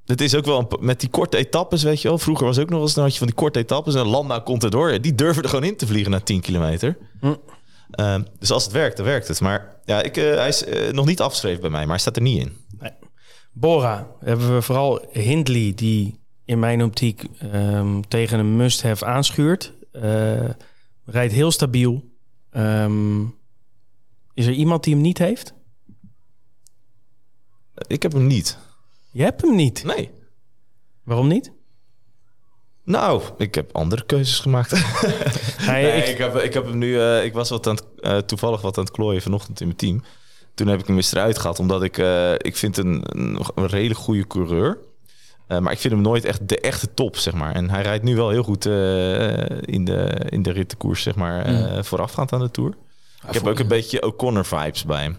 het 0.07 0.21
is 0.21 0.35
ook 0.35 0.45
wel 0.45 0.59
een, 0.59 0.67
met 0.81 1.01
die 1.01 1.09
korte 1.09 1.37
etappes, 1.37 1.83
weet 1.83 2.03
je 2.03 2.09
wel. 2.09 2.19
Vroeger 2.19 2.47
was 2.47 2.59
ook 2.59 2.69
nog 2.69 2.81
eens 2.81 2.97
een 2.97 3.03
had 3.03 3.13
je 3.13 3.19
van 3.19 3.27
die 3.27 3.37
korte 3.37 3.59
etappes 3.59 3.95
en 3.95 4.07
Landa 4.07 4.39
komt 4.39 4.65
erdoor. 4.65 5.01
Die 5.01 5.15
durven 5.15 5.43
er 5.43 5.49
gewoon 5.49 5.65
in 5.65 5.77
te 5.77 5.87
vliegen 5.87 6.11
na 6.11 6.21
10 6.21 6.41
kilometer. 6.41 6.97
Hm. 7.21 7.35
Uh, 8.01 8.17
dus 8.39 8.51
als 8.51 8.65
het 8.65 8.73
werkt, 8.73 8.97
dan 8.97 9.07
werkt 9.07 9.29
het. 9.29 9.41
Maar 9.41 9.81
ja, 9.85 10.03
ik, 10.03 10.17
uh, 10.17 10.35
hij 10.35 10.49
is 10.49 10.67
uh, 10.67 10.91
nog 10.91 11.07
niet 11.07 11.21
afgeschreven 11.21 11.61
bij 11.61 11.71
mij, 11.71 11.81
maar 11.81 11.89
hij 11.89 11.99
staat 11.99 12.17
er 12.17 12.23
niet 12.23 12.41
in. 12.41 12.57
Nee. 12.79 12.93
Bora 13.53 14.11
hebben 14.21 14.55
we 14.55 14.63
vooral 14.63 15.07
Hindley, 15.13 15.73
die 15.75 16.21
in 16.45 16.59
mijn 16.59 16.83
optiek 16.83 17.25
um, 17.43 18.09
tegen 18.09 18.39
een 18.39 18.57
must-have 18.57 19.05
aanschuurt. 19.05 19.73
Uh, 19.93 20.51
rijdt 21.05 21.33
heel 21.33 21.51
stabiel. 21.51 22.13
Um, 22.51 23.35
is 24.35 24.47
er 24.47 24.53
iemand 24.53 24.85
die 24.85 24.95
hem 24.95 25.03
niet 25.03 25.19
heeft? 25.19 25.55
Ik 27.87 28.03
heb 28.03 28.13
hem 28.13 28.27
niet. 28.27 28.59
Je 29.11 29.23
hebt 29.23 29.41
hem 29.41 29.55
niet. 29.55 29.85
Nee. 29.85 30.11
Waarom 31.03 31.29
niet? 31.29 31.53
Nou, 32.85 33.23
ik 33.39 33.55
heb 33.55 33.71
andere 33.77 34.05
keuzes 34.07 34.39
gemaakt. 34.39 34.71
Nee, 35.67 35.83
Nee, 35.83 36.03
ik- 36.03 36.07
ik, 36.09 36.19
heb, 36.19 36.37
ik 36.37 36.55
heb 36.55 36.65
hem 36.67 36.79
nu. 36.79 37.01
eh, 37.01 37.25
ik 37.25 37.33
was 37.33 37.51
wat 37.51 37.67
aan 37.67 37.75
het, 37.75 37.85
eh, 38.01 38.17
toevallig 38.17 38.61
wat 38.61 38.79
aan 38.79 38.85
het 38.85 38.93
klooien 38.93 39.23
vanochtend 39.23 39.61
in 39.61 39.67
mijn 39.67 39.79
team. 39.79 40.03
Toen 40.55 40.67
heb 40.67 40.81
ik 40.81 40.87
hem 40.87 40.97
eens 40.97 41.13
eruit 41.13 41.39
gehad, 41.39 41.59
omdat 41.59 41.83
ik. 41.83 41.99
eh, 41.99 42.33
ik 42.33 42.57
vind 42.57 42.77
een, 42.77 43.03
een, 43.07 43.39
een 43.55 43.67
redelijk 43.67 44.01
goede 44.01 44.27
coureur. 44.27 44.79
Eh, 45.47 45.59
maar 45.59 45.73
ik 45.73 45.79
vind 45.79 45.93
hem 45.95 46.03
nooit 46.03 46.25
echt 46.25 46.49
de 46.49 46.61
echte 46.61 46.95
top, 46.95 47.17
zeg 47.17 47.35
maar. 47.35 47.55
En 47.55 47.71
hij 47.71 47.83
rijdt 47.83 48.05
nu 48.05 48.17
wel 48.17 48.31
heel 48.31 48.43
goed 48.43 48.67
eh, 48.67 49.39
in, 49.61 49.85
de, 49.85 50.27
in 50.29 50.43
de 50.43 50.51
rittenkoers, 50.53 51.03
zeg 51.03 51.15
maar, 51.15 51.45
eh, 51.45 51.83
voorafgaand 51.83 52.33
aan 52.33 52.41
de 52.41 52.51
Tour. 52.51 52.71
Ik 53.29 53.35
heb 53.35 53.47
ook 53.47 53.59
een 53.59 53.69
beetje 53.69 54.03
O'Connor 54.03 54.45
vibes 54.45 54.85
bij 54.85 55.03
hem. 55.03 55.17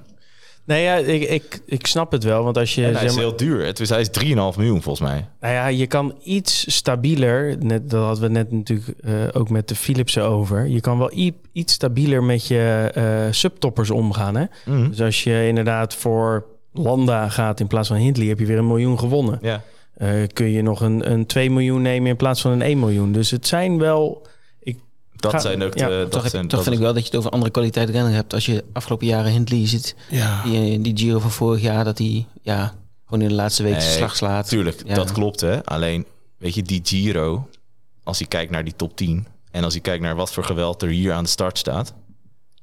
Nee 0.65 0.83
ja, 0.83 0.95
ik, 0.95 1.29
ik, 1.29 1.61
ik 1.65 1.87
snap 1.87 2.11
het 2.11 2.23
wel. 2.23 2.43
Want 2.43 2.57
als 2.57 2.75
je. 2.75 2.85
En 2.85 2.91
hij 2.91 3.01
zeg 3.01 3.09
is 3.09 3.15
heel 3.15 3.35
duur. 3.35 3.65
Het 3.65 3.79
is, 3.79 3.89
hij 3.89 4.01
is 4.01 4.09
3,5 4.25 4.35
miljoen 4.35 4.81
volgens 4.81 5.09
mij. 5.09 5.27
Nou 5.39 5.53
ja, 5.53 5.67
je 5.67 5.87
kan 5.87 6.15
iets 6.23 6.75
stabieler, 6.75 7.57
net, 7.59 7.89
dat 7.89 8.03
hadden 8.03 8.23
we 8.23 8.29
net 8.29 8.51
natuurlijk 8.51 8.99
eh, 8.99 9.13
ook 9.33 9.49
met 9.49 9.67
de 9.67 9.75
Philipsen 9.75 10.23
over. 10.23 10.67
Je 10.67 10.81
kan 10.81 10.97
wel 10.97 11.11
iets 11.51 11.73
stabieler 11.73 12.23
met 12.23 12.47
je 12.47 12.91
eh, 12.93 13.31
subtoppers 13.31 13.89
omgaan. 13.89 14.35
Hè? 14.35 14.45
Mhm. 14.65 14.89
Dus 14.89 15.01
als 15.01 15.23
je 15.23 15.47
inderdaad 15.47 15.95
voor 15.95 16.45
Landa 16.73 17.29
gaat 17.29 17.59
in 17.59 17.67
plaats 17.67 17.87
van 17.87 17.97
Hindley, 17.97 18.27
heb 18.27 18.39
je 18.39 18.45
weer 18.45 18.57
een 18.57 18.67
miljoen 18.67 18.99
gewonnen. 18.99 19.39
Ja. 19.41 19.61
Eh, 19.93 20.09
kun 20.33 20.51
je 20.51 20.61
nog 20.61 20.81
een, 20.81 21.11
een 21.11 21.25
2 21.25 21.51
miljoen 21.51 21.81
nemen 21.81 22.09
in 22.09 22.15
plaats 22.15 22.41
van 22.41 22.51
een 22.51 22.61
1 22.61 22.79
miljoen. 22.79 23.11
Dus 23.11 23.31
het 23.31 23.47
zijn 23.47 23.77
wel. 23.77 24.27
Dat 25.31 25.41
ga- 25.41 25.47
zijn 25.47 25.63
ook 25.63 25.77
ja, 25.77 25.87
de. 25.89 26.01
Toch, 26.01 26.09
Dat 26.11 26.21
heb- 26.21 26.31
zijn, 26.31 26.43
toch 26.47 26.51
dat 26.51 26.63
vind 26.63 26.75
ik 26.75 26.81
wel 26.81 26.93
dat 26.93 27.01
je 27.01 27.07
het 27.09 27.17
over 27.19 27.31
andere 27.31 27.51
kwaliteit 27.51 27.89
rennen 27.89 28.13
hebt. 28.13 28.33
Als 28.33 28.45
je 28.45 28.63
afgelopen 28.73 29.07
jaren 29.07 29.31
Hindley 29.31 29.67
ziet, 29.67 29.95
Ja. 30.09 30.43
die, 30.43 30.81
die 30.81 30.97
Giro 30.97 31.19
van 31.19 31.31
vorig 31.31 31.61
jaar, 31.61 31.83
dat 31.83 31.97
hij 31.97 32.25
ja, 32.41 32.73
gewoon 33.05 33.21
in 33.21 33.27
de 33.29 33.33
laatste 33.35 33.63
week 33.63 33.71
Nee, 33.77 33.81
slag 33.81 34.15
slaat. 34.15 34.47
Tuurlijk, 34.47 34.81
Ja. 34.85 34.95
dat 34.95 35.11
klopt 35.11 35.41
hè. 35.41 35.63
Alleen, 35.65 36.05
weet 36.37 36.55
je, 36.55 36.61
die 36.61 36.81
Giro, 36.83 37.47
als 38.03 38.19
je 38.19 38.25
kijkt 38.27 38.51
naar 38.51 38.63
die 38.63 38.75
top 38.75 38.95
10 38.97 39.27
en 39.51 39.63
als 39.63 39.73
je 39.73 39.79
kijkt 39.79 40.03
naar 40.03 40.15
wat 40.15 40.31
voor 40.31 40.43
geweld 40.43 40.81
er 40.81 40.89
hier 40.89 41.13
aan 41.13 41.23
de 41.23 41.29
start 41.29 41.57
staat, 41.57 41.93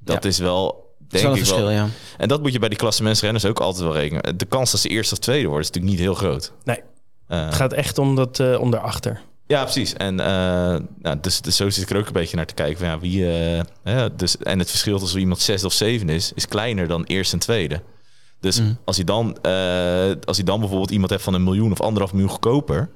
dat 0.00 0.22
Ja. 0.22 0.28
is 0.28 0.38
wel, 0.38 0.64
Dat 0.66 0.80
is 1.00 1.08
denk 1.08 1.22
wel 1.22 1.32
een 1.32 1.38
ik 1.38 1.44
verschil, 1.46 1.66
wel. 1.66 1.74
ja. 1.74 1.88
En 2.18 2.28
dat 2.28 2.42
moet 2.42 2.52
je 2.52 2.58
bij 2.58 2.68
die 2.68 2.78
klassementsrenners 2.78 3.44
ook 3.44 3.60
altijd 3.60 3.84
wel 3.84 3.92
rekenen. 3.94 4.38
De 4.38 4.44
kans 4.44 4.70
dat 4.70 4.80
ze 4.80 4.88
eerst 4.88 5.12
of 5.12 5.18
tweede 5.18 5.46
worden 5.48 5.62
is 5.62 5.66
natuurlijk 5.70 5.94
niet 5.94 6.04
heel 6.04 6.14
groot. 6.14 6.52
Nee. 6.64 6.80
Eh, 7.26 7.44
Het 7.44 7.54
gaat 7.54 7.72
echt 7.72 7.98
om 7.98 8.16
dat 8.16 8.40
eh 8.40 8.60
om 8.60 8.70
daarachter. 8.70 9.20
Ja, 9.46 9.62
precies. 9.62 9.92
En 9.94 10.20
eh, 10.20 10.26
nou, 10.98 11.18
dus, 11.20 11.40
dus 11.40 11.56
zo 11.56 11.70
zit 11.70 11.82
ik 11.82 11.90
er 11.90 11.96
ook 11.96 12.06
een 12.06 12.12
beetje 12.12 12.36
naar 12.36 12.46
te 12.46 12.54
kijken. 12.54 12.78
Van, 12.78 12.86
ja, 12.88 12.98
wie, 12.98 13.26
eh, 13.32 13.60
hè, 13.82 14.14
dus, 14.14 14.36
en 14.38 14.58
het 14.58 14.70
verschil 14.70 14.98
tussen 14.98 15.20
iemand 15.20 15.40
zes 15.40 15.64
of 15.64 15.72
zeven 15.72 16.08
is, 16.08 16.32
is 16.34 16.48
kleiner 16.48 16.88
dan 16.88 17.04
eerst 17.04 17.32
en 17.32 17.38
tweede. 17.38 17.82
Dus 18.40 18.60
Mhm. 18.60 18.72
als, 18.84 18.96
je 18.96 19.04
dan, 19.04 19.36
eh, 19.42 20.10
als 20.24 20.36
je 20.36 20.44
dan 20.44 20.58
bijvoorbeeld 20.60 20.90
iemand 20.90 21.10
hebt 21.10 21.22
van 21.22 21.34
een 21.34 21.44
miljoen 21.44 21.72
of 21.72 21.80
anderhalf 21.80 22.12
miljoen 22.12 22.30
goedkoper. 22.30 22.90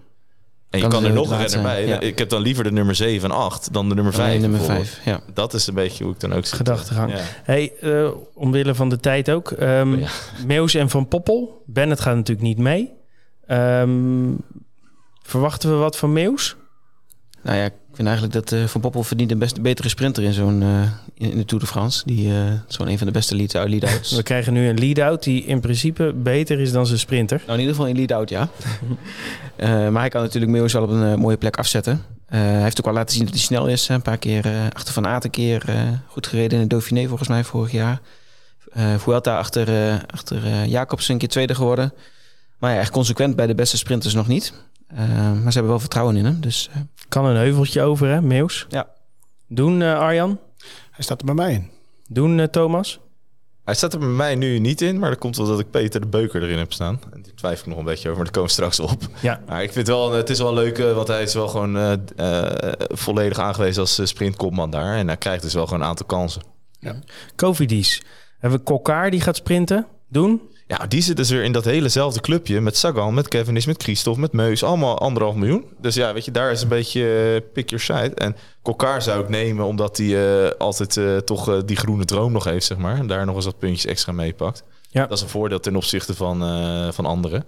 En 0.71 0.81
je 0.81 0.89
Kan 0.89 1.05
er 1.05 1.13
nog 1.13 1.31
een 1.31 1.39
renner 1.39 1.63
bij. 1.63 1.87
ja. 1.87 2.01
Ik 2.01 2.19
heb 2.19 2.29
dan 2.29 2.43
liever 2.43 2.65
de 2.65 2.73
nummer 2.73 2.95
7 2.95 3.31
en 3.31 3.37
8 3.37 3.73
dan 3.73 3.89
de 3.89 3.95
nummer 3.95 4.15
Alleen 4.15 4.27
5. 4.27 4.41
nummer 4.41 4.59
bijvoorbeeld. 4.59 4.89
5, 4.89 5.05
ja. 5.05 5.21
Dat 5.35 5.55
is 5.55 5.67
een 5.67 5.75
beetje 5.75 6.05
hoe 6.05 6.13
ik 6.13 6.21
dan 6.21 6.33
ook 6.33 6.45
zit. 6.47 6.57
Gedachtegang. 6.57 7.13
Ja. 7.13 7.19
Hey, 7.43 7.73
eh, 7.81 8.11
omwille 8.35 8.75
van 8.75 8.89
de 8.89 9.01
tijd 9.01 9.31
ook. 9.31 9.51
ehm 9.51 9.99
Ja. 9.99 10.09
Meeuws 10.47 10.75
en 10.75 10.91
Van 10.91 11.09
Poppel. 11.09 11.63
Bennett 11.67 12.01
gaat 12.01 12.15
natuurlijk 12.15 12.47
niet 12.47 12.59
mee. 12.59 12.93
Ehm, 13.47 14.29
verwachten 15.27 15.70
we 15.70 15.77
wat 15.77 15.97
van 15.97 16.12
Meeuws? 16.12 16.57
Nou 17.43 17.59
ja, 17.59 17.64
ik 17.64 17.72
vind 17.93 18.09
eigenlijk 18.09 18.37
dat 18.37 18.53
eh 18.53 18.64
Van 18.64 18.81
Poppel 18.81 19.03
verdient 19.03 19.31
een 19.31 19.39
best 19.39 19.62
betere 19.62 19.89
sprinter 19.89 20.22
in 20.22 20.33
zo'n 20.33 20.62
eh, 20.62 20.83
in, 21.14 21.37
de 21.37 21.45
Tour 21.45 21.62
de 21.62 21.68
France. 21.68 22.03
Die 22.05 22.31
eh 22.31 22.53
is 22.68 22.77
gewoon 22.77 22.93
een 22.93 22.99
van 22.99 23.07
de 23.07 23.12
beste 23.12 23.37
lead, 23.37 23.53
lead-outs. 23.53 24.12
We 24.12 24.22
krijgen 24.22 24.53
nu 24.53 24.68
een 24.68 24.79
lead-out 24.79 25.22
die 25.22 25.45
in 25.45 25.61
principe 25.61 26.12
beter 26.12 26.61
is 26.61 26.72
dan 26.72 26.87
zijn 26.87 26.99
sprinter. 26.99 27.37
Nou, 27.39 27.53
in 27.53 27.59
ieder 27.59 27.74
geval 27.74 27.91
in 27.91 27.97
lead-out, 27.97 28.29
ja. 28.29 28.49
Maar 29.91 30.01
hij 30.01 30.09
kan 30.09 30.22
natuurlijk 30.22 30.53
Meeuwis 30.53 30.72
wel 30.72 30.83
op 30.83 30.91
een 30.91 31.18
mooie 31.18 31.37
plek 31.37 31.57
afzetten. 31.57 32.03
Hij 32.27 32.62
heeft 32.62 32.81
ook 32.81 32.87
al 32.87 32.93
laten 32.93 33.14
zien 33.14 33.24
dat 33.24 33.35
hij 33.35 33.43
snel 33.43 33.66
is. 33.66 33.89
Een 33.89 34.03
paar 34.03 34.18
keer 34.18 34.70
achter 34.72 34.93
Van 34.93 35.07
Aert 35.07 35.24
een 35.24 35.31
keer 35.31 35.62
goed 36.07 36.27
gereden 36.27 36.57
in 36.57 36.62
de 36.62 36.68
Dauphiné 36.68 37.07
volgens 37.07 37.29
mij 37.29 37.45
vorig 37.45 37.72
jaar. 37.72 38.01
Vuelta 38.97 39.39
achter, 39.39 39.68
achter 40.11 40.66
Jacobsen 40.66 41.12
een 41.12 41.18
keer 41.18 41.29
tweede 41.29 41.55
geworden. 41.55 41.93
Maar 42.59 42.74
ja, 42.74 42.81
echt 42.81 42.91
consequent 42.91 43.37
bij 43.37 43.47
de 43.47 43.55
beste 43.55 43.77
sprinters 43.77 44.14
nog 44.14 44.27
niet. 44.27 44.53
Eh, 44.87 44.99
maar 45.09 45.53
ze 45.53 45.59
hebben 45.59 45.68
wel 45.68 45.78
vertrouwen 45.80 46.16
in 46.16 46.24
hem. 46.24 46.41
Dus 46.41 46.68
eh, 46.72 46.80
Kan 47.09 47.24
een 47.24 47.37
heuveltje 47.37 47.82
over, 47.82 48.09
hè, 48.09 48.22
Meeuws? 48.22 48.66
Ja. 48.68 48.89
Doen, 49.49 49.82
eh, 49.82 49.99
Arjan? 49.99 50.39
Hij 50.91 51.05
staat 51.05 51.20
er 51.20 51.26
bij 51.26 51.34
mij 51.34 51.53
in. 51.53 51.70
Doen, 52.09 52.41
eh, 52.41 52.47
Thomas? 52.47 53.01
Hij 53.64 53.74
staat 53.74 53.93
er 53.93 53.99
bij 53.99 54.09
mij 54.09 54.34
nu 54.34 54.59
niet 54.59 54.80
in, 54.80 54.99
maar 54.99 55.11
dat 55.11 55.18
komt 55.18 55.37
wel 55.37 55.47
dat 55.47 55.61
ik 55.61 55.70
Peter 55.70 56.01
de 56.01 56.07
Beuker 56.07 56.43
erin 56.43 56.59
heb 56.59 56.72
staan. 56.72 57.01
En 57.12 57.22
die 57.22 57.34
twijfel 57.34 57.62
ik 57.62 57.68
nog 57.68 57.78
een 57.78 57.84
beetje 57.84 58.09
over, 58.11 58.22
maar 58.22 58.32
daar 58.32 58.43
komen 58.43 58.49
we 58.49 58.55
straks 58.55 58.80
op. 58.80 59.03
Ja. 59.20 59.41
Maar 59.47 59.62
ik 59.62 59.72
vind 59.72 59.87
wel, 59.87 60.12
het 60.12 60.30
is 60.30 60.39
wel 60.39 60.55
leuk, 60.55 60.78
want 60.78 61.09
hij 61.09 61.22
is 61.22 61.34
wel 61.34 61.49
gewoon 61.49 61.76
eh, 61.76 61.93
eh, 62.16 62.72
volledig 62.89 63.39
aangewezen 63.39 63.80
als 63.80 64.01
sprintkopman 64.05 64.70
daar. 64.70 64.97
En 64.97 65.07
hij 65.07 65.16
krijgt 65.16 65.43
dus 65.43 65.55
wel 65.55 65.64
gewoon 65.66 65.80
een 65.80 65.87
aantal 65.87 66.07
kansen. 66.07 66.43
Covidis. 67.37 68.03
Hebben 68.39 68.59
we 68.59 68.64
Kokkaar 68.64 69.11
die 69.11 69.20
gaat 69.20 69.37
sprinten? 69.37 69.87
Doen? 70.09 70.41
Ja, 70.69 70.87
die 70.87 71.03
zit 71.03 71.17
dus 71.17 71.31
weer 71.31 71.43
in 71.43 71.53
dat 71.53 71.64
helezelfde 71.64 72.21
clubje 72.21 72.61
met 72.61 72.77
Sagan, 72.77 73.14
met 73.14 73.29
Kevin 73.29 73.57
is, 73.57 73.67
met 73.67 73.83
Christophe, 73.83 74.21
met 74.21 74.33
Meus. 74.33 74.62
Allemaal 74.62 74.99
anderhalf 74.99 75.35
miljoen. 75.35 75.64
Dus 75.81 75.95
ja, 75.95 76.12
weet 76.12 76.25
je, 76.25 76.31
daar 76.31 76.51
is 76.53 76.62
een 76.62 76.69
beetje 76.69 77.33
eh, 77.45 77.53
pick 77.53 77.71
your 77.71 77.85
side. 77.85 78.14
En 78.14 78.37
Kokkaar 78.62 79.03
zou 79.03 79.23
ik 79.23 79.29
nemen 79.29 79.64
omdat 79.64 79.97
hij 79.97 80.45
eh, 80.47 80.51
altijd 80.59 80.97
eh, 80.97 81.17
toch 81.17 81.49
eh, 81.49 81.59
die 81.64 81.77
groene 81.77 82.05
droom 82.05 82.33
nog 82.33 82.45
heeft, 82.45 82.67
zeg 82.67 82.79
maar. 82.79 82.99
En 82.99 83.07
daar 83.07 83.27
nog 83.27 83.37
eens 83.37 83.45
wat 83.45 83.59
puntjes 83.59 83.87
extra 83.87 84.12
meepakt. 84.12 84.62
Ja. 84.91 85.07
Dat 85.07 85.17
is 85.17 85.23
een 85.23 85.29
voordeel 85.29 85.61
ten 85.61 85.77
opzichte 85.77 86.14
van, 86.14 86.43
eh, 86.43 86.93
van 86.93 87.07
anderen. 87.07 87.45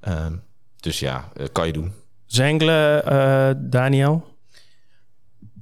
Ehm, 0.00 0.32
dus 0.80 0.98
ja, 0.98 1.28
kan 1.52 1.66
je 1.66 1.72
doen. 1.72 1.92
Zengelen, 2.26 3.06
eh, 3.06 3.50
Daniel? 3.56 4.28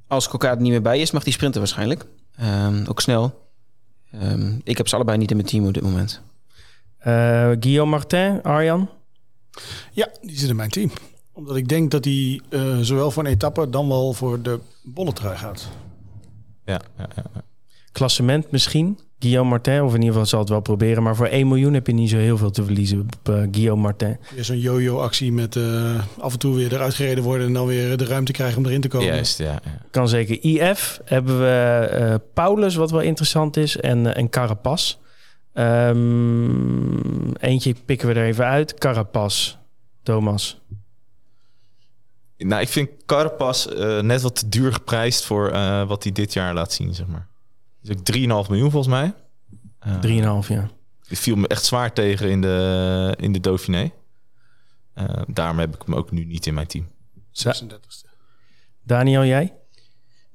als 0.06 0.28
Kokka 0.28 0.50
er 0.50 0.60
niet 0.60 0.70
meer 0.70 0.82
bij 0.82 1.00
is, 1.00 1.10
mag 1.10 1.24
hij 1.24 1.32
sprinten 1.32 1.60
waarschijnlijk. 1.60 2.06
Ehm, 2.36 2.84
ook 2.88 3.00
snel. 3.00 3.48
Ehm, 4.10 4.58
ik 4.64 4.76
heb 4.76 4.88
ze 4.88 4.94
allebei 4.94 5.18
niet 5.18 5.30
in 5.30 5.36
mijn 5.36 5.48
team 5.48 5.66
op 5.66 5.74
dit 5.74 5.82
moment. 5.82 6.22
Eh, 6.98 7.50
Guillaume 7.60 7.90
Martin, 7.90 8.42
Arjan? 8.42 8.88
Ja, 9.92 10.08
die 10.20 10.38
zit 10.38 10.48
in 10.48 10.56
mijn 10.56 10.70
team. 10.70 10.90
Omdat 11.32 11.56
ik 11.56 11.68
denk 11.68 11.90
dat 11.90 12.04
hij 12.04 12.40
eh, 12.48 12.78
zowel 12.78 13.10
voor 13.10 13.24
een 13.24 13.30
etappe 13.30 13.70
dan 13.70 13.88
wel 13.88 14.12
voor 14.12 14.42
de 14.42 14.58
bolletrui 14.82 15.36
gaat. 15.36 15.68
Ja, 16.64 16.80
ja, 16.98 17.08
ja. 17.16 17.22
ja. 17.34 17.42
Klassement 17.92 18.50
misschien? 18.50 18.98
Guillaume 19.18 19.50
Martin, 19.50 19.82
of 19.82 19.88
in 19.94 19.98
ieder 19.98 20.08
geval 20.08 20.26
zal 20.26 20.40
het 20.40 20.48
wel 20.48 20.60
proberen. 20.60 21.02
Maar 21.02 21.16
voor 21.16 21.26
1 21.26 21.48
miljoen 21.48 21.74
heb 21.74 21.86
je 21.86 21.92
niet 21.92 22.10
zo 22.10 22.16
heel 22.16 22.36
veel 22.36 22.50
te 22.50 22.64
verliezen 22.64 23.00
op 23.00 23.34
eh, 23.34 23.42
Guillaume 23.50 23.82
Martin. 23.82 24.16
Weer 24.34 24.44
zo'n 24.44 24.58
yo-yo-actie 24.58 25.32
met 25.32 25.56
eh, 25.56 26.00
af 26.18 26.32
en 26.32 26.38
toe 26.38 26.54
weer 26.54 26.72
eruit 26.72 26.94
gereden 26.94 27.24
worden... 27.24 27.46
en 27.46 27.52
dan 27.52 27.66
weer 27.66 27.96
de 27.96 28.04
ruimte 28.04 28.32
krijgen 28.32 28.58
om 28.58 28.66
erin 28.66 28.80
te 28.80 28.88
komen. 28.88 29.06
Juist, 29.06 29.38
ja. 29.38 29.44
ja. 29.44 29.60
Kan 29.90 30.08
zeker. 30.08 30.38
IF 30.42 31.00
hebben 31.04 31.38
we 31.38 31.86
eh, 31.90 32.14
Paulus, 32.34 32.74
wat 32.74 32.90
wel 32.90 33.00
interessant 33.00 33.56
is, 33.56 33.76
en, 33.76 34.14
en 34.14 34.28
Carapaz. 34.28 34.98
Ehm, 35.58 37.30
eentje 37.40 37.74
pikken 37.84 38.08
we 38.08 38.14
er 38.14 38.26
even 38.26 38.44
uit. 38.44 38.74
Carapaz, 38.74 39.56
Thomas. 40.02 40.60
Nou, 42.36 42.62
ik 42.62 42.68
vind 42.68 42.90
Carapaz 43.06 43.66
eh, 43.66 44.00
net 44.00 44.22
wat 44.22 44.36
te 44.36 44.48
duur 44.48 44.72
geprijsd 44.72 45.24
voor 45.24 45.50
eh, 45.50 45.86
wat 45.86 46.02
hij 46.02 46.12
dit 46.12 46.32
jaar 46.32 46.54
laat 46.54 46.72
zien, 46.72 46.94
zeg 46.94 47.06
maar. 47.06 47.26
Dus 47.80 47.96
ook 47.96 48.42
3,5 48.44 48.50
miljoen 48.50 48.70
volgens 48.70 48.94
mij. 48.94 49.14
Eh, 49.78 50.42
3,5 50.42 50.48
jaar. 50.48 50.70
Die 51.08 51.18
viel 51.18 51.36
me 51.36 51.48
echt 51.48 51.64
zwaar 51.64 51.92
tegen 51.92 52.30
in 52.30 52.40
de, 52.40 53.14
in 53.18 53.32
de 53.32 53.40
Dauphiné. 53.40 53.92
Daarom 55.26 55.58
heb 55.58 55.74
ik 55.74 55.82
hem 55.84 55.94
ook 55.94 56.10
nu 56.10 56.24
niet 56.24 56.46
in 56.46 56.54
mijn 56.54 56.66
team. 56.66 56.86
36e. 57.32 58.08
Daniel, 58.82 59.24
jij? 59.24 59.54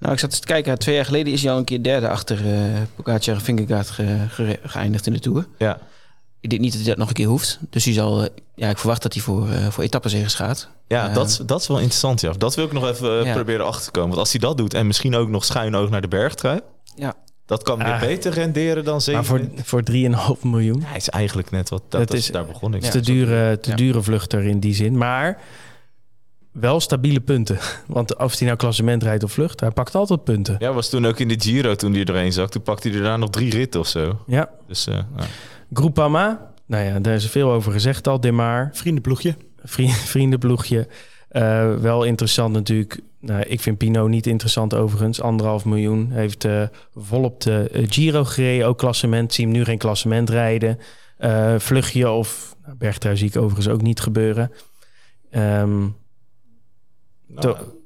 Nou, 0.04 0.14
ik 0.16 0.20
zat 0.22 0.30
eens 0.32 0.40
te 0.40 0.48
kijken. 0.48 0.80
Twee 0.80 0.96
jaar 0.96 1.06
geleden 1.06 1.34
is 1.34 1.44
hij 1.44 1.52
al 1.52 1.58
een 1.58 1.64
keer 1.64 1.84
derde 1.84 2.10
achter 2.10 2.38
eh 2.54 2.82
Pogacar 2.96 3.36
en 3.36 3.42
Vingegaard 3.42 3.90
ge- 3.90 4.26
ge- 4.30 4.60
geëindigd 4.64 5.08
in 5.08 5.14
de 5.14 5.20
Tour. 5.20 5.48
Ja, 5.58 5.80
Ik 6.40 6.50
denk 6.50 6.62
niet 6.62 6.72
dat 6.72 6.82
hij 6.82 6.90
dat 6.90 6.98
nog 7.00 7.08
een 7.08 7.14
keer 7.14 7.28
hoeft. 7.28 7.60
Dus 7.70 7.86
hij 7.86 7.94
zal, 7.94 8.24
eh, 8.24 8.30
ja, 8.56 8.70
ik 8.70 8.78
verwacht 8.78 9.02
dat 9.02 9.14
hij 9.14 9.24
voor, 9.24 9.50
eh 9.50 9.68
voor 9.68 9.84
etappenzegers 9.84 10.34
gaat. 10.34 10.70
ja 10.88 11.08
Eh, 11.10 11.14
dat, 11.16 11.30
is, 11.30 11.38
dat 11.38 11.62
is 11.62 11.68
wel 11.68 11.78
interessant. 11.78 12.22
Ja. 12.22 12.32
Dat 12.38 12.56
wil 12.56 12.66
ik 12.66 12.72
nog 12.72 12.88
even 12.90 13.26
Ja. 13.26 13.34
proberen 13.34 13.66
achter 13.66 13.84
te 13.86 13.92
komen. 13.92 14.08
Want 14.10 14.20
als 14.20 14.32
hij 14.32 14.40
dat 14.40 14.58
doet 14.58 14.74
en 14.74 14.88
misschien 14.88 15.16
ook 15.16 15.30
nog 15.30 15.46
schuin 15.46 15.76
oog 15.76 15.90
naar 15.90 16.02
de 16.02 16.08
bergtrui... 16.08 16.60
Ja. 16.96 17.14
dat 17.46 17.64
kan 17.64 17.78
weer 17.78 17.88
Ah. 17.94 18.00
beter 18.00 18.34
renderen 18.34 18.84
dan 18.84 19.02
7 19.02 19.14
Maar 19.14 19.26
voor, 19.64 19.64
voor 19.64 19.84
3,5 20.38 20.44
miljoen. 20.44 20.84
Hij 20.84 20.98
is 20.98 21.10
eigenlijk 21.10 21.52
net 21.52 21.70
wat... 21.70 21.82
Dat, 21.90 22.14
is- 22.14 22.28
daar 22.28 22.46
begon 22.46 22.74
ik. 22.74 22.82
is 22.84 22.90
te, 22.90 23.00
dure, 23.00 23.60
te 23.60 23.70
Ja. 23.70 23.76
dure 23.76 24.02
vluchter 24.02 24.44
in 24.44 24.60
die 24.60 24.74
zin. 24.76 24.98
Maar 24.98 25.38
wel 26.54 26.80
stabiele 26.80 27.20
punten. 27.20 27.58
Want 27.88 28.18
of 28.18 28.38
hij 28.38 28.46
nou 28.48 28.58
klassement 28.60 29.04
rijdt 29.04 29.24
of 29.24 29.32
vlucht, 29.32 29.60
hij 29.60 29.72
pakt 29.72 29.96
altijd 29.96 30.24
punten. 30.24 30.56
Ja, 30.60 30.74
was 30.74 30.90
toen 30.90 31.06
ook 31.06 31.20
in 31.20 31.28
de 31.28 31.40
Giro 31.42 31.76
toen 31.76 31.92
hij 31.92 32.00
er 32.00 32.06
doorheen 32.06 32.34
zag. 32.34 32.50
Toen 32.50 32.62
pakte 32.62 32.88
hij 32.90 32.98
er 32.98 33.04
daar 33.04 33.20
nog 33.20 33.30
drie 33.30 33.52
ritten 33.52 33.80
of 33.80 33.88
zo. 33.88 34.20
Ja. 34.28 34.50
Dus 34.68 34.88
eh, 34.88 34.94
nou. 35.16 35.28
Groupama, 35.74 36.52
nou 36.66 36.84
ja, 36.86 37.00
daar 37.00 37.14
is 37.14 37.26
veel 37.30 37.52
over 37.52 37.72
gezegd 37.72 38.08
al. 38.08 38.20
Demar, 38.20 38.70
Vriendenploegje. 38.74 39.36
vri- 39.64 39.90
vriendenploegje. 40.14 40.88
Eh, 41.30 41.76
wel 41.76 42.04
interessant 42.04 42.54
natuurlijk. 42.54 43.00
Nou, 43.20 43.42
ik 43.42 43.60
vind 43.62 43.78
Pino 43.78 44.08
niet 44.08 44.28
interessant 44.28 44.74
overigens. 44.74 45.22
Anderhalf 45.22 45.66
miljoen. 45.66 46.12
Heeft 46.12 46.46
eh, 46.46 46.62
volop 46.96 47.42
de 47.42 47.70
Giro 47.90 48.24
gereden. 48.24 48.68
Ook 48.68 48.78
klassement. 48.78 49.34
Zie 49.34 49.46
hem 49.46 49.54
nu 49.54 49.64
geen 49.64 49.78
klassement 49.78 50.30
rijden. 50.30 50.80
Eh, 51.18 51.56
vluchtje 51.58 52.10
of 52.10 52.56
nou, 52.66 52.76
bergtrui 52.78 53.18
zie 53.18 53.28
ik 53.28 53.38
overigens 53.38 53.68
ook 53.68 53.82
niet 53.82 54.00
gebeuren. 54.00 54.52
Ehm, 55.32 55.88
Nou, 57.34 57.42
To- 57.58 57.82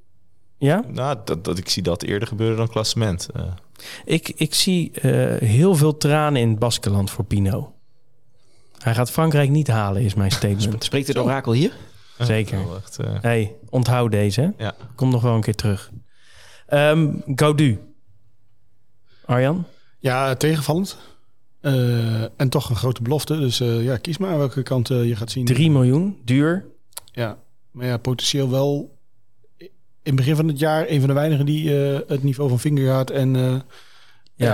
ja? 0.58 0.84
nou, 0.88 1.18
dat, 1.26 1.44
dat, 1.46 1.58
ik 1.58 1.70
zie 1.70 1.84
dat 1.84 2.04
eerder 2.04 2.28
gebeuren 2.28 2.58
dan 2.58 2.68
klassement. 2.68 3.28
Eh, 3.34 3.44
Ik, 4.06 4.30
ik 4.30 4.54
zie 4.54 4.92
eh, 4.92 5.48
heel 5.48 5.76
veel 5.76 5.98
tranen 5.98 6.42
in 6.42 6.50
het 6.50 6.60
Baskeland 6.60 7.12
voor 7.12 7.26
Pino. 7.26 7.74
Hij 8.78 8.94
gaat 8.96 9.12
Frankrijk 9.12 9.50
niet 9.50 9.68
halen, 9.68 10.02
is 10.02 10.14
mijn 10.14 10.32
statement. 10.42 10.84
Spreekt 10.84 11.08
het 11.08 11.18
orakel 11.18 11.52
hier? 11.52 11.74
Zeker. 12.20 12.66
wel 12.66 12.76
echt, 12.76 13.00
eh, 13.00 13.14
hey, 13.22 13.56
onthoud 13.70 14.12
deze. 14.12 14.42
hè? 14.42 14.64
ja. 14.64 14.76
Kom 14.96 15.10
nog 15.10 15.22
wel 15.22 15.36
een 15.36 15.42
keer 15.42 15.56
terug. 15.56 15.92
Ehm 16.68 17.12
Gaudu. 17.36 17.80
Arjan? 19.26 19.66
Ja, 20.00 20.36
tegenvallend. 20.36 20.98
Eh, 21.62 22.22
en 22.22 22.50
toch 22.50 22.70
een 22.70 22.76
grote 22.76 23.02
belofte. 23.02 23.38
Dus 23.40 23.60
eh, 23.60 23.84
ja, 23.84 23.98
kies 23.98 24.18
maar 24.18 24.38
welke 24.38 24.64
kant 24.64 24.90
eh, 24.90 25.08
je 25.08 25.16
gaat 25.16 25.32
zien. 25.32 25.46
3 25.46 25.72
miljoen, 25.72 26.18
duur. 26.26 26.66
Ja, 27.12 27.38
maar 27.72 27.86
ja, 27.86 27.98
potentieel 27.98 28.50
wel 28.50 28.97
het 30.08 30.16
begin 30.16 30.36
van 30.36 30.48
het 30.48 30.60
jaar 30.60 30.86
een 30.90 31.00
van 31.00 31.08
de 31.08 31.14
weinigen 31.16 31.46
die 31.46 31.92
eh, 31.94 32.00
het 32.08 32.24
niveau 32.24 32.50
van 32.50 32.60
Vingegaard 32.60 33.10
en 33.12 33.36
eh 33.36 33.42
Ja, 33.42 33.62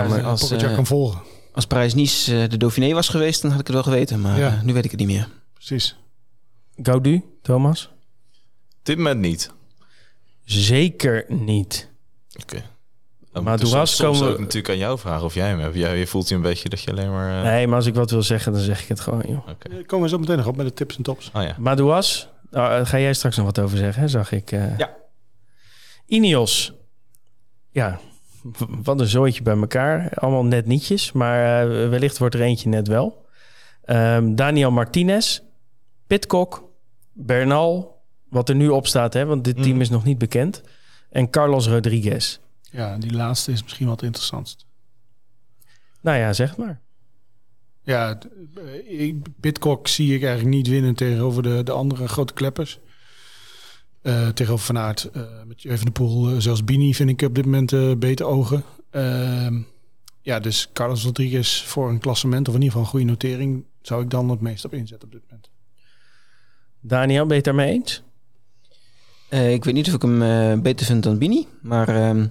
ja, 0.02 0.08
maar 0.08 0.24
als, 0.24 0.52
eh, 0.52 0.74
kan 0.76 0.86
volgen. 0.86 1.22
Als 1.54 1.66
Parijs-Nice 1.68 2.42
eh, 2.42 2.50
de 2.50 2.58
Dauphiné 2.58 2.94
was 2.94 3.10
geweest, 3.10 3.42
dan 3.42 3.52
had 3.52 3.60
ik 3.60 3.66
het 3.66 3.76
wel 3.76 3.84
geweten. 3.84 4.22
Maar 4.22 4.40
Ja. 4.40 4.62
nu 4.64 4.74
weet 4.74 4.86
ik 4.86 4.92
het 4.92 5.00
niet 5.00 5.10
meer. 5.10 5.28
Precies. 5.54 5.96
Gaudu, 6.82 7.24
Thomas? 7.42 7.90
Dit 8.84 8.98
moment 8.98 9.20
niet. 9.20 9.52
Zeker 10.46 11.26
niet. 11.28 11.90
Oké. 12.42 12.64
Maar 13.42 13.58
dus 13.60 13.70
Duras 13.70 13.96
soms 13.96 14.20
komen- 14.20 14.40
natuurlijk 14.40 14.70
aan 14.70 14.78
jou 14.78 15.00
vragen 15.00 15.26
of 15.26 15.34
jij 15.34 15.48
hem 15.48 15.60
hebt. 15.60 15.76
Jij, 15.76 15.98
je 16.00 16.08
voelt 16.08 16.30
je 16.30 16.36
een 16.36 16.42
beetje 16.42 16.70
dat 16.70 16.82
je 16.82 16.92
alleen 16.92 17.12
maar... 17.12 17.38
eh, 17.38 17.44
Nee, 17.52 17.68
maar 17.68 17.76
als 17.76 17.86
ik 17.86 17.94
wat 17.96 18.12
wil 18.12 18.24
zeggen, 18.24 18.52
dan 18.54 18.62
zeg 18.62 18.82
ik 18.82 18.88
het 18.88 19.00
gewoon, 19.00 19.24
joh. 19.28 19.48
Oké. 19.50 19.70
Eh, 19.70 19.86
komen 19.86 20.06
we 20.06 20.10
zo 20.12 20.20
meteen 20.20 20.38
nog 20.38 20.48
op 20.48 20.56
met 20.56 20.66
de 20.66 20.74
tips 20.74 20.98
en 20.98 21.04
tops. 21.04 21.32
Oh 21.34 21.42
ja. 21.44 21.56
Madouas, 21.60 22.28
nou, 22.52 22.80
eh, 22.80 22.86
ga 22.86 23.00
jij 23.00 23.14
straks 23.14 23.36
nog 23.38 23.46
wat 23.46 23.60
over 23.60 23.78
zeggen, 23.78 24.02
hè, 24.02 24.08
zag 24.08 24.32
ik. 24.32 24.52
eh. 24.52 24.78
Ja. 24.78 24.96
Ineos. 26.14 26.74
Ja, 27.72 28.00
wat 28.84 29.00
een 29.00 29.08
zooitje 29.08 29.42
bij 29.44 29.58
elkaar. 29.58 30.10
Allemaal 30.14 30.46
net 30.46 30.66
nietjes, 30.66 31.12
maar 31.12 31.62
eh, 31.72 31.90
wellicht 31.90 32.18
wordt 32.18 32.36
er 32.36 32.42
eentje 32.42 32.70
net 32.70 32.88
wel. 32.88 33.26
Ehm, 33.84 34.36
Daniel 34.36 34.72
Martinez, 34.72 35.40
Pitcock, 36.08 36.70
Bernal, 37.14 38.02
wat 38.30 38.50
er 38.50 38.56
nu 38.56 38.70
op 38.70 38.88
staat, 38.88 39.14
hè, 39.14 39.26
want 39.26 39.44
dit 39.44 39.56
team 39.56 39.76
Mm. 39.76 39.82
is 39.82 39.90
nog 39.90 40.04
niet 40.04 40.18
bekend. 40.18 40.62
En 41.10 41.30
Carlos 41.30 41.68
Rodriguez. 41.68 42.40
Ja, 42.62 42.98
die 42.98 43.14
laatste 43.14 43.52
is 43.52 43.64
misschien 43.64 43.90
het 43.90 44.02
interessantst. 44.02 44.66
Nou 46.02 46.18
ja, 46.18 46.34
zeg 46.34 46.58
maar. 46.58 46.82
Ja, 47.82 48.20
eh, 48.90 49.14
Pitcock 49.40 49.88
zie 49.88 50.16
ik 50.16 50.24
eigenlijk 50.24 50.56
niet 50.56 50.68
winnen 50.68 50.96
tegenover 50.96 51.44
de, 51.44 51.64
de 51.64 51.72
andere 51.72 52.08
grote 52.08 52.34
kleppers. 52.34 52.80
Eh, 54.04 54.28
tegenover 54.28 54.66
Van 54.66 54.78
Aert, 54.78 55.10
eh 55.14 55.22
met 55.46 55.66
Even 55.66 55.86
de 55.86 55.92
Poel, 55.92 56.30
eh, 56.30 56.36
zelfs 56.38 56.64
Bini 56.64 56.94
vind 56.94 57.10
ik 57.10 57.22
op 57.22 57.36
dit 57.36 57.46
moment 57.46 57.74
eh, 57.74 57.92
beter 57.98 58.26
ogen. 58.26 58.64
Ehm, 58.90 59.62
ja, 60.22 60.40
dus 60.40 60.70
Carlos 60.74 61.04
Rodriguez 61.04 61.62
voor 61.64 61.90
een 61.90 62.00
klassement 62.00 62.48
of 62.48 62.56
in 62.56 62.62
ieder 62.62 62.72
geval 62.72 62.82
een 62.82 62.92
goede 62.92 63.06
notering 63.06 63.64
zou 63.82 64.04
ik 64.04 64.10
dan 64.10 64.30
het 64.30 64.42
meest 64.42 64.66
op 64.66 64.74
inzetten 64.74 65.08
op 65.08 65.14
dit 65.14 65.22
moment. 65.30 65.50
Daniel, 66.80 67.22
ben 67.22 67.28
je 67.30 67.36
het 67.36 67.44
daarmee 67.44 67.74
eens? 67.74 68.02
Eh, 69.30 69.54
ik 69.54 69.64
weet 69.64 69.74
niet 69.74 69.88
of 69.88 69.94
ik 69.94 70.02
hem 70.02 70.22
eh, 70.22 70.62
beter 70.62 70.86
vind 70.86 71.04
dan 71.04 71.18
Bini. 71.18 71.48
Maar 71.62 71.88
ehm, 71.88 72.28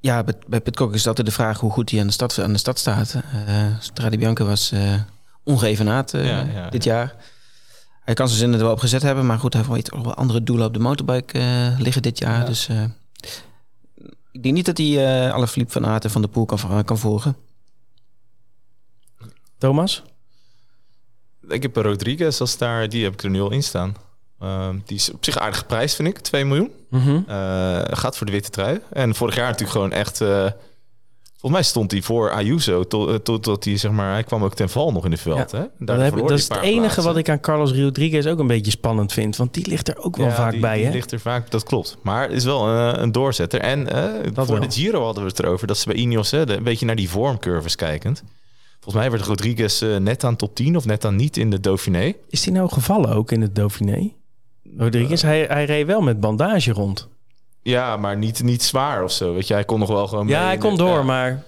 ja, 0.00 0.24
bij, 0.24 0.34
bij 0.46 0.60
Pitcock 0.60 0.94
is 0.94 1.06
altijd 1.06 1.26
de 1.26 1.32
vraag 1.32 1.60
hoe 1.60 1.70
goed 1.70 1.90
hij 1.90 2.00
aan 2.00 2.06
de 2.06 2.12
stad, 2.12 2.38
aan 2.38 2.52
de 2.52 2.58
stad 2.58 2.78
staat. 2.78 3.14
Eh 3.46 3.66
Strade 3.80 4.18
Bianca 4.18 4.44
was 4.44 4.72
eh 4.72 4.94
ongeëvenaard 5.42 6.14
eh, 6.14 6.26
Ja, 6.26 6.46
ja, 6.52 6.70
dit 6.70 6.84
ja. 6.84 6.94
jaar. 6.94 7.14
Hij 8.04 8.14
kan 8.14 8.28
zijn 8.28 8.38
zinnen 8.38 8.58
er 8.58 8.64
wel 8.64 8.74
op 8.74 8.80
gezet 8.80 9.02
hebben. 9.02 9.26
Maar 9.26 9.38
goed, 9.38 9.52
hij 9.52 9.64
heeft 9.68 9.90
wel 9.90 10.02
wel 10.02 10.14
andere 10.14 10.42
doelen 10.42 10.66
op 10.66 10.72
de 10.72 10.78
motorbike 10.78 11.38
eh, 11.38 11.78
liggen 11.78 12.02
dit 12.02 12.18
jaar. 12.18 12.38
Ja. 12.38 12.44
Dus 12.44 12.68
eh, 12.68 12.84
ik 14.32 14.42
denk 14.42 14.54
niet 14.54 14.66
dat 14.66 14.78
hij 14.78 15.26
eh 15.26 15.32
alle 15.32 15.48
Philippe 15.48 15.72
van 15.72 15.86
Aert 15.86 16.04
en 16.04 16.10
Van 16.10 16.22
de 16.22 16.28
Poel 16.28 16.44
kan, 16.44 16.84
kan 16.84 16.98
volgen. 16.98 17.36
Thomas? 19.58 20.02
Ik 21.48 21.62
heb 21.62 21.76
Rodriguez 21.76 22.40
als 22.40 22.58
daar, 22.58 22.88
die 22.88 23.04
heb 23.04 23.12
ik 23.12 23.22
er 23.22 23.30
nu 23.30 23.40
al 23.40 23.50
in 23.52 23.62
staan. 23.62 23.96
Ehm, 24.40 24.78
die 24.84 24.96
is 24.96 25.12
op 25.12 25.24
zich 25.24 25.38
aardig 25.38 25.58
geprijsd, 25.58 25.96
vind 25.96 26.08
ik. 26.08 26.18
2 26.18 26.44
miljoen. 26.44 26.72
Eh, 27.26 27.82
gaat 27.90 28.16
voor 28.16 28.26
de 28.26 28.32
witte 28.32 28.50
trui. 28.50 28.80
En 28.92 29.14
vorig 29.14 29.34
jaar 29.34 29.44
natuurlijk 29.46 29.72
gewoon 29.72 29.92
echt... 29.92 30.20
eh, 30.20 30.50
volgens 31.44 31.52
mij 31.52 31.62
stond 31.62 31.90
hij 31.90 32.02
voor 32.02 32.30
Ayuso 32.30 32.84
tot, 32.84 33.24
tot, 33.24 33.42
tot 33.42 33.64
hij, 33.64 33.76
zeg 33.76 33.90
maar... 33.90 34.12
Hij 34.12 34.22
kwam 34.24 34.44
ook 34.44 34.54
ten 34.54 34.68
val 34.68 34.92
nog 34.92 35.04
in 35.04 35.10
de 35.10 35.16
veld. 35.16 35.50
Hè? 35.50 35.62
Dan 35.78 36.00
heb, 36.00 36.16
dat 36.16 36.28
hij 36.28 36.36
is 36.36 36.48
een 36.48 36.54
het 36.54 36.64
enige 36.64 36.78
plaatsen. 36.80 37.02
wat 37.04 37.16
ik 37.16 37.28
aan 37.28 37.40
Carlos 37.40 37.72
Rodriguez 37.72 38.26
ook 38.26 38.38
een 38.38 38.46
beetje 38.46 38.70
spannend 38.70 39.12
vind. 39.12 39.36
Want 39.36 39.54
die 39.54 39.66
ligt 39.68 39.88
er 39.88 39.98
ook 39.98 40.16
wel 40.16 40.26
Ja, 40.26 40.32
vaak 40.34 40.50
die- 40.52 40.60
bij, 40.60 40.76
die 40.76 40.86
hè? 40.86 40.92
ligt 40.92 41.12
er 41.12 41.20
vaak, 41.20 41.50
dat 41.50 41.62
klopt. 41.62 41.96
Maar 42.02 42.22
het 42.22 42.32
is 42.32 42.44
wel 42.44 42.68
eh, 42.68 42.92
een 43.02 43.12
doorzetter. 43.12 43.60
En 43.60 43.88
eh, 43.92 44.32
voor 44.34 44.46
wel. 44.46 44.60
de 44.60 44.70
Giro 44.70 45.04
hadden 45.04 45.22
we 45.22 45.28
het 45.28 45.38
erover... 45.38 45.66
dat 45.66 45.78
ze 45.78 45.86
bij 45.88 45.96
Ineos 45.96 46.30
hè, 46.30 46.46
de- 46.46 46.56
een 46.56 46.62
beetje 46.62 46.86
naar 46.86 46.96
die 46.96 47.10
vormcurves 47.10 47.76
kijkend... 47.76 48.22
Volgens 48.80 49.04
mij 49.04 49.12
werd 49.14 49.26
Rodriguez 49.28 49.82
eh, 49.82 49.96
net 49.96 50.24
aan 50.24 50.36
top 50.36 50.54
10 50.54 50.76
of 50.76 50.84
net 50.84 51.04
aan 51.04 51.16
niet 51.16 51.36
in 51.36 51.50
de 51.50 51.60
Dauphiné. 51.60 52.12
Is 52.28 52.42
die 52.42 52.52
nou 52.52 52.68
gevallen 52.68 53.10
ook 53.14 53.32
in 53.32 53.40
het 53.40 53.54
Dauphiné? 53.54 54.12
Rodriguez, 54.76 55.22
hij, 55.22 55.44
hij 55.48 55.64
reed 55.64 55.86
wel 55.86 56.00
met 56.00 56.20
bandage 56.20 56.72
rond. 56.72 57.08
Ja, 57.64 57.96
maar 57.96 58.16
niet, 58.16 58.42
niet 58.42 58.62
zwaar 58.62 59.02
of 59.02 59.12
zo. 59.12 59.34
Weet 59.34 59.46
je, 59.46 59.54
hij 59.54 59.64
kon 59.64 59.78
nog 59.78 59.88
wel 59.88 60.06
gewoon. 60.08 60.28
Ja, 60.28 60.38
mee 60.38 60.46
hij 60.46 60.56
kon 60.58 60.76
door, 60.76 60.88
ja. 60.98 61.02
maar 61.02 61.44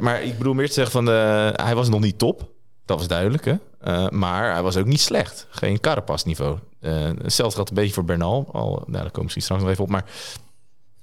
Maar, 0.00 0.22
ik 0.22 0.38
bedoel 0.38 0.54
meer 0.54 0.66
te 0.66 0.72
zeggen 0.72 0.92
van 0.92 1.04
de, 1.04 1.52
hij 1.56 1.74
was 1.74 1.88
nog 1.88 2.00
niet 2.00 2.18
top. 2.18 2.48
Dat 2.84 2.98
was 2.98 3.08
duidelijk, 3.08 3.44
hè? 3.44 3.54
Eh, 3.80 4.08
maar 4.08 4.52
hij 4.52 4.62
was 4.62 4.76
ook 4.76 4.86
niet 4.86 5.00
slecht. 5.00 5.46
Geen 5.50 5.80
Carapaz 5.80 6.22
niveau. 6.24 6.58
Eh 6.80 6.92
hetzelfde 7.22 7.54
geldt 7.54 7.70
een 7.70 7.76
beetje 7.76 7.92
voor 7.94 8.04
Bernal. 8.04 8.48
Al, 8.52 8.68
nou, 8.70 8.82
daar 8.90 9.00
komen 9.00 9.12
we 9.14 9.22
misschien 9.22 9.42
straks 9.42 9.60
nog 9.62 9.70
even 9.70 9.84
op. 9.84 9.90
Maar 9.90 10.04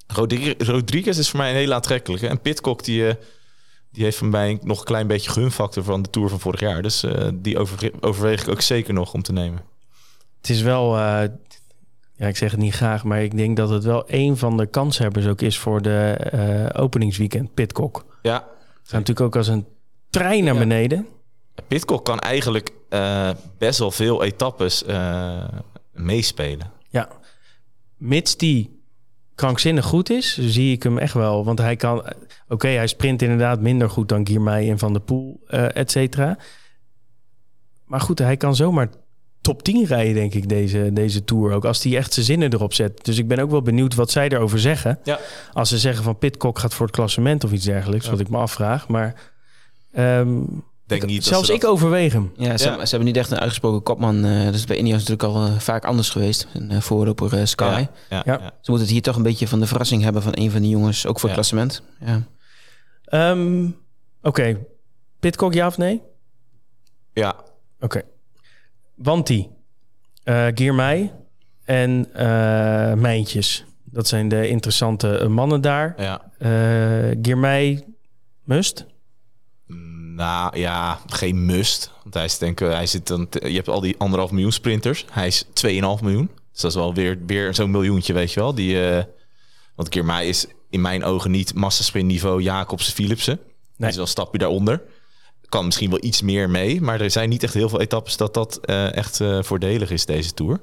Rodri- 0.07 0.55
Rodriguez 0.57 1.17
is 1.17 1.29
voor 1.29 1.39
mij 1.39 1.49
een 1.49 1.55
hele 1.55 1.73
aantrekkelijke. 1.73 2.27
En 2.27 2.41
Pitcock, 2.41 2.83
die, 2.83 3.07
eh, 3.07 3.15
die 3.91 4.03
heeft 4.03 4.17
van 4.17 4.29
mij 4.29 4.57
nog 4.61 4.79
een 4.79 4.85
klein 4.85 5.07
beetje 5.07 5.29
gunfactor 5.31 5.83
van 5.83 6.01
de 6.01 6.09
Tour 6.09 6.29
van 6.29 6.39
vorig 6.39 6.59
jaar. 6.59 6.81
Dus 6.81 7.03
eh, 7.03 7.27
die 7.33 7.57
overwe- 7.57 7.91
overweeg 7.99 8.41
ik 8.41 8.49
ook 8.49 8.61
zeker 8.61 8.93
nog 8.93 9.13
om 9.13 9.21
te 9.21 9.33
nemen. 9.33 9.61
het 10.41 10.49
is 10.49 10.61
wel... 10.61 10.97
ja, 12.17 12.27
ik 12.27 12.37
zeg 12.37 12.51
het 12.51 12.59
niet 12.59 12.73
graag, 12.73 13.03
maar 13.03 13.21
ik 13.23 13.37
denk 13.37 13.57
dat 13.57 13.69
het 13.69 13.83
wel 13.83 14.03
een 14.07 14.37
van 14.37 14.57
de 14.57 14.65
kanshebbers 14.65 15.27
ook 15.27 15.41
is 15.41 15.57
voor 15.57 15.81
de 15.81 15.99
eh, 16.13 16.81
openingsweekend, 16.83 17.53
Pitcock. 17.53 18.05
Ja, 18.21 18.37
Gaat 18.83 18.91
natuurlijk 18.99 19.21
ook 19.21 19.35
als 19.35 19.47
een 19.47 19.65
trein 20.09 20.43
naar 20.43 20.53
Ja. 20.53 20.59
beneden. 20.59 21.07
Pitcock 21.67 22.05
kan 22.05 22.19
eigenlijk 22.19 22.69
eh, 22.89 23.29
best 23.57 23.79
wel 23.79 23.91
veel 23.91 24.23
etappes 24.23 24.83
eh, 24.83 25.43
meespelen. 25.91 26.71
Ja, 26.89 27.09
mits 27.97 28.37
die 28.37 28.81
krankzinnig 29.35 29.85
goed 29.85 30.09
is, 30.09 30.37
zie 30.37 30.71
ik 30.71 30.83
hem 30.83 30.97
echt 30.97 31.13
wel. 31.13 31.45
Want 31.45 31.59
hij 31.59 31.75
kan... 31.75 32.03
Oké, 32.47 32.67
hij 32.67 32.87
sprint 32.87 33.21
inderdaad 33.21 33.59
minder 33.61 33.89
goed 33.89 34.09
dan 34.09 34.27
Girmay 34.27 34.69
en 34.69 34.77
Van 34.79 34.93
der 34.93 35.01
Poel, 35.01 35.39
et 35.73 35.91
cetera. 35.91 36.37
Maar 37.85 38.01
goed, 38.01 38.19
hij 38.19 38.37
kan 38.37 38.55
zomaar 38.55 38.89
top 39.47 39.63
10 39.63 39.85
rijden, 39.85 40.13
denk 40.13 40.33
ik, 40.33 40.49
deze, 40.49 40.89
deze 40.93 41.23
Tour 41.23 41.51
ook. 41.53 41.65
Als 41.65 41.83
hij 41.83 41.97
echt 41.97 42.13
zijn 42.13 42.25
zinnen 42.25 42.53
erop 42.53 42.73
zet. 42.73 43.05
Dus 43.05 43.17
ik 43.17 43.27
ben 43.27 43.39
ook 43.39 43.51
wel 43.51 43.61
benieuwd 43.61 43.95
wat 43.95 44.11
zij 44.11 44.29
erover 44.29 44.59
zeggen. 44.59 44.99
Ja. 45.03 45.19
Als 45.53 45.69
ze 45.69 45.77
zeggen 45.77 46.03
van 46.03 46.17
Pitcock 46.17 46.59
gaat 46.59 46.73
voor 46.73 46.85
het 46.85 46.95
klassement 46.95 47.43
of 47.43 47.51
iets 47.51 47.65
dergelijks, 47.65 48.05
Ja. 48.05 48.11
wat 48.11 48.19
ik 48.19 48.29
me 48.29 48.37
afvraag. 48.37 48.87
Maar 48.87 49.31
ehm, 49.91 50.39
Denk 50.85 51.05
niet 51.05 51.15
dat 51.15 51.23
zelfs 51.27 51.47
ze 51.47 51.53
ik 51.53 51.61
dat- 51.61 51.71
overweeg 51.71 52.13
hem. 52.13 52.31
Ja, 52.37 52.57
ze, 52.57 52.63
Ja. 52.63 52.69
Hebben, 52.69 52.87
ze 52.87 52.95
hebben 52.95 53.13
niet 53.13 53.17
echt 53.21 53.31
een 53.31 53.39
uitgesproken 53.39 53.83
kopman. 53.83 54.25
eh 54.25 54.43
dat 54.45 54.53
is 54.53 54.65
bij 54.65 54.77
Ineos 54.77 54.93
natuurlijk 55.05 55.23
al 55.23 55.45
eh, 55.45 55.59
vaak 55.59 55.85
anders 55.85 56.09
geweest. 56.09 56.47
Een 56.53 56.71
uh, 56.71 56.81
voorloper 56.81 57.33
eh, 57.39 57.45
Sky. 57.45 57.63
Ja, 57.63 57.89
ja, 58.09 58.21
Ja. 58.25 58.39
ja. 58.41 58.51
Ze 58.61 58.71
moeten 58.71 58.79
het 58.85 58.89
hier 58.89 59.01
toch 59.01 59.15
een 59.15 59.23
beetje 59.23 59.47
van 59.47 59.59
de 59.59 59.67
verrassing 59.67 60.03
hebben 60.03 60.21
van 60.21 60.31
een 60.35 60.51
van 60.51 60.61
die 60.61 60.69
jongens. 60.69 61.05
Ook 61.05 61.19
voor 61.19 61.29
Ja. 61.29 61.35
het 61.35 61.47
klassement. 61.47 61.81
Ja. 62.05 62.23
Ehm, 63.05 63.67
Oké, 64.21 64.57
Pitcock 65.19 65.53
ja 65.53 65.67
of 65.67 65.77
nee? 65.77 66.01
Ja, 67.13 67.35
Oké. 67.79 68.01
Wanti, 68.97 69.49
uh, 70.23 70.47
Giermij 70.53 71.13
en 71.65 72.09
eh 72.13 72.93
Mijntjes. 72.93 73.65
Dat 73.83 74.07
zijn 74.07 74.27
de 74.27 74.47
interessante 74.47 75.17
eh, 75.17 75.27
mannen 75.27 75.61
daar. 75.61 75.93
ja. 75.97 76.31
Uh, 76.39 77.77
must? 78.43 78.85
Nou 80.15 80.57
ja, 80.57 80.99
geen 81.07 81.45
must. 81.45 81.91
Want 82.03 82.13
hij 82.13 82.25
is 82.25 82.37
denk 82.37 82.59
hij 82.59 82.85
zit 82.85 83.07
dan, 83.07 83.27
je 83.29 83.55
hebt 83.55 83.67
al 83.67 83.81
die 83.81 83.97
anderhalf 83.97 84.31
miljoen 84.31 84.51
sprinters. 84.51 85.05
Hij 85.11 85.27
is 85.27 85.45
2,5 85.45 85.51
miljoen. 86.01 86.29
Dus 86.51 86.61
dat 86.61 86.71
is 86.71 86.77
wel 86.77 86.93
weer, 86.93 87.17
weer 87.25 87.53
zo'n 87.53 87.71
miljoentje, 87.71 88.13
weet 88.13 88.33
je 88.33 88.39
wel. 88.39 88.55
Die, 88.55 88.77
want 89.75 90.03
mij 90.03 90.27
is 90.27 90.47
in 90.69 90.81
mijn 90.81 91.03
ogen 91.03 91.31
niet 91.31 91.53
massasprint 91.53 92.07
niveau 92.07 92.41
Jacobsen 92.41 92.93
Philipsen. 92.93 93.39
Dat 93.77 93.89
is 93.89 93.95
wel 93.95 94.03
een 94.03 94.09
stapje 94.09 94.37
daaronder. 94.37 94.81
Kan 95.49 95.65
misschien 95.65 95.89
wel 95.89 96.03
iets 96.03 96.21
meer 96.21 96.49
mee. 96.49 96.81
Maar 96.81 97.01
er 97.01 97.11
zijn 97.11 97.29
niet 97.29 97.43
echt 97.43 97.53
heel 97.53 97.69
veel 97.69 97.81
etappes 97.81 98.17
dat 98.17 98.33
dat 98.33 98.59
eh, 98.65 98.93
echt 98.95 99.21
eh, 99.21 99.43
voordelig 99.43 99.89
is, 99.91 100.05
deze 100.05 100.33
Tour. 100.33 100.61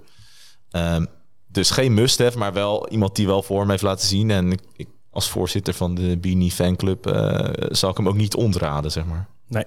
Ehm, 0.71 1.05
dus 1.47 1.71
geen 1.71 1.95
must-have, 1.95 2.39
maar 2.39 2.53
wel 2.53 2.89
iemand 2.89 3.17
die 3.17 3.27
wel 3.27 3.43
voor 3.43 3.61
hem 3.61 3.71
heeft 3.71 3.83
laten 3.83 4.07
zien. 4.09 4.31
En 4.31 4.53
ik, 4.53 4.61
ik- 4.77 4.89
als 5.11 5.29
voorzitter 5.29 5.75
van 5.75 5.95
de 5.95 6.19
Beanie 6.19 6.51
fanclub 6.51 7.07
eh 7.07 7.51
zal 7.71 7.91
ik 7.91 7.97
hem 7.97 8.09
ook 8.09 8.17
niet 8.17 8.35
ontraden, 8.35 8.91
zeg 8.91 9.05
maar. 9.05 9.29
Nee. 9.49 9.65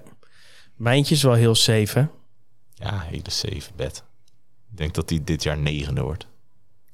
Mijntje 0.76 1.16
is 1.16 1.24
wel 1.24 1.34
heel 1.34 1.56
safe, 1.56 2.00
hè? 2.00 2.06
Ja, 2.74 3.00
hele 3.00 3.30
safe 3.30 3.70
bet. 3.76 4.04
Ik 4.72 4.78
denk 4.78 4.94
dat 4.94 5.10
hij 5.10 5.22
dit 5.24 5.44
jaar 5.44 5.58
negende 5.58 6.02
wordt. 6.02 6.28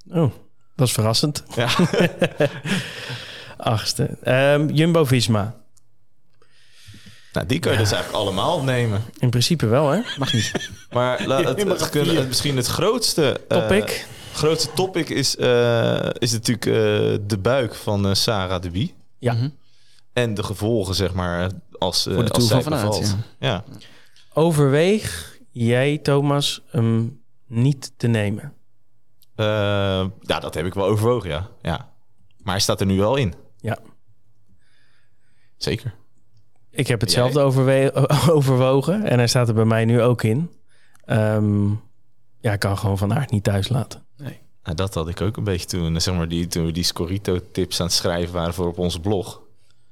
Oh, 0.09 0.31
dat 0.75 0.87
is 0.87 0.93
verrassend. 0.93 1.43
Ja. 1.55 1.69
Achtste. 3.57 4.03
Ehm, 4.23 4.69
Jumbo-Visma. 4.69 5.62
Nou, 7.33 7.45
die 7.47 7.59
kun 7.59 7.71
je 7.71 7.77
dus 7.77 7.91
eigenlijk 7.91 8.23
allemaal 8.23 8.63
nemen. 8.63 9.01
In 9.17 9.29
principe 9.29 9.65
wel, 9.65 9.89
hè? 9.89 10.01
Mag 10.17 10.33
niet. 10.33 10.69
Maar 10.91 11.19
het, 11.45 11.93
het, 11.93 12.27
misschien 12.27 12.55
het 12.57 12.67
grootste 12.67 13.39
eh, 13.47 13.57
Topic. 13.57 14.07
grootste 14.33 14.69
topic 14.73 15.09
is, 15.09 15.35
eh, 15.35 16.09
is 16.13 16.31
natuurlijk 16.31 16.65
eh, 16.65 16.73
de 17.27 17.37
buik 17.41 17.75
van 17.75 18.07
eh, 18.07 18.13
Sarah 18.13 18.61
de 18.61 18.69
Bie. 18.69 18.93
Ja. 19.19 19.33
Mhm. 19.33 19.49
En 20.13 20.33
de 20.33 20.43
gevolgen, 20.43 20.95
zeg 20.95 21.13
maar, 21.13 21.51
als, 21.77 22.05
eh 22.05 22.13
Voor 22.13 22.25
de 22.25 22.31
als 22.31 22.47
zij 22.47 22.61
van 22.61 22.71
Van 22.71 22.81
Aert, 22.81 22.99
bevalt. 22.99 23.15
Ja. 23.39 23.63
Overweeg 24.33 25.37
jij, 25.51 25.97
Thomas, 25.97 26.61
hem 26.67 27.21
niet 27.47 27.91
te 27.97 28.07
nemen? 28.07 28.53
Eh, 29.35 29.45
ja, 30.19 30.39
dat 30.39 30.53
heb 30.53 30.65
ik 30.65 30.73
wel 30.73 30.85
overwogen, 30.85 31.29
ja. 31.29 31.49
ja. 31.61 31.91
Maar 32.37 32.53
hij 32.53 32.61
staat 32.61 32.79
er 32.79 32.85
nu 32.85 32.97
wel 32.97 33.15
in. 33.15 33.33
Ja. 33.57 33.77
Zeker. 35.57 35.93
Ik 36.75 36.87
heb 36.87 37.01
hetzelfde 37.01 37.39
overwogen 38.35 39.03
en 39.05 39.17
hij 39.17 39.27
staat 39.27 39.47
er 39.47 39.53
bij 39.53 39.65
mij 39.65 39.85
nu 39.85 40.01
ook 40.01 40.23
in. 40.23 40.51
Ehm, 41.05 41.69
ja, 42.39 42.53
ik 42.53 42.59
kan 42.59 42.77
gewoon 42.77 42.97
Van 42.97 43.13
Aert 43.13 43.31
niet 43.31 43.43
thuis 43.43 43.69
laten. 43.69 44.03
Nou, 44.63 44.75
dat 44.75 44.93
had 44.93 45.07
ik 45.07 45.21
ook 45.21 45.37
een 45.37 45.43
beetje 45.43 45.67
toen, 45.67 46.01
zeg 46.01 46.15
maar, 46.15 46.27
die, 46.27 46.47
toen 46.47 46.65
we 46.65 46.71
die 46.71 46.83
Scorito-tips 46.83 47.79
aan 47.79 47.85
het 47.85 47.95
schrijven 47.95 48.33
waren 48.33 48.53
voor 48.53 48.67
op 48.67 48.77
onze 48.77 48.99
blog. 48.99 49.41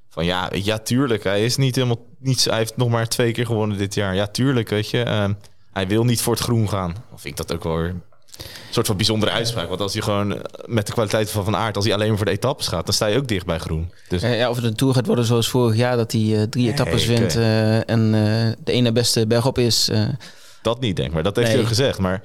Van 0.10 0.26
ja, 0.26 0.50
ja, 0.54 0.78
tuurlijk. 0.78 1.24
Hij 1.24 1.46
is 1.46 1.58
niet 1.58 1.76
helemaal 1.76 2.06
niets. 2.20 2.46
Hij 2.46 2.58
heeft 2.58 2.78
nog 2.78 2.90
maar 2.90 3.08
twee 3.08 3.32
keer 3.32 3.46
gewonnen 3.46 3.78
dit 3.78 3.94
jaar. 3.94 4.16
Ja, 4.16 4.28
tuurlijk, 4.28 4.70
weet 4.70 4.90
je. 4.90 5.04
ehm, 5.04 5.34
hij 5.72 5.88
wil 5.88 6.04
niet 6.04 6.22
voor 6.22 6.34
het 6.34 6.44
groen 6.44 6.70
gaan. 6.70 6.96
Of 7.14 7.22
vind 7.22 7.40
ik 7.40 7.48
dat 7.48 7.58
ook 7.58 7.64
wel 7.64 7.78
weer 7.78 7.96
een 8.38 8.74
soort 8.74 8.88
van 8.88 8.96
bijzondere 8.96 9.32
uitspraak. 9.32 9.68
Want 9.70 9.82
als 9.82 9.94
hij 9.94 10.02
gewoon 10.02 10.36
eh, 10.36 10.40
met 10.66 10.86
de 10.88 10.94
kwaliteit 10.94 11.32
van 11.32 11.44
Van 11.44 11.56
Aert, 11.56 11.76
als 11.76 11.86
hij 11.86 11.94
alleen 11.94 12.08
maar 12.08 12.18
voor 12.18 12.26
de 12.26 12.32
etappes 12.32 12.68
gaat, 12.68 12.86
dan 12.86 12.94
sta 12.94 13.06
je 13.06 13.18
ook 13.18 13.28
dicht 13.28 13.46
bij 13.46 13.58
groen. 13.58 13.92
Dus 14.08 14.22
Ja, 14.22 14.50
of 14.50 14.56
het 14.56 14.66
een 14.66 14.76
tour 14.76 14.94
gaat 14.94 15.06
worden 15.06 15.26
zoals 15.26 15.50
vorig 15.50 15.76
jaar, 15.76 15.98
dat 15.98 16.12
hij 16.12 16.36
eh, 16.38 16.44
drie 16.44 16.70
etappes 16.72 17.06
wint 17.06 17.36
eh, 17.36 17.90
en 17.90 18.12
de 18.64 18.72
ene 18.72 18.92
beste 18.92 19.28
bergop 19.28 19.58
is. 19.58 19.90
Dat 20.62 20.80
niet, 20.80 20.96
denk 20.96 21.08
ik. 21.08 21.14
Maar 21.14 21.24
dat 21.24 21.36
heeft 21.36 21.48
Nee. 21.48 21.56
hij 21.58 21.66
ook 21.66 21.72
gezegd. 21.76 22.00
Maar 22.00 22.24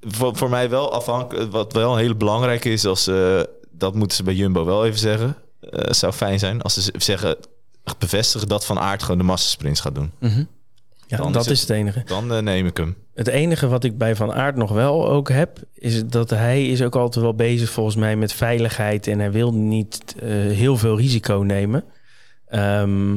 voor, 0.00 0.36
voor 0.36 0.50
mij 0.50 0.70
wel 0.70 0.92
afhankelijk... 0.92 1.52
Wat 1.52 1.72
wel 1.72 1.92
een 1.92 1.98
hele 1.98 2.14
belangrijke 2.14 2.70
is... 2.72 2.84
Als, 2.86 3.10
dat 3.70 3.94
moeten 3.94 4.16
ze 4.16 4.22
bij 4.22 4.34
Jumbo 4.34 4.64
wel 4.64 4.84
even 4.86 4.98
zeggen. 4.98 5.36
Het 5.70 5.96
zou 5.96 6.12
fijn 6.12 6.38
zijn 6.38 6.62
als 6.62 6.74
ze 6.74 6.92
zeggen... 6.96 7.36
bevestigen 7.98 8.48
dat 8.48 8.64
Van 8.64 8.78
Aert 8.78 9.02
gewoon 9.02 9.18
de 9.18 9.24
massasprints 9.24 9.80
gaat 9.80 9.94
doen. 9.94 10.12
mhm. 10.18 10.44
Ja, 11.06 11.16
Dan 11.16 11.32
dat 11.32 11.44
is 11.46 11.50
is 11.52 11.60
het- 11.60 11.70
enige. 11.70 12.02
Dan 12.06 12.32
eh, 12.32 12.38
neem 12.42 12.66
ik 12.66 12.76
hem. 12.76 12.96
Het 13.14 13.28
enige 13.28 13.68
wat 13.68 13.84
ik 13.84 13.98
bij 13.98 14.16
Van 14.16 14.32
Aert 14.32 14.56
nog 14.56 14.70
wel 14.72 15.08
ook 15.08 15.28
heb, 15.28 15.58
is 15.74 16.06
dat 16.06 16.30
hij 16.30 16.66
is 16.66 16.82
ook 16.82 16.96
altijd 16.96 17.24
wel 17.24 17.34
bezig 17.34 17.70
volgens 17.70 17.96
mij 17.96 18.16
met 18.16 18.32
veiligheid 18.32 19.06
en 19.06 19.18
hij 19.18 19.32
wil 19.32 19.52
niet 19.54 20.14
eh, 20.22 20.28
heel 20.30 20.76
veel 20.76 20.96
risico 20.96 21.34
nemen. 21.46 21.84
Ehm, 22.46 23.16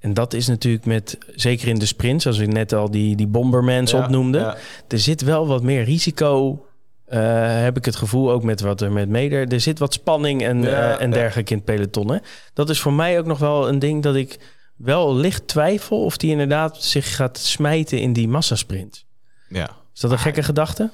en 0.00 0.14
dat 0.14 0.32
is 0.34 0.46
natuurlijk 0.46 0.84
met, 0.84 1.18
zeker 1.34 1.68
in 1.68 1.78
de 1.78 1.86
sprints, 1.86 2.26
als 2.26 2.38
ik 2.38 2.52
net 2.52 2.72
al 2.72 2.90
die, 2.90 3.16
die 3.16 3.26
bombermans 3.26 3.90
Ja, 3.90 3.98
opnoemde, 4.04 4.38
ja. 4.38 4.56
er 4.88 4.98
zit 4.98 5.22
wel 5.22 5.46
wat 5.46 5.62
meer 5.62 5.84
risico. 5.84 6.64
eh, 7.06 7.62
heb 7.62 7.76
ik 7.76 7.84
het 7.84 7.96
gevoel 7.96 8.30
ook 8.30 8.42
met 8.42 8.60
wat 8.60 8.80
er 8.80 8.92
met 8.92 9.08
Meder. 9.08 9.48
Er 9.52 9.60
zit 9.60 9.78
wat 9.78 9.92
spanning 9.92 10.42
en, 10.44 10.62
Ja, 10.62 10.98
en 10.98 11.10
dergelijke 11.10 11.50
in 11.52 11.56
het 11.56 11.66
peloton. 11.66 12.10
Hè? 12.12 12.18
Dat 12.54 12.70
is 12.70 12.80
voor 12.80 12.92
mij 12.92 13.18
ook 13.18 13.26
nog 13.26 13.38
wel 13.38 13.68
een 13.68 13.78
ding 13.78 14.02
dat 14.02 14.14
ik 14.14 14.38
wel 14.82 15.14
licht 15.16 15.48
twijfel 15.48 16.04
of 16.04 16.16
die 16.16 16.30
inderdaad 16.30 16.82
zich 16.82 17.16
gaat 17.16 17.38
smijten 17.38 17.98
in 18.00 18.12
die 18.12 18.28
massasprint. 18.28 19.04
Ja. 19.48 19.70
Is 19.94 20.00
dat 20.00 20.10
een 20.10 20.18
gekke 20.18 20.42
gedachte? 20.42 20.90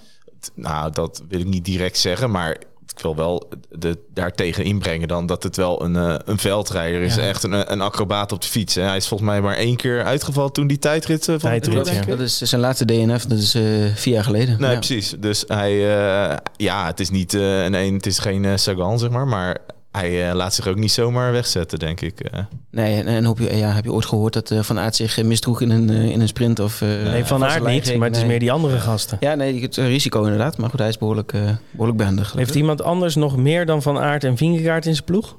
Nou, 0.55 0.91
dat 0.93 1.23
wil 1.29 1.41
ik 1.41 1.47
niet 1.47 1.65
direct 1.65 1.99
zeggen, 1.99 2.31
maar 2.31 2.51
ik 2.97 3.03
wil 3.03 3.17
wel 3.17 3.49
de, 3.71 3.99
daartegen 4.15 4.65
inbrengen 4.65 5.09
dan 5.09 5.27
dat 5.27 5.43
het 5.43 5.57
wel 5.57 5.83
een, 5.85 5.97
eh, 5.97 6.15
een 6.25 6.39
veldrijder 6.39 7.01
is. 7.03 7.15
Ja. 7.15 7.23
Echt 7.23 7.43
een, 7.43 7.73
een 7.73 7.81
acrobaat 7.81 8.33
op 8.33 8.41
de 8.43 8.49
fiets. 8.49 8.75
hè. 8.75 8.83
Hij 8.83 8.97
is 8.97 9.09
volgens 9.09 9.31
mij 9.31 9.41
maar 9.41 9.57
één 9.57 9.77
keer 9.77 10.05
uitgevallen 10.05 10.53
toen 10.53 10.67
die 10.67 10.79
tijdrit 10.79 11.21
eh, 11.29 11.35
van 11.39 11.51
de 11.53 11.61
Tijdrit, 11.61 11.95
ja. 11.95 12.03
Dat 12.05 12.21
is 12.21 12.39
zijn 12.39 12.61
laatste 12.61 12.85
DNF, 12.85 13.25
dat 13.27 13.39
is 13.39 13.55
eh, 13.55 13.63
vier 13.95 14.15
jaar 14.15 14.25
geleden. 14.25 14.61
Nee, 14.61 14.71
Ja. 14.71 14.77
precies. 14.77 15.15
Dus 15.19 15.45
hij, 15.47 15.73
eh, 15.73 16.37
ja, 16.57 16.87
het 16.87 17.01
is 17.01 17.11
niet 17.11 17.35
eh, 17.35 17.65
een 17.65 17.75
een, 17.75 17.95
het 17.95 18.07
is 18.07 18.19
geen 18.19 18.59
Sagan, 18.59 18.99
zeg 18.99 19.11
maar, 19.11 19.27
maar 19.27 19.59
hij 19.97 20.29
eh, 20.29 20.35
laat 20.35 20.55
zich 20.55 20.67
ook 20.67 20.77
niet 20.77 20.93
zomaar 20.93 21.33
wegzetten, 21.33 21.79
denk 21.79 22.01
ik. 22.01 22.21
eh. 22.21 22.41
Nee, 22.71 23.01
en, 23.01 23.07
en 23.07 23.25
heb, 23.25 23.39
je, 23.39 23.57
ja, 23.57 23.71
heb 23.71 23.85
je 23.85 23.93
ooit 23.93 24.07
gehoord 24.07 24.33
dat 24.33 24.51
eh, 24.51 24.63
Van 24.63 24.79
Aert 24.79 24.97
zich 24.97 25.23
misdroeg 25.23 25.61
in 25.61 25.71
een, 25.71 25.91
in 25.91 26.21
een 26.21 26.29
sprint? 26.29 26.59
Of, 26.61 26.83
eh, 26.83 26.89
Nee, 26.89 27.25
Van 27.25 27.45
Aert 27.45 27.67
niet, 27.67 27.97
maar 27.97 28.07
het 28.07 28.17
is 28.17 28.23
Nee. 28.23 28.31
meer 28.31 28.39
die 28.41 28.53
andere 28.53 28.79
gasten. 28.79 29.17
Ja, 29.21 29.35
nee, 29.35 29.63
het 29.63 29.77
risico 29.77 30.23
inderdaad. 30.23 30.57
Maar 30.59 30.71
goed, 30.71 30.79
hij 30.79 30.89
is 30.89 30.99
behoorlijk, 30.99 31.33
eh 31.33 31.51
behoorlijk 31.71 31.99
behendig. 31.99 32.33
Heeft 32.33 32.55
iemand 32.55 32.83
anders 32.83 33.15
nog 33.15 33.37
meer 33.37 33.67
dan 33.67 33.83
Van 33.83 33.99
Aert 33.99 34.25
en 34.25 34.37
Vingegaard 34.37 34.87
in 34.87 34.93
zijn 34.95 35.05
ploeg? 35.05 35.37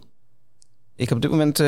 Ik 0.96 1.08
heb 1.10 1.18
op 1.18 1.22
dit 1.22 1.32
moment 1.32 1.60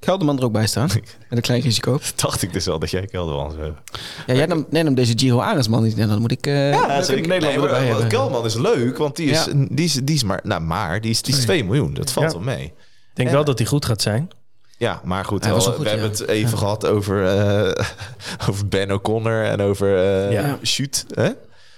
eh 0.00 0.06
Gelderman 0.08 0.38
er 0.38 0.44
ook 0.44 0.52
bij 0.52 0.66
staan. 0.66 0.88
Met 1.28 1.38
een 1.38 1.40
klein 1.40 1.60
risico. 1.60 1.98
Dacht 2.16 2.42
ik 2.42 2.52
dus 2.52 2.68
al 2.68 2.78
dat 2.78 2.90
jij 2.90 3.06
Kelderman 3.06 3.50
zou 3.50 3.62
hebben. 3.62 3.80
Ja, 4.26 4.34
jij 4.34 4.46
nam, 4.46 4.66
nee, 4.70 4.82
nam 4.82 4.94
deze 4.94 5.12
Giro 5.16 5.38
Arendsman 5.40 5.82
niet. 5.82 5.98
En 5.98 6.08
dan 6.08 6.20
moet 6.20 6.30
ik 6.32 6.46
eh 6.46 6.70
Ja, 6.70 6.96
moet 6.96 7.08
ik. 7.08 7.26
Nederland 7.26 7.40
Nee, 7.40 7.52
erbij 7.52 7.70
want 7.70 7.86
hebben. 7.88 8.08
Kelderman 8.08 8.44
is 8.44 8.54
leuk, 8.54 8.98
want 8.98 9.16
die 9.16 9.30
is, 9.30 9.44
Ja. 9.44 9.52
die 9.70 9.84
is, 9.84 9.92
die 9.94 10.14
is 10.14 10.22
maar, 10.22 10.40
nou, 10.42 10.60
maar 10.60 11.00
die 11.00 11.10
is, 11.10 11.22
die 11.22 11.34
is 11.36 11.40
2 11.40 11.64
miljoen. 11.64 11.94
Dat 11.94 12.12
valt 12.12 12.26
Ja. 12.26 12.32
wel 12.32 12.42
mee. 12.46 12.64
Ik 12.64 12.72
denk 13.14 13.28
Ja. 13.28 13.34
wel 13.34 13.44
dat 13.44 13.58
hij 13.58 13.66
goed 13.66 13.84
gaat 13.84 14.02
zijn. 14.02 14.28
Ja, 14.78 15.00
maar 15.04 15.24
goed, 15.24 15.44
wel, 15.44 15.76
we 15.78 15.84
ja. 15.84 15.90
hebben 15.90 16.08
het 16.10 16.26
even 16.28 16.58
gehad 16.58 16.86
over, 16.86 17.26
eh, 17.26 17.84
over 18.48 18.68
Ben 18.68 18.90
O'Connor 18.92 19.44
en 19.44 19.60
over 19.60 19.96
eh 19.98 20.32
Ja. 20.32 20.58
shoot. 20.62 21.04
Hè? 21.14 21.30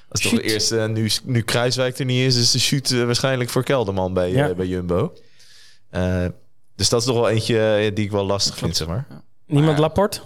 Als 0.09 0.21
toch 0.21 0.33
Shoot. 0.33 0.41
eerst 0.43 0.73
eh, 0.73 0.87
nu, 0.87 1.11
nu 1.25 1.41
Kruiswijk 1.43 1.99
er 1.99 2.05
niet 2.05 2.27
is, 2.27 2.37
is 2.37 2.51
de 2.51 2.59
shoot 2.61 2.91
eh, 2.91 3.05
waarschijnlijk 3.05 3.51
voor 3.51 3.63
Kelderman 3.63 4.15
bij, 4.15 4.31
Ja. 4.33 4.49
eh, 4.49 4.55
bij 4.55 4.67
Jumbo. 4.67 5.13
Dus 6.77 6.89
dat 6.89 7.01
is 7.01 7.07
toch 7.07 7.15
wel 7.15 7.29
eentje 7.29 7.75
eh, 7.75 7.95
die 7.95 8.05
ik 8.05 8.11
wel 8.11 8.25
lastig 8.27 8.59
vind, 8.59 8.77
zeg 8.77 8.89
maar. 8.89 9.07
Niemand 9.47 9.73
Maar- 9.73 9.81
Laporte? 9.81 10.21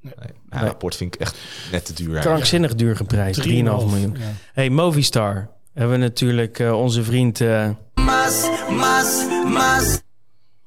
Nee. 0.00 0.14
Nee. 0.50 0.70
Vind 0.78 1.14
ik 1.14 1.20
echt 1.20 1.36
net 1.72 1.84
te 1.84 1.92
duur. 1.92 2.06
eigenlijk. 2.06 2.34
Krankzinnig 2.34 2.74
duur 2.74 2.96
geprijsd, 2.96 3.40
3,5 3.42 3.52
miljoen. 3.86 4.16
Ja. 4.18 4.32
Hey, 4.52 4.70
Movistar. 4.70 5.48
Hebben 5.72 5.92
we 5.98 6.04
natuurlijk 6.04 6.58
eh, 6.58 6.80
onze 6.80 7.04
vriend 7.04 7.40
eh 7.40 7.68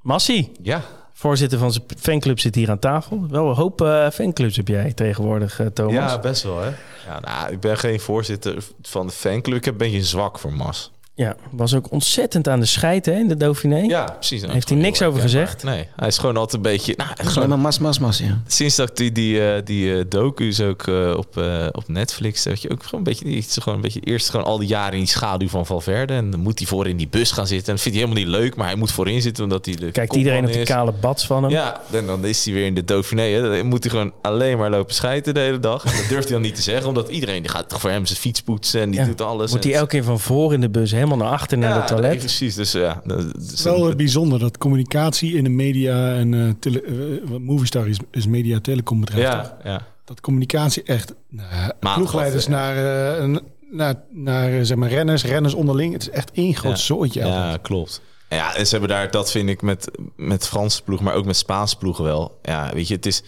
Massi. 0.02 0.52
Ja, 0.62 0.82
Voorzitter 1.14 1.60
van 1.60 1.72
zijn 1.72 1.84
fanclub 2.00 2.40
zit 2.40 2.56
hier 2.56 2.70
aan 2.70 2.80
tafel. 2.80 3.28
Wel 3.30 3.50
een 3.50 3.56
hoop 3.56 3.82
eh, 3.82 4.10
fanclubs 4.10 4.56
heb 4.56 4.68
jij 4.68 4.94
tegenwoordig, 4.94 5.62
Thomas. 5.74 5.94
ja, 5.94 6.20
best 6.20 6.44
wel 6.44 6.60
hè. 6.62 6.70
Ja, 7.08 7.20
nou, 7.20 7.52
ik 7.52 7.60
ben 7.60 7.78
geen 7.78 8.00
voorzitter 8.00 8.64
van 8.82 9.08
de 9.08 9.14
fanclub. 9.14 9.58
Ik 9.58 9.66
heb 9.66 9.74
een 9.74 9.80
beetje 9.80 9.98
een 9.98 10.04
zwak 10.04 10.40
voor 10.40 10.54
Mas. 10.54 10.92
Ja, 11.18 11.36
was 11.52 11.76
ook 11.76 11.92
ontzettend 11.92 12.48
aan 12.48 12.60
de 12.60 12.66
scheid 12.66 13.06
hè, 13.06 13.12
in 13.12 13.28
de 13.28 13.38
Dauphiné. 13.38 13.78
Ja, 13.80 14.04
precies. 14.04 14.42
Nou, 14.42 14.54
Heeft 14.54 14.70
hij 14.70 14.78
niks 14.78 15.02
over 15.02 15.22
gezegd? 15.22 15.64
Nee, 15.64 15.88
hij 15.96 16.08
is 16.08 16.18
gewoon 16.18 16.38
altijd 16.38 16.66
een 16.66 16.72
beetje... 16.72 16.94
Nou, 16.98 17.10
Gewoon 17.16 17.50
maar 17.50 17.60
mas, 17.60 17.80
mas, 17.80 18.00
mas, 18.00 18.18
ja. 18.18 18.42
sinds 18.48 18.76
dat 18.76 18.98
die, 18.98 19.12
die, 19.12 19.52
eh, 19.52 19.62
die 19.66 19.98
eh, 19.98 20.04
docu's 20.10 20.60
ook 20.62 20.88
eh, 20.88 21.14
op, 21.18 21.38
eh, 21.38 21.68
op 21.72 21.88
Netflix... 21.88 22.44
Weet 22.44 22.62
je, 22.62 22.70
ook 22.70 22.84
gewoon 22.84 23.00
een 23.00 23.04
beetje... 23.04 23.26
Die, 23.26 23.38
is 23.38 23.58
gewoon 23.60 23.76
een 23.76 23.82
beetje 23.84 24.00
eerst 24.00 24.30
gewoon 24.30 24.46
al 24.46 24.58
die 24.58 24.68
jaren 24.68 24.94
in 24.94 25.00
die 25.00 25.08
schaduw 25.08 25.48
van 25.48 25.66
Valverde. 25.66 26.14
En 26.14 26.30
dan 26.32 26.40
moet 26.40 26.58
hij 26.60 26.68
voor 26.68 26.88
in 26.88 26.98
die 26.98 27.08
bus 27.08 27.32
gaan 27.32 27.48
zitten. 27.48 27.68
En 27.68 27.74
dat 27.74 27.82
vindt 27.82 27.98
hij 27.98 28.08
helemaal 28.08 28.32
niet 28.32 28.42
leuk. 28.42 28.56
Maar 28.56 28.68
hij 28.68 28.76
moet 28.76 28.92
voorin 28.92 29.22
zitten 29.22 29.44
omdat 29.44 29.66
hij 29.66 29.76
de 29.76 29.92
Kijkt 29.92 30.16
iedereen 30.16 30.46
op 30.46 30.54
de 30.54 30.64
kale 30.64 30.94
bats 31.00 31.26
van 31.26 31.44
hem. 31.44 31.52
Ja, 31.52 31.82
en 31.92 32.06
dan 32.06 32.26
is 32.26 32.46
hij 32.46 32.54
weer 32.54 32.66
in 32.66 32.76
de 32.76 32.84
Dauphiné. 32.86 33.24
Hè. 33.24 33.42
Dan 33.58 33.66
moet 33.68 33.84
hij 33.84 33.92
gewoon 33.92 34.14
alleen 34.22 34.58
maar 34.58 34.70
lopen 34.70 34.96
schijten 34.96 35.34
de 35.34 35.40
hele 35.40 35.60
dag. 35.60 35.86
En 35.86 35.92
dat 35.98 36.10
durft 36.10 36.24
hij 36.24 36.34
dan 36.34 36.42
niet 36.42 36.56
te 36.56 36.62
zeggen. 36.62 36.88
Omdat 36.88 37.10
iedereen 37.10 37.42
die 37.42 37.52
gaat 37.52 37.70
toch 37.70 37.80
voor 37.82 37.90
hem 37.90 38.06
zijn 38.06 38.20
fiets 38.20 38.42
poetsen. 38.42 38.82
En 38.82 38.90
die 38.92 39.00
Ja. 39.00 39.06
doet 39.06 39.22
alles. 39.22 39.52
Moet 39.52 39.64
hij 39.64 39.74
elke 39.74 39.88
keer 39.88 40.04
van 40.04 40.20
voor 40.20 40.54
in 40.54 40.62
de 40.62 40.70
bus 40.70 40.92
helemaal 41.08 41.28
naar 41.28 41.38
achter 41.38 41.58
naar 41.58 41.70
Ja, 41.70 41.78
het 41.78 41.88
toilet? 41.88 42.18
precies. 42.18 42.56
Dus 42.56 42.72
ja, 42.72 43.02
dat 43.06 43.18
Het 43.24 43.52
is 43.52 43.64
wel 43.64 43.84
een- 43.86 43.90
eh, 43.92 43.96
bijzonder 43.98 44.40
dat 44.40 44.58
communicatie 44.58 45.34
in 45.36 45.44
de 45.44 45.50
media 45.50 46.14
en 46.16 46.34
eh 46.34 46.50
tele, 46.60 47.22
wat 47.26 47.40
Movistar 47.40 47.88
is, 47.88 47.98
is 48.12 48.28
media 48.28 48.60
telecombedrijf. 48.60 49.30
toch? 49.42 49.54
ja, 49.64 49.72
ja. 49.72 49.82
Dat 50.06 50.22
communicatie 50.22 50.84
echt 50.84 51.14
nou, 51.30 51.48
Maar 51.80 51.94
ploegleiders 51.96 52.48
naar, 52.48 52.76
eh, 52.78 53.24
een- 53.24 53.42
naar, 53.72 53.96
naar 54.12 54.52
eh, 54.54 54.60
zeg 54.62 54.78
maar 54.78 54.90
renners, 54.90 55.24
renners 55.26 55.54
onderling. 55.54 55.94
Het 55.94 56.02
is 56.02 56.10
echt 56.10 56.32
één 56.32 56.56
groot 56.56 56.78
Ja. 56.78 56.84
zooitje. 56.86 57.20
Ja, 57.26 57.58
klopt. 57.62 58.02
Ja, 58.30 58.56
en 58.56 58.66
ze 58.66 58.72
hebben 58.72 58.90
daar, 58.90 59.12
dat 59.12 59.32
vind 59.32 59.50
ik 59.50 59.62
met, 59.62 59.92
met 60.16 60.48
Franse 60.48 60.84
ploeg, 60.84 61.00
maar 61.02 61.14
ook 61.14 61.26
met 61.26 61.38
Spaanse 61.38 61.78
ploegen 61.78 62.04
wel. 62.04 62.40
Ja, 62.44 62.70
weet 62.74 62.88
je, 62.88 62.94
het 62.96 63.06
is 63.06 63.24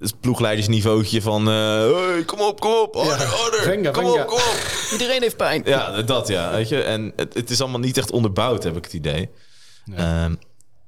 het 0.00 0.20
ploegleidersniveautje 0.20 1.22
van... 1.22 1.48
eh 1.48 1.54
hey, 1.54 2.22
kom 2.26 2.40
op, 2.40 2.60
kom 2.60 2.72
op, 2.82 2.94
harder, 2.96 3.62
venga, 3.62 3.90
kom 3.90 4.04
venga. 4.04 4.20
op, 4.22 4.26
kom 4.26 4.36
op. 4.38 4.56
Iedereen 4.92 5.22
heeft 5.22 5.36
pijn. 5.36 5.62
Ja, 5.64 6.02
dat 6.02 6.28
ja, 6.28 6.50
weet 6.50 6.68
je. 6.68 6.82
En 6.82 7.12
het, 7.16 7.34
het 7.34 7.50
is 7.50 7.60
allemaal 7.60 7.80
niet 7.80 7.98
echt 7.98 8.10
onderbouwd, 8.10 8.62
heb 8.64 8.76
ik 8.76 8.84
het 8.84 8.92
idee. 8.92 9.28
Ehm, 9.96 10.34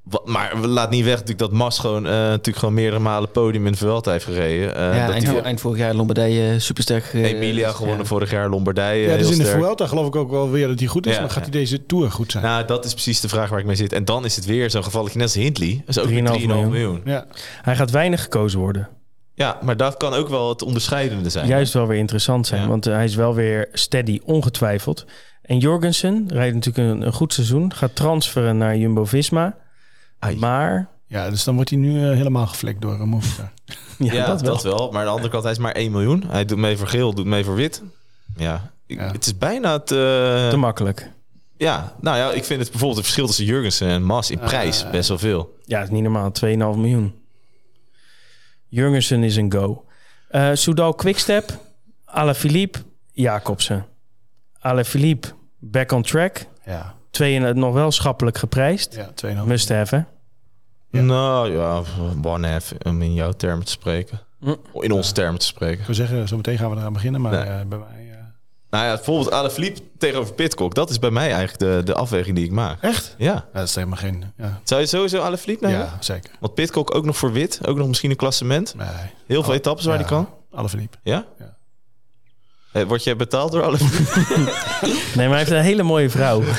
Wat, 0.03 0.27
maar 0.27 0.61
we 0.61 0.67
laat 0.69 0.91
niet 0.91 1.03
weg 1.05 1.13
natuurlijk 1.13 1.39
dat 1.39 1.53
Mas 1.53 1.79
gewoon, 1.79 2.07
eh, 2.07 2.13
natuurlijk 2.13 2.57
gewoon 2.59 2.75
meerdere 2.75 2.99
malen 3.03 3.31
podium 3.31 3.67
in 3.67 3.73
de 3.73 3.79
Vuelta 3.79 4.11
heeft 4.11 4.25
gereden. 4.25 4.75
Eh, 4.77 4.97
ja, 4.97 5.07
dat 5.07 5.15
eind, 5.15 5.27
die- 5.27 5.41
eind 5.41 5.61
vorig 5.61 5.79
jaar 5.79 5.95
Lombardije 5.95 6.59
supersterk. 6.59 7.05
eh, 7.13 7.25
Emilia 7.25 7.71
gewonnen 7.73 7.99
ja. 7.99 8.05
vorig 8.05 8.31
jaar, 8.31 8.49
Lombardije 8.49 9.09
Ja, 9.11 9.17
dus 9.17 9.29
heel 9.29 9.39
in 9.39 9.45
de. 9.45 9.51
Vuelta 9.51 9.87
geloof 9.87 10.07
ik 10.07 10.17
ook 10.17 10.31
wel 10.31 10.51
weer 10.51 10.69
dat 10.69 10.79
hij 10.79 10.89
goed 10.89 11.07
is. 11.07 11.15
Ja, 11.15 11.21
maar 11.21 11.31
gaat 11.31 11.45
ja. 11.45 11.51
hij 11.51 11.61
deze 11.61 11.87
Tour 11.87 12.11
goed 12.11 12.31
zijn? 12.33 12.45
Nou, 12.45 12.65
dat 12.67 12.85
is 12.85 12.93
precies 12.93 13.21
de 13.21 13.29
vraag 13.29 13.49
waar 13.51 13.59
ik 13.59 13.67
mee 13.67 13.77
zit. 13.77 13.93
En 13.93 14.05
dan 14.05 14.25
is 14.25 14.37
het 14.37 14.45
weer 14.45 14.71
zo'n 14.71 14.85
gevalletje 14.85 15.19
net 15.19 15.27
als 15.27 15.37
Hindley. 15.37 15.83
Dat 15.87 15.97
is 15.97 16.03
ook 16.03 16.09
weer 16.09 16.23
3,5 16.23 16.41
3,5 16.41 16.47
miljoen. 16.47 16.71
miljoen. 16.71 17.01
Ja. 17.05 17.27
Hij 17.63 17.77
gaat 17.77 17.91
weinig 17.91 18.23
gekozen 18.23 18.59
worden. 18.59 18.89
Ja, 19.35 19.59
maar 19.63 19.77
dat 19.77 19.97
kan 19.97 20.13
ook 20.15 20.29
wel 20.29 20.49
het 20.49 20.63
onderscheidende 20.63 21.31
zijn. 21.31 21.47
Juist 21.47 21.73
wel 21.73 21.87
weer 21.87 21.99
interessant 21.99 22.47
zijn, 22.47 22.63
Ja. 22.63 22.69
want 22.69 22.87
eh, 22.87 22.95
hij 22.95 23.05
is 23.05 23.15
wel 23.15 23.35
weer 23.35 23.69
steady, 23.73 24.21
ongetwijfeld. 24.25 25.05
En 25.43 25.59
Jorgensen 25.59 26.25
rijdt 26.29 26.55
natuurlijk 26.55 26.89
een, 26.95 27.07
een 27.07 27.13
goed 27.13 27.33
seizoen. 27.33 27.75
Gaat 27.75 27.95
transferen 27.95 28.57
naar 28.59 28.77
Jumbo-Visma. 28.77 29.57
Ai. 30.19 30.37
Maar, 30.37 30.89
ja, 31.07 31.31
dus 31.31 31.45
dan 31.45 31.55
wordt 31.55 31.71
hij 31.71 31.79
nu 31.79 32.09
eh, 32.11 32.17
helemaal 32.17 32.47
geflikt 32.47 32.81
door 32.83 32.95
uh, 32.95 33.03
Movistar. 33.03 33.53
ja, 33.99 34.13
Ja, 34.13 34.35
dat 34.35 34.63
wel. 34.63 34.91
Maar 34.91 35.01
aan 35.01 35.07
de 35.07 35.11
andere 35.13 35.29
kant, 35.31 35.43
hij 35.43 35.53
is 35.53 35.59
maar 35.59 35.73
1 35.73 35.91
miljoen. 35.93 36.25
Hij 36.29 36.45
doet 36.45 36.59
mee 36.59 36.77
voor 36.77 36.87
geel, 36.89 37.15
doet 37.15 37.27
mee 37.27 37.45
voor 37.45 37.55
wit. 37.55 37.83
Ja, 38.37 38.71
ik- 38.87 38.99
Ja. 38.99 39.13
het 39.13 39.27
is 39.27 39.39
bijna 39.39 39.73
het... 39.73 39.91
eh, 39.91 39.97
Te 40.49 40.57
makkelijk. 40.57 41.13
ja, 41.57 41.93
nou 42.01 42.17
ja, 42.17 42.31
ik 42.33 42.45
vind 42.45 42.61
het 42.61 42.71
bijvoorbeeld 42.71 42.97
het 42.97 43.05
verschil 43.07 43.27
tussen 43.27 43.45
Jurgensen 43.45 43.89
en 43.89 44.03
Mas 44.03 44.31
in 44.31 44.39
prijs 44.39 44.91
best 44.91 45.09
wel 45.09 45.19
veel. 45.19 45.57
Ja, 45.65 45.79
het 45.79 45.87
is 45.89 45.95
niet 45.95 46.03
normaal. 46.03 46.31
2,5 46.47 46.49
miljoen. 46.57 47.15
Jurgensen 48.73 49.23
is 49.23 49.37
een 49.37 49.53
go. 49.53 49.85
Eh 50.29 50.51
Soudal 50.53 50.95
Quickstep, 50.95 51.59
Alaphilippe, 52.05 52.79
Jacobsen. 53.13 53.87
Alaphilippe, 54.59 55.29
back 55.59 55.93
on 55.93 56.03
track. 56.03 56.47
Ja, 56.65 56.95
Twee 57.11 57.35
in 57.35 57.43
het 57.43 57.57
nog 57.57 57.75
wel 57.75 57.91
schappelijk 57.91 58.39
geprijsd. 58.39 58.95
ja 58.95 59.35
2,5. 59.41 59.45
Must 59.47 59.69
have? 59.69 60.05
Ja. 60.91 61.01
Nou 61.01 61.53
ja, 61.53 61.83
one 62.23 62.49
half, 62.49 62.73
om 62.83 63.03
in 63.03 63.15
jouw 63.15 63.33
termen 63.33 63.65
te 63.65 63.71
spreken. 63.71 64.21
Hm. 64.41 64.55
In 64.81 64.93
onze 64.93 65.13
termen 65.13 65.39
te 65.41 65.47
spreken. 65.47 65.81
Ik 65.81 65.87
wil 65.87 65.95
zeggen, 65.95 66.29
zo 66.29 66.37
meteen 66.37 66.59
gaan 66.59 66.71
we 66.71 66.77
eraan 66.77 66.93
beginnen. 66.93 67.21
Maar 67.21 67.33
Nee. 67.33 67.41
eh, 67.43 67.67
bij 67.67 67.79
mij... 67.79 68.12
Nou 68.73 68.85
ja, 68.85 68.95
bijvoorbeeld 68.95 69.31
Alaphilippe 69.31 69.81
tegenover 69.99 70.35
Pitcock. 70.35 70.75
Dat 70.75 70.91
is 70.91 70.99
bij 70.99 71.11
mij 71.11 71.33
eigenlijk 71.33 71.59
de, 71.59 71.81
de 71.85 71.95
afweging 71.95 72.37
die 72.37 72.45
ik 72.45 72.51
maak. 72.51 72.83
Echt? 72.83 73.15
Ja. 73.19 73.33
Ja, 73.33 73.45
dat 73.53 73.69
is 73.69 73.75
helemaal 73.75 73.99
geen... 73.99 74.33
Ja, 74.37 74.61
Zou 74.65 74.81
je 74.81 74.87
sowieso 74.87 75.21
Alaphilippe 75.21 75.67
nemen? 75.67 75.81
ja 75.81 75.97
zeker. 76.01 76.31
Want 76.41 76.55
Pitcock 76.55 76.95
ook 76.95 77.05
nog 77.05 77.17
voor 77.17 77.33
wit. 77.33 77.61
Ook 77.67 77.77
nog 77.77 77.89
misschien 77.89 78.11
een 78.11 78.17
klassement. 78.17 78.75
Nee. 78.75 78.87
Heel 79.27 79.43
veel 79.43 79.55
etappes 79.55 79.85
waar 79.85 79.95
ja, 79.95 80.01
die 80.01 80.09
kan. 80.11 80.29
Alle 80.53 80.69
verliep. 80.69 80.97
Ja? 81.03 81.25
Ja. 81.39 81.57
Eh, 82.73 82.83
Word 82.83 83.05
jij 83.05 83.17
betaald 83.17 83.53
door 83.53 83.63
Alaphilippe? 83.63 84.21
Nee, 85.17 85.29
maar 85.29 85.29
hij 85.29 85.39
heeft 85.39 85.51
een 85.51 85.61
hele 85.63 85.83
mooie 85.83 86.11
vrouw. 86.11 86.43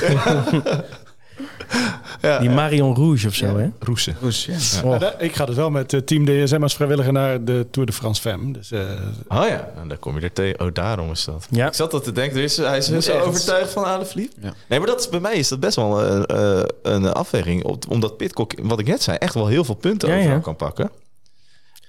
ja. 2.22 2.40
Die 2.40 2.50
Marion 2.50 2.96
Rouge 2.96 3.28
of 3.28 3.34
zo, 3.36 3.58
hè? 3.58 3.70
Roesen. 3.80 4.16
Oes, 4.24 4.46
ja. 4.46 4.82
Oh. 4.84 4.90
Maar 4.90 5.00
da- 5.00 5.20
ik 5.20 5.36
ga 5.36 5.46
dus 5.46 5.56
wel 5.56 5.70
met 5.70 5.94
eh, 5.94 6.00
Team 6.00 6.26
DSM 6.26 6.64
als 6.64 6.76
vrijwilliger 6.76 7.14
naar 7.14 7.44
de 7.44 7.68
Tour 7.72 7.88
de 7.88 7.94
France 7.94 8.22
Femme. 8.22 8.52
Dus 8.54 8.72
eh, 8.72 8.80
Oh 9.28 9.48
ja, 9.48 9.70
en 9.82 9.88
daar 9.88 9.98
kom 9.98 10.16
je 10.16 10.22
er 10.22 10.34
tegen. 10.34 10.60
Oh, 10.60 10.68
daarom 10.74 11.12
is 11.12 11.24
dat. 11.26 11.48
Ja. 11.50 11.68
Ik 11.68 11.74
zat 11.74 11.92
dat 11.92 12.04
te 12.04 12.12
denken. 12.12 12.38
Er 12.38 12.44
is, 12.44 12.58
hij 12.58 12.78
is 12.78 12.86
zo 12.86 12.94
ergens. 12.94 13.18
overtuigd 13.28 13.72
van. 13.72 13.84
Ja. 14.42 14.54
Nee, 14.68 14.80
maar 14.80 14.88
dat 14.88 15.00
is, 15.00 15.10
bij 15.10 15.20
mij 15.20 15.34
is 15.36 15.48
dat 15.48 15.60
best 15.60 15.76
wel 15.76 16.04
een, 16.04 16.26
eh, 16.26 16.64
een 16.82 17.06
afweging. 17.14 17.64
Op- 17.64 17.90
Omdat 17.90 18.18
Pitcock, 18.18 18.54
wat 18.62 18.80
ik 18.80 18.88
net 18.88 19.04
zei, 19.04 19.18
echt 19.18 19.34
wel 19.34 19.48
heel 19.48 19.64
veel 19.64 19.76
punten 19.76 20.18
ja. 20.22 20.40
kan 20.40 20.56
pakken. 20.56 20.90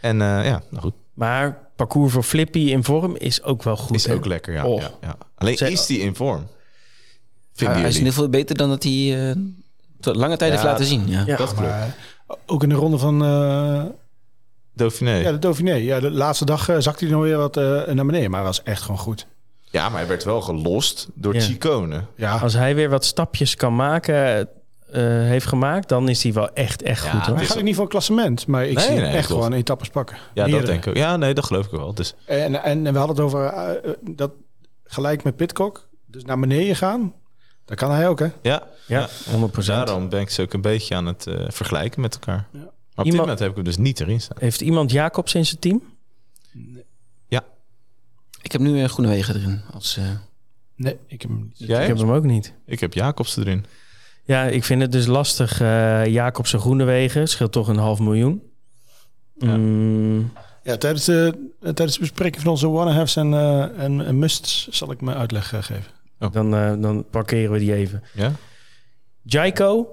En 0.00 0.20
eh, 0.22 0.28
ja, 0.28 0.62
nou 0.70 0.82
goed. 0.82 0.94
Maar 1.14 1.58
parcours 1.76 2.12
voor 2.12 2.22
Flippy 2.22 2.58
in 2.58 2.84
vorm 2.84 3.16
is 3.16 3.42
ook 3.42 3.62
wel 3.62 3.76
goed. 3.76 3.96
Is 3.96 4.06
hè? 4.06 4.14
ook 4.14 4.26
lekker, 4.26 4.52
ja. 4.54 4.66
Oh. 4.66 4.80
ja, 4.80 4.90
ja. 5.00 5.16
Alleen 5.34 5.56
Zij- 5.56 5.72
is 5.72 5.86
die 5.86 5.98
in 5.98 6.14
vorm? 6.14 6.46
Hij 7.56 7.82
is 7.82 7.92
in 7.92 7.98
ieder 7.98 8.12
geval 8.12 8.28
beter 8.28 8.56
dan 8.56 8.68
dat 8.68 8.82
hij 8.82 9.28
eh, 9.30 9.36
lange 10.04 10.36
tijd 10.36 10.50
heeft 10.50 10.62
Ja, 10.62 10.68
laten 10.70 10.84
zien. 10.86 11.08
Ja. 11.08 11.22
Ja. 11.26 11.36
Dat 11.36 11.54
klopt. 11.54 11.60
maar 11.68 11.94
ook 12.46 12.62
in 12.62 12.68
de 12.68 12.74
ronde 12.74 12.98
van 12.98 13.24
eh, 13.24 13.82
Dauphiné. 14.74 15.10
ja, 15.14 15.16
Ja, 15.22 15.32
de 15.32 15.38
Dauphiné. 15.38 15.72
Ja, 15.74 16.00
de 16.00 16.10
laatste 16.10 16.44
dag 16.44 16.68
eh, 16.68 16.76
zakte 16.78 17.04
hij 17.04 17.14
nog 17.14 17.22
weer 17.22 17.36
wat 17.36 17.56
eh, 17.56 17.64
naar 17.86 18.06
beneden. 18.06 18.30
Maar 18.30 18.38
hij 18.40 18.48
was 18.48 18.62
echt 18.62 18.82
gewoon 18.82 18.98
goed. 19.00 19.26
maar 19.72 19.92
hij 19.92 20.06
werd 20.06 20.24
wel 20.24 20.40
gelost 20.40 21.08
door 21.14 21.34
Ja. 21.34 21.40
Chicone. 21.40 22.00
Ja, 22.16 22.36
Als 22.36 22.52
hij 22.54 22.74
weer 22.74 22.90
wat 22.90 23.04
stapjes 23.04 23.54
kan 23.56 23.76
maken, 23.76 24.48
eh, 24.90 25.02
heeft 25.02 25.46
gemaakt, 25.46 25.88
dan 25.88 26.08
is 26.08 26.22
hij 26.22 26.32
wel 26.32 26.52
echt, 26.52 26.82
echt 26.82 27.04
Ja, 27.04 27.10
goed. 27.10 27.26
Hoor. 27.26 27.36
hij 27.36 27.46
gaat 27.46 27.56
ook- 27.56 27.62
niet 27.62 27.74
voor 27.74 27.84
een 27.84 27.90
klassement. 27.90 28.46
Maar 28.46 28.66
ik 28.66 28.74
Nee, 28.76 28.84
zie 28.84 28.94
nee, 28.94 29.04
hem 29.04 29.14
echt 29.14 29.26
klopt. 29.26 29.42
gewoon 29.42 29.58
etappes 29.58 29.88
pakken. 29.88 30.16
Ja, 30.34 30.46
dat 30.48 30.66
denk 30.66 30.78
ik 30.82 30.88
ook. 30.88 30.96
Ja, 30.96 31.16
nee, 31.16 31.34
dat 31.34 31.44
geloof 31.44 31.64
ik 31.64 31.70
wel. 31.70 31.94
Dus 31.94 32.14
En, 32.26 32.62
en, 32.62 32.86
en 32.86 32.92
we 32.92 32.98
hadden 32.98 33.16
het 33.16 33.24
over 33.24 33.44
eh, 33.44 33.70
eh, 33.70 33.76
dat 34.00 34.30
gelijk 34.84 35.22
met 35.24 35.36
Pitcock. 35.36 35.88
Dus 36.06 36.24
naar 36.24 36.38
beneden 36.40 36.76
gaan. 36.76 37.12
Dat 37.64 37.76
kan 37.76 37.90
hij 37.90 38.08
ook, 38.08 38.18
hè? 38.18 38.28
ja, 38.42 38.62
Ja, 38.86 39.08
100%. 39.08 39.66
daarom 39.66 40.08
ben 40.08 40.20
ik 40.20 40.30
ze 40.30 40.42
ook 40.42 40.52
een 40.52 40.60
beetje 40.60 40.94
aan 40.94 41.06
het 41.06 41.26
eh, 41.26 41.44
vergelijken 41.48 42.00
met 42.00 42.14
elkaar. 42.14 42.46
Ja. 42.52 42.58
Maar 42.58 42.66
op 42.68 42.72
dit 42.96 43.04
Iemand- 43.04 43.20
moment 43.20 43.38
heb 43.38 43.48
ik 43.50 43.54
hem 43.54 43.64
dus 43.64 43.76
niet 43.76 44.00
erin 44.00 44.20
staan. 44.20 44.36
Heeft 44.40 44.60
iemand 44.60 44.90
Jacobs 44.90 45.34
in 45.34 45.46
zijn 45.46 45.60
team? 45.60 45.82
Ik 48.42 48.52
heb 48.52 48.60
nu 48.60 48.80
uh, 48.82 48.88
Groenewegen 48.88 49.34
erin. 49.34 49.60
Als, 49.72 49.96
eh, 49.96 50.04
Nee, 50.76 50.98
ik 51.06 51.22
heb 51.22 51.30
hem 51.30 51.40
niet. 51.40 51.68
Jij? 51.68 51.82
Ik 51.82 51.88
heb 51.88 51.98
hem 51.98 52.10
ook 52.10 52.24
niet. 52.24 52.54
Ik 52.66 52.80
heb 52.80 52.92
Jacobs 52.94 53.36
erin. 53.36 53.64
Ja, 54.24 54.44
ik 54.44 54.64
vind 54.64 54.80
het 54.82 54.92
dus 54.92 55.06
lastig. 55.06 55.60
eh 55.60 56.06
Jacobs 56.06 56.52
en 56.52 56.58
Groenewegen 56.60 57.28
scheelt 57.28 57.52
toch 57.52 57.68
een 57.68 57.76
half 57.76 57.98
miljoen. 57.98 58.42
Ja. 59.38 59.56
Mm, 59.56 60.32
Ja, 60.62 60.76
tijdens 60.76 61.04
de, 61.04 61.50
tijdens 61.60 61.92
de 61.94 62.00
bespreking 62.00 62.42
van 62.42 62.50
onze 62.50 62.68
wanna-haves 62.68 63.16
en, 63.16 63.34
eh, 63.34 63.78
en, 63.78 64.06
en 64.06 64.18
musts 64.18 64.68
zal 64.68 64.90
ik 64.90 65.00
mijn 65.00 65.16
uitleg 65.16 65.52
eh, 65.52 65.62
geven. 65.62 65.92
Dan, 66.32 66.54
eh, 66.54 66.72
dan 66.78 67.04
parkeren 67.10 67.52
we 67.52 67.58
die 67.58 67.74
even. 67.74 68.02
Ja? 68.12 68.32
Jaiko, 69.22 69.86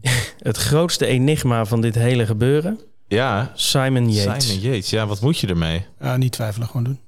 het 0.38 0.56
grootste 0.56 1.06
enigma 1.06 1.64
van 1.64 1.80
dit 1.80 1.94
hele 1.94 2.26
gebeuren. 2.26 2.80
Ja, 3.06 3.52
Simon 3.54 4.12
Yates. 4.12 4.46
Simon 4.48 4.62
Yates. 4.62 4.90
Ja, 4.90 5.06
wat 5.06 5.20
moet 5.20 5.38
je 5.38 5.46
ermee? 5.46 5.86
Ja, 6.00 6.16
niet 6.16 6.32
twijfelen, 6.32 6.66
gewoon 6.68 6.84
doen. 6.84 6.98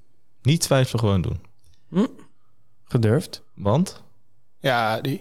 Niet 0.42 0.60
twijfelen, 0.60 1.00
gewoon 1.00 1.22
doen. 1.22 1.40
Gedurfd. 2.84 3.42
Want? 3.54 4.02
Ja, 4.60 5.00
die, 5.00 5.20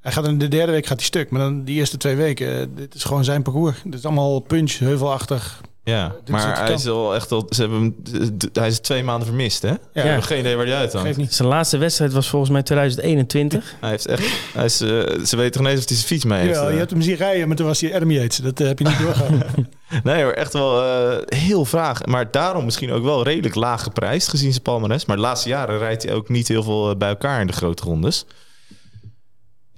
hij 0.00 0.12
gaat 0.12 0.26
in 0.26 0.38
de 0.38 0.48
derde 0.48 0.72
week 0.72 0.86
gaat 0.86 0.96
hij 0.96 1.06
stuk. 1.06 1.30
Maar 1.30 1.40
dan 1.40 1.64
die 1.64 1.76
eerste 1.76 1.96
twee 1.96 2.16
weken, 2.16 2.60
eh, 2.60 2.66
dit 2.74 2.94
is 2.94 3.04
gewoon 3.04 3.24
zijn 3.24 3.42
parcours. 3.42 3.82
Dit 3.84 3.94
is 3.94 4.04
allemaal 4.04 4.40
punch, 4.40 4.72
heuvelachtig. 4.72 5.60
Ja, 5.90 6.14
maar 6.28 6.58
hij 6.58 6.72
is 6.72 6.88
al 6.88 7.14
echt 7.14 7.32
al... 7.32 7.46
Ze 7.50 7.60
hebben 7.60 7.80
hem, 8.12 8.36
hij 8.52 8.68
is 8.68 8.78
twee 8.78 9.04
maanden 9.04 9.26
vermist, 9.26 9.62
hè? 9.62 9.68
Ja, 9.68 9.76
We 9.92 10.00
hebben 10.00 10.22
geen 10.22 10.38
idee 10.38 10.56
waar 10.56 10.66
hij 10.66 10.74
uit 10.74 10.92
hangt. 10.92 11.16
niet. 11.16 11.34
Zijn 11.34 11.48
laatste 11.48 11.78
wedstrijd 11.78 12.12
was 12.12 12.28
volgens 12.28 12.50
mij 12.50 12.62
2021. 12.62 13.74
Hij 13.80 13.90
heeft 13.90 14.06
echt... 14.06 14.24
Hij 14.52 14.64
is, 14.64 14.80
eh, 14.80 14.88
ze 15.24 15.36
weten 15.36 15.52
toch 15.52 15.62
niet 15.62 15.70
eens 15.70 15.80
of 15.80 15.88
hij 15.88 15.96
zijn 15.96 16.08
fiets 16.08 16.24
mee 16.24 16.40
heeft. 16.40 16.54
Ja, 16.54 16.64
je 16.64 16.70
eh. 16.70 16.78
hebt 16.78 16.90
hem 16.90 17.02
zien 17.02 17.16
rijden, 17.16 17.48
maar 17.48 17.56
toen 17.56 17.66
was 17.66 17.80
hij 17.80 17.94
Adam 17.94 18.10
Yates. 18.10 18.36
Dat 18.36 18.60
eh, 18.60 18.66
heb 18.66 18.78
je 18.78 18.84
niet 18.84 18.98
doorgaan. 18.98 19.42
Nee 20.02 20.22
hoor, 20.22 20.32
echt 20.32 20.52
wel 20.52 20.82
eh, 20.82 21.38
heel 21.38 21.64
vraag. 21.64 22.06
Maar 22.06 22.30
daarom 22.30 22.64
misschien 22.64 22.92
ook 22.92 23.02
wel 23.02 23.22
redelijk 23.22 23.54
laag 23.54 23.82
geprijsd 23.82 24.28
gezien 24.28 24.50
zijn 24.50 24.62
palmares. 24.62 25.04
Maar 25.04 25.16
de 25.16 25.22
laatste 25.22 25.48
jaren 25.48 25.78
rijdt 25.78 26.02
hij 26.02 26.14
ook 26.14 26.28
niet 26.28 26.48
heel 26.48 26.62
veel 26.62 26.96
bij 26.96 27.08
elkaar 27.08 27.40
in 27.40 27.46
de 27.46 27.52
grote 27.52 27.82
rondes. 27.82 28.26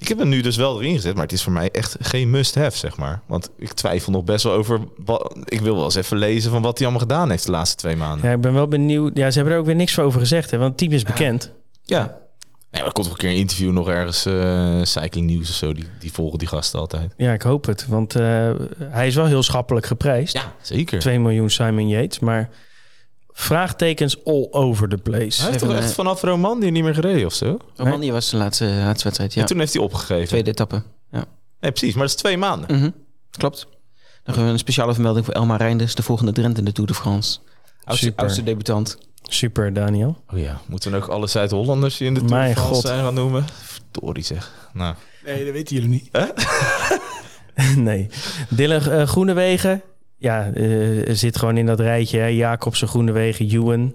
Ik 0.03 0.09
heb 0.09 0.19
hem 0.19 0.29
nu 0.29 0.41
dus 0.41 0.57
wel 0.57 0.83
erin 0.83 0.95
gezet, 0.95 1.15
maar 1.15 1.23
het 1.23 1.33
is 1.33 1.43
voor 1.43 1.53
mij 1.53 1.71
echt 1.71 1.97
geen 2.01 2.31
must-have, 2.31 2.77
zeg 2.77 2.97
maar. 2.97 3.21
Want 3.27 3.51
ik 3.59 3.73
twijfel 3.73 4.13
nog 4.13 4.25
best 4.25 4.45
wel 4.45 4.53
over... 4.53 4.81
Wat, 5.05 5.37
ik 5.45 5.61
wil 5.61 5.75
wel 5.75 5.85
eens 5.85 5.95
even 5.95 6.17
lezen 6.17 6.51
van 6.51 6.63
wat 6.63 6.79
hij 6.79 6.87
allemaal 6.87 7.07
gedaan 7.09 7.31
heeft 7.31 7.45
de 7.45 7.51
laatste 7.51 7.77
twee 7.77 7.97
maanden. 7.97 8.29
Ja, 8.29 8.35
ik 8.35 8.41
ben 8.41 8.53
wel 8.53 8.69
benieuwd. 8.69 9.17
Ja, 9.17 9.31
ze 9.31 9.37
hebben 9.37 9.55
er 9.55 9.61
ook 9.61 9.67
weer 9.67 9.75
niks 9.75 9.95
voor 9.95 10.05
over 10.05 10.21
gezegd, 10.21 10.51
hè, 10.51 10.59
want 10.59 10.69
het 10.69 10.79
team 10.79 10.93
is 10.93 11.03
bekend. 11.03 11.53
Ja. 11.85 11.99
Nee, 12.71 12.81
maar 12.81 12.85
er 12.87 12.93
komt 12.93 13.07
wel 13.07 13.15
een 13.15 13.21
keer 13.21 13.31
een 13.31 13.37
interview 13.37 13.73
nog 13.73 13.89
ergens, 13.89 14.27
eh, 14.27 14.81
Cycling 14.83 15.31
News 15.31 15.49
of 15.49 15.55
zo. 15.55 15.73
Die, 15.73 15.85
die 15.99 16.13
volgen 16.13 16.39
die 16.39 16.49
gasten 16.49 16.81
altijd. 16.81 17.15
Ja, 17.17 17.33
ik 17.33 17.43
hoop 17.43 17.67
het, 17.67 17.87
want 17.87 18.15
eh, 18.15 18.51
hij 18.79 19.07
is 19.07 19.15
wel 19.15 19.27
heel 19.27 19.43
schappelijk 19.43 19.87
geprijsd. 19.87 20.33
Ja, 20.33 20.53
zeker. 20.63 20.99
2 20.99 21.21
miljoen 21.21 21.51
Simon 21.51 21.89
Yates, 21.89 22.19
maar 22.19 22.49
vraagtekens 23.33 24.25
all 24.25 24.49
over 24.51 24.89
the 24.89 24.97
place. 24.97 25.41
Hij 25.43 25.51
heeft 25.51 25.65
toch 25.65 25.75
echt 25.75 25.89
eh, 25.89 25.95
vanaf 25.95 26.23
Romandie 26.23 26.71
niet 26.71 26.83
meer 26.85 26.95
gereden 26.95 27.27
of 27.27 27.35
zo? 27.35 27.57
Romandie 27.77 28.13
was 28.13 28.31
de 28.31 28.37
laatste, 28.37 28.65
laatste 28.65 29.05
wedstrijd. 29.05 29.35
Ja, 29.35 29.41
En 29.41 29.47
toen 29.47 29.59
heeft 29.59 29.73
hij 29.75 29.83
opgegeven. 29.83 30.29
tweede 30.29 30.51
etappe. 30.51 30.83
Ja. 31.11 31.25
Nee, 31.61 31.71
precies. 31.73 31.95
Maar 31.95 32.03
dat 32.07 32.15
is 32.15 32.21
twee 32.21 32.37
maanden. 32.39 32.77
Mhm. 32.79 32.91
Klopt. 33.31 33.61
Dan 33.61 33.71
hebben 34.25 34.45
we 34.45 34.51
een 34.53 34.59
speciale 34.59 34.93
vermelding 34.95 35.25
voor 35.25 35.35
Elmar 35.35 35.59
Reinders, 35.59 35.95
de 35.95 36.03
volgende 36.03 36.33
Drent 36.33 36.59
in 36.59 36.65
de 36.65 36.73
Tour 36.73 36.89
de 36.89 36.95
France. 36.97 37.39
Oudste, 37.85 38.07
Super. 38.07 38.23
oudste 38.23 38.43
debutant. 38.43 38.99
Super, 39.23 39.73
Daniel. 39.73 40.23
Oh 40.33 40.39
ja, 40.39 40.61
moeten 40.67 40.91
we 40.91 40.97
ook 40.97 41.07
alle 41.07 41.27
Zuid-Hollanders 41.27 41.97
die 41.97 42.07
in 42.07 42.15
de 42.15 42.21
Tour 42.21 42.33
Mijn 42.35 42.49
de 42.49 42.55
France 42.55 42.75
god. 42.75 42.87
zijn 42.87 43.01
gaan 43.05 43.15
noemen? 43.15 43.45
Verdorie 43.63 44.25
zeg. 44.25 44.53
Nou, 44.73 44.95
Nee, 45.25 45.45
dat 45.45 45.53
weten 45.53 45.75
jullie 45.77 45.91
niet. 45.91 46.11
nee. 47.77 48.09
Dylan 48.49 48.81
eh, 48.91 49.07
Groenewegen. 49.07 49.83
Ja, 50.23 50.51
eh, 50.55 50.67
zit 51.15 51.39
gewoon 51.39 51.57
in 51.57 51.67
dat 51.67 51.81
rijtje. 51.81 52.19
Hè. 52.19 52.27
Jacobsen, 52.27 52.89
Groenewegen, 52.89 53.49
Ewan. 53.51 53.95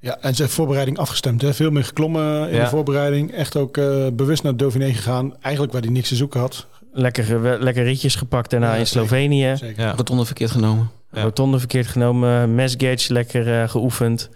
Ja, 0.00 0.18
en 0.20 0.34
zijn 0.34 0.48
voorbereiding 0.48 0.98
afgestemd. 0.98 1.42
Hè? 1.42 1.54
Veel 1.54 1.70
meer 1.70 1.84
geklommen 1.84 2.48
in 2.48 2.54
Ja. 2.56 2.62
de 2.64 2.68
voorbereiding. 2.70 3.32
Echt 3.32 3.56
ook 3.56 3.76
eh, 3.76 4.06
bewust 4.12 4.42
naar 4.42 4.56
Dauphiné 4.56 4.92
gegaan. 4.92 5.34
Eigenlijk 5.40 5.72
waar 5.72 5.82
hij 5.82 5.90
niks 5.90 6.08
te 6.08 6.16
zoeken 6.16 6.40
had. 6.40 6.66
Lekker, 6.92 7.46
eh, 7.46 7.60
lekker 7.60 7.84
ritjes 7.84 8.14
gepakt 8.14 8.50
daarna 8.50 8.72
Ja, 8.72 8.78
in. 8.78 8.86
Slovenië. 8.86 9.56
Zeker. 9.56 9.82
ja. 9.82 9.92
Rotonde 9.96 10.24
verkeerd 10.24 10.50
genomen. 10.50 10.90
Ja. 11.12 11.22
Rotonde 11.22 11.58
verkeerd 11.58 11.86
genomen. 11.86 12.54
Mesgage 12.54 13.12
lekker 13.12 13.60
eh, 13.62 13.68
geoefend. 13.68 14.28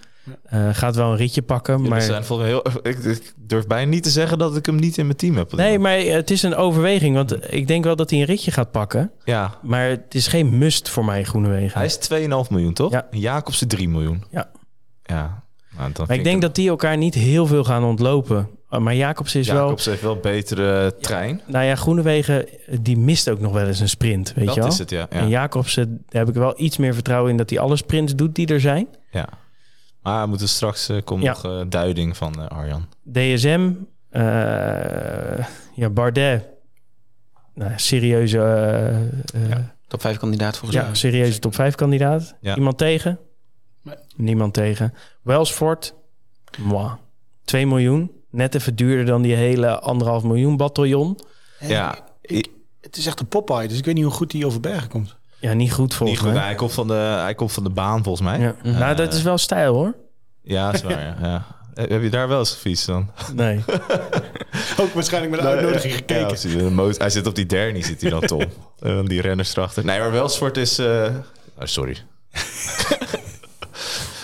Eh, 0.44 0.68
gaat 0.72 0.96
wel 0.96 1.10
een 1.10 1.16
ritje 1.16 1.42
pakken, 1.42 1.80
Maar 1.80 1.90
maar... 1.90 2.02
zijn 2.02 2.24
heel, 2.24 2.64
ik, 2.82 2.98
ik 2.98 3.32
durf 3.36 3.66
bijna 3.66 3.90
niet 3.90 4.02
te 4.02 4.10
zeggen 4.10 4.38
dat 4.38 4.56
ik 4.56 4.66
hem 4.66 4.76
niet 4.76 4.96
in 4.98 5.04
mijn 5.06 5.18
team 5.18 5.36
heb. 5.36 5.52
Nee, 5.52 5.78
maar 5.78 5.98
het 5.98 6.30
is 6.30 6.42
een 6.42 6.54
overweging. 6.54 7.14
Want 7.14 7.52
ik 7.54 7.66
denk 7.66 7.84
wel 7.84 7.96
dat 7.96 8.10
hij 8.10 8.18
een 8.18 8.24
ritje 8.24 8.50
gaat 8.50 8.70
pakken. 8.70 9.10
Ja, 9.24 9.58
Maar 9.62 9.88
het 9.88 10.14
is 10.14 10.26
geen 10.26 10.58
must 10.58 10.88
voor 10.88 11.04
mij, 11.04 11.24
Groenewegen. 11.24 11.78
hij 11.78 11.86
is 11.86 11.98
2,5 12.12 12.50
miljoen, 12.50 12.72
toch? 12.72 12.92
Ja. 12.92 13.06
En 13.10 13.18
Jacobsen 13.18 13.68
3 13.68 13.88
miljoen. 13.88 14.24
Ja. 14.30 14.50
Ja. 15.02 15.42
Nou, 15.76 15.92
dan 15.92 16.04
Maar 16.08 16.16
ik 16.16 16.24
denk 16.24 16.42
dat 16.42 16.54
die 16.54 16.68
elkaar 16.68 16.96
niet 16.96 17.14
heel 17.14 17.46
veel 17.46 17.64
gaan 17.64 17.84
ontlopen. 17.84 18.48
Uh, 18.70 18.80
Maar 18.80 18.94
Jacobs 18.94 19.34
is 19.34 19.48
wel... 19.48 19.62
Jacobs 19.62 19.84
heeft 19.84 20.02
wel 20.02 20.16
betere 20.16 20.94
trein. 21.00 21.40
Nou 21.46 21.64
ja, 21.64 21.74
Groenewegen, 21.74 22.46
die 22.80 22.96
mist 22.98 23.30
ook 23.30 23.40
nog 23.40 23.52
wel 23.52 23.66
eens 23.66 23.80
een 23.80 23.88
sprint, 23.88 24.32
weet 24.34 24.46
dat 24.46 24.54
je 24.54 24.60
wel? 24.60 24.70
is 24.70 24.78
het, 24.78 24.90
ja. 24.90 25.06
ja. 25.10 25.18
En 25.18 25.28
Jacobsen, 25.28 26.04
daar 26.08 26.20
heb 26.24 26.28
ik 26.34 26.40
wel 26.40 26.54
iets 26.56 26.76
meer 26.76 26.94
vertrouwen 26.94 27.30
in 27.30 27.36
dat 27.36 27.50
hij 27.50 27.58
alle 27.58 27.76
sprints 27.76 28.14
doet 28.14 28.34
die 28.34 28.46
er 28.46 28.60
zijn. 28.60 28.86
ja. 29.10 29.28
Maar 30.04 30.22
we 30.22 30.28
moeten 30.28 30.48
straks 30.48 30.88
eh, 30.88 30.96
komt 31.04 31.22
Ja. 31.22 31.28
nog 31.32 31.44
eh, 31.44 31.60
duiding 31.68 32.16
van 32.16 32.40
eh, 32.40 32.46
Arjan. 32.48 32.86
DSM, 33.12 33.70
eh, 34.08 35.46
ja, 35.74 35.90
Bardet. 35.90 36.44
Nou, 37.54 37.72
serieuze, 37.76 38.38
eh, 38.38 39.50
eh, 39.52 39.58
Top 39.88 40.00
5 40.00 40.16
kandidaat 40.18 40.56
volgens 40.56 40.80
ja, 40.80 40.86
mij. 40.86 40.94
serieuze 40.94 41.38
top 41.38 41.54
5 41.54 41.74
kandidaat. 41.74 42.34
Ja. 42.40 42.56
Iemand 42.56 42.78
tegen? 42.78 43.18
Nee. 43.82 43.96
Niemand 44.16 44.54
tegen. 44.54 44.94
Welsford, 45.22 45.94
moi. 46.58 46.90
2 47.44 47.66
miljoen. 47.66 48.10
Net 48.30 48.54
even 48.54 48.76
duurder 48.76 49.04
dan 49.06 49.22
die 49.22 49.34
hele 49.34 49.78
anderhalf 49.80 50.22
miljoen 50.22 50.56
bataljon. 50.56 51.18
Ja, 51.60 51.98
Ik, 52.20 52.48
het 52.80 52.96
is 52.96 53.06
echt 53.06 53.20
een 53.20 53.28
Popeye, 53.28 53.68
dus 53.68 53.78
ik 53.78 53.84
weet 53.84 53.94
niet 53.94 54.04
hoe 54.04 54.12
goed 54.12 54.30
die 54.30 54.46
over 54.46 54.60
bergen 54.60 54.88
komt. 54.88 55.16
Ja, 55.44 55.52
niet 55.52 55.72
goed 55.72 55.94
volgens 55.94 56.18
niet 56.20 56.28
goed. 56.28 56.36
mij. 56.38 56.46
Hij 56.46 56.54
komt, 56.54 56.72
van 56.72 56.86
de, 56.86 56.94
hij 56.94 57.34
komt 57.34 57.52
van 57.52 57.64
de 57.64 57.70
baan, 57.70 58.02
volgens 58.02 58.28
mij. 58.28 58.38
Ja. 58.38 58.54
Mhm. 58.62 58.78
nou, 58.78 58.94
dat 58.96 59.12
is 59.12 59.22
wel 59.22 59.38
stijl 59.38 59.74
hoor. 59.74 59.94
Ja, 60.42 60.72
is 60.72 60.82
waar. 60.82 61.00
ja. 61.00 61.16
ja. 61.22 61.44
Eh, 61.74 61.88
Heb 61.90 62.02
je 62.02 62.10
daar 62.10 62.28
wel 62.28 62.38
eens 62.38 62.50
gefietst 62.52 62.86
dan? 62.86 63.10
Nee. 63.34 63.64
Ook 64.80 64.92
waarschijnlijk 64.94 65.32
met 65.32 65.42
de 65.42 65.48
uitnodiging 65.48 65.92
Ja, 65.92 65.98
gekeken. 65.98 66.28
als 66.28 66.42
hij, 66.42 66.94
hij 66.98 67.10
zit 67.10 67.26
op 67.26 67.34
die 67.34 67.46
dernie, 67.46 67.84
zit 67.84 68.00
hij 68.00 68.10
dan 68.10 68.20
Tom. 68.20 68.40
Eh, 68.78 68.98
die 69.04 69.20
renners 69.20 69.56
erachter. 69.56 69.84
Nee, 69.84 69.98
maar 69.98 70.12
Welsford 70.12 70.56
is... 70.56 70.78
eh, 70.78 70.86
oh, 71.58 71.64
sorry. 71.64 71.96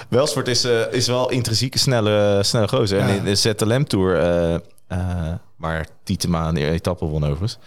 Welsford 0.09 0.49
is, 0.49 0.65
eh, 0.65 0.93
is 0.93 1.07
wel 1.07 1.31
intrinsiek 1.31 1.75
een 1.75 1.81
snelle, 1.81 2.39
snelle 2.43 2.69
gozer. 2.69 2.99
En 3.01 3.09
Ja. 3.09 3.15
in 3.15 3.25
de 3.25 3.35
ZLM 3.35 3.85
Tour, 3.85 4.17
eh, 4.19 4.55
eh, 4.87 5.35
waar 5.57 5.87
Tietema 6.05 6.49
een 6.49 6.57
etappe 6.57 7.05
won 7.05 7.25
overigens... 7.25 7.59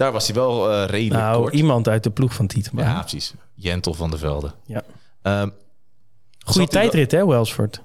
daar 0.00 0.12
was 0.12 0.26
hij 0.26 0.34
wel 0.34 0.70
eh, 0.70 0.84
redelijk 0.86 1.22
Nou, 1.22 1.42
kort. 1.42 1.54
iemand 1.54 1.88
uit 1.88 2.02
de 2.02 2.10
ploeg 2.10 2.34
van 2.34 2.46
Tietema. 2.46 2.82
Ja, 2.82 2.98
precies. 3.00 3.34
Jentel 3.54 3.94
van 3.94 4.10
der 4.10 4.18
Velde. 4.18 4.52
Ja. 4.66 4.82
Ehm, 5.22 5.48
wel- 6.54 6.66
tijdrit 6.66 7.10
hè, 7.10 7.26
Welsford. 7.26 7.82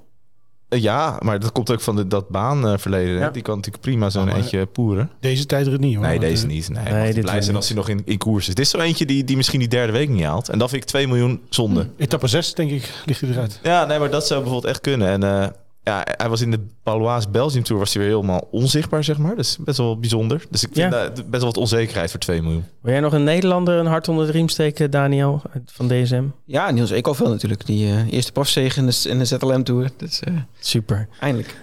Eh, 0.69 0.81
ja, 0.81 1.17
maar 1.19 1.39
dat 1.39 1.51
komt 1.51 1.71
ook 1.71 1.81
van 1.81 1.95
de, 1.95 2.07
dat 2.07 2.29
baanverleden. 2.29 3.15
hè. 3.15 3.23
Ja. 3.23 3.29
Die 3.29 3.41
kan 3.41 3.55
natuurlijk 3.55 3.83
prima 3.83 4.09
zo'n 4.09 4.29
Oh, 4.29 4.35
eentje 4.37 4.65
poeren. 4.65 5.11
Deze 5.19 5.45
tijdrit 5.45 5.79
niet 5.79 5.95
hoor. 5.95 6.05
Nee, 6.05 6.19
deze 6.19 6.43
eh, 6.43 6.49
niet. 6.49 6.69
Nee, 6.69 7.13
dit 7.13 7.21
blij 7.21 7.33
zijn 7.33 7.45
niet. 7.47 7.55
als 7.55 7.67
hij 7.67 7.75
nog 7.77 7.89
in, 7.89 8.01
in 8.05 8.17
koers 8.17 8.47
is. 8.47 8.55
Dit 8.55 8.65
is 8.65 8.69
zo 8.71 8.77
eentje 8.77 9.05
die, 9.05 9.23
die 9.23 9.35
misschien 9.35 9.59
die 9.59 9.67
derde 9.69 9.91
week 9.91 10.09
niet 10.09 10.23
haalt. 10.23 10.49
En 10.49 10.57
dat 10.59 10.69
vind 10.69 10.81
ik 10.81 10.87
2 10.87 11.07
miljoen 11.07 11.41
zonde. 11.49 11.89
Etappe 11.97 12.27
6 12.27 12.53
denk 12.53 12.71
ik, 12.71 12.93
ligt 13.05 13.21
hij 13.21 13.29
eruit. 13.29 13.59
Ja, 13.63 13.85
nee, 13.85 13.99
maar 13.99 14.09
dat 14.09 14.27
zou 14.27 14.41
bijvoorbeeld 14.41 14.71
echt 14.73 14.81
kunnen. 14.81 15.07
En 15.07 15.23
eh, 15.23 15.47
ja, 15.85 16.03
hij 16.17 16.29
was 16.29 16.41
in 16.41 16.51
de 16.51 16.59
Paloise 16.83 17.29
Belgium 17.29 17.63
Tour 17.63 17.79
was 17.81 17.93
hij 17.93 18.03
weer 18.03 18.11
helemaal 18.11 18.47
onzichtbaar, 18.51 19.03
zeg 19.03 19.17
maar. 19.17 19.35
Dat 19.35 19.45
is 19.45 19.57
best 19.59 19.77
wel 19.77 19.99
bijzonder. 19.99 20.45
Dus 20.49 20.63
ik 20.63 20.69
vind 20.73 20.93
Ja. 20.93 21.09
best 21.11 21.23
wel 21.29 21.39
wat 21.39 21.57
onzekerheid 21.57 22.11
voor 22.11 22.19
2 22.19 22.41
miljoen. 22.41 22.63
Wil 22.81 22.91
jij 22.91 23.01
nog 23.01 23.13
een 23.13 23.23
Nederlander 23.23 23.77
een 23.79 23.85
hart 23.85 24.07
onder 24.07 24.25
de 24.25 24.31
riem 24.31 24.49
steken, 24.49 24.91
Daniel, 24.91 25.41
van 25.65 25.87
DSM? 25.87 26.23
Ja, 26.45 26.71
Niels 26.71 26.89
Eekhoff 26.91 27.19
natuurlijk. 27.19 27.65
Die 27.65 27.87
eh, 27.91 28.11
eerste 28.13 28.31
profzege 28.31 28.79
in 28.79 28.85
de, 28.85 29.01
in 29.09 29.17
de 29.19 29.25
ZLM-tour. 29.25 29.89
Dus 29.97 30.19
eh, 30.19 30.33
Super. 30.59 31.07
eindelijk. 31.19 31.55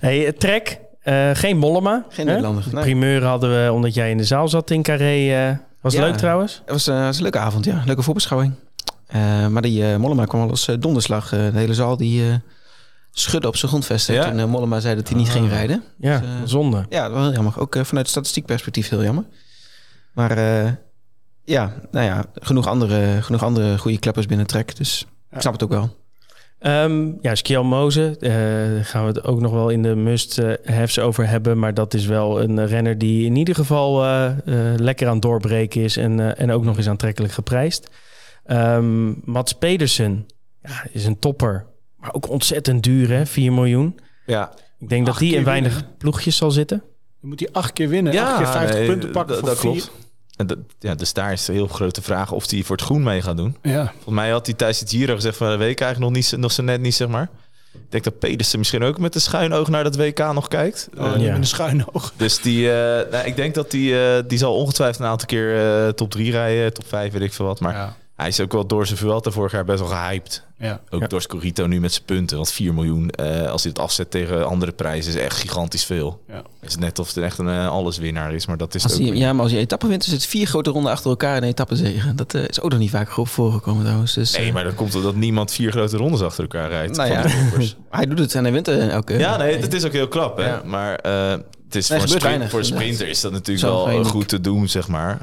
Hey, 0.00 0.26
eh, 0.26 0.32
Trek, 0.32 0.78
eh, 1.00 1.30
geen 1.32 1.56
Mollema. 1.58 2.04
Geen 2.08 2.26
hè? 2.26 2.32
Nederlander. 2.32 2.64
De 2.64 2.70
Nee. 2.74 2.82
primeur 2.84 3.24
hadden 3.24 3.64
we 3.64 3.72
omdat 3.72 3.94
jij 3.94 4.10
in 4.10 4.16
de 4.16 4.24
zaal 4.24 4.48
zat 4.48 4.70
in 4.70 4.82
Carré. 4.82 5.48
eh, 5.48 5.56
was 5.80 5.92
Ja. 5.94 6.00
leuk 6.00 6.16
trouwens? 6.16 6.54
Het 6.64 6.70
was, 6.70 6.86
was 6.86 7.16
een 7.16 7.22
leuke 7.22 7.38
avond, 7.38 7.64
ja. 7.64 7.82
Leuke 7.86 8.02
voorbeschouwing. 8.02 8.52
Eh, 9.06 9.46
maar 9.46 9.62
die 9.62 9.98
Mollema 9.98 10.24
kwam 10.24 10.42
al 10.42 10.50
als 10.50 10.68
eh, 10.68 10.76
donderslag. 10.78 11.32
Eh, 11.32 11.38
de 11.52 11.58
hele 11.58 11.74
zaal 11.74 11.96
die 11.96 12.22
eh, 13.14 13.20
schudde 13.20 13.48
op 13.48 13.56
zijn 13.56 13.70
grondvesten. 13.70 14.14
Ja? 14.14 14.28
Toen 14.30 14.38
eh, 14.38 14.44
Mollema 14.44 14.80
zei 14.80 14.94
dat 14.94 15.08
hij 15.08 15.16
niet 15.16 15.26
Ah. 15.26 15.32
ging 15.32 15.48
rijden. 15.48 15.82
Ja, 15.98 16.18
Dus, 16.18 16.28
eh, 16.28 16.34
zonde. 16.44 16.86
Ja, 16.88 17.02
dat 17.02 17.12
was 17.12 17.22
heel 17.24 17.32
jammer. 17.32 17.60
Ook 17.60 17.76
eh, 17.76 17.84
vanuit 17.84 18.08
statistiek 18.08 18.46
perspectief 18.46 18.88
heel 18.88 19.02
jammer. 19.02 19.24
Maar 20.14 20.38
ja, 21.44 21.72
nou 21.90 22.06
ja, 22.06 22.24
genoeg 22.34 22.66
andere, 22.66 23.22
genoeg 23.22 23.42
andere 23.42 23.78
goede 23.78 23.98
kleppers 23.98 24.26
binnen 24.26 24.46
trek. 24.46 24.76
Dus 24.76 25.06
ik 25.30 25.40
snap 25.40 25.52
het 25.52 25.62
ook 25.62 25.70
wel. 25.70 25.96
Ehm, 26.58 27.10
ja, 27.20 27.34
Skjel 27.34 27.64
Moze, 27.64 28.16
daar 28.18 28.84
gaan 28.84 29.02
we 29.02 29.08
het 29.08 29.24
ook 29.24 29.40
nog 29.40 29.52
wel 29.52 29.68
in 29.68 29.82
de 29.82 29.94
must-haves 29.94 30.98
over 30.98 31.28
hebben. 31.28 31.58
Maar 31.58 31.74
dat 31.74 31.94
is 31.94 32.06
wel 32.06 32.42
een 32.42 32.66
renner 32.66 32.98
die 32.98 33.24
in 33.24 33.36
ieder 33.36 33.54
geval 33.54 34.02
lekker 34.76 35.06
aan 35.06 35.12
het 35.12 35.22
doorbreken 35.22 35.82
is. 35.82 35.96
En, 35.96 36.36
en 36.36 36.50
ook 36.52 36.64
nog 36.64 36.76
eens 36.76 36.88
aantrekkelijk 36.88 37.32
geprijsd. 37.32 37.90
Ehm, 38.44 39.08
Mats 39.24 39.52
Pedersen 39.52 40.26
ja, 40.62 40.84
is 40.90 41.04
een 41.06 41.18
topper. 41.18 41.66
Maar 42.02 42.12
ook 42.14 42.28
ontzettend 42.28 42.82
duur, 42.82 43.08
hè? 43.10 43.26
4 43.26 43.52
miljoen. 43.52 43.98
Ja, 44.26 44.52
Ik 44.78 44.88
denk 44.88 45.06
dat 45.06 45.18
die 45.18 45.34
in 45.34 45.44
weinig 45.44 45.74
winnen. 45.74 45.96
ploegjes 45.98 46.36
zal 46.36 46.50
zitten. 46.50 46.78
Dan 47.20 47.30
moet 47.30 47.40
hij 47.40 47.48
acht 47.52 47.72
keer 47.72 47.88
winnen. 47.88 48.18
acht 48.18 48.36
keer 48.36 48.46
50 48.46 48.76
nee, 48.78 48.86
punten 48.86 49.10
pakken 49.10 49.30
dat- 49.34 49.38
voor 49.38 49.48
dat 49.48 49.58
vier. 49.60 49.70
klopt. 49.70 49.90
En 50.36 50.46
dat, 50.46 50.58
ja, 50.78 50.94
dus 50.94 51.12
daar 51.12 51.32
is 51.32 51.44
de 51.44 51.52
heel 51.52 51.66
grote 51.66 52.02
vraag 52.02 52.32
of 52.32 52.50
hij 52.50 52.62
voor 52.62 52.76
het 52.76 52.84
groen 52.84 53.02
mee 53.02 53.22
gaat 53.22 53.36
doen. 53.36 53.56
Ja. 53.62 53.86
Volgens 53.92 54.14
mij 54.14 54.30
had 54.30 54.46
hij 54.46 54.54
tijdens 54.54 54.80
het 54.80 54.90
Giro 54.90 55.14
gezegd 55.14 55.36
van 55.36 55.46
de 55.50 55.56
WK 55.56 55.62
eigenlijk 55.80 55.98
nog, 55.98 56.10
niet, 56.12 56.36
nog 56.36 56.52
zo 56.52 56.62
net 56.62 56.80
niet, 56.80 56.94
zeg 56.94 57.08
maar. 57.08 57.28
Ik 57.72 57.80
denk 57.90 58.04
dat 58.04 58.18
Pedersen 58.18 58.58
misschien 58.58 58.82
ook 58.82 58.98
met 58.98 59.14
een 59.14 59.20
schuin 59.20 59.52
oog 59.52 59.68
naar 59.68 59.84
dat 59.84 59.96
WK 59.96 60.18
nog 60.18 60.48
kijkt. 60.48 60.88
Oh, 60.98 61.12
die 61.14 61.22
ja. 61.22 61.28
met 61.30 61.38
een 61.38 61.46
schuine 61.46 61.84
oog. 61.92 62.12
Dus 62.16 62.40
die, 62.40 62.72
eh, 62.72 63.10
nou, 63.12 63.26
ik 63.26 63.36
denk 63.36 63.54
dat 63.54 63.70
die, 63.70 64.00
eh, 64.04 64.22
die 64.26 64.38
zal 64.38 64.54
ongetwijfeld 64.54 65.00
een 65.00 65.10
aantal 65.10 65.26
keer 65.26 65.56
eh, 65.84 65.88
top 65.88 66.10
3 66.10 66.30
rijden, 66.30 66.72
top 66.74 66.86
5, 66.86 67.12
weet 67.12 67.22
ik 67.22 67.32
veel 67.32 67.46
wat. 67.46 67.60
Maar 67.60 67.74
Ja. 67.74 67.96
Hij 68.22 68.30
is 68.30 68.40
ook 68.40 68.52
wel 68.52 68.66
door 68.66 68.86
zijn 68.86 68.98
Vuelta 68.98 69.30
vorig 69.30 69.52
jaar 69.52 69.64
best 69.64 69.78
wel 69.80 69.88
gehyped. 69.88 70.42
Ja. 70.58 70.80
Ook 70.90 71.00
Ja. 71.00 71.06
door 71.06 71.22
Scorito 71.22 71.66
nu 71.66 71.80
met 71.80 71.92
zijn 71.92 72.04
punten. 72.04 72.36
Want 72.36 72.50
4 72.50 72.74
miljoen, 72.74 73.10
eh, 73.10 73.50
als 73.50 73.62
hij 73.62 73.72
het 73.74 73.80
afzet 73.82 74.10
tegen 74.10 74.46
andere 74.46 74.72
prijzen, 74.72 75.12
is 75.14 75.20
echt 75.20 75.36
gigantisch 75.36 75.84
veel. 75.84 76.22
Ja. 76.28 76.42
Het 76.60 76.68
is 76.70 76.76
net 76.76 76.98
of 76.98 77.14
het 77.14 77.24
echt 77.24 77.38
een 77.38 77.48
eh, 77.48 77.68
alleswinnaar 77.68 78.34
is, 78.34 78.46
maar 78.46 78.56
dat 78.56 78.74
is 78.74 78.82
Als 78.82 78.92
het 78.92 79.00
ook 79.02 79.06
die, 79.08 79.16
ja, 79.16 79.32
maar 79.32 79.42
als 79.42 79.52
je 79.52 79.58
etappe 79.58 79.86
wint, 79.86 80.00
dan 80.10 80.10
zit 80.18 80.26
vier 80.28 80.46
grote 80.46 80.70
ronden 80.70 80.92
achter 80.92 81.10
elkaar 81.10 81.36
in 81.36 81.42
een 81.42 81.48
etappezege. 81.48 82.14
Dat 82.14 82.34
eh, 82.34 82.48
is 82.48 82.60
ook 82.60 82.70
nog 82.70 82.78
niet 82.78 82.90
vaak 82.90 83.10
goed 83.10 83.30
voorgekomen 83.30 83.82
trouwens. 83.84 84.12
Dus, 84.14 84.36
Nee, 84.36 84.52
maar 84.52 84.64
dan 84.64 84.74
komt 84.74 84.92
het 84.92 85.02
dat 85.02 85.14
niemand 85.14 85.52
vier 85.52 85.70
grote 85.72 85.96
rondes 85.96 86.20
achter 86.20 86.42
elkaar 86.42 86.68
rijdt. 86.68 86.96
Nou 86.96 87.08
van 87.22 87.30
ja. 87.60 87.68
hij 87.90 88.06
doet 88.06 88.18
het 88.18 88.34
en 88.34 88.42
hij 88.42 88.52
wint 88.52 88.68
er 88.68 88.88
elke... 88.88 89.18
Ja, 89.18 89.36
nee, 89.36 89.56
het 89.58 89.74
is 89.74 89.84
ook 89.84 89.92
heel 89.92 90.08
knap, 90.08 90.36
hè. 90.36 90.46
Ja. 90.46 90.62
Maar 90.64 90.94
eh, 90.94 91.30
het 91.30 91.40
is 91.74 91.88
Nee, 91.88 91.98
voor, 92.00 92.08
een 92.08 92.08
gebeurt 92.08 92.08
sprint- 92.08 92.22
weinig, 92.22 92.50
voor 92.50 92.58
een 92.58 92.64
inderdaad. 92.64 92.84
sprinter 92.94 93.08
is 93.08 93.20
dat 93.20 93.32
natuurlijk 93.32 93.66
Zo 93.66 93.86
wel 93.86 94.04
goed 94.04 94.28
te 94.28 94.40
doen, 94.40 94.68
zeg 94.68 94.88
maar. 94.88 95.18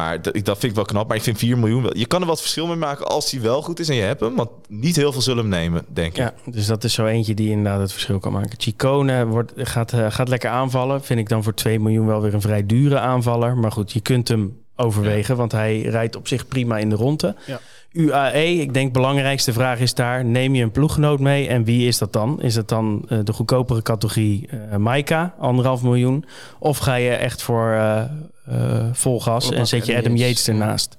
Maar 0.00 0.22
dat, 0.22 0.36
ik- 0.36 0.44
dat 0.44 0.58
vind 0.58 0.70
ik 0.70 0.76
wel 0.76 0.84
knap. 0.86 1.08
Maar 1.08 1.16
ik 1.16 1.22
vind 1.22 1.38
4 1.38 1.58
miljoen 1.58 1.82
wel... 1.82 1.96
Je 1.96 2.06
kan 2.06 2.20
er 2.20 2.26
wat 2.26 2.40
verschil 2.40 2.66
mee 2.66 2.76
maken 2.76 3.06
als 3.06 3.30
hij 3.30 3.40
wel 3.40 3.62
goed 3.62 3.80
is 3.80 3.88
en 3.88 3.94
je 3.94 4.02
hebt 4.02 4.20
hem. 4.20 4.36
Want 4.36 4.50
niet 4.68 4.96
heel 4.96 5.12
veel 5.12 5.20
zullen 5.20 5.38
hem 5.42 5.48
nemen, 5.52 5.84
denk 5.88 6.08
ik. 6.10 6.16
Ja, 6.16 6.34
dus 6.44 6.66
dat 6.66 6.84
is 6.84 6.94
zo 6.94 7.06
eentje 7.06 7.34
die 7.34 7.50
inderdaad 7.50 7.80
het 7.80 7.92
verschil 7.92 8.18
kan 8.18 8.32
maken. 8.32 8.50
Chicone 8.58 9.26
wordt, 9.26 9.52
gaat, 9.56 9.92
eh, 9.92 10.06
gaat 10.10 10.28
lekker 10.28 10.50
aanvallen. 10.50 11.02
Vind 11.04 11.20
ik 11.20 11.28
dan 11.28 11.42
voor 11.42 11.54
2 11.54 11.80
miljoen 11.80 12.06
wel 12.06 12.20
weer 12.20 12.34
een 12.34 12.40
vrij 12.40 12.66
dure 12.66 12.98
aanvaller. 12.98 13.56
Maar 13.56 13.72
goed, 13.72 13.92
je 13.92 14.00
kunt 14.00 14.28
hem 14.28 14.58
overwegen, 14.76 15.36
want 15.36 15.52
hij 15.52 15.80
rijdt 15.80 16.16
op 16.16 16.28
zich 16.28 16.48
prima 16.48 16.78
in 16.78 16.88
de 16.88 16.96
ronde. 16.96 17.34
Ja. 17.46 17.60
UAE, 17.92 18.60
ik 18.60 18.74
denk 18.74 18.92
belangrijkste 18.92 19.52
vraag 19.52 19.78
is 19.78 19.94
daar, 19.94 20.24
neem 20.24 20.54
je 20.54 20.62
een 20.62 20.70
ploeggenoot 20.70 21.20
mee? 21.20 21.48
En 21.48 21.64
wie 21.64 21.86
is 21.86 21.98
dat 21.98 22.12
dan? 22.12 22.42
Is 22.42 22.54
dat 22.54 22.68
dan 22.68 23.04
eh, 23.08 23.18
de 23.24 23.32
goedkopere 23.32 23.82
categorie 23.82 24.48
eh 24.48 24.76
Maika, 24.76 25.34
anderhalf 25.38 25.82
miljoen? 25.82 26.24
Of 26.58 26.78
ga 26.78 26.94
je 26.94 27.10
echt 27.10 27.42
voor 27.42 27.72
eh, 27.72 28.04
eh, 28.46 28.88
vol 28.92 29.20
gas 29.20 29.50
en 29.50 29.66
zet 29.66 29.86
je 29.86 29.96
Adam 29.96 30.16
Yates, 30.16 30.26
Yates 30.26 30.48
ernaast? 30.48 30.94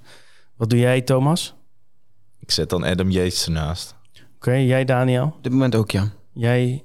Wat 0.56 0.70
doe 0.70 0.80
jij, 0.80 1.02
Thomas? 1.02 1.56
Ik 2.40 2.52
zet 2.52 2.70
dan 2.70 2.84
Adam 2.84 3.10
Yates 3.10 3.46
ernaast. 3.46 3.96
Oké, 4.36 4.54
jij 4.54 4.86
Daniel? 4.86 5.26
Op 5.26 5.44
dit 5.44 5.52
moment 5.52 5.76
ook, 5.76 5.92
ja. 5.92 6.12
Jij? 6.34 6.84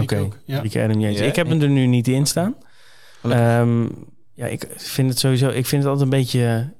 Oké, 0.00 0.28
ja. 0.44 0.62
ik 0.62 0.76
Adam 0.76 1.00
Yates. 1.00 1.18
Ja? 1.18 1.24
Ik 1.24 1.36
heb 1.36 1.48
hem 1.48 1.62
er 1.62 1.68
nu 1.68 1.86
niet 1.86 2.08
in 2.08 2.26
staan. 2.26 2.56
Ehm, 3.22 3.86
ja, 4.34 4.46
ik 4.46 4.68
vind 4.76 5.08
het 5.08 5.18
sowieso. 5.18 5.48
Ik 5.48 5.66
vind 5.66 5.82
het 5.82 5.92
altijd 5.92 6.12
een 6.12 6.18
beetje. 6.18 6.72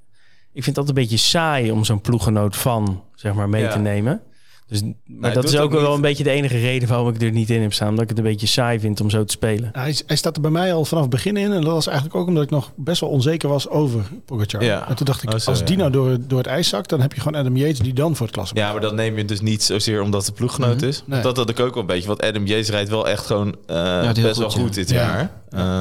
Ik 0.52 0.64
vind 0.64 0.76
het 0.76 0.78
altijd 0.78 0.96
een 0.96 1.02
beetje 1.02 1.16
saai 1.28 1.70
om 1.70 1.84
zo'n 1.84 2.00
ploeggenoot 2.00 2.56
van 2.56 3.02
zeg 3.14 3.34
maar 3.34 3.48
mee 3.48 3.62
Ja. 3.62 3.72
te 3.72 3.78
nemen. 3.78 4.20
Dus, 4.66 4.82
maar 5.06 5.32
dat 5.34 5.44
is 5.44 5.56
ook 5.56 5.62
ook 5.64 5.70
wel 5.72 5.80
niet. 5.86 5.94
een 5.94 6.00
beetje 6.00 6.24
de 6.24 6.30
enige 6.30 6.58
reden 6.58 6.88
waarom 6.88 7.08
ik 7.08 7.22
er 7.22 7.30
niet 7.30 7.50
in 7.50 7.62
heb 7.62 7.72
staan. 7.72 7.88
Omdat 7.88 8.02
ik 8.02 8.08
het 8.08 8.18
een 8.18 8.24
beetje 8.24 8.46
saai 8.46 8.80
vind 8.80 9.00
om 9.00 9.10
zo 9.10 9.24
te 9.24 9.32
spelen. 9.32 9.68
Hij, 9.72 9.96
hij 10.06 10.16
staat 10.16 10.36
er 10.36 10.42
bij 10.42 10.50
mij 10.50 10.72
al 10.74 10.84
vanaf 10.84 11.02
het 11.02 11.12
begin 11.12 11.36
in. 11.36 11.52
En 11.52 11.60
dat 11.60 11.72
was 11.72 11.86
eigenlijk 11.86 12.16
ook 12.16 12.26
omdat 12.26 12.42
ik 12.42 12.50
nog 12.50 12.72
best 12.76 13.00
wel 13.00 13.10
onzeker 13.10 13.48
was 13.48 13.68
over 13.68 14.04
Pogacar. 14.24 14.64
Ja. 14.64 14.88
En 14.88 14.96
toen 14.96 15.06
dacht 15.06 15.22
ik, 15.22 15.32
Oh, 15.32 15.38
zo, 15.38 15.50
als 15.50 15.58
ja. 15.58 15.64
die 15.64 15.76
nou 15.76 15.90
door, 15.90 16.16
door 16.26 16.38
het 16.38 16.46
ijs 16.46 16.68
zakt... 16.68 16.88
dan 16.88 17.00
heb 17.00 17.12
je 17.12 17.20
gewoon 17.20 17.40
Adam 17.40 17.56
Yates 17.56 17.78
die 17.78 17.92
dan 17.92 18.16
voor 18.16 18.26
het 18.26 18.34
klasse 18.34 18.54
Ja, 18.54 18.72
maar 18.72 18.80
dat 18.80 18.94
neem 18.94 19.16
je 19.16 19.24
dus 19.24 19.40
niet 19.40 19.62
zozeer 19.62 20.02
omdat 20.02 20.26
het 20.26 20.34
ploeggenoot 20.34 20.76
Mhm. 20.76 20.84
is. 20.84 21.02
Nee. 21.06 21.22
Dat 21.22 21.36
had 21.36 21.48
ik 21.50 21.60
ook 21.60 21.72
wel 21.74 21.80
een 21.82 21.86
beetje. 21.88 22.08
Want 22.08 22.22
Adam 22.22 22.46
Yates 22.46 22.68
rijdt 22.68 22.88
wel 22.90 23.08
echt 23.08 23.26
gewoon 23.26 23.56
eh, 23.66 24.12
best 24.12 24.38
wel 24.38 24.50
goed, 24.50 24.74
dit 24.74 24.90
Ja. 24.90 24.96
jaar. 24.96 25.30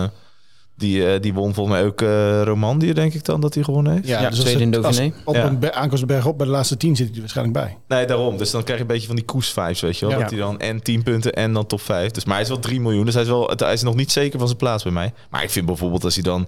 Eh, 0.04 0.10
Die, 0.80 1.14
eh, 1.14 1.22
die 1.22 1.34
won 1.34 1.54
volgens 1.54 1.76
mij 1.78 1.86
ook 1.86 2.02
eh 2.02 2.42
Romandie, 2.44 2.94
denk 2.94 3.14
ik 3.14 3.26
dan, 3.26 3.42
dat 3.42 3.54
hij 3.54 3.64
gewonnen 3.64 3.94
heeft. 3.94 4.08
Ja, 4.08 4.30
dus 4.30 4.40
tweede 4.40 4.62
in 4.62 4.72
Dauphiné. 4.72 5.12
op 5.26 5.36
Ja. 5.36 5.46
een 5.46 5.60
be- 5.60 5.74
aankomst 5.74 6.06
bergop 6.06 6.38
bij 6.38 6.46
de 6.46 6.52
laatste 6.52 6.78
tien 6.78 6.96
zit 6.96 7.06
hij 7.06 7.16
er 7.16 7.22
waarschijnlijk 7.22 7.58
bij. 7.58 7.78
Nee, 7.98 8.06
daarom. 8.08 8.38
Dus 8.38 8.52
dan 8.52 8.64
krijg 8.64 8.78
je 8.80 8.86
een 8.86 8.92
beetje 8.92 9.08
van 9.08 9.16
die 9.16 9.26
koers-vibes, 9.26 9.82
weet 9.82 9.98
je 9.98 10.06
wel. 10.06 10.16
Ja. 10.16 10.22
Dat 10.22 10.30
hij 10.30 10.40
dan 10.40 10.60
en 10.60 10.82
10 10.84 11.04
punten 11.04 11.34
en 11.34 11.54
dan 11.54 11.66
top 11.66 11.82
5. 11.82 12.12
Dus, 12.12 12.26
maar 12.26 12.34
hij 12.34 12.44
is 12.44 12.50
wel 12.50 12.60
3 12.60 12.80
miljoen, 12.82 13.06
dus 13.06 13.14
hij 13.14 13.24
is, 13.24 13.30
wel, 13.30 13.52
hij 13.56 13.74
is 13.74 13.82
nog 13.82 13.96
niet 13.96 14.12
zeker 14.12 14.38
van 14.38 14.48
zijn 14.48 14.60
plaats 14.60 14.84
bij 14.84 14.92
mij. 14.92 15.14
Maar 15.30 15.44
ik 15.44 15.50
vind 15.50 15.66
bijvoorbeeld 15.66 16.04
als 16.04 16.14
hij 16.14 16.24
dan... 16.24 16.48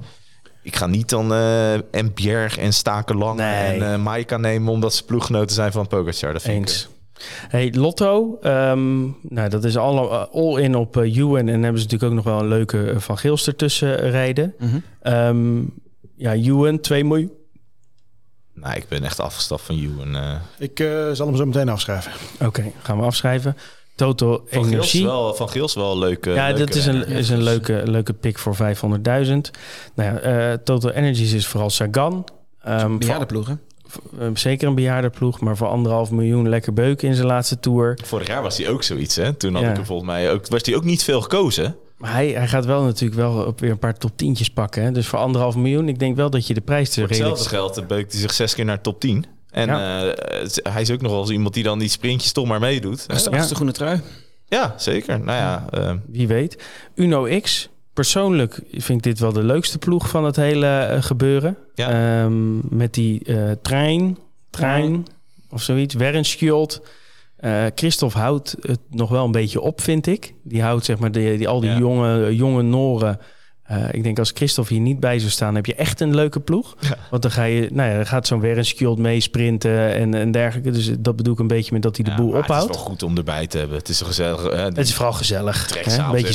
Ik 0.64 0.76
ga 0.76 0.86
niet 0.88 1.10
dan 1.10 1.34
eh 1.34 1.74
en 1.74 2.14
Bjerg 2.14 2.58
en 2.58 2.74
Stakenlang 2.74 3.38
Nee. 3.38 3.48
en 3.80 3.94
eh 3.94 3.98
Maika 4.04 4.38
nemen... 4.38 4.72
omdat 4.74 4.94
ze 4.94 5.06
ploeggenoten 5.06 5.56
zijn 5.56 5.72
van 5.72 5.88
Pogacar. 5.88 6.34
Dat 6.34 6.42
vind 6.42 6.58
Eens. 6.70 6.84
ik... 6.84 6.90
Hey, 7.48 7.74
Lotto, 7.74 8.38
ehm, 8.42 9.02
nou, 9.22 9.50
dat 9.50 9.64
is 9.64 9.78
alle, 9.78 10.08
all 10.32 10.62
in 10.62 10.76
op 10.76 10.96
uh. 10.98 11.38
En 11.38 11.46
dan 11.46 11.62
hebben 11.64 11.82
ze 11.82 11.88
natuurlijk 11.88 12.04
ook 12.04 12.14
nog 12.14 12.24
wel 12.24 12.40
een 12.40 12.48
leuke 12.48 12.90
eh, 12.92 12.98
Van 12.98 13.18
Gils 13.18 13.48
ertussen 13.48 13.96
rijden. 13.96 14.56
Mhm. 14.60 14.78
Ehm, 15.02 15.60
ja, 16.16 16.34
Ewan, 16.34 16.80
2 16.80 17.06
miljoen. 17.06 17.32
Nou, 18.54 18.76
ik 18.76 18.88
ben 18.88 19.04
echt 19.04 19.20
afgestapt 19.20 19.62
van 19.62 19.76
Ewan. 19.76 20.16
eh 20.16 20.36
Ik 20.58 20.80
eh, 20.80 21.12
zal 21.12 21.28
hem 21.28 21.36
zo 21.36 21.46
meteen 21.46 21.70
afschrijven. 21.70 22.12
Oké, 22.46 22.72
gaan 22.82 22.98
we 22.98 23.04
afschrijven. 23.04 23.58
Total 23.96 24.42
van 24.48 24.64
Gils 24.64 24.68
Energie. 24.74 25.06
wel, 25.06 25.36
van 25.36 25.50
Gils 25.50 25.74
wel 25.74 25.92
een 25.92 25.98
leuke 25.98 26.30
ja, 26.30 26.46
leuke 26.48 26.60
dat 26.66 26.76
is 26.76 26.86
een, 26.86 27.08
is 27.08 27.30
een 27.30 27.44
leuke, 27.44 27.82
leuke 27.86 28.14
pick 28.14 28.38
voor 28.40 28.56
500.000. 28.56 28.60
Nou 29.02 29.42
ja, 29.96 30.20
eh, 30.20 30.54
Total 30.64 30.92
Energies 30.92 31.34
is 31.34 31.48
vooral 31.48 31.70
Sagan. 31.70 32.26
Ehm, 32.64 32.98
Bejaardenploeg, 32.98 33.48
hè? 33.48 33.54
voor- 33.54 33.62
eh, 33.62 33.71
zeker 34.34 34.68
een 34.68 34.76
bejaardenploeg, 34.76 35.40
maar 35.40 35.58
voor 35.58 35.68
anderhalf 35.68 36.12
miljoen 36.12 36.50
lekker 36.50 36.74
beuken 36.74 37.08
in 37.08 37.16
zijn 37.16 37.28
laatste 37.28 37.60
tour. 37.60 37.98
Vorig 38.04 38.28
jaar 38.28 38.42
was 38.42 38.58
hij 38.58 38.70
ook 38.70 38.84
zoiets, 38.84 39.16
hè? 39.16 39.34
Toen 39.34 39.54
had 39.54 39.64
Ja. 39.64 39.70
ik 39.70 39.76
hem 39.76 39.86
volgens 39.86 40.10
mij 40.10 40.32
ook... 40.32 40.48
Was 40.48 40.62
hij 40.66 40.76
ook 40.76 40.84
niet 40.84 41.04
veel 41.04 41.22
gekozen? 41.22 41.76
Maar 41.98 42.12
hij, 42.12 42.28
hij 42.30 42.48
gaat 42.48 42.66
wel 42.66 42.84
natuurlijk 42.84 43.20
wel 43.22 43.46
op 43.46 43.60
weer 43.60 43.72
een 43.72 43.80
paar 43.80 43.98
top 43.98 44.12
tientjes 44.16 44.50
pakken. 44.50 44.84
Hè? 44.84 44.92
Dus 44.92 45.08
voor 45.08 45.20
anderhalf 45.20 45.56
miljoen, 45.56 45.88
ik 45.90 46.00
denk 46.00 46.16
wel 46.16 46.30
dat 46.30 46.48
je 46.48 46.54
de 46.54 46.62
prijs 46.62 46.90
te 46.90 47.00
Voor 47.00 47.10
redelijk... 47.10 47.38
hetzelfde 47.38 47.58
geld 47.58 47.78
eh, 47.78 47.86
beukt 47.86 48.12
hij 48.12 48.22
zich 48.22 48.34
zes 48.34 48.56
keer 48.56 48.66
naar 48.66 48.82
top 48.82 49.00
10. 49.00 49.26
En 49.50 49.68
Ja. 49.68 50.12
eh, 50.14 50.48
hij 50.74 50.82
is 50.82 50.92
ook 50.92 51.02
nog 51.02 51.12
wel 51.12 51.22
eens 51.22 51.30
iemand 51.30 51.54
die 51.54 51.64
dan 51.64 51.80
die 51.80 51.90
sprintjes 51.90 52.32
toch 52.32 52.48
maar 52.48 52.60
meedoet. 52.60 53.08
Dat 53.08 53.34
is 53.34 53.48
de 53.48 53.56
groene 53.56 53.72
trui. 53.72 54.02
Ja, 54.48 54.74
zeker. 54.78 55.20
Nou 55.20 55.38
ja, 55.38 55.66
eh, 55.72 55.94
Wie 56.08 56.28
weet. 56.28 56.64
Uno 56.96 57.40
X. 57.42 57.70
Persoonlijk 57.94 58.62
vind 58.72 58.90
ik 58.98 59.04
dit 59.04 59.20
wel 59.20 59.34
de 59.34 59.44
leukste 59.44 59.78
ploeg 59.78 60.10
van 60.10 60.24
het 60.26 60.36
hele 60.36 60.68
eh, 60.68 61.02
gebeuren. 61.02 61.58
Ja. 61.76 62.22
Ehm, 62.24 62.78
met 62.78 62.94
die 62.94 63.24
eh, 63.24 63.52
trein, 63.62 64.18
trein 64.50 65.06
of 65.50 65.62
zoiets. 65.62 65.94
Wernskjold. 65.96 66.82
Eh 67.38 67.66
Christophe 67.76 68.18
houdt 68.18 68.56
het 68.62 68.80
nog 68.90 69.10
wel 69.10 69.26
een 69.26 69.32
beetje 69.32 69.62
op, 69.62 69.82
vind 69.82 70.08
ik. 70.08 70.34
Die 70.44 70.62
houdt 70.62 70.86
zeg 70.86 71.00
maar 71.00 71.12
die, 71.12 71.38
die, 71.38 71.48
al 71.48 71.60
die 71.60 71.70
Ja. 71.70 71.78
jonge, 71.78 72.36
jonge 72.36 72.62
Noren. 72.62 73.20
Eh, 73.72 73.78
ik 73.92 74.04
denk 74.04 74.20
als 74.20 74.32
Christophe 74.34 74.74
hier 74.74 74.82
niet 74.82 75.00
bij 75.00 75.20
zou 75.20 75.32
staan, 75.32 75.56
heb 75.56 75.66
je 75.66 75.76
echt 75.76 76.00
een 76.00 76.16
leuke 76.16 76.40
ploeg. 76.40 76.76
Ja. 76.80 76.96
Want 77.10 77.22
dan, 77.22 77.32
ga 77.32 77.44
je, 77.44 77.70
nou 77.72 77.90
ja, 77.90 77.96
dan 77.96 78.06
gaat 78.06 78.28
zo'n 78.28 78.40
Wernskjold 78.40 78.98
meesprinten 78.98 79.94
en, 79.94 80.14
en 80.14 80.32
dergelijke. 80.32 80.72
Dus 80.72 80.92
dat 81.00 81.16
bedoel 81.16 81.34
ik 81.34 81.40
een 81.40 81.48
beetje 81.48 81.74
met 81.74 81.82
dat 81.82 81.96
hij 81.96 82.06
de 82.06 82.12
ja, 82.12 82.18
boel 82.18 82.28
ophoudt. 82.34 82.48
Het 82.64 82.70
is 82.70 82.76
wel 82.76 82.86
goed 82.86 83.04
om 83.04 83.18
erbij 83.18 83.48
te 83.48 83.58
hebben. 83.58 83.78
Het 83.78 83.90
is 83.90 84.02
gezellig. 84.02 84.44
eh, 84.46 84.64
Het 84.64 84.78
is 84.78 84.94
vooral 84.94 85.14
gezellig. 85.14 85.70
Hè? 85.70 86.04
Een 86.04 86.12
beetje 86.12 86.34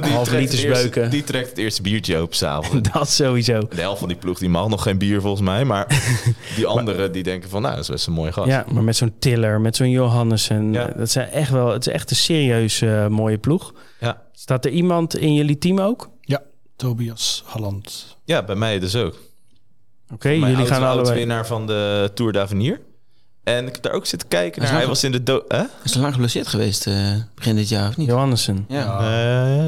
die 0.00 0.12
half 0.12 0.30
liters 0.30 0.66
beuken. 0.66 1.10
Die 1.10 1.24
trekt 1.24 1.48
het 1.48 1.58
eerste 1.58 1.82
biertje 1.82 2.16
open 2.16 2.36
s'avonds. 2.36 2.90
Dat 2.92 3.10
sowieso. 3.10 3.60
De 3.68 3.80
helft 3.80 3.98
van 3.98 4.08
die 4.08 4.16
ploeg 4.16 4.38
die 4.38 4.48
mag 4.48 4.68
nog 4.68 4.82
geen 4.82 4.98
bier 4.98 5.20
volgens 5.20 5.42
mij. 5.42 5.64
Maar 5.64 5.86
die 6.56 6.66
anderen 6.66 7.12
die 7.12 7.22
denken 7.22 7.50
van 7.50 7.62
nou, 7.62 7.74
dat 7.74 7.82
is 7.84 7.90
best 7.90 8.06
een 8.06 8.12
mooie 8.12 8.32
gast. 8.32 8.48
Ja, 8.48 8.64
maar 8.72 8.82
met 8.82 8.96
zo'n 8.96 9.12
Tiller, 9.18 9.60
met 9.60 9.76
zo'n 9.76 9.90
Johannessen. 9.90 10.72
Ja. 10.72 10.86
Dat 10.96 11.10
zijn 11.10 11.28
echt 11.28 11.50
wel, 11.50 11.72
het 11.72 11.86
is 11.86 11.92
echt 11.92 12.10
een 12.10 12.16
serieus 12.16 12.80
eh, 12.82 13.06
mooie 13.06 13.38
ploeg. 13.38 13.72
Ja. 14.00 14.22
Staat 14.32 14.64
er 14.64 14.70
iemand 14.70 15.16
in 15.18 15.34
jullie 15.34 15.58
team 15.58 15.80
ook? 15.80 16.12
Tobias 16.76 17.42
Halland. 17.46 18.16
Ja, 18.24 18.42
bij 18.44 18.54
mij 18.54 18.78
dus 18.78 18.96
ook. 18.96 19.16
Oké, 20.12 20.28
jullie 20.28 20.56
oud- 20.56 20.66
gaan 20.68 20.82
allebei. 20.82 21.14
winnaar 21.18 21.46
van 21.46 21.66
de 21.66 22.10
Tour 22.14 22.32
d'Avenir. 22.32 22.80
En 23.44 23.66
ik 23.66 23.72
heb 23.72 23.82
daar 23.82 23.92
ook 23.92 24.06
zitten 24.06 24.28
kijken 24.28 24.62
naar. 24.62 24.72
Hij 24.72 24.86
was 24.86 25.04
in 25.04 25.12
de... 25.12 25.22
Do 25.22 25.44
hè? 25.48 25.56
Hij 25.56 25.68
is 25.84 25.94
lang 25.94 26.12
geblesseerd 26.12 26.46
geweest 26.46 26.86
eh, 26.86 27.16
begin 27.34 27.56
dit 27.56 27.68
jaar, 27.68 27.88
of 27.88 27.96
niet? 27.96 28.08
Johannessen. 28.08 28.64
Ja. 28.68 28.98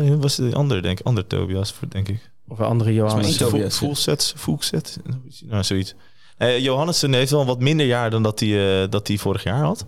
Eh, 0.01 0.15
was 0.15 0.37
de 0.37 0.55
andere, 0.55 0.81
denk 0.81 0.99
ik. 1.01 1.07
Andere 1.07 1.27
Tobias, 1.27 1.75
denk 1.89 2.09
ik. 2.09 2.31
Of 2.49 2.59
een 2.59 2.65
andere 2.65 2.93
Johannessen. 2.95 3.71
Full, 3.73 3.95
set, 3.95 4.35
full 4.37 4.57
set, 4.59 4.99
nou 5.45 5.65
zoiets. 5.65 5.95
Eh 6.37 6.59
Johannessen 6.59 7.13
heeft 7.13 7.31
wel 7.31 7.47
wat 7.47 7.61
minder 7.61 7.87
jaar 7.87 8.11
dan 8.11 8.23
dat 8.23 8.41
hij, 8.41 8.83
eh, 8.83 8.91
dat 8.91 9.09
hij 9.09 9.19
vorig 9.19 9.43
jaar 9.43 9.63
had. 9.65 9.87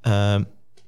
Ehm, 0.00 0.42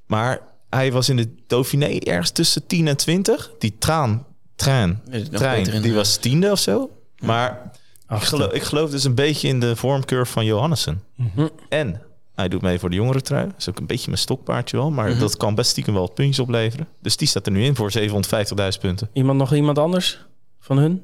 maar 0.05 0.39
hij 0.69 0.91
was 0.91 1.09
in 1.09 1.15
de 1.15 1.35
Dauphiné 1.47 1.85
ergens 1.99 2.31
tussen 2.31 2.67
10 2.67 2.87
en 2.87 2.97
20. 2.97 3.51
Die 3.59 3.75
traan, 3.79 4.25
trein, 4.55 5.01
beter 5.09 5.73
in, 5.73 5.81
die 5.81 5.93
was 5.93 6.17
tiende 6.17 6.51
of 6.51 6.59
zo. 6.59 6.89
Maar 7.19 7.71
ik 8.09 8.21
geloof, 8.21 8.51
ik 8.51 8.63
geloof 8.63 8.89
dus 8.89 9.03
een 9.03 9.15
beetje 9.15 9.47
in 9.47 9.59
de 9.59 9.75
vormcurve 9.75 10.31
van 10.31 10.45
Johannessen. 10.45 11.03
Mhm. 11.15 11.47
En 11.69 12.01
hij 12.35 12.47
doet 12.47 12.61
mee 12.61 12.79
voor 12.79 12.89
de 12.89 12.95
jongere 12.95 13.21
trui. 13.21 13.45
Dat 13.45 13.55
is 13.57 13.69
ook 13.69 13.79
een 13.79 13.85
beetje 13.85 14.07
mijn 14.07 14.19
stokpaardje 14.21 14.77
wel. 14.77 14.91
Maar 14.91 15.09
Mhm. 15.09 15.19
dat 15.19 15.37
kan 15.37 15.55
best 15.55 15.69
stiekem 15.69 15.93
wel 15.93 16.01
wat 16.01 16.13
puntjes 16.13 16.39
opleveren. 16.39 16.87
Dus 17.01 17.17
die 17.17 17.27
staat 17.27 17.45
er 17.45 17.51
nu 17.51 17.63
in 17.63 17.75
voor 17.75 17.91
750.000 17.91 18.81
punten. 18.81 19.09
Iemand 19.13 19.39
nog 19.39 19.53
iemand 19.53 19.77
anders 19.79 20.25
van 20.59 20.77
hun? 20.77 21.03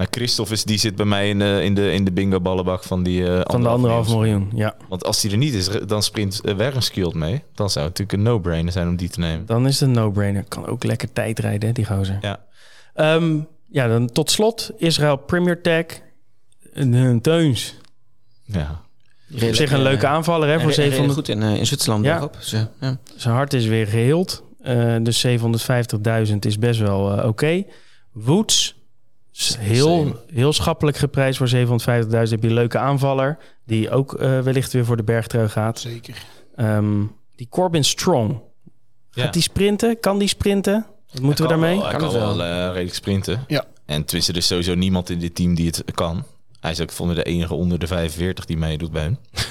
Maar 0.00 0.08
Christophe 0.10 0.52
is, 0.52 0.64
die 0.64 0.78
zit 0.78 0.96
bij 0.96 1.06
mij 1.06 1.28
in 1.28 1.38
de, 1.38 1.60
in 1.62 1.74
de, 1.74 1.92
in 1.92 2.04
de 2.04 2.12
bingo 2.12 2.40
ballenbak 2.40 2.82
van 2.82 3.02
die 3.02 3.26
eh, 3.26 3.40
Van 3.44 3.62
de 3.62 3.68
anderhalf 3.68 4.08
miljoen, 4.08 4.50
ja. 4.54 4.76
Want 4.88 5.04
als 5.04 5.20
die 5.20 5.30
er 5.30 5.36
niet 5.36 5.54
is, 5.54 5.68
dan 5.86 6.02
sprint 6.02 6.40
uh, 6.44 7.12
mee. 7.12 7.42
Dan 7.54 7.70
zou 7.70 7.86
het 7.86 7.98
natuurlijk 7.98 8.12
een 8.12 8.22
no-brainer 8.22 8.72
zijn 8.72 8.88
om 8.88 8.96
die 8.96 9.08
te 9.08 9.20
nemen. 9.20 9.46
Dan 9.46 9.66
is 9.66 9.80
het 9.80 9.88
een 9.88 9.94
no-brainer. 9.94 10.44
Kan 10.48 10.66
ook 10.66 10.84
lekker 10.84 11.12
tijd 11.12 11.38
rijden, 11.38 11.68
hè, 11.68 11.74
die 11.74 11.84
gozer. 11.84 12.18
Ja. 12.20 12.40
Ehm, 12.94 13.38
ja, 13.70 13.88
dan 13.88 14.12
tot 14.12 14.30
slot 14.30 14.70
Israël 14.76 15.16
Premier 15.16 15.62
Tech. 15.62 15.84
Een 16.72 17.20
Teuns. 17.20 17.74
Ja. 18.44 18.80
Op 19.32 19.54
zich 19.54 19.72
een 19.72 19.82
leuke 19.82 20.06
aanvaller, 20.06 20.48
hè, 20.48 20.60
voor 20.60 20.70
Hij 20.70 20.76
reed 20.76 20.92
700. 20.92 21.18
goed 21.18 21.28
in, 21.28 21.42
eh, 21.42 21.56
in 21.58 21.66
Zwitserland 21.66 22.04
Ja. 22.04 22.12
bergop. 22.12 22.32
Dus, 22.32 22.52
eh, 22.52 22.62
ja. 22.80 22.98
Zijn 23.16 23.34
hart 23.34 23.52
is 23.52 23.66
weer 23.66 23.86
geheeld. 23.86 24.44
Eh, 24.62 24.96
dus 25.02 25.20
750.000 25.20 26.44
is 26.44 26.58
best 26.58 26.80
wel 26.80 27.18
eh, 27.18 27.28
oké. 27.28 27.64
Woods, 28.12 28.66
is 28.66 28.79
heel, 29.58 30.24
heel 30.32 30.52
schappelijk 30.52 30.96
geprijsd 30.96 31.38
voor 31.38 31.48
750.000. 31.48 32.08
Heb 32.10 32.42
je 32.42 32.48
een 32.48 32.52
leuke 32.52 32.78
aanvaller. 32.78 33.38
Die 33.66 33.90
ook 33.90 34.14
eh, 34.14 34.40
wellicht 34.40 34.72
weer 34.72 34.84
voor 34.84 34.96
de 34.96 35.02
bergtrui 35.02 35.48
gaat. 35.48 35.78
Zeker. 35.80 36.14
Ehm, 36.56 37.02
die 37.36 37.46
Corbin 37.50 37.84
Strong. 37.84 38.40
Gaat 39.10 39.32
die 39.32 39.42
sprinten? 39.42 40.00
Kan 40.00 40.18
die 40.18 40.28
sprinten? 40.28 40.86
Wat 41.12 41.22
moeten 41.22 41.44
we 41.44 41.50
daarmee? 41.50 41.74
Wel, 41.74 41.82
hij 41.82 41.90
Kan 41.90 42.00
kan, 42.00 42.08
het 42.08 42.18
wel, 42.18 42.36
wel. 42.36 42.46
eh, 42.46 42.66
redelijk 42.66 42.94
sprinten. 42.94 43.44
Ja. 43.46 43.64
En 43.86 44.04
tenminste, 44.04 44.32
er 44.32 44.38
is 44.38 44.46
sowieso 44.46 44.74
niemand 44.74 45.10
in 45.10 45.18
dit 45.18 45.34
team 45.34 45.54
die 45.54 45.66
het 45.66 45.82
kan. 45.94 46.24
Hij 46.60 46.70
is 46.70 46.80
ook 46.80 46.90
volgens 46.92 47.16
mij 47.16 47.24
de 47.24 47.30
enige 47.30 47.54
onder 47.54 47.78
de 47.78 47.86
45 47.86 48.44
die 48.44 48.56
meedoet 48.56 48.90
bij 48.92 49.02
hem. 49.02 49.18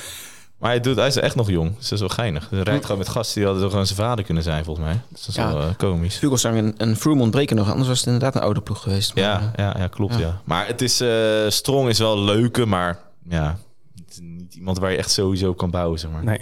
maar 0.59 0.69
hij, 0.69 0.79
doet, 0.79 0.95
hij 0.95 1.07
is 1.07 1.15
echt 1.15 1.35
nog 1.35 1.49
jong. 1.49 1.69
Dus 1.75 1.83
dat 1.83 1.91
is 1.91 1.99
wel 1.99 2.09
geinig. 2.09 2.49
Hij 2.49 2.61
rijdt 2.61 2.83
gewoon 2.85 2.97
met 2.97 3.09
gasten 3.09 3.35
die 3.35 3.43
hadden 3.43 3.61
toch 3.61 3.71
gewoon 3.71 3.85
zijn 3.87 3.99
vader 3.99 4.25
kunnen 4.25 4.43
zijn, 4.43 4.63
volgens 4.63 4.85
mij. 4.85 4.95
Dus 5.09 5.19
dat 5.19 5.29
is 5.29 5.35
Ja. 5.35 5.53
wel 5.53 5.61
eh, 5.61 5.67
komisch. 5.77 6.17
Vugelsang 6.17 6.57
en, 6.57 6.73
en 6.77 6.95
Froome 6.95 7.21
ontbreken 7.21 7.55
nog. 7.55 7.69
Anders 7.69 7.87
was 7.87 7.97
het 7.97 8.05
inderdaad 8.07 8.35
een 8.35 8.41
oude 8.41 8.61
ploeg 8.61 8.81
geweest. 8.81 9.15
Maar, 9.15 9.23
Ja, 9.23 9.39
eh, 9.55 9.65
ja, 9.65 9.75
ja 9.77 9.87
klopt. 9.87 10.13
Ja. 10.13 10.19
Ja. 10.19 10.41
Maar 10.43 10.67
het 10.67 10.81
is, 10.81 11.01
eh, 11.01 11.09
Strong 11.47 11.89
is 11.89 11.99
wel 11.99 12.19
leuke, 12.19 12.65
maar 12.65 12.99
ja, 13.29 13.57
het 13.95 14.09
is 14.11 14.19
niet 14.21 14.55
iemand 14.55 14.79
waar 14.79 14.91
je 14.91 14.97
echt 14.97 15.11
sowieso 15.11 15.53
kan 15.53 15.69
bouwen, 15.71 15.99
zeg 15.99 16.11
maar. 16.11 16.23
Nee. 16.23 16.41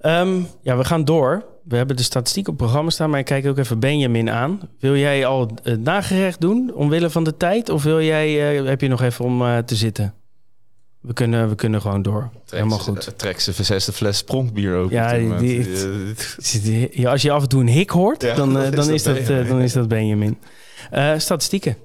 Ehm, 0.00 0.40
ja, 0.62 0.76
we 0.76 0.84
gaan 0.84 1.04
door. 1.04 1.44
We 1.64 1.76
hebben 1.76 1.96
de 1.96 2.02
statistiek 2.02 2.48
op 2.48 2.52
het 2.54 2.62
programma 2.62 2.90
staan, 2.90 3.10
maar 3.10 3.18
ik 3.18 3.24
kijk 3.24 3.46
ook 3.46 3.58
even 3.58 3.78
Benjamin 3.78 4.30
aan. 4.30 4.60
Wil 4.80 4.96
jij 4.96 5.26
al 5.26 5.50
het 5.62 5.80
nagerecht 5.80 6.40
doen 6.40 6.70
omwille 6.74 7.10
van 7.10 7.24
de 7.24 7.36
tijd? 7.36 7.68
Of 7.70 7.82
wil 7.82 8.00
jij, 8.02 8.58
eh, 8.60 8.66
heb 8.66 8.80
je 8.80 8.88
nog 8.88 9.02
even 9.02 9.24
om 9.24 9.42
eh, 9.42 9.58
te 9.58 9.76
zitten? 9.76 10.14
We 11.06 11.12
kunnen, 11.12 11.48
we 11.48 11.54
kunnen 11.54 11.80
gewoon 11.80 12.02
door. 12.02 12.30
Helemaal 12.50 12.78
goed. 12.78 13.12
Trek 13.18 13.40
ze 13.40 13.52
verzesde 13.52 13.92
fles 13.92 14.16
spronkbier 14.18 14.74
ook. 14.76 14.90
Ja, 14.90 15.12
die- 15.38 15.66
Eh, 16.62 16.92
Ja, 16.92 17.10
als 17.10 17.22
je 17.22 17.30
af 17.30 17.42
en 17.42 17.48
toe 17.48 17.60
een 17.60 17.68
hik 17.68 17.90
hoort, 17.90 18.22
Ja, 18.22 18.34
dan, 18.34 18.48
eh, 18.58 18.70
dan 18.70 18.70
is 18.70 18.76
dat 18.76 18.88
is 18.88 19.02
dat, 19.02 19.16
eh, 19.16 19.26
Benjamin. 19.26 19.48
dan 19.48 19.60
is 19.60 19.72
dat 19.72 19.88
Benjamin. 19.88 20.38
Eh, 20.90 21.12
statistieken. 21.16 21.76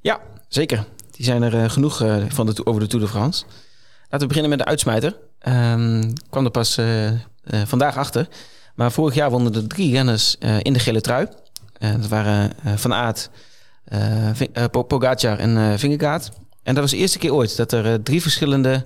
Ja, 0.00 0.20
zeker. 0.48 0.84
Die 1.10 1.24
zijn 1.24 1.42
er 1.42 1.54
eh, 1.62 1.70
genoeg 1.70 2.02
eh, 2.02 2.16
van 2.28 2.46
de, 2.46 2.66
over 2.66 2.80
de 2.80 2.86
Tour 2.86 3.04
de 3.04 3.10
France. 3.10 3.44
Laten 4.02 4.20
we 4.20 4.26
beginnen 4.26 4.50
met 4.50 4.58
de 4.58 4.64
uitsmijter. 4.64 5.16
Ehm 5.38 6.12
kwam 6.30 6.44
er 6.44 6.50
pas 6.50 6.76
eh, 6.76 7.06
eh, 7.08 7.16
vandaag 7.64 7.96
achter. 7.96 8.28
Maar 8.74 8.92
vorig 8.92 9.14
jaar 9.14 9.30
wonnen 9.30 9.54
er 9.54 9.66
drie 9.66 9.92
renners 9.92 10.38
eh, 10.38 10.56
in 10.62 10.72
de 10.72 10.78
gele 10.78 11.00
trui. 11.00 11.26
Eh, 11.78 11.92
dat 11.92 12.08
waren 12.08 12.52
eh, 12.64 12.72
Van 12.76 12.94
Aert, 12.94 13.30
eh 13.84 14.28
eh, 14.40 14.64
Pogacar 14.88 15.38
en 15.38 15.56
eh 15.56 15.78
Vingegaard. 15.78 16.30
En 16.66 16.74
dat 16.74 16.82
was 16.82 16.90
de 16.90 16.96
eerste 16.96 17.18
keer 17.18 17.34
ooit 17.34 17.56
dat 17.56 17.72
er 17.72 17.92
eh, 17.92 17.94
drie 17.94 18.22
verschillende, 18.22 18.84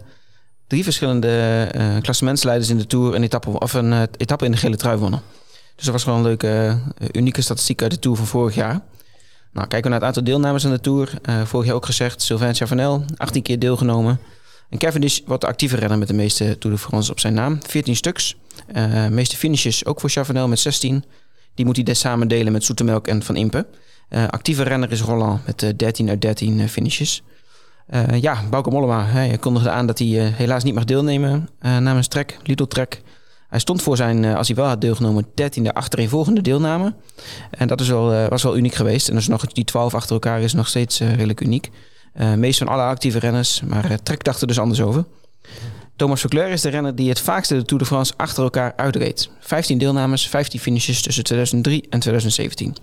drie 0.66 0.84
verschillende 0.84 1.68
eh 1.72 1.96
klassementsleiders 2.00 2.70
in 2.70 2.78
de 2.78 2.86
Tour 2.86 3.14
een 3.14 3.22
etappe, 3.22 3.60
of 3.60 3.72
een 3.72 3.92
eh, 3.92 4.02
etappe 4.16 4.44
in 4.44 4.50
de 4.50 4.56
gele 4.56 4.76
trui 4.76 4.98
wonnen. 4.98 5.22
Dus 5.76 5.84
dat 5.84 5.94
was 5.94 6.02
gewoon 6.02 6.18
een 6.18 6.24
leuke, 6.24 6.78
unieke 7.12 7.42
statistiek 7.42 7.82
uit 7.82 7.90
de 7.90 7.98
Tour 7.98 8.16
van 8.16 8.26
vorig 8.26 8.54
jaar. 8.54 8.80
Nou, 9.52 9.66
kijken 9.66 9.82
we 9.82 9.88
naar 9.88 9.98
het 9.98 10.06
aantal 10.06 10.24
deelnemers 10.24 10.64
aan 10.64 10.70
de 10.70 10.80
Tour. 10.80 11.10
Vorig 11.44 11.66
jaar 11.66 11.74
ook 11.74 11.86
gezegd, 11.86 12.22
Sylvain 12.22 12.54
Chavanel, 12.54 13.04
18 13.16 13.42
keer 13.42 13.58
deelgenomen. 13.58 14.20
En 14.70 14.78
Cavendish 14.78 15.20
wordt 15.26 15.42
de 15.42 15.48
actieve 15.48 15.76
renner 15.76 15.98
met 15.98 16.08
de 16.08 16.14
meeste 16.14 16.58
Tour 16.58 16.76
de 16.76 16.82
France 16.82 17.10
op 17.10 17.20
zijn 17.20 17.34
naam. 17.34 17.58
14 17.66 17.96
stuks. 17.96 18.36
Eh 18.66 19.06
meeste 19.06 19.36
finishes 19.36 19.84
ook 19.84 20.00
voor 20.00 20.10
Chavanel 20.10 20.48
met 20.48 20.58
16. 20.58 21.04
Die 21.54 21.64
moet 21.64 21.76
hij 21.76 21.84
des 21.84 21.98
samen 21.98 22.28
delen 22.28 22.52
met 22.52 22.64
Zoetemelk 22.64 23.06
en 23.06 23.22
Van 23.22 23.36
Impe. 23.36 23.66
Actieve 24.10 24.62
renner 24.62 24.92
is 24.92 25.00
Roland 25.00 25.46
met 25.46 25.62
eh, 25.62 25.70
13 25.76 26.08
uit 26.08 26.20
13 26.20 26.60
eh, 26.60 26.68
finishes. 26.68 27.22
Eh, 27.90 28.20
ja, 28.20 28.42
Bauke 28.50 28.70
Mollema 28.70 29.04
hij 29.04 29.38
kondigde 29.38 29.70
aan 29.70 29.86
dat 29.86 29.98
hij 29.98 30.08
eh, 30.08 30.34
helaas 30.34 30.62
niet 30.62 30.74
mag 30.74 30.84
deelnemen 30.84 31.48
eh, 31.58 31.76
namens 31.76 32.08
Trek, 32.08 32.38
Lidl 32.42 32.64
Trek. 32.64 33.02
Hij 33.48 33.58
stond 33.58 33.82
voor 33.82 33.96
zijn, 33.96 34.24
als 34.24 34.46
hij 34.46 34.56
wel 34.56 34.66
had 34.66 34.80
deelgenomen, 34.80 35.26
13e 35.26 35.72
achtereenvolgende 35.72 36.40
deelname. 36.40 36.94
En 37.50 37.68
dat 37.68 37.80
is 37.80 37.88
wel, 37.88 38.28
was 38.28 38.42
wel 38.42 38.56
uniek 38.56 38.74
geweest. 38.74 39.08
En 39.08 39.14
dus 39.14 39.28
nog 39.28 39.46
die 39.46 39.64
12 39.64 39.94
achter 39.94 40.12
elkaar 40.12 40.40
is 40.40 40.52
nog 40.52 40.68
steeds 40.68 40.98
redelijk 41.00 41.40
uniek. 41.40 41.70
Meest 42.36 42.58
van 42.58 42.68
alle 42.68 42.82
actieve 42.82 43.18
renners, 43.18 43.62
maar 43.62 44.02
Trek 44.02 44.24
dacht 44.24 44.40
er 44.40 44.46
dus 44.46 44.58
anders 44.58 44.80
over. 44.80 45.04
Thomas 45.96 46.20
Verclair 46.20 46.48
is 46.48 46.60
de 46.60 46.68
renner 46.68 46.94
die 46.94 47.08
het 47.08 47.20
vaakste 47.20 47.54
de 47.54 47.64
Tour 47.64 47.82
de 47.82 47.88
France 47.88 48.12
achter 48.16 48.42
elkaar 48.42 48.72
uitreed. 48.76 49.30
15 49.40 49.78
deelnames, 49.78 50.28
15 50.28 50.60
finishes 50.60 51.02
tussen 51.02 51.24
2003 51.24 51.86
en 51.88 52.00
2017. 52.00 52.76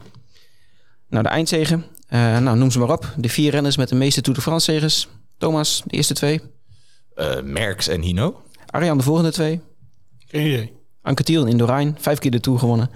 Nou, 1.10 1.24
de 1.24 1.30
eindzegen. 1.30 1.86
Eh, 2.08 2.38
nou, 2.38 2.58
noem 2.58 2.72
ze 2.72 2.80
maar 2.80 2.92
op. 2.92 3.14
De 3.18 3.30
vier 3.30 3.52
renners 3.52 3.78
met 3.78 3.90
de 3.90 3.96
meeste 3.96 4.22
Tour 4.22 4.38
de 4.38 4.44
France 4.44 4.72
zegens. 4.72 5.08
Thomas, 5.38 5.82
de 5.86 5.96
eerste 5.96 6.14
twee. 6.14 6.42
Eh, 7.16 7.42
Merckx 7.44 7.88
en 7.88 8.02
Hino. 8.02 8.42
Arjan, 8.66 8.98
de 8.98 9.04
volgende 9.04 9.32
twee. 9.32 9.62
Geen 10.28 10.46
idee. 10.48 10.74
Anke 11.02 11.24
Thiel 11.24 11.42
in 11.42 11.48
Indurain, 11.52 11.96
vijf 12.00 12.20
keer 12.20 12.32
de 12.32 12.40
Tour 12.40 12.60
gewonnen. 12.60 12.90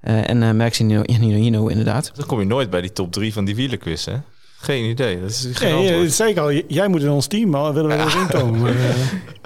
Eh, 0.00 0.28
en 0.30 0.42
uh, 0.42 0.50
Merckx 0.50 0.80
in 0.80 0.90
Hino, 1.06 1.34
Hino, 1.34 1.66
inderdaad. 1.66 2.10
Dan 2.14 2.26
kom 2.26 2.38
je 2.40 2.46
nooit 2.46 2.70
bij 2.70 2.80
die 2.80 2.92
top 2.92 3.12
drie 3.12 3.32
van 3.32 3.44
die 3.44 3.54
wielerquiz, 3.54 4.04
hè? 4.04 4.14
Geen 4.58 4.84
idee. 4.90 5.20
Dat 5.20 5.30
is 5.30 5.48
geen 5.52 5.68
Nee, 5.74 5.78
antwoord. 5.80 6.02
dat 6.04 6.12
zei 6.14 6.30
ik 6.30 6.38
al. 6.38 6.52
Jij 6.52 6.88
moet 6.88 7.02
in 7.02 7.10
ons 7.10 7.26
team, 7.26 7.50
maar 7.50 7.72
willen 7.74 7.90
we 7.90 8.02
erin 8.04 8.28
komen. 8.28 8.60
Maar, 8.60 8.74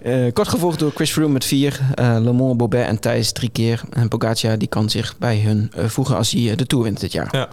Eh, 0.02 0.32
kort 0.32 0.48
gevolgd 0.48 0.78
door 0.78 0.90
Chris 0.94 1.10
Froome 1.10 1.32
met 1.32 1.44
vier. 1.44 1.80
eh 1.94 2.16
Le 2.20 2.32
Mans, 2.32 2.56
Bobet 2.56 2.86
en 2.86 3.00
Thijs 3.00 3.32
drie 3.32 3.50
keer. 3.50 3.82
En 3.90 4.08
Pogacar 4.08 4.58
die 4.58 4.68
kan 4.68 4.90
zich 4.90 5.18
bij 5.18 5.40
hun 5.40 5.72
voegen 5.86 6.16
als 6.16 6.30
hij 6.30 6.54
de 6.56 6.66
Tour 6.66 6.84
wint 6.84 7.00
dit 7.00 7.12
jaar. 7.12 7.28
Ja. 7.36 7.48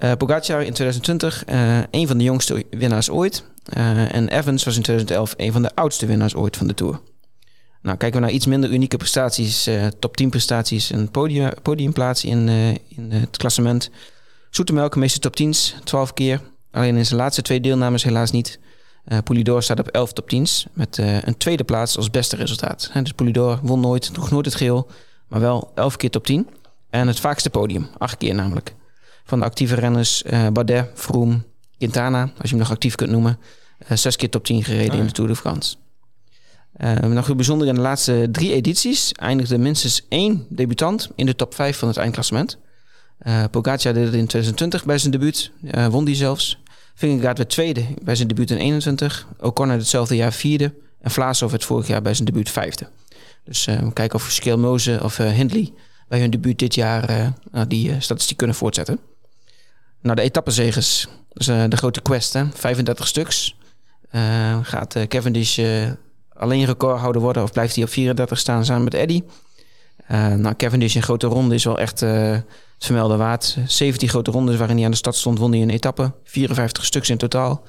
Eh 0.00 0.12
Pogacar 0.12 0.62
in 0.62 0.72
2020 0.72 1.44
eh, 1.44 1.78
een 1.90 2.06
van 2.06 2.18
de 2.18 2.24
jongste 2.24 2.66
winnaars 2.70 3.10
ooit. 3.10 3.44
Eh, 3.64 4.14
en 4.14 4.28
Evans 4.28 4.64
was 4.64 4.76
in 4.76 4.82
2011 4.82 5.34
een 5.36 5.52
van 5.52 5.62
de 5.62 5.74
oudste 5.74 6.06
winnaars 6.06 6.34
ooit 6.34 6.56
van 6.56 6.66
de 6.66 6.74
Tour. 6.74 7.00
Nou, 7.82 7.96
kijken 7.96 8.20
we 8.20 8.26
naar 8.26 8.34
iets 8.34 8.46
minder 8.46 8.70
unieke 8.70 8.96
prestaties. 8.96 9.68
top 9.98 10.16
10 10.16 10.30
prestaties 10.30 10.90
en 10.90 11.10
podium, 11.10 11.50
podiumplaats 11.62 12.24
in, 12.24 12.48
in 12.88 13.12
het 13.12 13.36
klassement. 13.36 13.90
Zoetemelk, 14.50 14.96
meeste 14.96 15.18
top 15.18 15.40
10's, 15.42 15.74
12 15.84 16.14
keer. 16.14 16.40
Alleen 16.70 16.96
in 16.96 17.06
zijn 17.06 17.20
laatste 17.20 17.42
twee 17.42 17.60
deelnames 17.60 18.02
helaas 18.02 18.30
niet. 18.30 18.58
Eh 19.04 19.18
Poulidor 19.24 19.62
staat 19.62 19.78
op 19.78 19.88
11 19.88 20.12
top 20.12 20.34
10's 20.34 20.66
met 20.72 20.98
een 20.98 21.36
tweede 21.36 21.64
plaats 21.64 21.96
als 21.96 22.10
beste 22.10 22.36
resultaat. 22.36 22.90
Dus 23.02 23.12
Poulidor 23.12 23.58
won 23.62 23.80
nooit, 23.80 24.14
droeg 24.14 24.30
nooit 24.30 24.46
het 24.46 24.54
geel, 24.54 24.88
maar 25.28 25.40
wel 25.40 25.72
11 25.74 25.96
keer 25.96 26.10
top 26.10 26.26
10. 26.26 26.48
En 26.90 27.06
het 27.06 27.20
vaakste 27.20 27.50
podium, 27.50 27.88
8 27.98 28.16
keer 28.16 28.34
namelijk. 28.34 28.74
Van 29.30 29.38
de 29.38 29.44
actieve 29.44 29.74
renners 29.74 30.22
eh 30.22 30.48
Bardet, 30.48 30.90
Froome, 30.94 31.42
Quintana, 31.78 32.22
als 32.22 32.32
je 32.42 32.48
hem 32.48 32.58
nog 32.58 32.70
actief 32.70 32.94
kunt 32.94 33.10
noemen. 33.10 33.38
eh, 33.78 33.96
zes 33.96 34.16
keer 34.16 34.30
top 34.30 34.44
10 34.44 34.64
gereden 34.64 34.98
in 34.98 35.06
de 35.06 35.12
Tour 35.12 35.30
de 35.30 35.36
France. 35.36 35.76
Eh, 36.72 36.98
nog 36.98 37.26
heel 37.26 37.34
bijzonder, 37.34 37.68
in 37.68 37.74
de 37.74 37.80
laatste 37.80 38.28
drie 38.32 38.52
edities 38.52 39.12
eindigde 39.12 39.58
minstens 39.58 40.06
één 40.08 40.46
debutant 40.48 41.10
in 41.14 41.26
de 41.26 41.36
top 41.36 41.54
5 41.54 41.78
van 41.78 41.88
het 41.88 41.96
eindklassement. 41.96 42.58
Eh 43.18 43.44
Pogacar 43.50 43.92
deed 43.92 44.04
het 44.04 44.14
in 44.14 44.26
2020 44.26 44.84
bij 44.84 44.98
zijn 44.98 45.12
debuut, 45.12 45.50
won 45.90 46.04
die 46.04 46.14
zelfs. 46.14 46.62
Vingegaard 46.94 47.38
werd 47.38 47.50
tweede 47.50 47.84
bij 48.02 48.14
zijn 48.14 48.28
debuut 48.28 48.50
in 48.50 48.56
21. 48.56 49.26
O'Connor 49.40 49.76
hetzelfde 49.76 50.16
jaar 50.16 50.32
vierde. 50.32 50.74
En 51.00 51.10
Vlaasov 51.10 51.50
werd 51.50 51.64
vorig 51.64 51.86
jaar 51.86 52.02
bij 52.02 52.14
zijn 52.14 52.26
debuut 52.26 52.50
vijfde. 52.50 52.88
Dus 53.44 53.64
we 53.64 53.92
kijken 53.92 54.18
of 54.18 54.30
Skelmoze 54.30 55.00
of 55.02 55.16
Hindley 55.16 55.72
bij 56.08 56.20
hun 56.20 56.30
debuut 56.30 56.58
dit 56.58 56.74
jaar 56.74 57.32
nou, 57.50 57.66
die 57.66 58.00
statistiek 58.00 58.36
kunnen 58.36 58.56
voortzetten. 58.56 59.09
Nou, 60.00 60.16
de 60.16 60.22
etappenzegers. 60.22 61.06
Dus 61.32 61.48
eh, 61.48 61.64
de 61.68 61.76
grote 61.76 62.00
quest, 62.00 62.32
hè? 62.32 62.44
35 62.54 63.06
stuks. 63.06 63.56
Eh, 64.10 64.58
gaat 64.62 64.94
eh, 64.94 65.06
Cavendish 65.06 65.60
alleen 66.34 66.64
recordhouder 66.64 67.22
worden 67.22 67.42
of 67.42 67.52
blijft 67.52 67.74
hij 67.74 67.84
op 67.84 67.90
34 67.90 68.38
staan 68.38 68.64
samen 68.64 68.84
met 68.84 68.94
Eddy? 68.94 69.22
Nou, 70.36 70.54
Cavendish 70.56 70.94
in 70.94 71.02
grote 71.02 71.26
ronde 71.26 71.54
is 71.54 71.64
wel 71.64 71.78
echt 71.78 72.00
het 72.00 72.44
vermelden 72.78 73.18
waard. 73.18 73.56
17 73.66 74.08
grote 74.08 74.30
rondes 74.30 74.56
waarin 74.56 74.76
hij 74.76 74.84
aan 74.84 74.90
de 74.90 74.96
stad 74.96 75.16
stond, 75.16 75.38
won 75.38 75.52
hij 75.52 75.62
een 75.62 75.70
etappe. 75.70 76.12
54 76.24 76.84
stuks 76.84 77.10
in 77.10 77.16
totaal. 77.16 77.62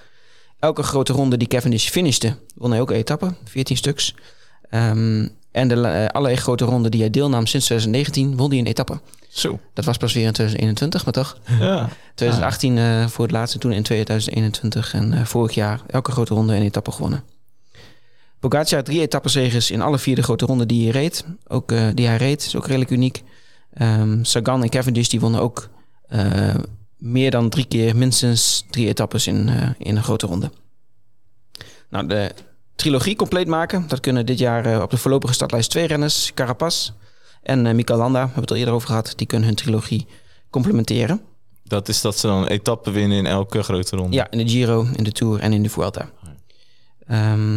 Elke 0.60 0.84
grote 0.84 1.14
ronde 1.14 1.38
die 1.38 1.48
Cavendish 1.48 1.90
finishte, 1.90 2.38
won 2.56 2.72
hij 2.72 2.82
ook 2.82 2.90
een 2.90 2.96
etappe. 2.96 3.34
14 3.44 3.78
stuks. 3.78 4.16
Ehm, 4.70 5.28
en 5.52 5.68
de, 5.68 6.10
alle 6.12 6.36
grote 6.36 6.66
ronden 6.66 6.92
die 6.92 7.00
hij 7.00 7.10
deelnam 7.10 7.46
sinds 7.46 7.66
2019, 7.66 8.38
won 8.38 8.50
hij 8.50 8.60
een 8.60 8.66
etappe. 8.66 9.00
Zo. 9.32 9.60
Dat 9.74 9.86
was 9.86 9.98
pas 9.98 10.14
weer 10.14 10.26
in 10.26 10.32
2021, 10.32 11.04
maar 11.04 11.14
toch? 11.14 11.38
Ja. 11.60 11.90
2018 12.16 12.78
eh, 12.78 13.08
voor 13.08 13.26
het 13.26 13.34
laatste, 13.34 13.58
toen 13.58 13.72
in 13.72 13.84
2021. 13.84 14.94
En 14.94 15.14
eh, 15.14 15.26
vorig 15.26 15.54
jaar 15.54 15.82
elke 15.88 16.12
grote 16.12 16.34
ronde 16.34 16.56
een 16.56 16.62
etappe 16.62 16.92
gewonnen. 16.92 17.24
Pogacar 18.40 18.76
had 18.76 18.86
drie 18.86 19.02
etappenzegers 19.02 19.72
in 19.72 19.82
alle 19.82 20.00
vier 20.00 20.16
de 20.16 20.24
grote 20.24 20.46
ronden 20.46 20.68
die 20.68 20.84
hij 20.84 21.02
reed. 21.02 21.26
Ook 21.48 21.72
eh, 21.72 21.88
die 21.94 22.08
hij 22.08 22.18
reed, 22.18 22.46
is 22.46 22.56
ook 22.56 22.68
redelijk 22.68 22.92
uniek. 22.92 23.24
Ehm, 23.74 24.24
Sagan 24.24 24.64
en 24.64 24.70
Cavendish 24.70 25.08
die 25.08 25.20
wonnen 25.20 25.42
ook 25.42 25.70
eh, 26.08 26.56
meer 26.98 27.32
dan 27.32 27.50
drie 27.50 27.66
keer 27.66 27.96
minstens 27.96 28.66
drie 28.70 28.88
etappes 28.88 29.28
in, 29.28 29.50
eh, 29.50 29.70
in 29.78 29.96
een 29.96 30.04
grote 30.04 30.28
ronde. 30.28 30.52
Nou, 31.90 32.08
de 32.08 32.32
trilogie 32.76 33.16
compleet 33.16 33.48
maken. 33.48 33.88
Dat 33.88 34.00
kunnen 34.00 34.26
dit 34.26 34.40
jaar 34.40 34.66
eh, 34.66 34.82
op 34.82 34.90
de 34.90 34.98
voorlopige 34.98 35.34
startlijst 35.34 35.70
twee 35.70 35.88
renners. 35.88 36.32
Carapaz 36.34 36.92
en 37.42 37.66
eh 37.66 37.74
Mika 37.74 37.96
Landa, 37.96 38.20
hebben 38.20 38.36
we 38.36 38.42
het 38.42 38.52
al 38.52 38.58
eerder 38.58 38.74
over 38.74 38.88
gehad. 38.88 39.14
Die 39.16 39.28
kunnen 39.28 39.48
hun 39.48 39.58
trilogie 39.58 40.08
complementeren. 40.50 41.22
Dat 41.64 41.88
is 41.88 42.02
dat 42.02 42.18
ze 42.18 42.28
dan 42.28 42.42
een 42.42 42.48
etappe 42.48 42.92
winnen 42.92 43.18
in 43.18 43.26
elke 43.26 43.64
grote 43.64 43.96
ronde. 43.96 44.16
Ja, 44.16 44.32
in 44.32 44.38
de 44.38 44.50
Giro, 44.50 44.88
in 44.96 45.04
de 45.04 45.12
Tour 45.12 45.40
en 45.40 45.54
in 45.54 45.64
de 45.64 45.70
Vuelta. 45.70 46.10
Ehm, 47.08 47.52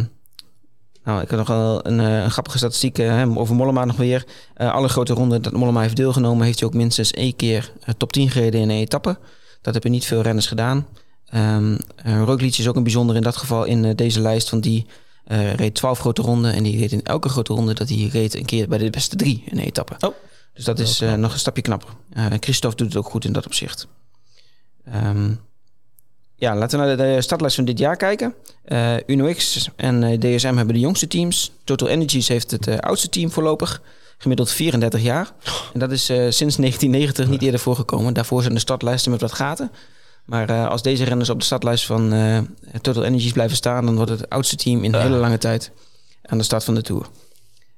nou, 1.03 1.21
ik 1.21 1.29
heb 1.29 1.39
nog 1.39 1.47
wel 1.47 1.87
een, 1.87 1.99
eh, 1.99 2.23
een 2.23 2.31
grappige 2.31 2.57
statistiek 2.57 2.97
eh, 2.97 3.07
hè, 3.07 3.27
over 3.27 3.55
Mollema 3.55 3.85
nog 3.85 3.97
weer. 3.97 4.25
Alle 4.55 4.87
grote 4.87 5.13
ronden 5.13 5.41
dat 5.41 5.53
Mollema 5.53 5.81
heeft 5.81 5.95
deelgenomen... 5.95 6.45
heeft 6.45 6.59
hij 6.59 6.67
ook 6.67 6.73
minstens 6.73 7.11
één 7.11 7.35
keer 7.35 7.71
top 7.97 8.11
10 8.11 8.29
gereden 8.29 8.61
in 8.61 8.69
een 8.69 8.77
etappe. 8.77 9.17
Dat 9.61 9.73
hebben 9.73 9.91
niet 9.91 10.05
veel 10.05 10.21
renners 10.21 10.47
gedaan. 10.47 10.87
Eh, 11.25 11.61
Roglic 12.25 12.57
is 12.57 12.67
ook 12.67 12.75
een 12.75 12.83
bijzonder 12.83 13.15
in 13.15 13.21
dat 13.21 13.37
geval 13.37 13.63
in 13.63 13.95
deze 13.95 14.19
lijst... 14.19 14.49
want 14.49 14.63
die 14.63 14.85
eh, 15.25 15.53
reed 15.53 15.75
12 15.75 15.99
grote 15.99 16.21
ronden... 16.21 16.53
en 16.53 16.63
die 16.63 16.79
reed 16.79 16.91
in 16.91 17.03
elke 17.03 17.29
grote 17.29 17.53
ronde 17.53 17.73
dat 17.73 17.89
hij 17.89 18.09
reed... 18.11 18.35
een 18.35 18.45
keer 18.45 18.67
bij 18.67 18.77
de 18.77 18.89
beste 18.89 19.15
drie 19.15 19.43
in 19.45 19.57
een 19.57 19.63
etappe. 19.63 19.95
Oh. 19.99 20.15
Dus 20.53 20.65
dat 20.65 20.79
is 20.79 21.01
eh, 21.01 21.13
nog 21.13 21.33
een 21.33 21.39
stapje 21.39 21.61
knapper. 21.61 21.89
Eh 22.13 22.25
Christophe 22.39 22.77
doet 22.77 22.87
het 22.87 22.97
ook 22.97 23.09
goed 23.09 23.25
in 23.25 23.33
dat 23.33 23.45
opzicht. 23.45 23.87
Ehm, 24.85 25.31
ja, 26.35 26.55
laten 26.55 26.79
we 26.79 26.85
naar 26.85 26.97
de, 26.97 27.03
de 27.03 27.21
startlijst 27.21 27.55
van 27.55 27.65
dit 27.65 27.79
jaar 27.79 27.97
kijken. 27.97 28.33
Eh 28.63 28.95
UNOX 29.07 29.69
en 29.75 30.19
DSM 30.19 30.55
hebben 30.55 30.73
de 30.73 30.79
jongste 30.79 31.07
teams. 31.07 31.51
Total 31.63 31.87
Energies 31.87 32.27
heeft 32.27 32.51
het 32.51 32.81
oudste 32.81 33.09
team 33.09 33.31
voorlopig. 33.31 33.81
Gemiddeld 34.17 34.51
34 34.51 35.01
jaar. 35.01 35.31
En 35.73 35.79
dat 35.79 35.91
is 35.91 36.05
sinds 36.05 36.55
1990 36.55 37.27
niet 37.27 37.41
eerder 37.41 37.59
voorgekomen. 37.59 38.13
Daarvoor 38.13 38.41
zijn 38.41 38.53
de 38.53 38.59
startlijsten 38.59 39.11
met 39.11 39.21
wat 39.21 39.33
gaten. 39.33 39.71
Maar 40.25 40.49
eh, 40.49 40.67
als 40.67 40.81
deze 40.81 41.03
renners 41.03 41.29
op 41.29 41.39
de 41.39 41.45
startlijst 41.45 41.85
van 41.85 42.13
eh, 42.13 42.37
Total 42.81 43.03
Energies 43.03 43.31
blijven 43.31 43.57
staan... 43.57 43.85
dan 43.85 43.95
wordt 43.95 44.11
het 44.11 44.19
het 44.19 44.29
oudste 44.29 44.55
team 44.55 44.83
in 44.83 44.93
een 44.93 45.01
hele 45.01 45.15
lange 45.15 45.37
tijd 45.37 45.71
aan 46.21 46.37
de 46.37 46.43
start 46.43 46.63
van 46.63 46.75
de 46.75 46.81
Tour. 46.81 47.07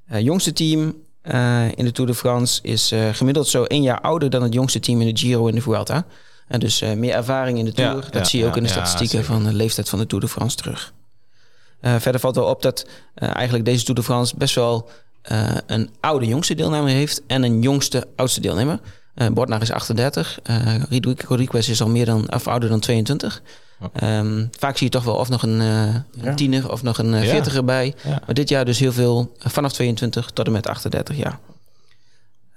Het 0.05 0.23
jongste 0.23 0.53
team 0.53 0.95
eh, 1.21 1.71
in 1.75 1.85
de 1.85 1.91
Tour 1.91 2.09
de 2.09 2.15
France 2.15 2.59
is 2.63 2.91
eh, 2.91 3.09
gemiddeld 3.13 3.47
zo 3.47 3.63
één 3.63 3.81
jaar 3.81 4.01
ouder... 4.01 4.29
dan 4.29 4.43
het 4.43 4.53
jongste 4.53 4.79
team 4.79 5.01
in 5.01 5.13
de 5.13 5.19
Giro 5.19 5.47
en 5.47 5.55
de 5.55 5.61
Vuelta. 5.61 6.05
En 6.47 6.59
dus 6.59 6.81
eh, 6.81 6.93
meer 6.93 7.13
ervaring 7.13 7.57
in 7.57 7.65
de 7.65 7.73
Tour. 7.73 7.95
Ja, 7.95 8.01
dat 8.01 8.13
ja, 8.13 8.23
zie 8.23 8.39
je 8.39 8.45
ook 8.45 8.51
ja, 8.51 8.57
in 8.57 8.63
de 8.63 8.69
statistieken 8.69 9.25
van 9.25 9.43
de 9.43 9.53
leeftijd 9.53 9.89
van 9.89 9.99
de 9.99 10.07
Tour 10.07 10.23
de 10.23 10.29
France 10.29 10.55
terug. 10.55 10.93
Eh, 11.79 11.95
verder 11.95 12.21
valt 12.21 12.35
wel 12.35 12.45
op 12.45 12.61
dat 12.61 12.87
eh, 13.13 13.35
eigenlijk 13.35 13.65
deze 13.65 13.83
Tour 13.83 13.99
de 13.99 14.05
France 14.05 14.35
best 14.37 14.55
wel 14.55 14.89
eh, 15.21 15.55
een 15.65 15.89
oude 15.99 16.25
jongste 16.25 16.55
deelnemer 16.55 16.89
heeft 16.89 17.21
en 17.27 17.43
een 17.43 17.61
jongste 17.61 18.07
oudste 18.15 18.41
deelnemer. 18.41 18.79
Eh 19.17 19.27
Bortnaar 19.27 19.61
is 19.61 19.71
38, 19.71 20.39
eh 20.43 20.75
Rodriguez 21.27 21.69
is 21.69 21.81
al 21.81 21.89
meer 21.89 22.05
dan, 22.05 22.33
of 22.33 22.47
ouder 22.47 22.69
dan 22.69 22.79
22. 22.79 23.41
Ehm, 23.93 24.45
vaak 24.59 24.77
zie 24.77 24.85
je 24.85 24.91
toch 24.91 25.03
wel 25.03 25.15
of 25.15 25.29
nog 25.29 25.43
een, 25.43 25.61
eh 25.61 25.95
een 26.25 26.35
tiener 26.35 26.71
of 26.71 26.83
nog 26.83 26.97
een 26.97 27.09
Ja. 27.09 27.21
veertiger 27.21 27.65
bij. 27.65 27.93
Ja. 28.03 28.21
Maar 28.25 28.35
dit 28.35 28.49
jaar 28.49 28.65
dus 28.65 28.79
heel 28.79 28.91
veel 28.91 29.35
vanaf 29.37 29.73
22 29.73 30.31
tot 30.31 30.45
en 30.45 30.51
met 30.51 30.67
38 30.67 31.17
jaar. 31.17 31.39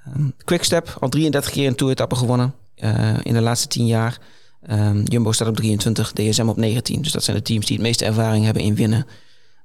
Ehm, 0.07 0.29
Quickstep, 0.45 0.97
al 1.01 1.09
33 1.09 1.51
keer 1.53 1.67
een 1.67 1.75
toeretappe 1.75 2.15
gewonnen 2.17 2.55
eh, 2.75 3.15
in 3.23 3.33
de 3.35 3.41
laatste 3.41 3.69
10 3.69 3.87
jaar. 3.87 4.19
Ehm, 4.63 5.03
Jumbo 5.05 5.33
staat 5.33 5.49
op 5.49 5.57
23, 5.57 6.13
DSM 6.13 6.49
op 6.49 6.57
19. 6.57 7.03
Dus 7.03 7.13
dat 7.13 7.25
zijn 7.25 7.37
de 7.37 7.43
teams 7.43 7.67
die 7.67 7.77
het 7.77 7.87
meeste 7.87 8.05
ervaring 8.05 8.45
hebben 8.45 8.63
in 8.63 8.75
winnen. 8.75 9.07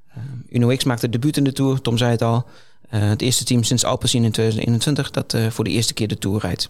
Ehm 0.09 0.21
UNOX 0.49 0.83
maakte 0.83 1.09
debuut 1.09 1.37
in 1.37 1.43
de 1.43 1.51
Tour, 1.53 1.81
Tom 1.81 1.97
zei 1.97 2.11
het 2.11 2.21
al. 2.21 2.45
Eh, 2.89 3.07
het 3.09 3.21
eerste 3.21 3.43
team 3.43 3.63
sinds 3.63 3.83
Alpecin 3.85 4.23
in 4.23 4.31
2021 4.31 5.11
dat 5.11 5.33
eh, 5.33 5.47
voor 5.49 5.63
de 5.63 5.69
eerste 5.69 5.93
keer 5.93 6.07
de 6.07 6.17
Tour 6.17 6.39
rijdt. 6.41 6.69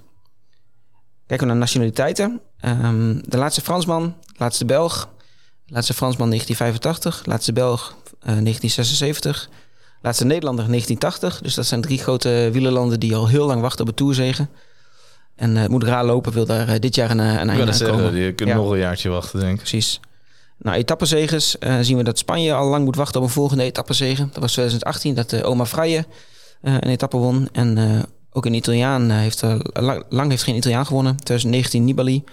Kijken 1.27 1.45
we 1.45 1.52
naar 1.53 1.61
nationaliteiten. 1.61 2.41
Ehm, 2.60 3.19
de 3.26 3.38
laatste 3.38 3.61
Fransman, 3.61 4.15
laatste 4.38 4.65
Belg. 4.65 5.10
Laatste 5.68 5.93
Fransman 5.93 6.30
1985, 6.30 7.26
laatste 7.26 7.53
Belg 7.53 7.95
eh, 8.19 8.26
1976. 8.26 9.49
Laatste 10.02 10.26
Nederlander 10.26 10.65
1980. 10.68 11.41
Dus 11.41 11.53
dat 11.53 11.65
zijn 11.65 11.81
drie 11.81 11.99
grote 11.99 12.49
wielerlanden 12.52 12.99
die 12.99 13.15
al 13.15 13.27
heel 13.27 13.45
lang 13.45 13.61
wachten 13.61 13.81
op 13.81 13.88
een 13.88 13.93
Tourzegen. 13.95 14.49
En 15.35 15.56
uh, 15.56 15.65
moet 15.65 15.84
raar 15.84 16.06
lopen, 16.06 16.34
wil 16.34 16.45
daar 16.45 16.69
uh, 16.69 16.76
dit 16.80 16.95
jaar 16.95 17.11
een, 17.11 17.19
een 17.19 17.49
einde 17.49 17.72
aan 17.72 17.91
komen. 17.91 18.15
Je 18.15 18.34
kunt 18.34 18.49
ja. 18.49 18.56
nog 18.56 18.72
een 18.72 18.77
jaartje 18.77 19.10
wachten, 19.10 19.39
denk 19.39 19.52
ik. 19.52 19.57
Precies. 19.57 19.99
Nou, 20.57 20.77
etappezegers 20.77 21.56
uh, 21.60 21.77
zien 21.81 21.97
we 21.97 22.03
dat 22.03 22.18
Spanje 22.18 22.53
al 22.53 22.68
lang 22.68 22.85
moet 22.85 22.95
wachten 22.95 23.22
op 23.22 23.27
een 23.27 23.34
volgende 23.34 23.64
etappezege. 23.64 24.27
Dat 24.31 24.41
was 24.41 24.52
2018, 24.52 25.15
dat 25.15 25.34
uh, 25.34 25.45
Oma 25.45 25.65
Freie 25.65 26.06
een 26.61 26.89
etappe 26.89 27.18
won. 27.18 27.49
En 27.52 27.77
ook 28.36 28.45
een 28.45 28.53
Italiaan 28.53 29.10
heeft 29.10 29.41
lang, 29.74 30.03
lang, 30.10 30.30
heeft 30.30 30.44
geen 30.44 30.56
Italiaan 30.56 30.86
gewonnen. 30.86 31.16
2019 31.16 31.86
Nibali. 31.86 32.24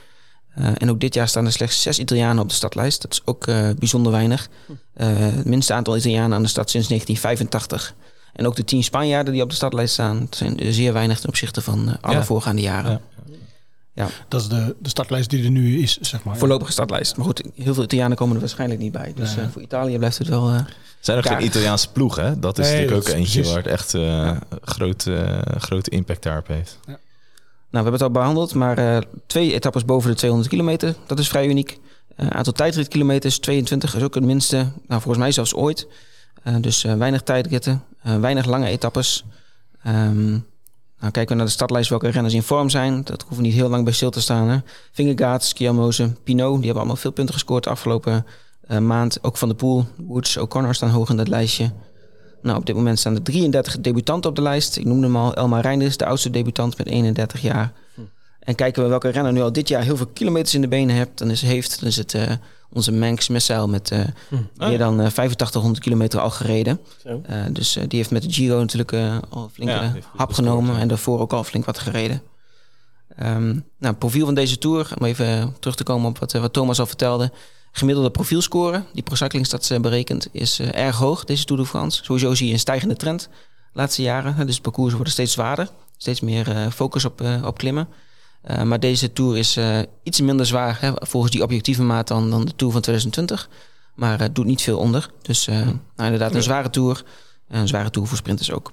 en 0.55 0.91
ook 0.91 1.01
dit 1.01 1.15
jaar 1.15 1.29
staan 1.29 1.47
er 1.47 1.53
slechts 1.53 1.83
zes 1.83 1.99
Italianen 1.99 2.43
op 2.43 2.49
de 2.49 2.55
stadlijst. 2.55 3.03
Dat 3.03 3.13
is 3.13 3.23
ook 3.25 3.47
bijzonder 3.79 4.13
weinig. 4.13 4.49
het 4.95 5.45
minste 5.45 5.73
aantal 5.73 5.97
Italianen 5.97 6.37
aan 6.37 6.43
de 6.43 6.49
stad 6.49 6.71
sinds 6.71 6.89
1985. 6.89 7.95
En 8.33 8.47
ook 8.47 8.57
de 8.57 8.65
tien 8.65 8.85
Spanjaarden 8.85 9.33
die 9.33 9.43
op 9.43 9.49
de 9.49 9.55
stadlijst 9.55 9.93
staan, 9.93 10.27
zijn 10.31 10.59
zeer 10.61 10.93
weinig 10.93 11.21
ten 11.21 11.29
opzichte 11.29 11.63
van 11.63 11.97
alle 12.01 12.15
ja. 12.15 12.25
voorgaande 12.25 12.63
jaren. 12.63 12.91
Ja. 12.91 13.01
Ja. 13.95 14.09
Dat 14.29 14.41
is 14.41 14.49
de, 14.49 14.77
de 14.79 14.89
startlijst 14.89 15.31
die 15.31 15.45
er 15.45 15.51
nu 15.51 15.79
is, 15.79 15.99
zeg 16.01 16.25
maar. 16.25 16.37
Voorlopige 16.37 16.73
startlijst. 16.73 17.17
Maar 17.17 17.27
goed, 17.27 17.43
heel 17.55 17.75
veel 17.75 17.83
Italianen 17.83 18.17
komen 18.17 18.35
er 18.35 18.41
waarschijnlijk 18.41 18.81
niet 18.81 18.93
bij. 18.93 19.13
Dus 19.17 19.37
uh, 19.37 19.49
voor 19.49 19.63
Italië 19.63 19.99
blijft 19.99 20.19
het 20.19 20.29
wel... 20.29 20.51
Uh, 20.51 20.61
zijn 21.01 21.19
er 21.19 21.25
geen 21.25 21.45
Italiaanse 21.45 21.93
ploeg, 21.93 22.17
hè? 22.17 22.39
Dat 22.39 22.59
is 22.59 22.67
nee, 22.67 22.81
natuurlijk 22.81 23.09
ook 23.09 23.15
eentje 23.15 23.33
precies. 23.33 23.55
waar 23.55 23.63
het 23.63 23.73
echt 23.73 23.95
uh, 23.95 24.03
ja. 24.03 24.39
grote, 24.63 25.45
grote 25.59 25.91
impact 25.91 26.23
daarop 26.23 26.47
heeft. 26.47 26.79
Ja. 26.87 26.99
Nou, 27.71 27.85
we 27.85 27.91
hebben 27.91 27.93
het 27.93 28.03
al 28.03 28.11
behandeld, 28.11 28.55
maar 28.55 29.05
twee 29.27 29.53
etappes 29.53 29.85
boven 29.85 30.11
de 30.11 30.17
200 30.17 30.51
kilometer, 30.51 30.95
dat 31.07 31.19
is 31.19 31.29
vrij 31.29 31.47
uniek. 31.47 31.79
aantal 32.17 32.53
tijdritkilometers, 32.53 33.39
22, 33.39 33.97
is 33.97 34.03
ook 34.03 34.15
het 34.15 34.25
minste, 34.25 34.57
nou, 34.57 35.01
volgens 35.01 35.19
mij 35.19 35.33
zelfs 35.33 35.55
ooit. 35.55 35.87
dus 36.61 36.83
weinig 36.83 37.23
tijdritten, 37.23 37.83
weinig 38.03 38.47
lange 38.47 38.67
etappes. 38.67 39.25
Um, 39.87 40.47
nou, 41.03 41.15
kijken 41.15 41.33
we 41.33 41.35
naar 41.35 41.47
de 41.47 41.57
startlijst 41.57 41.91
welke 41.91 42.09
renners 42.09 42.35
in 42.35 42.43
vorm 42.43 42.71
zijn. 42.71 43.05
Dat 43.05 43.23
hoeven 43.23 43.43
niet 43.43 43.55
heel 43.55 43.69
lang 43.69 43.85
bij 43.85 43.93
stil 43.93 44.11
te 44.11 44.21
staan. 44.21 44.49
Hè. 44.49 44.59
Vingegaard, 44.93 45.45
Skiamoze, 45.45 46.13
Pinot, 46.25 46.55
die 46.55 46.65
hebben 46.65 46.77
allemaal 46.77 46.97
veel 46.97 47.11
punten 47.11 47.35
gescoord 47.35 47.65
de 47.65 47.71
afgelopen 47.71 48.27
uh, 48.71 48.79
maand. 48.79 49.19
Ook 49.23 49.37
Van 49.37 49.49
de 49.49 49.55
Poel, 49.55 49.85
Woods, 49.97 50.37
O'Connor 50.37 50.75
staan 50.75 50.91
hoog 50.91 51.11
in 51.11 51.17
dat 51.17 51.29
lijstje. 51.29 51.71
Nou, 52.43 52.59
op 52.59 52.67
dit 52.67 52.75
moment 52.75 52.99
staan 52.99 53.15
er 53.15 53.23
33 53.23 53.81
debutanten 53.81 54.31
op 54.31 54.37
de 54.37 54.43
lijst. 54.43 54.77
Ik 54.77 54.85
noemde 54.85 55.07
hem 55.07 55.17
al, 55.17 55.35
Elmar 55.35 55.61
Reinders, 55.61 55.97
de 55.97 56.07
oudste 56.07 56.31
debutant 56.31 56.79
met 56.79 56.87
31 56.87 57.41
jaar. 57.41 57.73
Hm. 57.95 58.01
En 58.39 58.55
kijken 58.55 58.83
we 58.83 58.89
welke 58.89 59.09
renner 59.09 59.33
nu 59.33 59.41
al 59.41 59.53
dit 59.53 59.69
jaar 59.69 59.83
heel 59.83 59.97
veel 59.97 60.11
kilometers 60.13 60.55
in 60.55 60.61
de 60.61 60.69
benen 60.69 60.97
hebt, 60.97 61.19
dan 61.19 61.31
is, 61.31 61.43
heeft, 61.43 61.81
dan 61.81 61.89
is 61.89 61.97
het 61.97 62.15
uh, 62.15 62.31
onze 62.73 62.93
Manx 62.93 63.29
Messel 63.29 63.69
met 63.69 63.91
uh, 63.91 64.01
hm. 64.29 64.69
meer 64.69 64.79
dan 64.79 65.01
uh, 65.01 65.07
8500 65.07 65.85
kilometer 65.85 66.21
al 66.21 66.31
gereden. 66.31 66.81
dus 67.51 67.73
die 67.73 67.99
heeft 67.99 68.11
met 68.11 68.23
de 68.23 68.33
Giro 68.33 68.59
natuurlijk 68.59 68.93
al 69.29 69.51
flink 69.53 69.71
ja, 69.71 69.95
hap 70.17 70.33
genomen 70.33 70.77
en 70.77 70.89
daarvoor 70.89 71.21
ook 71.21 71.33
al 71.33 71.45
flink 71.45 71.65
wat 71.65 71.79
gereden. 71.79 72.23
Um, 73.23 73.65
nou, 73.79 73.95
profiel 73.95 74.25
van 74.25 74.35
deze 74.35 74.59
Tour, 74.59 74.93
om 74.99 75.07
even 75.07 75.57
terug 75.61 75.77
te 75.77 75.85
komen 75.85 76.09
op 76.09 76.19
wat, 76.19 76.33
wat 76.33 76.53
Thomas 76.53 76.81
al 76.81 76.87
vertelde. 76.87 77.33
Gemiddelde 77.73 78.11
profielscore, 78.11 78.83
die 78.93 79.03
ProCycling 79.03 79.81
berekent, 79.81 80.29
is 80.33 80.61
erg 80.61 80.97
hoog, 80.97 81.25
deze 81.25 81.45
Tour 81.45 81.63
de 81.63 81.69
France. 81.69 82.05
Sowieso 82.05 82.35
zie 82.35 82.47
je 82.47 82.53
een 82.53 82.59
stijgende 82.59 82.97
trend 82.97 83.29
de 83.73 83.79
laatste 83.79 84.03
jaren. 84.03 84.47
Dus 84.47 84.61
parcours 84.61 84.93
worden 84.93 85.13
steeds 85.13 85.33
zwaarder, 85.33 85.69
steeds 85.97 86.21
meer 86.21 86.71
focus 86.71 87.05
op, 87.05 87.23
op 87.45 87.59
klimmen. 87.59 87.89
Uh, 88.51 88.63
maar 88.63 88.81
deze 88.81 89.13
Tour 89.13 89.39
is 89.39 89.57
uh, 89.57 89.79
iets 90.03 90.21
minder 90.21 90.47
zwaar 90.47 90.81
hè, 90.81 90.93
volgens 90.95 91.33
die 91.33 91.43
objectieve 91.43 91.83
maat 91.83 92.09
dan, 92.09 92.31
dan 92.31 92.45
de 92.45 92.57
Tour 92.57 92.73
van 92.73 92.83
2020. 92.83 93.49
Maar 93.95 94.21
uh, 94.21 94.27
doet 94.33 94.47
niet 94.47 94.63
veel 94.63 94.79
onder. 94.79 95.11
Dus 95.23 95.47
nou, 95.47 95.79
inderdaad 95.97 96.35
een 96.35 96.43
zware 96.43 96.71
Tour. 96.71 97.05
Een 97.49 97.69
zware 97.69 97.91
Tour 97.91 98.09
voor 98.09 98.17
sprinters 98.17 98.51
ook. 98.53 98.73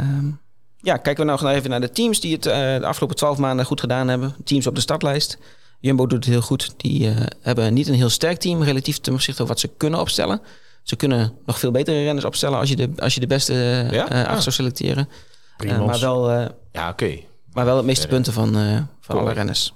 Um, 0.00 0.40
ja, 0.76 0.96
kijken 0.96 1.26
we 1.26 1.32
nou 1.32 1.54
even 1.54 1.70
naar 1.70 1.80
de 1.80 1.90
teams 1.90 2.20
die 2.20 2.32
het 2.32 2.42
de 2.42 2.80
afgelopen 2.82 3.16
twaalf 3.16 3.38
maanden 3.38 3.66
goed 3.66 3.80
gedaan 3.80 4.08
hebben. 4.08 4.34
Teams 4.44 4.66
op 4.66 4.74
de 4.74 4.80
startlijst. 4.80 5.38
Jumbo 5.80 6.06
doet 6.06 6.24
het 6.24 6.32
heel 6.32 6.42
goed. 6.42 6.74
Die 6.76 7.14
hebben 7.40 7.74
niet 7.74 7.88
een 7.88 7.94
heel 7.94 8.08
sterk 8.08 8.38
team 8.38 8.62
relatief 8.62 8.98
ten 8.98 9.12
opzichte 9.12 9.38
van 9.38 9.46
wat 9.46 9.60
ze 9.60 9.70
kunnen 9.76 10.00
opstellen. 10.00 10.40
Ze 10.82 10.96
kunnen 10.96 11.32
nog 11.46 11.58
veel 11.58 11.70
betere 11.70 12.02
renners 12.02 12.24
opstellen 12.24 12.58
als 12.58 12.68
je 12.68 12.76
de, 12.76 12.90
als 12.96 13.14
je 13.14 13.20
de 13.20 13.26
beste 13.26 13.88
ja? 13.90 14.24
af 14.24 14.42
zou 14.42 14.54
selecteren. 14.54 15.08
maar 15.86 16.00
wel... 16.00 16.30
ja, 16.72 16.88
oké. 16.88 17.18
Maar 17.52 17.64
wel 17.64 17.76
het 17.76 17.86
meeste 17.86 18.06
punten 18.06 18.32
van, 18.32 18.58
uh, 18.58 18.80
van 19.00 19.18
alle 19.18 19.32
renners. 19.32 19.74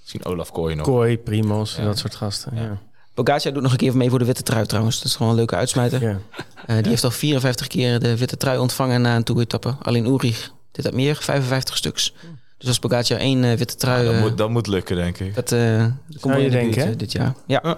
Misschien 0.00 0.24
Olaf 0.24 0.52
Kooi 0.52 0.74
nog. 0.74 0.86
Kooi, 0.86 1.18
Primos, 1.18 1.76
ja. 1.76 1.84
dat 1.84 1.98
soort 1.98 2.14
gasten. 2.14 2.56
Ja. 2.56 2.78
Pogacar 3.14 3.52
doet 3.52 3.62
nog 3.62 3.72
een 3.72 3.78
keer 3.78 3.96
mee 3.96 4.10
voor 4.10 4.18
de 4.18 4.24
witte 4.24 4.42
trui 4.42 4.66
trouwens. 4.66 4.96
Dat 4.96 5.04
is 5.04 5.16
gewoon 5.16 5.30
een 5.30 5.38
leuke 5.38 5.56
uitsmijter. 5.56 6.02
Ja. 6.02 6.18
Uh, 6.66 6.76
die 6.76 6.88
heeft 6.88 7.04
al 7.04 7.10
54 7.10 7.66
keer 7.66 8.00
de 8.00 8.16
witte 8.16 8.36
trui 8.36 8.58
ontvangen 8.58 9.00
na 9.02 9.16
een 9.16 9.22
toeretappe. 9.22 9.76
Alleen 9.82 10.06
Ulrich 10.06 10.52
dit 10.72 10.84
had 10.84 10.94
meer, 10.94 11.16
55 11.16 11.76
stuks. 11.76 12.14
Dus 12.58 12.68
als 12.68 12.78
Pogacar 12.78 13.18
één 13.18 13.42
uh, 13.42 13.52
witte 13.52 13.76
trui... 13.76 14.04
dat, 14.04 14.20
moet, 14.20 14.38
dat 14.38 14.50
moet 14.50 14.66
lukken, 14.66 14.96
denk 14.96 15.18
ik. 15.18 15.34
Dat, 15.34 15.48
dat 15.48 16.20
komt 16.20 16.40
je 16.40 16.50
denken, 16.50 16.84
buurt, 16.84 16.98
dit 16.98 17.12
jaar. 17.12 17.34
Ja. 17.46 17.58
Oké. 17.58 17.76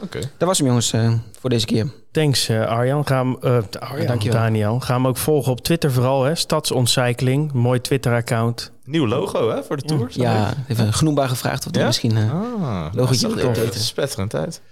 Okay. 0.00 0.22
Dat 0.38 0.48
was 0.48 0.58
hem, 0.58 0.66
jongens, 0.66 0.92
voor 1.38 1.50
deze 1.50 1.66
keer. 1.66 1.92
Thanks, 2.16 2.50
Arjan. 2.50 3.06
Ga 3.06 3.16
hem, 3.16 3.36
Arjan, 3.78 4.06
Dankjewel. 4.06 4.40
Daniel. 4.40 4.80
Ga 4.80 4.94
hem 4.94 5.06
ook 5.06 5.16
volgen 5.16 5.52
op 5.52 5.60
Twitter 5.60 5.92
vooral, 5.92 6.24
hè. 6.24 6.34
Stadsontcycling. 6.34 7.52
Mooi 7.52 7.80
Twitter-account. 7.80 8.72
Nieuw 8.84 9.06
logo 9.06 9.50
hè, 9.50 9.62
voor 9.62 9.76
de 9.76 9.82
Tour? 9.82 10.08
Ja, 10.10 10.54
even 10.68 10.92
genoembaar 10.92 11.28
gevraagd 11.28 11.66
of 11.66 11.72
dat 11.72 11.86
misschien 11.86 12.16
uh, 12.16 12.32
ah, 12.32 12.86
logootje 12.92 13.34
wil 13.34 13.44
updaten. 13.44 13.80
Spetterend 13.80 14.34
uit. 14.34 14.62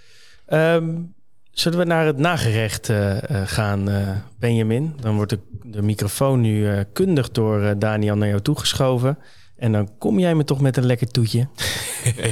Um, 0.49 1.15
zullen 1.51 1.79
we 1.79 1.85
naar 1.85 2.07
het 2.07 2.19
nagerecht 2.19 2.89
uh, 2.89 3.17
gaan, 3.45 3.89
uh, 3.89 4.09
Benjamin? 4.39 4.97
Dan 5.01 5.17
wordt 5.17 5.31
de, 5.31 5.39
de 5.63 5.83
microfoon 5.83 6.41
nu 6.41 6.85
kundig 6.93 7.31
door 7.31 7.79
Daniel 7.79 8.17
naar 8.17 8.29
jou 8.29 8.41
toegeschoven. 8.41 9.19
En 9.57 9.73
dan 9.73 9.99
kom 9.99 10.19
jij 10.19 10.35
me 10.35 10.45
toch 10.45 10.61
met 10.61 10.77
een 10.77 10.87
lekker 10.87 11.11
toetje. 11.11 11.49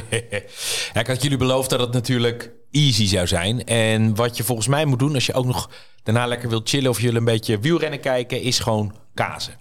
ik 1.00 1.06
had 1.06 1.22
jullie 1.22 1.38
beloofd 1.38 1.70
dat 1.70 1.80
het 1.80 1.92
natuurlijk 1.92 2.52
easy 2.70 3.06
zou 3.06 3.26
zijn. 3.26 3.64
En 3.64 4.14
wat 4.14 4.36
je 4.36 4.44
volgens 4.44 4.68
mij 4.68 4.84
moet 4.84 4.98
doen 4.98 5.14
als 5.14 5.26
je 5.26 5.32
ook 5.32 5.44
nog 5.44 5.70
daarna 6.02 6.26
lekker 6.26 6.48
wilt 6.48 6.68
chillen 6.68 6.90
of 6.90 7.00
jullie 7.00 7.18
een 7.18 7.24
beetje 7.24 7.58
wielrennen 7.58 8.00
kijken, 8.00 8.40
is 8.40 8.58
gewoon 8.58 8.94
kazen. 9.14 9.60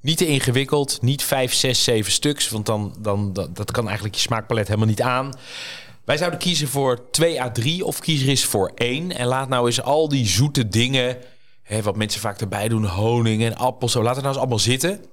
Niet 0.00 0.16
te 0.16 0.26
ingewikkeld, 0.26 1.02
niet 1.02 1.22
5, 1.22 1.54
6, 1.54 1.84
7 1.84 2.12
stuks, 2.12 2.48
want 2.48 2.66
dan, 2.66 2.96
dan 2.98 3.32
dat, 3.32 3.70
kan 3.70 3.84
eigenlijk 3.86 4.14
je 4.14 4.20
smaakpalet 4.20 4.66
helemaal 4.66 4.88
niet 4.88 5.02
aan. 5.02 5.32
Wij 6.04 6.16
zouden 6.16 6.38
kiezen 6.38 6.68
voor 6.68 7.10
2 7.10 7.42
à 7.42 7.50
3 7.50 7.84
of 7.84 7.98
kiezen 7.98 8.28
eens 8.28 8.44
voor 8.44 8.72
1. 8.74 9.16
En 9.16 9.26
laat 9.26 9.48
nou 9.48 9.66
eens 9.66 9.82
al 9.82 10.08
die 10.08 10.26
zoete 10.26 10.68
dingen, 10.68 11.16
hè, 11.62 11.82
wat 11.82 11.96
mensen 11.96 12.20
vaak 12.20 12.40
erbij 12.40 12.68
doen, 12.68 12.84
honing 12.84 13.42
en 13.42 13.56
appels, 13.56 13.92
zo, 13.92 14.02
laat 14.02 14.14
het 14.14 14.24
nou 14.24 14.34
eens 14.34 14.42
allemaal 14.42 14.58
zitten. 14.58 15.04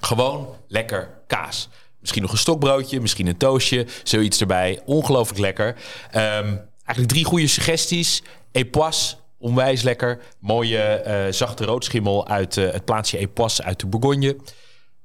Gewoon 0.00 0.56
lekker 0.68 1.10
kaas. 1.26 1.68
Misschien 2.00 2.22
nog 2.22 2.32
een 2.32 2.38
stokbroodje, 2.38 3.00
misschien 3.00 3.26
een 3.26 3.36
toastje, 3.36 3.86
zoiets 4.02 4.40
erbij. 4.40 4.80
Ongelooflijk 4.84 5.40
lekker. 5.40 5.66
Um, 5.66 6.60
eigenlijk 6.84 7.08
drie 7.08 7.24
goede 7.24 7.46
suggesties. 7.46 8.22
Epoisse, 8.52 9.16
Onwijs 9.38 9.82
lekker. 9.82 10.18
Mooie 10.38 11.04
uh, 11.06 11.32
zachte 11.32 11.64
roodschimmel 11.64 12.28
uit 12.28 12.56
uh, 12.56 12.72
het 12.72 12.84
plaatsje 12.84 13.18
Epoisse 13.18 13.62
uit 13.62 13.80
de 13.80 13.86
Bourgogne. 13.86 14.36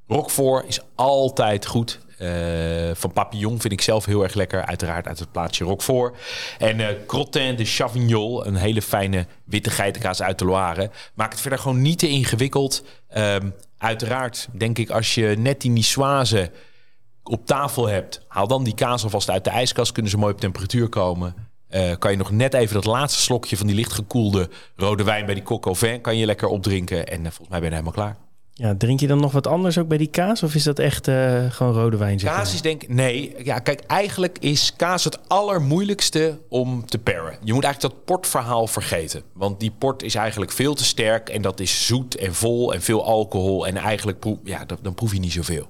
Roquefort 0.07 0.67
is 0.67 0.79
altijd 0.95 1.65
goed. 1.65 1.99
Uh, 2.21 2.91
van 2.93 3.13
Papillon 3.13 3.61
vind 3.61 3.73
ik 3.73 3.81
zelf 3.81 4.05
heel 4.05 4.23
erg 4.23 4.33
lekker. 4.33 4.65
Uiteraard 4.65 5.07
uit 5.07 5.19
het 5.19 5.31
plaatsje 5.31 5.63
Roquefort. 5.63 6.17
En 6.57 6.79
uh, 6.79 6.87
Crottin 7.07 7.55
de 7.55 7.65
Chavignol. 7.65 8.45
Een 8.45 8.55
hele 8.55 8.81
fijne 8.81 9.25
witte 9.43 9.69
geitenkaas 9.69 10.21
uit 10.21 10.39
de 10.39 10.45
Loire. 10.45 10.91
Maak 11.13 11.31
het 11.31 11.41
verder 11.41 11.59
gewoon 11.59 11.81
niet 11.81 11.99
te 11.99 12.07
ingewikkeld. 12.07 12.83
Um, 13.17 13.53
uiteraard 13.77 14.47
denk 14.51 14.77
ik 14.77 14.89
als 14.89 15.15
je 15.15 15.35
net 15.37 15.61
die 15.61 15.71
niçoise 15.71 16.51
op 17.23 17.45
tafel 17.45 17.87
hebt... 17.87 18.21
haal 18.27 18.47
dan 18.47 18.63
die 18.63 18.75
kaas 18.75 19.03
alvast 19.03 19.29
uit 19.29 19.43
de 19.43 19.49
ijskast. 19.49 19.91
Kunnen 19.91 20.11
ze 20.11 20.17
mooi 20.17 20.33
op 20.33 20.39
temperatuur 20.39 20.89
komen. 20.89 21.35
Uh, 21.69 21.91
kan 21.99 22.11
je 22.11 22.17
nog 22.17 22.31
net 22.31 22.53
even 22.53 22.73
dat 22.73 22.85
laatste 22.85 23.21
slokje 23.21 23.57
van 23.57 23.67
die 23.67 23.75
lichtgekoelde 23.75 24.49
rode 24.75 25.03
wijn 25.03 25.25
bij 25.25 25.33
die 25.33 25.43
Coco 25.43 25.73
Vin 25.73 26.01
kan 26.01 26.17
je 26.17 26.25
lekker 26.25 26.47
opdrinken. 26.47 27.07
En 27.07 27.21
volgens 27.21 27.49
mij 27.49 27.59
ben 27.59 27.69
je 27.69 27.75
helemaal 27.75 27.91
klaar. 27.91 28.26
Ja, 28.59 28.75
drink 28.77 28.99
je 28.99 29.07
dan 29.07 29.19
nog 29.19 29.31
wat 29.31 29.47
anders 29.47 29.77
ook 29.77 29.87
bij 29.87 29.97
die 29.97 30.07
kaas? 30.07 30.43
Of 30.43 30.55
is 30.55 30.63
dat 30.63 30.79
echt 30.79 31.07
uh, 31.07 31.51
gewoon 31.51 31.73
rode 31.73 31.97
wijn? 31.97 32.19
Zeg 32.19 32.31
kaas 32.31 32.53
is 32.53 32.61
denk 32.61 32.83
ik... 32.83 32.89
Nee, 32.89 33.35
ja, 33.43 33.59
kijk, 33.59 33.79
eigenlijk 33.79 34.37
is 34.39 34.75
kaas 34.75 35.03
het 35.03 35.29
allermoeilijkste 35.29 36.39
om 36.49 36.85
te 36.85 36.97
paren. 36.97 37.37
Je 37.43 37.53
moet 37.53 37.63
eigenlijk 37.63 37.93
dat 37.93 38.05
portverhaal 38.05 38.67
vergeten. 38.67 39.23
Want 39.33 39.59
die 39.59 39.71
port 39.71 40.03
is 40.03 40.15
eigenlijk 40.15 40.51
veel 40.51 40.73
te 40.73 40.83
sterk. 40.83 41.29
En 41.29 41.41
dat 41.41 41.59
is 41.59 41.85
zoet 41.85 42.15
en 42.15 42.33
vol 42.33 42.73
en 42.73 42.81
veel 42.81 43.05
alcohol. 43.05 43.67
En 43.67 43.75
eigenlijk 43.75 44.19
proef, 44.19 44.37
ja, 44.43 44.65
dan, 44.65 44.77
dan 44.81 44.93
proef 44.93 45.13
je 45.13 45.19
niet 45.19 45.33
zoveel. 45.33 45.69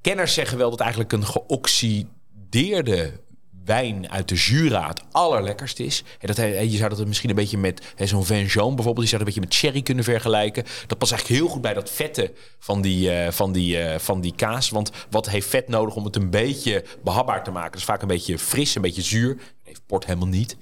Kenners 0.00 0.34
zeggen 0.34 0.58
wel 0.58 0.70
dat 0.70 0.80
eigenlijk 0.80 1.12
een 1.12 1.26
geoxideerde 1.26 3.20
wijn 3.64 4.10
uit 4.10 4.28
de 4.28 4.34
Jura 4.34 4.88
het 4.88 5.02
allerlekkerst 5.10 5.80
is. 5.80 6.04
En 6.18 6.26
dat, 6.26 6.36
je 6.36 6.76
zou 6.76 6.94
dat 6.94 7.06
misschien 7.06 7.30
een 7.30 7.36
beetje 7.36 7.58
met 7.58 7.94
zo'n 7.96 8.24
Vin 8.24 8.46
Jaune 8.46 8.74
bijvoorbeeld, 8.74 9.08
je 9.08 9.16
zou 9.16 9.24
dat 9.24 9.34
een 9.34 9.40
beetje 9.40 9.40
met 9.40 9.54
sherry 9.54 9.82
kunnen 9.82 10.04
vergelijken. 10.04 10.64
Dat 10.86 10.98
past 10.98 11.12
eigenlijk 11.12 11.40
heel 11.42 11.52
goed 11.52 11.62
bij 11.62 11.74
dat 11.74 11.90
vette 11.90 12.32
van 12.58 12.82
die, 12.82 13.10
uh, 13.10 13.30
van 13.30 13.52
die, 13.52 13.78
uh, 13.78 13.98
van 13.98 14.20
die 14.20 14.34
kaas. 14.34 14.70
Want 14.70 14.90
wat 15.10 15.28
heeft 15.28 15.48
vet 15.48 15.68
nodig 15.68 15.94
om 15.94 16.04
het 16.04 16.16
een 16.16 16.30
beetje 16.30 16.84
behapbaar 17.04 17.44
te 17.44 17.50
maken? 17.50 17.70
Dat 17.70 17.80
is 17.80 17.86
vaak 17.86 18.02
een 18.02 18.08
beetje 18.08 18.38
fris, 18.38 18.74
een 18.74 18.82
beetje 18.82 19.02
zuur. 19.02 19.36
Dat 19.36 19.46
heeft 19.62 19.86
port 19.86 20.04
helemaal 20.04 20.28
niet. 20.28 20.56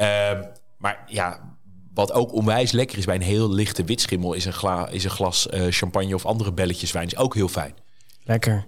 Uh, 0.00 0.30
maar 0.78 1.04
ja, 1.06 1.56
wat 1.94 2.12
ook 2.12 2.32
onwijs 2.32 2.72
lekker 2.72 2.98
is 2.98 3.04
bij 3.04 3.14
een 3.14 3.22
heel 3.22 3.50
lichte 3.50 3.84
witschimmel... 3.84 4.32
is 4.32 4.44
een, 4.44 4.52
gla 4.52 4.88
is 4.88 5.04
een 5.04 5.10
glas 5.10 5.48
uh, 5.50 5.66
champagne 5.70 6.14
of 6.14 6.26
andere 6.26 6.52
belletjes 6.52 6.92
wijn. 6.92 7.06
Is 7.06 7.16
ook 7.16 7.34
heel 7.34 7.48
fijn. 7.48 7.74
Lekker. 8.24 8.66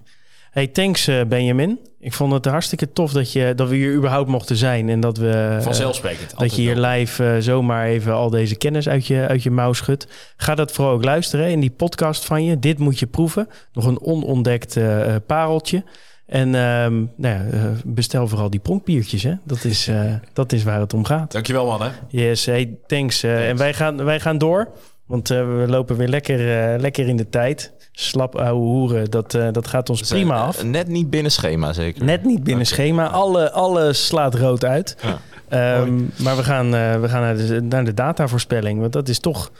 Hey, 0.51 0.67
thanks 0.67 1.07
eh, 1.07 1.21
Benjamin. 1.27 1.79
Ik 1.99 2.13
vond 2.13 2.33
het 2.33 2.45
hartstikke 2.45 2.91
tof 2.93 3.11
dat, 3.11 3.31
je, 3.31 3.53
dat 3.55 3.69
we 3.69 3.75
hier 3.75 3.93
überhaupt 3.93 4.29
mochten 4.29 4.55
zijn. 4.55 4.89
En 4.89 4.99
dat 4.99 5.17
we... 5.17 5.29
eh, 5.29 5.61
Vanzelfsprekend. 5.61 6.37
dat 6.37 6.55
je 6.55 6.61
hier 6.61 6.75
live 6.75 7.25
eh, 7.25 7.35
zomaar 7.39 7.85
even 7.85 8.13
al 8.13 8.29
deze 8.29 8.55
kennis 8.55 8.89
uit 8.89 9.07
je, 9.07 9.27
uit 9.27 9.43
je 9.43 9.51
mouw 9.51 9.73
schudt. 9.73 10.07
Ga 10.37 10.55
dat 10.55 10.71
vooral 10.71 10.93
ook 10.93 11.03
luisteren 11.03 11.49
in 11.49 11.59
die 11.59 11.69
podcast 11.71 12.25
van 12.25 12.43
je. 12.43 12.59
Dit 12.59 12.77
moet 12.79 12.99
je 12.99 13.07
proeven. 13.07 13.47
Nog 13.73 13.85
een 13.85 14.01
onontdekt 14.01 14.77
pareltje. 15.25 15.83
En 16.25 16.55
ehm, 16.55 16.93
nou 17.15 17.35
ja, 17.35 17.45
bestel 17.85 18.27
vooral 18.27 18.49
die 18.49 18.59
pronkbiertjes. 18.59 19.23
Hè? 19.23 19.33
Dat, 19.43 19.63
is, 19.63 19.89
dat 20.33 20.51
is 20.51 20.63
waar 20.63 20.79
het 20.79 20.93
om 20.93 21.05
gaat. 21.05 21.31
Dankjewel 21.31 21.65
mannen. 21.65 21.91
Yes, 22.07 22.45
hey, 22.45 22.77
thanks. 22.87 23.23
En 23.23 23.57
wij 23.57 23.73
gaan, 23.73 24.03
wij 24.03 24.19
gaan 24.19 24.37
door. 24.37 24.67
Want 25.05 25.27
we 25.27 25.65
lopen 25.67 25.97
weer 25.97 26.07
lekker, 26.07 26.37
lekker 26.79 27.07
in 27.07 27.15
de 27.17 27.29
tijd. 27.29 27.73
Slap 27.91 28.35
ouwe 28.35 28.61
hoeren, 28.65 29.09
dat, 29.09 29.33
eh, 29.33 29.47
dat 29.51 29.67
gaat 29.67 29.89
ons 29.89 30.01
prima 30.01 30.35
eh, 30.35 30.43
af. 30.43 30.63
Net 30.63 30.87
niet 30.87 31.09
binnen 31.09 31.31
schema, 31.31 31.73
zeker. 31.73 32.03
Net 32.03 32.23
niet 32.23 32.43
binnen 32.43 32.65
schema. 32.65 33.07
Alle, 33.07 33.51
alles 33.51 34.05
slaat 34.05 34.35
rood 34.35 34.65
uit. 34.65 34.95
Ja. 35.01 35.19
Ehm, 35.49 36.01
maar 36.15 36.35
we 36.35 36.43
gaan, 36.43 36.75
eh, 36.75 37.01
we 37.01 37.09
gaan 37.09 37.21
naar, 37.21 37.37
de, 37.37 37.61
naar 37.61 37.85
de 37.85 37.93
datavoorspelling. 37.93 38.79
Want 38.79 38.93
dat 38.93 39.09
is 39.09 39.19
toch, 39.19 39.51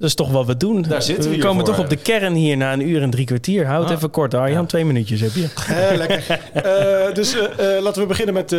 dat 0.00 0.08
is 0.08 0.14
toch 0.14 0.30
wat 0.30 0.46
we 0.46 0.56
doen. 0.56 0.82
Daar 0.82 1.02
zitten 1.02 1.30
we 1.30 1.38
komen 1.38 1.66
voor, 1.66 1.74
toch 1.74 1.84
op 1.84 1.90
de 1.90 1.96
kern 1.96 2.34
hier 2.34 2.56
na 2.56 2.72
een 2.72 2.88
uur 2.88 3.02
en 3.02 3.10
drie 3.10 3.24
kwartier. 3.26 3.66
Houd 3.66 3.86
Ah. 3.86 3.92
even 3.96 4.10
kort, 4.10 4.34
Arjan. 4.34 4.66
Twee 4.66 4.84
minuutjes 4.84 5.20
heb 5.20 5.32
je. 5.34 5.48
Eh, 5.90 5.96
lekker. 5.96 6.40
Eh, 6.52 7.14
dus 7.14 7.34
eh, 7.34 7.80
laten 7.80 8.02
we 8.02 8.08
beginnen 8.08 8.34
met 8.34 8.50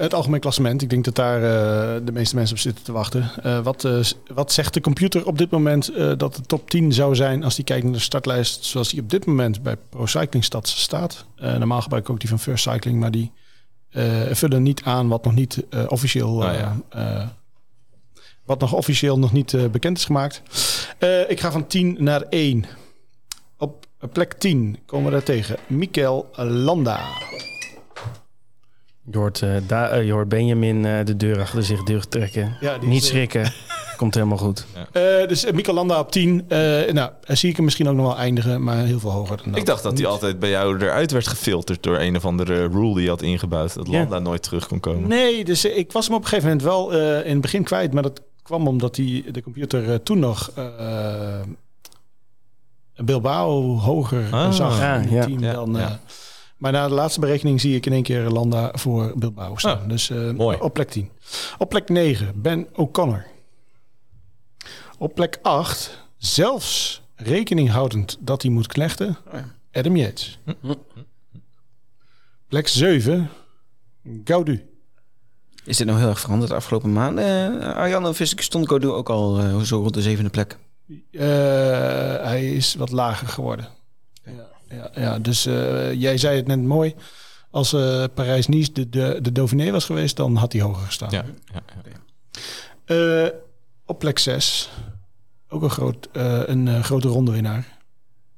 het 0.00 0.14
algemeen 0.14 0.40
klassement. 0.40 0.82
Ik 0.82 0.90
denk 0.90 1.04
dat 1.04 1.14
daar 1.14 1.36
eh, 1.42 2.00
de 2.04 2.12
meeste 2.12 2.34
mensen 2.34 2.54
op 2.56 2.60
zitten 2.62 2.84
te 2.84 2.92
wachten. 2.92 3.30
Eh, 3.42 3.58
wat, 3.58 3.84
eh, 3.84 3.98
wat 4.34 4.52
zegt 4.52 4.74
de 4.74 4.80
computer 4.80 5.26
op 5.26 5.38
dit 5.38 5.50
moment 5.50 5.88
eh, 5.92 6.12
dat 6.16 6.34
de 6.34 6.42
top 6.42 6.70
10 6.70 6.92
zou 6.92 7.14
zijn 7.14 7.44
als 7.44 7.54
die 7.54 7.64
kijkt 7.64 7.84
naar 7.84 7.92
de 7.92 7.98
startlijst 7.98 8.64
zoals 8.64 8.88
die 8.88 9.00
op 9.00 9.10
dit 9.10 9.26
moment 9.26 9.62
bij 9.62 9.76
Pro 9.90 10.06
Cycling 10.06 10.44
Stats 10.44 10.80
staat? 10.82 11.24
Eh, 11.36 11.54
normaal 11.56 11.80
gebruik 11.82 12.02
ik 12.04 12.10
ook 12.10 12.20
die 12.20 12.28
van 12.28 12.38
First 12.38 12.62
Cycling, 12.70 13.00
maar 13.00 13.10
die 13.10 13.32
eh, 13.90 14.04
vullen 14.30 14.62
niet 14.62 14.82
aan 14.84 15.08
wat 15.08 15.24
nog 15.24 15.34
niet 15.34 15.62
eh, 15.70 15.80
officieel, 15.88 16.42
ja. 16.42 16.76
Wat 18.50 18.60
nog 18.60 18.72
officieel 18.72 19.18
nog 19.18 19.32
niet 19.32 19.54
eh, 19.54 19.64
bekend 19.66 19.98
is 19.98 20.04
gemaakt. 20.04 20.42
Eh, 20.98 21.30
ik 21.30 21.40
ga 21.40 21.50
van 21.52 21.66
10 21.66 21.96
naar 21.98 22.22
1. 22.28 22.64
Op 23.58 23.86
plek 24.12 24.32
10 24.32 24.78
komen 24.86 25.04
we 25.06 25.10
daar 25.10 25.22
tegen. 25.22 25.56
Mikel 25.66 26.26
Landa. 26.36 27.00
Je 29.10 29.18
hoort, 29.18 29.42
eh, 29.42 29.50
da- 29.66 29.88
eh, 29.88 30.04
je 30.06 30.12
hoort 30.12 30.28
Benjamin 30.28 30.84
eh, 30.86 31.04
de 31.04 31.16
deur 31.16 31.40
achter 31.40 31.64
zich. 31.64 31.80
Ja, 32.60 32.78
die 32.78 32.88
Niet 32.88 33.02
is, 33.02 33.08
schrikken. 33.08 33.52
Komt 33.96 34.14
helemaal 34.14 34.38
goed. 34.38 34.66
Eh, 34.92 35.02
dus 35.28 35.50
Mikel 35.50 35.74
Landa 35.74 35.98
op 35.98 36.12
10. 36.12 36.44
Eh, 36.48 36.58
nou, 36.92 37.10
daar 37.24 37.36
zie 37.36 37.48
ik 37.50 37.56
hem 37.56 37.64
misschien 37.64 37.88
ook 37.88 37.94
nog 37.96 38.06
wel 38.06 38.16
eindigen, 38.16 38.62
maar 38.62 38.84
heel 38.84 38.98
veel 39.00 39.10
hoger 39.10 39.36
dan 39.36 39.46
dat. 39.48 39.56
Ik 39.56 39.66
dacht 39.66 39.82
dat 39.82 39.98
hij 39.98 40.06
altijd 40.06 40.38
bij 40.38 40.50
jou 40.50 40.78
eruit 40.78 41.10
werd 41.10 41.26
gefilterd 41.28 41.82
door 41.82 41.98
een 41.98 42.16
of 42.16 42.24
andere 42.24 42.54
rule 42.68 42.94
die 42.94 43.02
je 43.02 43.08
had 43.08 43.22
ingebouwd. 43.22 43.74
Dat 43.74 43.86
Ja. 43.88 43.98
Landa 43.98 44.18
nooit 44.18 44.42
terug 44.42 44.66
kon 44.68 44.80
komen. 44.80 45.08
Nee, 45.08 45.44
dus 45.44 45.64
ik 45.64 45.92
was 45.92 46.06
hem 46.06 46.14
op 46.16 46.22
een 46.22 46.28
gegeven 46.28 46.48
moment 46.50 46.66
wel 46.66 46.92
eh, 46.92 47.24
in 47.26 47.32
het 47.32 47.40
begin 47.40 47.62
kwijt, 47.64 47.92
maar 47.92 48.02
dat 48.02 48.20
kwam 48.50 48.68
omdat 48.68 48.96
hij 48.96 49.24
de 49.30 49.42
computer 49.42 49.90
eh, 49.90 49.94
toen 49.94 50.18
nog 50.18 50.50
eh, 50.56 51.40
Bilbao 52.96 53.76
hoger 53.78 54.32
Ah. 54.32 54.52
zag 54.52 54.78
Ja, 54.78 54.94
in 54.96 55.08
het 55.08 55.26
team 55.26 55.40
Ja, 55.42 55.52
dan. 55.52 55.76
eh, 55.76 55.82
ja. 55.82 56.00
maar 56.56 56.72
na 56.72 56.88
de 56.88 56.94
laatste 56.94 57.20
berekening 57.20 57.60
zie 57.60 57.76
ik 57.76 57.86
in 57.86 57.92
één 57.92 58.02
keer 58.02 58.20
Landa 58.28 58.70
voor 58.74 59.12
Bilbao 59.16 59.56
staan. 59.56 59.78
Ah, 59.80 59.88
dus 59.88 60.10
eh, 60.10 60.30
mooi. 60.30 60.58
op 60.60 60.74
plek 60.74 60.90
10. 60.90 61.10
Op 61.58 61.68
plek 61.68 61.88
9, 61.88 62.40
Ben 62.42 62.66
O'Connor. 62.74 63.26
Op 64.98 65.14
plek 65.14 65.38
8, 65.42 66.04
zelfs 66.16 67.02
rekening 67.14 67.70
houdend 67.70 68.16
dat 68.20 68.42
hij 68.42 68.50
moet 68.50 68.66
knechten, 68.66 69.16
Oh. 69.32 69.40
Adam 69.72 69.96
Yates. 69.96 70.38
Hm. 70.60 70.74
Plek 72.48 72.68
7, 72.68 73.30
Gaudu. 74.24 74.69
Is 75.64 75.76
dit 75.76 75.86
nou 75.86 75.98
heel 75.98 76.08
erg 76.08 76.20
veranderd 76.20 76.50
de 76.50 76.56
afgelopen 76.56 76.92
maanden? 76.92 77.24
Eh 77.62 77.76
Arjan 77.76 78.14
Godu 78.66 78.88
ook 78.88 79.08
al 79.08 79.38
eh, 79.38 79.60
zo 79.60 79.80
rond 79.80 79.94
de 79.94 80.02
zevende 80.02 80.30
plek. 80.30 80.58
Eh, 81.10 81.28
hij 82.22 82.52
is 82.52 82.74
wat 82.74 82.90
lager 82.90 83.28
geworden. 83.28 83.68
Ja, 84.24 84.48
ja, 84.68 84.90
ja 84.94 85.18
dus 85.18 85.46
eh, 85.46 85.92
jij 85.92 86.18
zei 86.18 86.36
het 86.36 86.46
net 86.46 86.62
mooi. 86.62 86.94
Als 87.50 87.72
eh, 87.72 88.04
Parijs-Nice 88.14 88.72
de, 88.72 88.88
de, 88.88 89.18
de 89.22 89.32
Dauphiné 89.32 89.70
was 89.70 89.84
geweest, 89.84 90.16
dan 90.16 90.36
had 90.36 90.52
hij 90.52 90.62
hoger 90.62 90.86
gestaan. 90.86 91.10
Ja, 91.10 91.24
ja, 91.52 91.62
ja. 91.84 93.24
Eh, 93.24 93.32
op 93.86 93.98
plek 93.98 94.18
6, 94.18 94.70
ook 95.48 95.62
een, 95.62 95.70
groot, 95.70 96.08
eh, 96.12 96.42
een 96.46 96.84
grote 96.84 97.08
rondewinnaar. 97.08 97.78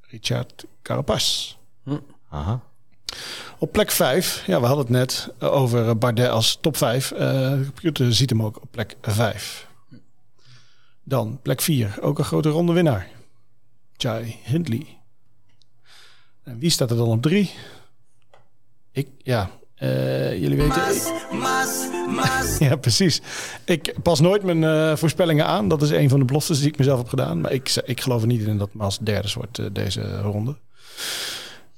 Richard 0.01 0.65
Carapaz. 0.83 1.57
Aha. 2.29 2.63
Op 3.59 3.73
plek 3.73 3.91
5, 3.91 4.47
ja, 4.47 4.61
we 4.61 4.67
hadden 4.67 4.85
het 4.85 4.95
net 4.95 5.29
over 5.39 5.99
Bardet 5.99 6.29
als 6.29 6.59
top 6.61 6.77
5. 6.77 7.11
Eh, 7.11 7.19
de 7.51 7.65
computer 7.65 8.15
ziet 8.15 8.31
hem 8.31 8.43
ook 8.43 8.63
op 8.63 8.69
plek 8.71 8.97
5. 9.03 9.67
Dan 11.03 11.39
plek 11.43 11.61
4, 11.61 11.99
ook 12.01 12.19
een 12.19 12.25
grote 12.25 12.49
ronde 12.49 12.73
winnaar. 12.73 13.09
Jai 13.97 14.37
Hindley. 14.45 14.99
En 16.43 16.59
wie 16.59 16.71
staat 16.71 16.91
er 16.91 16.97
dan 16.97 17.09
op 17.09 17.23
3? 17.23 17.51
Ik, 18.93 19.09
ja, 19.19 19.51
eh, 19.83 20.41
jullie 20.41 20.57
weten... 20.57 20.83
ja, 22.69 22.77
precies. 22.77 23.21
Ik 23.65 23.95
pas 24.03 24.21
nooit 24.21 24.43
mijn 24.43 24.65
eh, 24.65 24.97
voorspellingen 24.97 25.47
aan. 25.47 25.69
Dat 25.69 25.83
is 25.83 25.91
een 25.91 26.09
van 26.09 26.19
de 26.19 26.25
beloftes 26.25 26.59
die 26.59 26.69
ik 26.69 26.79
mezelf 26.79 26.99
heb 26.99 27.09
gedaan. 27.09 27.41
Maar 27.41 27.53
ik, 27.53 27.83
ik 27.85 28.01
geloof 28.01 28.21
er 28.21 28.27
niet 28.27 28.43
in 28.43 28.59
dat 28.59 28.73
Mas 28.73 28.99
derde 28.99 29.29
wordt 29.35 29.59
eh, 29.59 29.67
deze 29.73 30.21
ronde. 30.21 30.57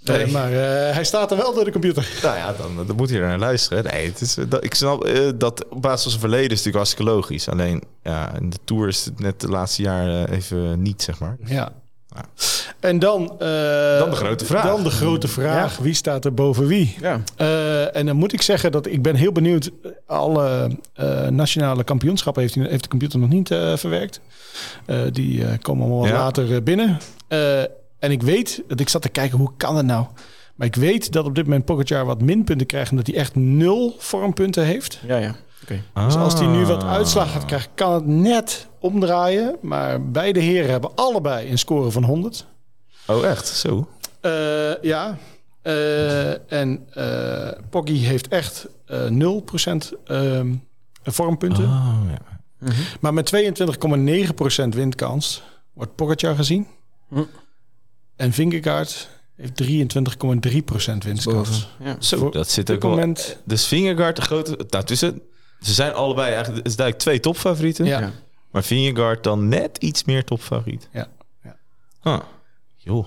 Eh, 0.05 0.15
Nee. 0.17 0.27
maar 0.27 0.53
eh, 0.53 0.95
hij 0.95 1.05
staat 1.05 1.31
er 1.31 1.37
wel 1.37 1.55
door 1.55 1.65
de 1.65 1.73
computer. 1.73 2.09
Nou 2.23 2.37
ja, 2.37 2.55
dan, 2.59 2.87
dan 2.87 2.97
moet 2.97 3.09
je 3.09 3.19
er 3.19 3.27
naar 3.29 3.39
luisteren. 3.39 3.85
Nee, 3.85 4.07
het 4.07 4.21
is, 4.21 4.37
eh, 4.37 4.45
dat, 4.49 4.65
ik 4.65 4.75
snap 4.75 5.05
eh, 5.05 5.29
dat 5.37 5.69
op 5.69 5.83
basis 5.83 6.01
van 6.03 6.11
zijn 6.11 6.21
verleden 6.23 6.51
is 6.51 6.57
natuurlijk 6.65 6.77
hartstikke 6.77 7.11
logisch. 7.13 7.49
Alleen, 7.49 7.83
ja, 8.03 8.33
in 8.41 8.51
de 8.51 8.57
Tour 8.65 8.89
is 8.89 9.05
het 9.05 9.21
net 9.21 9.41
de 9.41 9.49
laatste 9.49 9.83
jaren 9.83 10.31
even 10.31 10.83
niet, 10.83 11.03
zeg 11.03 11.19
maar. 11.19 11.37
Ja. 11.45 11.73
Ja. 12.15 12.25
En 12.81 12.99
dan, 12.99 13.23
eh, 13.23 13.99
Dan 13.99 14.11
de 14.11 14.17
grote 14.17 14.45
vraag. 14.45 14.65
Dan 14.67 14.83
de 14.83 14.91
grote 14.91 15.29
vraag. 15.29 15.77
Wie 15.77 15.95
staat 15.95 16.25
er 16.25 16.35
boven 16.35 16.67
wie? 16.67 16.97
Ja. 17.01 17.21
Eh, 17.37 17.97
en 17.97 18.07
dan 18.07 18.17
moet 18.17 18.33
ik 18.33 18.43
zeggen 18.43 18.73
dat 18.73 18.87
ik 18.87 19.03
ben 19.03 19.15
heel 19.15 19.33
benieuwd. 19.33 19.71
Alle 20.07 20.71
eh, 20.95 21.27
nationale 21.29 21.85
kampioenschappen 21.85 22.43
heeft, 22.43 22.55
hij- 22.55 22.67
heeft 22.69 22.83
de 22.83 22.89
computer 22.89 23.19
nog 23.19 23.29
niet 23.29 23.51
eh, 23.51 23.77
verwerkt. 23.77 24.21
Eh, 24.87 24.99
die 25.13 25.45
eh, 25.45 25.53
komen 25.63 25.87
allemaal 25.87 26.07
Ja. 26.07 26.13
later 26.13 26.55
eh, 26.55 26.63
binnen. 26.63 26.99
En 28.05 28.11
ik 28.11 28.23
weet 28.23 28.63
dat 28.69 28.81
ik 28.81 28.89
zat 28.89 29.03
te 29.03 29.09
kijken 29.09 29.39
hoe 29.39 29.53
kan 29.57 29.77
het 29.77 29.87
nou. 29.87 30.07
Maar 30.55 30.67
ik 30.67 30.75
weet 30.75 31.13
dat 31.13 31.25
op 31.25 31.35
dit 31.35 31.45
moment 31.45 31.65
Pogacar 31.65 32.05
wat 32.05 32.21
minpunten 32.21 32.67
krijgt 32.67 32.91
omdat 32.91 33.07
hij 33.07 33.17
echt 33.17 33.35
nul 33.35 33.95
vormpunten 33.99 34.65
heeft. 34.65 35.01
Ja, 35.07 35.17
ja. 35.17 35.35
Oké. 35.63 35.83
Dus 35.95 36.17
als 36.17 36.35
hij 36.35 36.47
nu 36.47 36.67
wat 36.67 36.83
Ah. 36.83 36.91
uitslag 36.91 37.33
gaat 37.33 37.45
krijgen, 37.45 37.71
kan 37.75 37.93
het 37.93 38.07
net 38.07 38.67
omdraaien. 38.79 39.57
Maar 39.63 40.11
beide 40.11 40.41
heren 40.41 40.71
hebben 40.71 40.91
allebei 40.95 41.51
een 41.51 41.59
score 41.59 41.91
van 41.91 42.05
100. 42.05 42.47
Oh, 43.07 43.25
echt? 43.25 43.47
Zo? 43.47 43.89
Eh, 44.21 44.83
ja. 44.83 45.19
Eh, 45.63 46.53
en 46.53 46.87
eh 46.91 47.49
Poggy 47.71 47.99
heeft 47.99 48.29
echt 48.29 48.67
eh 48.87 49.07
0% 49.09 49.93
ehm, 50.05 50.55
vormpunten. 51.03 51.65
Oh, 51.65 51.99
ja. 52.11 52.73
Maar 53.01 53.15
met 53.15 53.27
22,9% 53.27 54.75
windkans 54.75 55.43
wordt 55.73 55.95
Pogacar 55.95 56.35
gezien. 56.35 56.67
Hm. 57.09 57.23
En 58.17 58.33
Vingegaard 58.33 59.09
heeft 59.37 59.63
23,3% 59.63 59.67
windkans. 60.99 61.25
Boven. 61.25 61.55
Ja. 61.81 61.97
Zo, 61.99 62.31
dat 62.31 62.51
zit 62.51 62.71
ook 62.71 62.83
wel... 62.83 62.91
moment... 62.91 63.39
Dus 63.45 63.67
Vingegaard, 63.67 64.17
de 64.17 64.23
grote... 64.23 64.67
Nou, 64.69 64.85
tussen... 64.85 65.21
Ze 65.61 65.75
zijn 65.75 65.93
allebei 65.93 66.27
eigenlijk... 66.27 66.57
Het 66.57 66.67
is 66.67 66.77
duidelijk 66.77 67.07
twee 67.07 67.21
topfavorieten. 67.21 67.85
Ja. 67.85 68.01
Ja. 68.01 68.13
Maar 68.51 68.63
Vingegaard 68.63 69.25
dan 69.25 69.49
net 69.49 69.79
iets 69.79 70.05
meer 70.05 70.25
topfavoriet. 70.25 70.89
Ja. 70.93 71.09
Ja. 71.43 71.57
Huh. 72.03 72.21
Joh. 72.77 73.07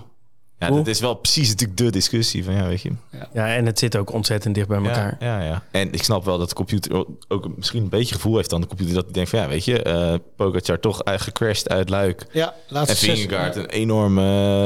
Ja, 0.59 0.69
dat 0.69 0.87
is 0.87 0.99
wel 0.99 1.13
precies 1.13 1.49
natuurlijk 1.49 1.77
de 1.77 1.89
discussie 1.89 2.43
van, 2.43 2.53
ja, 2.53 2.67
weet 2.67 2.81
je. 2.81 2.91
Ja, 3.33 3.55
en 3.55 3.65
het 3.65 3.79
zit 3.79 3.95
ook 3.97 4.13
ontzettend 4.13 4.55
dicht 4.55 4.67
bij 4.67 4.77
elkaar. 4.77 5.15
Ja, 5.19 5.39
ja, 5.39 5.45
ja. 5.45 5.63
En 5.71 5.91
ik 5.93 6.03
snap 6.03 6.25
wel 6.25 6.37
dat 6.37 6.49
de 6.49 6.55
computer 6.55 7.05
ook 7.27 7.47
misschien 7.55 7.81
een 7.83 7.89
beetje 7.89 8.15
gevoel 8.15 8.35
heeft 8.35 8.53
aan 8.53 8.61
de 8.61 8.67
computer. 8.67 8.93
Dat 8.93 9.03
hij 9.03 9.13
denkt 9.13 9.29
van, 9.29 9.39
ja, 9.39 9.47
weet 9.47 9.65
je, 9.65 9.81
eh 9.83 10.13
Pogacar 10.35 10.79
toch 10.79 11.01
eigenlijk 11.03 11.37
gecrashed 11.37 11.69
uit 11.69 11.89
Luik. 11.89 12.25
Ja, 12.31 12.53
laatste 12.67 12.91
En 12.93 12.99
zes- 12.99 13.19
Vingegaard 13.19 13.55
een 13.55 13.65
enorme 13.69 14.21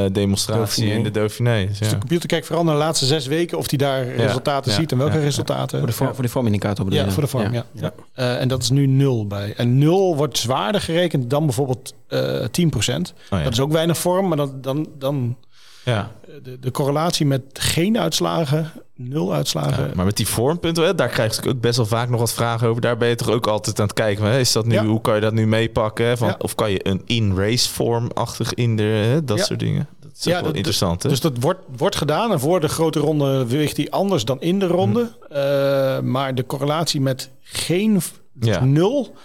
eh, 0.06 0.14
demonstratie 0.14 0.62
Dauphiné. 0.84 0.94
in 0.94 1.04
de 1.04 1.12
Dauphiné. 1.12 1.66
Dus 1.68 1.78
Dus 1.80 1.88
ja. 1.88 1.94
de 1.94 2.00
computer 2.00 2.28
kijkt 2.28 2.46
vooral 2.46 2.64
naar 2.66 2.74
de 2.74 2.80
laatste 2.80 3.06
zes 3.06 3.26
weken 3.28 3.58
of 3.58 3.70
hij 3.70 3.78
daar 3.78 4.08
resultaten 4.08 4.72
ja, 4.72 4.78
ziet 4.78 4.92
en 4.92 4.98
welke 4.98 5.14
ja, 5.14 5.20
ja. 5.20 5.26
resultaten. 5.26 5.78
Voor 5.78 5.88
de, 5.88 5.94
vorm, 5.94 6.14
voor 6.14 6.24
de 6.24 6.30
vormindicator 6.30 6.86
bedoel 6.86 7.00
Ja, 7.00 7.06
je? 7.06 7.12
voor 7.12 7.24
de 7.24 7.30
vorm, 7.30 7.54
ja. 7.54 7.66
Ja. 7.74 7.94
Eh, 8.14 8.40
en 8.42 8.48
dat 8.48 8.62
is 8.64 8.70
nu 8.70 8.86
nul 8.88 9.28
bij. 9.28 9.54
En 9.58 9.78
nul 9.78 10.16
wordt 10.16 10.38
zwaarder 10.38 10.82
gerekend 10.82 11.30
dan 11.30 11.46
bijvoorbeeld 11.46 11.94
eh 12.08 12.46
10%. 12.52 13.14
Oh, 13.24 13.38
ja. 13.38 13.44
Dat 13.44 13.52
is 13.54 13.60
ook 13.60 13.72
weinig 13.72 13.98
vorm, 13.98 14.28
maar 14.28 14.38
dan, 14.38 14.62
dan, 14.62 14.88
dan 14.98 15.38
ja. 15.86 16.12
de, 16.44 16.60
de 16.60 16.72
correlatie 16.72 17.26
met 17.26 17.42
geen 17.54 18.00
uitslagen, 18.00 18.72
nul 18.96 19.34
uitslagen. 19.34 19.88
Ja, 19.88 19.92
maar 19.96 20.06
met 20.06 20.18
die 20.18 20.28
vormpunten, 20.28 20.84
hè, 20.84 20.96
daar 20.96 21.10
krijg 21.10 21.30
natuurlijk 21.30 21.56
ook 21.56 21.62
best 21.62 21.78
wel 21.78 21.86
vaak 21.86 22.10
nog 22.10 22.20
wat 22.20 22.34
vragen 22.34 22.68
over. 22.68 22.82
Daar 22.82 22.98
ben 22.98 23.08
je 23.08 23.16
toch 23.16 23.30
ook 23.30 23.48
altijd 23.48 23.80
aan 23.80 23.86
het 23.86 23.96
kijken. 23.96 24.26
Hè? 24.26 24.40
Is 24.40 24.52
dat 24.52 24.66
nu, 24.66 24.74
Ja. 24.74 24.86
Hoe 24.86 25.02
kan 25.02 25.16
je 25.16 25.22
dat 25.22 25.34
nu 25.34 25.48
meepakken? 25.48 26.06
Hè? 26.06 26.18
Van, 26.18 26.28
Ja. 26.28 26.36
Of 26.38 26.56
kan 26.56 26.72
je 26.72 26.88
een 26.88 27.02
in-race 27.06 27.70
vormachtig 27.70 28.54
in 28.54 28.76
de, 28.76 28.84
hè? 28.84 29.24
dat 29.24 29.40
soort 29.40 29.60
dingen. 29.60 29.88
Dat 30.00 30.34
is 30.36 30.42
wel 30.42 30.54
interessant, 30.54 31.04
hè? 31.04 31.10
Dus 31.10 31.20
dat 31.20 31.38
wordt, 31.40 31.60
wordt 31.78 31.96
gedaan. 31.96 32.32
En 32.32 32.40
voor 32.40 32.60
de 32.60 32.68
grote 32.68 33.00
ronde 33.00 33.48
weegt 33.48 33.78
hij 33.78 33.90
anders 33.90 34.26
dan 34.26 34.42
in 34.42 34.60
de 34.60 34.68
ronde. 34.68 35.12
Mhm. 35.30 35.34
Eh, 35.40 36.00
maar 36.00 36.36
de 36.36 36.46
correlatie 36.46 37.02
met 37.02 37.30
geen 37.42 38.02
dus 38.34 38.58
nul 38.62 39.16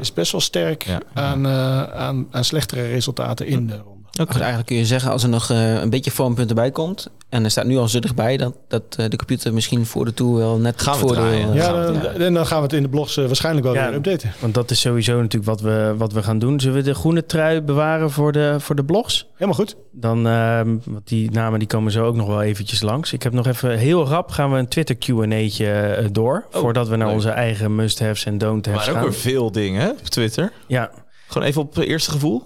is 0.00 0.12
best 0.12 0.32
wel 0.32 0.40
sterk 0.40 0.86
aan, 1.12 1.46
eh, 1.46 1.82
aan, 1.82 2.26
aan 2.30 2.44
slechtere 2.44 2.86
resultaten 2.86 3.46
in 3.46 3.66
de 3.66 3.76
ronde. 3.76 3.95
Dus 4.24 4.36
eigenlijk 4.36 4.66
kun 4.66 4.76
je 4.76 4.86
zeggen, 4.86 5.10
als 5.10 5.22
er 5.22 5.28
nog 5.28 5.50
eh, 5.50 5.80
een 5.80 5.90
beetje 5.90 6.10
vormpunten 6.10 6.56
bij 6.56 6.70
komt... 6.70 7.10
en 7.28 7.44
er 7.44 7.50
staat 7.50 7.64
nu 7.66 7.76
al 7.76 7.88
zo 7.88 7.98
dichtbij... 7.98 8.36
dat, 8.36 8.54
dat 8.68 8.82
eh, 8.96 9.08
de 9.08 9.16
computer 9.16 9.54
misschien 9.54 9.86
voor 9.86 10.04
de 10.04 10.14
Tour 10.14 10.36
wel 10.36 10.56
net 10.58 10.82
Gaan 10.82 10.96
voordeel... 10.96 11.14
draaien. 11.22 11.48
eh, 11.50 11.54
Ja, 11.54 11.62
gaan 11.62 11.92
dan, 12.02 12.12
en 12.22 12.34
dan 12.34 12.46
gaan 12.46 12.56
we 12.58 12.62
het 12.62 12.72
in 12.72 12.82
de 12.82 12.88
blogs 12.88 13.14
waarschijnlijk 13.16 13.66
wel 13.66 13.74
Ja. 13.74 13.86
weer 13.86 13.94
updaten. 13.96 14.32
Want 14.38 14.54
dat 14.54 14.70
is 14.70 14.80
sowieso 14.80 15.16
natuurlijk 15.20 15.44
wat 15.44 15.60
we, 15.60 15.94
wat 15.96 16.12
we 16.12 16.22
gaan 16.22 16.38
doen. 16.38 16.60
Zullen 16.60 16.76
we 16.76 16.82
de 16.82 16.94
groene 16.94 17.26
trui 17.26 17.60
bewaren 17.60 18.10
voor 18.10 18.32
de, 18.32 18.56
voor 18.58 18.74
de 18.76 18.84
blogs? 18.84 19.26
Helemaal 19.32 19.54
goed. 19.54 19.76
Dan, 19.92 20.26
ehm, 20.26 20.76
want 20.84 21.08
die 21.08 21.30
namen 21.30 21.58
die 21.58 21.68
komen 21.68 21.92
zo 21.92 22.04
ook 22.04 22.16
nog 22.16 22.26
wel 22.26 22.42
eventjes 22.42 22.82
langs. 22.82 23.12
Ik 23.12 23.22
heb 23.22 23.32
nog 23.32 23.46
even 23.46 23.78
heel 23.78 24.06
rap 24.06 24.30
gaan 24.30 24.52
we 24.52 24.58
een 24.58 24.68
Twitter 24.68 24.96
Q&A'tje 24.96 26.08
door. 26.12 26.46
Oh, 26.52 26.60
voordat 26.60 26.88
we 26.88 26.96
naar 26.96 27.06
leuk. 27.06 27.16
onze 27.16 27.30
eigen 27.30 27.74
must-haves 27.74 28.24
en 28.24 28.38
don't-haves 28.38 28.86
waren 28.86 29.00
ook 29.02 29.06
gaan. 29.06 29.10
weer 29.22 29.32
veel 29.32 29.52
dingen 29.52 29.90
op 29.90 30.06
Twitter. 30.06 30.52
Ja, 30.66 30.90
Gewoon 31.28 31.48
even 31.48 31.62
op 31.62 31.74
het 31.74 31.84
eerste 31.84 32.10
gevoel. 32.10 32.42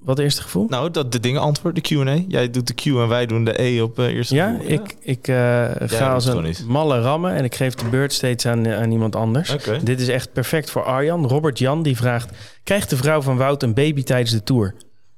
Wat 0.00 0.18
eerste 0.18 0.42
gevoel? 0.42 0.66
Nou, 0.68 0.90
dat 0.90 1.12
de 1.12 1.20
dingen 1.20 1.40
antwoorden, 1.40 1.82
de 1.82 1.94
Q&A. 1.94 2.24
Jij 2.28 2.50
doet 2.50 2.66
de 2.66 2.74
Q 2.74 2.84
en 2.84 3.08
wij 3.08 3.26
doen 3.26 3.44
de 3.44 3.62
E 3.62 3.80
op 3.80 3.98
eh, 3.98 4.06
eerste 4.06 4.34
ja, 4.34 4.50
gevoel. 4.52 4.70
ik, 4.70 4.96
ik 5.00 5.28
eh, 5.28 5.70
ga 5.76 6.12
als 6.12 6.26
een 6.26 6.54
malle 6.66 7.00
rammen 7.00 7.34
en 7.34 7.44
ik 7.44 7.54
geef 7.54 7.74
de 7.74 7.88
beurt 7.88 8.12
steeds 8.12 8.46
aan, 8.46 8.68
aan 8.68 8.90
iemand 8.90 9.16
anders. 9.16 9.50
Oké. 9.50 9.82
Dit 9.82 10.00
is 10.00 10.08
echt 10.08 10.32
perfect 10.32 10.70
voor 10.70 10.84
Arjan. 10.84 11.26
Robert 11.26 11.58
Jan 11.58 11.82
die 11.82 11.96
vraagt: 11.96 12.30
Krijgt 12.64 12.90
de 12.90 12.96
vrouw 12.96 13.22
van 13.22 13.36
Wout 13.36 13.62
een 13.62 13.74
baby 13.74 14.02
tijdens 14.02 14.30
de 14.30 14.42
tour? 14.42 14.74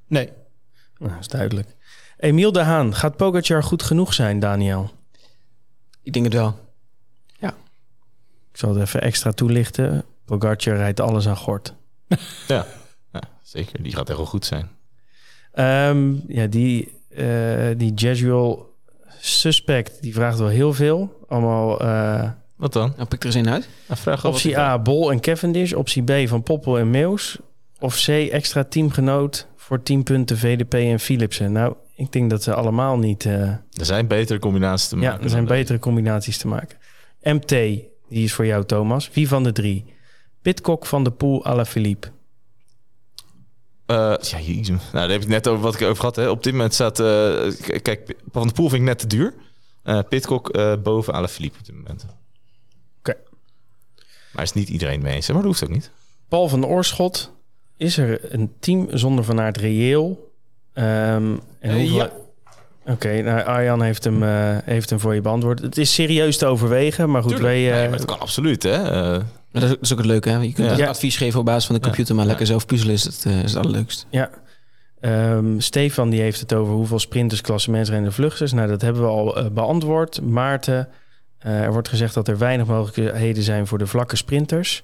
Nee. 0.07 0.29
Nou, 0.99 1.11
dat 1.11 1.21
is 1.21 1.29
duidelijk. 1.29 1.77
Emiel 2.19 2.53
de 2.53 2.63
Haan, 2.63 2.95
gaat 2.95 3.17
Pogacar 3.17 3.63
goed 3.63 3.83
genoeg 3.83 4.15
zijn, 4.15 4.39
Daniel? 4.41 4.91
Ik 6.03 6.13
denk 6.13 6.25
het 6.25 6.35
wel. 6.35 6.61
Ik 8.53 8.59
zal 8.59 8.75
het 8.75 8.83
even 8.83 9.03
extra 9.03 9.33
toelichten. 9.33 10.05
Pogacar 10.25 10.77
rijdt 10.77 11.01
alles 11.01 11.29
aan 11.29 11.37
gort. 11.37 11.75
Ja. 12.49 12.67
zeker. 13.43 13.82
Die 13.82 13.93
gaat 13.94 14.09
echt 14.09 14.16
wel 14.19 14.27
goed 14.27 14.44
zijn. 14.44 14.69
Ehm, 15.52 16.12
ja, 16.28 16.47
die, 16.47 16.93
eh 17.09 17.70
die 17.77 17.94
Jesual 17.94 18.70
suspect, 19.20 20.02
die 20.02 20.12
vraagt 20.14 20.39
wel 20.39 20.48
heel 20.48 20.73
veel. 20.73 21.24
Allemaal 21.28 21.81
eh, 21.81 22.31
Wat 22.56 22.73
dan? 22.73 22.93
Nou, 22.97 23.09
pik 23.09 23.20
er 23.20 23.27
eens 23.27 23.35
een 23.35 23.51
uit. 23.51 23.69
Vraag 23.89 24.24
optie 24.24 24.51
ik- 24.51 24.56
A, 24.56 24.78
Bol 24.78 25.10
en 25.10 25.20
Cavendish. 25.20 25.73
Optie 25.73 26.02
B, 26.02 26.28
Van 26.28 26.43
Poppel 26.43 26.78
en 26.78 26.90
Meus. 26.90 27.39
Of 27.81 28.02
C, 28.05 28.09
extra 28.09 28.64
teamgenoot 28.64 29.47
voor 29.56 29.82
10 29.82 30.02
punten 30.02 30.39
VDP 30.39 30.74
en 30.74 31.01
Philipsen. 31.01 31.52
Nou, 31.52 31.74
ik 31.97 32.12
denk 32.12 32.31
dat 32.31 32.43
ze 32.43 32.55
allemaal 32.55 32.98
niet... 32.98 33.24
eh, 33.27 33.40
Er 33.43 33.60
zijn 33.85 34.06
betere 34.06 34.39
combinaties 34.39 34.89
te 34.89 34.97
maken. 34.97 35.16
ja, 35.19 35.23
er 35.24 35.31
zijn 35.31 35.44
betere 35.44 35.78
combinaties 35.78 36.39
te 36.39 36.48
maken. 36.48 36.78
MT, 37.23 37.48
die 37.48 37.89
is 38.09 38.32
voor 38.32 38.47
jou, 38.47 38.64
Thomas. 38.64 39.10
Wie 39.12 39.28
van 39.28 39.43
de 39.43 39.52
drie? 39.52 39.85
Pitcock, 40.43 40.86
Van 40.86 41.05
de 41.05 41.10
Poel, 41.10 41.44
Alaphilippe. 41.44 42.09
Eh, 43.87 43.97
ja, 44.21 44.41
jezus. 44.41 44.69
Nou, 44.69 44.81
daar 44.93 45.11
heb 45.11 45.23
ik 45.23 45.29
net 45.29 45.49
over 45.49 45.63
wat 45.63 45.75
ik 45.81 45.83
over 45.89 46.05
had. 46.05 46.17
Hè. 46.17 46.29
Op 46.31 46.43
dit 46.43 46.53
moment 46.53 46.75
staat... 46.75 47.01
eh, 47.01 47.07
k- 47.63 47.83
kijk, 47.83 48.15
Van 48.33 48.47
de 48.47 48.53
Poel 48.53 48.69
vind 48.69 48.81
ik 48.83 48.87
net 48.89 48.99
te 48.99 49.07
duur. 49.07 49.35
Eh 49.83 49.99
Pitcock 50.09 50.49
eh, 50.49 50.73
boven 50.83 51.13
Alaphilippe 51.15 51.59
op 51.59 51.65
dit 51.67 51.75
moment. 51.75 52.07
Oké. 52.99 53.17
Maar 54.33 54.43
is 54.43 54.53
niet 54.53 54.69
iedereen 54.69 55.03
mee 55.03 55.15
eens. 55.15 55.27
Maar 55.27 55.37
dat 55.37 55.45
hoeft 55.47 55.65
ook 55.65 55.71
niet. 55.71 55.91
Paul 56.29 56.49
van 56.49 56.67
Oorschot. 56.67 57.33
Is 57.77 57.99
er 57.99 58.35
een 58.35 58.53
team 58.61 58.89
zonder 58.91 59.25
Van 59.25 59.41
Aert 59.41 59.57
reëel? 59.57 60.33
Ehm, 60.73 61.37
en 61.61 61.75
hoeveel- 61.79 61.97
ja. 61.97 62.11
Oké, 62.87 63.21
nou, 63.23 63.43
Arjan 63.45 63.83
heeft 63.83 64.05
hem, 64.05 64.23
eh, 64.23 64.57
heeft 64.65 64.91
hem 64.91 65.01
voor 65.01 65.15
je 65.15 65.21
beantwoord. 65.21 65.61
Het 65.61 65.79
is 65.79 65.95
serieus 65.95 66.37
te 66.39 66.47
overwegen, 66.47 67.11
maar 67.11 67.23
goed, 67.23 67.31
Tuurlijk. 67.31 67.53
wij... 67.53 67.71
eh, 67.73 67.77
Nee, 67.79 67.89
maar 67.89 67.99
het 67.99 68.07
kan 68.07 68.21
absoluut, 68.21 68.63
hè. 68.63 69.17
Dat 69.53 69.79
is, 69.81 69.93
ook 69.93 69.99
het 69.99 70.07
leuke, 70.07 70.29
hè? 70.29 70.37
Je 70.37 70.53
kunt 70.53 70.77
Ja. 70.77 70.89
advies 70.89 71.16
geven 71.16 71.39
op 71.41 71.45
basis 71.45 71.66
van 71.66 71.74
de 71.74 71.81
computer... 71.81 72.15
maar 72.15 72.27
lekker 72.27 72.47
zelf 72.47 72.66
puzzelen 72.66 72.95
is 72.95 73.05
het, 73.05 73.24
eh, 73.27 73.43
is 73.43 73.53
het 73.53 73.65
allerleukst. 73.65 74.07
Ja. 74.11 74.31
Ehm, 75.01 75.59
Stefan 75.59 76.11
die 76.11 76.20
heeft 76.20 76.41
het 76.41 76.53
over 76.53 76.74
hoeveel 76.74 76.99
sprinters, 76.99 77.41
klassementsrenners 77.41 78.09
en 78.16 78.23
vluchters. 78.23 78.53
Nou, 78.53 78.69
dat 78.69 78.83
hebben 78.83 79.03
we 79.03 79.09
al 79.09 79.37
eh, 79.37 79.47
beantwoord. 79.51 80.20
Maarten, 80.23 80.89
eh, 81.39 81.61
er 81.61 81.73
wordt 81.73 81.89
gezegd 81.89 82.15
dat 82.15 82.29
er 82.29 82.39
weinig 82.39 82.66
mogelijkheden 82.66 83.43
zijn 83.43 83.66
voor 83.66 83.79
de 83.79 83.87
vlakke 83.87 84.16
sprinters. 84.16 84.83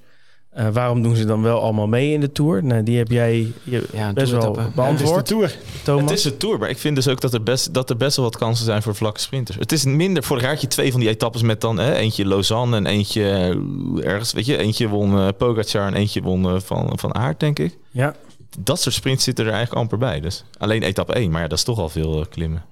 Eh, 0.50 0.68
waarom 0.68 1.02
doen 1.02 1.16
ze 1.16 1.24
dan 1.24 1.42
wel 1.42 1.60
allemaal 1.60 1.86
mee 1.86 2.12
in 2.12 2.20
de 2.20 2.32
Tour? 2.32 2.64
Nou, 2.64 2.82
die 2.82 2.96
heb 2.98 3.10
jij 3.10 3.52
je 3.62 3.88
Ja, 3.92 4.12
best 4.12 4.30
wel 4.30 4.40
toeretappe. 4.40 4.60
Het 4.60 4.68
is 4.68 4.74
de 4.74 5.04
beantwoord, 5.04 5.26
Tour. 5.26 5.56
Thomas. 5.84 6.10
Het 6.10 6.18
is 6.18 6.24
een 6.24 6.36
Tour, 6.36 6.58
maar 6.58 6.68
ik 6.70 6.78
vind 6.78 6.94
dus 6.94 7.08
ook 7.08 7.20
dat 7.20 7.34
er, 7.34 7.42
best, 7.42 7.74
dat 7.74 7.90
er 7.90 7.96
best 7.96 8.16
wel 8.16 8.24
wat 8.24 8.36
kansen 8.36 8.64
zijn 8.64 8.82
voor 8.82 8.94
vlakke 8.94 9.20
sprinters. 9.20 9.56
Het 9.58 9.72
is 9.72 9.84
minder, 9.84 10.22
vorig 10.22 10.42
jaar 10.42 10.52
had 10.52 10.60
je 10.60 10.66
twee 10.66 10.90
van 10.90 11.00
die 11.00 11.08
etappes 11.08 11.42
met 11.42 11.60
dan 11.60 11.78
hè, 11.78 11.94
eentje 11.94 12.26
Lausanne 12.26 12.76
en 12.76 12.86
eentje 12.86 13.22
eh, 13.22 14.06
ergens, 14.10 14.32
weet 14.32 14.46
je, 14.46 14.56
eentje 14.56 14.88
won 14.88 15.18
eh, 15.18 15.28
Pogacar 15.38 15.86
en 15.86 15.94
eentje 15.94 16.22
won 16.22 16.60
van, 16.60 16.92
van 16.98 17.14
Aert, 17.14 17.40
denk 17.40 17.58
ik. 17.58 17.78
Ja, 17.90 18.14
Dat 18.58 18.80
soort 18.80 18.94
sprints 18.94 19.24
zitten 19.24 19.44
er 19.44 19.52
eigenlijk 19.52 19.80
amper 19.80 19.98
bij. 19.98 20.20
Dus 20.20 20.44
alleen 20.58 20.82
etappe 20.82 21.12
1, 21.12 21.30
maar 21.30 21.42
ja, 21.42 21.48
dat 21.48 21.58
is 21.58 21.64
toch 21.64 21.78
al 21.78 21.88
veel 21.88 22.26
klimmen. 22.30 22.64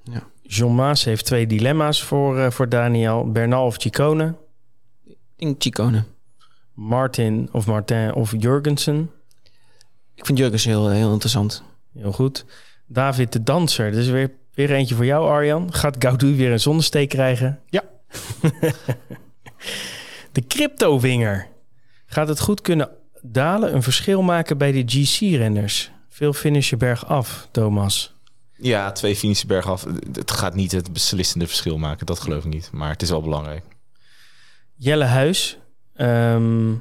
John 0.42 0.74
Maas 0.74 1.04
heeft 1.04 1.24
twee 1.24 1.46
dilemma's 1.46 2.02
voor, 2.02 2.38
eh, 2.38 2.50
voor 2.50 2.68
Daniel. 2.68 3.30
Bernal 3.32 3.66
of 3.66 3.76
Chicone? 3.78 4.34
Ik 5.06 5.16
denk 5.36 5.62
Chicone. 5.62 6.04
Martin 6.76 7.48
of 7.52 7.66
Martin 7.66 8.14
of 8.14 8.34
Jurgensen? 8.38 9.10
Ik 10.14 10.26
vind 10.26 10.38
Jurgens 10.38 10.64
heel, 10.64 10.88
heel 10.88 11.12
interessant. 11.12 11.62
Heel 11.94 12.12
goed. 12.12 12.44
David 12.86 13.32
de 13.32 13.42
Danser. 13.42 13.90
Dus 13.90 14.06
weer, 14.06 14.30
weer 14.54 14.72
eentje 14.72 14.94
voor 14.94 15.04
jou, 15.04 15.28
Arjan. 15.28 15.72
Gaat 15.72 15.96
Gaudu 15.98 16.36
weer 16.36 16.52
een 16.52 16.60
zonnesteek 16.60 17.08
krijgen? 17.08 17.60
Ja. 17.66 17.82
de 20.32 20.46
crypto-winger. 20.48 21.48
Gaat 22.06 22.28
het 22.28 22.40
goed 22.40 22.60
kunnen 22.60 22.88
dalen, 23.22 23.74
een 23.74 23.82
verschil 23.82 24.22
maken 24.22 24.58
bij 24.58 24.72
de 24.72 24.82
GC-renners? 24.86 25.90
Veel 26.08 26.32
finishen 26.32 26.78
bergaf, 26.78 27.48
Thomas. 27.50 28.14
Ja, 28.56 28.92
twee 28.92 29.16
finishen 29.16 29.48
bergaf. 29.48 29.86
Het 30.12 30.30
gaat 30.30 30.54
niet 30.54 30.72
het 30.72 30.92
beslissende 30.92 31.46
verschil 31.46 31.78
maken, 31.78 32.06
dat 32.06 32.20
geloof 32.20 32.44
ik 32.44 32.52
niet. 32.52 32.70
Maar 32.72 32.90
het 32.90 33.02
is 33.02 33.10
wel 33.10 33.22
belangrijk. 33.22 33.64
Jelle 34.74 35.04
Huis. 35.04 35.58
Ehm, 35.96 36.72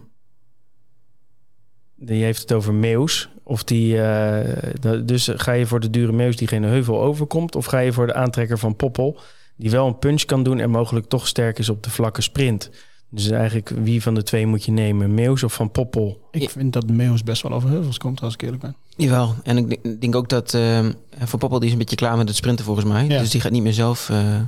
die 1.95 2.23
heeft 2.23 2.41
het 2.41 2.53
over 2.53 2.73
Meus. 2.73 3.29
Of 3.43 3.63
die, 3.63 4.01
eh, 4.01 4.91
dus 5.03 5.29
ga 5.35 5.51
je 5.51 5.65
voor 5.65 5.79
de 5.79 5.89
dure 5.89 6.11
Meus 6.11 6.35
die 6.35 6.47
geen 6.47 6.63
heuvel 6.63 7.01
overkomt? 7.01 7.55
Of 7.55 7.65
ga 7.65 7.79
je 7.79 7.93
voor 7.93 8.07
de 8.07 8.13
aantrekker 8.13 8.59
van 8.59 8.75
Poppel, 8.75 9.19
die 9.55 9.71
wel 9.71 9.87
een 9.87 9.99
punch 9.99 10.23
kan 10.25 10.43
doen 10.43 10.59
en 10.59 10.69
mogelijk 10.69 11.05
toch 11.05 11.27
sterk 11.27 11.59
is 11.59 11.69
op 11.69 11.83
de 11.83 11.89
vlakke 11.89 12.21
sprint? 12.21 12.69
Dus 13.09 13.29
eigenlijk, 13.29 13.69
wie 13.69 14.01
van 14.01 14.13
de 14.13 14.23
twee 14.23 14.45
moet 14.47 14.65
je 14.65 14.71
nemen? 14.71 15.13
Meus 15.13 15.43
of 15.43 15.53
Van 15.53 15.71
Poppel? 15.71 16.27
Ik 16.31 16.49
vind 16.49 16.73
dat 16.73 16.87
de 16.87 16.93
Meeuws 16.93 17.23
best 17.23 17.41
wel 17.41 17.51
over 17.51 17.69
heuvels 17.69 17.97
komt, 17.97 18.21
als 18.21 18.33
ik 18.33 18.41
eerlijk 18.41 18.61
ben. 18.61 18.75
Jawel. 18.97 19.35
En 19.43 19.57
ik 19.57 20.01
denk- 20.01 20.15
ook 20.15 20.29
dat 20.29 20.53
eh 20.53 20.85
Van 21.19 21.39
Poppel 21.39 21.57
die 21.59 21.67
is 21.67 21.73
een 21.73 21.79
beetje 21.79 21.95
klaar 21.95 22.17
met 22.17 22.27
het 22.27 22.37
sprinten 22.37 22.65
volgens 22.65 22.85
mij. 22.85 23.05
Ja. 23.07 23.19
Dus 23.19 23.29
die 23.29 23.41
gaat 23.41 23.51
niet 23.51 23.63
meer 23.63 23.73
zelf 23.73 24.09
eh, 24.09 24.41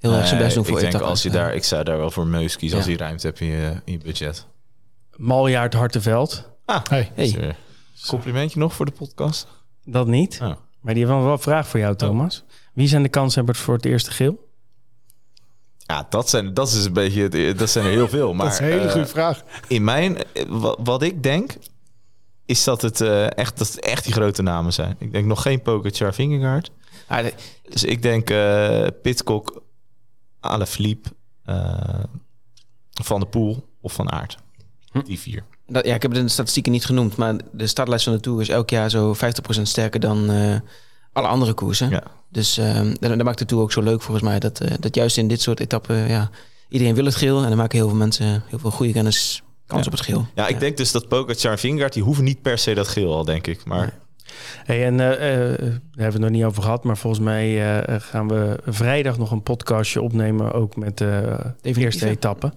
heel 0.00 0.12
erg 0.12 0.26
zijn 0.26 0.40
best 0.40 0.54
doen 0.54 0.64
voor 0.64 0.80
ik 0.82 0.90
denk 0.90 1.02
als 1.04 1.22
je 1.22 1.30
daar, 1.30 1.54
ik 1.54 1.64
zou 1.64 1.84
daar 1.84 1.98
wel 1.98 2.10
voor 2.10 2.26
Meus 2.26 2.56
kiezen 2.56 2.78
als 2.78 2.86
je 2.86 2.96
ruimte 2.96 3.26
hebt 3.26 3.40
in 3.40 3.46
je, 3.46 3.72
in 3.84 3.92
je 3.92 3.98
budget. 3.98 4.46
Maljaard 5.16 5.74
Hartenveld? 5.74 6.48
Hey. 6.88 7.10
Hey. 7.14 7.36
Eh, 7.38 7.54
complimentje 8.08 8.58
nog 8.58 8.74
voor 8.74 8.86
de 8.86 8.92
podcast. 8.92 9.46
Dat 9.84 10.06
niet. 10.06 10.38
Oh. 10.42 10.52
Maar 10.80 10.94
die 10.94 11.04
hebben 11.06 11.24
wel 11.24 11.32
een 11.32 11.38
vraag 11.38 11.68
voor 11.68 11.80
jou, 11.80 11.96
Thomas. 11.96 12.44
Wie 12.74 12.88
zijn 12.88 13.02
de 13.02 13.08
kanshebbers 13.08 13.58
voor 13.58 13.74
het 13.74 13.84
eerste 13.84 14.10
geel? 14.10 14.48
Ja, 15.76 16.06
dat 16.08 16.28
zijn, 16.30 16.54
dat 16.54 16.68
is 16.68 16.84
een 16.84 16.92
beetje, 16.92 17.22
het- 17.28 17.58
dat 17.58 17.70
zijn 17.70 17.84
er 17.84 17.90
heel 17.90 18.08
veel. 18.08 18.34
Maar 18.34 18.44
dat 18.50 18.52
is 18.54 18.58
een 18.60 18.64
hele 18.64 18.80
eh, 18.84 18.90
goede 18.90 19.06
vraag. 19.06 19.42
in 19.68 19.84
mijn, 19.84 20.16
eh, 20.32 20.44
wat, 20.48 20.78
wat 20.82 21.02
ik 21.02 21.22
denk, 21.22 21.52
is 22.46 22.64
dat 22.64 22.82
het 22.82 23.00
eh, 23.00 23.36
echt, 23.38 23.58
dat 23.58 23.66
het 23.68 23.80
echt 23.80 24.04
die 24.04 24.12
grote 24.12 24.42
namen 24.42 24.72
zijn. 24.72 24.96
Ik 24.98 25.12
denk 25.12 25.26
nog 25.26 25.42
geen 25.42 25.62
Pogacar, 25.62 26.14
Vingegaard. 26.14 26.70
Ah, 27.06 27.22
de- 27.24 27.34
Dus 27.68 27.84
ik 27.84 28.02
denk 28.02 28.30
eh 28.30 28.86
Pitcock, 29.02 29.62
Alaphilippe, 30.40 31.08
eh 31.44 32.04
Van 33.02 33.20
de 33.20 33.26
Poel 33.26 33.68
of 33.80 33.92
Van 33.92 34.10
Aert. 34.12 34.36
Hm. 34.92 35.00
Die 35.04 35.18
vier. 35.18 35.44
dat, 35.66 35.86
ja, 35.86 35.94
ik 35.94 36.02
heb 36.02 36.14
de 36.14 36.28
statistieken 36.28 36.72
niet 36.72 36.84
genoemd, 36.84 37.16
maar 37.16 37.34
de 37.52 37.66
startlijst 37.66 38.04
van 38.04 38.12
de 38.12 38.20
Tour 38.20 38.40
is 38.40 38.48
elk 38.48 38.70
jaar 38.70 38.90
zo 38.90 39.14
50% 39.58 39.62
sterker 39.62 40.00
dan 40.00 40.30
eh, 40.30 40.56
alle 41.12 41.26
andere 41.28 41.52
koersen. 41.54 41.90
Ja. 41.90 42.02
Dus 42.28 42.58
eh 42.58 42.74
dat, 43.00 43.00
dat 43.00 43.22
maakt 43.22 43.38
de 43.38 43.44
Tour 43.44 43.62
ook 43.62 43.72
zo 43.72 43.82
leuk 43.82 44.02
volgens 44.02 44.26
mij. 44.26 44.38
Dat, 44.38 44.60
eh, 44.60 44.74
dat 44.80 44.94
juist 44.94 45.16
in 45.16 45.28
dit 45.28 45.40
soort 45.40 45.60
etappen, 45.60 46.08
ja, 46.08 46.30
iedereen 46.68 46.94
wil 46.94 47.04
het 47.04 47.14
geel. 47.16 47.42
En 47.42 47.48
dan 47.48 47.56
maken 47.56 47.78
heel 47.78 47.88
veel 47.88 47.96
mensen, 47.98 48.42
heel 48.46 48.58
veel 48.58 48.70
goede 48.70 48.92
renners 48.92 49.42
kans 49.66 49.80
Ja. 49.80 49.86
op 49.86 49.96
het 49.98 50.06
geel. 50.06 50.26
Ja, 50.34 50.46
ik 50.48 50.60
denk 50.60 50.76
dus 50.76 50.92
dat 50.92 51.08
Pogacar 51.08 51.52
en 51.52 51.58
Vingegaard, 51.58 51.92
die 51.92 52.02
hoeven 52.02 52.24
niet 52.24 52.42
per 52.42 52.58
se 52.58 52.74
dat 52.74 52.88
geel 52.88 53.14
al, 53.14 53.24
denk 53.24 53.46
ik. 53.46 53.64
Maar 53.64 53.98
Hey, 54.64 54.84
en 54.86 55.00
eh, 55.00 55.12
eh, 55.12 55.58
daar 55.58 55.68
hebben 55.68 55.80
we 55.94 56.02
het 56.02 56.18
nog 56.18 56.30
niet 56.30 56.44
over 56.44 56.62
gehad, 56.62 56.84
maar 56.84 56.96
volgens 56.96 57.22
mij 57.24 57.80
eh, 57.82 58.00
gaan 58.00 58.28
we 58.28 58.58
vrijdag 58.66 59.18
nog 59.18 59.30
een 59.30 59.42
podcastje 59.42 60.02
opnemen, 60.02 60.52
ook 60.52 60.76
met 60.76 60.98
de 60.98 61.52
eerste 61.62 62.04
ja. 62.04 62.10
etappe. 62.10 62.52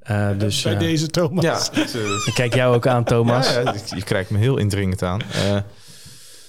Eh, 0.00 0.28
dus 0.38 0.62
Bij 0.62 0.76
deze 0.76 1.06
Thomas. 1.06 1.44
ja, 1.44 1.58
ik 2.28 2.34
kijk 2.34 2.54
jou 2.54 2.74
ook 2.74 2.86
aan, 2.86 3.04
Thomas. 3.04 3.54
Ja, 3.54 3.60
ja, 3.60 3.74
je 3.94 4.04
kijkt 4.04 4.30
me 4.30 4.38
heel 4.38 4.56
indringend 4.56 5.02
aan. 5.02 5.20
Eh, 5.20 5.56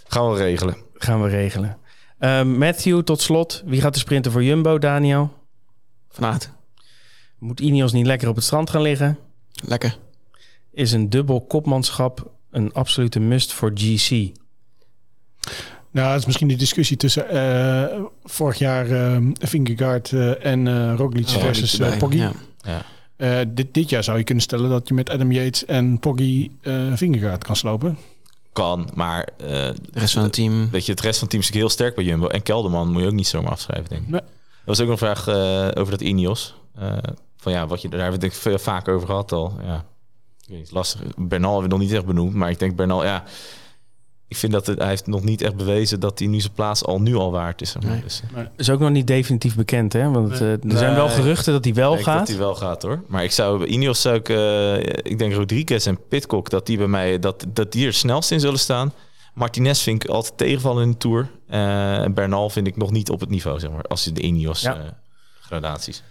gaan 0.08 0.32
we 0.32 0.38
regelen. 0.38 0.78
Gaan 0.94 1.22
we 1.24 1.30
regelen. 1.30 1.78
Matthew, 2.58 3.02
tot 3.02 3.22
slot. 3.22 3.64
Wie 3.66 3.82
gaat 3.82 3.94
de 3.94 4.00
sprinten 4.00 4.32
voor 4.32 4.44
Jumbo, 4.44 4.80
Daniel? 4.80 5.34
Van 6.10 6.26
Aert. 6.26 6.50
Moet 7.38 7.60
Ineos 7.60 7.92
niet 7.92 8.06
lekker 8.06 8.30
op 8.30 8.36
het 8.36 8.44
strand 8.44 8.70
gaan 8.70 8.82
liggen? 8.82 9.18
Lekker. 9.66 9.98
Is 10.72 10.92
een 10.92 11.10
dubbel 11.10 11.42
kopmanschap 11.42 12.32
een 12.52 12.74
absolute 12.74 13.20
must 13.20 13.54
voor 13.54 13.72
GC? 13.74 14.32
Nou, 15.92 16.10
het 16.12 16.20
is 16.20 16.26
misschien 16.26 16.48
die 16.48 16.58
discussie 16.58 16.98
tussen 16.98 17.30
eh, 17.30 18.00
vorig 18.24 18.58
jaar 18.58 18.88
uh, 18.88 19.18
Vingegaard 19.40 20.12
uh, 20.12 20.46
en 20.46 20.66
uh, 20.66 20.94
Roglic 20.96 21.28
Oh, 21.28 21.36
versus 21.38 21.80
uh, 21.80 21.98
Poggi. 21.98 22.18
ja. 22.18 22.32
Ja. 22.62 22.82
Eh, 23.16 23.46
dit, 23.48 23.74
dit 23.74 23.90
jaar 23.90 24.04
zou 24.04 24.18
je 24.18 24.24
kunnen 24.24 24.44
stellen 24.44 24.70
dat 24.70 24.88
je 24.88 24.94
met 24.94 25.10
Adam 25.10 25.32
Yates 25.32 25.66
en 25.66 26.00
Poggi 26.00 26.58
uh, 26.62 26.92
Vingegaard 26.96 27.44
kan 27.44 27.56
slopen. 27.56 27.98
Kan, 28.54 28.90
maar 28.94 29.30
eh, 29.38 29.48
De 29.48 29.76
rest 29.94 30.14
van 30.14 30.24
het 30.24 30.34
team. 30.34 30.70
weet 30.70 30.86
je, 30.86 30.92
het 30.92 31.02
rest 31.02 31.20
van 31.20 31.28
het 31.28 31.30
team 31.30 31.42
is 31.44 31.48
natuurlijk 31.50 31.54
heel 31.56 31.70
sterk 31.70 31.96
bij 31.96 32.04
Jumbo. 32.04 32.28
En 32.28 32.44
Kelderman 32.44 32.92
moet 32.92 33.02
je 33.02 33.08
ook 33.08 33.14
niet 33.14 33.28
zomaar 33.28 33.52
afschrijven, 33.52 33.90
denk 33.90 34.02
ik. 34.02 34.08
Nee. 34.10 34.22
Er 34.22 34.28
was 34.66 34.80
ook 34.80 34.88
nog 34.88 35.02
een 35.02 35.08
vraag 35.16 35.28
eh, 35.28 35.82
over 35.82 35.92
dat 35.92 36.02
Ineos. 36.02 36.56
Eh, 36.76 36.98
van 37.38 37.52
ja, 37.52 37.68
wat 37.68 37.82
je, 37.82 37.90
daar 37.90 38.00
hebben 38.00 38.20
we 38.20 38.26
het 38.26 38.34
denk 38.36 38.46
ik 38.46 38.52
veel 38.52 38.74
vaak 38.74 38.88
over 38.88 39.08
gehad 39.08 39.32
al. 39.32 39.54
Ja, 39.64 39.76
ik 40.42 40.48
weet 40.48 40.58
niet, 40.58 40.72
lastig. 40.72 41.02
Bernal 41.18 41.52
hebben 41.52 41.70
we 41.70 41.76
nog 41.78 41.86
niet 41.88 41.96
echt 41.98 42.06
benoemd. 42.06 42.34
Maar 42.34 42.50
ik 42.50 42.60
denk 42.60 42.76
Bernal, 42.76 43.04
ja... 43.04 43.24
Ik 44.32 44.38
vind 44.38 44.52
dat 44.52 44.68
het, 44.68 44.80
hij 44.80 44.88
heeft 44.88 45.08
nog 45.08 45.24
niet 45.24 45.42
echt 45.42 45.56
bewezen 45.56 46.00
dat 46.00 46.20
hij 46.20 46.28
nu 46.28 46.40
zijn 46.40 46.54
plaats 46.54 46.84
al 46.86 47.02
nu 47.02 47.16
al 47.16 47.32
waard 47.32 47.62
is. 47.62 47.72
zeg 47.72 47.82
maar. 47.84 47.92
Nee. 47.92 48.02
Dus, 48.02 48.22
Is 48.58 48.70
ook 48.70 48.80
nog 48.80 48.90
niet 48.90 49.08
definitief 49.08 49.56
bekend, 49.56 49.94
hè? 49.94 50.10
Want 50.10 50.42
eh, 50.42 50.52
er 50.52 50.60
zijn 50.78 50.96
wel 50.96 51.10
geruchten 51.10 51.54
dat 51.54 51.64
hij 51.64 51.74
wel 51.74 51.98
gaat. 51.98 52.18
dat 52.20 52.28
hij 52.28 52.38
wel 52.38 52.56
gaat 52.56 52.82
hoor. 52.82 53.04
Maar 53.08 53.24
ik 53.24 53.32
zou 53.32 53.58
bij 53.58 53.68
Ineos 53.68 54.02
zou 54.02 54.16
ik, 54.16 54.30
eh, 54.30 54.78
ik 54.80 55.18
denk 55.20 55.34
Rodriguez 55.34 55.88
en 55.88 56.08
Pitcock 56.08 56.50
dat 56.50 56.66
die 56.66 56.78
bij 56.78 56.88
mij 56.88 57.20
dat 57.20 57.46
dat 57.54 57.72
die 57.72 57.86
er 57.88 57.94
snelst 57.94 58.32
in 58.32 58.40
zullen 58.40 58.60
staan. 58.60 58.94
Martinez 59.34 59.82
vind 59.82 60.04
ik 60.04 60.10
altijd 60.10 60.38
tegenvallen 60.38 60.84
in 60.84 60.92
de 60.92 60.98
tour. 60.98 61.30
Eh, 61.48 61.98
en 62.04 62.14
Bernal 62.14 62.50
vind 62.50 62.68
ik 62.68 62.78
nog 62.78 62.92
niet 62.92 63.10
op 63.10 63.20
het 63.20 63.30
niveau 63.30 63.60
zeg 63.60 63.72
maar 63.72 63.84
als 63.84 64.04
je 64.04 64.12
de 64.12 64.22
Ineos 64.22 64.62
Ja. 64.62 64.76
eh, 64.76 64.82
gradaties. 65.42 66.04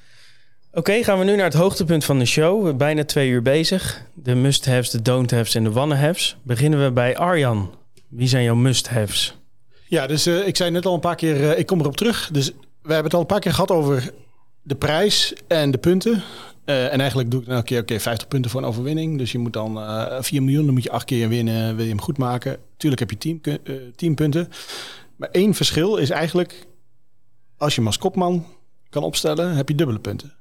Oké, 0.72 1.02
gaan 1.04 1.18
we 1.18 1.24
nu 1.24 1.36
naar 1.36 1.44
het 1.44 1.54
hoogtepunt 1.54 2.04
van 2.04 2.18
de 2.18 2.24
show. 2.24 2.58
We 2.58 2.64
zijn 2.64 2.76
bijna 2.76 3.04
twee 3.04 3.28
uur 3.28 3.42
bezig. 3.42 4.02
De 4.14 4.34
must-haves, 4.34 4.90
de 4.90 5.02
don't-haves 5.02 5.54
en 5.54 5.64
de 5.64 5.70
wanna-haves. 5.70 6.36
Beginnen 6.42 6.84
we 6.84 6.90
bij 6.90 7.16
Arjan. 7.16 7.78
Wie 8.10 8.28
zijn 8.28 8.44
jouw 8.44 8.54
must-haves? 8.54 9.38
Ja, 9.86 10.06
dus 10.06 10.26
eh, 10.26 10.46
ik 10.46 10.56
zei 10.56 10.70
net 10.70 10.86
al 10.86 10.94
een 10.94 11.00
paar 11.00 11.16
keer, 11.16 11.50
eh, 11.50 11.58
ik 11.58 11.66
kom 11.66 11.80
erop 11.80 11.96
terug. 11.96 12.28
Dus 12.32 12.50
we 12.82 12.92
hebben 12.92 13.04
het 13.04 13.14
al 13.14 13.20
een 13.20 13.26
paar 13.26 13.40
keer 13.40 13.52
gehad 13.52 13.70
over 13.70 14.12
de 14.62 14.74
prijs 14.74 15.34
en 15.46 15.70
de 15.70 15.78
punten. 15.78 16.22
Eh, 16.64 16.92
en 16.92 17.00
eigenlijk 17.00 17.30
doe 17.30 17.40
ik 17.40 17.46
dan 17.46 17.54
elke 17.54 17.66
keer, 17.66 17.80
oké, 17.80 18.00
50 18.00 18.28
punten 18.28 18.50
voor 18.50 18.60
een 18.60 18.66
overwinning. 18.66 19.18
Dus 19.18 19.32
je 19.32 19.38
moet 19.38 19.52
dan 19.52 19.80
eh 19.80 20.16
4 20.20 20.42
miljoen, 20.42 20.64
dan 20.64 20.74
moet 20.74 20.82
je 20.82 20.90
acht 20.90 21.04
keer 21.04 21.28
winnen, 21.28 21.76
wil 21.76 21.84
je 21.84 21.90
hem 21.90 22.00
goed 22.00 22.18
maken. 22.18 22.58
Tuurlijk 22.76 23.00
heb 23.00 23.10
je 23.10 23.18
10 23.18 23.40
team, 23.40 23.58
10 23.96 24.14
punten. 24.14 24.48
Maar 25.16 25.28
één 25.30 25.54
verschil 25.54 25.96
is 25.96 26.10
eigenlijk, 26.10 26.66
als 27.56 27.70
je 27.70 27.78
hem 27.78 27.86
als 27.86 27.98
kopman 27.98 28.46
kan 28.88 29.02
opstellen, 29.02 29.54
heb 29.56 29.68
je 29.68 29.74
dubbele 29.74 29.98
punten. 29.98 30.34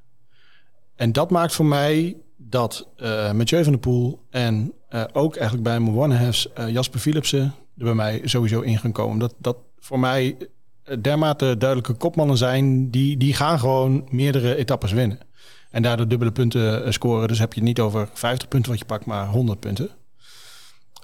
En 0.95 1.11
dat 1.11 1.29
maakt 1.29 1.53
voor 1.53 1.65
mij 1.65 2.17
dat 2.37 2.87
Mathieu 3.33 3.63
van 3.63 3.71
der 3.71 3.81
Poel 3.81 4.19
en 4.29 4.73
eh, 4.89 5.03
ook 5.13 5.35
eigenlijk 5.35 5.63
bij 5.63 5.79
mijn 5.79 5.97
one-halves 5.97 6.53
eh, 6.53 6.69
Jasper 6.69 6.99
Philipsen 6.99 7.43
er 7.77 7.83
bij 7.83 7.93
mij 7.93 8.21
sowieso 8.23 8.61
in 8.61 8.77
gaan 8.77 8.91
komen. 8.91 9.19
Dat, 9.19 9.33
dat 9.37 9.57
voor 9.79 9.99
mij 9.99 10.37
eh, 10.83 10.97
dermate 11.01 11.57
duidelijke 11.57 11.93
kopmannen 11.93 12.37
zijn, 12.37 12.91
die, 12.91 13.17
die 13.17 13.33
gaan 13.33 13.59
gewoon 13.59 14.07
meerdere 14.09 14.55
etappes 14.55 14.91
winnen. 14.91 15.19
En 15.71 15.81
daardoor 15.81 16.07
dubbele 16.07 16.31
punten 16.31 16.93
scoren. 16.93 17.27
Dus 17.27 17.39
heb 17.39 17.53
je 17.53 17.59
het 17.59 17.67
niet 17.67 17.79
over 17.79 18.09
50 18.13 18.47
punten 18.47 18.71
wat 18.71 18.79
je 18.79 18.85
pakt, 18.85 19.05
maar 19.05 19.27
100 19.27 19.59
punten. 19.59 19.89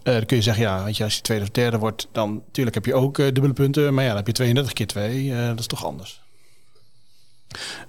Dan 0.03 0.25
kun 0.25 0.37
je 0.37 0.43
zeggen, 0.43 0.63
ja, 0.63 0.83
weet 0.83 1.01
als 1.01 1.15
je 1.15 1.21
tweede 1.21 1.43
of 1.43 1.49
derde 1.49 1.77
wordt, 1.77 2.07
dan 2.11 2.33
natuurlijk 2.33 2.75
heb 2.75 2.85
je 2.85 2.93
ook 2.93 3.15
dubbele 3.15 3.53
punten. 3.53 3.93
Maar 3.93 4.03
ja, 4.03 4.09
dan 4.09 4.17
heb 4.17 4.27
je 4.27 4.33
32 4.33 4.73
keer 4.73 4.87
2. 4.87 5.47
dat 5.47 5.59
is 5.59 5.67
toch 5.67 5.85
anders. 5.85 6.24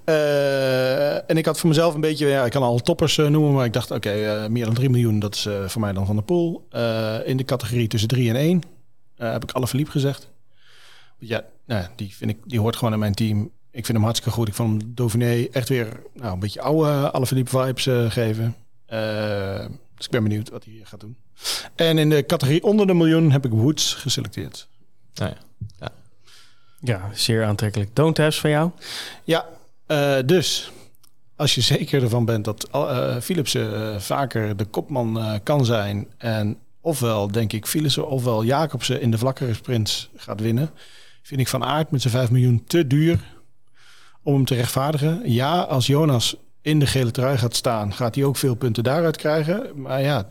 Eh, 0.04 1.30
en 1.30 1.36
ik 1.36 1.46
had 1.46 1.58
voor 1.58 1.68
mezelf 1.68 1.94
een 1.94 2.00
beetje, 2.00 2.26
ja, 2.26 2.44
ik 2.44 2.50
kan 2.50 2.62
al 2.62 2.78
toppers 2.78 3.18
eh, 3.18 3.26
noemen, 3.26 3.52
maar 3.52 3.64
ik 3.64 3.72
dacht, 3.72 3.90
oké, 3.90 4.10
eh, 4.10 4.46
meer 4.48 4.64
dan 4.64 4.74
3 4.74 4.90
miljoen, 4.90 5.18
dat 5.18 5.34
is 5.34 5.46
eh, 5.46 5.68
voor 5.68 5.80
mij 5.80 5.92
dan 5.92 6.06
van 6.06 6.16
de 6.16 6.22
pool. 6.22 6.66
Eh, 6.70 7.16
in 7.24 7.36
de 7.36 7.44
categorie 7.44 7.88
tussen 7.88 8.08
3 8.08 8.28
en 8.28 8.36
1 8.36 8.62
eh, 9.16 9.32
heb 9.32 9.42
ik 9.42 9.50
alle 9.52 9.66
verliep 9.66 9.88
gezegd. 9.88 10.28
Ja, 11.18 11.44
nou, 11.66 11.82
ja, 11.82 11.90
die, 11.96 12.14
vind 12.14 12.30
ik, 12.30 12.38
die 12.44 12.60
hoort 12.60 12.76
gewoon 12.76 12.92
in 12.92 12.98
mijn 12.98 13.14
team. 13.14 13.50
Ik 13.70 13.84
vind 13.84 13.98
hem 13.98 14.02
hartstikke 14.02 14.34
goed. 14.34 14.48
Ik 14.48 14.54
vond 14.54 14.82
hem 14.82 14.92
Dauphiné 14.94 15.46
echt 15.52 15.68
weer 15.68 16.02
nou, 16.12 16.32
een 16.32 16.38
beetje 16.38 16.60
oude 16.60 17.10
alle 17.10 17.26
verliep 17.26 17.48
vibes 17.48 17.88
geven. 18.12 18.56
Eh, 18.86 19.66
dus 19.94 20.04
ik 20.04 20.10
ben 20.10 20.22
benieuwd 20.22 20.50
wat 20.50 20.64
hij 20.64 20.72
hier 20.72 20.86
gaat 20.86 21.00
doen. 21.00 21.16
En 21.74 21.98
in 21.98 22.10
de 22.10 22.26
categorie 22.26 22.62
onder 22.62 22.86
de 22.86 22.94
miljoen 22.94 23.30
heb 23.30 23.44
ik 23.44 23.50
Woods 23.50 23.94
geselecteerd. 23.94 24.68
Nou 25.14 25.30
ja. 25.30 25.88
Ja, 26.80 27.10
zeer 27.12 27.44
aantrekkelijk. 27.44 27.96
Don't-haves 27.96 28.40
van 28.40 28.50
jou? 28.50 28.70
Ja, 29.24 29.46
eh, 29.86 30.16
dus 30.26 30.70
als 31.36 31.54
je 31.54 31.60
zeker 31.60 32.02
ervan 32.02 32.24
bent 32.24 32.44
dat 32.44 32.68
eh 32.72 33.16
Philipsen 33.16 33.74
eh, 33.74 34.00
vaker 34.00 34.56
de 34.56 34.64
kopman 34.64 35.40
kan 35.42 35.64
zijn 35.64 36.06
en 36.18 36.58
ofwel 36.80 37.30
denk 37.30 37.52
ik 37.52 37.66
Philipsen 37.66 38.08
ofwel 38.08 38.44
Jacobsen 38.44 39.00
in 39.00 39.10
de 39.10 39.18
vlakkere 39.18 39.54
sprints 39.54 40.10
gaat 40.16 40.40
winnen, 40.40 40.70
vind 41.22 41.40
ik 41.40 41.48
Van 41.48 41.64
Aert 41.64 41.90
met 41.90 42.00
zijn 42.00 42.12
5 42.12 42.30
miljoen 42.30 42.64
te 42.66 42.86
duur 42.86 43.20
om 44.22 44.34
hem 44.34 44.44
te 44.44 44.54
rechtvaardigen. 44.54 45.32
Ja, 45.32 45.60
als 45.60 45.86
Jonas 45.86 46.36
in 46.62 46.78
de 46.78 46.86
gele 46.86 47.10
trui 47.10 47.38
gaat 47.38 47.56
staan, 47.56 47.92
gaat 47.92 48.14
hij 48.14 48.24
ook 48.24 48.36
veel 48.36 48.54
punten 48.54 48.84
daaruit 48.84 49.16
krijgen. 49.16 49.70
Maar 49.74 50.02
ja, 50.02 50.26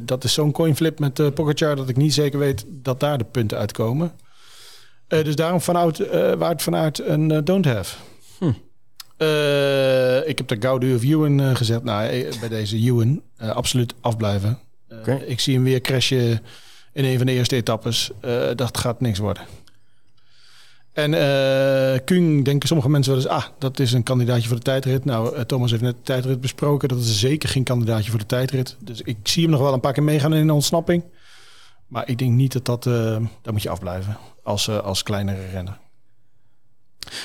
dat 0.00 0.24
is 0.24 0.32
zo'n 0.32 0.52
coinflip 0.52 0.98
met 0.98 1.18
uh, 1.18 1.28
dat 1.58 1.88
ik 1.88 1.96
niet 1.96 2.14
zeker 2.14 2.38
weet 2.38 2.64
dat 2.68 3.00
daar 3.00 3.18
de 3.18 3.24
punten 3.24 3.58
uitkomen. 3.58 4.12
Dus 5.06 5.36
daarom 5.36 5.60
vanuit 5.60 5.98
uh, 5.98 6.32
waard 6.32 6.62
vanuit 6.62 6.98
een 6.98 7.30
uh, 7.30 7.38
don't 7.44 7.64
have. 7.64 7.96
Hm. 8.38 8.52
Uh, 9.18 10.28
ik 10.28 10.38
heb 10.38 10.48
de 10.48 10.56
Gaudu 10.60 10.94
of 10.94 11.02
Ewan 11.02 11.40
uh, 11.40 11.54
gezet. 11.54 11.84
Nou, 11.84 12.06
eh, 12.06 12.40
bij 12.40 12.48
deze 12.48 12.76
Ewan 12.76 13.22
uh, 13.42 13.50
absoluut 13.50 13.94
afblijven. 14.00 14.58
Okay. 14.90 15.18
Ik 15.18 15.40
zie 15.40 15.54
hem 15.54 15.64
weer 15.64 15.80
crashen 15.80 16.40
in 16.92 17.04
een 17.04 17.16
van 17.16 17.26
de 17.26 17.32
eerste 17.32 17.56
etappes. 17.56 18.10
dat 18.54 18.78
gaat 18.78 19.00
niks 19.00 19.18
worden. 19.18 19.42
En 20.92 21.10
Kung 22.04 22.44
denken 22.44 22.68
sommige 22.68 22.88
mensen 22.88 23.12
wel 23.12 23.22
eens... 23.22 23.30
ah, 23.30 23.44
dat 23.58 23.78
is 23.78 23.92
een 23.92 24.02
kandidaatje 24.02 24.48
voor 24.48 24.56
de 24.56 24.62
tijdrit. 24.62 25.04
Nou, 25.04 25.44
Thomas 25.44 25.70
heeft 25.70 25.82
net 25.82 25.96
de 25.96 26.02
tijdrit 26.02 26.40
besproken. 26.40 26.88
Dat 26.88 26.98
is 26.98 27.18
zeker 27.18 27.48
geen 27.48 27.64
kandidaatje 27.64 28.10
voor 28.10 28.18
de 28.18 28.26
tijdrit. 28.26 28.76
Dus 28.80 29.00
ik 29.00 29.16
zie 29.22 29.42
hem 29.42 29.50
nog 29.50 29.60
wel 29.60 29.72
een 29.72 29.80
paar 29.80 29.92
keer 29.92 30.02
meegaan 30.02 30.34
in 30.34 30.40
een 30.40 30.50
ontsnapping. 30.50 31.04
Maar 31.86 32.08
ik 32.08 32.18
denk 32.18 32.32
niet 32.32 32.52
dat 32.52 32.64
dat... 32.64 32.82
daar 33.42 33.52
moet 33.52 33.62
je 33.62 33.70
afblijven 33.70 34.16
als, 34.42 34.70
als 34.70 35.02
kleinere 35.02 35.46
renner. 35.46 35.78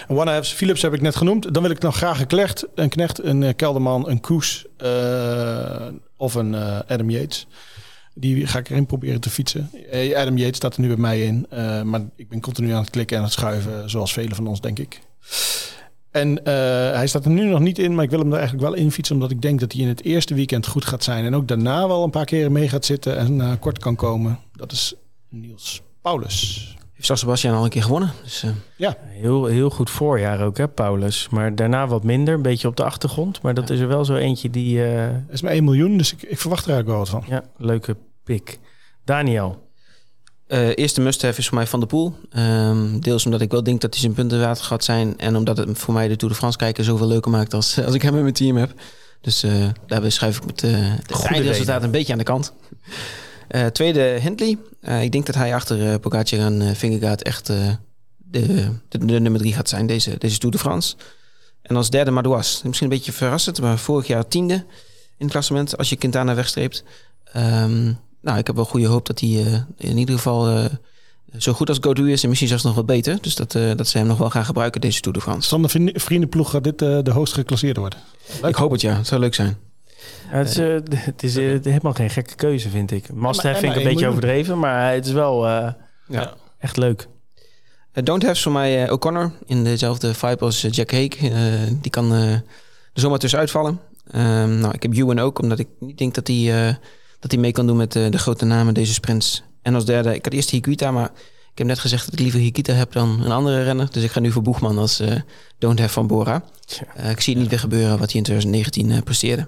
Een 0.07 0.15
one-halves, 0.17 0.51
Philips 0.51 0.81
heb 0.81 0.93
ik 0.93 1.01
net 1.01 1.15
genoemd. 1.15 1.53
Dan 1.53 1.61
wil 1.61 1.71
ik 1.71 1.79
nog 1.81 1.95
graag 1.95 2.19
een 2.19 2.27
Klecht, 2.27 2.65
een 2.75 2.89
Knecht, 2.89 3.23
een 3.23 3.41
uh, 3.41 3.49
Kelderman, 3.55 4.09
een 4.09 4.19
Koes 4.19 4.65
uh, 4.83 5.87
of 6.17 6.33
een 6.33 6.53
uh, 6.53 6.79
Adam 6.87 7.09
Yates. 7.09 7.47
Die 8.13 8.47
ga 8.47 8.59
ik 8.59 8.69
erin 8.69 8.85
proberen 8.85 9.21
te 9.21 9.29
fietsen. 9.29 9.69
Eh, 9.91 10.17
Adam 10.17 10.37
Yates 10.37 10.55
staat 10.55 10.75
er 10.75 10.81
nu 10.81 10.87
bij 10.87 10.97
mij 10.97 11.21
in. 11.21 11.45
eh, 11.49 11.81
maar 11.81 12.01
ik 12.15 12.29
ben 12.29 12.41
continu 12.41 12.71
aan 12.71 12.81
het 12.81 12.89
klikken 12.89 13.17
en 13.17 13.23
het 13.23 13.31
schuiven, 13.31 13.89
zoals 13.89 14.13
velen 14.13 14.35
van 14.35 14.47
ons, 14.47 14.61
denk 14.61 14.79
ik. 14.79 15.01
En 16.11 16.45
eh, 16.45 16.53
hij 16.95 17.07
staat 17.07 17.25
er 17.25 17.31
nu 17.31 17.45
nog 17.45 17.59
niet 17.59 17.79
in, 17.79 17.95
maar 17.95 18.03
ik 18.03 18.09
wil 18.09 18.19
hem 18.19 18.31
er 18.31 18.37
eigenlijk 18.39 18.67
wel 18.69 18.73
in 18.77 18.91
fietsen, 18.91 19.15
omdat 19.15 19.31
ik 19.31 19.41
denk 19.41 19.59
dat 19.59 19.71
hij 19.71 19.81
in 19.81 19.87
het 19.87 20.03
eerste 20.03 20.33
weekend 20.33 20.67
goed 20.67 20.85
gaat 20.85 21.03
zijn. 21.03 21.25
En 21.25 21.35
ook 21.35 21.47
daarna 21.47 21.87
wel 21.87 22.03
een 22.03 22.09
paar 22.09 22.25
keren 22.25 22.51
mee 22.51 22.69
gaat 22.69 22.85
zitten 22.85 23.17
en 23.17 23.59
kort 23.59 23.79
kan 23.79 23.95
komen. 23.95 24.39
Dat 24.53 24.71
is 24.71 24.93
Niels 25.29 25.81
Paulus. 26.01 26.75
Heeft 27.07 27.19
Sebastian 27.19 27.55
al 27.55 27.63
een 27.63 27.69
keer 27.69 27.83
gewonnen. 27.83 28.11
Dus, 28.23 28.43
uh... 28.43 28.51
Ja. 28.75 28.97
Heel, 28.99 29.45
heel 29.45 29.69
goed 29.69 29.89
voorjaar 29.89 30.41
ook, 30.41 30.57
hè, 30.57 30.67
Paulus. 30.67 31.27
Maar 31.29 31.55
daarna 31.55 31.87
wat 31.87 32.03
minder, 32.03 32.33
een 32.33 32.41
beetje 32.41 32.67
op 32.67 32.75
de 32.75 32.83
achtergrond. 32.83 33.41
Maar 33.41 33.53
dat 33.53 33.67
ja. 33.67 33.73
is 33.73 33.79
er 33.79 33.87
wel 33.87 34.05
zo 34.05 34.15
eentje 34.15 34.49
die... 34.49 34.77
Uh... 34.77 35.01
Het 35.01 35.23
is 35.31 35.41
maar 35.41 35.51
1 35.51 35.63
miljoen, 35.63 35.97
dus 35.97 36.13
ik, 36.13 36.21
ik 36.21 36.39
verwacht 36.39 36.65
er 36.65 36.71
eigenlijk 36.73 37.05
wel 37.05 37.19
wat 37.19 37.23
van. 37.23 37.35
Ja, 37.35 37.43
leuke 37.57 37.97
pik. 38.23 38.59
Daniel. 39.05 39.69
Uh, 40.47 40.69
eerste 40.75 41.01
must-have 41.01 41.39
is 41.39 41.47
voor 41.47 41.57
mij 41.57 41.67
Van 41.67 41.79
der 41.79 41.89
Poel. 41.89 42.15
Um, 42.37 42.99
deels 42.99 43.25
omdat 43.25 43.41
ik 43.41 43.51
wel 43.51 43.63
denk 43.63 43.81
dat 43.81 43.91
hij 43.91 43.99
zijn 43.99 44.13
punten 44.13 44.39
waard 44.39 44.61
gaat 44.61 44.83
zijn. 44.83 45.17
En 45.17 45.35
omdat 45.35 45.57
het 45.57 45.77
voor 45.77 45.93
mij 45.93 46.07
de 46.07 46.15
Tour 46.15 46.33
de 46.33 46.39
France 46.39 46.57
kijken 46.57 46.83
zoveel 46.83 47.07
leuker 47.07 47.31
maakt 47.31 47.53
als, 47.53 47.83
als 47.85 47.93
ik 47.93 48.01
hem 48.01 48.15
in 48.15 48.21
mijn 48.21 48.33
team 48.33 48.57
heb. 48.57 48.73
Dus 49.21 49.43
uh, 49.43 49.65
daarbij 49.87 50.09
schuif 50.09 50.37
ik 50.37 50.45
met 50.45 50.59
de 50.59 50.95
eindresultaat 51.23 51.83
een 51.83 51.91
beetje 51.91 52.11
aan 52.11 52.17
de 52.17 52.23
kant. 52.23 52.53
Uh, 53.55 53.65
tweede, 53.65 54.01
Hindley. 54.01 54.57
Uh, 54.81 55.03
ik 55.03 55.11
denk 55.11 55.25
dat 55.25 55.35
hij 55.35 55.55
achter 55.55 55.91
uh, 55.91 55.95
Pogacar 55.95 56.39
en 56.39 56.75
Vingegaard 56.75 57.23
echt 57.23 57.45
de, 57.47 57.75
de, 58.17 58.69
de, 58.89 59.19
nummer 59.19 59.39
drie 59.39 59.53
gaat 59.53 59.69
zijn, 59.69 59.87
deze, 59.87 60.17
deze 60.17 60.37
Tour 60.37 60.53
de 60.53 60.59
France. 60.59 60.95
En 61.61 61.75
als 61.75 61.89
derde 61.89 62.11
Madouas. 62.11 62.61
Misschien 62.63 62.91
een 62.91 62.97
beetje 62.97 63.11
verrassend, 63.11 63.61
maar 63.61 63.77
vorig 63.77 64.07
jaar 64.07 64.27
tiende 64.27 64.53
in 64.53 64.63
het 65.25 65.31
klassement 65.31 65.77
als 65.77 65.89
je 65.89 65.95
Quintana 65.95 66.35
wegstreept. 66.35 66.83
Um, 67.35 67.99
nou, 68.21 68.37
ik 68.37 68.47
heb 68.47 68.55
wel 68.55 68.65
goede 68.65 68.87
hoop 68.87 69.05
dat 69.05 69.19
hij 69.19 69.65
in 69.77 69.97
ieder 69.97 70.15
geval 70.15 70.69
zo 71.37 71.53
goed 71.53 71.69
als 71.69 71.77
Godu 71.81 72.11
is 72.11 72.21
en 72.21 72.27
misschien 72.29 72.49
zelfs 72.49 72.63
nog 72.63 72.75
wat 72.75 72.85
beter. 72.85 73.17
Dus 73.21 73.35
dat, 73.35 73.51
dat 73.51 73.87
ze 73.87 73.97
hem 73.97 74.07
nog 74.07 74.17
wel 74.17 74.29
gaan 74.29 74.45
gebruiken, 74.45 74.81
deze 74.81 75.01
Tour 75.01 75.17
de 75.17 75.23
France. 75.23 75.47
Sander 75.47 75.71
Vriendenploeg 75.93 76.49
gaat 76.49 76.63
dit 76.63 76.79
de 76.79 77.11
hoogst 77.11 77.33
geclasseerd 77.33 77.77
worden. 77.77 77.99
Leuk. 78.41 78.49
Ik 78.49 78.55
hoop 78.55 78.71
het, 78.71 78.81
ja. 78.81 78.95
Het 78.97 79.07
zou 79.07 79.21
leuk 79.21 79.33
zijn. 79.35 79.57
Ja, 80.31 80.37
het 80.37 80.49
is, 80.49 80.57
uh, 80.57 80.79
het 81.11 81.23
is 81.23 81.37
uh, 81.37 81.63
helemaal 81.63 81.93
geen 81.93 82.09
gekke 82.09 82.35
keuze, 82.35 82.69
vind 82.69 82.91
ik. 82.91 83.13
Must 83.13 83.43
have 83.43 83.59
vind 83.59 83.71
ik 83.71 83.77
een 83.77 83.83
beetje 83.83 83.89
miljoen. 83.89 84.09
overdreven, 84.09 84.59
maar 84.59 84.93
het 84.93 85.05
is 85.05 85.11
wel 85.11 85.47
uh, 85.47 85.71
ja. 86.07 86.33
echt 86.59 86.77
leuk. 86.77 87.07
Uh, 87.93 88.03
don't 88.03 88.23
have 88.23 88.41
voor 88.41 88.51
mij 88.51 88.85
uh, 88.85 88.91
O'Connor 88.91 89.31
in 89.45 89.63
dezelfde 89.63 90.13
vibe 90.13 90.45
als 90.45 90.61
Jack 90.61 90.91
Hake. 90.91 91.17
die 91.81 91.91
kan 91.91 92.11
er 92.11 92.43
zomaar 92.93 93.19
tussenuit 93.19 93.51
vallen. 93.51 93.79
Um, 94.15 94.57
nou, 94.57 94.73
ik 94.73 94.83
heb 94.83 94.93
Ewan 94.93 95.19
ook, 95.19 95.39
omdat 95.39 95.59
ik 95.59 95.67
niet 95.79 95.97
denk 95.97 96.13
dat 96.13 96.27
hij 96.27 96.77
dat 97.19 97.31
hij 97.31 97.39
mee 97.39 97.51
kan 97.51 97.67
doen 97.67 97.77
met 97.77 97.91
de 97.91 98.17
grote 98.17 98.45
namen 98.45 98.73
deze 98.73 98.93
sprints. 98.93 99.43
En 99.61 99.75
als 99.75 99.85
derde, 99.85 100.15
ik 100.15 100.25
had 100.25 100.33
eerst 100.33 100.49
Higuita, 100.49 100.91
maar 100.91 101.11
ik 101.51 101.57
heb 101.57 101.67
net 101.67 101.79
gezegd 101.79 102.05
dat 102.05 102.13
ik 102.13 102.19
liever 102.19 102.39
Higuita 102.39 102.73
heb 102.73 102.91
dan 102.91 103.21
een 103.23 103.31
andere 103.31 103.63
renner. 103.63 103.87
Dus 103.91 104.03
ik 104.03 104.11
ga 104.11 104.19
nu 104.19 104.31
voor 104.31 104.41
Boegman 104.41 104.77
als 104.77 105.03
Don't 105.57 105.79
Have 105.79 105.93
van 105.93 106.07
Bora. 106.07 106.43
ik 107.09 107.21
zie 107.21 107.33
het 107.33 107.41
niet 107.41 107.49
weer 107.49 107.59
gebeuren 107.59 107.99
wat 107.99 108.11
hij 108.11 108.21
in 108.21 108.23
2019 108.23 109.03
presteerde. 109.03 109.47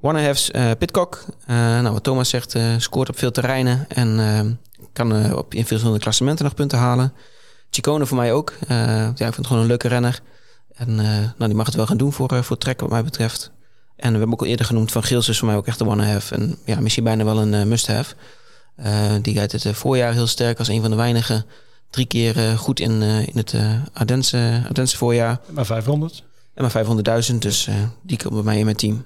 One 0.00 0.22
Half's 0.22 0.50
uh, 0.52 0.70
Pitcock. 0.78 1.24
Uh, 1.40 1.56
nou, 1.56 1.92
wat 1.92 2.02
Thomas 2.02 2.28
zegt, 2.28 2.54
uh, 2.54 2.74
scoort 2.78 3.08
op 3.08 3.18
veel 3.18 3.30
terreinen 3.30 3.86
en 3.88 4.60
kan 4.92 5.34
op, 5.34 5.54
in 5.54 5.66
verschillende 5.66 6.00
klassementen 6.00 6.44
nog 6.44 6.54
punten 6.54 6.78
halen. 6.78 7.12
Chicone 7.70 8.06
voor 8.06 8.16
mij 8.16 8.32
ook. 8.32 8.54
ja, 8.68 9.08
ik 9.08 9.16
vind 9.16 9.36
het 9.36 9.46
gewoon 9.46 9.62
een 9.62 9.68
leuke 9.68 9.88
renner. 9.88 10.20
En 10.74 10.94
nou, 10.94 11.46
die 11.46 11.54
mag 11.54 11.66
het 11.66 11.74
wel 11.74 11.86
gaan 11.86 11.96
doen 11.96 12.12
voor, 12.12 12.44
voor 12.44 12.58
Trek 12.58 12.80
wat 12.80 12.90
mij 12.90 13.04
betreft. 13.04 13.50
En 13.96 14.12
we 14.12 14.18
hebben 14.18 14.32
ook 14.32 14.40
al 14.40 14.46
eerder 14.46 14.66
genoemd 14.66 14.92
van 14.92 15.02
Gils 15.02 15.28
is 15.28 15.38
voor 15.38 15.48
mij 15.48 15.56
ook 15.56 15.66
echt 15.66 15.78
de 15.78 15.86
one 15.86 16.06
half. 16.06 16.30
En 16.30 16.58
ja, 16.64 16.80
misschien 16.80 17.04
bijna 17.04 17.24
wel 17.24 17.38
een 17.38 17.68
must-have. 17.68 18.14
die 19.22 19.40
uit 19.40 19.52
het 19.52 19.76
voorjaar 19.76 20.12
heel 20.12 20.26
sterk 20.26 20.58
als 20.58 20.68
een 20.68 20.80
van 20.80 20.90
de 20.90 20.96
weinigen. 20.96 21.46
Drie 21.90 22.06
keer 22.06 22.58
goed 22.58 22.80
in, 22.80 23.02
in 23.02 23.36
het 23.36 23.54
Ardense, 23.92 24.62
Ardense 24.66 24.96
voorjaar. 24.96 25.40
Maar 25.50 25.66
500. 25.66 26.24
En 26.54 26.62
maar 26.62 27.24
500.000, 27.30 27.34
dus 27.38 27.68
die 28.02 28.18
komt 28.18 28.34
bij 28.34 28.42
mij 28.42 28.58
in 28.58 28.64
mijn 28.64 28.76
team. 28.76 29.04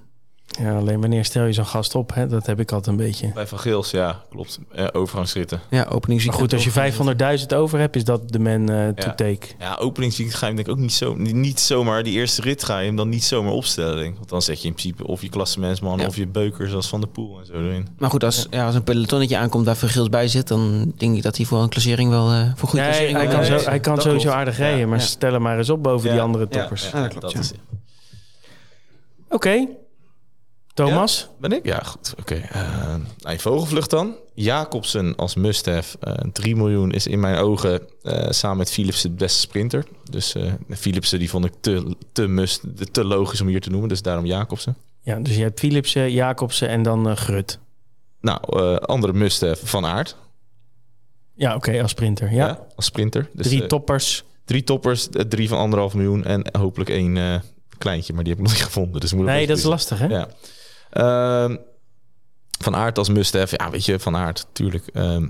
Ja, 0.60 0.76
alleen 0.76 1.00
wanneer 1.00 1.24
stel 1.24 1.44
je 1.44 1.52
zo'n 1.52 1.66
gast 1.66 1.94
op? 1.94 2.14
Hè? 2.14 2.26
Dat 2.26 2.46
heb 2.46 2.60
ik 2.60 2.72
altijd 2.72 2.98
een 2.98 3.04
beetje. 3.04 3.30
Bij 3.34 3.46
Van 3.46 3.58
Geels, 3.58 3.90
ja, 3.90 4.24
klopt. 4.30 4.58
Uh, 4.78 4.86
overgangsritten. 4.92 5.60
Ja, 5.70 5.84
openingsweekend. 5.84 6.50
Maar 6.52 6.60
goed, 6.60 6.74
als 6.74 7.16
je 7.16 7.46
500.000 7.50 7.56
over 7.56 7.78
hebt, 7.78 7.96
is 7.96 8.04
dat 8.04 8.32
de 8.32 8.38
man 8.38 8.70
uh, 8.70 8.88
to 8.88 9.06
ja. 9.06 9.14
take. 9.14 9.46
Ja, 9.58 9.74
openingsweekend 9.74 10.38
ga 10.38 10.46
je 10.46 10.54
hem 10.54 10.64
denk 10.64 10.68
ik 10.68 10.74
ook 10.74 10.80
niet, 10.80 10.92
zo, 10.92 11.14
niet 11.16 11.60
zomaar... 11.60 12.02
Die 12.02 12.12
eerste 12.12 12.42
rit 12.42 12.64
ga 12.64 12.78
je 12.78 12.86
hem 12.86 12.96
dan 12.96 13.08
niet 13.08 13.24
zomaar 13.24 13.52
opstellen. 13.52 13.96
Denk. 13.96 14.16
Want 14.16 14.28
dan 14.28 14.42
zet 14.42 14.62
je 14.62 14.68
in 14.68 14.74
principe 14.74 15.06
of 15.06 15.22
je 15.22 15.28
klassementsman 15.28 15.98
ja. 15.98 16.06
of 16.06 16.16
je 16.16 16.26
beukers 16.26 16.72
als 16.72 16.88
Van 16.88 17.00
de 17.00 17.06
Poel 17.06 17.38
en 17.38 17.46
zo 17.46 17.52
erin. 17.52 17.88
Maar 17.98 18.10
goed, 18.10 18.24
als, 18.24 18.46
ja. 18.50 18.66
als 18.66 18.74
een 18.74 18.84
pelotonnetje 18.84 19.36
aankomt 19.36 19.66
waar 19.66 19.76
Van 19.76 19.88
Geels 19.88 20.08
bij 20.08 20.28
zit... 20.28 20.48
dan 20.48 20.92
denk 20.96 21.16
ik 21.16 21.22
dat 21.22 21.36
hij 21.36 21.46
voor 21.46 21.62
een 21.62 21.68
klassering 21.68 22.10
wel... 22.10 22.32
Uh, 22.32 22.40
voor 22.54 22.68
goede 22.68 22.84
nee, 22.84 22.94
klassering 22.94 23.16
hij, 23.16 23.26
wel 23.26 23.36
kan, 23.36 23.44
zo, 23.44 23.58
zo, 23.58 23.68
hij 23.68 23.80
kan 23.80 24.00
sowieso 24.00 24.30
aardig 24.30 24.56
rijden. 24.56 24.88
Maar 24.88 25.00
stel 25.00 25.32
hem 25.32 25.42
maar 25.42 25.58
eens 25.58 25.70
op 25.70 25.82
boven 25.82 26.10
die 26.10 26.20
andere 26.20 26.48
toppers. 26.48 26.90
Ja, 26.90 27.08
dat 27.08 27.18
klopt. 27.18 27.34
Oké. 27.34 27.54
Okay. 29.28 29.68
Thomas? 30.74 31.20
Ja, 31.20 31.36
ben 31.38 31.52
ik? 31.52 31.66
Ja, 31.66 31.78
goed. 31.78 32.14
Oké. 32.20 32.34
Okay. 32.34 32.62
Uh, 32.62 32.94
nou, 33.18 33.38
vogelvlucht 33.38 33.90
dan. 33.90 34.14
Jacobsen 34.34 35.16
als 35.16 35.34
must-have. 35.34 35.96
Uh, 36.08 36.14
3 36.32 36.56
miljoen 36.56 36.92
is 36.92 37.06
in 37.06 37.20
mijn 37.20 37.36
ogen 37.36 37.80
uh, 38.02 38.30
samen 38.30 38.56
met 38.56 38.70
Philipsen 38.70 39.10
de 39.10 39.16
beste 39.16 39.40
sprinter. 39.40 39.84
Dus 40.10 40.34
Philipsen 40.70 41.18
die 41.18 41.30
vond 41.30 41.44
ik 41.44 41.52
te, 41.60 41.96
te, 42.12 42.26
must, 42.26 42.62
te 42.92 43.04
logisch 43.04 43.40
om 43.40 43.46
hier 43.46 43.60
te 43.60 43.70
noemen. 43.70 43.88
Dus 43.88 44.02
daarom 44.02 44.26
Jacobsen. 44.26 44.76
Ja, 45.00 45.18
dus 45.18 45.36
je 45.36 45.42
hebt 45.42 45.58
Philipsen, 45.58 46.12
Jacobsen 46.12 46.68
en 46.68 46.82
dan 46.82 47.16
Grut. 47.16 47.58
Nou, 48.20 48.78
andere 48.78 49.12
must-have 49.12 49.66
van 49.66 49.86
aard. 49.86 50.16
Ja, 51.34 51.54
oké, 51.54 51.68
okay, 51.68 51.82
als 51.82 51.90
sprinter. 51.90 52.32
Ja. 52.32 52.46
ja. 52.46 52.66
als 52.76 52.84
sprinter. 52.84 53.28
Dus, 53.32 53.46
drie 53.46 53.66
toppers. 53.66 54.24
Drie 54.44 54.64
toppers, 54.64 55.08
drie 55.28 55.48
van 55.48 55.58
anderhalf 55.58 55.94
miljoen 55.94 56.24
en 56.24 56.46
hopelijk 56.58 56.90
één 56.90 57.42
kleintje. 57.78 58.12
Maar 58.12 58.24
die 58.24 58.32
heb 58.32 58.42
ik 58.42 58.48
nog 58.48 58.56
niet 58.56 58.66
gevonden. 58.72 59.00
Dus 59.00 59.12
moet 59.12 59.24
nee, 59.24 59.46
dat 59.46 59.58
is 59.58 59.64
lastig 59.64 59.98
hè? 59.98 60.06
Ja. 60.06 60.28
Uh, 60.94 61.56
van 62.58 62.76
aard 62.76 62.98
als 62.98 63.08
must-have. 63.08 63.54
Ja, 63.58 63.70
weet 63.70 63.84
je, 63.84 63.98
van 63.98 64.16
aard, 64.16 64.46
tuurlijk. 64.52 64.90
Uh, 64.92 65.22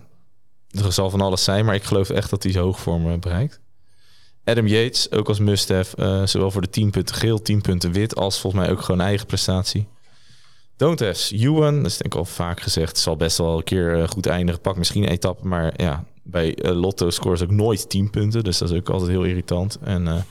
er 0.70 0.92
zal 0.92 1.10
van 1.10 1.20
alles 1.20 1.44
zijn, 1.44 1.64
maar 1.64 1.74
ik 1.74 1.84
geloof 1.84 2.10
echt 2.10 2.30
dat 2.30 2.42
hij 2.42 2.52
zijn 2.52 2.64
hoogvorm 2.64 3.20
bereikt. 3.20 3.60
Adam 4.44 4.66
Yates, 4.66 5.10
ook 5.10 5.28
als 5.28 5.38
must-have. 5.38 5.96
Uh, 5.96 6.26
zowel 6.26 6.50
voor 6.50 6.60
de 6.60 6.70
10 6.70 6.90
punten 6.90 7.14
geel, 7.14 7.42
10 7.42 7.60
punten 7.60 7.92
wit... 7.92 8.16
als 8.16 8.40
volgens 8.40 8.62
mij 8.62 8.72
ook 8.72 8.80
gewoon 8.80 9.00
eigen 9.00 9.26
prestatie. 9.26 9.86
Don't 10.76 11.00
have 11.00 11.36
Ewan, 11.36 11.76
dat 11.76 11.86
is 11.86 11.96
denk 11.96 12.12
ik 12.12 12.18
al 12.18 12.24
vaak 12.24 12.60
gezegd... 12.60 12.98
zal 12.98 13.16
best 13.16 13.38
wel 13.38 13.56
een 13.56 13.64
keer 13.64 13.98
uh, 13.98 14.08
goed 14.08 14.26
eindigen. 14.26 14.60
Pak 14.60 14.76
misschien 14.76 15.02
een 15.02 15.08
etappe, 15.08 15.46
maar 15.46 15.72
ja... 15.76 16.04
bij 16.22 16.56
Lotto 16.62 17.10
scores 17.10 17.42
ook 17.42 17.50
nooit 17.50 17.88
10 17.88 18.10
punten. 18.10 18.44
Dus 18.44 18.58
dat 18.58 18.70
is 18.70 18.76
ook 18.78 18.90
altijd 18.90 19.10
heel 19.10 19.24
irritant. 19.24 19.78
En 19.82 20.24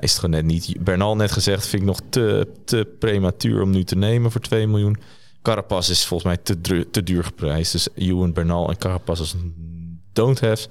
nou, 0.00 0.12
is 0.12 0.22
het 0.22 0.30
net 0.30 0.44
niet. 0.44 0.84
Bernal 0.84 1.16
net 1.16 1.32
gezegd, 1.32 1.66
vind 1.66 1.82
ik 1.82 1.88
nog 1.88 2.00
te, 2.08 2.48
te 2.64 2.88
prematuur 2.98 3.62
om 3.62 3.70
nu 3.70 3.84
te 3.84 3.96
nemen 3.96 4.30
voor 4.30 4.40
2 4.40 4.66
miljoen. 4.66 4.96
Carapaz 5.42 5.88
is 5.88 6.06
volgens 6.06 6.34
mij 6.34 6.56
te, 6.60 6.90
te 6.90 7.02
duur 7.02 7.24
geprijsd. 7.24 7.72
Dus 7.72 7.88
Ewan, 7.94 8.32
Bernal 8.32 8.68
en 8.68 8.78
Carapaz 8.78 9.18
als 9.18 9.36
don't 10.12 10.40
have. 10.40 10.68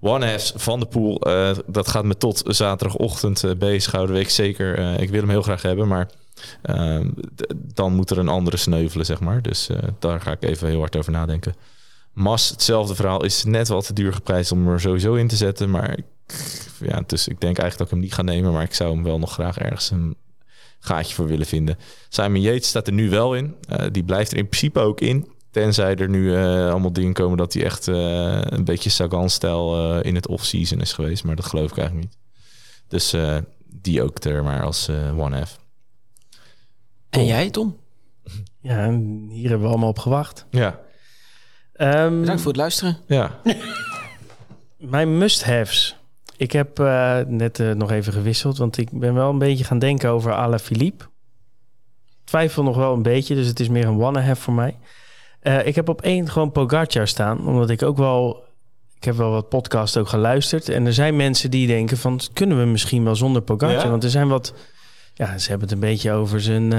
One 0.00 0.30
has 0.30 0.52
Van 0.56 0.80
de 0.80 0.86
Poel, 0.86 1.28
uh, 1.28 1.50
dat 1.66 1.88
gaat 1.88 2.04
me 2.04 2.16
tot 2.16 2.42
zaterdagochtend 2.46 3.42
uh, 3.42 3.50
bezighouden, 3.54 4.14
weet 4.14 4.24
ik 4.24 4.30
zeker. 4.30 4.78
Uh, 4.78 5.00
ik 5.00 5.10
wil 5.10 5.20
hem 5.20 5.30
heel 5.30 5.42
graag 5.42 5.62
hebben, 5.62 5.88
maar 5.88 6.10
dan 7.74 7.94
moet 7.94 8.10
er 8.10 8.18
een 8.18 8.28
andere 8.28 8.56
sneuvelen, 8.56 9.06
zeg 9.06 9.20
maar. 9.20 9.42
Dus 9.42 9.68
daar 9.98 10.20
ga 10.20 10.32
ik 10.32 10.42
even 10.42 10.68
heel 10.68 10.78
hard 10.78 10.96
over 10.96 11.12
nadenken. 11.12 11.54
Mas, 12.12 12.48
hetzelfde 12.48 12.94
verhaal, 12.94 13.24
is 13.24 13.44
net 13.44 13.68
wat 13.68 13.86
te 13.86 13.92
duur 13.92 14.12
geprijsd 14.12 14.52
om 14.52 14.68
er 14.68 14.80
sowieso 14.80 15.14
in 15.14 15.28
te 15.28 15.36
zetten. 15.36 15.70
Maar 15.70 15.98
ja, 16.80 17.02
dus 17.06 17.28
ik 17.28 17.40
denk 17.40 17.58
eigenlijk 17.58 17.76
dat 17.78 17.86
ik 17.86 17.92
hem 17.92 18.00
niet 18.00 18.14
ga 18.14 18.22
nemen. 18.22 18.52
Maar 18.52 18.62
ik 18.62 18.74
zou 18.74 18.94
hem 18.94 19.02
wel 19.02 19.18
nog 19.18 19.32
graag 19.32 19.58
ergens 19.58 19.90
een 19.90 20.16
gaatje 20.78 21.14
voor 21.14 21.26
willen 21.26 21.46
vinden. 21.46 21.78
Simon 22.08 22.40
Yates 22.40 22.68
staat 22.68 22.86
er 22.86 22.92
nu 22.92 23.10
wel 23.10 23.34
in. 23.34 23.56
Uh, 23.70 23.86
die 23.92 24.04
blijft 24.04 24.30
er 24.32 24.38
in 24.38 24.48
principe 24.48 24.80
ook 24.80 25.00
in. 25.00 25.28
Tenzij 25.50 25.94
er 25.96 26.08
nu 26.08 26.24
uh, 26.24 26.70
allemaal 26.70 26.92
dingen 26.92 27.12
komen 27.12 27.36
dat 27.36 27.52
hij 27.52 27.64
echt 27.64 27.86
uh, 27.86 28.40
een 28.40 28.64
beetje 28.64 28.90
Sagan-stijl 28.90 30.00
in 30.00 30.14
het 30.14 30.28
off-season 30.28 30.80
is 30.80 30.92
geweest. 30.92 31.24
Maar 31.24 31.36
dat 31.36 31.46
geloof 31.46 31.70
ik 31.70 31.78
eigenlijk 31.78 32.08
niet. 32.08 32.18
Dus 32.88 33.14
die 33.64 34.02
ook 34.02 34.24
er 34.24 34.44
maar 34.44 34.62
als 34.62 34.88
one-F. 35.16 35.58
En 37.10 37.24
jij, 37.24 37.50
Tom? 37.50 37.76
Ja, 38.60 38.90
hier 39.28 39.48
hebben 39.48 39.60
we 39.60 39.72
allemaal 39.72 39.88
op 39.88 39.98
gewacht. 39.98 40.46
Ja. 40.50 40.80
Um, 41.76 42.20
Bedankt 42.20 42.40
voor 42.40 42.50
het 42.50 42.60
luisteren. 42.60 42.98
Ja. 43.06 43.40
Mijn 44.76 45.18
must-haves. 45.18 45.97
Ik 46.38 46.52
heb 46.52 46.78
uh, 46.78 47.18
net 47.26 47.58
uh, 47.58 47.72
nog 47.72 47.90
even 47.90 48.12
gewisseld, 48.12 48.58
want 48.58 48.78
ik 48.78 48.90
ben 48.92 49.14
wel 49.14 49.30
een 49.30 49.38
beetje 49.38 49.64
gaan 49.64 49.78
denken 49.78 50.10
over 50.10 50.32
Ala 50.32 50.58
Philippe. 50.58 51.04
Twijfel 52.24 52.62
nog 52.62 52.76
wel 52.76 52.94
een 52.94 53.02
beetje, 53.02 53.34
dus 53.34 53.46
het 53.46 53.60
is 53.60 53.68
meer 53.68 53.86
een 53.86 54.02
one-have 54.02 54.40
voor 54.40 54.54
mij. 54.54 54.76
Uh, 55.42 55.66
ik 55.66 55.74
heb 55.74 55.88
op 55.88 56.02
één 56.02 56.28
gewoon 56.28 56.52
Pogacar 56.52 57.08
staan, 57.08 57.46
omdat 57.46 57.70
ik 57.70 57.82
ook 57.82 57.96
wel... 57.96 58.44
Ik 58.96 59.04
heb 59.04 59.16
wel 59.16 59.30
wat 59.30 59.48
podcasts 59.48 59.96
ook 59.96 60.08
geluisterd. 60.08 60.68
En 60.68 60.86
er 60.86 60.92
zijn 60.92 61.16
mensen 61.16 61.50
die 61.50 61.66
denken 61.66 61.96
van... 61.96 62.20
kunnen 62.32 62.58
we 62.58 62.64
misschien 62.64 63.04
wel 63.04 63.16
zonder 63.16 63.42
Pogacar? 63.42 63.84
Ja? 63.84 63.90
Want 63.90 64.04
er 64.04 64.10
zijn 64.10 64.28
wat... 64.28 64.54
Ja, 65.14 65.38
ze 65.38 65.48
hebben 65.48 65.68
het 65.68 65.76
een 65.76 65.88
beetje 65.88 66.12
over 66.12 66.40
zijn, 66.40 66.74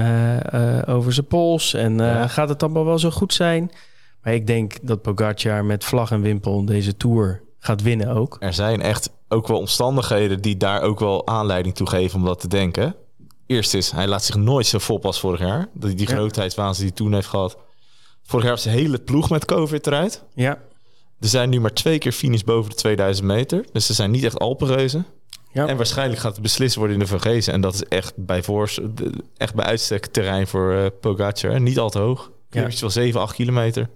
over 0.86 1.12
zijn 1.12 1.26
pols. 1.26 1.74
En 1.74 1.98
ja. 1.98 2.26
gaat 2.26 2.48
het 2.48 2.62
allemaal 2.62 2.84
wel 2.84 2.98
zo 2.98 3.10
goed 3.10 3.32
zijn? 3.32 3.70
Maar 4.22 4.34
ik 4.34 4.46
denk 4.46 4.74
dat 4.82 5.02
Pogacar 5.02 5.64
met 5.64 5.84
vlag 5.84 6.10
en 6.10 6.20
wimpel 6.20 6.64
deze 6.64 6.96
Tour 6.96 7.42
gaat 7.58 7.82
winnen 7.82 8.08
ook. 8.08 8.36
Er 8.40 8.52
zijn 8.52 8.82
echt 8.82 9.10
ook 9.32 9.48
wel 9.48 9.58
omstandigheden 9.58 10.40
die 10.40 10.56
daar 10.56 10.82
ook 10.82 10.98
wel 10.98 11.26
aanleiding 11.26 11.74
toe 11.74 11.88
geven 11.88 12.18
om 12.18 12.24
dat 12.24 12.40
te 12.40 12.48
denken. 12.48 12.94
Eerst 13.46 13.74
is, 13.74 13.90
hij 13.90 14.06
laat 14.06 14.24
zich 14.24 14.36
nooit 14.36 14.66
zo 14.66 14.78
vol 14.78 15.00
vorig 15.02 15.40
jaar. 15.40 15.68
Dat 15.74 15.96
die 15.96 16.06
grootheidswaanzin 16.06 16.84
die 16.84 16.92
hij 16.94 17.04
toen 17.04 17.14
heeft 17.14 17.28
gehad. 17.28 17.56
Vorig 18.22 18.44
jaar 18.44 18.54
was 18.54 18.62
de 18.62 18.70
hele 18.70 18.98
ploeg 18.98 19.30
met 19.30 19.44
COVID 19.44 19.86
eruit. 19.86 20.24
Ja. 20.34 20.58
Er 21.20 21.28
zijn 21.28 21.50
nu 21.50 21.60
maar 21.60 21.72
twee 21.72 21.98
keer 21.98 22.12
finish 22.12 22.42
boven 22.42 22.70
de 22.70 22.76
2000 22.76 23.26
meter. 23.26 23.64
Dus 23.72 23.86
ze 23.86 23.94
zijn 23.94 24.10
niet 24.10 24.24
echt 24.24 24.38
Alpenreuzen. 24.38 25.06
Ja. 25.52 25.66
En 25.66 25.76
waarschijnlijk 25.76 26.20
gaat 26.20 26.32
het 26.32 26.42
beslist 26.42 26.74
worden 26.74 26.94
in 26.94 27.00
de 27.00 27.06
Vergezen. 27.06 27.52
En 27.52 27.60
dat 27.60 27.74
is 27.74 27.84
echt 27.84 28.12
bij, 28.16 28.42
voor, 28.42 28.70
echt 29.36 29.54
bij 29.54 29.64
uitstek 29.64 30.06
terrein 30.06 30.46
voor 30.46 30.72
uh, 30.72 30.86
Pogacar. 31.00 31.60
Niet 31.60 31.78
al 31.78 31.90
te 31.90 31.98
hoog. 31.98 32.30
Ja. 32.50 32.68
wel 32.80 32.90
7, 32.90 33.20
8 33.20 33.34
kilometer. 33.34 33.88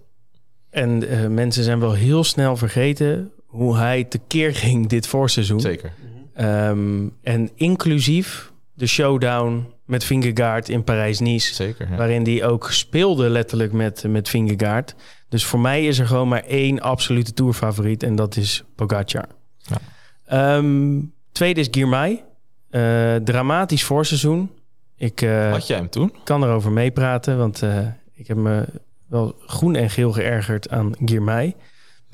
En 0.71 1.13
uh, 1.13 1.27
mensen 1.27 1.65
zijn 1.65 1.81
wel 1.81 1.93
heel 1.93 2.25
snel 2.25 2.57
vergeten 2.57 3.33
hoe 3.55 3.77
hij 3.77 4.05
tekeer 4.05 4.55
ging 4.55 4.87
dit 4.87 5.07
voorseizoen. 5.07 5.61
Zeker. 5.61 5.93
Um, 6.41 7.17
en 7.23 7.51
inclusief 7.55 8.53
de 8.73 8.87
showdown 8.87 9.67
met 9.85 10.05
Vingegaard 10.05 10.69
in 10.69 10.85
Parijs-Nice. 10.85 11.55
Zeker. 11.55 11.91
Ja. 11.91 11.97
Waarin 11.97 12.23
hij 12.23 12.45
ook 12.45 12.71
speelde 12.71 13.29
letterlijk 13.29 13.73
met, 13.73 14.05
met 14.09 14.29
Vingegaard. 14.29 14.95
Dus 15.29 15.45
voor 15.45 15.61
mij 15.61 15.87
is 15.87 15.99
er 15.99 16.07
gewoon 16.07 16.29
maar 16.29 16.45
één 16.45 16.81
absolute 16.81 17.33
tourfavoriet. 17.33 18.03
En 18.03 18.17
dat 18.17 18.37
is 18.37 18.65
Pogacar. 18.75 19.27
Ja. 19.59 20.57
Um, 20.57 21.13
tweede 21.33 21.61
is 21.61 21.69
Girmay. 21.71 22.25
Uh, 22.71 23.15
dramatisch 23.15 23.85
voorseizoen. 23.85 24.51
Ik 24.97 25.23
uh, 25.23 25.51
Had 25.51 25.67
jij 25.67 25.77
hem 25.77 25.89
toen? 25.89 26.13
kan 26.25 26.45
erover 26.45 26.73
meepraten. 26.73 27.39
Want 27.39 27.63
uh, 27.63 27.79
ik 28.15 28.27
heb 28.27 28.37
me 28.37 28.65
wel 29.07 29.35
groen 29.39 29.75
en 29.75 29.91
geel 29.91 30.13
geërgerd 30.13 30.71
aan 30.71 30.93
Girmay. 31.05 31.55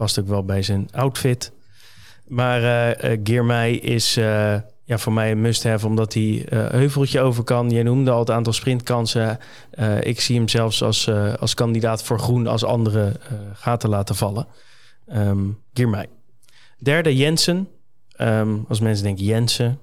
Past 0.00 0.20
ook 0.20 0.28
wel 0.28 0.44
bij 0.44 0.62
zijn 0.62 0.88
outfit. 0.92 1.52
Maar 2.26 2.62
uh, 3.02 3.18
uh, 3.28 3.82
is 3.82 4.18
uh, 4.18 4.24
ja, 4.84 4.98
voor 4.98 5.12
mij 5.12 5.30
een 5.30 5.40
must-have, 5.40 5.86
omdat 5.86 6.14
hij 6.14 6.46
heuveltje 6.50 7.20
over 7.20 7.44
kan. 7.44 7.70
Je 7.70 7.82
noemde 7.82 8.10
al 8.10 8.18
het 8.18 8.30
aantal 8.30 8.52
sprintkansen. 8.52 9.38
ik 10.00 10.20
zie 10.20 10.36
hem 10.36 10.48
zelfs 10.48 10.82
als, 10.82 11.10
als 11.38 11.54
kandidaat 11.54 12.02
voor 12.02 12.18
groen 12.18 12.46
als 12.46 12.64
andere 12.64 13.12
gaten 13.52 13.88
laten 13.88 14.14
vallen. 14.14 14.46
Um. 15.14 15.58
Derde 16.78 17.16
Jensen. 17.16 17.68
Ehm, 18.12 18.58
als 18.68 18.80
mensen 18.80 19.04
denken 19.04 19.24
Jensen, 19.24 19.78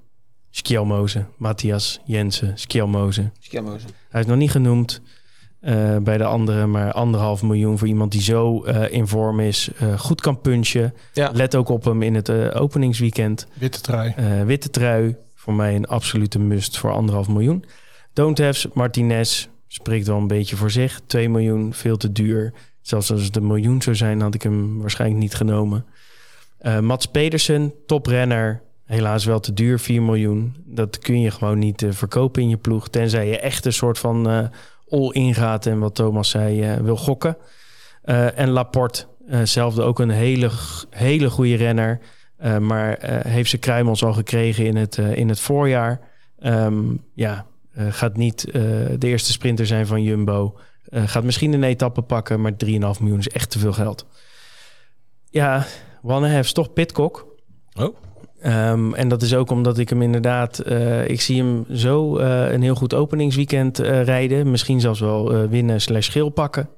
Skjelmozen, 0.50 1.28
Matthias 1.38 2.00
Jensen, 2.06 2.58
Skjelmozen. 2.58 3.34
Hij 4.10 4.22
is 4.22 4.28
nog 4.28 4.38
niet 4.38 4.52
genoemd 4.52 5.02
eh, 5.68 5.98
bij 5.98 6.18
de 6.18 6.24
andere, 6.24 6.66
maar 6.66 6.92
anderhalf 6.92 7.44
miljoen 7.44 7.78
voor 7.78 7.88
iemand 7.88 8.12
die 8.12 8.22
zo 8.22 8.64
eh, 8.64 8.94
in 8.94 9.08
vorm 9.08 9.40
is, 9.40 9.70
eh, 9.78 10.00
goed 10.00 10.22
kan 10.22 10.42
punchen. 10.42 10.94
Ja. 11.14 11.30
Let 11.34 11.56
ook 11.56 11.70
op 11.70 11.84
hem 11.84 12.02
in 12.02 12.16
het 12.16 12.30
eh, 12.30 12.62
openingsweekend. 12.62 13.48
Witte 13.54 13.82
trui. 13.82 14.14
Eh, 14.16 14.44
witte 14.44 14.70
trui, 14.70 15.16
voor 15.36 15.54
mij 15.54 15.76
een 15.76 15.88
absolute 15.88 16.40
must 16.40 16.78
voor 16.78 16.92
anderhalf 16.92 17.28
miljoen. 17.28 17.66
Don't 18.14 18.38
have's, 18.38 18.68
Martinez, 18.74 19.48
spreekt 19.68 20.08
wel 20.08 20.18
een 20.18 20.28
beetje 20.28 20.56
voor 20.56 20.72
zich. 20.72 21.02
2 21.06 21.30
miljoen, 21.30 21.74
veel 21.74 21.98
te 21.98 22.12
duur. 22.12 22.54
Zelfs 22.82 23.12
als 23.12 23.24
het 23.24 23.36
een 23.36 23.48
miljoen 23.48 23.82
zou 23.82 23.96
zijn, 23.96 24.22
had 24.22 24.34
ik 24.34 24.42
hem 24.42 24.80
waarschijnlijk 24.80 25.22
niet 25.22 25.36
genomen. 25.36 25.86
Eh, 26.58 26.80
Mats 26.80 27.06
Pedersen, 27.06 27.74
toprenner. 27.86 28.62
Helaas 28.86 29.26
wel 29.26 29.40
te 29.40 29.54
duur, 29.54 29.80
4 29.80 30.02
miljoen. 30.02 30.56
Dat 30.66 31.00
kun 31.00 31.22
je 31.22 31.32
gewoon 31.32 31.60
niet 31.60 31.82
eh, 31.82 31.92
verkopen 31.92 32.42
in 32.42 32.50
je 32.50 32.58
ploeg. 32.58 32.90
Tenzij 32.90 33.28
je 33.28 33.40
echt 33.40 33.66
een 33.66 33.74
soort 33.74 34.00
van 34.00 34.50
eh, 34.90 35.00
all-in 35.00 35.34
gaat 35.34 35.66
en 35.66 35.80
wat 35.80 35.96
Thomas 35.96 36.30
zei, 36.30 36.62
eh, 36.62 36.76
wil 36.76 36.98
gokken. 36.98 37.38
Eh, 38.02 38.40
en 38.40 38.50
Laporte, 38.50 39.06
eh, 39.28 39.42
zelfde 39.44 39.82
ook 39.82 40.00
een 40.00 40.10
hele, 40.10 40.50
hele 40.90 41.30
goede 41.30 41.56
renner. 41.56 42.00
Maar 42.60 42.98
heeft 43.28 43.50
zijn 43.50 43.62
kruimels 43.62 44.04
al 44.04 44.14
gekregen 44.14 44.66
in 44.66 44.76
het, 44.76 44.98
in 44.98 45.30
het 45.30 45.40
voorjaar. 45.40 46.00
Ehm, 46.40 46.84
ja, 47.14 47.46
gaat 47.74 48.18
niet 48.18 48.52
de 48.52 48.98
eerste 49.00 49.32
sprinter 49.32 49.66
zijn 49.66 49.88
van 49.88 50.04
Jumbo. 50.04 50.60
Gaat 50.92 51.24
misschien 51.24 51.54
een 51.54 51.64
etappe 51.64 52.02
pakken, 52.02 52.42
maar 52.42 52.56
3,5 52.56 53.00
miljoen 53.00 53.20
is 53.20 53.30
echt 53.30 53.50
te 53.50 53.60
veel 53.60 53.74
geld. 53.74 54.06
Ja, 55.30 55.66
Wanne 56.02 56.28
heeft 56.28 56.54
toch 56.54 56.74
Pitcock. 56.74 57.28
Oh. 57.74 57.96
Ehm, 58.42 58.94
en 58.94 59.08
dat 59.08 59.22
is 59.22 59.36
ook 59.36 59.52
omdat 59.52 59.78
ik 59.78 59.90
hem 59.90 60.02
inderdaad... 60.02 60.60
eh, 60.60 61.08
ik 61.08 61.22
zie 61.22 61.44
hem 61.44 61.66
zo 61.72 62.18
eh, 62.18 62.52
een 62.52 62.62
heel 62.62 62.76
goed 62.76 62.94
openingsweekend 62.94 63.80
eh, 63.80 64.04
rijden. 64.04 64.52
Misschien 64.52 64.80
zelfs 64.80 65.00
wel 65.00 65.48
winnen 65.48 65.82
slash 65.82 66.12
geel 66.12 66.30
pakken. 66.30 66.70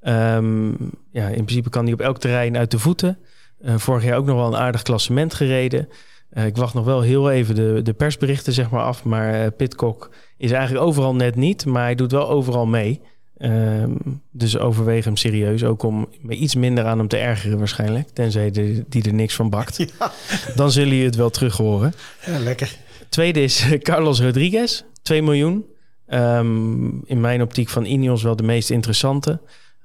Ehm, 0.00 0.68
ja, 1.10 1.28
in 1.28 1.44
principe 1.44 1.70
kan 1.70 1.84
hij 1.84 1.92
op 1.92 2.00
elk 2.00 2.18
terrein 2.18 2.56
uit 2.56 2.70
de 2.70 2.78
voeten. 2.78 3.18
Vorig 3.64 4.04
jaar 4.04 4.16
ook 4.16 4.26
nog 4.26 4.36
wel 4.36 4.46
een 4.46 4.60
aardig 4.60 4.82
klassement 4.82 5.34
gereden. 5.34 5.88
Ik 6.32 6.56
wacht 6.56 6.74
nog 6.74 6.84
wel 6.84 7.00
heel 7.00 7.30
even 7.30 7.54
de, 7.54 7.80
de 7.82 7.92
persberichten 7.92 8.52
zeg 8.52 8.70
maar 8.70 8.82
af. 8.82 9.04
Maar 9.04 9.50
Pitcock 9.50 10.10
is 10.36 10.50
eigenlijk 10.50 10.86
overal 10.86 11.14
net 11.14 11.36
niet. 11.36 11.66
Maar 11.66 11.82
hij 11.82 11.94
doet 11.94 12.12
wel 12.12 12.28
overal 12.28 12.66
mee. 12.66 13.00
Ehm, 13.42 13.92
dus 14.30 14.58
overweeg 14.58 15.04
hem 15.04 15.16
serieus. 15.16 15.64
Ook 15.64 15.82
om 15.82 16.08
me 16.20 16.34
iets 16.34 16.54
minder 16.54 16.84
aan 16.84 16.98
hem 16.98 17.08
te 17.08 17.16
ergeren 17.16 17.58
waarschijnlijk. 17.58 18.08
Tenzij 18.08 18.50
de, 18.50 18.84
die 18.88 19.02
er 19.02 19.14
niks 19.14 19.34
van 19.34 19.50
bakt. 19.50 19.78
Dan 20.56 20.72
zullen 20.72 20.88
jullie 20.88 21.04
het 21.04 21.16
wel 21.16 21.30
terug 21.30 21.56
horen. 21.56 21.94
Ja, 22.26 22.38
lekker. 22.38 22.76
Tweede 23.08 23.42
is 23.42 23.66
Carlos 23.78 24.20
Rodriguez. 24.20 24.84
2 25.02 25.22
miljoen. 25.22 25.64
Ehm, 26.06 26.86
in 27.04 27.20
mijn 27.20 27.42
optiek 27.42 27.68
van 27.68 27.84
Ineos 27.84 28.22
wel 28.22 28.36
de 28.36 28.42
meest 28.42 28.70
interessante. 28.70 29.40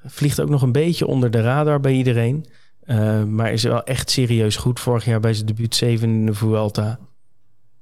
Vliegt 0.05 0.41
ook 0.41 0.49
nog 0.49 0.61
een 0.61 0.71
beetje 0.71 1.07
onder 1.07 1.31
de 1.31 1.41
radar 1.41 1.79
bij 1.79 1.93
iedereen. 1.93 2.45
Eh, 2.81 3.23
maar 3.23 3.53
is 3.53 3.63
wel 3.63 3.83
echt 3.83 4.09
serieus 4.09 4.55
goed. 4.55 4.79
Vorig 4.79 5.05
jaar 5.05 5.19
bij 5.19 5.33
zijn 5.33 5.45
debuut 5.45 5.75
7 5.75 6.09
in 6.09 6.25
de 6.25 6.33
Vuelta. 6.33 6.99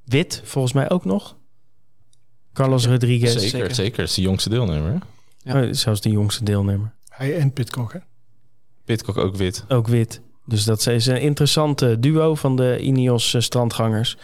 Wit, 0.03 0.41
volgens 0.43 0.73
mij 0.73 0.89
ook 0.89 1.06
nog. 1.06 1.35
Carlos 2.53 2.88
Rodriguez. 2.88 3.31
Zeker, 3.31 3.49
zeker. 3.49 3.76
zeker. 3.76 4.03
Is 4.03 4.14
de 4.14 4.22
jongste 4.22 4.49
deelnemer. 4.49 5.02
Ja. 5.45 5.61
Oh, 5.61 5.67
zelfs 5.72 6.01
de 6.01 6.09
jongste 6.09 6.43
deelnemer. 6.43 6.93
Hij 7.09 7.38
en 7.38 7.53
Pitcock, 7.53 7.93
hè? 7.93 7.99
Pitcock 8.85 9.17
ook 9.17 9.35
wit. 9.35 9.65
Ook 9.67 9.88
wit. 9.88 10.22
Dus 10.45 10.63
dat 10.63 10.88
is 10.88 11.05
een 11.05 11.22
interessante 11.22 11.99
duo 11.99 12.35
van 12.35 12.55
de 12.55 12.80
Ineos 12.80 13.34
eh, 13.34 13.41
strandgangers. 13.41 14.17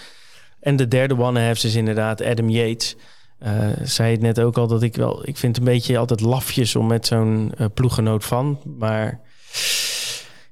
En 0.60 0.76
de 0.76 0.88
derde 0.88 1.18
one-half 1.18 1.64
is 1.64 1.76
inderdaad 1.76 2.24
Adam 2.24 2.50
Yates. 2.50 2.96
Eh, 3.40 3.68
zei 3.84 4.12
het 4.12 4.22
net 4.22 4.40
ook 4.40 4.58
al 4.58 4.68
dat 4.68 4.84
ik 4.84 4.96
wel... 4.96 5.28
Ik 5.28 5.38
vind 5.38 5.56
het 5.56 5.66
een 5.66 5.74
beetje 5.74 5.98
altijd 5.98 6.20
lafjes 6.22 6.76
om 6.76 6.88
met 6.88 7.06
zo'n 7.08 7.52
eh, 7.58 7.66
ploeggenoot 7.74 8.26
van. 8.26 8.60
Maar 8.78 9.20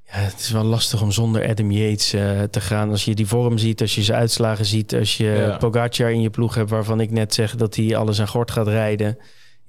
ja, 0.06 0.16
het 0.16 0.38
is 0.38 0.50
wel 0.50 0.64
lastig 0.64 1.02
om 1.02 1.12
zonder 1.12 1.48
Adam 1.48 1.70
Yates 1.70 2.12
eh, 2.12 2.42
te 2.42 2.60
gaan. 2.60 2.90
Als 2.90 3.04
je 3.04 3.14
die 3.14 3.26
vorm 3.26 3.58
ziet, 3.58 3.80
als 3.80 3.94
je 3.94 4.02
zijn 4.02 4.18
uitslagen 4.18 4.64
ziet... 4.64 4.94
als 4.94 5.16
je 5.16 5.24
Ja. 5.24 5.56
Pogacar 5.56 6.10
in 6.10 6.20
je 6.20 6.30
ploeg 6.30 6.54
hebt 6.54 6.70
waarvan 6.70 7.00
ik 7.00 7.10
net 7.10 7.34
zeg... 7.34 7.56
dat 7.56 7.74
hij 7.76 7.96
alles 7.96 8.20
aan 8.20 8.28
gort 8.28 8.50
gaat 8.50 8.68
rijden... 8.68 9.18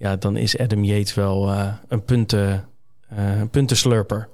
ja, 0.02 0.16
dan 0.16 0.38
is 0.38 0.58
Adam 0.58 0.84
Yates 0.84 1.14
wel 1.14 1.50
eh, 1.52 1.74
een 1.88 2.04
punten, 2.04 2.68
eh, 3.10 3.40
een 3.40 3.50
puntenslurper. 3.50 4.30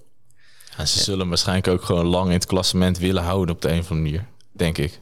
Ja, 0.78 0.86
ze 0.86 1.00
zullen 1.00 1.20
hem 1.20 1.30
waarschijnlijk 1.30 1.68
ook 1.68 1.82
gewoon 1.82 2.06
lang 2.06 2.28
in 2.28 2.34
het 2.34 2.46
klassement 2.46 2.98
willen 2.98 3.24
houden 3.24 3.56
op 3.56 3.62
de 3.62 3.70
een 3.70 3.80
of 3.80 3.92
andere 3.92 4.10
manier. 4.10 4.26
Denk 4.52 4.78
ik. 4.78 5.00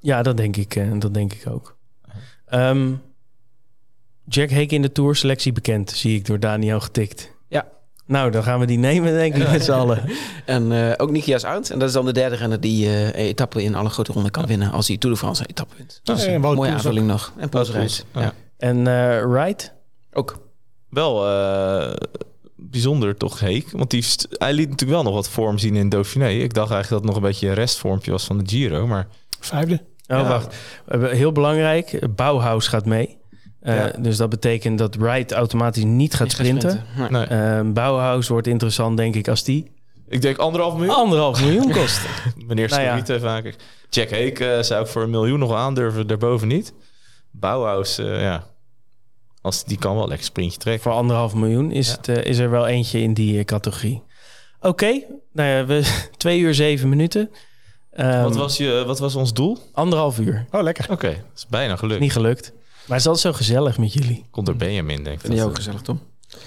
Ja, 0.00 0.22
dat 0.22 0.36
denk 0.36 0.56
ik, 0.56 0.76
eh, 0.76 0.90
dat 0.98 1.14
denk 1.14 1.32
ik 1.32 1.46
ook. 1.48 1.76
Ehm, 2.46 2.92
Jack 4.24 4.50
Hake 4.50 4.74
in 4.74 4.82
de 4.82 4.92
Tour, 4.92 5.16
selectie 5.16 5.52
bekend, 5.52 5.90
zie 5.90 6.16
ik 6.16 6.26
door 6.26 6.40
Daniel 6.40 6.80
getikt. 6.80 7.30
Ja. 7.48 7.68
Nou, 8.06 8.30
dan 8.30 8.42
gaan 8.42 8.60
we 8.60 8.66
die 8.66 8.78
nemen, 8.78 9.12
denk 9.12 9.36
ik, 9.36 9.50
met 9.50 9.64
z'n 9.64 9.72
allen. 9.72 10.02
En 10.44 10.72
eh, 10.72 10.92
ook 10.96 11.10
Nikias 11.10 11.44
Arndt. 11.44 11.70
En 11.70 11.78
dat 11.78 11.88
is 11.88 11.94
dan 11.94 12.04
de 12.04 12.12
derde 12.12 12.36
renner 12.36 12.60
die 12.60 12.86
eh 12.86 13.28
etappen 13.28 13.62
in 13.62 13.74
alle 13.74 13.88
grote 13.88 14.12
ronden 14.12 14.30
kan 14.30 14.46
winnen. 14.46 14.70
Als 14.70 14.88
hij 14.88 14.96
Tour 14.96 15.14
de 15.14 15.20
France 15.20 15.42
een 15.42 15.48
etappe 15.48 15.74
wint. 15.76 16.00
Dat 16.02 16.18
is 16.18 16.24
En 16.24 16.40
Wout 16.40 16.56
Mooie 16.56 16.70
aanvulling 16.70 17.06
nog. 17.06 17.32
En 17.36 17.48
rijdt. 17.50 18.06
Ja. 18.14 18.34
En 18.56 18.86
eh 18.86 19.22
Wright, 19.24 19.74
Ook. 20.12 20.38
wel 20.90 21.28
eh, 21.28 21.92
bijzonder 22.56 23.16
toch, 23.16 23.40
Heek. 23.40 23.70
Want 23.70 23.90
die, 23.90 24.02
st- 24.02 24.26
hij 24.30 24.52
liet 24.52 24.68
natuurlijk 24.70 25.02
wel 25.02 25.02
nog 25.02 25.14
wat 25.14 25.28
vorm 25.28 25.58
zien 25.58 25.76
in 25.76 25.88
Dauphiné. 25.88 26.28
Ik 26.28 26.54
dacht 26.54 26.70
eigenlijk 26.70 26.88
dat 26.88 26.98
het 26.98 27.06
nog 27.08 27.16
een 27.16 27.28
beetje 27.30 27.48
een 27.48 27.54
restvormpje 27.54 28.10
was 28.10 28.24
van 28.24 28.38
de 28.38 28.44
Giro. 28.48 28.86
Maar 28.86 29.06
Vijfde. 29.40 29.74
oh 29.74 29.80
Ja. 30.18 30.28
wacht, 30.28 30.54
heel 31.16 31.32
belangrijk, 31.32 32.14
Bauhaus 32.16 32.68
gaat 32.68 32.84
mee. 32.86 33.16
Eh, 33.60 33.76
Ja. 33.76 33.92
Dus 33.98 34.16
dat 34.16 34.28
betekent 34.30 34.78
dat 34.78 34.94
Wright 34.94 35.32
automatisch 35.32 35.84
niet 35.84 36.14
gaat 36.14 36.30
sprinten. 36.30 36.84
Nee. 36.98 37.08
nee. 37.10 37.24
Ehm, 37.24 37.72
Bauhaus 37.72 38.28
wordt 38.28 38.46
interessant, 38.46 38.96
denk 38.96 39.14
ik, 39.14 39.28
als 39.28 39.44
die 39.44 39.72
ik 40.08 40.22
denk 40.22 40.36
anderhalf 40.36 40.74
miljoen. 40.76 40.94
anderhalf 40.94 41.42
miljoen 41.42 41.70
kost. 41.72 42.00
Meneer 42.46 42.68
Nou 42.68 42.82
ja. 42.82 43.18
Vaker. 43.20 43.54
Jack 43.90 44.08
Heek 44.10 44.40
eh, 44.40 44.60
zou 44.60 44.82
ik 44.82 44.86
voor 44.90 45.02
een 45.02 45.10
miljoen 45.10 45.38
nog 45.38 45.54
aandurven, 45.54 46.06
daarboven 46.06 46.48
niet. 46.48 46.72
Bauhaus, 47.38 47.98
eh, 47.98 48.20
ja. 48.20 48.46
Als, 49.40 49.64
die 49.64 49.78
kan 49.78 49.96
wel 49.96 50.08
lekker 50.08 50.26
sprintje 50.26 50.58
trekken. 50.58 50.82
Voor 50.82 50.92
anderhalf 50.92 51.34
miljoen 51.34 51.70
is, 51.72 51.88
Ja. 51.88 51.94
het, 51.96 52.08
eh, 52.08 52.24
is 52.24 52.38
er 52.38 52.50
wel 52.50 52.66
eentje 52.66 53.00
in 53.00 53.14
die 53.14 53.38
eh, 53.38 53.44
categorie. 53.44 54.02
Oké, 54.60 55.02
nou 55.32 55.48
ja, 55.48 55.64
we, 55.64 55.92
twee 56.16 56.40
uur 56.40 56.54
zeven 56.54 56.88
minuten. 56.88 57.30
Ehm, 57.90 58.22
wat, 58.22 58.36
was 58.36 58.56
je, 58.56 58.82
wat 58.86 58.98
was 58.98 59.14
ons 59.14 59.32
doel? 59.32 59.58
Anderhalf 59.72 60.18
uur. 60.18 60.46
Oh, 60.50 60.62
lekker. 60.62 60.86
Oké, 60.90 61.08
dat 61.08 61.36
is 61.36 61.46
bijna 61.46 61.76
gelukt. 61.76 62.00
Niet 62.00 62.12
gelukt. 62.12 62.52
Maar 62.52 62.96
het 62.96 63.06
is 63.06 63.06
altijd 63.06 63.18
zo 63.18 63.32
gezellig 63.32 63.78
met 63.78 63.92
jullie. 63.92 64.26
Komt 64.30 64.46
door 64.46 64.56
Benjamin, 64.56 65.02
denk 65.04 65.16
ik. 65.16 65.20
Vind 65.20 65.34
je 65.34 65.44
ook 65.44 65.54
gezellig, 65.54 65.80
Tom? 65.82 66.00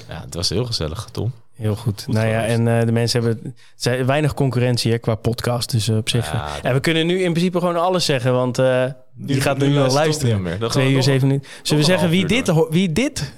Ja, 0.08 0.22
het 0.22 0.34
was 0.34 0.50
heel 0.50 0.66
gezellig, 0.66 1.08
Tom. 1.12 1.32
Heel 1.58 1.76
goed. 1.76 2.04
Goed 2.04 2.14
nou 2.14 2.28
ja, 2.28 2.46
en 2.46 2.68
eh, 2.68 2.86
de 2.86 2.92
mensen 2.92 3.24
hebben 3.24 3.56
zijn 3.76 4.06
weinig 4.06 4.34
concurrentie 4.34 4.92
hè, 4.92 4.98
qua 4.98 5.16
podcast. 5.16 5.72
Dus 5.72 5.88
eh, 5.88 5.98
op 5.98 6.10
zich. 6.10 6.32
Ja, 6.32 6.48
en 6.62 6.74
we 6.74 6.80
kunnen 6.80 7.08
nu 7.08 7.22
in 7.24 7.32
principe 7.32 7.60
gewoon 7.60 7.76
alles 7.76 8.06
zeggen, 8.06 8.34
want 8.34 8.60
eh 8.60 8.86
die 9.14 9.42
gaat 9.42 9.58
nu 9.58 9.74
wel 9.74 9.92
luisteren. 9.92 10.42
meer. 10.42 10.60
Dan 10.60 10.70
Twee 10.70 10.88
we 10.88 10.94
uur 10.94 11.04
zeven 11.04 11.28
minuten. 11.28 11.50
Zullen 11.62 11.84
we 11.84 11.90
zeggen 11.90 12.10
wie 12.10 12.26
dit, 12.26 12.52
wie 12.70 12.92
dit, 12.92 13.34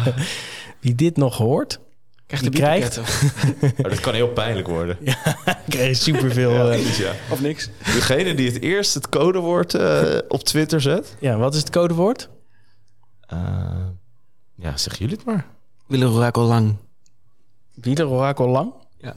wie 0.80 0.94
dit 0.94 1.16
nog 1.16 1.36
hoort? 1.36 1.80
Krijgt 2.26 2.44
Die 2.52 2.60
krijgt- 2.60 2.98
Oh, 3.82 3.90
dat 3.90 4.00
kan 4.00 4.14
heel 4.14 4.28
pijnlijk 4.28 4.66
worden. 4.68 4.98
Krijg 5.68 5.88
je 5.88 5.94
superveel. 5.94 6.50
Ja, 6.52 6.72
Ja, 6.72 6.78
ja. 6.98 7.12
Of 7.30 7.40
niks. 7.40 7.70
Degene 7.84 8.34
die 8.34 8.50
het 8.50 8.62
eerst 8.62 8.94
het 8.94 9.08
codewoord 9.08 9.74
eh, 9.74 10.18
op 10.28 10.42
Twitter 10.44 10.80
zet. 10.80 11.16
ja, 11.20 11.36
wat 11.36 11.54
is 11.54 11.60
het 11.60 11.70
codewoord? 11.70 12.28
Eh, 13.26 13.38
ja, 14.56 14.76
zeg 14.76 14.98
jullie 14.98 15.14
het 15.16 15.24
maar. 15.24 15.46
Wielerorakel 15.86 16.42
lang. 16.42 16.76
Wielerorakel 17.74 18.48
lang? 18.48 18.72
Ja. 18.98 19.14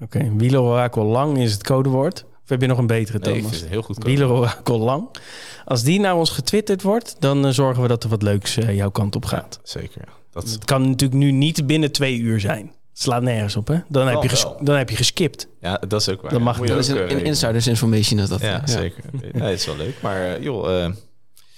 Oké, 0.00 0.32
wielerorakel 0.36 1.04
lang 1.04 1.38
is 1.38 1.52
het 1.52 1.62
codewoord. 1.62 2.24
Of 2.42 2.48
heb 2.48 2.60
je 2.60 2.66
nog 2.66 2.78
een 2.78 2.86
betere, 2.86 3.18
Nee, 3.18 3.32
ik 3.34 3.36
Thomas? 3.38 3.50
vind 3.50 3.62
het 3.62 3.70
heel 3.72 3.82
goed. 3.82 4.04
Wielerorakel 4.04 4.78
lang. 4.78 5.08
Als 5.64 5.82
die 5.82 6.00
naar 6.00 6.16
ons 6.16 6.30
getwitterd 6.30 6.82
wordt, 6.82 7.16
dan 7.18 7.46
eh, 7.46 7.52
zorgen 7.52 7.82
we 7.82 7.88
dat 7.88 8.04
er 8.04 8.08
wat 8.10 8.22
leuks 8.22 8.56
eh, 8.56 8.76
jouw 8.76 8.90
kant 8.90 9.16
op 9.16 9.24
gaat. 9.24 9.60
Zeker, 9.62 10.02
ja. 10.06 10.12
Dat 10.30 10.44
is, 10.44 10.52
Het 10.52 10.64
kan 10.64 10.88
natuurlijk 10.88 11.20
nu 11.20 11.30
niet 11.30 11.66
binnen 11.66 11.92
twee 11.92 12.18
uur 12.18 12.40
zijn. 12.40 12.66
Het 12.66 13.04
slaat 13.04 13.22
nergens 13.22 13.56
op, 13.56 13.68
hè? 13.68 13.78
Dan, 13.88 14.06
heb, 14.08 14.22
je 14.22 14.28
ges- 14.28 14.46
dan 14.60 14.76
heb 14.76 14.90
je 14.90 14.96
geskipt. 14.96 15.48
ja, 15.60 15.80
dat 15.88 16.00
is 16.00 16.08
ook 16.08 16.22
waar. 16.22 16.30
Dat 16.32 16.40
mag 16.40 16.58
Dat 16.58 16.78
is 16.78 16.88
een, 16.88 16.96
eh, 16.98 17.10
een 17.10 17.24
insiders 17.24 17.66
information. 17.66 18.18
Dat 18.18 18.28
dat, 18.28 18.40
Ja, 18.40 18.66
zeker. 18.66 19.04
Nee, 19.32 19.42
het 19.42 19.58
is 19.58 19.66
wel 19.66 19.76
leuk. 19.76 19.94
Maar 20.02 20.42
joh, 20.42 20.84
eh, 20.84 20.90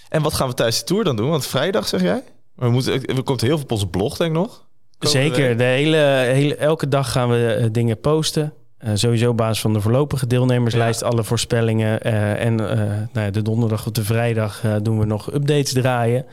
en 0.08 0.22
wat 0.22 0.34
gaan 0.34 0.48
we 0.48 0.54
tijdens 0.54 0.78
de 0.78 0.84
tour 0.84 1.04
dan 1.04 1.16
doen? 1.16 1.28
Want 1.30 1.46
vrijdag 1.46 1.88
zeg 1.88 2.00
jij? 2.02 2.22
We 2.54 2.70
moeten, 2.70 3.04
er 3.04 3.22
komt 3.22 3.40
heel 3.40 3.54
veel 3.54 3.64
op 3.64 3.70
onze 3.72 3.86
blog, 3.86 4.16
denk 4.16 4.30
ik 4.30 4.36
nog. 4.36 4.67
Zeker. 4.98 5.56
De 5.56 5.64
hele, 5.64 5.96
hele, 6.32 6.56
elke 6.56 6.88
dag 6.88 7.12
gaan 7.12 7.28
we 7.30 7.54
eh, 7.54 7.66
dingen 7.72 8.00
posten. 8.00 8.52
Eh, 8.78 8.90
sowieso 8.94 9.30
op 9.30 9.36
basis 9.36 9.60
van 9.60 9.72
de 9.72 9.80
voorlopige 9.80 10.26
deelnemerslijst, 10.26 11.02
alle 11.02 11.24
voorspellingen. 11.24 12.00
eh, 12.02 12.44
en 12.44 12.70
eh, 12.70 12.76
nou 13.12 13.26
ja, 13.26 13.30
de 13.30 13.42
donderdag 13.42 13.86
of 13.86 13.92
de 13.92 14.04
vrijdag 14.04 14.64
eh, 14.64 14.74
doen 14.82 14.98
we 14.98 15.04
nog 15.06 15.32
updates 15.34 15.72
draaien. 15.72 16.26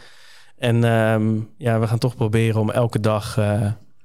En 0.57 0.83
ehm, 0.83 1.23
ja, 1.57 1.79
we 1.79 1.87
gaan 1.87 1.97
toch 1.97 2.15
proberen 2.15 2.61
om 2.61 2.69
elke 2.71 2.99
dag 2.99 3.37
eh, 3.37 3.61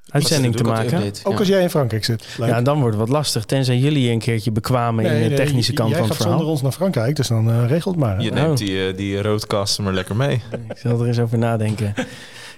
uitzending 0.08 0.56
te 0.56 0.62
maken. 0.64 0.84
update, 0.98 1.20
Ook 1.24 1.32
ja. 1.32 1.38
als 1.38 1.48
jij 1.48 1.62
in 1.62 1.70
Frankrijk 1.70 2.04
zit. 2.04 2.26
Leuk. 2.38 2.48
Ja, 2.48 2.62
dan 2.62 2.80
wordt 2.80 2.96
het 2.96 3.06
wat 3.08 3.16
lastig. 3.16 3.44
Tenzij 3.44 3.76
jullie 3.76 4.10
een 4.10 4.18
keertje 4.18 4.52
bekwamen 4.52 5.04
in 5.04 5.22
de 5.22 5.28
nee, 5.28 5.36
technische 5.36 5.72
kant 5.72 5.88
jij 5.90 5.98
van 5.98 6.08
het 6.08 6.16
gaat 6.16 6.22
verhaal. 6.26 6.38
zonder 6.38 6.52
ons 6.54 6.62
naar 6.62 6.72
Frankrijk, 6.72 7.16
dus 7.16 7.28
dan 7.28 7.66
regelt 7.66 7.94
het 7.94 8.04
maar. 8.04 8.20
Je 8.20 8.30
Oh. 8.30 8.34
neemt 8.36 8.58
die, 8.58 8.86
eh, 8.86 8.96
die 8.96 9.22
roadcaster 9.22 9.84
maar 9.84 9.92
lekker 9.92 10.16
mee. 10.16 10.34
Ik 10.70 10.76
zal 10.78 11.00
er 11.00 11.06
eens 11.06 11.18
over 11.18 11.38
nadenken. 11.38 11.94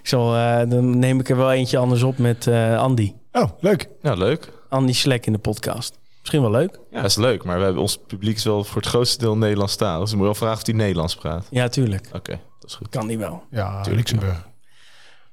Ik 0.02 0.08
zal, 0.08 0.36
eh, 0.36 0.68
dan 0.68 0.98
neem 0.98 1.20
ik 1.20 1.28
er 1.28 1.36
wel 1.36 1.52
eentje 1.52 1.78
anders 1.78 2.02
op 2.02 2.18
met 2.18 2.46
eh, 2.46 2.78
Andy. 2.78 3.12
Oh, 3.32 3.50
leuk. 3.60 3.88
Ja, 4.02 4.14
leuk. 4.14 4.52
Andy 4.68 4.92
Slek 4.92 5.26
in 5.26 5.32
de 5.32 5.38
podcast. 5.38 5.98
Misschien 6.20 6.40
wel 6.40 6.50
leuk. 6.50 6.78
Ja, 6.90 7.00
dat 7.00 7.10
is 7.10 7.16
leuk. 7.16 7.44
Maar 7.44 7.58
we 7.58 7.64
hebben, 7.64 7.82
ons 7.82 7.98
publiek 8.06 8.36
is 8.36 8.44
wel 8.44 8.64
voor 8.64 8.80
het 8.80 8.90
grootste 8.90 9.18
deel 9.18 9.36
Nederlands 9.36 9.76
taal. 9.76 10.00
Dus 10.00 10.10
we 10.10 10.16
moeten 10.16 10.24
wel 10.24 10.48
vragen 10.48 10.60
of 10.60 10.66
hij 10.66 10.74
Nederlands 10.74 11.14
praat. 11.14 11.46
Ja, 11.50 11.68
tuurlijk. 11.68 12.08
Oké, 12.12 12.40
dat 12.60 12.70
is 12.70 12.76
goed. 12.76 12.88
Kan 12.88 13.06
die 13.06 13.18
wel. 13.18 13.42
Ja, 13.50 13.82
Tuurlijk, 13.82 14.10
Luxemburg. 14.10 14.48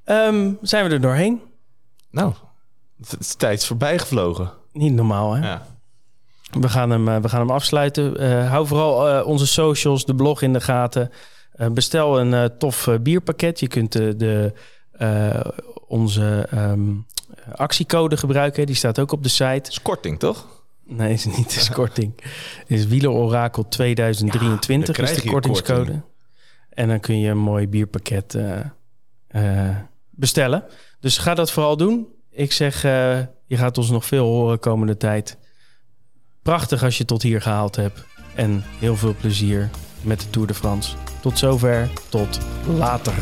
Ehm, 0.03 0.51
zijn 0.61 0.85
we 0.85 0.93
er 0.93 1.01
doorheen? 1.01 1.41
Nou, 2.11 2.33
het 2.97 3.15
is 3.19 3.33
tijd 3.33 3.65
voorbij 3.65 3.99
gevlogen. 3.99 4.51
Niet 4.71 4.93
normaal, 4.93 5.33
hè? 5.33 5.47
Ja. 5.47 5.65
We, 6.51 6.69
gaan 6.69 6.89
hem, 6.89 7.07
eh, 7.07 7.17
we 7.17 7.29
gaan 7.29 7.39
hem 7.39 7.51
afsluiten. 7.51 8.17
Eh, 8.17 8.49
hou 8.49 8.67
vooral 8.67 9.09
eh, 9.09 9.27
onze 9.27 9.47
socials, 9.47 10.05
de 10.05 10.15
blog 10.15 10.41
in 10.41 10.53
de 10.53 10.61
gaten. 10.61 11.11
Eh, 11.59 11.67
bestel 11.67 12.19
een 12.19 12.33
eh, 12.33 12.45
tof 12.45 12.87
eh, 12.87 12.95
bierpakket. 12.99 13.59
Je 13.59 13.67
kunt 13.67 13.91
de, 13.91 14.53
onze 15.87 16.47
ehm, 16.49 16.95
actiecode 17.51 18.17
gebruiken. 18.17 18.65
Die 18.65 18.75
staat 18.75 18.99
ook 18.99 19.11
op 19.11 19.23
de 19.23 19.29
site. 19.29 19.43
Het 19.43 19.67
is 19.67 19.81
korting, 19.81 20.19
toch? 20.19 20.47
Nee, 20.85 21.13
is 21.13 21.25
niet 21.25 21.67
de 21.67 21.73
korting. 21.73 22.13
is 22.67 22.85
Wielerorakel 22.85 23.67
2023 23.67 24.95
dan 24.95 25.05
is 25.05 25.21
de 25.21 25.29
kortingscode. 25.29 25.79
korting. 25.79 26.01
En 26.69 26.87
dan 26.87 26.99
kun 26.99 27.19
je 27.19 27.29
een 27.29 27.37
mooi 27.37 27.67
bierpakket 27.67 28.37
bestellen. 30.09 30.63
Dus 30.99 31.17
ga 31.17 31.33
dat 31.33 31.51
vooral 31.51 31.77
doen. 31.77 32.07
Ik 32.31 32.51
zeg, 32.51 32.81
je 33.45 33.57
gaat 33.57 33.77
ons 33.77 33.89
nog 33.89 34.05
veel 34.05 34.25
horen 34.25 34.59
komende 34.59 34.97
tijd. 34.97 35.37
Prachtig 36.41 36.83
als 36.83 36.97
je 36.97 37.05
tot 37.05 37.21
hier 37.21 37.41
gehaald 37.41 37.75
hebt. 37.75 38.05
En 38.35 38.63
heel 38.79 38.95
veel 38.95 39.15
plezier 39.19 39.69
met 40.01 40.19
de 40.19 40.29
Tour 40.29 40.47
de 40.47 40.53
France. 40.53 40.95
Tot 41.21 41.37
zover, 41.37 41.89
tot 42.09 42.39
later. 42.77 43.13